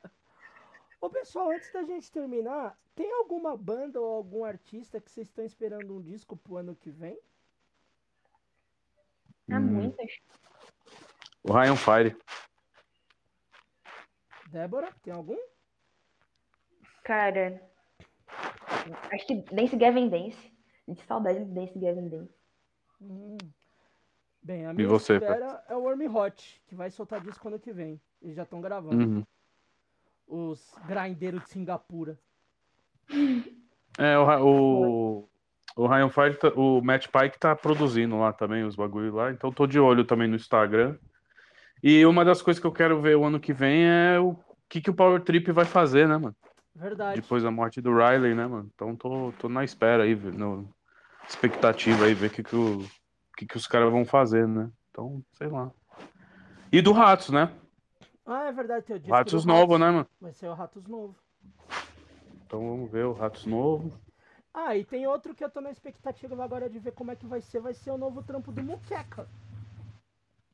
Ô 1.01 1.11
pessoal, 1.11 1.51
antes 1.51 1.73
da 1.73 1.83
gente 1.83 2.11
terminar, 2.11 2.79
tem 2.95 3.13
alguma 3.13 3.57
banda 3.57 4.01
ou 4.01 4.15
algum 4.15 4.45
artista 4.45 5.01
que 5.01 5.11
vocês 5.11 5.29
estão 5.29 5.45
esperando 5.45 5.97
um 5.97 6.03
disco 6.03 6.37
pro 6.37 6.57
ano 6.57 6.75
que 6.75 6.91
vem? 6.91 7.19
Há 9.51 9.57
Hum. 9.57 9.61
muitas. 9.61 10.11
O 11.43 11.53
Ryan 11.53 11.77
Fire. 11.77 12.17
Débora, 14.51 14.93
tem 15.03 15.13
algum? 15.13 15.39
Cara, 17.05 17.61
acho 19.13 19.27
que 19.27 19.35
Dance 19.55 19.77
Gavin 19.77 20.09
Dance. 20.09 20.53
De 20.87 21.03
saudade 21.05 21.45
de 21.45 21.53
Dance 21.53 21.79
Gavin 21.79 22.09
Dance. 22.09 22.35
Hum. 23.01 23.39
Bem, 24.49 24.65
a 24.65 24.71
E 24.71 24.77
minha 24.77 24.89
você, 24.89 25.17
espera 25.17 25.63
é 25.69 25.77
o 25.77 25.81
Worm 25.81 26.09
Hot, 26.09 26.63
que 26.67 26.75
vai 26.75 26.91
soltar 26.91 27.21
disco 27.21 27.47
ano 27.49 27.59
que 27.59 27.71
vem. 27.71 28.01
Eles 28.23 28.35
já 28.35 28.45
estão 28.45 28.63
gravando. 28.63 29.05
Uhum. 29.05 29.27
Os 30.27 30.75
grindeiros 30.87 31.43
de 31.43 31.51
Singapura. 31.51 32.19
É, 33.99 34.17
o, 34.19 34.25
o, 34.41 35.29
o 35.77 35.87
Ryan 35.87 36.09
Fire, 36.09 36.35
tá- 36.39 36.53
o 36.57 36.81
Matt 36.81 37.09
Pike 37.09 37.39
tá 37.39 37.55
produzindo 37.55 38.19
lá 38.19 38.33
também 38.33 38.65
os 38.65 38.75
bagulho 38.75 39.15
lá, 39.15 39.31
então 39.31 39.53
tô 39.53 39.67
de 39.67 39.79
olho 39.79 40.03
também 40.03 40.27
no 40.27 40.37
Instagram. 40.37 40.97
E 41.83 42.07
uma 42.07 42.25
das 42.25 42.41
coisas 42.41 42.59
que 42.59 42.67
eu 42.67 42.73
quero 42.73 43.03
ver 43.03 43.19
o 43.19 43.25
ano 43.25 43.39
que 43.39 43.53
vem 43.53 43.85
é 43.85 44.19
o 44.19 44.35
que, 44.67 44.81
que 44.81 44.89
o 44.89 44.95
Power 44.95 45.21
Trip 45.21 45.53
vai 45.53 45.67
fazer, 45.67 46.09
né, 46.09 46.17
mano? 46.17 46.35
Verdade. 46.75 47.21
Depois 47.21 47.43
da 47.43 47.51
morte 47.51 47.83
do 47.83 47.95
Riley, 47.95 48.35
né, 48.35 48.47
mano? 48.47 48.71
Então 48.75 48.97
tô, 48.97 49.31
tô 49.39 49.47
na 49.47 49.63
espera 49.63 50.05
aí, 50.05 50.15
no, 50.15 50.67
expectativa 51.29 52.07
aí, 52.07 52.15
ver 52.15 52.29
o 52.29 52.31
que, 52.31 52.43
que, 52.43 52.57
o, 52.57 52.89
que, 53.39 53.47
que 53.47 53.57
os 53.57 53.69
caras 53.69 53.93
vão 53.93 54.05
fazer, 54.05 54.49
né? 54.49 54.69
Então, 54.91 55.23
sei 55.35 55.47
lá. 55.47 55.71
E 56.73 56.83
do 56.83 56.93
Ratos, 56.93 57.31
né? 57.31 57.53
Ah, 58.27 58.47
é 58.47 58.53
verdade, 58.53 58.85
tem 58.85 58.97
o 58.97 58.99
disco 58.99 59.15
Ratos 59.15 59.45
novo, 59.45 59.79
né, 59.79 59.91
mano? 59.91 60.07
Vai 60.21 60.33
ser 60.33 60.49
o 60.49 60.55
Ratos 60.55 60.87
novo. 60.87 61.15
Então 62.45 62.61
vamos 62.61 62.91
ver 62.91 63.05
o 63.05 63.13
Ratos 63.13 63.47
novo. 63.47 63.93
Ah, 64.53 64.77
e 64.77 64.85
tem 64.85 65.07
outro 65.07 65.35
que 65.35 65.45
eu 65.45 65.49
tô 65.51 65.61
na 65.61 65.71
expectativa 65.71 66.43
agora 66.43 66.69
de 66.69 66.79
ver 66.81 66.93
como 66.93 67.13
é 67.13 67.17
que 67.17 67.27
vai 67.27 67.41
ser, 67.41 67.61
vai 67.61 67.73
ser 67.73 67.91
o 67.91 67.99
novo 67.99 68.23
trampo 68.23 68.51
do 68.51 68.63
Muqueca. 68.63 69.29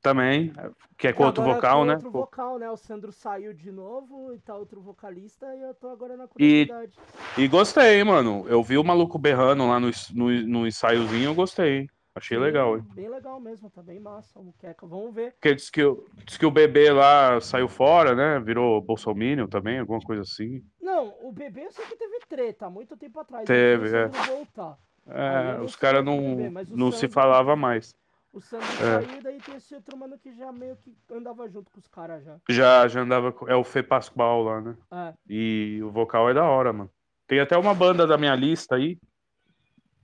Também, 0.02 0.52
que 0.98 1.08
é 1.08 1.12
com 1.14 1.24
outro 1.24 1.42
Agora 1.42 1.56
vocal, 1.56 1.80
com 1.80 1.86
né? 1.86 1.94
outro 1.94 2.10
vocal, 2.10 2.58
né? 2.58 2.70
O 2.70 2.76
Sandro 2.76 3.10
saiu 3.10 3.54
de 3.54 3.72
novo 3.72 4.34
e 4.34 4.38
tá 4.38 4.54
outro 4.54 4.82
vocalista 4.82 5.46
e 5.56 5.62
eu 5.62 5.74
tô 5.74 5.88
agora 5.88 6.16
na 6.16 6.28
E, 6.38 6.66
curiosidade. 6.66 6.98
e 7.38 7.48
gostei, 7.48 8.04
mano. 8.04 8.44
Eu 8.46 8.62
vi 8.62 8.76
o 8.76 8.84
maluco 8.84 9.18
berrando 9.18 9.66
lá 9.66 9.80
no, 9.80 9.90
no, 10.12 10.30
no 10.46 10.66
ensaiozinho, 10.66 11.30
eu 11.30 11.34
gostei. 11.34 11.88
Achei 12.16 12.38
legal, 12.38 12.76
hein? 12.76 12.84
Bem 12.94 13.08
legal 13.08 13.40
mesmo, 13.40 13.68
tá 13.68 13.82
bem 13.82 13.98
massa 13.98 14.40
Muqueca. 14.40 14.86
Vamos 14.86 15.12
ver. 15.12 15.32
Porque 15.32 15.54
diz 15.54 15.68
que, 15.68 15.82
o- 15.82 16.06
diz 16.24 16.36
que 16.36 16.46
o 16.46 16.50
bebê 16.50 16.92
lá 16.92 17.40
saiu 17.40 17.68
fora, 17.68 18.14
né? 18.14 18.38
Virou 18.38 18.80
bolsominion 18.80 19.48
também, 19.48 19.80
alguma 19.80 19.98
coisa 20.00 20.22
assim. 20.22 20.62
Não, 20.80 21.12
o 21.22 21.32
bebê 21.32 21.66
eu 21.66 21.72
sei 21.72 21.84
que 21.86 21.96
teve 21.96 22.20
treta 22.28 22.70
muito 22.70 22.96
tempo 22.96 23.18
atrás. 23.18 23.44
Teve, 23.44 23.96
é. 23.96 24.06
Voltar. 24.08 24.78
É, 25.08 25.60
os 25.60 25.74
caras 25.74 26.04
do 26.04 26.12
não, 26.12 26.36
bebê, 26.36 26.64
não 26.70 26.92
se 26.92 27.00
Sandro- 27.00 27.14
falava 27.14 27.56
mais. 27.56 27.92
O 28.32 28.40
Sandro 28.40 28.66
É. 28.66 29.02
saiu, 29.02 29.22
daí 29.22 29.38
tem 29.40 29.56
esse 29.56 29.74
outro 29.74 29.96
mano 29.96 30.16
que 30.16 30.32
já 30.32 30.52
meio 30.52 30.76
que 30.76 30.94
andava 31.12 31.48
junto 31.48 31.70
com 31.72 31.78
os 31.80 31.86
caras 31.88 32.22
já. 32.24 32.36
Já, 32.48 32.86
já 32.88 33.00
andava. 33.00 33.34
É 33.48 33.56
o 33.56 33.64
Fê 33.64 33.82
Pascoal 33.82 34.42
lá, 34.42 34.60
né? 34.60 34.76
É. 34.92 35.14
E 35.28 35.80
o 35.82 35.90
vocal 35.90 36.30
é 36.30 36.34
da 36.34 36.44
hora, 36.44 36.72
mano. 36.72 36.90
Tem 37.26 37.40
até 37.40 37.56
uma 37.58 37.74
banda 37.74 38.06
da 38.06 38.16
minha 38.16 38.36
lista 38.36 38.76
aí 38.76 38.98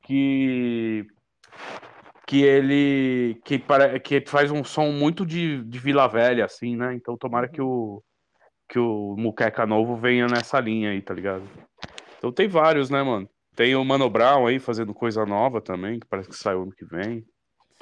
que. 0.03 1.07
Que 2.31 2.45
ele. 2.45 3.41
Que, 3.45 3.59
para, 3.59 3.99
que 3.99 4.23
faz 4.25 4.53
um 4.53 4.63
som 4.63 4.93
muito 4.93 5.27
de, 5.27 5.65
de 5.65 5.79
Vila 5.81 6.07
Velha, 6.07 6.45
assim, 6.45 6.77
né? 6.77 6.95
Então 6.95 7.17
tomara 7.17 7.49
que 7.49 7.61
o. 7.61 8.01
Que 8.69 8.79
o 8.79 9.17
Muqueca 9.19 9.67
novo 9.67 9.97
venha 9.97 10.29
nessa 10.29 10.61
linha 10.61 10.91
aí, 10.91 11.03
tá 11.03 11.13
ligado? 11.13 11.43
Então 12.19 12.31
tem 12.31 12.47
vários, 12.47 12.89
né, 12.89 13.03
mano? 13.03 13.29
Tem 13.57 13.75
o 13.75 13.85
Mano 13.85 14.09
Brown 14.09 14.47
aí 14.47 14.61
fazendo 14.61 14.95
coisa 14.95 15.27
nova 15.27 15.61
também, 15.61 15.99
que 15.99 16.07
parece 16.07 16.29
que 16.29 16.37
saiu 16.37 16.63
ano 16.63 16.71
que 16.71 16.85
vem. 16.85 17.27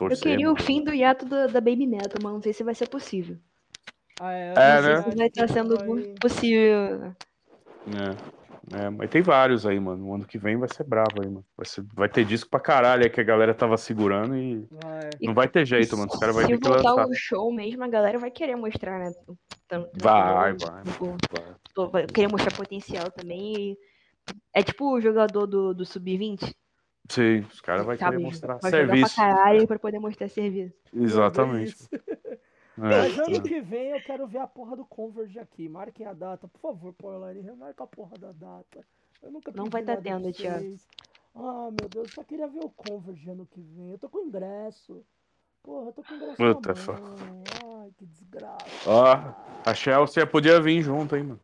Eu 0.01 0.17
queria 0.17 0.51
o 0.51 0.57
fim 0.57 0.83
do 0.83 0.95
hiato 0.95 1.27
da, 1.27 1.47
da 1.47 1.61
Baby 1.61 1.87
Metal, 1.87 2.19
mas 2.23 2.33
não 2.33 2.41
sei 2.41 2.55
se 2.55 2.65
vai 2.65 2.75
ser 2.75 2.89
possível. 2.89 3.37
Ah, 4.19 4.33
é, 4.33 4.55
É, 4.57 4.75
não 4.77 4.83
sei 4.83 4.95
né? 4.95 5.03
se 5.03 5.17
vai 5.19 5.27
estar 5.27 5.49
sendo 5.49 5.85
muito 5.85 6.19
possível. 6.21 7.05
É, 7.05 8.38
é, 8.73 8.91
mas 8.91 9.11
tem 9.11 9.23
vários 9.23 9.67
aí, 9.67 9.79
mano. 9.79 10.07
O 10.09 10.15
ano 10.15 10.25
que 10.27 10.39
vem 10.39 10.57
vai 10.57 10.69
ser 10.69 10.85
bravo 10.85 11.21
aí, 11.23 11.27
mano. 11.29 11.45
Vai, 11.57 11.67
ser- 11.67 11.85
vai 11.95 12.09
ter 12.09 12.25
disco 12.25 12.51
pra 12.51 12.61
caralho 12.61 13.05
aí 13.05 13.11
que 13.11 13.21
a 13.21 13.25
galera 13.25 13.55
tava 13.55 13.77
segurando 13.77 14.37
e 14.37 14.67
não 15.23 15.35
vai 15.35 15.49
ter 15.49 15.65
jeito, 15.67 15.97
mano. 15.97 16.11
Os 16.13 16.19
caras 16.19 16.35
vão 16.35 16.45
Se 16.45 16.51
ter 16.53 16.59
que 16.59 16.69
voltar 16.69 16.91
lançar. 16.93 17.07
o 17.09 17.15
show 17.15 17.53
mesmo, 17.53 17.85
a 17.85 17.89
galera 17.89 18.19
vai 18.19 18.31
querer 18.31 18.57
mostrar, 18.57 18.99
né? 18.99 19.13
tanto- 19.67 19.91
Vai, 20.03 20.55
tanto- 20.57 20.67
vai, 20.73 20.83
tipo, 20.85 21.05
vai. 21.07 21.55
tô- 21.75 21.89
vai 21.91 22.07
querer 22.07 22.29
mostrar 22.29 22.55
potencial 22.57 23.11
também. 23.11 23.73
e 23.73 23.79
É 24.53 24.63
tipo 24.63 24.95
o 24.95 25.01
jogador 25.01 25.47
do, 25.47 25.73
do 25.73 25.87
Sub-20. 25.87 26.53
Sim, 27.11 27.39
os 27.51 27.61
caras 27.63 27.87
vão 27.87 27.97
querer 27.97 28.19
mostrar 28.19 28.59
vai 28.59 28.71
jogar 28.71 28.87
serviço. 28.89 29.15
pra 29.15 29.25
caralho 29.25 29.67
pra 29.67 29.79
poder 29.79 29.99
mostrar 29.99 30.29
serviço. 30.29 30.75
Exatamente. 30.93 31.75
Mas 32.79 33.19
ano 33.19 33.37
É, 33.37 33.41
que 33.41 33.61
vem 33.61 33.91
eu 33.91 34.01
quero 34.03 34.27
ver 34.27 34.39
a 34.39 34.47
porra 34.47 34.77
do 34.77 34.85
Converge 34.85 35.39
aqui. 35.39 35.69
Marquem 35.69 36.07
a 36.07 36.13
data, 36.13 36.47
por 36.47 36.61
favor, 36.61 36.93
Powerline. 36.93 37.45
Remarca 37.45 37.85
a 37.85 37.87
porra 37.87 38.17
da 38.19 38.33
data. 38.33 38.87
Eu 39.21 39.33
nunca 39.33 39.51
Não 39.53 39.65
vai 39.67 39.83
tá 39.83 39.95
pra 39.95 40.03
tendo, 40.03 40.33
Thiago. 40.33 40.61
vocês. 40.61 40.87
Ah, 41.35 41.71
meu 41.71 41.89
Deus, 41.89 42.09
eu 42.09 42.15
só 42.15 42.23
queria 42.23 42.47
ver 42.47 42.65
o 42.65 42.71
Converge 42.71 43.31
ano 43.31 43.47
que 43.47 43.61
vem. 43.61 43.91
Eu 43.91 43.99
tô 43.99 44.09
com 44.09 44.21
ingresso. 44.21 45.05
Porra, 45.63 45.89
eu 45.89 45.93
tô 45.93 46.03
com 46.05 46.15
ingresso 46.15 46.37
Puta, 46.37 46.75
mão. 46.75 47.43
Ai, 47.83 47.93
que 47.97 48.07
desgraça. 48.07 48.65
Ó, 48.87 49.69
a 49.69 49.75
Chelsea 49.75 50.27
podia 50.27 50.61
vir 50.61 50.81
junto, 50.83 51.17
hein, 51.17 51.25
mano. 51.25 51.41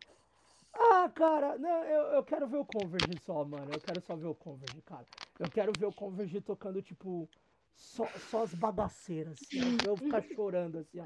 Ah, 0.73 1.09
cara, 1.15 1.59
não, 1.59 1.85
eu, 1.85 2.03
eu 2.15 2.23
quero 2.25 2.47
ver 2.47 2.59
o 2.59 2.65
Converge 2.65 3.19
só, 3.25 3.45
mano. 3.45 3.71
Eu 3.73 3.81
quero 3.81 4.01
só 4.01 4.15
ver 4.17 4.27
o 4.27 4.35
Converge, 4.35 4.81
cara. 4.83 5.05
Eu 5.39 5.51
quero 5.51 5.73
ver 5.79 5.87
o 5.87 5.93
Converge 5.93 6.41
tocando, 6.41 6.81
tipo, 6.83 7.29
só, 7.75 8.07
só 8.31 8.43
as 8.43 8.55
bagaceiras, 8.55 9.39
assim, 9.41 9.61
ó. 9.85 9.91
Eu 9.91 9.97
ficar 9.97 10.23
chorando, 10.23 10.79
assim, 10.79 11.01
ó. 11.01 11.05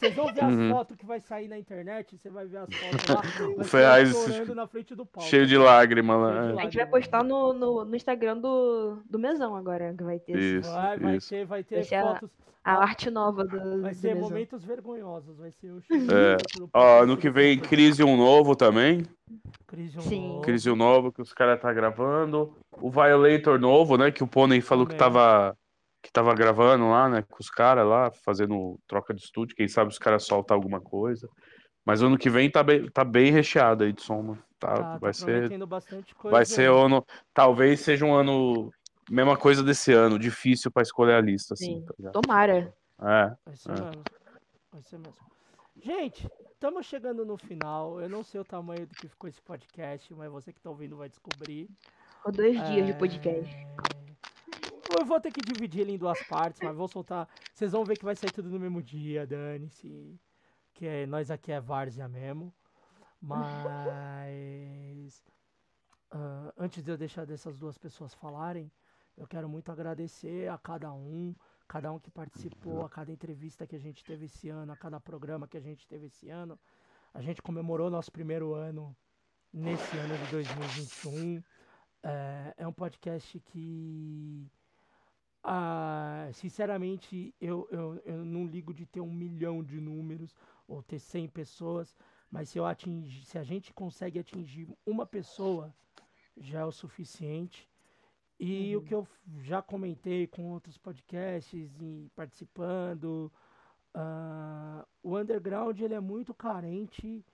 Vocês 0.00 0.14
vão 0.14 0.32
ver 0.32 0.42
as 0.44 0.54
Uhum. 0.54 0.70
fotos 0.70 0.96
que 0.96 1.04
vai 1.04 1.20
sair 1.20 1.46
na 1.46 1.58
internet, 1.58 2.16
você 2.16 2.30
vai 2.30 2.46
ver 2.46 2.56
as 2.58 2.74
fotos 2.74 3.08
lá. 3.08 3.20
O 3.60 3.64
Ferraz 3.64 4.10
chorando 4.12 4.54
na 4.54 4.66
frente 4.66 4.94
do 4.94 5.04
palco. 5.04 5.28
cheio 5.28 5.44
de 5.46 5.50
de 5.50 5.58
lá. 5.58 5.82
é. 5.84 6.60
A 6.60 6.62
gente 6.62 6.76
vai 6.78 6.86
postar 6.86 7.22
no, 7.22 7.52
no, 7.52 7.84
no 7.84 7.94
Instagram 7.96 8.38
do, 8.38 8.96
do 9.08 9.18
Mesão 9.18 9.54
agora, 9.54 9.94
que 9.96 10.02
vai 10.02 10.18
ter. 10.18 10.32
esse- 10.32 10.58
Isso, 10.60 10.72
Vai, 10.72 10.98
vai 10.98 11.16
isso. 11.16 11.28
ter, 11.28 11.44
vai 11.44 11.62
ter 11.62 11.74
Vai 11.76 11.84
ser 11.84 11.94
a, 11.96 12.02
fotos. 12.02 12.30
a 12.64 12.72
arte 12.82 13.10
nova 13.10 13.44
do, 13.44 13.82
Vai 13.82 13.90
do 13.92 13.96
ser 13.96 14.14
Mesão. 14.14 14.28
momentos 14.28 14.64
vergonhosos, 14.64 15.36
vai 15.36 15.50
ser 15.52 15.70
chorando 15.86 16.12
É. 16.12 16.36
do 16.58 16.70
Ó, 16.72 17.02
ano 17.02 17.16
que 17.18 17.28
vem, 17.28 17.58
Crise 17.58 18.02
um 18.02 18.16
novo 18.16 18.56
também. 18.56 19.04
Crise 19.66 19.98
um 19.98 20.00
Sim. 20.00 20.28
novo. 20.28 20.40
Crise 20.42 20.70
um 20.70 20.76
novo 20.76 21.12
que 21.12 21.20
os 21.20 21.32
caras 21.34 21.60
tá 21.60 21.72
gravando. 21.72 22.52
O 22.80 22.90
Violator 22.90 23.58
novo, 23.60 23.96
né? 23.98 24.10
Que 24.10 24.24
o 24.24 24.26
Pônei 24.26 24.60
falou 24.62 24.86
que 24.86 24.94
Também. 24.96 25.12
tava, 25.12 25.56
que 26.02 26.10
tava 26.12 26.34
gravando 26.34 26.88
lá, 26.88 27.08
né? 27.08 27.22
Com 27.28 27.36
os 27.40 27.50
caras 27.50 27.86
lá, 27.86 28.10
fazendo 28.10 28.78
troca 28.86 29.12
de 29.14 29.22
estúdio. 29.22 29.54
Quem 29.56 29.68
sabe 29.68 29.90
os 29.90 29.98
caras 29.98 30.24
soltam 30.24 30.56
alguma 30.56 30.80
coisa. 30.80 31.28
Mas 31.84 32.02
ano 32.02 32.18
que 32.18 32.30
vem 32.30 32.50
tá 32.50 32.62
bem, 32.62 32.88
tá 32.90 33.04
bem 33.04 33.30
recheado 33.32 33.84
aí 33.84 33.92
de 33.92 34.02
som, 34.02 34.22
mano. 34.22 34.42
Tá, 34.58 34.74
Tá, 34.74 34.98
vai 34.98 35.10
tá 35.10 35.12
ser, 35.14 35.24
prometendo 35.32 35.66
bastante 35.66 36.14
coisa. 36.14 36.36
vai 36.36 36.44
ser 36.44 36.70
ano. 36.70 37.04
Talvez 37.32 37.80
seja 37.80 38.04
um 38.04 38.14
ano. 38.14 38.70
Mesma 39.10 39.36
coisa 39.36 39.62
desse 39.62 39.92
ano, 39.92 40.18
difícil 40.18 40.70
pra 40.70 40.82
escolher 40.82 41.14
a 41.14 41.20
lista, 41.20 41.54
assim. 41.54 41.84
Sim. 41.98 42.02
Tá? 42.04 42.10
Tomara. 42.10 42.72
É, 43.02 43.34
Vai 43.44 43.56
ser 43.56 43.70
é. 43.70 43.74
mesmo. 43.80 44.02
Vai 44.72 44.82
ser 44.82 44.98
mesmo. 44.98 45.14
Gente, 45.82 46.30
estamos 46.52 46.86
chegando 46.86 47.24
no 47.24 47.36
final. 47.36 48.00
Eu 48.00 48.08
não 48.08 48.22
sei 48.22 48.40
o 48.40 48.44
tamanho 48.44 48.86
do 48.86 48.94
que 48.94 49.08
ficou 49.08 49.28
esse 49.28 49.40
podcast, 49.40 50.14
mas 50.14 50.30
você 50.30 50.52
que 50.52 50.60
tá 50.60 50.68
ouvindo 50.70 50.96
vai 50.96 51.08
descobrir. 51.08 51.68
Ficou 52.18 52.30
dois 52.32 52.54
dias 52.68 52.86
de 52.86 52.92
É, 52.92 52.94
podcast. 52.94 53.56
Eu 54.98 55.04
vou 55.04 55.20
ter 55.20 55.32
que 55.32 55.40
dividir 55.40 55.82
ele 55.82 55.92
em 55.92 55.98
duas 55.98 56.20
partes, 56.26 56.60
mas 56.62 56.76
vou 56.76 56.88
soltar. 56.88 57.28
Vocês 57.54 57.72
vão 57.72 57.84
ver 57.84 57.96
que 57.96 58.04
vai 58.04 58.16
sair 58.16 58.32
tudo 58.32 58.50
no 58.50 58.58
mesmo 58.58 58.82
dia, 58.82 59.26
dane-se. 59.26 60.18
Que 60.74 60.86
é, 60.86 61.06
nós 61.06 61.30
aqui 61.30 61.52
é 61.52 61.60
Várzea 61.60 62.08
mesmo. 62.08 62.52
Mas. 63.20 63.52
ah, 66.10 66.52
antes 66.56 66.82
de 66.82 66.90
eu 66.90 66.96
deixar 66.96 67.24
dessas 67.24 67.56
duas 67.56 67.78
pessoas 67.78 68.14
falarem, 68.14 68.70
eu 69.16 69.26
quero 69.26 69.48
muito 69.48 69.70
agradecer 69.70 70.48
a 70.48 70.56
cada 70.56 70.92
um, 70.92 71.34
cada 71.68 71.92
um 71.92 71.98
que 71.98 72.10
participou, 72.10 72.84
a 72.84 72.88
cada 72.88 73.12
entrevista 73.12 73.66
que 73.66 73.76
a 73.76 73.78
gente 73.78 74.02
teve 74.02 74.24
esse 74.24 74.48
ano, 74.48 74.72
a 74.72 74.76
cada 74.76 74.98
programa 74.98 75.46
que 75.46 75.56
a 75.56 75.60
gente 75.60 75.86
teve 75.86 76.06
esse 76.06 76.30
ano. 76.30 76.58
A 77.12 77.20
gente 77.20 77.42
comemorou 77.42 77.90
nosso 77.90 78.10
primeiro 78.10 78.54
ano 78.54 78.96
nesse 79.52 79.96
ano 79.98 80.16
de 80.16 80.30
2021. 80.30 81.42
É, 82.02 82.54
é 82.58 82.66
um 82.66 82.72
podcast 82.72 83.38
que, 83.40 84.50
ah, 85.42 86.28
sinceramente, 86.32 87.34
eu, 87.40 87.66
eu, 87.70 88.02
eu 88.04 88.24
não 88.24 88.46
ligo 88.46 88.74
de 88.74 88.84
ter 88.84 89.00
um 89.00 89.12
milhão 89.12 89.62
de 89.62 89.80
números 89.80 90.34
ou 90.68 90.82
ter 90.82 90.98
100 90.98 91.28
pessoas, 91.28 91.96
mas 92.30 92.50
se, 92.50 92.58
eu 92.58 92.66
atingir, 92.66 93.24
se 93.24 93.38
a 93.38 93.42
gente 93.42 93.72
consegue 93.72 94.18
atingir 94.18 94.68
uma 94.86 95.06
pessoa, 95.06 95.74
já 96.36 96.60
é 96.60 96.64
o 96.64 96.72
suficiente. 96.72 97.68
E 98.38 98.74
o 98.74 98.82
que 98.82 98.94
eu 98.94 99.06
já 99.42 99.60
comentei 99.60 100.26
com 100.26 100.50
outros 100.50 100.78
podcasts 100.78 101.78
e 101.80 102.10
participando, 102.14 103.30
ah, 103.92 104.86
o 105.02 105.18
underground 105.18 105.78
ele 105.78 105.94
é 105.94 106.00
muito 106.00 106.32
carente 106.32 107.24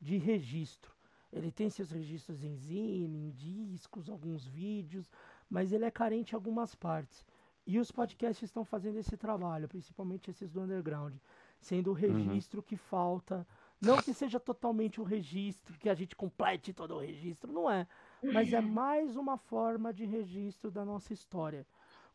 de 0.00 0.16
registro. 0.16 0.92
Ele 1.32 1.50
tem 1.52 1.68
seus 1.68 1.90
registros 1.90 2.42
em 2.42 2.56
zine, 2.56 3.26
em 3.26 3.30
discos, 3.30 4.08
alguns 4.08 4.46
vídeos, 4.46 5.10
mas 5.50 5.72
ele 5.72 5.84
é 5.84 5.90
carente 5.90 6.32
em 6.32 6.36
algumas 6.36 6.74
partes. 6.74 7.24
E 7.66 7.78
os 7.80 7.90
podcasts 7.90 8.44
estão 8.44 8.64
fazendo 8.64 8.96
esse 8.98 9.16
trabalho, 9.16 9.66
principalmente 9.68 10.30
esses 10.30 10.52
do 10.52 10.60
underground, 10.60 11.16
sendo 11.58 11.90
o 11.90 11.94
registro 11.94 12.62
que 12.62 12.76
falta. 12.76 13.46
Não 13.80 14.00
que 14.00 14.14
seja 14.14 14.38
totalmente 14.38 15.00
o 15.00 15.04
registro, 15.04 15.76
que 15.76 15.88
a 15.88 15.94
gente 15.94 16.14
complete 16.14 16.72
todo 16.72 16.94
o 16.94 17.00
registro, 17.00 17.52
não 17.52 17.68
é. 17.68 17.86
Mas 18.32 18.52
é 18.52 18.60
mais 18.60 19.16
uma 19.16 19.36
forma 19.36 19.92
de 19.92 20.04
registro 20.04 20.70
da 20.70 20.84
nossa 20.84 21.12
história. 21.12 21.66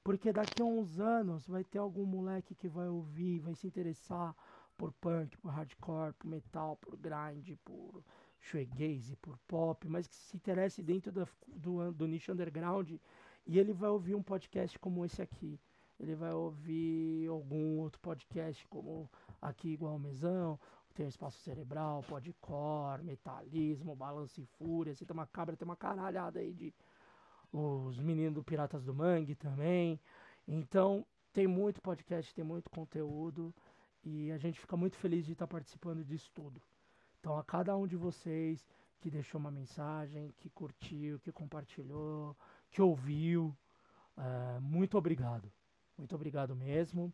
Porque 0.03 0.31
daqui 0.31 0.61
a 0.61 0.65
uns 0.65 0.99
anos 0.99 1.47
vai 1.47 1.63
ter 1.63 1.77
algum 1.79 2.05
moleque 2.05 2.55
que 2.55 2.67
vai 2.69 2.87
ouvir, 2.87 3.39
vai 3.39 3.53
se 3.53 3.67
interessar 3.67 4.33
por 4.77 4.91
punk, 4.93 5.37
por 5.37 5.49
hardcore, 5.51 6.13
por 6.13 6.27
metal, 6.27 6.75
por 6.77 6.97
grind, 6.97 7.55
por 7.63 8.03
shoegaze, 8.39 9.15
por 9.17 9.37
pop, 9.47 9.87
mas 9.87 10.07
que 10.07 10.15
se 10.15 10.35
interesse 10.35 10.81
dentro 10.81 11.11
da- 11.11 11.27
do, 11.47 11.91
do 11.91 12.07
nicho 12.07 12.31
underground 12.31 12.89
e 13.45 13.59
ele 13.59 13.73
vai 13.73 13.89
ouvir 13.89 14.15
um 14.15 14.23
podcast 14.23 14.77
como 14.79 15.05
esse 15.05 15.21
aqui. 15.21 15.59
Ele 15.99 16.15
vai 16.15 16.33
ouvir 16.33 17.27
algum 17.27 17.79
outro 17.79 17.99
podcast 17.99 18.67
como 18.67 19.09
aqui 19.41 19.69
igual 19.69 19.95
o 19.95 19.99
Mesão, 19.99 20.59
tem 20.93 21.07
Espaço 21.07 21.39
Cerebral, 21.39 22.03
Podcore, 22.03 23.03
Metalismo, 23.03 23.95
Balanço 23.95 24.41
e 24.41 24.45
Fúria, 24.45 24.95
tem 24.95 25.07
uma 25.11 25.27
cabra, 25.27 25.55
tem 25.55 25.65
uma 25.65 25.75
caralhada 25.75 26.39
aí 26.39 26.53
de 26.53 26.73
os 27.53 27.99
meninos 27.99 28.33
do 28.33 28.43
Piratas 28.43 28.83
do 28.83 28.93
Mangue 28.93 29.35
também. 29.35 29.99
Então, 30.47 31.05
tem 31.33 31.47
muito 31.47 31.81
podcast, 31.81 32.33
tem 32.33 32.43
muito 32.43 32.69
conteúdo 32.69 33.53
e 34.03 34.31
a 34.31 34.37
gente 34.37 34.59
fica 34.59 34.75
muito 34.75 34.97
feliz 34.97 35.25
de 35.25 35.33
estar 35.33 35.47
participando 35.47 36.03
disso 36.03 36.31
tudo. 36.33 36.61
Então, 37.19 37.37
a 37.37 37.43
cada 37.43 37.75
um 37.75 37.85
de 37.85 37.95
vocês 37.95 38.65
que 38.99 39.09
deixou 39.09 39.39
uma 39.39 39.51
mensagem, 39.51 40.33
que 40.37 40.49
curtiu, 40.49 41.19
que 41.19 41.31
compartilhou, 41.31 42.35
que 42.71 42.81
ouviu, 42.81 43.55
eh, 44.17 44.59
muito 44.61 44.97
obrigado. 44.97 45.51
Muito 45.97 46.15
obrigado 46.15 46.55
mesmo. 46.55 47.13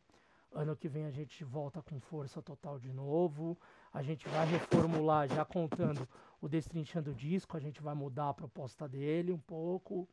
Ano 0.53 0.75
que 0.75 0.87
vem 0.87 1.05
a 1.05 1.11
gente 1.11 1.43
volta 1.43 1.81
com 1.81 1.99
força 1.99 2.41
total 2.41 2.79
de 2.79 2.93
novo. 2.93 3.57
A 3.91 4.01
gente 4.01 4.27
vai 4.29 4.45
reformular, 4.47 5.27
já 5.27 5.43
contando 5.43 6.07
o 6.39 6.47
Destrinchando 6.47 7.11
o 7.11 7.15
Disco, 7.15 7.57
a 7.57 7.59
gente 7.59 7.81
vai 7.81 7.93
mudar 7.93 8.29
a 8.29 8.33
proposta 8.33 8.87
dele 8.87 9.31
um 9.33 9.39
pouco, 9.39 10.07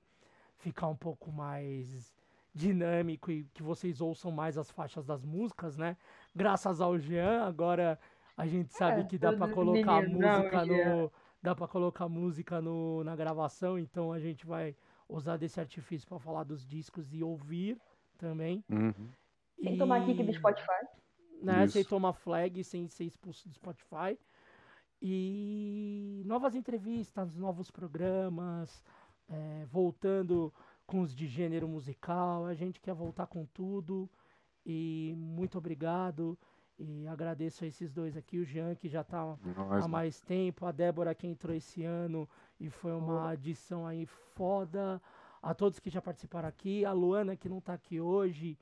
ficar 0.57 0.89
um 0.89 0.97
pouco 0.97 1.31
mais 1.31 2.13
dinâmico 2.55 3.31
e 3.31 3.45
que 3.53 3.63
vocês 3.63 4.01
ouçam 4.01 4.31
mais 4.31 4.57
as 4.57 4.71
faixas 4.71 5.05
das 5.05 5.25
músicas, 5.25 5.77
né? 5.77 5.97
Graças 6.35 6.81
ao 6.81 6.99
Jean, 6.99 7.45
agora 7.45 7.99
a 8.37 8.47
gente 8.47 8.73
sabe 8.73 9.03
É, 9.03 9.05
que 9.05 9.19
dá 9.19 9.33
para 9.33 9.53
colocar 9.53 10.03
meninos, 10.03 10.21
não, 10.21 10.39
música 10.39 10.67
no 10.67 11.13
dá 11.43 11.55
para 11.55 11.69
colocar 11.69 12.09
música 12.09 12.61
no, 12.63 13.05
na 13.05 13.15
gravação, 13.15 13.79
então 13.79 14.13
a 14.13 14.19
gente 14.19 14.47
vai 14.47 14.75
usar 15.17 15.37
desse 15.37 15.61
artifício 15.61 16.07
para 16.09 16.19
falar 16.19 16.45
dos 16.45 16.67
discos 16.67 17.13
e 17.13 17.23
ouvir 17.23 17.81
também. 18.19 18.65
Uhum. 18.69 19.09
Sem 19.63 19.79
tomar 19.79 20.05
kick 20.05 20.23
do 20.23 20.31
E- 20.31 20.35
Spotify. 20.35 20.87
né? 21.43 21.67
Sem 21.69 21.85
tomar 21.85 22.13
flag, 22.13 22.63
sem 22.65 22.89
ser 22.89 23.05
expulso 23.05 23.49
do 23.49 23.55
Spotify. 23.55 24.19
E 25.01 26.23
novas 26.25 26.55
entrevistas, 26.55 27.37
novos 27.37 27.71
programas, 27.71 28.83
é, 29.29 29.65
voltando 29.67 30.53
com 30.87 31.01
os 31.01 31.15
de 31.15 31.27
gênero 31.27 31.69
musical. 31.69 32.47
A 32.47 32.55
gente 32.55 32.81
quer 32.81 32.95
voltar 32.95 33.27
com 33.27 33.45
tudo. 33.47 34.09
E 34.65 35.13
muito 35.17 35.59
obrigado. 35.59 36.39
E 36.79 37.07
agradeço 37.07 37.65
a 37.65 37.69
esses 37.69 37.93
dois 37.93 38.17
aqui, 38.17 38.39
o 38.39 38.45
Jean, 38.45 38.75
que 38.75 38.89
já 38.89 39.03
está 39.03 39.21
há 39.21 39.37
mano. 39.37 39.89
mais 39.89 40.21
tempo, 40.21 40.67
a 40.67 40.73
Débora 40.73 41.15
que 41.15 41.27
entrou 41.27 41.55
esse 41.55 41.85
ano 41.85 42.29
e 42.59 42.69
foi 42.69 42.93
uma 42.93 43.31
adição 43.31 43.87
aí 43.87 44.07
foda. 44.07 45.01
A 45.41 45.55
todos 45.55 45.79
que 45.79 45.91
já 45.91 46.03
participaram 46.03 46.49
aqui, 46.49 46.85
a 46.85 46.93
Luana 46.93 47.37
que 47.37 47.49
não 47.49 47.59
está 47.59 47.75
aqui 47.75 48.01
hoje, 48.01 48.59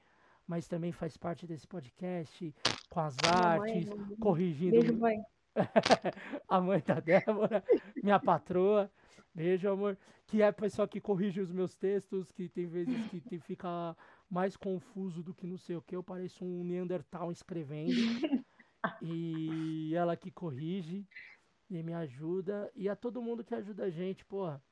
mas 0.47 0.69
também 0.69 0.93
faz 0.93 1.17
parte 1.17 1.47
desse 1.47 1.67
podcast, 1.67 2.55
com 2.91 3.01
as 3.01 3.17
mãe, 3.25 3.33
artes, 3.33 3.89
um 3.89 4.17
corrigindo 4.17 4.81
Beijo, 4.81 4.99
mãe. 4.99 5.17
a 6.49 6.61
mãe 6.61 6.83
da 6.85 7.01
Débora, 7.01 7.65
minha 8.03 8.19
patroa. 8.19 8.91
Beijo, 9.35 9.69
amor. 9.71 9.97
Que 10.27 10.43
é 10.43 10.49
a 10.49 10.53
pessoa 10.53 10.87
que 10.87 11.01
corrige 11.01 11.41
os 11.41 11.51
meus 11.51 11.75
textos, 11.75 12.31
que 12.31 12.49
tem 12.49 12.67
vezes 12.67 13.07
que 13.09 13.21
tem, 13.21 13.39
fica 13.39 13.97
mais 14.33 14.57
confuso 14.57 15.23
do 15.23 15.35
que 15.35 15.47
não 15.47 15.59
sei 15.59 15.77
o 15.77 15.83
que. 15.83 15.95
Eu 15.95 16.03
pareço 16.03 16.43
um 16.43 16.65
Neandertal 16.65 17.31
escrevendo. 17.31 17.93
e 19.03 19.95
ela 19.95 20.17
que 20.17 20.31
corrige 20.31 21.07
e 21.69 21.83
me 21.83 21.93
ajuda. 21.93 22.73
E 22.75 22.89
a 22.89 22.97
todo 22.97 23.21
mundo 23.21 23.45
que 23.45 23.55
ajuda 23.55 23.85
a 23.85 23.91
gente, 23.91 24.25
porra. 24.25 24.63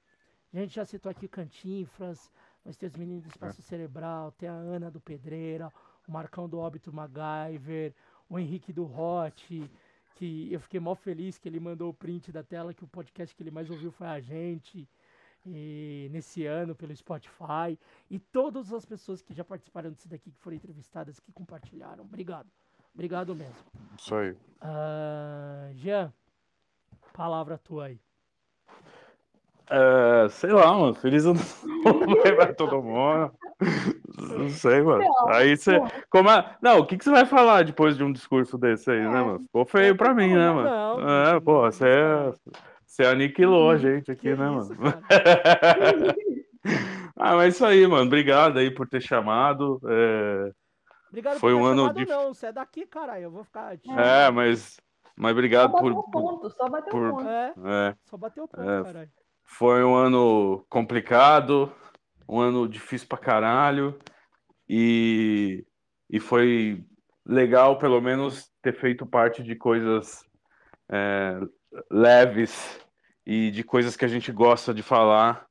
A 0.51 0.57
gente 0.57 0.75
já 0.75 0.85
citou 0.87 1.11
aqui 1.11 1.29
Cantinfras, 1.29 2.33
Mas 2.65 2.77
tem 2.79 2.89
os 2.89 2.97
meninos 2.97 3.23
do 3.23 3.29
Espaço 3.29 3.61
Cerebral, 3.61 4.33
tem 4.33 4.49
a 4.49 4.55
Ana 4.55 4.91
do 4.91 5.01
Pedreira, 5.01 5.71
o 6.09 6.11
Marcão 6.11 6.49
do 6.49 6.59
Óbito 6.59 6.91
MacGyver, 6.91 7.95
o 8.31 8.39
Henrique 8.39 8.73
do 8.73 8.85
Hot, 8.85 9.71
que 10.17 10.51
eu 10.51 10.59
fiquei 10.59 10.81
mó 10.81 10.95
feliz 10.95 11.39
que 11.39 11.49
ele 11.49 11.61
mandou 11.61 11.91
o 11.91 11.95
print 11.95 12.33
da 12.33 12.43
tela 12.43 12.73
que 12.73 12.83
o 12.83 12.89
podcast 12.89 13.37
que 13.37 13.43
ele 13.43 13.51
mais 13.51 13.71
ouviu 13.71 13.93
foi 13.93 14.07
a 14.07 14.21
gente. 14.21 14.89
E 15.47 16.09
nesse 16.13 16.45
ano 16.45 16.75
pelo 16.75 16.95
Spotify 16.95 17.79
e 18.11 18.19
todas 18.19 18.73
as 18.73 18.85
pessoas 18.85 19.23
que 19.23 19.33
já 19.33 19.43
participaram 19.43 19.91
disso 19.91 20.09
daqui 20.09 20.31
que 20.31 20.39
foram 20.39 20.57
entrevistadas 20.57 21.19
que 21.19 21.33
compartilharam. 21.33 22.05
Obrigado. 22.05 22.49
Obrigado 22.95 23.35
mesmo. 23.35 23.55
Isso 23.99 24.15
aí. 24.15 24.37
Ah, 24.61 25.71
Jean, 25.75 26.13
palavra 27.15 27.57
tua 27.57 27.87
aí. 27.87 27.99
É, 29.71 30.29
sei 30.29 30.51
lá, 30.51 30.75
mano. 30.75 30.95
Feliz 30.95 31.25
ano 31.25 31.41
novo 31.85 32.23
aí 32.25 32.33
pra 32.35 32.53
todo 32.53 32.83
mundo. 32.83 33.33
Não 34.19 34.51
sei, 34.51 34.83
mano. 34.83 35.05
Aí 35.29 35.57
você. 35.57 35.81
Como 36.11 36.29
é... 36.29 36.57
Não, 36.61 36.81
o 36.81 36.87
que, 36.87 36.99
que 36.99 37.05
você 37.05 37.11
vai 37.11 37.25
falar 37.25 37.65
depois 37.65 37.97
de 37.97 38.03
um 38.03 38.13
discurso 38.13 38.59
desse 38.59 38.91
aí, 38.91 39.01
né, 39.01 39.23
mano? 39.23 39.39
Ficou 39.41 39.65
feio 39.65 39.97
pra 39.97 40.13
mim, 40.13 40.35
né, 40.35 40.51
mano? 40.51 41.09
É, 41.09 41.41
pô, 41.41 41.63
você, 41.63 41.87
você 42.91 43.05
aniquilou 43.05 43.71
a 43.71 43.77
gente 43.77 44.11
aqui, 44.11 44.31
né, 44.31 44.51
mano? 44.51 44.69
ah, 47.17 47.37
mas 47.37 47.45
é 47.45 47.49
isso 47.49 47.65
aí, 47.65 47.87
mano. 47.87 48.07
Obrigado 48.07 48.59
aí 48.59 48.71
por 48.71 48.89
ter 48.89 49.01
chamado. 49.01 49.81
É... 49.87 50.51
Obrigado 51.09 51.39
Foi 51.39 51.53
por 51.53 51.59
ter 51.59 51.63
um 51.63 51.67
ano 51.67 51.81
chamado, 51.83 51.97
dif- 51.97 52.09
não. 52.09 52.35
Você 52.35 52.47
é 52.47 52.53
daqui, 52.53 52.87
caralho. 52.87 53.25
Eu 53.25 53.31
vou 53.31 53.45
ficar. 53.45 53.75
É, 53.97 54.31
mas. 54.31 54.79
Mas 55.17 55.33
obrigado 55.33 55.71
Só 55.73 55.79
por. 55.79 55.93
bateu 55.95 55.99
o 56.01 56.11
ponto, 56.11 56.51
só 56.51 56.69
bateu 56.69 56.91
por- 56.91 57.09
o 57.09 57.17
ponto. 57.17 57.29
É, 57.29 57.55
É. 57.65 57.95
só 58.05 58.17
bateu 58.17 58.45
o 58.45 58.49
ponto, 58.49 58.69
É. 58.71 58.83
caralho. 58.83 59.11
Foi 59.45 59.85
um 59.85 59.95
ano 59.95 60.65
complicado, 60.69 61.73
um 62.29 62.41
ano 62.41 62.69
difícil 62.69 63.07
pra 63.09 63.19
caralho, 63.19 63.99
e, 64.69 65.65
e 66.09 66.19
foi 66.21 66.85
legal, 67.27 67.79
pelo 67.79 68.01
menos, 68.01 68.49
ter 68.63 68.73
feito 68.81 69.05
parte 69.07 69.43
de 69.43 69.55
coisas 69.57 70.25
é, 70.91 71.39
leves 71.91 72.81
e 73.27 73.51
de 73.51 73.63
coisas 73.63 73.97
que 73.97 74.05
a 74.05 74.09
gente 74.09 74.33
gosta 74.33 74.73
de 74.75 74.83
falar, 74.83 75.47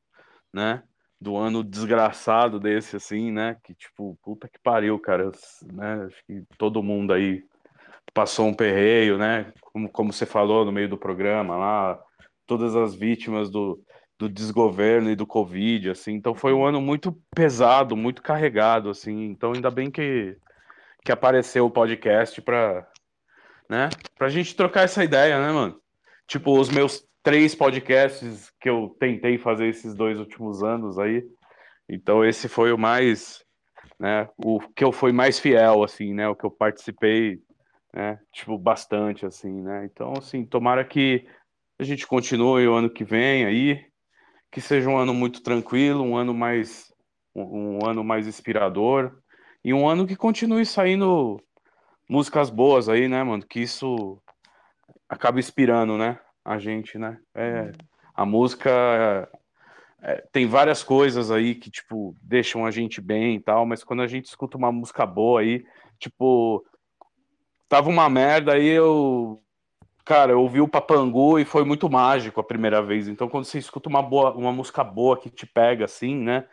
né? 0.54 0.84
Do 1.20 1.36
ano 1.36 1.64
desgraçado 1.64 2.60
desse, 2.60 2.96
assim, 2.96 3.32
né? 3.32 3.58
Que, 3.64 3.74
tipo, 3.74 4.18
puta 4.24 4.48
que 4.48 4.60
pariu, 4.60 4.98
cara, 5.00 5.32
né? 5.72 6.06
Acho 6.06 6.26
que 6.26 6.44
todo 6.58 6.84
mundo 6.84 7.14
aí 7.14 7.44
passou 8.14 8.48
um 8.48 8.54
perreio, 8.54 9.18
né? 9.18 9.52
Como, 9.62 9.90
como 9.90 10.14
você 10.14 10.26
falou 10.26 10.66
no 10.66 10.72
meio 10.72 10.90
do 10.90 10.98
programa 10.98 11.58
lá, 11.58 12.00
todas 12.48 12.76
as 12.76 12.96
vítimas 12.96 13.50
do, 13.50 13.82
do 14.18 14.30
desgoverno 14.30 15.10
e 15.10 15.16
do 15.16 15.28
Covid, 15.28 15.92
assim. 15.92 16.14
Então 16.14 16.34
foi 16.34 16.54
um 16.54 16.66
ano 16.66 16.82
muito 16.82 17.12
pesado, 17.36 17.96
muito 17.96 18.22
carregado, 18.22 18.90
assim. 18.90 19.26
Então 19.26 19.54
ainda 19.54 19.70
bem 19.70 19.92
que, 19.92 20.38
que 21.04 21.12
apareceu 21.12 21.66
o 21.66 21.72
podcast 21.72 22.42
para 22.42 22.88
né? 23.70 23.90
Pra 24.18 24.30
gente 24.30 24.56
trocar 24.56 24.82
essa 24.82 25.04
ideia, 25.04 25.40
né, 25.40 25.52
mano? 25.52 25.80
Tipo, 26.30 26.60
os 26.60 26.70
meus 26.70 27.04
três 27.24 27.56
podcasts 27.56 28.52
que 28.62 28.70
eu 28.70 28.96
tentei 29.00 29.40
fazer 29.40 29.68
esses 29.68 29.96
dois 29.96 30.20
últimos 30.20 30.62
anos 30.62 31.00
aí. 31.00 31.24
Então 31.90 32.24
esse 32.24 32.48
foi 32.48 32.72
o 32.72 32.78
mais, 32.78 33.44
né? 34.00 34.30
O 34.38 34.60
que 34.60 34.84
eu 34.84 34.92
fui 34.92 35.12
mais 35.12 35.40
fiel, 35.40 35.84
assim, 35.84 36.14
né? 36.14 36.30
O 36.30 36.36
que 36.36 36.46
eu 36.46 36.52
participei, 36.52 37.42
né? 37.92 38.20
Tipo, 38.32 38.60
bastante, 38.60 39.26
assim, 39.26 39.52
né? 39.64 39.90
Então, 39.92 40.14
assim, 40.16 40.46
tomara 40.46 40.86
que 40.86 41.28
a 41.80 41.84
gente 41.84 42.06
continue 42.06 42.68
o 42.68 42.76
ano 42.76 42.92
que 42.92 43.04
vem 43.04 43.46
aí, 43.46 43.84
que 44.52 44.62
seja 44.62 44.88
um 44.88 45.00
ano 45.00 45.16
muito 45.16 45.42
tranquilo, 45.42 46.04
um 46.04 46.16
ano 46.16 46.32
mais 46.32 46.94
um, 47.36 47.80
um 47.80 47.90
ano 47.90 48.04
mais 48.04 48.28
inspirador 48.28 49.18
e 49.66 49.74
um 49.74 49.90
ano 49.90 50.06
que 50.06 50.16
continue 50.16 50.64
saindo 50.64 51.42
músicas 52.08 52.52
boas 52.52 52.88
aí, 52.88 53.08
né, 53.08 53.24
mano? 53.24 53.44
Que 53.48 53.62
isso 53.62 54.22
acaba 55.10 55.40
inspirando, 55.40 55.98
né? 55.98 56.20
A 56.46 56.60
gente, 56.60 56.98
né? 56.98 57.20
É, 57.36 57.72
a 58.16 58.26
música 58.26 59.30
é, 60.02 60.24
tem 60.32 60.48
várias 60.48 60.84
coisas 60.84 61.32
aí 61.32 61.56
que, 61.56 61.70
tipo, 61.70 62.16
deixam 62.22 62.66
a 62.66 62.72
gente 62.72 63.02
bem 63.02 63.36
e 63.36 63.40
tal, 63.40 63.66
mas 63.66 63.84
quando 63.84 64.02
a 64.02 64.08
gente 64.08 64.26
escuta 64.26 64.58
uma 64.58 64.72
música 64.72 65.06
boa 65.06 65.42
aí, 65.42 65.66
tipo, 65.98 66.64
tava 67.68 67.90
uma 67.90 68.10
merda 68.10 68.54
aí 68.54 68.68
eu 68.68 69.42
Cara, 70.10 70.32
eu 70.32 70.42
ouvi 70.42 70.60
o 70.60 70.68
Papangu 70.68 71.38
e 71.38 71.46
foi 71.46 71.64
muito 71.64 71.88
mágico 71.88 72.40
a 72.40 72.44
primeira 72.44 72.82
vez. 72.82 73.08
Então, 73.08 73.30
quando 73.30 73.44
você 73.46 73.60
escuta 73.60 73.90
uma 73.90 74.02
boa, 74.02 74.34
uma 74.34 74.52
música 74.52 74.84
boa 74.84 75.16
que 75.16 75.30
te 75.30 75.46
pega 75.46 75.86
assim, 75.86 76.16
né? 76.16 76.48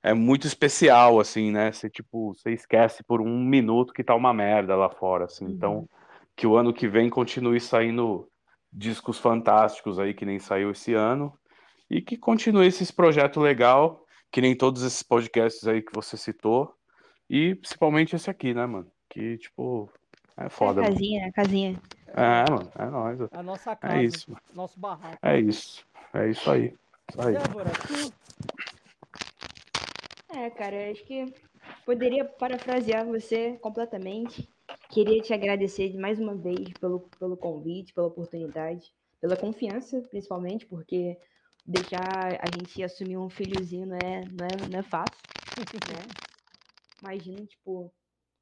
É 0.00 0.14
muito 0.14 0.46
especial, 0.46 1.18
assim, 1.18 1.50
né? 1.50 1.72
Você, 1.72 1.90
tipo, 1.90 2.36
você 2.36 2.52
esquece 2.52 3.02
por 3.02 3.20
um 3.20 3.44
minuto 3.44 3.92
que 3.92 4.04
tá 4.04 4.14
uma 4.14 4.32
merda 4.32 4.76
lá 4.76 4.88
fora, 4.88 5.24
assim. 5.24 5.44
Então, 5.44 5.88
que 6.36 6.46
o 6.46 6.56
ano 6.56 6.72
que 6.72 6.88
vem 6.88 7.08
continue 7.08 7.60
saindo 7.60 8.28
discos 8.72 9.18
fantásticos 9.18 9.98
aí, 9.98 10.12
que 10.12 10.26
nem 10.26 10.38
saiu 10.38 10.72
esse 10.72 10.94
ano. 10.94 11.32
E 11.88 12.00
que 12.00 12.16
continue 12.16 12.66
esse 12.66 12.92
projeto 12.92 13.40
legal, 13.40 14.04
que 14.32 14.40
nem 14.40 14.56
todos 14.56 14.82
esses 14.82 15.02
podcasts 15.02 15.66
aí 15.66 15.80
que 15.80 15.94
você 15.94 16.16
citou. 16.16 16.74
E 17.30 17.54
principalmente 17.54 18.16
esse 18.16 18.28
aqui, 18.28 18.52
né, 18.52 18.66
mano? 18.66 18.90
Que, 19.08 19.38
tipo, 19.38 19.90
é 20.36 20.48
foda. 20.48 20.82
mano. 20.82 20.92
casinha, 20.92 21.32
casinha. 21.32 21.80
É, 22.08 22.50
mano, 22.50 22.72
é 22.76 22.86
nóis. 22.86 23.20
A 23.32 23.42
nossa 23.42 23.76
casa, 23.76 23.96
É 23.96 24.04
isso, 24.04 24.30
mano. 24.30 24.42
nosso 24.52 24.78
barraco. 24.78 25.18
É 25.22 25.40
isso. 25.40 25.84
É 26.12 26.30
isso 26.30 26.50
aí. 26.50 26.74
Isso 27.10 27.20
aí. 27.20 27.34
Débora, 27.34 27.70
tu 27.70 28.12
É, 30.36 30.50
cara, 30.50 30.90
acho 30.90 31.04
que 31.04 31.32
poderia 31.84 32.24
parafrasear 32.24 33.04
você 33.06 33.58
completamente. 33.60 34.48
Queria 34.94 35.20
te 35.20 35.34
agradecer 35.34 35.92
mais 35.98 36.20
uma 36.20 36.36
vez 36.36 36.72
pelo, 36.74 37.00
pelo 37.18 37.36
convite, 37.36 37.92
pela 37.92 38.06
oportunidade, 38.06 38.94
pela 39.20 39.36
confiança, 39.36 40.00
principalmente, 40.02 40.66
porque 40.66 41.18
deixar 41.66 42.38
a 42.40 42.46
gente 42.56 42.80
assumir 42.80 43.18
um 43.18 43.28
filhozinho 43.28 43.86
não 43.86 43.96
é, 43.96 44.24
não 44.26 44.46
é, 44.46 44.68
não 44.70 44.78
é 44.78 44.82
fácil, 44.84 45.18
né? 45.90 46.06
Imagina, 47.02 47.44
tipo, 47.44 47.92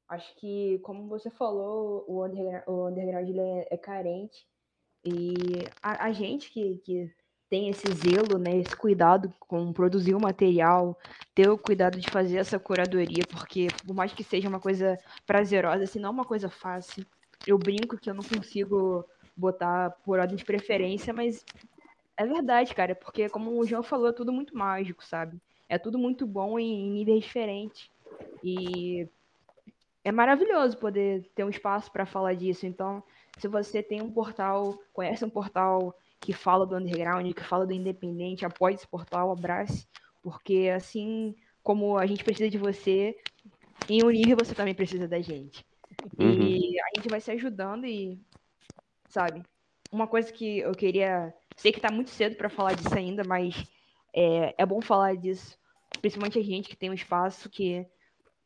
acho 0.07 0.35
que, 0.35 0.77
como 0.83 1.07
você 1.07 1.31
falou, 1.31 2.05
o 2.07 2.23
underground, 2.23 2.63
o 2.67 2.87
underground 2.87 3.35
é, 3.35 3.67
é 3.71 3.77
carente 3.77 4.45
e 5.03 5.33
a, 5.81 6.05
a 6.05 6.11
gente 6.11 6.51
que, 6.51 6.77
que 6.85 7.11
tem 7.53 7.69
esse 7.69 7.85
zelo, 7.93 8.39
né, 8.39 8.57
esse 8.57 8.75
cuidado 8.75 9.31
com 9.39 9.71
produzir 9.71 10.15
o 10.15 10.19
material, 10.19 10.97
ter 11.35 11.47
o 11.47 11.55
cuidado 11.55 11.99
de 11.99 12.09
fazer 12.09 12.37
essa 12.37 12.57
curadoria, 12.57 13.23
porque 13.29 13.67
por 13.85 13.95
mais 13.95 14.11
que 14.11 14.23
seja 14.23 14.49
uma 14.49 14.59
coisa 14.59 14.97
prazerosa, 15.23 15.83
assim, 15.83 15.99
não 15.99 16.09
é 16.09 16.13
uma 16.13 16.25
coisa 16.25 16.49
fácil. 16.49 17.05
Eu 17.45 17.59
brinco 17.59 17.95
que 17.95 18.09
eu 18.09 18.15
não 18.15 18.23
consigo 18.23 19.05
botar 19.37 19.91
por 20.03 20.17
ordem 20.17 20.35
de 20.35 20.43
preferência, 20.43 21.13
mas 21.13 21.45
é 22.17 22.25
verdade, 22.25 22.73
cara, 22.73 22.95
porque 22.95 23.29
como 23.29 23.51
o 23.51 23.67
João 23.67 23.83
falou, 23.83 24.07
é 24.07 24.13
tudo 24.13 24.33
muito 24.33 24.57
mágico, 24.57 25.05
sabe? 25.05 25.39
É 25.69 25.77
tudo 25.77 25.99
muito 25.99 26.25
bom 26.25 26.57
em, 26.57 26.87
em 26.87 26.91
níveis 26.91 27.23
diferentes. 27.23 27.87
E 28.43 29.07
é 30.03 30.11
maravilhoso 30.11 30.75
poder 30.79 31.29
ter 31.35 31.43
um 31.43 31.49
espaço 31.49 31.91
para 31.91 32.07
falar 32.07 32.33
disso. 32.33 32.65
Então, 32.65 33.03
se 33.37 33.47
você 33.47 33.83
tem 33.83 34.01
um 34.01 34.09
portal, 34.09 34.75
conhece 34.91 35.23
um 35.23 35.29
portal 35.29 35.95
que 36.23 36.31
fala 36.31 36.65
do 36.65 36.77
underground, 36.77 37.31
que 37.33 37.43
fala 37.43 37.67
do 37.67 37.73
independente, 37.73 38.45
apoie 38.45 38.73
esse 38.75 38.87
portal, 38.87 39.29
abrace, 39.29 39.85
porque 40.21 40.71
assim 40.73 41.35
como 41.61 41.97
a 41.97 42.05
gente 42.05 42.23
precisa 42.23 42.49
de 42.49 42.57
você, 42.57 43.13
em 43.89 44.01
nível 44.03 44.37
você 44.37 44.55
também 44.55 44.73
precisa 44.73 45.05
da 45.05 45.19
gente. 45.19 45.65
E 46.17 46.79
a 46.79 46.95
gente 46.95 47.09
vai 47.09 47.19
se 47.19 47.29
ajudando 47.31 47.85
e, 47.85 48.17
sabe, 49.09 49.43
uma 49.91 50.07
coisa 50.07 50.31
que 50.31 50.59
eu 50.59 50.71
queria. 50.71 51.33
Sei 51.57 51.71
que 51.71 51.81
tá 51.81 51.91
muito 51.91 52.09
cedo 52.09 52.35
para 52.37 52.49
falar 52.49 52.73
disso 52.73 52.95
ainda, 52.95 53.23
mas 53.25 53.53
é, 54.15 54.55
é 54.57 54.65
bom 54.65 54.81
falar 54.81 55.17
disso, 55.17 55.57
principalmente 56.01 56.39
a 56.39 56.43
gente 56.43 56.69
que 56.69 56.75
tem 56.77 56.89
um 56.89 56.93
espaço 56.93 57.49
que 57.49 57.85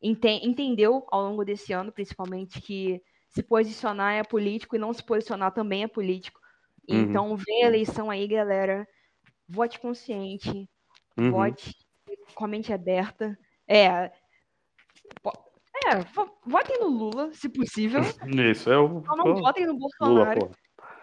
ente- 0.02 0.44
entendeu 0.46 1.06
ao 1.10 1.22
longo 1.22 1.44
desse 1.44 1.72
ano, 1.72 1.92
principalmente, 1.92 2.60
que 2.60 3.00
se 3.30 3.42
posicionar 3.42 4.14
é 4.14 4.24
político 4.24 4.74
e 4.74 4.78
não 4.80 4.92
se 4.92 5.02
posicionar 5.02 5.52
também 5.52 5.84
é 5.84 5.88
político. 5.88 6.40
Uhum. 6.88 7.00
Então, 7.02 7.36
vem 7.36 7.64
a 7.64 7.66
eleição 7.68 8.10
aí, 8.10 8.26
galera. 8.26 8.86
Vote 9.48 9.78
consciente, 9.80 10.68
Uhum. 11.18 11.30
vote 11.30 11.74
com 12.34 12.44
a 12.44 12.48
mente 12.48 12.72
aberta. 12.72 13.36
É. 13.66 14.10
É, 15.86 16.00
vo- 16.14 16.30
votem 16.46 16.78
no 16.80 16.88
Lula, 16.88 17.32
se 17.32 17.48
possível. 17.48 18.00
Isso, 18.50 18.70
é 18.70 18.78
o. 18.78 19.02
Só 19.04 19.16
não 19.16 19.36
votem 19.36 19.66
no 19.66 19.72
Lula, 19.74 19.88
Bolsonaro. 19.98 20.40
pô. 20.48 20.50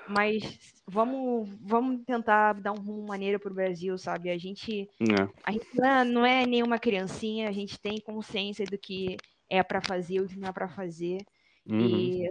Mas 0.07 0.59
vamos, 0.87 1.49
vamos 1.61 2.03
tentar 2.05 2.53
dar 2.53 2.71
um 2.73 2.75
rumo 2.79 3.07
maneiro 3.07 3.39
pro 3.39 3.53
Brasil, 3.53 3.97
sabe? 3.97 4.29
A 4.29 4.37
gente, 4.37 4.87
É. 5.01 5.27
a 5.43 5.51
gente 5.51 5.67
não 6.11 6.23
é, 6.25 6.43
é 6.43 6.45
nenhuma 6.45 6.77
criancinha, 6.77 7.49
a 7.49 7.51
gente 7.51 7.79
tem 7.79 7.99
consciência 7.99 8.65
do 8.65 8.77
que 8.77 9.17
é 9.49 9.63
pra 9.63 9.81
fazer, 9.81 10.19
o 10.21 10.27
que 10.27 10.37
não 10.37 10.49
é 10.49 10.51
pra 10.51 10.67
fazer. 10.69 11.17
Uhum. 11.67 11.79
E 11.79 12.29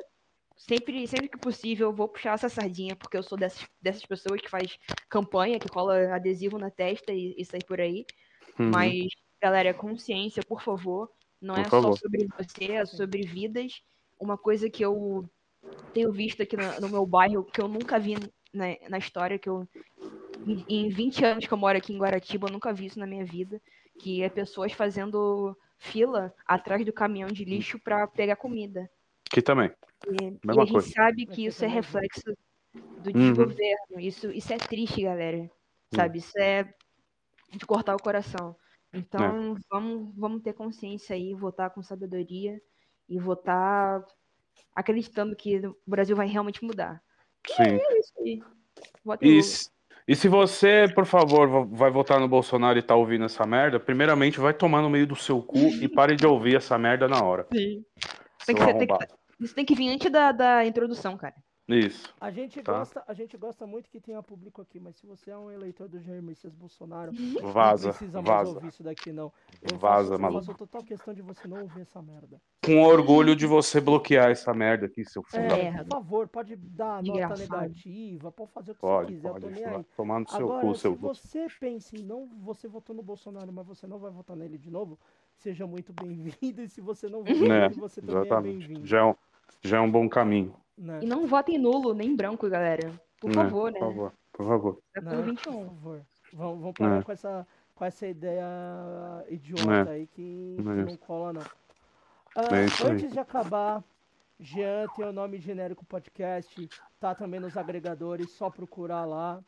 sempre, 0.56 1.06
sempre 1.06 1.28
que 1.28 1.38
possível 1.38 1.88
eu 1.88 1.94
vou 1.94 2.08
puxar 2.08 2.34
essa 2.34 2.48
sardinha, 2.48 2.96
porque 2.96 3.16
eu 3.16 3.22
sou 3.22 3.36
dessas, 3.36 3.66
dessas 3.80 4.04
pessoas 4.04 4.40
que 4.40 4.50
faz 4.50 4.78
campanha, 5.08 5.58
que 5.58 5.68
cola 5.68 6.14
adesivo 6.14 6.58
na 6.58 6.70
testa 6.70 7.12
e, 7.12 7.34
e 7.36 7.44
sai 7.44 7.60
por 7.62 7.80
aí. 7.80 8.06
Uhum. 8.58 8.70
Mas 8.70 9.08
Galera, 9.44 9.74
consciência, 9.74 10.42
por 10.42 10.62
favor. 10.62 11.10
Não 11.38 11.54
Por 11.54 11.60
é 11.60 11.68
favor. 11.68 11.92
só 11.92 11.98
sobre 11.98 12.26
você, 12.38 12.72
é 12.72 12.86
sobre 12.86 13.26
vidas. 13.26 13.82
Uma 14.18 14.38
coisa 14.38 14.70
que 14.70 14.82
eu 14.82 15.28
tenho 15.92 16.10
visto 16.10 16.42
aqui 16.42 16.56
na- 16.56 16.80
no, 16.80 16.88
meu 16.88 17.04
bairro, 17.04 17.44
que 17.44 17.60
eu 17.60 17.68
nunca 17.68 17.98
vi 17.98 18.16
na, 18.54 18.64
na 18.88 18.96
história, 18.96 19.38
que 19.38 19.50
eu. 19.50 19.68
Em, 20.46 20.64
em 20.66 20.88
20 20.88 21.22
anos 21.26 21.46
que 21.46 21.52
eu 21.52 21.58
moro 21.58 21.76
aqui 21.76 21.92
em 21.92 21.98
Guaratiba, 21.98 22.48
eu 22.48 22.52
nunca 22.52 22.72
vi 22.72 22.86
isso 22.86 22.98
na 22.98 23.06
minha 23.06 23.22
vida. 23.22 23.60
Que 23.98 24.22
é 24.22 24.30
pessoas 24.30 24.72
fazendo 24.72 25.54
fila 25.76 26.34
atrás 26.46 26.82
do 26.86 26.92
caminhão 26.92 27.28
de 27.28 27.44
lixo 27.44 27.78
para 27.78 28.06
pegar 28.06 28.36
comida. 28.36 28.90
Aqui 29.30 29.42
também. 29.42 29.70
E, 30.08 30.24
e 30.24 30.50
a 30.50 30.52
gente 30.52 30.72
coisa. 30.72 30.88
sabe 30.90 31.26
que 31.26 31.46
isso 31.46 31.64
é 31.64 31.68
reflexo 31.68 32.22
do 32.74 33.10
Uhum. 33.10 33.32
desgoverno. 33.32 33.98
Isso, 34.00 34.30
isso 34.30 34.52
é 34.52 34.56
triste, 34.58 35.02
galera. 35.02 35.50
Sabe? 35.94 36.18
Isso 36.18 36.36
é 36.38 36.64
de 37.52 37.64
cortar 37.66 37.94
o 37.94 38.02
coração. 38.02 38.56
Então, 38.92 39.56
vamos, 39.70 40.14
vamos 40.16 40.42
ter 40.42 40.52
consciência 40.52 41.14
aí, 41.16 41.34
votar 41.34 41.70
com 41.70 41.82
sabedoria 41.82 42.60
e 43.08 43.18
votar 43.18 44.04
acreditando 44.74 45.34
que 45.36 45.58
o 45.66 45.76
Brasil 45.86 46.16
vai 46.16 46.26
realmente 46.26 46.64
mudar. 46.64 47.00
Sim. 47.46 47.62
É 47.62 47.98
isso 47.98 48.12
aí. 48.20 48.42
E, 49.20 49.40
e 50.08 50.16
se 50.16 50.28
você, 50.28 50.86
por 50.94 51.06
favor, 51.06 51.48
va- 51.48 51.64
vai 51.76 51.90
votar 51.90 52.18
no 52.20 52.28
Bolsonaro 52.28 52.78
e 52.78 52.82
tá 52.82 52.94
ouvindo 52.96 53.24
essa 53.24 53.44
merda, 53.46 53.78
primeiramente 53.78 54.40
vai 54.40 54.54
tomar 54.54 54.82
no 54.82 54.90
meio 54.90 55.06
do 55.06 55.16
seu 55.16 55.40
cu 55.42 55.58
e 55.58 55.88
pare 55.88 56.16
de 56.16 56.26
ouvir 56.26 56.56
essa 56.56 56.78
merda 56.78 57.06
na 57.08 57.22
hora. 57.22 57.46
Sim. 57.52 57.84
Tem 58.46 58.54
que 58.56 58.62
ser- 58.64 58.78
tem 58.78 58.86
que-. 58.88 59.06
Isso 59.40 59.54
tem 59.54 59.64
que 59.64 59.74
vir 59.74 59.88
antes 59.90 60.10
da, 60.10 60.32
da 60.32 60.64
introdução, 60.66 61.16
cara. 61.16 61.34
Isso. 61.66 62.14
A 62.20 62.30
gente, 62.30 62.62
Tá. 62.62 62.76
gosta, 62.76 63.02
a 63.08 63.14
gente 63.14 63.38
gosta 63.38 63.66
muito 63.66 63.88
que 63.88 63.98
tenha 63.98 64.22
público 64.22 64.60
aqui, 64.60 64.78
mas 64.78 64.96
se 64.96 65.06
você 65.06 65.30
é 65.30 65.36
um 65.38 65.50
eleitor 65.50 65.88
do 65.88 65.98
Jair 65.98 66.22
Messias 66.22 66.54
Bolsonaro, 66.54 67.10
Vaza, 67.42 67.86
não 67.88 67.94
precisa 67.94 68.20
mais 68.20 68.26
vaza. 68.46 68.50
ouvir 68.56 68.68
isso 68.68 68.82
daqui, 68.82 69.10
não. 69.12 69.32
Eu 69.62 69.78
Vaza, 69.78 70.10
faço, 70.10 70.20
maluco. 70.20 70.40
Eu 70.42 70.44
faço 70.44 70.58
total 70.58 70.84
questão 70.84 71.14
de 71.14 71.22
você 71.22 71.48
não 71.48 71.62
ouvir 71.62 71.80
essa 71.80 72.02
merda. 72.02 72.38
Com 72.62 72.82
orgulho 72.82 73.34
de 73.34 73.46
você 73.46 73.80
bloquear 73.80 74.30
essa 74.30 74.52
merda 74.52 74.84
aqui, 74.84 75.06
seu 75.06 75.22
filho. 75.22 75.42
É, 75.42 75.72
por 75.84 75.86
favor, 75.86 76.28
pode 76.28 76.54
dar 76.54 77.02
nota 77.02 77.28
Desgraçado. 77.34 77.62
negativa, 77.62 78.30
pode 78.30 78.50
fazer 78.52 78.72
o 78.72 78.74
que 78.74 78.80
Pode, 78.82 79.06
você 79.06 79.14
quiser, 79.16 79.30
pode. 79.32 79.44
eu 79.46 79.50
tô 79.50 79.56
nem 79.56 79.64
aí. 79.64 79.84
tomar 79.96 80.20
no 80.20 80.28
seu 80.28 80.44
Agora, 80.44 80.66
cu, 80.66 80.74
seu 80.74 80.92
se 80.92 80.98
você 81.00 81.46
pensa 81.58 81.96
em 81.96 82.02
não, 82.02 82.28
você 82.42 82.68
votou 82.68 82.94
no 82.94 83.02
Bolsonaro, 83.02 83.50
mas 83.50 83.66
você 83.66 83.86
não 83.86 83.98
vai 83.98 84.10
votar 84.10 84.36
nele 84.36 84.58
de 84.58 84.70
novo, 84.70 84.98
seja 85.36 85.66
muito 85.66 85.92
bem-vindo, 85.92 86.62
e 86.62 86.68
se 86.68 86.80
você 86.80 87.08
não 87.08 87.22
votar 87.24 87.48
Né? 87.48 87.60
nele, 87.68 87.74
você 87.80 88.00
também 88.00 88.16
é 88.16 88.20
Exatamente. 88.20 88.58
bem-vindo. 88.66 88.86
Já 88.86 88.98
é, 89.00 89.04
um, 89.04 89.14
já 89.62 89.76
é 89.76 89.80
um 89.80 89.90
bom 89.90 90.08
caminho. 90.08 90.54
Né? 90.76 91.00
E 91.02 91.06
não 91.06 91.26
votem 91.26 91.58
nulo, 91.58 91.94
nem 91.94 92.14
branco, 92.16 92.48
galera. 92.48 92.90
Por 93.20 93.28
né? 93.28 93.34
favor, 93.34 93.72
né? 93.72 93.78
Por 93.78 93.88
favor, 93.88 94.12
por 94.32 94.46
favor. 94.46 94.78
É 94.96 95.00
Né? 95.00 95.10
pelo 95.10 95.22
Por 95.22 95.30
21. 95.30 95.64
favor. 95.66 96.00
Vamos, 96.32 96.58
vamos 96.60 96.74
parar 96.76 96.98
É. 97.00 97.02
com, 97.02 97.12
essa, 97.12 97.46
com 97.74 97.84
essa 97.84 98.06
ideia 98.08 98.44
idiota 99.28 99.90
É. 99.90 99.94
aí 99.94 100.06
que, 100.08 100.56
que 100.58 100.68
É 100.68 100.84
não 100.84 100.96
cola, 100.96 101.32
não. 101.32 101.42
Ah, 102.36 102.48
É 102.56 102.64
aí. 102.64 102.90
antes 102.92 103.12
de 103.12 103.18
acabar, 103.20 103.84
Jean 104.40 104.86
tem 104.96 105.04
o 105.06 105.12
nome 105.12 105.38
genérico 105.38 105.84
podcast, 105.84 106.68
tá 106.98 107.14
também 107.14 107.38
nos 107.38 107.56
agregadores, 107.56 108.32
só 108.32 108.50
procurar 108.50 109.04
lá. 109.04 109.40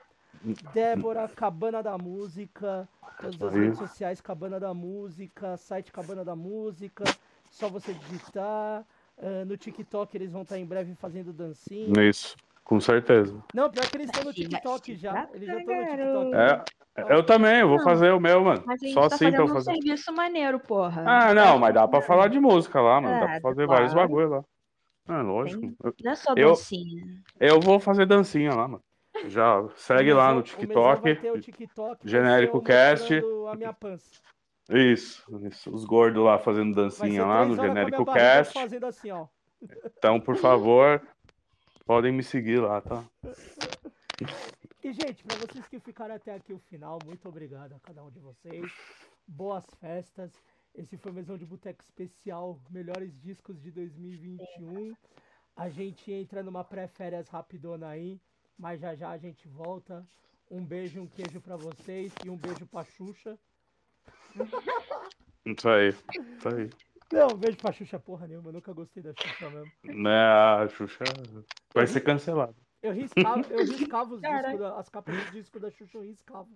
Débora, 0.73 1.29
Cabana 1.29 1.83
da 1.83 1.97
Música, 1.99 2.89
todas 3.21 3.43
as 3.43 3.55
redes 3.55 3.79
sociais 3.79 4.21
Cabana 4.21 4.59
da 4.61 4.73
Música, 4.75 5.57
site 5.57 5.91
Cabana 5.93 6.25
da 6.25 6.37
Música, 6.37 7.05
só 7.51 7.69
você 7.69 7.93
digitar. 7.95 8.85
Ah, 9.19 9.45
no 9.47 9.57
TikTok 9.57 10.15
eles 10.17 10.31
vão 10.33 10.43
estar 10.43 10.59
em 10.59 10.67
breve 10.67 10.95
fazendo 10.95 11.33
dancinha. 11.33 12.03
Isso, 12.09 12.37
com 12.65 12.79
certeza. 12.81 13.35
Não, 13.55 13.71
pior 13.71 13.89
que 13.89 13.97
eles 13.97 14.07
estão 14.09 14.25
no 14.25 14.33
TikTok 14.33 14.95
já. 14.95 15.29
Eles 15.33 15.47
já 15.47 15.59
estão 15.59 15.75
no 15.75 16.31
TikTok. 16.31 16.37
É, 16.99 17.15
eu 17.15 17.25
também, 17.25 17.61
eu 17.61 17.69
vou 17.69 17.83
fazer 17.83 18.11
o 18.13 18.21
meu, 18.21 18.43
mano. 18.45 18.63
Só 18.93 19.09
tá 19.09 19.15
assim 19.15 19.31
pra 19.31 19.41
eu 19.41 19.45
um 19.45 19.49
fazer. 19.49 19.73
serviço 19.73 20.13
maneiro, 20.13 20.59
porra. 20.61 21.03
Ah, 21.07 21.35
não, 21.35 21.59
mas 21.59 21.73
dá 21.75 21.87
pra 21.89 22.01
falar 22.03 22.29
de 22.29 22.39
música 22.39 22.81
lá, 22.81 23.01
mano. 23.01 23.19
Dá 23.21 23.25
Ah, 23.25 23.29
pra 23.29 23.41
fazer 23.41 23.67
claro. 23.67 23.69
vários 23.71 23.95
bagulho 23.95 24.29
lá. 24.29 24.45
É, 25.09 25.23
lógico. 25.23 25.65
Eu- 25.85 25.95
Não 26.03 26.13
é 26.13 26.15
só 26.17 26.33
eu, 26.37 26.49
dancinha. 26.49 27.07
eu 27.39 27.61
vou 27.61 27.79
fazer 27.79 28.07
dancinha 28.07 28.53
lá, 28.55 28.67
mano. 28.67 28.83
Já 29.29 29.69
segue 29.77 30.13
lá 30.13 30.33
no 30.33 30.43
TikTok. 30.43 31.41
TikTok, 31.41 32.09
Genérico 32.09 32.61
Cast. 32.63 33.13
mostrando 33.13 33.49
a 33.49 33.55
minha 33.55 33.73
pança. 33.73 34.11
Isso, 34.69 35.25
isso. 35.47 35.73
Os 35.73 35.85
gordos 35.85 36.23
lá 36.25 36.39
fazendo 36.39 36.75
dancinha 36.75 37.25
lá 37.25 37.45
no 37.45 37.57
Genérico 37.57 38.05
Cast. 38.05 38.59
assim. 38.59 39.09
Então, 39.97 40.21
por 40.21 40.37
favor, 40.37 41.01
podem 41.85 42.13
me 42.13 42.23
seguir 42.23 42.61
lá, 42.61 42.81
tá? 42.81 43.05
E, 44.83 44.93
gente, 44.93 45.25
pra 45.25 45.37
vocês 45.37 45.67
que 45.69 45.81
ficaram 45.81 46.15
até 46.15 46.35
aqui 46.35 46.53
o 46.53 46.59
final, 46.59 46.99
muito 47.05 47.29
obrigado 47.29 47.75
a 47.75 47.81
cada 47.81 48.05
um 48.05 48.11
de 48.11 48.21
vocês. 48.21 48.73
Boas 49.27 49.65
festas. 49.81 50.33
Esse 50.75 50.97
foi 50.97 51.11
o 51.11 51.15
Mesão 51.15 51.39
de 51.39 51.47
Boteco 51.47 51.83
Especial, 51.83 52.61
melhores 52.71 53.19
discos 53.19 53.61
de 53.61 53.71
2021. 53.71 54.95
A 55.57 55.69
gente 55.71 56.13
entra 56.13 56.43
numa 56.43 56.63
pré-férias 56.63 57.29
rapidona 57.29 57.89
aí, 57.89 58.21
mas 58.59 58.81
já 58.81 58.95
já 58.95 59.11
a 59.11 59.19
gente 59.19 59.47
volta. 59.49 60.07
Um 60.51 60.65
beijo, 60.65 61.01
um 61.01 61.07
queijo 61.07 61.41
pra 61.41 61.57
vocês 61.57 62.13
e 62.25 62.31
um 62.31 62.37
beijo 62.37 62.67
pra 62.67 62.85
Xuxa. 62.85 63.39
Isso 65.45 65.69
aí, 65.69 65.91
isso 65.91 66.49
aí. 66.49 66.71
Não, 67.13 67.29
um 67.29 67.37
beijo 67.37 67.57
pra 67.59 67.71
Xuxa 67.71 68.01
porra 68.01 68.27
nenhuma, 68.27 68.49
eu 68.49 68.55
nunca 68.55 68.73
gostei 68.73 69.01
da 69.01 69.13
Xuxa 69.13 69.49
mesmo. 69.49 69.71
Né, 69.85 70.11
a 70.11 70.69
Xuxa 70.69 71.05
vai 71.73 71.87
ser 71.87 72.01
cancelada. 72.01 72.55
Eu 72.83 72.93
riscava, 72.93 73.43
eu 73.49 73.65
riscava 73.65 74.15
os 74.15 74.21
discos, 74.21 74.61
as 74.63 74.89
capas 74.89 75.17
dos 75.17 75.31
discos 75.31 75.63
da 75.63 75.71
Xuxa, 75.71 75.99
eu 75.99 76.03
riscava. 76.03 76.49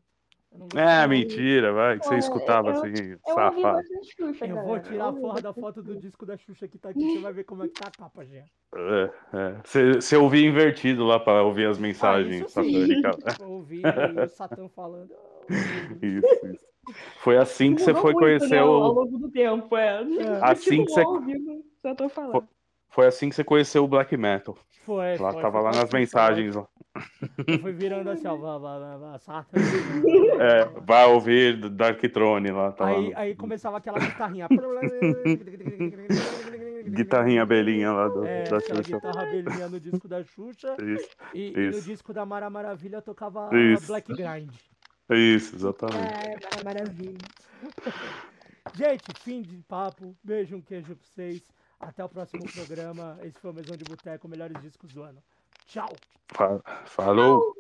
Eu 0.53 0.79
É, 0.81 1.07
mentira, 1.07 1.73
vai, 1.73 1.99
que 1.99 2.07
você 2.07 2.17
escutava 2.17 2.71
eu- 2.71 2.73
assim, 2.73 2.93
Eu 3.13 3.19
safado. 3.35 3.77
bastante 3.79 4.15
Xuxa, 4.17 4.47
Eu 4.47 4.57
vou 4.63 4.79
tirar 4.81 5.09
a 5.09 5.13
porra 5.13 5.41
da 5.41 5.53
foto 5.55 5.83
do 5.83 5.97
disco 5.97 6.27
da 6.27 6.37
Xuxa 6.37 6.67
que 6.67 6.77
tá 6.79 6.89
aqui, 6.91 7.13
você 7.13 7.19
vai 7.21 7.33
ver 7.33 7.45
como 7.45 7.65
é 7.65 7.69
que 7.69 7.75
tá 7.75 7.87
a 7.89 7.91
capa, 7.91 8.25
Jean. 8.25 8.45
É, 8.75 9.11
é. 9.33 9.57
Você, 9.65 9.93
você 9.95 10.17
ouvia 10.17 10.47
invertido 10.49 11.05
lá 11.05 11.21
pra 11.21 11.43
ouvir 11.43 11.67
as 11.67 11.79
mensagens 11.79 12.43
Ah, 12.43 12.45
isso 12.47 12.63
sim. 12.63 12.73
satânicas. 12.73 13.39
Eu 13.41 13.51
ouvi 13.51 13.83
o 14.25 14.29
Satã 14.29 14.69
falando. 14.69 15.11
Isso, 16.03 16.47
isso. 16.47 16.71
Foi 17.19 17.37
assim 17.37 17.75
que 17.75 17.83
você 17.83 17.93
foi 17.93 18.13
muito, 18.13 18.19
conhecer 18.19 18.55
né, 18.55 18.59
Ao 18.61 18.69
o. 18.71 18.79
longo 18.93 19.19
do 19.19 19.29
tempo, 19.31 19.77
é. 19.77 19.99
Assim 20.43 20.85
que 20.85 20.91
você- 20.93 21.05
só 21.83 21.95
tô 21.95 22.09
falando. 22.09 22.49
Foi 22.89 23.07
assim 23.07 23.29
que 23.29 23.35
você 23.35 23.43
conheceu 23.45 23.85
o 23.85 23.89
black 23.89 24.17
metal. 24.17 24.57
Foi, 24.85 25.17
Lá 25.19 25.33
foi, 25.33 25.43
tava 25.43 25.61
foi 25.61 25.63
lá 25.71 25.77
nas 25.77 25.91
mensagens. 25.93 26.57
Ó. 26.57 26.67
Eu 27.47 27.59
fui 27.61 27.73
virando 27.73 28.11
assim, 28.11 28.27
ó, 28.27 28.37
vá, 28.37 28.59
vá, 28.59 28.79
vá, 28.79 28.97
vá, 28.97 29.19
Satã. 29.19 29.51
É, 30.41 30.65
vai 30.81 31.07
ouvir 31.07 31.69
Dark 31.71 32.01
Throne 32.01 32.51
lá, 32.51 32.73
tá 32.73 32.85
lá. 32.85 32.91
Aí, 32.93 33.11
no- 33.11 33.19
aí 33.19 33.35
começava 33.37 33.77
aquela 33.77 33.99
guitarrinha. 33.99 34.49
Guitarrinha 36.87 37.43
abelhinha 37.43 37.93
lá 37.93 38.09
do, 38.09 38.25
É, 38.25 38.45
da 38.45 38.61
Xuxa. 38.61 38.83
guitarra 38.83 39.23
abelhinha 39.23 39.69
no 39.69 39.79
disco 39.79 40.09
da 40.09 40.23
Xuxa. 40.25 40.77
Isso, 40.83 41.09
E, 41.35 41.49
e 41.51 41.53
no 41.57 41.71
isso. 41.71 41.83
disco 41.89 42.13
da 42.13 42.25
Mara 42.25 42.49
Maravilha 42.51 43.03
tocava 43.03 43.51
Isso. 43.57 43.87
Black 43.87 44.13
Grind. 44.13 44.51
Isso, 45.11 45.57
exatamente. 45.57 45.99
É, 45.99 46.65
maravilha. 46.65 47.19
Gente, 48.75 49.03
fim 49.21 49.43
de 49.43 49.57
papo. 49.69 50.17
Beijo, 50.23 50.57
um 50.57 50.61
queijo 50.61 50.95
pra 50.95 51.05
vocês. 51.05 51.43
Até 51.81 52.05
o 52.05 52.09
próximo 52.09 52.45
programa. 52.53 53.19
Esse 53.23 53.39
foi 53.41 53.51
o 53.51 53.55
Mesão 53.55 53.77
de 53.77 53.85
Boteco, 53.85 54.29
melhores 54.29 54.61
discos 54.63 54.93
do 54.93 55.03
ano. 55.03 55.19
Tchau! 55.67 55.95
Fa- 56.29 56.63
Falou. 56.87 57.55